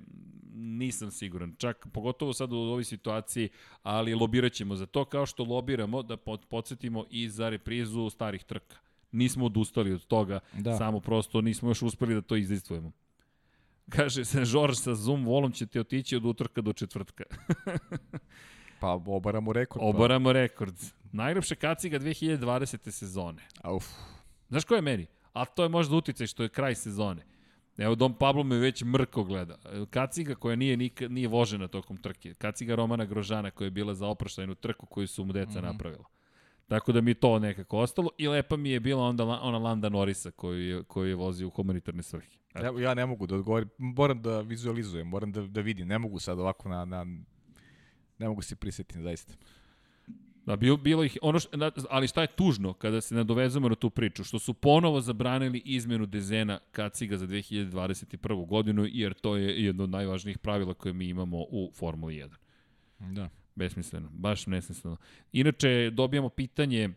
Nisam 0.54 1.10
siguran. 1.10 1.54
Čak, 1.58 1.86
pogotovo 1.92 2.32
sad 2.32 2.52
u 2.52 2.56
ovoj 2.56 2.84
situaciji, 2.84 3.48
ali 3.82 4.14
lobirat 4.14 4.52
ćemo 4.52 4.76
za 4.76 4.86
to, 4.86 5.04
kao 5.04 5.26
što 5.26 5.44
lobiramo 5.44 6.02
da 6.02 6.16
pod- 6.16 6.46
podsjetimo 6.46 7.04
i 7.10 7.28
za 7.28 7.48
reprizu 7.48 8.10
starih 8.10 8.44
trka. 8.44 8.76
Nismo 9.12 9.46
odustali 9.46 9.92
od 9.92 10.06
toga, 10.06 10.40
Da. 10.52 10.76
samo 10.76 11.00
prosto 11.00 11.40
nismo 11.40 11.70
još 11.70 11.82
uspeli 11.82 12.14
da 12.14 12.20
to 12.20 12.36
izdejstvujemo. 12.36 12.92
Kaže 13.88 14.24
se, 14.24 14.44
Žorž 14.44 14.76
sa 14.76 14.94
Zoom 14.94 15.24
volom 15.24 15.52
će 15.52 15.66
ti 15.66 15.78
otići 15.78 16.16
od 16.16 16.24
utorka 16.24 16.60
do 16.60 16.72
četvrtka. 16.72 17.24
Pa 18.80 18.88
obaramo 19.06 19.52
rekord. 19.52 19.84
Obaramo 19.84 20.32
rekord. 20.32 20.74
Najljepše 21.12 21.54
kaciga 21.54 21.98
2020. 21.98 22.90
sezone. 22.90 23.42
Pa. 23.62 23.70
Uf, 23.70 23.84
Znaš 24.48 24.64
ko 24.64 24.74
je 24.74 24.82
meni? 24.82 25.06
A 25.34 25.44
to 25.44 25.62
je 25.62 25.68
možda 25.68 25.96
uticaj 25.96 26.26
što 26.26 26.42
je 26.42 26.48
kraj 26.48 26.74
sezone. 26.74 27.22
Evo, 27.78 27.94
Dom 27.94 28.14
Pablo 28.14 28.42
me 28.42 28.56
već 28.56 28.82
mrko 28.82 29.24
gleda. 29.24 29.58
Kaciga 29.90 30.34
koja 30.34 30.56
nije, 30.56 30.76
nikad, 30.76 31.12
nije 31.12 31.28
vožena 31.28 31.68
tokom 31.68 31.96
trke. 31.96 32.34
Kaciga 32.34 32.74
Romana 32.74 33.04
Grožana 33.04 33.50
koja 33.50 33.66
je 33.66 33.70
bila 33.70 33.94
za 33.94 34.06
oproštajnu 34.06 34.54
trku 34.54 34.86
koju 34.86 35.06
su 35.06 35.24
mu 35.24 35.32
deca 35.32 35.50
mm 35.50 35.54
-hmm. 35.54 35.62
napravila. 35.62 36.04
Tako 36.66 36.92
da 36.92 37.00
mi 37.00 37.14
to 37.14 37.38
nekako 37.38 37.78
ostalo. 37.78 38.10
I 38.18 38.28
lepa 38.28 38.56
mi 38.56 38.70
je 38.70 38.80
bila 38.80 39.02
onda 39.02 39.24
ona 39.24 39.58
Landa 39.58 39.88
Norisa 39.88 40.30
koju 40.30 40.68
je, 40.68 40.82
koju 40.82 41.08
je 41.08 41.14
vozio 41.14 41.46
u 41.46 41.50
humanitarne 41.50 42.02
svrhe. 42.02 42.38
Ja, 42.54 42.72
ja 42.80 42.94
ne 42.94 43.06
mogu 43.06 43.26
da 43.26 43.34
odgovorim. 43.34 43.68
Moram 43.78 44.22
da 44.22 44.40
vizualizujem, 44.40 45.06
moram 45.06 45.32
da, 45.32 45.42
da 45.42 45.60
vidim. 45.60 45.88
Ne 45.88 45.98
mogu 45.98 46.18
sad 46.18 46.38
ovako 46.38 46.68
na... 46.68 46.84
na 46.84 47.06
ne 48.18 48.28
mogu 48.28 48.42
se 48.42 48.56
prisetim, 48.56 49.02
zaista. 49.02 49.34
Da, 50.46 50.56
bilo, 50.56 50.76
bilo 50.76 51.04
ih, 51.04 51.18
ono 51.22 51.38
što, 51.38 51.70
ali 51.90 52.08
šta 52.08 52.20
je 52.20 52.26
tužno 52.26 52.72
kada 52.72 53.00
se 53.00 53.14
nadovezujemo 53.14 53.68
na 53.68 53.74
tu 53.74 53.90
priču, 53.90 54.24
što 54.24 54.38
su 54.38 54.54
ponovo 54.54 55.00
zabranili 55.00 55.62
izmenu 55.64 56.06
dezena 56.06 56.58
kaciga 56.72 57.16
za 57.16 57.26
2021. 57.26 58.46
godinu, 58.46 58.86
jer 58.88 59.14
to 59.14 59.36
je 59.36 59.64
jedno 59.64 59.84
od 59.84 59.90
najvažnijih 59.90 60.38
pravila 60.38 60.74
koje 60.74 60.92
mi 60.92 61.08
imamo 61.08 61.38
u 61.38 61.70
Formuli 61.74 62.14
1. 62.14 62.30
Da. 62.98 63.28
Besmisleno, 63.54 64.08
baš 64.12 64.46
nesmisleno. 64.46 64.96
Inače, 65.32 65.90
dobijamo 65.90 66.28
pitanje 66.28 66.90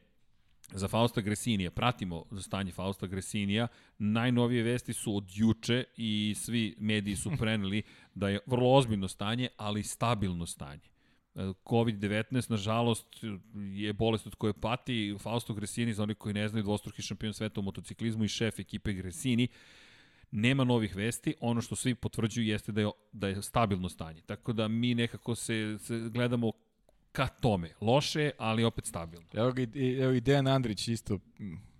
za 0.72 0.88
Fausta 0.88 1.22
Gresinija. 1.22 1.72
Pratimo 1.72 2.26
stanje 2.41 2.72
Fausta 2.72 3.07
Gresinija. 3.07 3.68
Najnovije 3.98 4.64
vesti 4.64 4.94
su 4.94 5.15
od 5.15 5.26
juče 5.34 5.84
i 5.98 6.36
svi 6.38 6.76
mediji 6.80 7.15
su 7.15 7.32
preneli 7.40 7.84
da 8.15 8.30
je 8.30 8.40
vrlo 8.45 8.74
ozbiljno 8.74 9.07
stanje, 9.07 9.49
ali 9.57 9.84
stabilno 9.84 10.45
stanje. 10.45 10.97
E, 11.38 11.53
COVID-19, 11.65 12.49
nažalost, 12.51 13.07
je 13.73 13.93
bolest 13.93 14.27
od 14.27 14.35
koje 14.35 14.53
pati. 14.53 15.15
Fausto 15.19 15.53
Gresini, 15.53 15.93
za 15.93 16.03
oni 16.03 16.15
koji 16.15 16.34
ne 16.34 16.47
znaju, 16.47 16.64
dvostruki 16.64 17.01
šampion 17.01 17.34
sveta 17.34 17.59
u 17.59 17.64
motociklizmu 17.64 18.23
i 18.23 18.27
šef 18.27 18.59
ekipe 18.59 18.93
Gresini, 18.93 19.47
nema 20.31 20.64
novih 20.64 20.95
vesti, 20.95 21.35
ono 21.39 21.61
što 21.61 21.76
svi 21.76 21.95
potvrđuju 21.95 22.47
jeste 22.47 22.72
da 22.72 22.81
je, 22.81 22.89
da 23.11 23.27
je 23.27 23.41
stabilno 23.41 23.89
stanje. 23.89 24.22
Tako 24.22 24.53
da 24.53 24.68
mi 24.68 24.95
nekako 24.95 25.35
se, 25.35 25.77
se 25.80 25.99
gledamo 26.09 26.51
ka 27.11 27.27
tome. 27.27 27.73
Loše, 27.81 28.31
ali 28.38 28.64
opet 28.64 28.85
stabilno. 28.85 29.27
Evo, 29.34 29.53
evo 30.01 30.14
i 30.14 30.22
Dejan 30.22 30.47
Andrić 30.47 30.88
isto. 30.88 31.19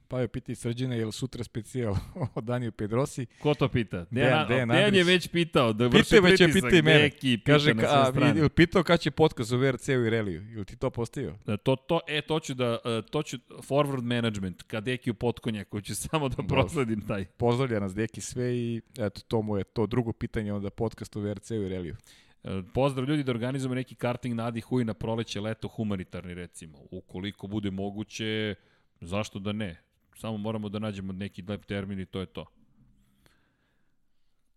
Pa 0.10 0.20
je 0.20 0.28
piti 0.28 0.56
Srđana, 0.56 0.96
je 0.96 1.06
li 1.06 1.12
sutra 1.12 1.44
specijal 1.44 1.96
o 2.36 2.42
Daniju 2.42 2.72
Pedrosi? 2.72 3.26
Ko 3.26 3.54
to 3.54 3.68
pita? 3.70 3.98
Dejan- 3.98 4.48
Dejan, 4.48 4.70
Dejan 4.70 4.96
je 4.96 5.04
već 5.04 5.28
pitao 5.28 5.74
da 5.74 5.88
vrši 5.88 6.16
je, 6.16 6.22
pritisak. 6.22 6.54
pita 6.54 6.70
i 6.70 6.82
mene. 6.82 7.00
Neki 7.00 7.38
pita 7.38 7.52
Kaže, 7.52 7.74
na 7.74 7.82
ka, 7.82 8.04
sve 8.04 8.12
strane. 8.12 8.40
ili 8.40 8.50
pitao 8.50 8.84
kad 8.84 9.00
će 9.00 9.12
podcast 9.12 9.52
u 9.52 9.58
VRC-u 9.58 10.06
i 10.06 10.10
reliju? 10.10 10.44
Ili 10.46 10.66
ti 10.66 10.76
to 10.76 10.90
postavio? 10.90 11.36
Da, 11.46 11.58
To, 11.58 11.76
to, 11.78 12.00
e, 12.08 12.22
to 12.22 12.40
ću 12.40 12.54
da, 12.54 12.78
e, 12.86 13.02
to 13.02 13.24
ću, 13.24 13.38
forward 13.50 14.02
management, 14.04 14.64
kadeki 14.64 15.12
u 15.12 15.16
potkonjaku, 15.16 15.82
ću 15.82 15.96
samo 16.02 16.30
da 16.30 16.44
prosledim 16.44 17.02
taj. 17.02 17.26
Pozdravlja 17.26 17.80
nas 17.80 17.96
deki 17.96 18.22
sve 18.22 18.58
i 18.58 18.82
eto, 19.00 19.22
to 19.22 19.42
mu 19.42 19.58
je 19.58 19.64
to 19.64 19.86
drugo 19.86 20.14
pitanje 20.14 20.54
onda 20.54 20.70
podcast 20.70 21.16
u 21.16 21.22
VRC-u 21.22 21.56
i 21.56 21.70
reliju. 21.70 21.96
E, 22.44 22.50
Pozdrav 22.74 23.10
ljudi 23.10 23.24
da 23.24 23.32
organizujemo 23.32 23.76
neki 23.76 23.96
karting 23.96 24.36
na 24.36 24.48
Adi 24.48 24.62
Huj 24.62 24.86
na 24.86 24.94
proleće, 24.94 25.42
leto, 25.42 25.68
humanitarni 25.68 26.34
recimo. 26.34 26.78
Ukoliko 26.92 27.48
bude 27.48 27.72
moguće, 27.72 28.56
zašto 29.02 29.40
da 29.40 29.52
ne? 29.52 29.82
Samo 30.18 30.38
moramo 30.38 30.70
da 30.70 30.80
nađemo 30.80 31.14
neki 31.14 31.44
lep 31.48 31.66
termin 31.66 32.00
i 32.00 32.06
to 32.06 32.20
je 32.20 32.26
to. 32.26 32.46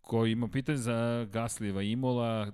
Ko 0.01 0.27
ima 0.27 0.49
pitanje 0.49 0.78
za 0.78 1.27
Gaslijeva 1.32 1.82
Imola, 1.82 2.53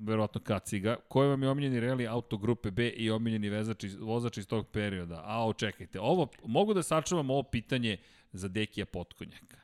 verovatno 0.00 0.40
Kaciga, 0.40 0.96
koji 1.08 1.28
vam 1.28 1.42
je 1.42 1.48
omiljeni 1.48 1.80
reli 1.80 2.06
auto 2.06 2.36
grupe 2.36 2.70
B 2.70 2.88
i 2.88 3.10
omiljeni 3.10 3.48
vezač 3.48 3.84
vozač 3.98 4.38
iz 4.38 4.46
tog 4.46 4.68
perioda? 4.68 5.22
A, 5.24 5.52
čekajte, 5.56 6.00
ovo, 6.00 6.28
mogu 6.44 6.74
da 6.74 6.82
sačuvam 6.82 7.30
ovo 7.30 7.42
pitanje 7.42 7.96
za 8.32 8.48
Dekija 8.48 8.86
Potkonjaka. 8.86 9.60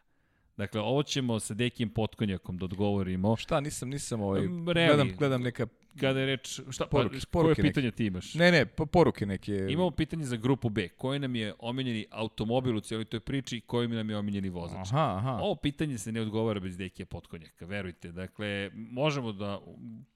Dakle, 0.56 0.80
ovo 0.80 1.02
ćemo 1.02 1.40
sa 1.40 1.54
Dekijem 1.54 1.90
Potkonjakom 1.90 2.58
da 2.58 2.64
odgovorimo. 2.64 3.36
Šta, 3.36 3.60
nisam, 3.60 3.88
nisam 3.88 4.20
ovaj, 4.20 4.40
reli. 4.66 4.86
gledam, 4.86 5.10
gledam 5.18 5.42
neka, 5.42 5.66
Kada 6.00 6.20
je 6.20 6.26
reč, 6.26 6.60
šta, 6.70 6.86
Poruke, 6.86 7.16
pa, 7.16 7.26
poruke 7.30 7.54
koje 7.54 7.62
pitanje 7.64 7.90
ti 7.90 8.06
imaš? 8.06 8.34
ne, 8.34 8.52
ne, 8.52 8.66
po- 8.66 8.86
poruke 8.86 9.26
neke. 9.26 9.66
Imamo 9.70 9.90
pitanje 9.90 10.24
za 10.24 10.36
grupu 10.36 10.68
B. 10.68 10.88
Koji 10.88 11.18
nam 11.18 11.36
je 11.36 11.54
omiljeni 11.58 12.06
automobil 12.10 12.76
u 12.76 12.80
cijeloj 12.80 13.04
toj 13.04 13.20
priči 13.20 13.56
i 13.56 13.60
koji 13.60 13.88
nam 13.88 14.10
je 14.10 14.16
omiljeni 14.16 14.48
vozač? 14.48 14.78
Aha, 14.84 15.14
aha. 15.16 15.30
Ovo 15.32 15.54
pitanje 15.54 15.98
se 15.98 16.12
ne 16.12 16.20
odgovara 16.20 16.60
bez 16.60 16.76
Dekija 16.76 17.06
Potkonjaka, 17.06 17.66
verujte. 17.66 18.12
Dakle, 18.12 18.70
možemo 18.74 19.32
da, 19.32 19.60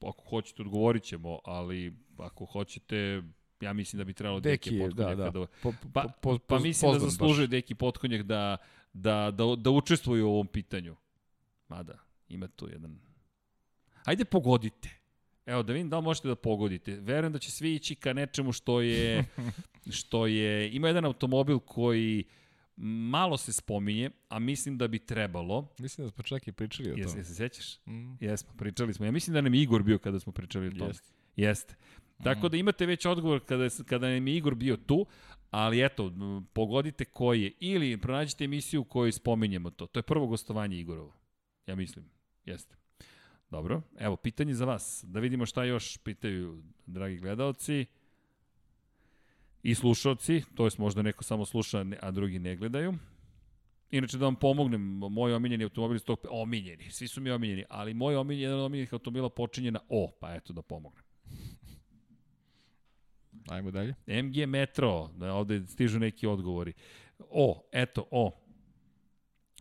ako 0.00 0.24
hoćete, 0.24 0.62
odgovorit 0.62 1.02
ćemo, 1.02 1.38
ali 1.44 1.92
ako 2.18 2.44
hoćete, 2.44 3.22
ja 3.60 3.72
mislim 3.72 3.98
da 3.98 4.04
bi 4.04 4.12
trebalo 4.12 4.40
Deki 4.40 4.70
Dekija 4.70 4.82
je, 4.82 4.88
da, 4.88 4.94
Potkonjaka 4.96 5.30
da. 5.30 5.30
da... 5.30 5.46
Po, 5.62 5.72
Pa, 5.92 6.02
po, 6.02 6.08
po, 6.22 6.38
pa 6.38 6.56
poz- 6.56 6.62
mislim 6.62 6.92
da 6.92 6.98
zaslužuje 6.98 7.46
baš. 7.46 7.50
Deki 7.50 7.74
Potkonjak 7.74 8.22
da, 8.22 8.56
da, 8.92 9.30
da, 9.30 9.44
da 9.56 9.70
učestvuje 9.70 10.22
u 10.24 10.30
ovom 10.30 10.46
pitanju. 10.46 10.96
Mada, 11.68 11.98
ima 12.28 12.48
tu 12.48 12.68
jedan... 12.68 12.98
Ajde 14.04 14.24
pogodite. 14.24 14.88
Evo, 15.46 15.62
da 15.62 15.72
vidim 15.72 15.90
da 15.90 15.98
li 15.98 16.04
možete 16.04 16.28
da 16.28 16.34
pogodite. 16.34 16.96
Verujem 17.00 17.32
da 17.32 17.38
će 17.38 17.50
svi 17.50 17.74
ići 17.74 17.94
ka 17.94 18.12
nečemu 18.12 18.52
što 18.52 18.80
je, 18.80 19.24
što 19.98 20.26
je, 20.26 20.72
ima 20.72 20.88
jedan 20.88 21.04
automobil 21.04 21.58
koji 21.58 22.24
malo 22.82 23.36
se 23.36 23.52
spominje, 23.52 24.10
a 24.28 24.38
mislim 24.38 24.78
da 24.78 24.88
bi 24.88 24.98
trebalo. 24.98 25.68
Mislim 25.78 26.06
da 26.06 26.10
smo 26.10 26.22
čak 26.22 26.48
i 26.48 26.52
pričali 26.52 26.90
o 26.90 26.94
Jesi, 26.96 27.08
tome. 27.08 27.20
jesi 27.20 27.28
se 27.28 27.34
sećaš? 27.34 27.78
Mm, 27.86 28.14
Jesmo, 28.20 28.50
pričali 28.58 28.94
smo. 28.94 29.06
Ja 29.06 29.12
mislim 29.12 29.34
da 29.34 29.40
nam 29.40 29.54
je 29.54 29.62
Igor 29.62 29.82
bio 29.82 29.98
kada 29.98 30.20
smo 30.20 30.32
pričali 30.32 30.66
o 30.66 30.70
tome. 30.70 30.90
Jeste. 30.90 31.12
Jeste. 31.36 31.74
Tako 32.24 32.48
da 32.48 32.56
imate 32.56 32.86
već 32.86 33.06
odgovor 33.06 33.40
kada, 33.44 33.68
kada 33.86 34.08
nam 34.08 34.28
je 34.28 34.36
Igor 34.36 34.54
bio 34.54 34.76
tu, 34.76 35.06
ali 35.50 35.84
eto, 35.84 36.12
pogodite 36.52 37.04
koji 37.04 37.42
je. 37.42 37.52
Ili 37.60 37.96
pronađite 38.00 38.44
emisiju 38.44 38.80
u 38.80 38.84
kojoj 38.84 39.12
spominjemo 39.12 39.70
to. 39.70 39.86
To 39.86 39.98
je 39.98 40.02
prvo 40.02 40.26
gostovanje 40.26 40.78
Igorovo. 40.78 41.12
Ja 41.66 41.76
mislim. 41.76 42.04
Jeste. 42.44 42.76
Dobro. 43.50 43.82
Evo, 43.98 44.16
pitanje 44.16 44.54
za 44.54 44.64
vas. 44.64 45.04
Da 45.08 45.20
vidimo 45.20 45.46
šta 45.46 45.64
još 45.64 45.98
pitaju 45.98 46.62
dragi 46.86 47.16
gledalci 47.16 47.86
i 49.62 49.74
slušalci. 49.74 50.42
To 50.54 50.64
je 50.64 50.70
možda 50.78 51.02
neko 51.02 51.24
samo 51.24 51.44
sluša, 51.44 51.84
a 52.00 52.10
drugi 52.10 52.38
ne 52.38 52.56
gledaju. 52.56 52.94
Inače 53.90 54.18
da 54.18 54.24
vam 54.24 54.36
pomognem, 54.36 54.80
moj 54.96 55.34
omiljeni 55.34 55.64
automobil 55.64 55.96
iz 55.96 56.04
tog... 56.04 56.18
Omiljeni, 56.30 56.90
svi 56.90 57.08
su 57.08 57.20
mi 57.20 57.30
omiljeni, 57.30 57.64
ali 57.68 57.94
moj 57.94 58.16
omiljeni, 58.16 58.42
jedan 58.42 58.58
od 58.58 58.64
omiljenih 58.64 58.92
automobila 58.92 59.30
počinje 59.30 59.70
na 59.70 59.80
O, 59.88 60.10
pa 60.20 60.34
eto 60.34 60.52
da 60.52 60.62
pomognem. 60.62 61.04
Ajmo 63.50 63.70
dalje. 63.70 63.94
MG 64.06 64.46
Metro, 64.46 65.08
da 65.16 65.34
ovde 65.34 65.66
stižu 65.66 65.98
neki 65.98 66.26
odgovori. 66.26 66.72
O, 67.30 67.62
eto, 67.72 68.04
O. 68.10 68.30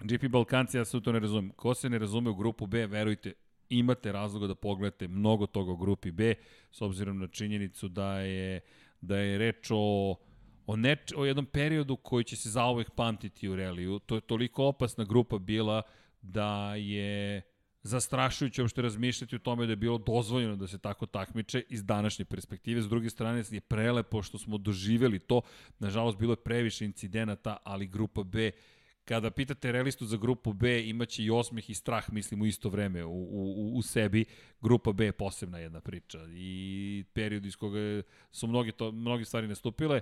GP 0.02 0.28
Balkanci, 0.30 0.78
ja 0.78 0.86
se 0.86 1.02
to 1.02 1.11
ne 1.11 1.20
razumem. 1.20 1.52
Ko 1.56 1.74
se 1.74 1.90
ne 1.90 1.99
razume 1.99 2.30
u 2.30 2.36
grupu 2.36 2.68
B, 2.68 2.88
verujte, 2.88 3.34
imate 3.70 4.11
razloga 4.11 4.48
da 4.48 4.56
pogledate 4.56 5.07
mnogo 5.07 5.48
toga 5.48 5.72
u 5.72 5.78
grupi 5.78 6.11
B, 6.11 6.36
s 6.72 6.82
obzirom 6.82 7.20
na 7.20 7.28
činjenicu 7.28 7.88
da 7.88 8.20
je, 8.20 8.61
da 9.02 9.18
je 9.18 9.38
reč 9.38 9.72
o, 9.72 10.16
o, 10.68 10.76
neč, 10.76 11.14
o 11.16 11.26
jednom 11.26 11.45
periodu 11.45 11.95
koji 11.98 12.24
će 12.24 12.36
se 12.36 12.49
zauvek 12.49 12.91
pamtiti 12.91 13.49
u 13.49 13.56
reliju. 13.56 13.99
To 13.99 14.16
je 14.16 14.22
toliko 14.22 14.66
opasna 14.66 15.03
grupa 15.03 15.38
bila 15.38 15.82
da 16.22 16.76
je 16.76 17.41
zastrašujuće 17.84 18.62
uopšte 18.62 18.82
razmišljati 18.82 19.36
o 19.36 19.40
tome 19.40 19.66
da 19.66 19.72
je 19.72 19.76
bilo 19.76 19.98
dozvoljeno 19.98 20.56
da 20.56 20.68
se 20.68 20.78
tako 20.78 21.06
takmiče 21.06 21.64
iz 21.70 21.84
današnje 21.84 22.26
perspektive. 22.26 22.82
S 22.82 22.90
druge 22.90 23.10
strane 23.10 23.44
je 23.52 23.62
prelepo 23.62 24.22
što 24.22 24.38
smo 24.38 24.58
doživeli 24.58 25.20
to. 25.20 25.42
Nažalost, 25.80 26.18
bilo 26.18 26.34
je 26.34 26.44
previše 26.44 26.86
incidenata, 26.86 27.58
ali 27.64 27.88
grupa 27.88 28.24
B 28.24 28.52
kada 29.10 29.32
pitate 29.32 29.72
realistu 29.72 30.06
za 30.06 30.18
grupu 30.18 30.54
B, 30.54 30.90
imaće 30.90 31.24
i 31.24 31.30
osmeh 31.30 31.70
i 31.70 31.74
strah, 31.74 32.12
mislim, 32.12 32.42
u 32.42 32.46
isto 32.46 32.70
vreme 32.70 33.06
u, 33.06 33.12
u, 33.12 33.72
u 33.76 33.82
sebi. 33.82 34.26
Grupa 34.62 34.92
B 34.92 35.06
je 35.06 35.12
posebna 35.12 35.60
jedna 35.60 35.82
priča 35.82 36.20
i 36.34 37.04
period 37.14 37.46
iz 37.46 37.56
koga 37.56 38.02
su 38.32 38.48
mnogi, 38.48 38.72
to, 38.72 38.92
mnogi 38.92 39.26
stvari 39.26 39.48
nastupile, 39.48 40.02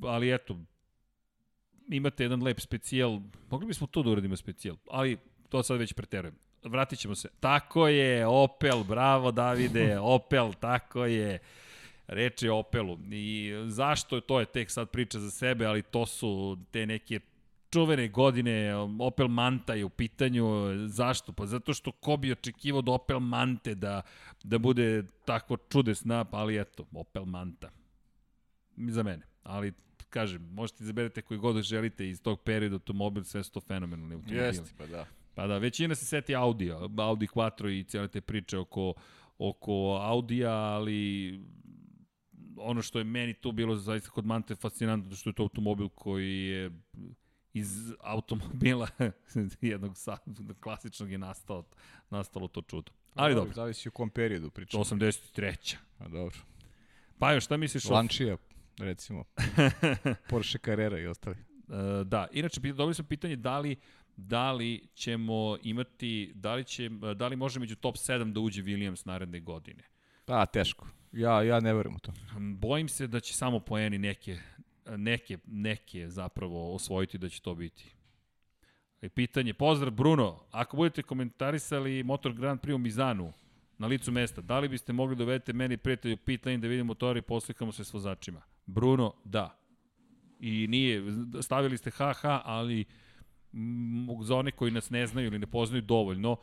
ali 0.00 0.34
eto, 0.34 0.58
imate 1.88 2.22
jedan 2.22 2.42
lep 2.42 2.60
specijal, 2.60 3.20
mogli 3.50 3.66
bismo 3.66 3.86
to 3.86 4.02
da 4.02 4.10
uradimo 4.10 4.36
specijal, 4.36 4.76
ali 4.90 5.18
to 5.48 5.62
sad 5.62 5.78
već 5.78 5.92
preterujem. 5.92 6.34
Vratit 6.64 6.98
ćemo 6.98 7.14
se. 7.14 7.28
Tako 7.40 7.88
je, 7.88 8.26
Opel, 8.26 8.84
bravo 8.84 9.30
Davide, 9.30 9.98
Opel, 10.16 10.52
tako 10.60 11.04
je. 11.04 11.38
Reč 12.06 12.42
je 12.42 12.52
o 12.52 12.58
Opelu. 12.58 12.98
I 13.10 13.52
zašto 13.66 14.20
to 14.20 14.40
je 14.40 14.46
tek 14.46 14.70
sad 14.70 14.90
priča 14.90 15.18
za 15.18 15.30
sebe, 15.30 15.66
ali 15.66 15.82
to 15.82 16.06
su 16.06 16.58
te 16.70 16.86
neke 16.86 17.20
čuvene 17.72 18.08
godine, 18.08 18.74
Opel 19.00 19.28
Manta 19.28 19.74
je 19.74 19.84
u 19.84 19.88
pitanju. 19.88 20.44
Zašto? 20.86 21.32
Pa 21.32 21.46
zato 21.46 21.74
što 21.74 21.92
ko 21.92 22.16
bi 22.16 22.32
očekivao 22.32 22.82
da 22.82 22.92
Opel 22.92 23.20
Mante 23.20 23.74
da, 23.74 24.02
da 24.44 24.58
bude 24.58 25.02
tako 25.24 25.56
čudesna, 25.56 26.24
pa 26.24 26.36
ali 26.36 26.60
eto, 26.60 26.86
Opel 26.92 27.24
Manta. 27.24 27.70
Za 28.76 29.02
mene. 29.02 29.22
Ali 29.42 29.72
kažem, 30.10 30.42
možete 30.52 30.84
izaberete 30.84 31.22
koji 31.22 31.38
god 31.38 31.62
želite 31.62 32.08
iz 32.08 32.22
tog 32.22 32.40
perioda 32.40 32.74
automobil, 32.74 33.24
sve 33.24 33.44
su 33.44 33.52
to 33.52 33.60
fenomenalni 33.60 34.14
automobili. 34.14 34.44
Jeste, 34.44 34.70
pa 34.78 34.86
da. 34.86 35.06
Pa 35.34 35.46
da, 35.46 35.58
većina 35.58 35.94
se 35.94 36.06
seti 36.06 36.34
Audija, 36.34 36.78
Audi 36.98 37.26
Quattro 37.26 37.80
i 37.80 37.84
cijele 37.84 38.08
te 38.08 38.20
priče 38.20 38.58
oko, 38.58 38.94
oko 39.38 39.98
Audija, 40.02 40.52
ali 40.52 41.40
ono 42.56 42.82
što 42.82 42.98
je 42.98 43.04
meni 43.04 43.34
tu 43.34 43.52
bilo 43.52 43.76
zaista 43.76 44.10
kod 44.10 44.26
Mante 44.26 44.54
fascinantno, 44.54 45.16
što 45.16 45.30
je 45.30 45.34
to 45.34 45.42
automobil 45.42 45.88
koji 45.88 46.46
je 46.46 46.70
iz 47.54 47.92
automobila 48.00 48.88
jednog 49.60 49.96
klasičnog 50.60 51.10
je 51.10 51.18
nastalo, 51.18 51.64
nastalo 52.10 52.48
to 52.48 52.62
čudo. 52.62 52.92
Ali 53.14 53.34
dobro. 53.34 53.52
Zavisi 53.54 53.88
u 53.88 53.92
kom 53.92 54.10
periodu 54.10 54.50
pričamo. 54.50 54.84
83. 54.84 55.76
A 55.98 56.08
dobro. 56.08 56.36
Pa 57.18 57.32
još, 57.32 57.44
šta 57.44 57.56
misliš? 57.56 57.84
Lančija, 57.84 58.36
recimo. 58.78 59.24
Porsche 60.30 60.58
Carrera 60.58 60.98
i 60.98 61.06
ostali. 61.06 61.36
Uh, 61.36 62.06
da, 62.06 62.28
inače, 62.32 62.60
dobili 62.60 62.94
smo 62.94 63.04
pitanje 63.04 63.36
da 63.36 63.58
li 63.58 63.76
da 64.16 64.52
li 64.52 64.88
ćemo 64.94 65.56
imati, 65.62 66.32
da 66.34 66.54
li, 66.54 66.64
će, 66.64 66.88
da 67.16 67.28
li 67.28 67.36
može 67.36 67.60
među 67.60 67.76
top 67.76 67.96
7 67.96 68.32
da 68.32 68.40
uđe 68.40 68.62
Williams 68.62 69.06
naredne 69.06 69.40
godine? 69.40 69.82
Pa, 70.24 70.46
teško. 70.46 70.86
Ja, 71.12 71.42
ja 71.42 71.60
ne 71.60 71.74
verujem 71.74 71.96
u 71.96 71.98
to. 71.98 72.12
Bojim 72.38 72.88
se 72.88 73.06
da 73.06 73.20
će 73.20 73.34
samo 73.34 73.60
poeni 73.60 73.98
neke, 73.98 74.38
neke, 74.86 75.38
neke 75.46 76.08
zapravo 76.08 76.74
osvojiti 76.74 77.18
da 77.18 77.28
će 77.28 77.40
to 77.40 77.54
biti. 77.54 77.94
I 79.02 79.08
pitanje, 79.08 79.54
pozdrav 79.54 79.90
Bruno, 79.92 80.40
ako 80.50 80.76
budete 80.76 81.02
komentarisali 81.02 82.02
Motor 82.02 82.32
Grand 82.32 82.60
Prix 82.60 82.74
u 82.74 82.78
Mizanu 82.78 83.32
na 83.78 83.86
licu 83.86 84.12
mesta, 84.12 84.40
da 84.40 84.58
li 84.58 84.68
biste 84.68 84.92
mogli 84.92 85.16
da 85.16 85.24
uvedete 85.24 85.52
meni 85.52 85.76
prijatelju 85.76 86.16
pitanje 86.16 86.58
da 86.58 86.68
vidimo 86.68 86.86
motori 86.86 87.18
i 87.18 87.22
poslikamo 87.22 87.72
se 87.72 87.84
s 87.84 87.92
vozačima? 87.92 88.42
Bruno, 88.66 89.14
da. 89.24 89.58
I 90.40 90.66
nije, 90.66 91.02
stavili 91.40 91.78
ste 91.78 91.90
HH, 91.90 92.24
ali 92.44 92.84
za 94.22 94.36
one 94.36 94.50
koji 94.50 94.70
nas 94.70 94.90
ne 94.90 95.06
znaju 95.06 95.26
ili 95.26 95.38
ne 95.38 95.46
poznaju 95.46 95.82
dovoljno, 95.82 96.36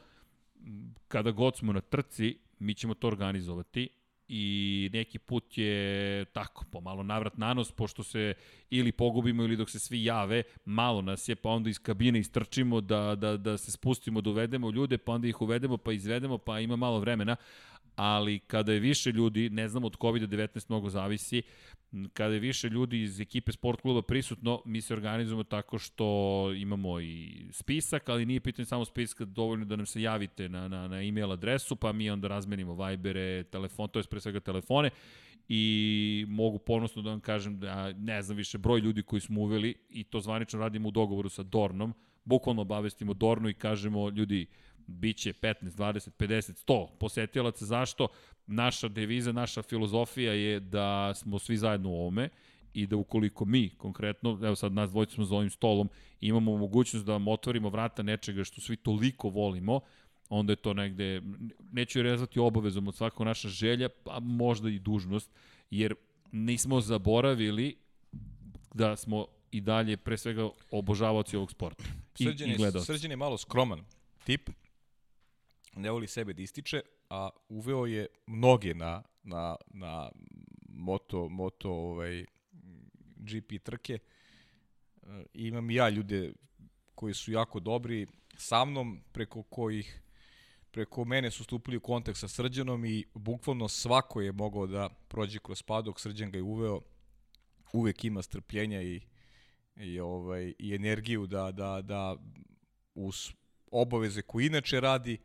kada 1.07 1.31
god 1.31 1.57
smo 1.57 1.73
na 1.73 1.81
trci, 1.81 2.38
mi 2.60 2.73
ćemo 2.73 2.94
to 2.94 3.07
organizovati 3.07 3.90
i 4.27 4.90
neki 4.94 5.19
put 5.19 5.57
je 5.57 6.26
tako, 6.26 6.65
pomalo 6.72 7.03
navrat 7.03 7.38
na 7.38 7.53
nos, 7.53 7.72
pošto 7.72 8.03
se 8.03 8.34
ili 8.69 8.91
pogubimo 8.91 9.44
ili 9.44 9.57
dok 9.57 9.69
se 9.69 9.80
svi 9.80 10.03
jave, 10.03 10.44
malo 10.65 11.02
nas 11.02 11.30
je, 11.30 11.36
pa 11.36 11.49
onda 11.49 11.69
iz 11.69 11.80
kabine 11.80 12.19
istrčimo 12.19 12.81
da, 12.81 13.15
da, 13.15 13.38
da 13.38 13.57
se 13.57 13.72
spustimo, 13.72 14.22
da 14.22 14.30
uvedemo 14.30 14.72
ljude, 14.72 14.98
pa 14.98 15.11
onda 15.11 15.27
ih 15.27 15.41
uvedemo, 15.41 15.77
pa 15.77 15.91
izvedemo, 15.91 16.38
pa 16.38 16.60
ima 16.60 16.76
malo 16.76 16.99
vremena, 16.99 17.36
ali 18.00 18.40
kada 18.40 18.74
je 18.74 18.80
više 18.80 19.12
ljudi, 19.12 19.50
ne 19.50 19.68
znam 19.68 19.84
od 19.84 19.98
COVID-19 19.98 20.66
mnogo 20.70 20.90
zavisi, 20.90 21.42
kada 22.14 22.34
je 22.34 22.40
više 22.40 22.70
ljudi 22.70 23.02
iz 23.02 23.20
ekipe 23.20 23.52
sport 23.52 23.82
kluba 23.82 24.02
prisutno, 24.02 24.62
mi 24.66 24.82
se 24.82 24.94
organizujemo 24.94 25.44
tako 25.44 25.78
što 25.78 26.06
imamo 26.58 27.00
i 27.00 27.46
spisak, 27.52 28.10
ali 28.10 28.26
nije 28.26 28.40
pitanje 28.40 28.66
samo 28.66 28.86
spiska, 28.86 29.26
dovoljno 29.26 29.66
da 29.66 29.76
nam 29.76 29.86
se 29.86 30.02
javite 30.02 30.50
na, 30.50 30.68
na, 30.68 30.88
na 30.88 31.04
e-mail 31.04 31.32
adresu, 31.32 31.76
pa 31.76 31.92
mi 31.92 32.10
onda 32.10 32.28
razmenimo 32.28 32.86
Vibere, 32.86 33.44
telefon, 33.44 33.90
to 33.90 34.00
je 34.00 34.04
pre 34.04 34.20
svega 34.20 34.40
telefone. 34.40 34.90
I 35.50 36.26
mogu 36.28 36.58
ponosno 36.58 37.02
da 37.02 37.10
vam 37.10 37.20
kažem 37.20 37.60
da 37.60 37.94
ne 37.94 38.22
znam 38.22 38.38
više 38.38 38.58
broj 38.58 38.80
ljudi 38.80 39.04
koji 39.04 39.20
smo 39.20 39.42
uveli 39.42 39.76
i 39.90 40.04
to 40.04 40.20
zvanično 40.20 40.60
radimo 40.60 40.88
u 40.88 40.92
dogovoru 40.92 41.30
sa 41.30 41.44
Dornom, 41.44 41.94
bukvalno 42.26 42.62
obavestimo 42.62 43.14
Dornu 43.14 43.50
i 43.50 43.54
kažemo 43.54 44.10
ljudi, 44.10 44.48
biće 44.90 45.34
15, 45.34 45.56
20, 45.61 46.10
50, 46.18 46.66
100 46.68 46.88
posetilaca. 46.99 47.66
Zašto? 47.66 48.07
Naša 48.48 48.88
deviza, 48.88 49.32
naša 49.32 49.61
filozofija 49.61 50.34
je 50.34 50.60
da 50.60 51.14
smo 51.16 51.40
svi 51.40 51.57
zajedno 51.57 51.90
u 51.90 51.94
ovome 51.94 52.30
i 52.74 52.88
da 52.88 52.95
ukoliko 52.95 53.45
mi 53.45 53.70
konkretno, 53.70 54.40
evo 54.44 54.56
sad 54.56 54.74
nas 54.74 54.90
dvojica 54.90 55.14
smo 55.14 55.26
za 55.26 55.36
ovim 55.36 55.49
stolom, 55.49 55.90
imamo 56.22 56.57
mogućnost 56.57 57.06
da 57.06 57.11
vam 57.11 57.28
otvorimo 57.28 57.70
vrata 57.70 58.03
nečega 58.03 58.44
što 58.44 58.61
svi 58.61 58.76
toliko 58.76 59.30
volimo, 59.30 59.80
onda 60.30 60.52
je 60.52 60.56
to 60.56 60.74
negde, 60.74 61.22
neću 61.72 61.99
je 61.99 62.03
rezati 62.03 62.40
obavezom 62.40 62.88
od 62.88 62.95
svakog 62.95 63.26
naša 63.26 63.49
želja, 63.49 63.90
pa 64.03 64.20
možda 64.20 64.70
i 64.70 64.80
dužnost, 64.80 65.32
jer 65.72 65.95
nismo 66.32 66.82
zaboravili 66.82 67.76
da 68.74 68.95
smo 68.95 69.26
i 69.52 69.61
dalje 69.61 69.98
pre 69.98 70.18
svega 70.18 70.49
obožavaoci 70.72 71.38
ovog 71.38 71.52
sporta. 71.52 71.84
Srđan, 72.14 72.49
I, 72.49 72.53
i 72.53 72.82
Srđan 72.86 73.11
je 73.11 73.18
malo 73.18 73.38
skroman 73.38 73.82
tip, 74.24 74.49
ne 75.76 75.91
voli 75.91 76.08
sebe 76.08 76.34
da 76.34 76.41
ističe, 76.41 76.82
a 77.10 77.30
uveo 77.50 77.86
je 77.86 78.08
mnoge 78.28 78.74
na, 78.74 79.04
na, 79.24 79.56
na 79.68 80.12
moto, 80.70 81.30
moto 81.30 81.72
ovaj, 81.72 82.26
GP 83.16 83.64
trke. 83.64 83.94
E, 83.94 84.00
imam 85.34 85.70
i 85.70 85.76
ja 85.76 85.90
ljude 85.90 86.34
koji 86.96 87.14
su 87.14 87.32
jako 87.32 87.60
dobri 87.60 88.08
sa 88.38 88.66
mnom, 88.66 89.02
preko 89.12 89.44
kojih 89.44 90.02
preko 90.72 91.06
mene 91.06 91.32
su 91.32 91.44
stupili 91.44 91.78
u 91.78 91.82
kontakt 91.82 92.18
sa 92.18 92.28
Srđanom 92.28 92.86
i 92.86 93.06
bukvalno 93.14 93.68
svako 93.68 94.22
je 94.22 94.32
mogao 94.32 94.68
da 94.68 94.90
prođe 95.08 95.40
kroz 95.40 95.62
padok, 95.64 96.00
Srđan 96.00 96.32
ga 96.32 96.38
je 96.38 96.44
uveo, 96.44 96.82
uvek 97.74 98.06
ima 98.06 98.22
strpljenja 98.22 98.82
i, 98.82 99.02
i, 99.76 100.00
ovaj, 100.00 100.54
i 100.60 100.76
energiju 100.76 101.28
da, 101.28 101.52
da, 101.52 101.82
da 101.82 102.16
uz 102.96 103.30
obaveze 103.72 104.22
koje 104.22 104.46
inače 104.46 104.80
radi, 104.80 105.18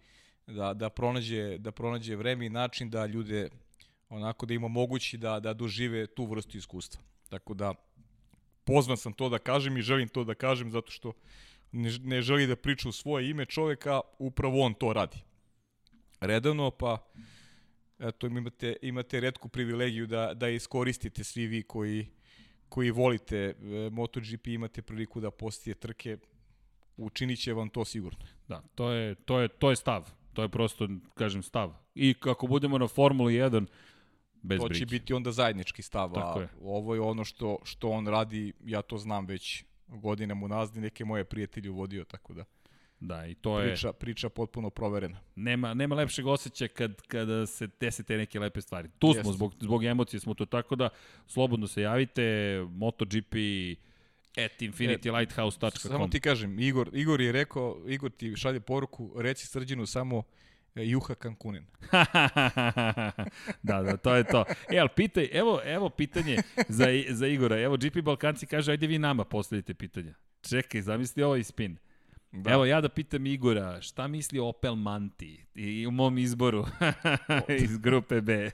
da, 0.46 0.74
da, 0.74 0.90
pronađe, 0.90 1.58
da 1.58 1.72
pronađe 1.72 2.16
vreme 2.16 2.46
i 2.46 2.50
način 2.50 2.90
da 2.90 3.06
ljude 3.06 3.48
onako 4.08 4.46
da 4.46 4.54
ima 4.54 4.68
mogući 4.68 5.18
da, 5.18 5.40
da 5.40 5.54
dožive 5.54 6.06
tu 6.06 6.26
vrstu 6.26 6.58
iskustva. 6.58 7.02
Tako 7.28 7.54
da 7.54 7.74
pozvan 8.64 8.96
sam 8.96 9.12
to 9.12 9.28
da 9.28 9.38
kažem 9.38 9.76
i 9.76 9.82
želim 9.82 10.08
to 10.08 10.24
da 10.24 10.34
kažem 10.34 10.70
zato 10.70 10.90
što 10.90 11.12
ne, 11.72 11.90
ne 12.02 12.22
želi 12.22 12.46
da 12.46 12.56
priča 12.56 12.88
u 12.88 12.92
svoje 12.92 13.30
ime 13.30 13.46
čoveka, 13.46 14.00
upravo 14.18 14.60
on 14.60 14.74
to 14.74 14.92
radi. 14.92 15.18
Redovno, 16.20 16.70
pa 16.70 16.98
eto, 17.98 18.26
imate, 18.26 18.76
imate 18.82 19.20
redku 19.20 19.48
privilegiju 19.48 20.06
da, 20.06 20.34
da 20.34 20.48
iskoristite 20.48 21.24
svi 21.24 21.46
vi 21.46 21.62
koji, 21.62 22.06
koji 22.68 22.90
volite 22.90 23.36
e, 23.36 23.54
MotoGP, 23.92 24.46
imate 24.46 24.82
priliku 24.82 25.20
da 25.20 25.30
postije 25.30 25.74
trke, 25.74 26.18
učinit 26.96 27.40
će 27.40 27.52
vam 27.52 27.68
to 27.68 27.84
sigurno. 27.84 28.18
Da, 28.48 28.62
to 28.74 28.90
je, 28.90 29.14
to 29.14 29.40
je, 29.40 29.48
to 29.48 29.70
je 29.70 29.76
stav. 29.76 30.23
To 30.34 30.42
je 30.42 30.48
prosto, 30.48 30.88
kažem, 31.14 31.42
stav. 31.42 31.72
I 31.94 32.14
kako 32.14 32.46
budemo 32.46 32.78
na 32.78 32.88
Formuli 32.88 33.34
1, 33.34 33.66
bez 34.42 34.60
to 34.60 34.68
će 34.68 34.86
brige. 34.86 34.86
biti 34.86 35.14
onda 35.14 35.32
zajednički 35.32 35.82
stav, 35.82 36.12
Tako 36.14 36.38
a 36.38 36.42
je. 36.42 36.48
ovo 36.62 36.94
je 36.94 37.00
ono 37.00 37.24
što, 37.24 37.58
što 37.64 37.90
on 37.90 38.06
radi, 38.06 38.52
ja 38.64 38.82
to 38.82 38.98
znam 38.98 39.26
već 39.26 39.64
godinama 39.88 40.44
unazad, 40.44 40.82
neke 40.82 41.04
moje 41.04 41.24
prijatelje 41.24 41.70
uvodio, 41.70 42.04
tako 42.04 42.34
da. 42.34 42.44
Da, 43.00 43.26
i 43.26 43.34
to 43.34 43.58
priča, 43.60 43.88
je... 43.88 43.92
Priča 43.92 44.28
potpuno 44.28 44.70
proverena. 44.70 45.20
Nema, 45.36 45.74
nema 45.74 45.94
lepšeg 45.94 46.26
osjećaja 46.26 46.68
kad, 46.68 47.02
kada 47.02 47.46
se 47.46 47.68
dese 47.80 48.02
te 48.02 48.16
neke 48.16 48.40
lepe 48.40 48.60
stvari. 48.60 48.88
Tu 48.98 49.12
smo, 49.22 49.32
zbog, 49.32 49.54
zbog 49.60 49.84
emocije 49.84 50.20
smo 50.20 50.34
to, 50.34 50.46
tako 50.46 50.76
da 50.76 50.88
slobodno 51.26 51.66
se 51.66 51.82
javite, 51.82 52.58
MotoGP, 52.70 53.34
at 54.36 54.62
infinitylighthouse.com. 54.62 55.90
Samo 55.90 56.08
ti 56.08 56.20
kažem, 56.20 56.58
Igor, 56.58 56.90
Igor 56.92 57.20
je 57.20 57.32
rekao, 57.32 57.82
Igor 57.86 58.10
ti 58.10 58.36
šalje 58.36 58.60
poruku, 58.60 59.12
reci 59.16 59.46
Srđinu 59.46 59.86
samo 59.86 60.22
e, 60.74 60.84
Juha 60.86 61.14
Kankunen. 61.14 61.66
da, 63.62 63.82
da, 63.82 63.96
to 63.96 64.14
je 64.14 64.24
to. 64.24 64.44
E, 64.70 64.78
ali 64.78 64.88
pitaj, 64.96 65.28
evo, 65.32 65.60
evo 65.64 65.90
pitanje 65.90 66.36
za, 66.68 66.86
za 67.08 67.26
Igora. 67.26 67.60
Evo, 67.60 67.76
GP 67.76 68.02
Balkanci 68.02 68.46
kaže, 68.46 68.70
ajde 68.72 68.86
vi 68.86 68.98
nama 68.98 69.24
postavite 69.24 69.74
pitanja. 69.74 70.14
Čekaj, 70.42 70.82
zamisli 70.82 71.22
ovaj 71.22 71.44
spin. 71.44 71.76
Da. 72.32 72.50
Evo 72.52 72.64
ja 72.64 72.80
da 72.80 72.88
pitam 72.88 73.26
Igora, 73.26 73.80
šta 73.80 74.08
misli 74.08 74.38
Opel 74.38 74.74
Manti 74.74 75.44
i 75.54 75.86
u 75.86 75.90
mom 75.90 76.18
izboru 76.18 76.66
iz 77.64 77.78
grupe 77.78 78.20
B? 78.20 78.50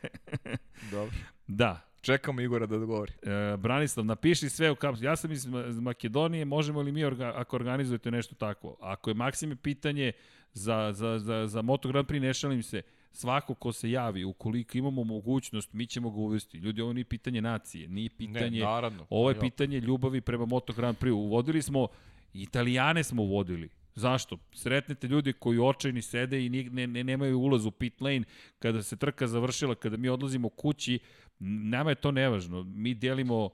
Dobro. 0.91 1.17
Da, 1.47 1.90
Čekamo 2.01 2.41
Igora 2.41 2.67
da 2.67 2.77
odgovori. 2.77 3.13
E, 3.23 3.57
Branislav, 3.57 4.07
napiši 4.07 4.49
sve 4.49 4.71
u 4.71 4.75
kapsu. 4.75 5.05
Ja 5.05 5.17
sam 5.17 5.33
iz 5.33 5.47
Makedonije, 5.81 6.45
možemo 6.45 6.83
li 6.83 6.93
mi, 6.93 7.05
orga, 7.05 7.33
ako 7.37 7.57
organizujete 7.57 8.11
nešto 8.11 8.35
tako? 8.35 8.77
Ako 8.81 9.11
je 9.11 9.15
Maksime 9.15 9.57
pitanje 9.57 10.13
za, 10.53 10.93
za, 10.93 11.19
za, 11.19 11.47
za 11.47 11.63
Moto 11.63 11.89
Grand 11.89 12.07
Prix, 12.07 12.21
ne 12.21 12.35
šalim 12.35 12.63
se, 12.63 12.83
svako 13.13 13.55
ko 13.55 13.73
se 13.73 13.91
javi, 13.91 14.25
ukoliko 14.25 14.79
imamo 14.79 15.05
mogućnost, 15.05 15.73
mi 15.73 15.87
ćemo 15.87 16.11
ga 16.11 16.17
uvesti. 16.17 16.59
Ljudi, 16.59 16.83
ovo 16.83 16.93
nije 16.93 17.05
pitanje 17.05 17.43
nacije, 17.43 17.89
nije 17.89 18.11
pitanje... 18.11 18.59
Ne, 18.59 18.65
naravno. 18.65 19.07
Ovo 19.11 19.31
je 19.31 19.41
pitanje 19.41 19.81
ljubavi 19.81 20.21
prema 20.21 20.47
Moto 20.47 20.73
Grand 20.73 20.99
Prix. 20.99 21.13
Uvodili 21.13 21.63
smo, 21.63 21.89
Italijane 22.33 23.05
smo 23.05 23.23
uvodili. 23.23 23.69
Zašto? 23.95 24.39
Sretnete 24.53 25.09
ljudi 25.09 25.33
koji 25.33 25.59
očajni 25.59 26.03
sede 26.03 26.47
i 26.47 26.49
ne, 26.49 26.87
ne, 26.87 27.05
nemaju 27.05 27.39
ulaz 27.39 27.67
u 27.67 27.71
pit 27.71 28.01
lane 28.01 28.23
kada 28.59 28.83
se 28.83 28.97
trka 28.97 29.27
završila, 29.27 29.75
kada 29.75 29.97
mi 29.97 30.09
odlazimo 30.09 30.49
kući, 30.49 30.99
nama 31.41 31.91
je 31.91 31.95
to 31.95 32.11
nevažno. 32.11 32.63
Mi 32.63 32.95
delimo 32.95 33.51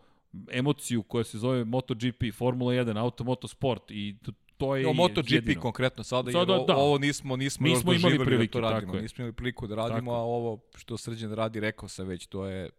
emociju 0.51 1.03
koja 1.03 1.25
se 1.25 1.39
zove 1.39 1.65
MotoGP, 1.65 2.23
Formula 2.35 2.73
1, 2.73 3.01
Automoto 3.01 3.49
Sport 3.49 3.91
i 3.91 4.17
to 4.57 4.77
je 4.77 4.83
no, 4.83 4.93
MotoGP 4.93 5.33
jedino. 5.33 5.61
konkretno 5.61 6.05
sada, 6.05 6.33
sada 6.33 6.53
jer 6.53 6.67
da. 6.67 6.77
ovo 6.77 6.99
nismo 6.99 7.37
nismo, 7.37 7.69
nismo 7.69 7.93
još 7.93 8.03
imali 8.03 8.19
prilike, 8.19 8.61
da 8.61 8.69
to 8.69 8.71
radimo. 8.71 8.93
Nismo 8.93 9.23
imali 9.23 9.33
priliku 9.33 9.67
da 9.67 9.75
radimo, 9.75 10.11
tako. 10.11 10.21
a 10.21 10.23
ovo 10.23 10.59
što 10.75 10.97
Srđan 10.97 11.33
radi, 11.33 11.61
rekao 11.61 11.89
sam 11.89 12.07
već, 12.07 12.27
to 12.27 12.47
je 12.47 12.71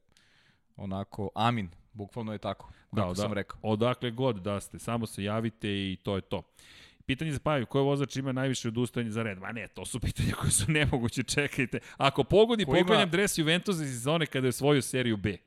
onako 0.75 1.29
amin, 1.35 1.69
bukvalno 1.93 2.31
je 2.31 2.37
tako, 2.37 2.71
kako 2.95 3.13
da, 3.13 3.15
sam 3.15 3.33
rekao. 3.33 3.59
Odakle 3.61 4.11
god 4.11 4.35
da 4.35 4.59
ste, 4.59 4.79
samo 4.79 5.05
se 5.05 5.23
javite 5.23 5.69
i 5.69 5.97
to 6.03 6.15
je 6.15 6.21
to. 6.21 6.43
Pitanje 7.07 7.31
za 7.31 7.39
Paju, 7.39 7.65
koji 7.65 7.83
vozač 7.83 8.15
ima 8.15 8.31
najviše 8.31 8.67
odustajanje 8.67 9.11
za 9.11 9.23
red? 9.23 9.39
Ma 9.39 9.51
ne, 9.51 9.67
to 9.67 9.85
su 9.85 9.99
pitanja 9.99 10.33
koje 10.33 10.51
su 10.51 10.71
nemoguće, 10.71 11.23
čekajte. 11.35 11.79
Ako 11.97 12.23
pogodi, 12.23 12.65
Ko 12.65 12.71
poklanjam 12.71 13.01
ima... 13.03 13.11
dres 13.11 13.37
Juventusa 13.37 13.83
iz 13.83 13.89
sezone 13.89 14.25
kada 14.25 14.47
je 14.47 14.51
svoju 14.51 14.81
seriju 14.81 15.17
B. 15.17 15.37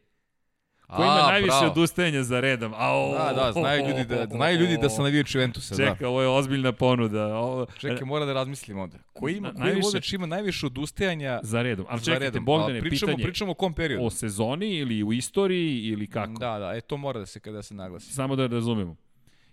Ko 0.87 1.03
ima 1.03 1.13
A, 1.13 1.31
najviše 1.31 1.57
bravo. 1.59 1.71
odustajanja 1.73 2.23
za 2.23 2.41
redom? 2.41 2.75
Au, 2.77 3.13
da, 3.13 3.33
da, 3.33 3.53
znaju 3.53 3.89
ljudi 3.89 4.05
da, 4.05 4.27
znaju 4.27 4.59
ljudi 4.59 4.79
da 4.83 4.89
sam 4.89 5.05
navijač 5.05 5.35
Juventusa. 5.35 5.77
Čeka, 5.77 5.97
da. 6.01 6.09
ovo 6.09 6.23
je 6.23 6.29
ozbiljna 6.29 6.73
ponuda. 6.73 7.37
Ovo... 7.37 7.67
Čekaj, 7.79 8.05
mora 8.07 8.25
da 8.25 8.33
razmislim 8.33 8.79
onda. 8.79 8.99
Ko 9.13 9.29
ima, 9.29 9.53
koji 9.53 9.61
najviše... 9.61 9.85
vozač 9.85 10.13
ima 10.13 10.27
najviše 10.27 10.67
odustajanja 10.67 11.41
za 11.43 11.63
redom? 11.63 11.87
Ali 11.89 12.01
čekajte, 12.01 12.25
redom. 12.25 12.45
Bogdane, 12.45 12.81
pričamo, 12.81 13.11
pitanje. 13.11 13.25
Pričamo 13.25 13.51
o 13.51 13.55
kom 13.55 13.75
periodu? 13.75 14.07
O 14.07 14.11
sezoni 14.11 14.77
ili 14.77 15.03
u 15.03 15.13
istoriji 15.13 15.81
ili 15.81 16.07
kako? 16.07 16.33
Da, 16.33 16.59
da, 16.59 16.77
e 16.77 16.81
to 16.81 16.97
mora 16.97 17.21
da 17.21 17.27
se 17.27 17.41
kada 17.41 17.63
se 17.63 17.75
naglasi. 17.75 18.13
Samo 18.13 18.37
da 18.37 18.47
razumemo. 18.47 18.97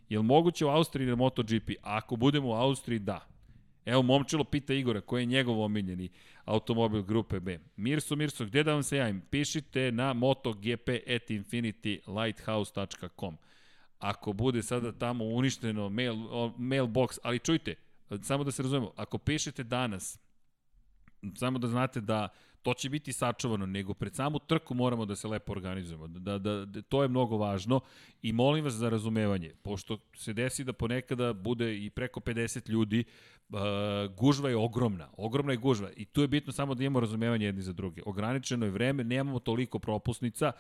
Je 0.10 0.20
li 0.20 0.26
moguće 0.26 0.66
u 0.66 0.70
Austriji 0.70 1.08
na 1.08 1.16
MotoGP? 1.16 1.70
Ako 1.82 2.16
budemo 2.16 2.50
u 2.50 2.54
Austriji, 2.54 3.00
da. 3.00 3.28
Evo, 3.86 4.02
Momčilo 4.02 4.44
pita 4.44 4.74
Igora, 4.74 5.02
koji 5.02 5.22
je 5.22 5.26
njegov 5.26 5.62
omiljeni 5.62 6.10
automobil 6.46 7.04
grupe 7.04 7.40
B. 7.40 7.60
Mirso, 7.76 8.16
Mirso, 8.16 8.46
gde 8.46 8.64
da 8.64 8.74
vam 8.74 8.84
se 8.84 8.98
javim? 8.98 9.22
Pišite 9.30 9.92
na 9.92 10.14
motogp 10.14 10.90
at 11.16 11.30
infinitylighthouse.com. 11.30 13.38
Ako 14.00 14.34
bude 14.34 14.64
sada 14.64 14.92
tamo 14.92 15.26
uništeno 15.26 15.90
mail, 15.90 16.16
mailbox, 16.58 17.18
ali 17.24 17.40
čujte, 17.40 17.76
samo 18.22 18.44
da 18.44 18.52
se 18.52 18.64
razumemo, 18.64 18.92
ako 18.96 19.18
pišete 19.18 19.64
danas, 19.64 20.20
samo 21.36 21.60
da 21.60 21.68
znate 21.68 22.02
da 22.02 22.30
to 22.68 22.74
će 22.74 22.90
biti 22.90 23.14
sačuvano, 23.14 23.66
nego 23.66 23.94
pred 23.94 24.16
samu 24.16 24.40
trku 24.40 24.74
moramo 24.74 25.06
da 25.06 25.16
se 25.16 25.28
lepo 25.28 25.52
organizujemo. 25.52 26.08
Da, 26.08 26.38
da, 26.38 26.66
da, 26.66 26.82
to 26.82 27.02
je 27.02 27.08
mnogo 27.08 27.38
važno 27.38 27.80
i 28.22 28.34
molim 28.34 28.66
vas 28.66 28.74
za 28.74 28.90
razumevanje, 28.90 29.54
pošto 29.64 29.98
se 30.16 30.34
desi 30.34 30.64
da 30.64 30.74
ponekada 30.74 31.34
bude 31.34 31.86
i 31.86 31.90
preko 31.90 32.20
50 32.20 32.70
ljudi, 32.70 33.04
uh, 33.50 33.60
gužva 34.18 34.50
je 34.50 34.58
ogromna, 34.58 35.08
ogromna 35.18 35.54
je 35.54 35.58
gužva 35.58 35.90
i 35.96 36.06
tu 36.06 36.22
je 36.22 36.28
bitno 36.28 36.54
samo 36.54 36.76
da 36.76 36.84
imamo 36.84 37.00
razumevanje 37.00 37.46
jedni 37.46 37.62
za 37.62 37.74
druge. 37.74 38.02
Ograničeno 38.06 38.66
je 38.66 38.72
vreme, 38.72 39.04
nemamo 39.04 39.40
toliko 39.40 39.80
propusnica 39.80 40.52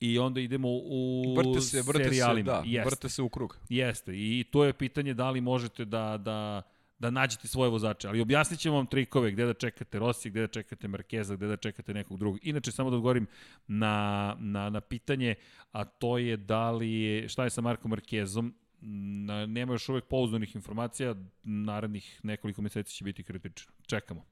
i 0.00 0.18
onda 0.18 0.40
idemo 0.40 0.68
u 0.70 1.34
vrte 1.36 1.60
se, 1.60 1.82
vrte 1.82 2.04
serijalima. 2.04 2.52
Se, 2.52 2.62
da, 2.62 2.62
Jeste. 2.66 2.90
vrte 2.90 3.08
se 3.08 3.22
u 3.22 3.28
krug. 3.28 3.58
Jeste, 3.68 4.12
i 4.14 4.44
to 4.50 4.64
je 4.64 4.72
pitanje 4.72 5.14
da 5.14 5.30
li 5.30 5.40
možete 5.40 5.84
da, 5.84 6.16
da 6.18 6.62
da 6.98 7.10
nađete 7.10 7.48
svoje 7.48 7.70
vozače, 7.70 8.08
ali 8.08 8.20
objasnit 8.20 8.60
ćemo 8.60 8.76
vam 8.76 8.86
trikove 8.86 9.30
gde 9.30 9.46
da 9.46 9.54
čekate 9.54 9.98
Rossi, 9.98 10.30
gde 10.30 10.40
da 10.40 10.46
čekate 10.46 10.88
Markeza, 10.88 11.36
gde 11.36 11.46
da 11.46 11.56
čekate 11.56 11.94
nekog 11.94 12.18
drugog. 12.18 12.38
Inače, 12.42 12.72
samo 12.72 12.90
da 12.90 12.96
odgovorim 12.96 13.26
na, 13.66 14.36
na, 14.38 14.70
na 14.70 14.80
pitanje, 14.80 15.34
a 15.72 15.84
to 15.84 16.18
je 16.18 16.36
da 16.36 16.70
li 16.70 16.92
je, 16.92 17.28
šta 17.28 17.44
je 17.44 17.50
sa 17.50 17.60
Markom 17.60 17.90
Markezom, 17.90 18.54
nema 19.48 19.72
još 19.72 19.88
uvek 19.88 20.04
pouzdanih 20.04 20.54
informacija, 20.54 21.14
narednih 21.42 22.20
nekoliko 22.22 22.62
meseci 22.62 22.94
će 22.94 23.04
biti 23.04 23.22
kritično. 23.22 23.72
Čekamo. 23.86 24.24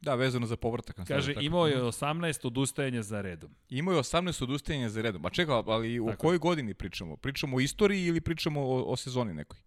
Da, 0.00 0.14
vezano 0.14 0.46
za 0.46 0.56
povratak. 0.56 0.98
Na 0.98 1.04
Kaže, 1.04 1.34
tako. 1.34 1.44
imao 1.44 1.66
je 1.66 1.82
18 1.82 2.46
odustajanja 2.46 3.02
za 3.02 3.20
redom. 3.20 3.50
Imao 3.68 3.94
je 3.94 3.98
18 3.98 4.42
odustajanja 4.42 4.88
za 4.88 5.02
redom. 5.02 5.26
A 5.26 5.30
čekaj, 5.30 5.54
ali 5.66 5.98
tako. 5.98 6.12
o 6.12 6.16
kojoj 6.16 6.38
godini 6.38 6.74
pričamo? 6.74 7.16
Pričamo 7.16 7.56
o 7.56 7.60
istoriji 7.60 8.04
ili 8.04 8.20
pričamo 8.20 8.60
o, 8.60 8.82
o 8.82 8.96
sezoni 8.96 9.34
nekoj? 9.34 9.58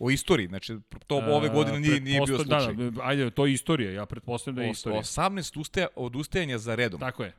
O 0.00 0.10
istoriji, 0.10 0.48
znači 0.48 0.78
to 1.06 1.16
ove 1.16 1.48
godine 1.48 1.80
nije, 1.80 2.00
nije 2.00 2.20
bio 2.26 2.38
slučaj. 2.38 2.74
Da, 2.74 2.90
da, 2.90 3.02
ajde, 3.02 3.30
to 3.30 3.46
je 3.46 3.52
istorija, 3.52 3.92
ja 3.92 4.06
pretpostavljam 4.06 4.56
da 4.56 4.62
je 4.62 4.70
istorija. 4.70 5.02
18 5.02 5.60
ustaja, 5.60 5.86
odustajanja 5.96 6.58
za 6.58 6.74
redom. 6.74 7.00
Tako 7.00 7.24
je. 7.24 7.34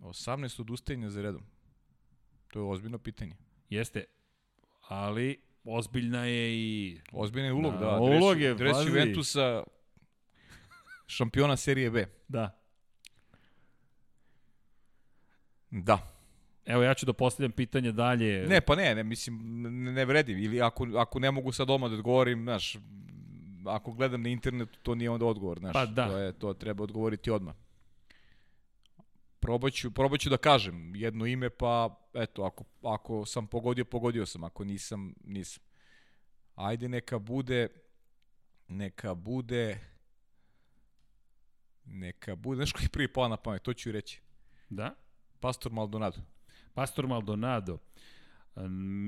18 0.00 0.60
odustajanja 0.60 1.10
za 1.10 1.22
redom. 1.22 1.42
To 2.52 2.58
je 2.58 2.64
ozbiljno 2.64 2.98
pitanje. 2.98 3.36
Jeste, 3.70 4.04
ali 4.88 5.40
ozbiljna 5.64 6.24
je 6.24 6.54
i... 6.54 7.00
Ozbiljna 7.12 7.46
je 7.46 7.52
ulog, 7.52 7.72
da. 7.72 7.78
da 7.78 7.96
ulog 7.96 8.40
je, 8.40 8.54
Dres 8.54 8.76
Juventusa, 8.86 9.62
šampiona 11.06 11.56
serije 11.56 11.90
B. 11.90 12.06
Da. 12.28 12.58
Da. 15.70 16.15
Evo 16.66 16.82
ja 16.82 16.94
ću 16.94 17.06
da 17.06 17.12
postavljam 17.12 17.52
pitanje 17.52 17.92
dalje. 17.92 18.46
Ne, 18.48 18.60
pa 18.60 18.76
ne, 18.76 18.94
ne, 18.94 19.04
mislim, 19.04 19.62
ne 19.94 20.04
vredi. 20.04 20.32
Ili 20.32 20.62
ako, 20.62 20.86
ako 20.96 21.18
ne 21.18 21.30
mogu 21.30 21.52
sad 21.52 21.66
doma 21.66 21.88
da 21.88 21.94
odgovorim, 21.94 22.42
znaš, 22.42 22.76
ako 23.66 23.92
gledam 23.92 24.22
na 24.22 24.28
internetu, 24.28 24.78
to 24.82 24.94
nije 24.94 25.10
onda 25.10 25.26
odgovor, 25.26 25.58
znaš. 25.58 25.72
Pa 25.72 25.86
da. 25.86 26.08
To, 26.08 26.18
je, 26.18 26.32
to 26.32 26.54
treba 26.54 26.84
odgovoriti 26.84 27.30
odmah. 27.30 27.54
Probaću, 29.40 29.90
probaću 29.90 30.30
da 30.30 30.36
kažem 30.36 30.96
jedno 30.96 31.26
ime, 31.26 31.50
pa 31.50 32.00
eto, 32.14 32.44
ako, 32.44 32.64
ako 32.82 33.26
sam 33.26 33.46
pogodio, 33.46 33.84
pogodio 33.84 34.26
sam, 34.26 34.44
ako 34.44 34.64
nisam, 34.64 35.14
nisam. 35.24 35.62
Ajde, 36.54 36.88
neka 36.88 37.18
bude, 37.18 37.68
neka 38.68 39.14
bude, 39.14 39.78
neka 41.84 42.36
bude, 42.36 42.56
znaš 42.56 42.72
koji 42.72 42.88
prvi 42.88 43.12
pala 43.12 43.28
na 43.28 43.36
pamet, 43.36 43.62
to 43.62 43.74
ću 43.74 43.92
reći. 43.92 44.20
Da? 44.70 44.94
Pastor 45.40 45.72
Maldonado. 45.72 46.35
Pastor 46.76 47.06
Maldonado. 47.06 47.78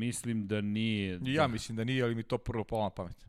Mislim 0.00 0.46
da 0.46 0.60
nije... 0.60 1.20
Ja 1.22 1.42
da. 1.42 1.48
mislim 1.48 1.76
da 1.76 1.84
nije, 1.84 2.02
ali 2.04 2.14
mi 2.14 2.22
to 2.22 2.38
prvo 2.38 2.64
palo 2.64 2.82
na 2.82 2.90
pamet. 2.90 3.26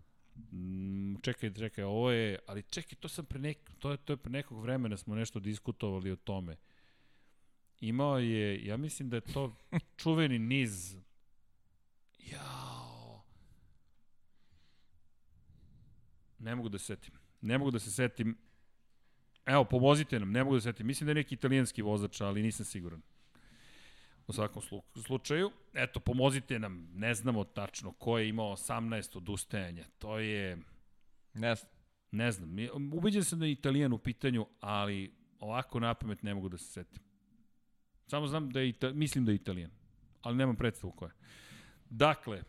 Mm, 0.52 1.16
čekaj, 1.22 1.54
čekaj, 1.54 1.84
ovo 1.84 2.12
je, 2.12 2.40
ali 2.48 2.64
čekaj, 2.64 2.96
to 3.00 3.08
sam 3.08 3.26
pre 3.26 3.40
nek, 3.40 3.58
to 3.80 3.92
je, 3.92 3.98
to 3.98 4.14
je 4.14 4.18
pre 4.18 4.32
nekog 4.32 4.62
vremena 4.62 4.98
smo 4.98 5.16
nešto 5.16 5.40
diskutovali 5.40 6.12
o 6.12 6.16
tome. 6.16 6.56
Imao 7.82 8.20
je, 8.20 8.66
ja 8.66 8.78
mislim 8.78 9.10
da 9.10 9.18
je 9.18 9.22
to 9.22 9.56
čuveni 10.02 10.40
niz. 10.40 10.96
Jao. 12.20 13.24
Ne 16.40 16.56
mogu 16.56 16.70
da 16.70 16.78
se 16.78 16.86
setim. 16.86 17.14
Ne 17.42 17.58
mogu 17.58 17.72
da 17.72 17.80
se 17.80 17.92
setim. 17.92 18.38
Evo, 19.46 19.64
pomozite 19.64 20.20
nam, 20.20 20.32
ne 20.32 20.44
mogu 20.44 20.56
da 20.56 20.62
se 20.62 20.72
setim. 20.72 20.88
Mislim 20.88 21.06
da 21.06 21.12
je 21.12 21.16
neki 21.16 21.36
italijanski 21.36 21.82
vozač, 21.82 22.22
ali 22.22 22.42
nisam 22.42 22.66
siguran. 22.66 23.02
U 24.30 24.34
svakom 24.34 24.62
slučaju, 25.06 25.52
eto, 25.74 26.00
pomozite 26.00 26.60
nam, 26.60 26.90
ne 26.94 27.14
znamo 27.14 27.44
tačno 27.44 27.92
ko 27.92 28.18
je 28.18 28.30
imao 28.30 28.52
18 28.52 29.18
odustajanja. 29.18 29.86
To 30.00 30.20
je... 30.20 30.58
Ne 31.34 31.56
znam. 31.56 31.72
Ne 32.12 32.32
znam. 32.32 32.56
Ubeđen 32.94 33.24
sam 33.24 33.40
da 33.40 33.46
je 33.46 33.52
Italijan 33.52 33.94
u 33.94 33.98
pitanju, 33.98 34.46
ali 34.60 35.14
ovako 35.40 35.80
na 35.80 35.94
pamet 35.94 36.24
ne 36.24 36.34
mogu 36.34 36.50
da 36.50 36.58
se 36.58 36.66
setim. 36.66 37.04
Samo 38.08 38.28
znam 38.28 38.50
da 38.50 38.60
je, 38.60 38.70
Ita... 38.70 38.94
mislim 38.94 39.26
da 39.26 39.32
je 39.32 39.36
Italijan, 39.36 39.72
ali 40.22 40.38
nemam 40.38 40.56
predstavu 40.56 40.92
ko 40.92 41.06
je. 41.06 41.12
Dakle, 41.90 42.44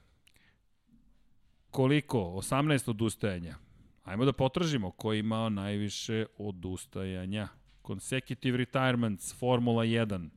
koliko? 1.70 2.18
18 2.18 2.90
odustajanja. 2.90 3.56
Ajmo 4.04 4.24
da 4.24 4.32
potražimo 4.32 4.90
ko 4.90 5.12
je 5.12 5.18
imao 5.18 5.48
najviše 5.48 6.26
odustajanja. 6.38 7.48
Consecutive 7.86 8.56
retirements, 8.58 9.34
Formula 9.38 9.84
1, 9.84 10.28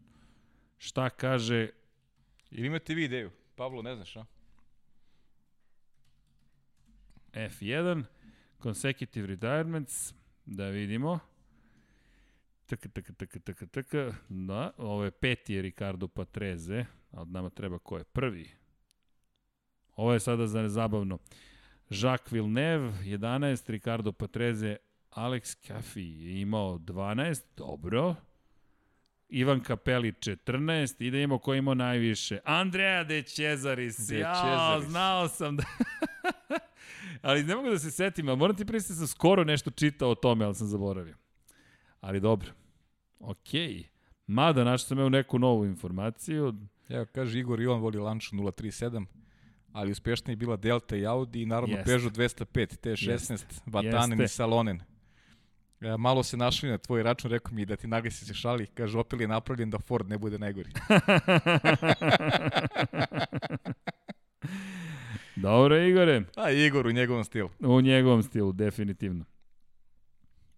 Šta 0.84 1.10
kaže... 1.10 1.70
Ili 2.52 2.68
imate 2.68 2.94
vi 2.94 3.03
ideju? 3.03 3.32
Pavlo, 3.56 3.82
ne 3.82 3.95
znaš, 3.95 4.16
a? 4.16 4.26
F1, 7.34 8.03
consecutive 8.62 9.28
retirements, 9.28 10.14
da 10.45 10.68
vidimo. 10.68 11.20
Taka, 12.66 12.90
taka, 12.90 13.14
taka, 13.14 13.40
taka, 13.40 13.66
taka. 13.66 14.14
Da, 14.30 14.72
ovo 14.78 15.03
je 15.03 15.12
peti 15.12 15.53
je 15.53 15.62
Ricardo 15.62 16.08
Patreze, 16.08 16.86
a 17.12 17.22
od 17.22 17.32
nama 17.32 17.50
treba 17.50 17.80
ko 17.80 17.98
je 17.98 18.03
prvi. 18.03 18.50
Ovo 19.95 20.14
je 20.14 20.20
sada 20.20 20.48
za 20.48 20.70
zabavno. 20.70 21.18
Jacques 21.90 22.32
Villeneuve 22.32 22.94
11, 23.03 23.70
Ricardo 23.70 24.12
Patreze, 24.12 24.78
Alex 25.12 25.68
Cafi 25.68 26.02
je 26.02 26.42
imao 26.42 26.78
12, 26.78 27.42
dobro. 27.58 28.16
Ivan 29.34 29.60
Kapeli 29.60 30.12
14 30.12 31.03
i 31.06 31.12
da 31.12 31.18
imamo 31.18 31.38
ko 31.38 31.53
imao 31.53 31.74
najviše. 31.74 32.40
Andrea 32.45 33.03
De 33.03 33.22
Cesaris. 33.24 34.08
De 34.08 34.20
ja, 34.20 34.34
Cesaris. 34.34 34.90
znao 34.90 35.28
sam 35.28 35.58
da... 35.58 35.64
ali 37.22 37.44
ne 37.44 37.56
mogu 37.56 37.70
da 37.70 37.80
se 37.80 37.92
setim, 37.92 38.30
ali 38.30 38.38
moram 38.38 38.56
ti 38.56 38.66
pristati 38.66 38.98
sam 38.98 39.08
skoro 39.08 39.44
nešto 39.44 39.72
čitao 39.72 40.10
o 40.10 40.16
tome, 40.16 40.45
ali 40.45 40.56
sam 40.56 40.68
zaboravio. 40.68 41.16
Ali 42.02 42.20
dobro. 42.20 42.52
Okej. 43.20 43.74
Okay. 43.74 43.84
Mada 44.28 44.64
našao 44.64 44.88
sam 44.88 45.00
evo 45.00 45.10
neku 45.10 45.40
novu 45.40 45.66
informaciju. 45.66 46.53
Evo, 46.90 47.06
kaže 47.06 47.40
Igor 47.40 47.62
i 47.62 47.68
on 47.68 47.82
voli 47.82 47.98
Lanču 47.98 48.36
037, 48.36 49.06
ali 49.72 49.92
uspešnija 49.92 50.32
je 50.32 50.36
bila 50.36 50.56
Delta 50.56 50.95
i 50.95 51.06
Audi 51.06 51.42
i 51.42 51.45
naravno 51.45 51.76
Jeste. 51.76 51.92
Peugeot 51.92 52.14
205, 52.14 52.45
T16, 52.84 53.10
Jeste. 53.10 53.36
Vatanen 53.66 54.20
Jeste. 54.20 54.24
i 54.24 54.28
Salonen. 54.28 54.93
E, 55.84 55.98
malo 55.98 56.24
se 56.24 56.38
našli 56.38 56.70
na 56.70 56.78
tvoj 56.78 57.03
račun, 57.03 57.32
rekao 57.32 57.53
mi 57.53 57.66
da 57.66 57.76
ti 57.76 57.88
nagasi 57.88 58.26
se 58.26 58.34
šali, 58.34 58.68
kaže 58.68 58.98
Opel 58.98 59.22
je 59.22 59.28
napravljen 59.28 59.70
da 59.70 59.80
Ford 59.80 60.10
ne 60.10 60.18
bude 60.18 60.40
najgori. 60.40 60.70
Dobro, 65.36 65.78
Igore. 65.78 66.24
A 66.36 66.52
Igor 66.52 66.88
u 66.88 66.92
njegovom 66.92 67.24
stilu. 67.24 67.50
U 67.60 67.82
njegovom 67.82 68.24
stilu, 68.24 68.52
definitivno. 68.52 69.26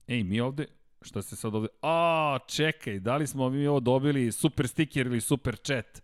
Ej, 0.08 0.24
mi 0.24 0.40
ovde, 0.40 0.66
šta 1.02 1.22
se 1.22 1.36
sad 1.36 1.56
ovde... 1.56 1.68
A, 1.82 2.38
čekaj, 2.48 3.00
da 3.00 3.18
li 3.18 3.28
smo 3.28 3.50
mi 3.50 3.68
ovo 3.68 3.80
dobili 3.80 4.32
super 4.32 4.68
sticker 4.68 5.06
ili 5.08 5.22
super 5.22 5.56
chat? 5.56 6.04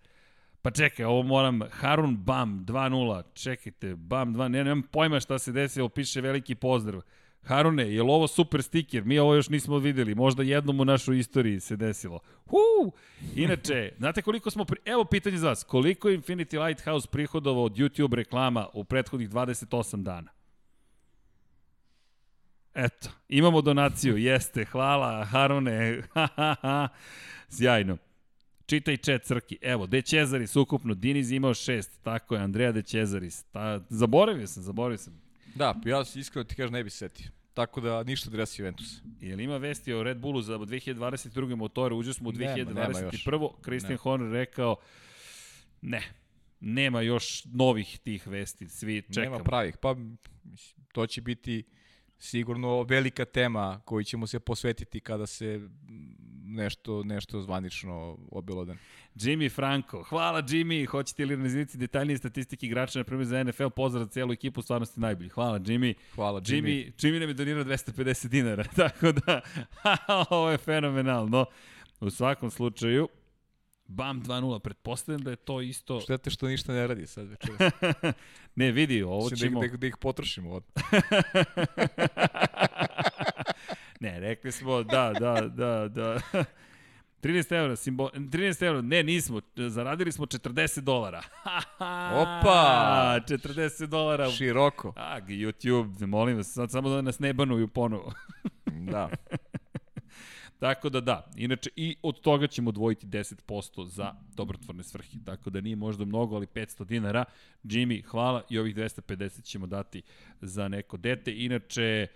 Pa 0.62 0.72
čekaj, 0.72 1.06
ovo 1.06 1.24
moram, 1.24 1.62
Harun 1.72 2.18
Bam 2.18 2.66
2.0, 2.66 3.24
čekajte, 3.34 3.96
Bam 3.96 4.36
2, 4.36 4.48
ne, 4.48 4.64
nemam 4.64 4.84
pojma 4.84 5.20
šta 5.20 5.40
se 5.40 5.52
desilo, 5.52 5.90
piše 5.90 6.22
veliki 6.22 6.56
pozdrav. 6.56 7.02
Harune, 7.44 7.94
je 7.94 8.04
li 8.04 8.10
ovo 8.10 8.28
super 8.28 8.64
sticker? 8.64 9.04
Mi 9.06 9.20
ovo 9.20 9.36
još 9.36 9.50
nismo 9.50 9.78
videli, 9.78 10.16
možda 10.16 10.44
jednom 10.44 10.80
u 10.80 10.86
našoj 10.86 11.20
istoriji 11.20 11.60
se 11.60 11.76
desilo. 11.76 12.20
Huu! 12.46 12.92
Inače, 13.36 13.92
znate 13.98 14.22
koliko 14.22 14.52
smo, 14.52 14.66
pri... 14.66 14.80
evo 14.86 15.06
pitanje 15.06 15.38
za 15.38 15.48
vas, 15.48 15.64
koliko 15.64 16.10
je 16.10 16.18
Infinity 16.18 16.66
Lighthouse 16.66 17.08
prihodovao 17.12 17.64
od 17.64 17.76
YouTube 17.76 18.14
reklama 18.14 18.68
u 18.74 18.84
prethodnih 18.84 19.30
28 19.30 20.04
dana? 20.04 20.32
Eto, 22.74 23.10
imamo 23.30 23.62
donaciju, 23.62 24.18
jeste, 24.18 24.66
hvala, 24.66 25.26
Harune, 25.26 26.02
ha, 26.14 26.28
ha, 26.36 26.56
ha, 26.62 26.88
sjajno. 27.50 27.98
Čitaj 28.66 28.98
chat 28.98 29.24
Crki. 29.24 29.58
Evo, 29.62 29.88
De 29.88 30.02
Cezaris 30.02 30.56
ukupno, 30.56 30.94
Diniz 30.94 31.32
imao 31.32 31.54
šest, 31.54 32.00
tako 32.04 32.36
je, 32.36 32.42
Andreja 32.42 32.72
De 32.72 32.82
Cezaris. 32.82 33.44
Ta, 33.44 33.80
zaboravio 33.90 34.48
sam, 34.48 34.64
zaboravio 34.64 34.98
sam. 34.98 35.31
Da, 35.56 35.76
ja 35.86 36.04
iskreno 36.16 36.44
ti 36.44 36.56
kažem 36.56 36.74
ne 36.74 36.84
bi 36.84 36.90
se 36.90 36.98
setio. 36.98 37.32
Tako 37.54 37.82
da 37.82 38.04
ništa 38.04 38.30
od 38.30 38.36
Resi 38.36 38.62
Juventus. 38.62 39.02
Jel 39.20 39.40
ima 39.40 39.58
vesti 39.58 39.94
o 39.94 40.04
Red 40.04 40.18
Bullu 40.18 40.42
za 40.42 40.58
2022. 40.58 41.56
motore, 41.56 41.96
uđe 41.96 42.14
smo 42.14 42.30
u 42.30 42.32
Nema, 42.32 42.56
nema 42.56 42.90
2021. 42.90 43.52
Christian 43.64 43.92
Ne. 43.92 43.98
Horner 43.98 44.32
rekao, 44.32 44.76
ne, 45.82 46.02
nema 46.60 47.02
još 47.02 47.46
novih 47.46 48.00
tih 48.04 48.28
vesti, 48.28 48.70
svi 48.70 49.02
čekamo. 49.02 49.36
Nema 49.36 49.44
pravih. 49.44 49.78
Pa 49.78 49.94
mislim, 50.44 50.86
to 50.92 51.08
će 51.08 51.22
biti 51.22 51.64
sigurno 52.18 52.84
velika 52.84 53.26
tema 53.26 53.82
koju 53.86 54.04
ćemo 54.04 54.28
se 54.28 54.40
posvetiti 54.40 55.00
kada 55.00 55.28
se 55.28 55.70
nešto, 56.52 57.04
nešto 57.04 57.42
zvanično 57.42 58.18
obelodan. 58.32 58.78
Jimmy 59.16 59.52
Franco. 59.56 60.04
Hvala 60.04 60.42
Jimmy, 60.42 60.86
hoćete 60.86 61.26
li 61.26 61.36
razvijeti 61.36 61.78
detaljnije 61.78 62.18
statistike 62.18 62.66
igrača, 62.66 63.00
na 63.00 63.04
primjer 63.04 63.28
za 63.28 63.44
NFL, 63.44 63.68
pozdrav 63.68 64.04
za 64.04 64.10
cijelu 64.10 64.34
ekipu, 64.34 64.62
stvarno 64.62 64.86
ste 64.86 65.00
najbolji. 65.00 65.30
Hvala 65.30 65.60
Jimmy. 65.60 65.94
Hvala 66.16 66.42
Jimmy. 66.42 66.62
Jimmy, 66.62 66.92
Jimmy 66.98 67.20
nam 67.20 67.30
je 67.30 67.34
donirao 67.34 67.64
250 67.64 68.28
dinara, 68.28 68.64
tako 68.76 69.12
da 69.12 69.42
ovo 70.30 70.50
je 70.50 70.58
fenomenalno. 70.58 71.46
U 72.00 72.10
svakom 72.10 72.52
slučaju, 72.52 73.08
BAM 73.88 74.24
2.0, 74.24 74.60
pretpostavljam 74.60 75.22
da 75.24 75.30
je 75.30 75.36
to 75.36 75.62
isto... 75.62 76.02
Štete 76.02 76.30
što 76.30 76.48
ništa 76.48 76.74
ne 76.74 76.88
radi 76.88 77.08
sad 77.08 77.28
večeras. 77.28 77.74
ne, 78.56 78.72
vidi, 78.72 79.04
ovo 79.04 79.24
Mislim 79.24 79.38
ćemo... 79.38 79.60
da, 79.60 79.66
ih, 79.66 79.72
da, 79.72 79.76
ih, 79.76 79.80
da 79.80 79.88
ih 79.88 79.98
potrošimo. 80.00 80.62
Ne, 84.02 84.20
rekli 84.20 84.52
smo, 84.52 84.84
da, 84.84 85.14
da, 85.20 85.42
da, 85.42 85.88
da. 85.88 86.20
13 87.22 87.56
eura, 87.56 87.76
simbol, 87.76 88.10
13 88.14 88.64
eura, 88.66 88.82
ne, 88.82 89.04
nismo, 89.04 89.42
zaradili 89.56 90.12
smo 90.12 90.26
40 90.26 90.80
dolara. 90.80 91.22
Opa! 92.22 93.20
40 93.28 93.86
dolara. 93.86 94.30
Široko. 94.30 94.94
A, 94.96 95.22
YouTube, 95.22 96.06
molim 96.06 96.38
vas, 96.38 96.54
sad 96.54 96.72
samo 96.72 96.90
da 96.90 97.02
nas 97.02 97.20
ne 97.20 97.34
banuju 97.34 97.68
ponovo. 97.68 98.14
Da. 98.92 99.10
Tako 100.60 100.90
da 100.90 101.02
da, 101.02 101.32
inače 101.36 101.70
i 101.76 101.96
od 102.02 102.22
toga 102.22 102.48
ćemo 102.48 102.70
odvojiti 102.70 103.08
10% 103.08 103.88
za 103.88 104.16
dobrotvorne 104.36 104.84
svrhe. 104.84 105.18
Tako 105.26 105.50
da 105.50 105.62
nije 105.62 105.76
možda 105.76 106.06
mnogo, 106.06 106.36
ali 106.36 106.46
500 106.46 106.86
dinara. 106.86 107.26
Jimmy, 107.64 108.04
hvala 108.06 108.44
i 108.50 108.60
ovih 108.60 108.76
250 108.76 109.44
ćemo 109.44 109.68
dati 109.68 110.02
za 110.42 110.68
neko 110.68 110.98
dete. 110.98 111.34
Inače, 111.36 112.08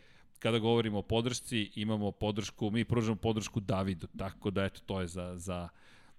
kada 0.45 0.59
govorimo 0.59 0.99
o 0.99 1.01
podršci, 1.01 1.71
imamo 1.75 2.11
podršku, 2.11 2.69
mi 2.71 2.85
pružamo 2.85 3.15
podršku 3.15 3.59
Davidu, 3.59 4.07
tako 4.17 4.51
da 4.51 4.63
eto, 4.63 4.81
to 4.85 5.01
je 5.01 5.07
za, 5.07 5.37
za, 5.37 5.69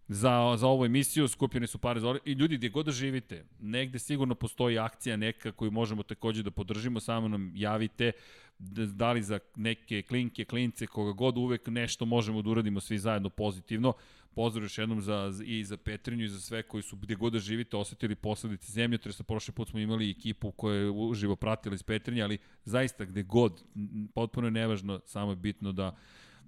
za, 0.09 0.57
za 0.57 0.67
ovu 0.67 0.85
emisiju, 0.85 1.29
skupljene 1.29 1.67
su 1.67 1.79
pare 1.79 2.01
za. 2.01 2.19
I 2.25 2.33
ljudi, 2.33 2.57
gdje 2.57 2.69
god 2.69 2.87
da 2.87 2.93
živite, 2.93 3.45
negde 3.61 3.99
sigurno 3.99 4.35
postoji 4.35 4.79
akcija 4.79 5.17
neka 5.17 5.53
koju 5.53 5.71
možemo 5.71 6.03
takođe 6.03 6.43
da 6.43 6.51
podržimo, 6.51 7.01
samo 7.01 7.29
nam 7.29 7.53
javite, 7.55 8.13
da 8.59 9.13
li 9.13 9.23
za 9.23 9.39
neke 9.57 10.03
klinke, 10.03 10.45
klince, 10.45 10.87
koga 10.87 11.13
god 11.13 11.39
uvek 11.39 11.69
nešto 11.69 12.05
možemo 12.05 12.43
da 12.43 12.51
uradimo 12.51 12.81
svi 12.81 12.99
zajedno 12.99 13.31
pozitivno. 13.31 13.93
Pozdrav 14.37 14.65
još 14.65 14.79
jednom 14.79 15.01
za, 15.01 15.33
i 15.45 15.65
za 15.65 15.77
Petrinju 15.77 16.25
i 16.25 16.29
za 16.29 16.41
sve 16.41 16.63
koji 16.63 16.83
su 16.83 16.97
gde 16.97 17.15
god 17.15 17.33
da 17.33 17.39
živite 17.39 17.77
osetili 17.77 18.15
posledice 18.15 18.73
zemljotresa. 18.73 19.25
Prošli 19.25 19.55
put 19.55 19.69
smo 19.69 19.81
imali 19.81 20.11
ekipu 20.11 20.51
koja 20.53 20.77
je 20.77 20.91
uživo 20.91 21.37
pratila 21.37 21.75
iz 21.75 21.83
Petrinja, 21.83 22.25
ali 22.25 22.39
zaista 22.65 23.05
gde 23.05 23.23
god, 23.23 23.65
potpuno 24.15 24.47
je 24.47 24.51
nevažno, 24.51 25.01
samo 25.07 25.33
je 25.33 25.37
bitno 25.37 25.73
da 25.73 25.97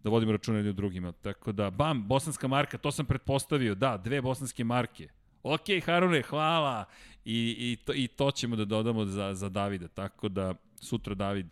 da 0.02 0.10
vodimo 0.10 0.32
računa 0.32 0.58
jedni 0.58 0.72
drugima. 0.72 1.12
Tako 1.12 1.52
da, 1.52 1.70
bam, 1.70 2.08
bosanska 2.08 2.48
marka, 2.48 2.78
to 2.78 2.92
sam 2.92 3.06
pretpostavio, 3.06 3.74
da, 3.74 3.96
dve 3.96 4.22
bosanske 4.22 4.64
marke. 4.64 5.08
Ok, 5.42 5.64
Harune, 5.84 6.22
hvala. 6.22 6.84
I, 7.24 7.56
i, 7.58 7.76
to, 7.84 7.92
I 7.94 8.08
to 8.08 8.30
ćemo 8.30 8.56
da 8.56 8.64
dodamo 8.64 9.04
za, 9.04 9.34
za 9.34 9.48
Davida, 9.48 9.88
tako 9.88 10.28
da 10.28 10.54
sutra 10.80 11.14
David 11.14 11.46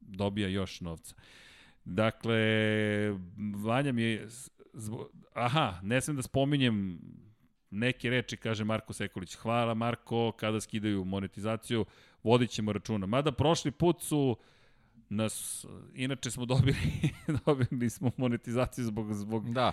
dobija 0.00 0.48
još 0.48 0.80
novca. 0.80 1.14
Dakle, 1.84 2.38
Vanja 3.64 3.92
mi 3.92 4.02
je... 4.02 4.28
Zbo, 4.74 5.06
aha, 5.34 5.78
ne 5.82 6.00
smem 6.00 6.16
da 6.16 6.22
spominjem 6.22 6.98
neke 7.70 8.10
reči, 8.10 8.36
kaže 8.36 8.64
Marko 8.64 8.92
Sekulić. 8.92 9.34
Hvala 9.34 9.74
Marko, 9.74 10.32
kada 10.32 10.60
skidaju 10.60 11.04
monetizaciju, 11.04 11.84
vodit 12.22 12.50
ćemo 12.50 12.72
računa. 12.72 13.06
Mada 13.06 13.32
prošli 13.32 13.70
put 13.70 14.02
su 14.02 14.36
nas, 15.08 15.66
inače 15.94 16.30
smo 16.30 16.44
dobili, 16.46 16.76
dobili 17.46 17.90
smo 17.90 18.10
monetizaciju 18.16 18.84
zbog, 18.84 19.14
zbog, 19.14 19.52
Da. 19.52 19.72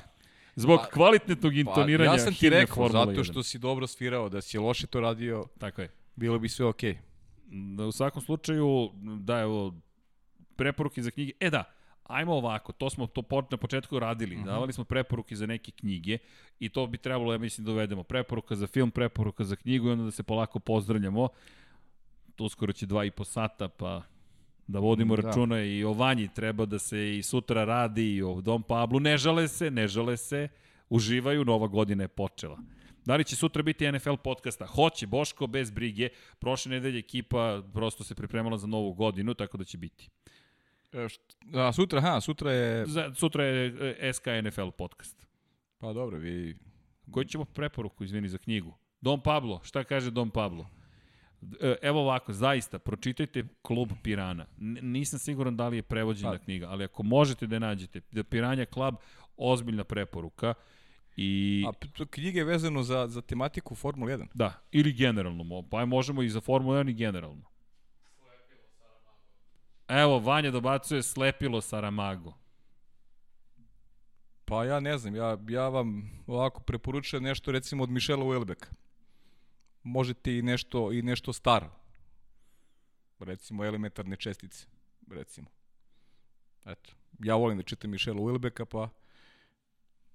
zbog 0.55 0.79
Pa- 0.79 0.89
kvalitetnog 0.89 1.55
intoniranja 1.55 2.09
Pa, 2.09 2.15
ja 2.15 2.19
sam 2.19 2.33
ti 2.33 2.49
rekao, 2.49 2.75
Formula 2.75 3.05
zato 3.05 3.11
1. 3.13 3.23
što 3.23 3.43
si 3.43 3.59
dobro 3.59 3.87
svirao, 3.87 4.29
da 4.29 4.41
si 4.41 4.57
loše 4.57 4.87
to 4.87 4.99
radio, 4.99 5.45
Tako 5.59 5.81
je. 5.81 5.89
bilo 6.15 6.39
bi 6.39 6.49
sve 6.49 6.65
okej. 6.65 6.97
Da, 7.75 7.85
u 7.85 7.91
svakom 7.91 8.21
slučaju, 8.21 8.89
da, 9.19 9.39
evo, 9.39 9.73
preporuke 10.55 11.01
za 11.01 11.11
knjige. 11.11 11.31
E 11.39 11.49
da, 11.49 11.63
ajmo 12.11 12.33
ovako, 12.33 12.71
to 12.71 12.89
smo 12.89 13.07
to 13.07 13.23
na 13.51 13.57
početku 13.57 13.99
radili. 13.99 14.35
Uh 14.35 14.41
-huh. 14.41 14.45
Davali 14.45 14.73
smo 14.73 14.83
preporuke 14.83 15.35
za 15.35 15.45
neke 15.45 15.71
knjige 15.71 16.17
i 16.59 16.69
to 16.69 16.87
bi 16.87 16.97
trebalo, 16.97 17.31
ja 17.33 17.37
mislim, 17.37 17.65
da 17.65 17.71
uvedemo. 17.71 18.03
Preporuka 18.03 18.55
za 18.55 18.67
film, 18.67 18.91
preporuka 18.91 19.43
za 19.43 19.55
knjigu 19.55 19.87
i 19.87 19.91
onda 19.91 20.03
da 20.03 20.11
se 20.11 20.23
polako 20.23 20.59
pozdravljamo. 20.59 21.27
To 22.35 22.43
uskoro 22.43 22.73
će 22.73 22.85
dva 22.85 23.05
i 23.05 23.11
po 23.11 23.23
sata, 23.23 23.67
pa 23.67 24.01
da 24.67 24.79
vodimo 24.79 25.15
Da. 25.15 25.21
da. 25.21 25.27
računa 25.27 25.63
i 25.63 25.83
o 25.83 25.93
Vanji 25.93 26.29
treba 26.35 26.65
da 26.65 26.79
se 26.79 27.17
i 27.17 27.23
sutra 27.23 27.63
radi 27.63 28.15
i 28.15 28.23
o 28.23 28.41
Dom 28.41 28.63
Pablu. 28.63 28.99
Ne 28.99 29.17
žale 29.17 29.47
se, 29.47 29.71
ne 29.71 29.87
žale 29.87 30.17
se, 30.17 30.47
uživaju, 30.89 31.45
nova 31.45 31.67
godina 31.67 32.03
je 32.03 32.07
počela. 32.07 32.59
Da 33.05 33.15
li 33.15 33.23
će 33.23 33.35
sutra 33.35 33.63
biti 33.63 33.91
NFL 33.91 34.15
podcasta? 34.23 34.65
Hoće, 34.65 35.07
Boško, 35.07 35.47
bez 35.47 35.71
brige. 35.71 36.09
Prošle 36.39 36.69
nedelje 36.69 36.99
ekipa 36.99 37.61
prosto 37.73 38.03
se 38.03 38.15
pripremala 38.15 38.57
za 38.57 38.67
novu 38.67 38.93
godinu, 38.93 39.33
tako 39.33 39.57
da 39.57 39.63
će 39.63 39.77
biti. 39.77 40.09
E, 40.93 41.07
A 41.53 41.71
sutra, 41.71 42.01
ha, 42.01 42.21
sutra 42.21 42.51
je... 42.51 42.85
Za, 42.85 43.13
sutra 43.13 43.43
je 43.43 43.95
e, 43.99 44.13
SK 44.13 44.25
NFL 44.43 44.69
podcast. 44.77 45.27
Pa 45.77 45.93
dobro, 45.93 46.17
vi... 46.17 46.57
Koji 47.11 47.25
ćemo 47.25 47.45
preporuku, 47.45 48.03
izvini, 48.03 48.29
za 48.29 48.37
knjigu? 48.37 48.73
Dom 49.01 49.21
Pablo, 49.21 49.59
šta 49.63 49.83
kaže 49.83 50.11
Dom 50.11 50.29
Pablo? 50.29 50.69
E, 51.61 51.75
Evo 51.81 52.01
ovako, 52.01 52.33
zaista, 52.33 52.79
pročitajte 52.79 53.43
Klub 53.61 53.91
Pirana. 54.03 54.45
N 54.59 54.77
nisam 54.81 55.19
siguran 55.19 55.57
da 55.57 55.67
li 55.67 55.77
je 55.77 55.83
prevođena 55.83 56.31
Pa. 56.31 56.37
knjiga, 56.37 56.67
ali 56.69 56.83
ako 56.83 57.03
možete 57.03 57.47
da 57.47 57.59
nađete, 57.59 58.01
da 58.11 58.23
Piranja 58.23 58.65
Club, 58.65 58.95
ozbiljna 59.37 59.83
preporuka. 59.83 60.53
I, 61.15 61.63
A 61.67 62.05
knjige 62.05 62.39
je 62.39 62.45
vezano 62.45 62.83
za, 62.83 63.07
za 63.07 63.21
tematiku 63.21 63.75
Formula 63.75 64.11
1. 64.11 64.25
da, 64.33 64.53
ili 64.71 64.93
generalno, 64.93 65.63
pa 65.69 65.85
možemo 65.85 66.21
i 66.21 66.29
za 66.29 66.41
Formulu 66.41 66.75
1 66.75 66.89
i 66.89 66.93
generalno. 66.93 67.50
Evo, 69.91 70.19
Vanja 70.19 70.51
dobacuje 70.51 71.03
slepilo 71.03 71.61
Saramago. 71.61 72.33
Pa 74.45 74.65
ja 74.65 74.79
ne 74.79 74.97
znam, 74.97 75.15
ja, 75.15 75.37
ja 75.49 75.69
vam 75.69 76.11
ovako 76.27 76.61
preporučujem 76.61 77.23
nešto 77.23 77.51
recimo 77.51 77.83
od 77.83 77.89
Mišela 77.89 78.25
Uelbeka. 78.25 78.69
Možete 79.83 80.37
i 80.37 80.41
nešto, 80.41 80.91
i 80.91 81.01
nešto 81.01 81.33
staro. 81.33 81.69
Recimo 83.19 83.65
elementarne 83.65 84.15
čestice, 84.15 84.65
recimo. 85.09 85.47
Eto, 86.65 86.91
ja 87.19 87.35
volim 87.35 87.57
da 87.57 87.63
čitam 87.63 87.91
Mišela 87.91 88.21
Uelbeka, 88.21 88.65
pa 88.65 88.89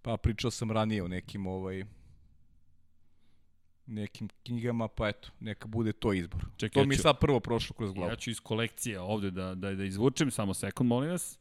pa 0.03 0.17
pričao 0.17 0.51
sam 0.51 0.71
ranije 0.71 1.03
o 1.03 1.09
nekim 1.09 1.47
ovaj 1.47 1.85
nekim 3.87 4.29
knjigama, 4.43 4.89
pa 4.89 5.09
eto, 5.09 5.29
neka 5.41 5.69
bude 5.69 5.93
to 5.93 6.13
izbor. 6.13 6.45
Čekaj, 6.57 6.75
to 6.75 6.81
ja 6.81 6.87
mi 6.87 6.95
je 6.95 6.99
ću- 6.99 7.03
sad 7.03 7.19
prvo 7.21 7.41
prošlo 7.41 7.77
kroz 7.77 7.93
glavu. 7.93 8.11
Ja 8.11 8.17
ću 8.17 8.31
iz 8.31 8.41
kolekcije 8.41 9.01
ovde 9.01 9.31
da, 9.31 9.55
da, 9.55 9.75
da 9.75 9.85
izvučem, 9.85 10.31
samo 10.31 10.55
sekund, 10.55 10.89
molim 10.89 11.11
vas. 11.11 11.39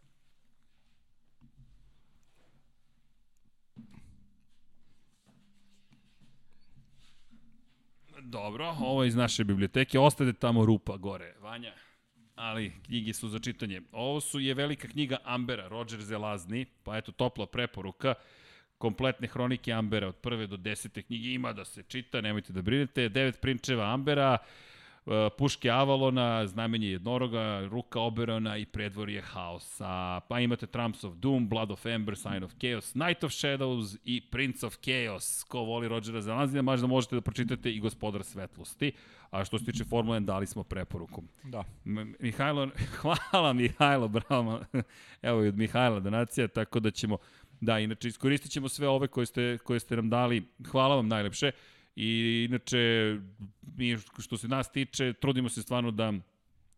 Dobro, 8.22 8.76
ovo 8.80 9.04
je 9.04 9.08
iz 9.08 9.16
naše 9.16 9.44
biblioteke, 9.44 10.00
ostade 10.00 10.34
tamo 10.34 10.66
rupa 10.66 10.98
gore, 10.98 11.36
Vanja. 11.42 11.74
Ali 12.36 12.74
knjige 12.86 13.14
su 13.14 13.30
za 13.30 13.40
čitanje. 13.40 13.82
Ovo 13.92 14.22
su 14.22 14.40
je 14.40 14.54
velika 14.54 14.88
knjiga 14.88 15.18
Ambera, 15.24 15.68
Roger 15.68 16.02
Zelazni, 16.02 16.66
pa 16.84 16.98
eto 16.98 17.12
topla 17.12 17.46
preporuka 17.46 18.14
kompletne 18.78 19.28
hronike 19.28 19.72
Ambera 19.74 20.08
od 20.08 20.16
prve 20.16 20.48
do 20.48 20.58
desete 20.58 21.02
knjige 21.02 21.34
ima 21.34 21.54
da 21.54 21.66
se 21.66 21.84
čita, 21.84 22.22
nemojte 22.22 22.54
da 22.54 22.62
brinete. 22.62 23.10
Devet 23.10 23.42
prinčeva 23.42 23.94
Ambera, 23.94 24.38
e, 25.06 25.30
puške 25.38 25.70
Avalona, 25.70 26.48
znamenje 26.48 26.88
jednoroga, 26.88 27.68
ruka 27.72 28.00
Oberona 28.00 28.58
i 28.58 28.66
predvorje 28.66 29.22
haosa. 29.22 30.20
Pa 30.30 30.40
imate 30.40 30.68
Trumps 30.68 31.04
of 31.04 31.14
Doom, 31.16 31.50
Blood 31.50 31.72
of 31.72 31.86
Ember, 31.86 32.18
Sign 32.18 32.44
of 32.44 32.54
Chaos, 32.62 32.96
Night 32.96 33.24
of 33.24 33.32
Shadows 33.32 33.98
i 34.06 34.22
Prince 34.22 34.66
of 34.66 34.78
Chaos. 34.78 35.44
Ko 35.44 35.60
voli 35.60 35.88
Rodgera 35.88 36.22
Zelazina, 36.22 36.62
možda 36.62 36.88
možete 36.88 37.16
da 37.16 37.22
pročitate 37.22 37.72
i 37.72 37.80
Gospodar 37.80 38.24
svetlosti. 38.24 38.92
A 39.32 39.46
što 39.46 39.60
se 39.60 39.66
tiče 39.66 39.84
Formule 39.84 40.20
1, 40.20 40.26
dali 40.26 40.48
smo 40.48 40.64
preporuku. 40.64 41.24
Da. 41.44 41.64
M- 41.86 42.16
Mihajlo, 42.20 42.70
hvala 43.32 43.54
Mihajlo, 43.54 44.08
bravo. 44.08 44.62
Evo 45.22 45.44
i 45.44 45.48
od 45.48 45.58
Mihajla 45.58 46.00
donacija, 46.00 46.48
tako 46.48 46.80
da 46.80 46.92
ćemo, 46.92 47.18
da, 47.62 47.80
inače 47.80 48.08
iskoristit 48.08 48.52
ćemo 48.52 48.70
sve 48.70 48.88
ove 48.88 49.08
koje 49.08 49.26
ste, 49.26 49.58
koje 49.64 49.80
ste 49.80 49.96
nam 49.96 50.10
dali. 50.10 50.48
Hvala 50.72 50.96
vam 50.96 51.08
najlepše. 51.08 51.52
I 51.96 52.46
inače, 52.50 53.16
mi 53.78 53.98
što 54.20 54.38
se 54.38 54.48
nas 54.48 54.72
tiče, 54.72 55.14
trudimo 55.14 55.50
se 55.50 55.62
stvarno 55.62 55.92
da 55.92 56.14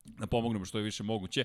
da 0.07 0.27
pomognemo 0.27 0.65
što 0.65 0.77
je 0.77 0.83
više 0.83 1.03
moguće, 1.03 1.43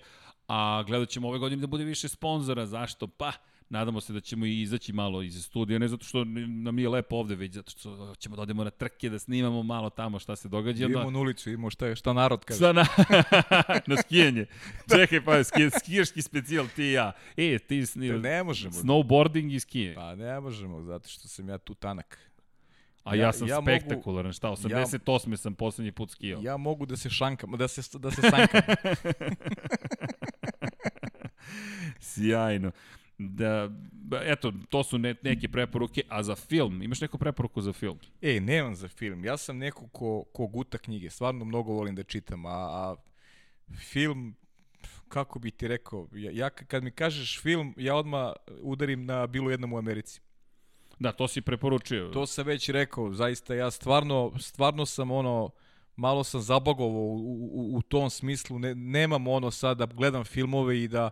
a 0.49 0.83
gledat 0.87 1.09
ćemo 1.09 1.29
ove 1.29 1.39
godine 1.39 1.61
da 1.61 1.67
bude 1.67 1.85
više 1.85 2.09
sponzora, 2.09 2.67
zašto? 2.67 3.07
Pa, 3.07 3.33
nadamo 3.73 4.01
se 4.01 4.13
da 4.13 4.21
ćemo 4.21 4.47
i 4.47 4.61
izaći 4.63 4.93
malo 4.93 5.23
iz 5.23 5.45
studija, 5.45 5.79
ne 5.79 5.89
zato 5.89 6.05
što 6.05 6.25
nam 6.25 6.75
nije 6.75 6.89
lepo 6.89 7.17
ovde, 7.17 7.35
već 7.35 7.53
zato 7.53 7.71
što 7.71 8.15
ćemo 8.15 8.37
da 8.37 8.43
odemo 8.43 8.65
na 8.65 8.71
trke, 8.71 9.11
da 9.11 9.19
snimamo 9.19 9.63
malo 9.63 9.91
tamo 9.91 10.19
šta 10.19 10.37
se 10.37 10.49
događa. 10.49 10.85
Idemo 10.87 11.11
na 11.11 11.19
ulicu, 11.19 11.51
idemo 11.51 11.71
šta, 11.71 11.87
je- 11.87 11.97
šta 11.97 12.13
narod 12.13 12.45
kaže. 12.45 12.59
Šta 12.59 12.73
na, 12.73 12.87
na 13.87 13.97
skijanje. 13.97 14.47
Čekaj, 14.91 15.21
pa 15.21 15.45
ski, 15.45 15.59
skijaški 15.73 16.23
specijal 16.23 16.67
ti 16.69 16.85
i 16.85 16.93
ja. 16.93 17.13
E, 17.37 17.59
ti 17.59 17.87
sni, 17.87 18.09
Da 18.11 18.19
ne 18.19 18.43
možemo. 18.43 18.75
snowboarding 18.75 19.53
i 19.53 19.61
skije. 19.61 19.95
Pa 19.95 20.15
ne 20.15 20.41
možemo, 20.41 20.83
zato 20.83 21.09
što 21.09 21.29
sam 21.29 21.49
ja 21.49 21.59
tu 21.59 21.75
tanak. 21.75 22.19
A 23.05 23.15
ja, 23.15 23.23
ja- 23.23 23.33
sam 23.33 23.49
ja 23.49 23.57
mogu- 23.57 23.65
spektakularan, 23.67 24.33
šta, 24.33 24.49
88. 24.49 25.37
sam 25.37 25.55
poslednji 25.55 25.93
put 25.93 26.11
skijao. 26.11 26.41
Ja 26.43 26.57
mogu 26.57 26.87
da 26.87 26.97
se 26.97 27.11
šankam, 27.11 27.51
da 27.53 27.69
se, 27.69 27.99
da 27.99 28.11
se 28.11 28.21
sanjkam. 28.23 28.61
Sjajno. 32.01 32.73
Da, 33.31 33.71
eto, 34.25 34.53
to 34.71 34.83
su 34.83 34.99
ne, 34.99 35.15
neke 35.23 35.49
preporuke, 35.49 36.03
a 36.09 36.23
za 36.23 36.35
film, 36.35 36.83
imaš 36.83 37.01
neku 37.01 37.19
preporuku 37.19 37.61
za 37.61 37.73
film? 37.73 37.99
Ej, 38.23 38.41
nemam 38.41 38.75
za 38.75 38.89
film. 38.89 39.25
Ja 39.25 39.37
sam 39.37 39.59
neko 39.59 39.89
ko, 39.89 40.25
ko 40.33 40.47
guta 40.47 40.79
knjige. 40.79 41.11
Stvarno 41.11 41.45
mnogo 41.45 41.73
volim 41.73 41.95
da 41.95 42.03
čitam. 42.03 42.47
A, 42.47 42.51
a 42.51 42.97
film, 43.91 44.35
kako 45.09 45.39
bi 45.39 45.51
ti 45.51 45.69
rekao, 45.69 46.09
ja, 46.13 46.31
ja 46.35 46.51
kad 46.51 46.85
mi 46.85 46.91
kažeš 46.91 47.41
film, 47.41 47.75
ja 47.77 47.97
odmah 47.97 48.33
udarim 48.63 49.05
na 49.05 49.27
bilo 49.27 49.51
jednom 49.51 49.73
u 49.73 49.79
Americi. 49.79 50.21
Da, 50.99 51.13
to 51.13 51.29
si 51.29 51.41
preporučio. 51.41 52.09
To 52.09 52.27
sam 52.27 52.47
već 52.47 52.69
rekao, 52.69 53.15
zaista 53.15 53.55
ja 53.55 53.71
stvarno, 53.71 54.33
stvarno 54.39 54.87
sam 54.87 55.11
ono, 55.11 55.51
malo 55.97 56.25
sam 56.25 56.41
zabagovao 56.41 57.03
u, 57.03 57.49
u, 57.53 57.77
u 57.77 57.83
tom 57.83 58.11
smislu, 58.11 58.59
ne, 58.59 58.75
nemam 58.75 59.27
ono 59.27 59.51
sad 59.51 59.79
da 59.79 59.87
gledam 59.87 60.25
filmove 60.25 60.83
i 60.83 60.89
da, 60.89 61.11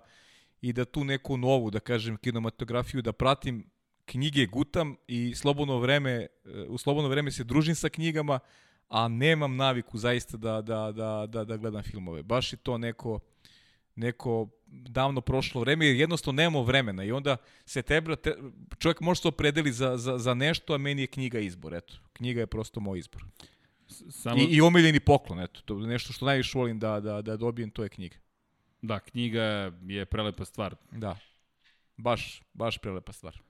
i 0.61 0.73
da 0.73 0.85
tu 0.85 1.05
neku 1.05 1.37
novu, 1.37 1.71
da 1.71 1.81
kažem, 1.81 2.17
kinematografiju, 2.17 3.03
da 3.03 3.13
pratim 3.13 3.71
knjige 4.05 4.47
gutam 4.47 4.97
i 5.07 5.35
slobodno 5.35 5.79
vreme, 5.79 6.27
u 6.69 6.79
slobodno 6.79 7.09
vreme 7.09 7.31
se 7.31 7.45
družim 7.45 7.75
sa 7.75 7.89
knjigama, 7.89 8.39
a 8.89 9.09
nemam 9.09 9.57
naviku 9.57 9.99
zaista 9.99 10.37
da, 10.37 10.63
da, 10.63 10.93
da, 10.93 11.27
da, 11.27 11.45
da 11.45 11.57
gledam 11.57 11.83
filmove. 11.83 12.23
Baš 12.23 12.53
je 12.53 12.57
to 12.57 12.79
neko, 12.79 13.21
neko 13.97 14.49
davno 14.67 15.21
prošlo 15.21 15.61
vreme, 15.61 15.87
jer 15.87 15.97
jednostavno 15.97 16.37
nemamo 16.37 16.63
vremena 16.63 17.05
i 17.05 17.13
onda 17.13 17.37
se 17.67 17.83
tebra, 17.83 18.17
te, 18.17 18.37
čovjek 18.79 19.01
može 19.01 19.21
se 19.21 19.29
opredeli 19.29 19.73
za, 19.73 19.97
za, 19.97 20.19
za 20.19 20.35
nešto, 20.35 20.75
a 20.75 20.79
meni 20.79 21.03
je 21.03 21.07
knjiga 21.07 21.39
izbor, 21.39 21.75
eto. 21.75 21.95
Knjiga 22.13 22.41
je 22.41 22.47
prosto 22.47 22.81
moj 22.81 22.99
izbor. 22.99 23.25
Samo, 24.11 24.41
I, 24.41 24.45
I 24.45 24.61
omiljeni 24.61 25.01
poklon, 25.01 25.41
eto. 25.41 25.61
To 25.65 25.79
je 25.79 25.87
nešto 25.87 26.13
što 26.13 26.27
najviše 26.27 26.59
volim 26.59 26.79
da, 26.79 27.01
da, 27.01 27.23
da 27.23 27.37
dobijem, 27.37 27.71
to 27.71 27.83
je 27.83 27.89
knjiga. 27.89 28.17
Da, 28.83 29.01
knjiga 29.01 29.73
je 29.87 30.05
prelepa 30.05 30.45
stvar. 30.45 30.75
Da. 30.91 31.17
Baš, 31.97 32.43
baš 32.55 32.79
prelepa 32.79 33.13
stvar. 33.13 33.41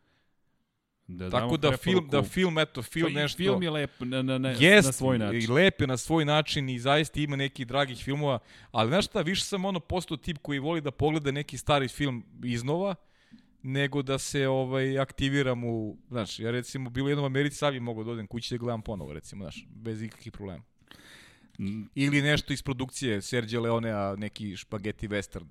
Da 1.06 1.30
Tako 1.30 1.56
da 1.56 1.76
film, 1.76 2.08
da 2.10 2.22
film, 2.22 2.58
eto, 2.58 2.82
film 2.82 3.12
nešto... 3.12 3.36
Film 3.36 3.62
je 3.62 3.70
lep 3.70 3.90
na, 4.00 4.22
na, 4.22 4.38
na, 4.38 4.48
Jest, 4.48 4.86
na 4.86 4.92
svoj 4.92 5.18
način. 5.18 5.42
i 5.42 5.46
lep 5.46 5.80
je 5.80 5.86
na 5.86 5.96
svoj 5.96 6.24
način 6.24 6.68
i 6.68 6.78
zaista 6.78 7.20
ima 7.20 7.36
nekih 7.36 7.66
dragih 7.66 7.98
filmova, 7.98 8.38
ali 8.70 8.88
znaš 8.88 9.06
šta, 9.06 9.20
više 9.20 9.44
sam 9.44 9.64
ono 9.64 9.80
postao 9.80 10.16
tip 10.16 10.38
koji 10.42 10.58
voli 10.58 10.80
da 10.80 10.90
pogleda 10.90 11.30
neki 11.30 11.58
stari 11.58 11.88
film 11.88 12.24
iznova, 12.44 12.94
nego 13.62 14.02
da 14.02 14.18
se 14.18 14.48
ovaj 14.48 14.98
aktiviram 14.98 15.64
u, 15.64 15.96
znaš, 16.08 16.38
ja 16.38 16.50
recimo 16.50 16.90
bilo 16.90 17.08
jednom 17.08 17.24
u 17.24 17.26
Americi 17.26 17.56
sad 17.56 17.72
bi 17.72 17.80
mogao 17.80 18.04
da 18.04 18.10
odem 18.10 18.26
kući 18.26 18.54
da 18.54 18.58
gledam 18.58 18.82
ponovo, 18.82 19.12
recimo, 19.12 19.44
znaš, 19.44 19.66
bez 19.70 20.02
ikakvih 20.02 20.32
problema. 20.32 20.62
Mm, 21.60 21.82
Ili 21.94 22.22
nešto 22.22 22.52
iz 22.52 22.62
produkcije 22.62 23.22
Sergio 23.22 23.60
Leonea, 23.60 24.14
neki 24.16 24.56
špageti 24.56 25.08
western. 25.08 25.44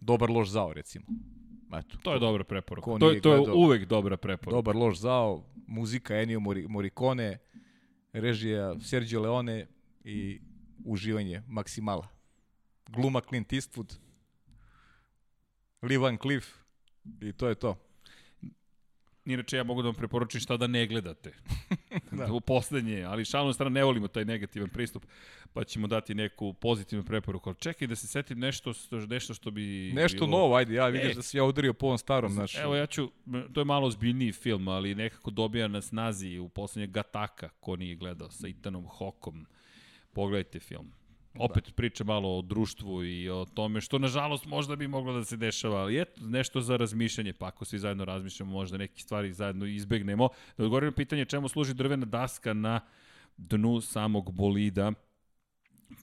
Dobar 0.00 0.30
loš 0.30 0.48
zao, 0.48 0.72
recimo. 0.72 1.04
Eto, 1.74 1.96
To 1.96 2.12
je 2.12 2.20
dobra 2.20 2.44
preporuka. 2.44 2.90
To, 2.98 3.10
je- 3.10 3.20
to 3.20 3.32
je 3.34 3.40
uvek 3.54 3.84
dobra 3.86 4.16
preporuka. 4.16 4.56
Dobar 4.56 4.76
loš 4.76 4.98
zao, 4.98 5.44
muzika 5.66 6.14
Ennio 6.16 6.40
Morricone, 6.68 7.38
režija 8.12 8.74
Sergio 8.80 9.20
Leone 9.20 9.66
i 10.04 10.40
uživanje 10.84 11.42
maksimala. 11.48 12.08
Gluma 12.88 13.20
Clint 13.20 13.52
Eastwood, 13.52 13.96
Lee 15.82 15.98
Van 15.98 16.18
Cleef 16.18 16.46
i 17.20 17.32
to 17.32 17.48
je 17.48 17.54
to. 17.54 17.76
Inače, 19.28 19.56
ja 19.56 19.64
mogu 19.64 19.82
da 19.82 19.88
vam 19.88 19.94
preporučim 19.94 20.40
šta 20.40 20.56
da 20.56 20.66
ne 20.66 20.86
gledate. 20.86 21.32
Da. 22.10 22.32
U 22.32 22.40
poslednje, 22.40 23.02
ali 23.02 23.24
šalno 23.24 23.52
strana 23.52 23.70
ne 23.70 23.84
volimo 23.84 24.08
taj 24.08 24.24
negativan 24.24 24.68
pristup, 24.68 25.04
pa 25.52 25.64
ćemo 25.64 25.86
dati 25.86 26.14
neku 26.14 26.52
pozitivnu 26.52 27.04
preporuku. 27.04 27.48
Ali 27.48 27.56
čekaj 27.58 27.88
da 27.88 27.96
se 27.96 28.06
setim 28.06 28.38
nešto, 28.38 28.72
što, 28.72 28.96
nešto 28.96 29.34
što 29.34 29.50
bi... 29.50 29.92
Nešto 29.94 30.26
bilo... 30.26 30.38
novo, 30.38 30.56
ajde, 30.56 30.74
ja 30.74 30.86
vidiš 30.88 31.12
E. 31.12 31.14
da 31.14 31.22
se 31.22 31.38
ja 31.38 31.44
udario 31.44 31.72
po 31.72 31.86
ovom 31.86 31.98
starom, 31.98 32.32
znaš. 32.32 32.56
Evo 32.56 32.74
ja 32.74 32.86
ću, 32.86 33.10
to 33.52 33.60
je 33.60 33.64
malo 33.64 33.86
ozbiljniji 33.86 34.32
film, 34.32 34.68
ali 34.68 34.94
nekako 34.94 35.30
dobija 35.30 35.68
na 35.68 35.82
snazi 35.82 36.38
u 36.38 36.48
poslednje 36.48 36.86
Gataka, 36.86 37.48
ko 37.60 37.76
nije 37.76 37.96
gledao, 37.96 38.30
sa 38.30 38.48
Itanom 38.48 38.86
Hokom. 38.86 39.46
Pogledajte 40.12 40.60
film. 40.60 40.92
Opet 41.34 41.66
da. 41.66 41.72
priča 41.72 42.04
malo 42.04 42.38
o 42.38 42.42
društvu 42.42 43.04
i 43.04 43.30
o 43.30 43.44
tome 43.54 43.80
što 43.80 43.98
nažalost 43.98 44.46
možda 44.46 44.76
bi 44.76 44.88
moglo 44.88 45.12
da 45.12 45.24
se 45.24 45.36
dešava, 45.36 45.80
ali 45.80 46.00
eto 46.00 46.20
nešto 46.20 46.60
za 46.60 46.76
razmišljanje, 46.76 47.32
pa 47.32 47.46
ako 47.46 47.64
svi 47.64 47.78
zajedno 47.78 48.04
razmišljamo 48.04 48.52
možda 48.52 48.78
neke 48.78 49.00
stvari 49.00 49.32
zajedno 49.32 49.66
izbegnemo. 49.66 50.28
Da 50.58 50.90
pitanje 50.96 51.24
čemu 51.24 51.48
služi 51.48 51.74
drvena 51.74 52.06
daska 52.06 52.52
na 52.52 52.80
dnu 53.36 53.80
samog 53.80 54.32
bolida. 54.32 54.92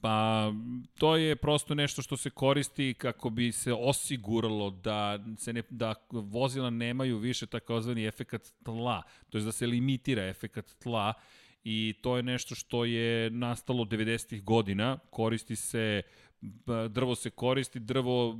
Pa 0.00 0.52
to 0.98 1.16
je 1.16 1.36
prosto 1.36 1.74
nešto 1.74 2.02
što 2.02 2.16
se 2.16 2.30
koristi 2.30 2.94
kako 2.98 3.30
bi 3.30 3.52
se 3.52 3.72
osiguralo 3.72 4.70
da 4.70 5.18
se 5.38 5.52
ne, 5.52 5.62
da 5.70 5.94
vozila 6.10 6.70
nemaju 6.70 7.18
više 7.18 7.46
takozvani 7.46 8.06
efekat 8.06 8.52
tla, 8.64 9.02
to 9.30 9.38
je 9.38 9.44
da 9.44 9.52
se 9.52 9.66
limitira 9.66 10.26
efekat 10.26 10.74
tla 10.82 11.14
i 11.68 11.94
to 12.02 12.16
je 12.16 12.22
nešto 12.22 12.54
što 12.54 12.84
je 12.84 13.30
nastalo 13.30 13.84
90-ih 13.84 14.44
godina, 14.44 14.98
koristi 15.10 15.56
se 15.56 16.02
drvo 16.90 17.14
se 17.14 17.30
koristi, 17.30 17.80
drvo 17.80 18.38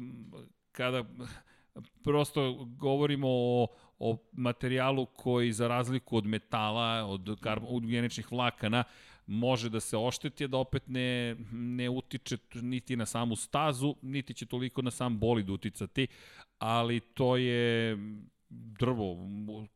kada 0.73 1.05
prosto 2.03 2.65
govorimo 2.65 3.29
o, 3.31 3.67
o 3.99 4.17
materijalu 4.33 5.07
koji 5.07 5.53
za 5.53 5.69
razliku 5.69 6.17
od 6.17 6.27
metala, 6.27 7.05
od 7.05 7.21
kar- 7.21 7.67
ugljeničnih 7.69 8.33
vlakana, 8.33 8.85
može 9.27 9.71
da 9.71 9.81
se 9.81 9.97
ošteti, 9.97 10.49
da 10.49 10.57
opet 10.57 10.83
ne, 10.87 11.37
ne 11.53 11.89
utiče 11.91 12.37
niti 12.55 12.97
na 12.97 13.07
samu 13.07 13.37
stazu, 13.37 13.97
niti 14.03 14.35
će 14.35 14.47
toliko 14.47 14.83
na 14.83 14.91
sam 14.91 15.19
bolid 15.19 15.51
uticati, 15.51 16.07
ali 16.59 17.01
to 17.01 17.37
je 17.37 17.97
drvo 18.49 19.17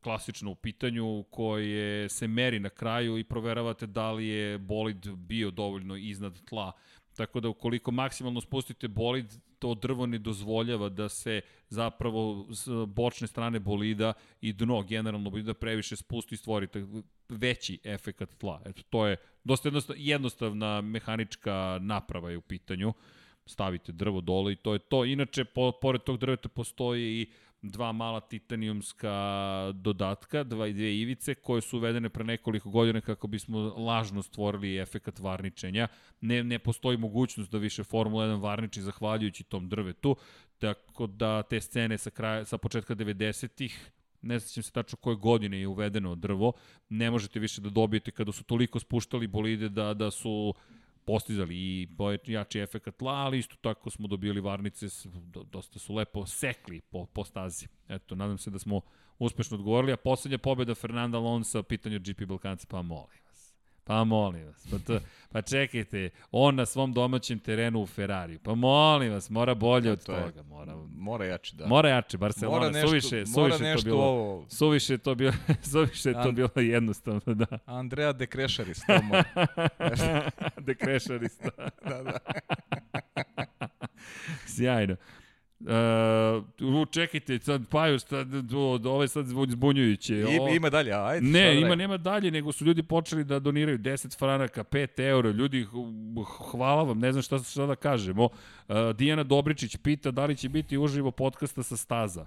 klasično 0.01 0.51
u 0.51 0.55
pitanju 0.55 1.25
koje 1.29 2.09
se 2.09 2.27
meri 2.27 2.59
na 2.59 2.69
kraju 2.69 3.17
i 3.17 3.23
proveravate 3.23 3.87
da 3.87 4.11
li 4.11 4.27
je 4.27 4.57
bolid 4.57 5.09
bio 5.15 5.51
dovoljno 5.51 5.95
iznad 5.95 6.45
tla. 6.45 6.71
Tako 7.15 7.39
da 7.39 7.49
ukoliko 7.49 7.91
maksimalno 7.91 8.41
spustite 8.41 8.87
bolid, 8.87 9.25
to 9.59 9.73
drvo 9.73 10.05
ne 10.05 10.17
dozvoljava 10.17 10.89
da 10.89 11.09
se 11.09 11.41
zapravo 11.69 12.47
s 12.53 12.67
bočne 12.87 13.27
strane 13.27 13.59
bolida 13.59 14.13
i 14.41 14.53
dno 14.53 14.83
generalno 14.83 15.29
bolida 15.29 15.53
previše 15.53 15.95
spusti 15.95 16.35
i 16.35 16.37
stvorite 16.37 16.85
veći 17.29 17.79
efekat 17.83 18.37
tla. 18.37 18.61
Eto, 18.65 18.81
to 18.89 19.07
je 19.07 19.17
dosta 19.43 19.69
jednostavna 19.97 20.81
mehanička 20.81 21.79
naprava 21.81 22.31
je 22.31 22.37
u 22.37 22.41
pitanju. 22.41 22.93
Stavite 23.45 23.91
drvo 23.91 24.21
dole 24.21 24.53
i 24.53 24.55
to 24.55 24.73
je 24.73 24.79
to. 24.79 25.05
Inače, 25.05 25.45
po, 25.45 25.71
pored 25.81 26.01
tog 26.01 26.17
drveta 26.17 26.49
postoji 26.49 27.21
i 27.21 27.31
dva 27.61 27.91
mala 27.91 28.19
titanijumska 28.19 29.11
dodatka, 29.75 30.43
dva 30.43 30.67
i 30.67 30.73
dve 30.73 30.95
ivice, 30.97 31.35
koje 31.35 31.61
su 31.61 31.77
uvedene 31.77 32.09
pre 32.09 32.23
nekoliko 32.23 32.69
godina 32.69 33.01
kako 33.01 33.27
bismo 33.27 33.59
lažno 33.59 34.21
stvorili 34.21 34.77
efekat 34.77 35.19
varničenja. 35.19 35.87
Ne, 36.21 36.43
ne 36.43 36.59
postoji 36.59 36.97
mogućnost 36.97 37.51
da 37.51 37.57
više 37.57 37.83
Formula 37.83 38.25
1 38.25 38.41
varniči 38.41 38.81
zahvaljujući 38.81 39.43
tom 39.43 39.69
drvetu, 39.69 40.15
tako 40.59 41.07
da 41.07 41.43
te 41.43 41.61
scene 41.61 41.97
sa, 41.97 42.09
kraja, 42.09 42.45
sa 42.45 42.57
početka 42.57 42.95
90-ih 42.95 43.91
ne 44.21 44.39
sećam 44.39 44.63
se 44.63 44.71
tačno 44.71 44.97
koje 44.97 45.15
godine 45.15 45.59
je 45.59 45.67
uvedeno 45.67 46.15
drvo, 46.15 46.53
ne 46.89 47.11
možete 47.11 47.39
više 47.39 47.61
da 47.61 47.69
dobijete 47.69 48.11
kada 48.11 48.31
su 48.31 48.43
toliko 48.43 48.79
spuštali 48.79 49.27
bolide 49.27 49.69
da, 49.69 49.93
da 49.93 50.11
su 50.11 50.53
postizali 51.05 51.55
i 51.55 51.87
jači 52.25 52.59
efekt 52.59 52.97
tla, 52.97 53.11
ali 53.11 53.39
isto 53.39 53.55
tako 53.61 53.89
smo 53.89 54.07
dobili 54.07 54.41
varnice, 54.41 54.87
dosta 55.51 55.79
su 55.79 55.95
lepo 55.95 56.25
sekli 56.25 56.81
po, 56.81 57.05
po 57.05 57.23
stazi. 57.23 57.67
Eto, 57.87 58.15
nadam 58.15 58.37
se 58.37 58.49
da 58.49 58.59
smo 58.59 58.81
uspešno 59.19 59.57
odgovorili, 59.57 59.93
a 59.93 59.97
poslednja 59.97 60.37
pobjeda 60.37 60.75
Fernanda 60.75 61.17
Alonso, 61.17 61.63
pitanje 61.63 61.99
GP 61.99 62.25
Balkanca, 62.25 62.67
pa 62.69 62.81
molim. 62.81 63.20
Pa 63.83 64.03
molim 64.03 64.45
vas. 64.45 64.67
Pa, 64.71 64.77
to, 64.79 64.99
pa 65.31 65.41
čekajte, 65.41 66.09
on 66.31 66.55
na 66.55 66.65
svom 66.65 66.93
domaćem 66.93 67.39
terenu 67.39 67.81
u 67.81 67.87
Ferrari. 67.87 68.37
Pa 68.37 68.55
molim 68.55 69.13
vas, 69.13 69.29
mora 69.29 69.53
bolje 69.55 69.85
pa, 69.85 69.91
od 69.91 70.03
to 70.05 70.13
toga. 70.13 70.43
Mora, 70.43 70.75
mora 70.95 71.25
jače, 71.25 71.55
da. 71.55 71.67
Mora 71.67 71.89
jače, 71.89 72.17
Barcelona. 72.17 72.59
Mora 72.59 72.71
nešto, 72.71 72.87
suviše, 72.87 73.25
suviše 73.25 73.39
mora 73.39 73.57
nešto 73.57 73.89
to 73.89 73.95
bilo, 73.95 74.03
ovo. 74.03 74.45
Suviše 74.49 74.97
to 74.97 75.15
bilo, 75.15 75.33
suviše 75.71 76.13
to 76.13 76.31
bilo 76.31 76.49
jednostavno, 76.55 77.33
da. 77.33 77.45
Andrea 77.65 78.13
de 78.13 78.27
Krešaris, 78.27 78.79
to 78.87 79.01
mora. 79.03 79.23
de 80.67 80.75
Krešaris, 80.75 81.37
da. 81.37 81.69
da, 81.89 82.03
da. 82.03 82.17
Sjajno. 84.45 84.95
Uh, 85.61 86.87
čekajte, 86.91 87.39
sad 87.39 87.67
Paju, 87.69 87.99
sad, 87.99 88.53
ovo 88.85 89.01
je 89.01 89.07
sad 89.07 89.25
zbunjujuće. 89.27 90.19
Ima, 90.19 90.49
ima 90.49 90.69
dalje, 90.69 90.93
ajde. 90.93 91.27
Ne, 91.27 91.61
ima, 91.61 91.75
nema 91.75 91.97
dalje, 91.97 92.31
nego 92.31 92.51
su 92.51 92.65
ljudi 92.65 92.83
počeli 92.83 93.23
da 93.23 93.39
doniraju 93.39 93.79
10 93.79 94.17
franaka, 94.17 94.63
5 94.63 95.07
euro. 95.07 95.29
Ljudi, 95.29 95.67
hvala 96.51 96.83
vam, 96.83 96.99
ne 96.99 97.11
znam 97.11 97.21
šta, 97.21 97.39
šta 97.39 97.65
da 97.65 97.75
kažemo. 97.75 98.23
Uh, 98.23 98.75
Dijana 98.95 99.23
Dobričić 99.23 99.77
pita 99.77 100.11
da 100.11 100.25
li 100.25 100.35
će 100.35 100.49
biti 100.49 100.77
uživo 100.77 101.11
podcasta 101.11 101.63
sa 101.63 101.77
staza. 101.77 102.25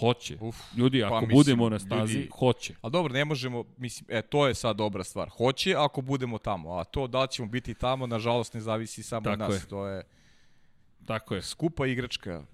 Hoće. 0.00 0.36
Uf, 0.40 0.56
ljudi, 0.76 1.00
pa 1.00 1.06
ako 1.06 1.14
pa, 1.14 1.20
mislim, 1.20 1.36
budemo 1.36 1.68
na 1.68 1.78
stazi, 1.78 2.14
ljudi, 2.14 2.28
hoće. 2.38 2.74
A 2.82 2.88
dobro, 2.88 3.12
ne 3.12 3.24
možemo, 3.24 3.64
mislim, 3.76 4.06
e, 4.18 4.22
to 4.22 4.46
je 4.46 4.54
sad 4.54 4.76
dobra 4.76 5.04
stvar. 5.04 5.28
Hoće 5.28 5.74
ako 5.76 6.00
budemo 6.00 6.38
tamo, 6.38 6.72
a 6.72 6.84
to 6.84 7.06
da 7.06 7.26
ćemo 7.26 7.48
biti 7.48 7.74
tamo, 7.74 8.06
nažalost, 8.06 8.54
ne 8.54 8.60
zavisi 8.60 9.02
samo 9.02 9.24
Tako 9.24 9.32
od 9.32 9.38
nas. 9.38 9.62
Je. 9.62 9.68
To 9.68 9.86
je 9.86 10.02
Tako 11.10 11.34
je. 11.34 11.42
Skupa 11.42 11.86
igračka, 11.86 12.44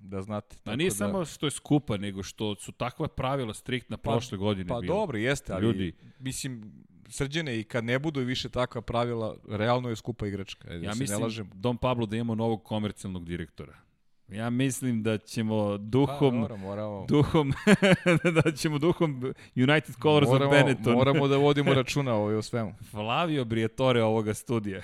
da 0.00 0.22
znate. 0.22 0.56
A 0.64 0.76
nije 0.76 0.88
da... 0.88 0.94
samo 0.94 1.24
što 1.24 1.46
je 1.46 1.50
skupa, 1.50 1.96
nego 1.96 2.22
što 2.22 2.54
su 2.54 2.72
takva 2.72 3.08
pravila 3.08 3.54
striktna 3.54 3.96
pa, 3.96 4.10
prošle 4.10 4.38
godine 4.38 4.68
Pa 4.68 4.80
bilo. 4.80 4.94
dobro, 4.94 5.18
jeste, 5.18 5.52
ali 5.52 5.66
Ljudi. 5.66 5.92
mislim, 6.18 6.72
srđene 7.08 7.60
i 7.60 7.64
kad 7.64 7.84
ne 7.84 7.98
budu 7.98 8.20
više 8.20 8.48
takva 8.48 8.82
pravila, 8.82 9.36
realno 9.48 9.88
je 9.88 9.96
skupa 9.96 10.26
igračka. 10.26 10.72
Ja 10.72 10.78
da 10.78 10.94
mislim, 10.94 11.20
ne 11.20 11.44
Dom 11.54 11.78
Pablo 11.78 12.06
da 12.06 12.16
imamo 12.16 12.34
novog 12.34 12.64
komercijalnog 12.64 13.24
direktora. 13.24 13.83
Ja 14.28 14.50
mislim 14.50 15.02
da 15.02 15.18
ćemo 15.18 15.78
duhom 15.78 16.30
pa, 16.30 16.40
dobro, 16.40 16.56
moramo. 16.56 17.06
duhom 17.08 17.52
da 18.42 18.52
ćemo 18.52 18.78
duhom 18.78 19.34
United 19.56 19.94
Colors 20.02 20.28
moramo, 20.28 20.50
of 20.50 20.56
Benetton. 20.56 20.94
moramo 20.94 21.28
da 21.28 21.36
vodimo 21.36 21.74
računa 21.82 22.14
o, 22.14 22.38
o 22.38 22.42
svemu. 22.42 22.74
Flavio 22.90 23.44
Briatore 23.44 24.02
ovoga 24.02 24.34
studija. 24.34 24.82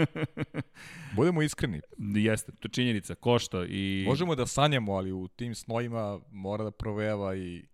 Budemo 1.16 1.42
iskreni. 1.42 1.80
Jeste, 1.98 2.52
to 2.52 2.68
činjenica, 2.68 3.14
košta 3.14 3.64
i 3.68 4.04
Možemo 4.08 4.34
da 4.34 4.46
sanjamo, 4.46 4.92
ali 4.92 5.12
u 5.12 5.28
tim 5.28 5.54
snojima 5.54 6.20
mora 6.30 6.64
da 6.64 6.70
provejava 6.70 7.36
i 7.36 7.64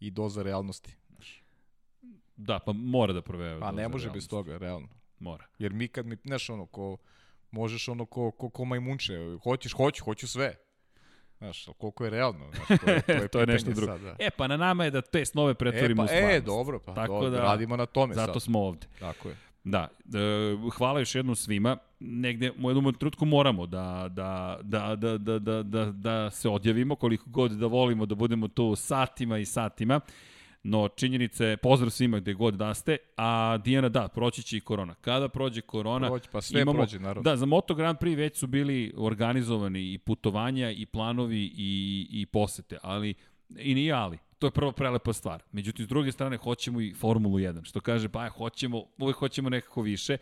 i 0.00 0.10
doza 0.10 0.42
realnosti. 0.42 0.96
Da, 2.36 2.58
pa 2.58 2.72
mora 2.72 3.12
da 3.12 3.22
provejava. 3.22 3.60
Pa 3.60 3.72
ne 3.72 3.88
može 3.88 4.04
realnosti. 4.04 4.16
bez 4.16 4.28
toga, 4.28 4.58
realno. 4.58 4.88
Mora. 5.18 5.46
Jer 5.58 5.72
mi 5.72 5.88
kad 5.88 6.06
mi, 6.06 6.16
znaš 6.24 6.50
ono, 6.50 6.66
ko, 6.66 6.96
možeš 7.50 7.88
ono 7.88 8.06
ko, 8.06 8.30
ko, 8.30 8.50
ko 8.50 8.64
majmunče, 8.64 9.14
hoćeš, 9.42 9.72
hoću, 9.72 10.04
hoću 10.04 10.28
sve. 10.28 10.54
Znaš, 11.38 11.68
koliko 11.78 12.04
je 12.04 12.10
realno, 12.10 12.50
znaš, 12.54 12.80
to 12.80 12.90
je, 12.90 13.02
to 13.02 13.12
je, 13.12 13.28
to 13.32 13.40
je 13.40 13.46
nešto 13.46 13.70
drugo. 13.70 13.92
Sad, 13.92 14.00
da. 14.00 14.16
E, 14.18 14.30
pa 14.30 14.46
na 14.46 14.56
nama 14.56 14.84
je 14.84 14.90
da 14.90 15.00
te 15.00 15.24
snove 15.24 15.54
pretvorimo 15.54 16.04
e, 16.04 16.06
pa, 16.06 16.12
u 16.12 16.16
stvarnost. 16.16 16.36
E, 16.36 16.40
dobro, 16.40 16.78
pa 16.78 16.94
Tako 16.94 17.12
dobro, 17.12 17.30
da, 17.30 17.38
radimo 17.38 17.76
na 17.76 17.86
tome 17.86 18.14
zato 18.14 18.20
sad. 18.20 18.26
Zato 18.26 18.40
smo 18.40 18.60
ovde. 18.60 18.86
Tako 18.98 19.28
je. 19.28 19.36
Da, 19.64 19.88
e, 20.14 20.70
hvala 20.76 20.98
još 20.98 21.14
jednom 21.14 21.36
svima. 21.36 21.76
Negde 22.00 22.50
u 22.62 22.70
jednom 22.70 22.94
trenutku 22.94 23.24
moramo 23.24 23.66
da, 23.66 24.08
da, 24.10 24.58
da, 24.62 24.96
da, 24.96 25.18
da, 25.18 25.38
da, 25.38 25.62
da, 25.62 25.84
da 25.84 26.30
se 26.30 26.48
odjavimo 26.48 26.96
koliko 26.96 27.30
god 27.30 27.52
da 27.52 27.66
volimo 27.66 28.06
da 28.06 28.14
budemo 28.14 28.48
tu 28.48 28.76
satima 28.76 29.38
i 29.38 29.44
satima. 29.44 30.00
No, 30.62 30.88
činjenica 30.88 31.44
je, 31.44 31.56
pozdrav 31.56 31.90
svima 31.90 32.20
gde 32.20 32.34
god 32.34 32.54
da 32.54 32.74
ste, 32.74 32.96
a 33.16 33.58
Dijana, 33.64 33.88
da, 33.88 34.08
proći 34.08 34.42
će 34.42 34.56
i 34.56 34.60
korona. 34.60 34.94
Kada 34.94 35.28
prođe 35.28 35.60
korona... 35.60 36.08
Proći, 36.08 36.28
pa 36.32 36.40
sve 36.40 36.60
imamo, 36.62 36.78
prođe, 36.78 36.98
naravno. 36.98 37.22
Da, 37.22 37.36
za 37.36 37.46
Moto 37.46 37.74
Grand 37.74 37.98
Prix 37.98 38.16
već 38.16 38.36
su 38.38 38.46
bili 38.46 38.92
organizovani 38.96 39.92
i 39.92 39.98
putovanja, 39.98 40.70
i 40.70 40.86
planovi, 40.86 41.52
i, 41.56 42.06
i 42.10 42.26
posete, 42.26 42.78
ali, 42.82 43.14
i 43.58 43.74
nije 43.74 43.92
ali. 43.92 44.18
To 44.38 44.46
je 44.46 44.50
prva 44.50 44.72
prelepa 44.72 45.12
stvar. 45.12 45.42
Međutim, 45.52 45.84
s 45.84 45.88
druge 45.88 46.12
strane, 46.12 46.36
hoćemo 46.36 46.80
i 46.80 46.94
Formulu 46.94 47.38
1, 47.38 47.64
što 47.64 47.80
kaže, 47.80 48.08
pa 48.08 48.28
hoćemo, 48.28 48.84
uvek 48.98 49.16
hoćemo 49.16 49.48
nekako 49.48 49.82
više 49.82 50.16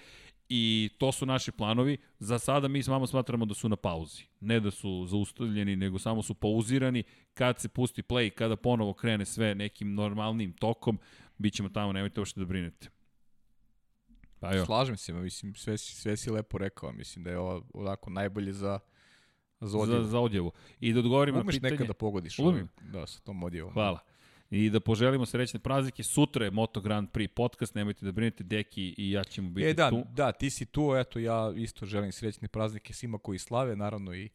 I 0.49 0.91
to 0.99 1.12
su 1.12 1.26
naši 1.26 1.52
planovi. 1.52 1.97
Za 2.18 2.39
sada 2.39 2.68
mi 2.68 2.83
s 2.83 2.89
vama 2.89 3.07
smatramo 3.07 3.44
da 3.44 3.55
su 3.55 3.68
na 3.68 3.76
pauzi. 3.76 4.25
Ne 4.41 4.60
da 4.60 4.70
su 4.70 5.07
zaustavljeni, 5.08 5.76
nego 5.76 5.99
samo 5.99 6.23
su 6.23 6.34
pauzirani. 6.34 7.02
Kad 7.34 7.60
se 7.60 7.68
pusti 7.68 8.02
play, 8.02 8.31
kada 8.31 8.57
ponovo 8.57 8.92
krene 8.92 9.25
sve 9.25 9.55
nekim 9.55 9.94
normalnim 9.94 10.52
tokom, 10.52 10.99
bit 11.39 11.55
ćemo 11.55 11.68
tamo, 11.68 11.92
nemojte 11.92 12.20
uopšte 12.20 12.41
da 12.41 12.47
brinete. 12.47 12.89
Pa 14.41 14.55
jo. 14.55 14.65
Slažem 14.65 14.97
se, 14.97 15.12
mislim, 15.12 15.55
sve, 15.55 15.78
sve 15.78 16.16
si 16.16 16.31
lepo 16.31 16.58
rekao. 16.58 16.92
Mislim 16.92 17.25
da 17.25 17.31
je 17.31 17.39
ovo 17.39 17.62
onako 17.75 18.10
najbolje 18.10 18.52
za, 18.52 18.78
za 19.60 19.78
odjevu. 19.78 20.02
Za, 20.02 20.08
za 20.10 20.20
odjevu. 20.20 20.52
I 20.81 20.92
da 20.92 20.99
odgovorim 20.99 21.34
Umeš 21.34 21.44
na 21.44 21.50
pitanje... 21.50 21.70
Umeš 21.70 21.81
nekada 21.81 21.89
da 21.89 21.94
pogodiš 21.94 22.39
ovim, 22.39 22.68
da, 22.81 23.07
sa 23.07 23.20
tom 23.20 23.42
odjevom. 23.42 23.73
Hvala 23.73 24.00
i 24.50 24.70
da 24.70 24.81
poželimo 24.81 25.26
srećne 25.26 25.60
praznike. 25.60 26.02
Sutra 26.02 26.44
je 26.44 26.50
Moto 26.50 26.81
Grand 26.81 27.08
Prix 27.12 27.28
podcast, 27.28 27.75
nemojte 27.75 28.05
da 28.05 28.12
brinete, 28.12 28.44
Deki 28.44 28.94
i 28.99 29.10
ja 29.10 29.25
ćemo 29.25 29.50
biti 29.50 29.68
e, 29.68 29.75
da, 29.75 29.91
tu. 29.91 30.05
Da, 30.12 30.33
ti 30.33 30.50
si 30.50 30.66
tu, 30.66 30.94
eto 30.97 31.18
ja 31.18 31.52
isto 31.57 31.86
želim 31.86 32.12
srećne 32.12 32.49
praznike 32.49 32.92
svima 32.92 33.18
koji 33.18 33.39
slave, 33.39 33.76
naravno 33.76 34.15
i, 34.15 34.28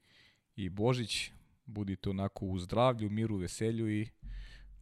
i 0.56 0.70
Božić. 0.70 1.32
Budite 1.66 2.10
onako 2.10 2.46
u 2.46 2.60
zdravlju, 2.60 3.10
miru, 3.10 3.36
veselju 3.36 3.90
i 3.90 4.08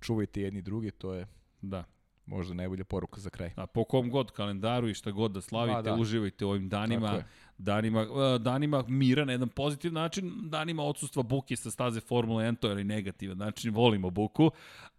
čuvajte 0.02 0.42
jedni 0.42 0.62
drugi, 0.62 0.92
to 0.92 1.14
je 1.14 1.28
da. 1.62 1.84
Možda 2.30 2.54
najbolja 2.54 2.84
poruka 2.84 3.22
za 3.22 3.30
kraj. 3.30 3.52
A 3.56 3.68
po 3.68 3.84
kom 3.84 4.10
god 4.10 4.32
kalendaru 4.32 4.90
i 4.90 4.94
šta 4.94 5.12
god 5.12 5.32
da 5.32 5.42
slavite, 5.42 5.82
da. 5.82 5.96
uživajte 5.96 6.46
u 6.46 6.50
ovim 6.50 6.70
danima 6.70 7.24
danima, 7.60 8.02
e, 8.02 8.40
danima 8.40 8.84
mira 8.88 9.26
na 9.26 9.32
jedan 9.32 9.50
pozitiv 9.50 9.94
način, 9.94 10.32
danima 10.50 10.84
odsustva 10.84 11.24
buke 11.24 11.56
sa 11.56 11.72
staze 11.72 12.00
Formula 12.00 12.44
1, 12.44 12.56
to 12.56 12.70
je 12.70 12.84
negativan 12.84 13.38
način, 13.38 13.74
volimo 13.74 14.10
buku, 14.10 14.52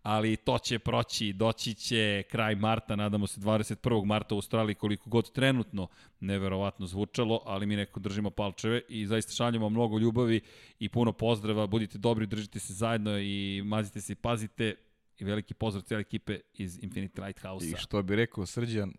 ali 0.02 0.36
to 0.36 0.58
će 0.58 0.78
proći, 0.78 1.32
doći 1.32 1.74
će 1.74 2.22
kraj 2.30 2.54
marta, 2.54 2.96
nadamo 2.96 3.26
se 3.26 3.40
21. 3.40 4.04
marta 4.04 4.34
u 4.34 4.38
Australiji, 4.38 4.74
koliko 4.74 5.10
god 5.10 5.32
trenutno 5.32 5.88
neverovatno 6.20 6.86
zvučalo, 6.86 7.42
ali 7.46 7.66
mi 7.66 7.76
neko 7.76 8.00
držimo 8.00 8.30
palčeve 8.30 8.82
i 8.88 9.06
zaista 9.06 9.32
šaljamo 9.32 9.68
mnogo 9.68 9.98
ljubavi 9.98 10.40
i 10.78 10.88
puno 10.88 11.12
pozdrava, 11.12 11.66
budite 11.66 11.98
dobri, 11.98 12.26
držite 12.26 12.58
se 12.58 12.72
zajedno 12.72 13.18
i 13.18 13.62
mazite 13.64 14.00
se 14.00 14.12
i 14.12 14.16
pazite 14.16 14.74
i 15.20 15.24
veliki 15.24 15.54
pozdrav 15.54 15.82
cijele 15.82 16.00
ekipe 16.00 16.40
iz 16.52 16.78
Infinite 16.82 17.22
Lighthouse-a. 17.22 17.76
I 17.76 17.80
što 17.80 18.02
bi 18.02 18.16
rekao 18.16 18.46
Srđan, 18.46 18.92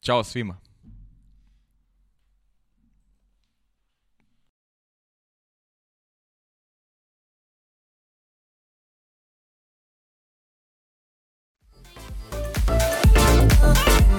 čao 0.00 0.24
svima. 0.24 0.60
Thank 13.62 14.09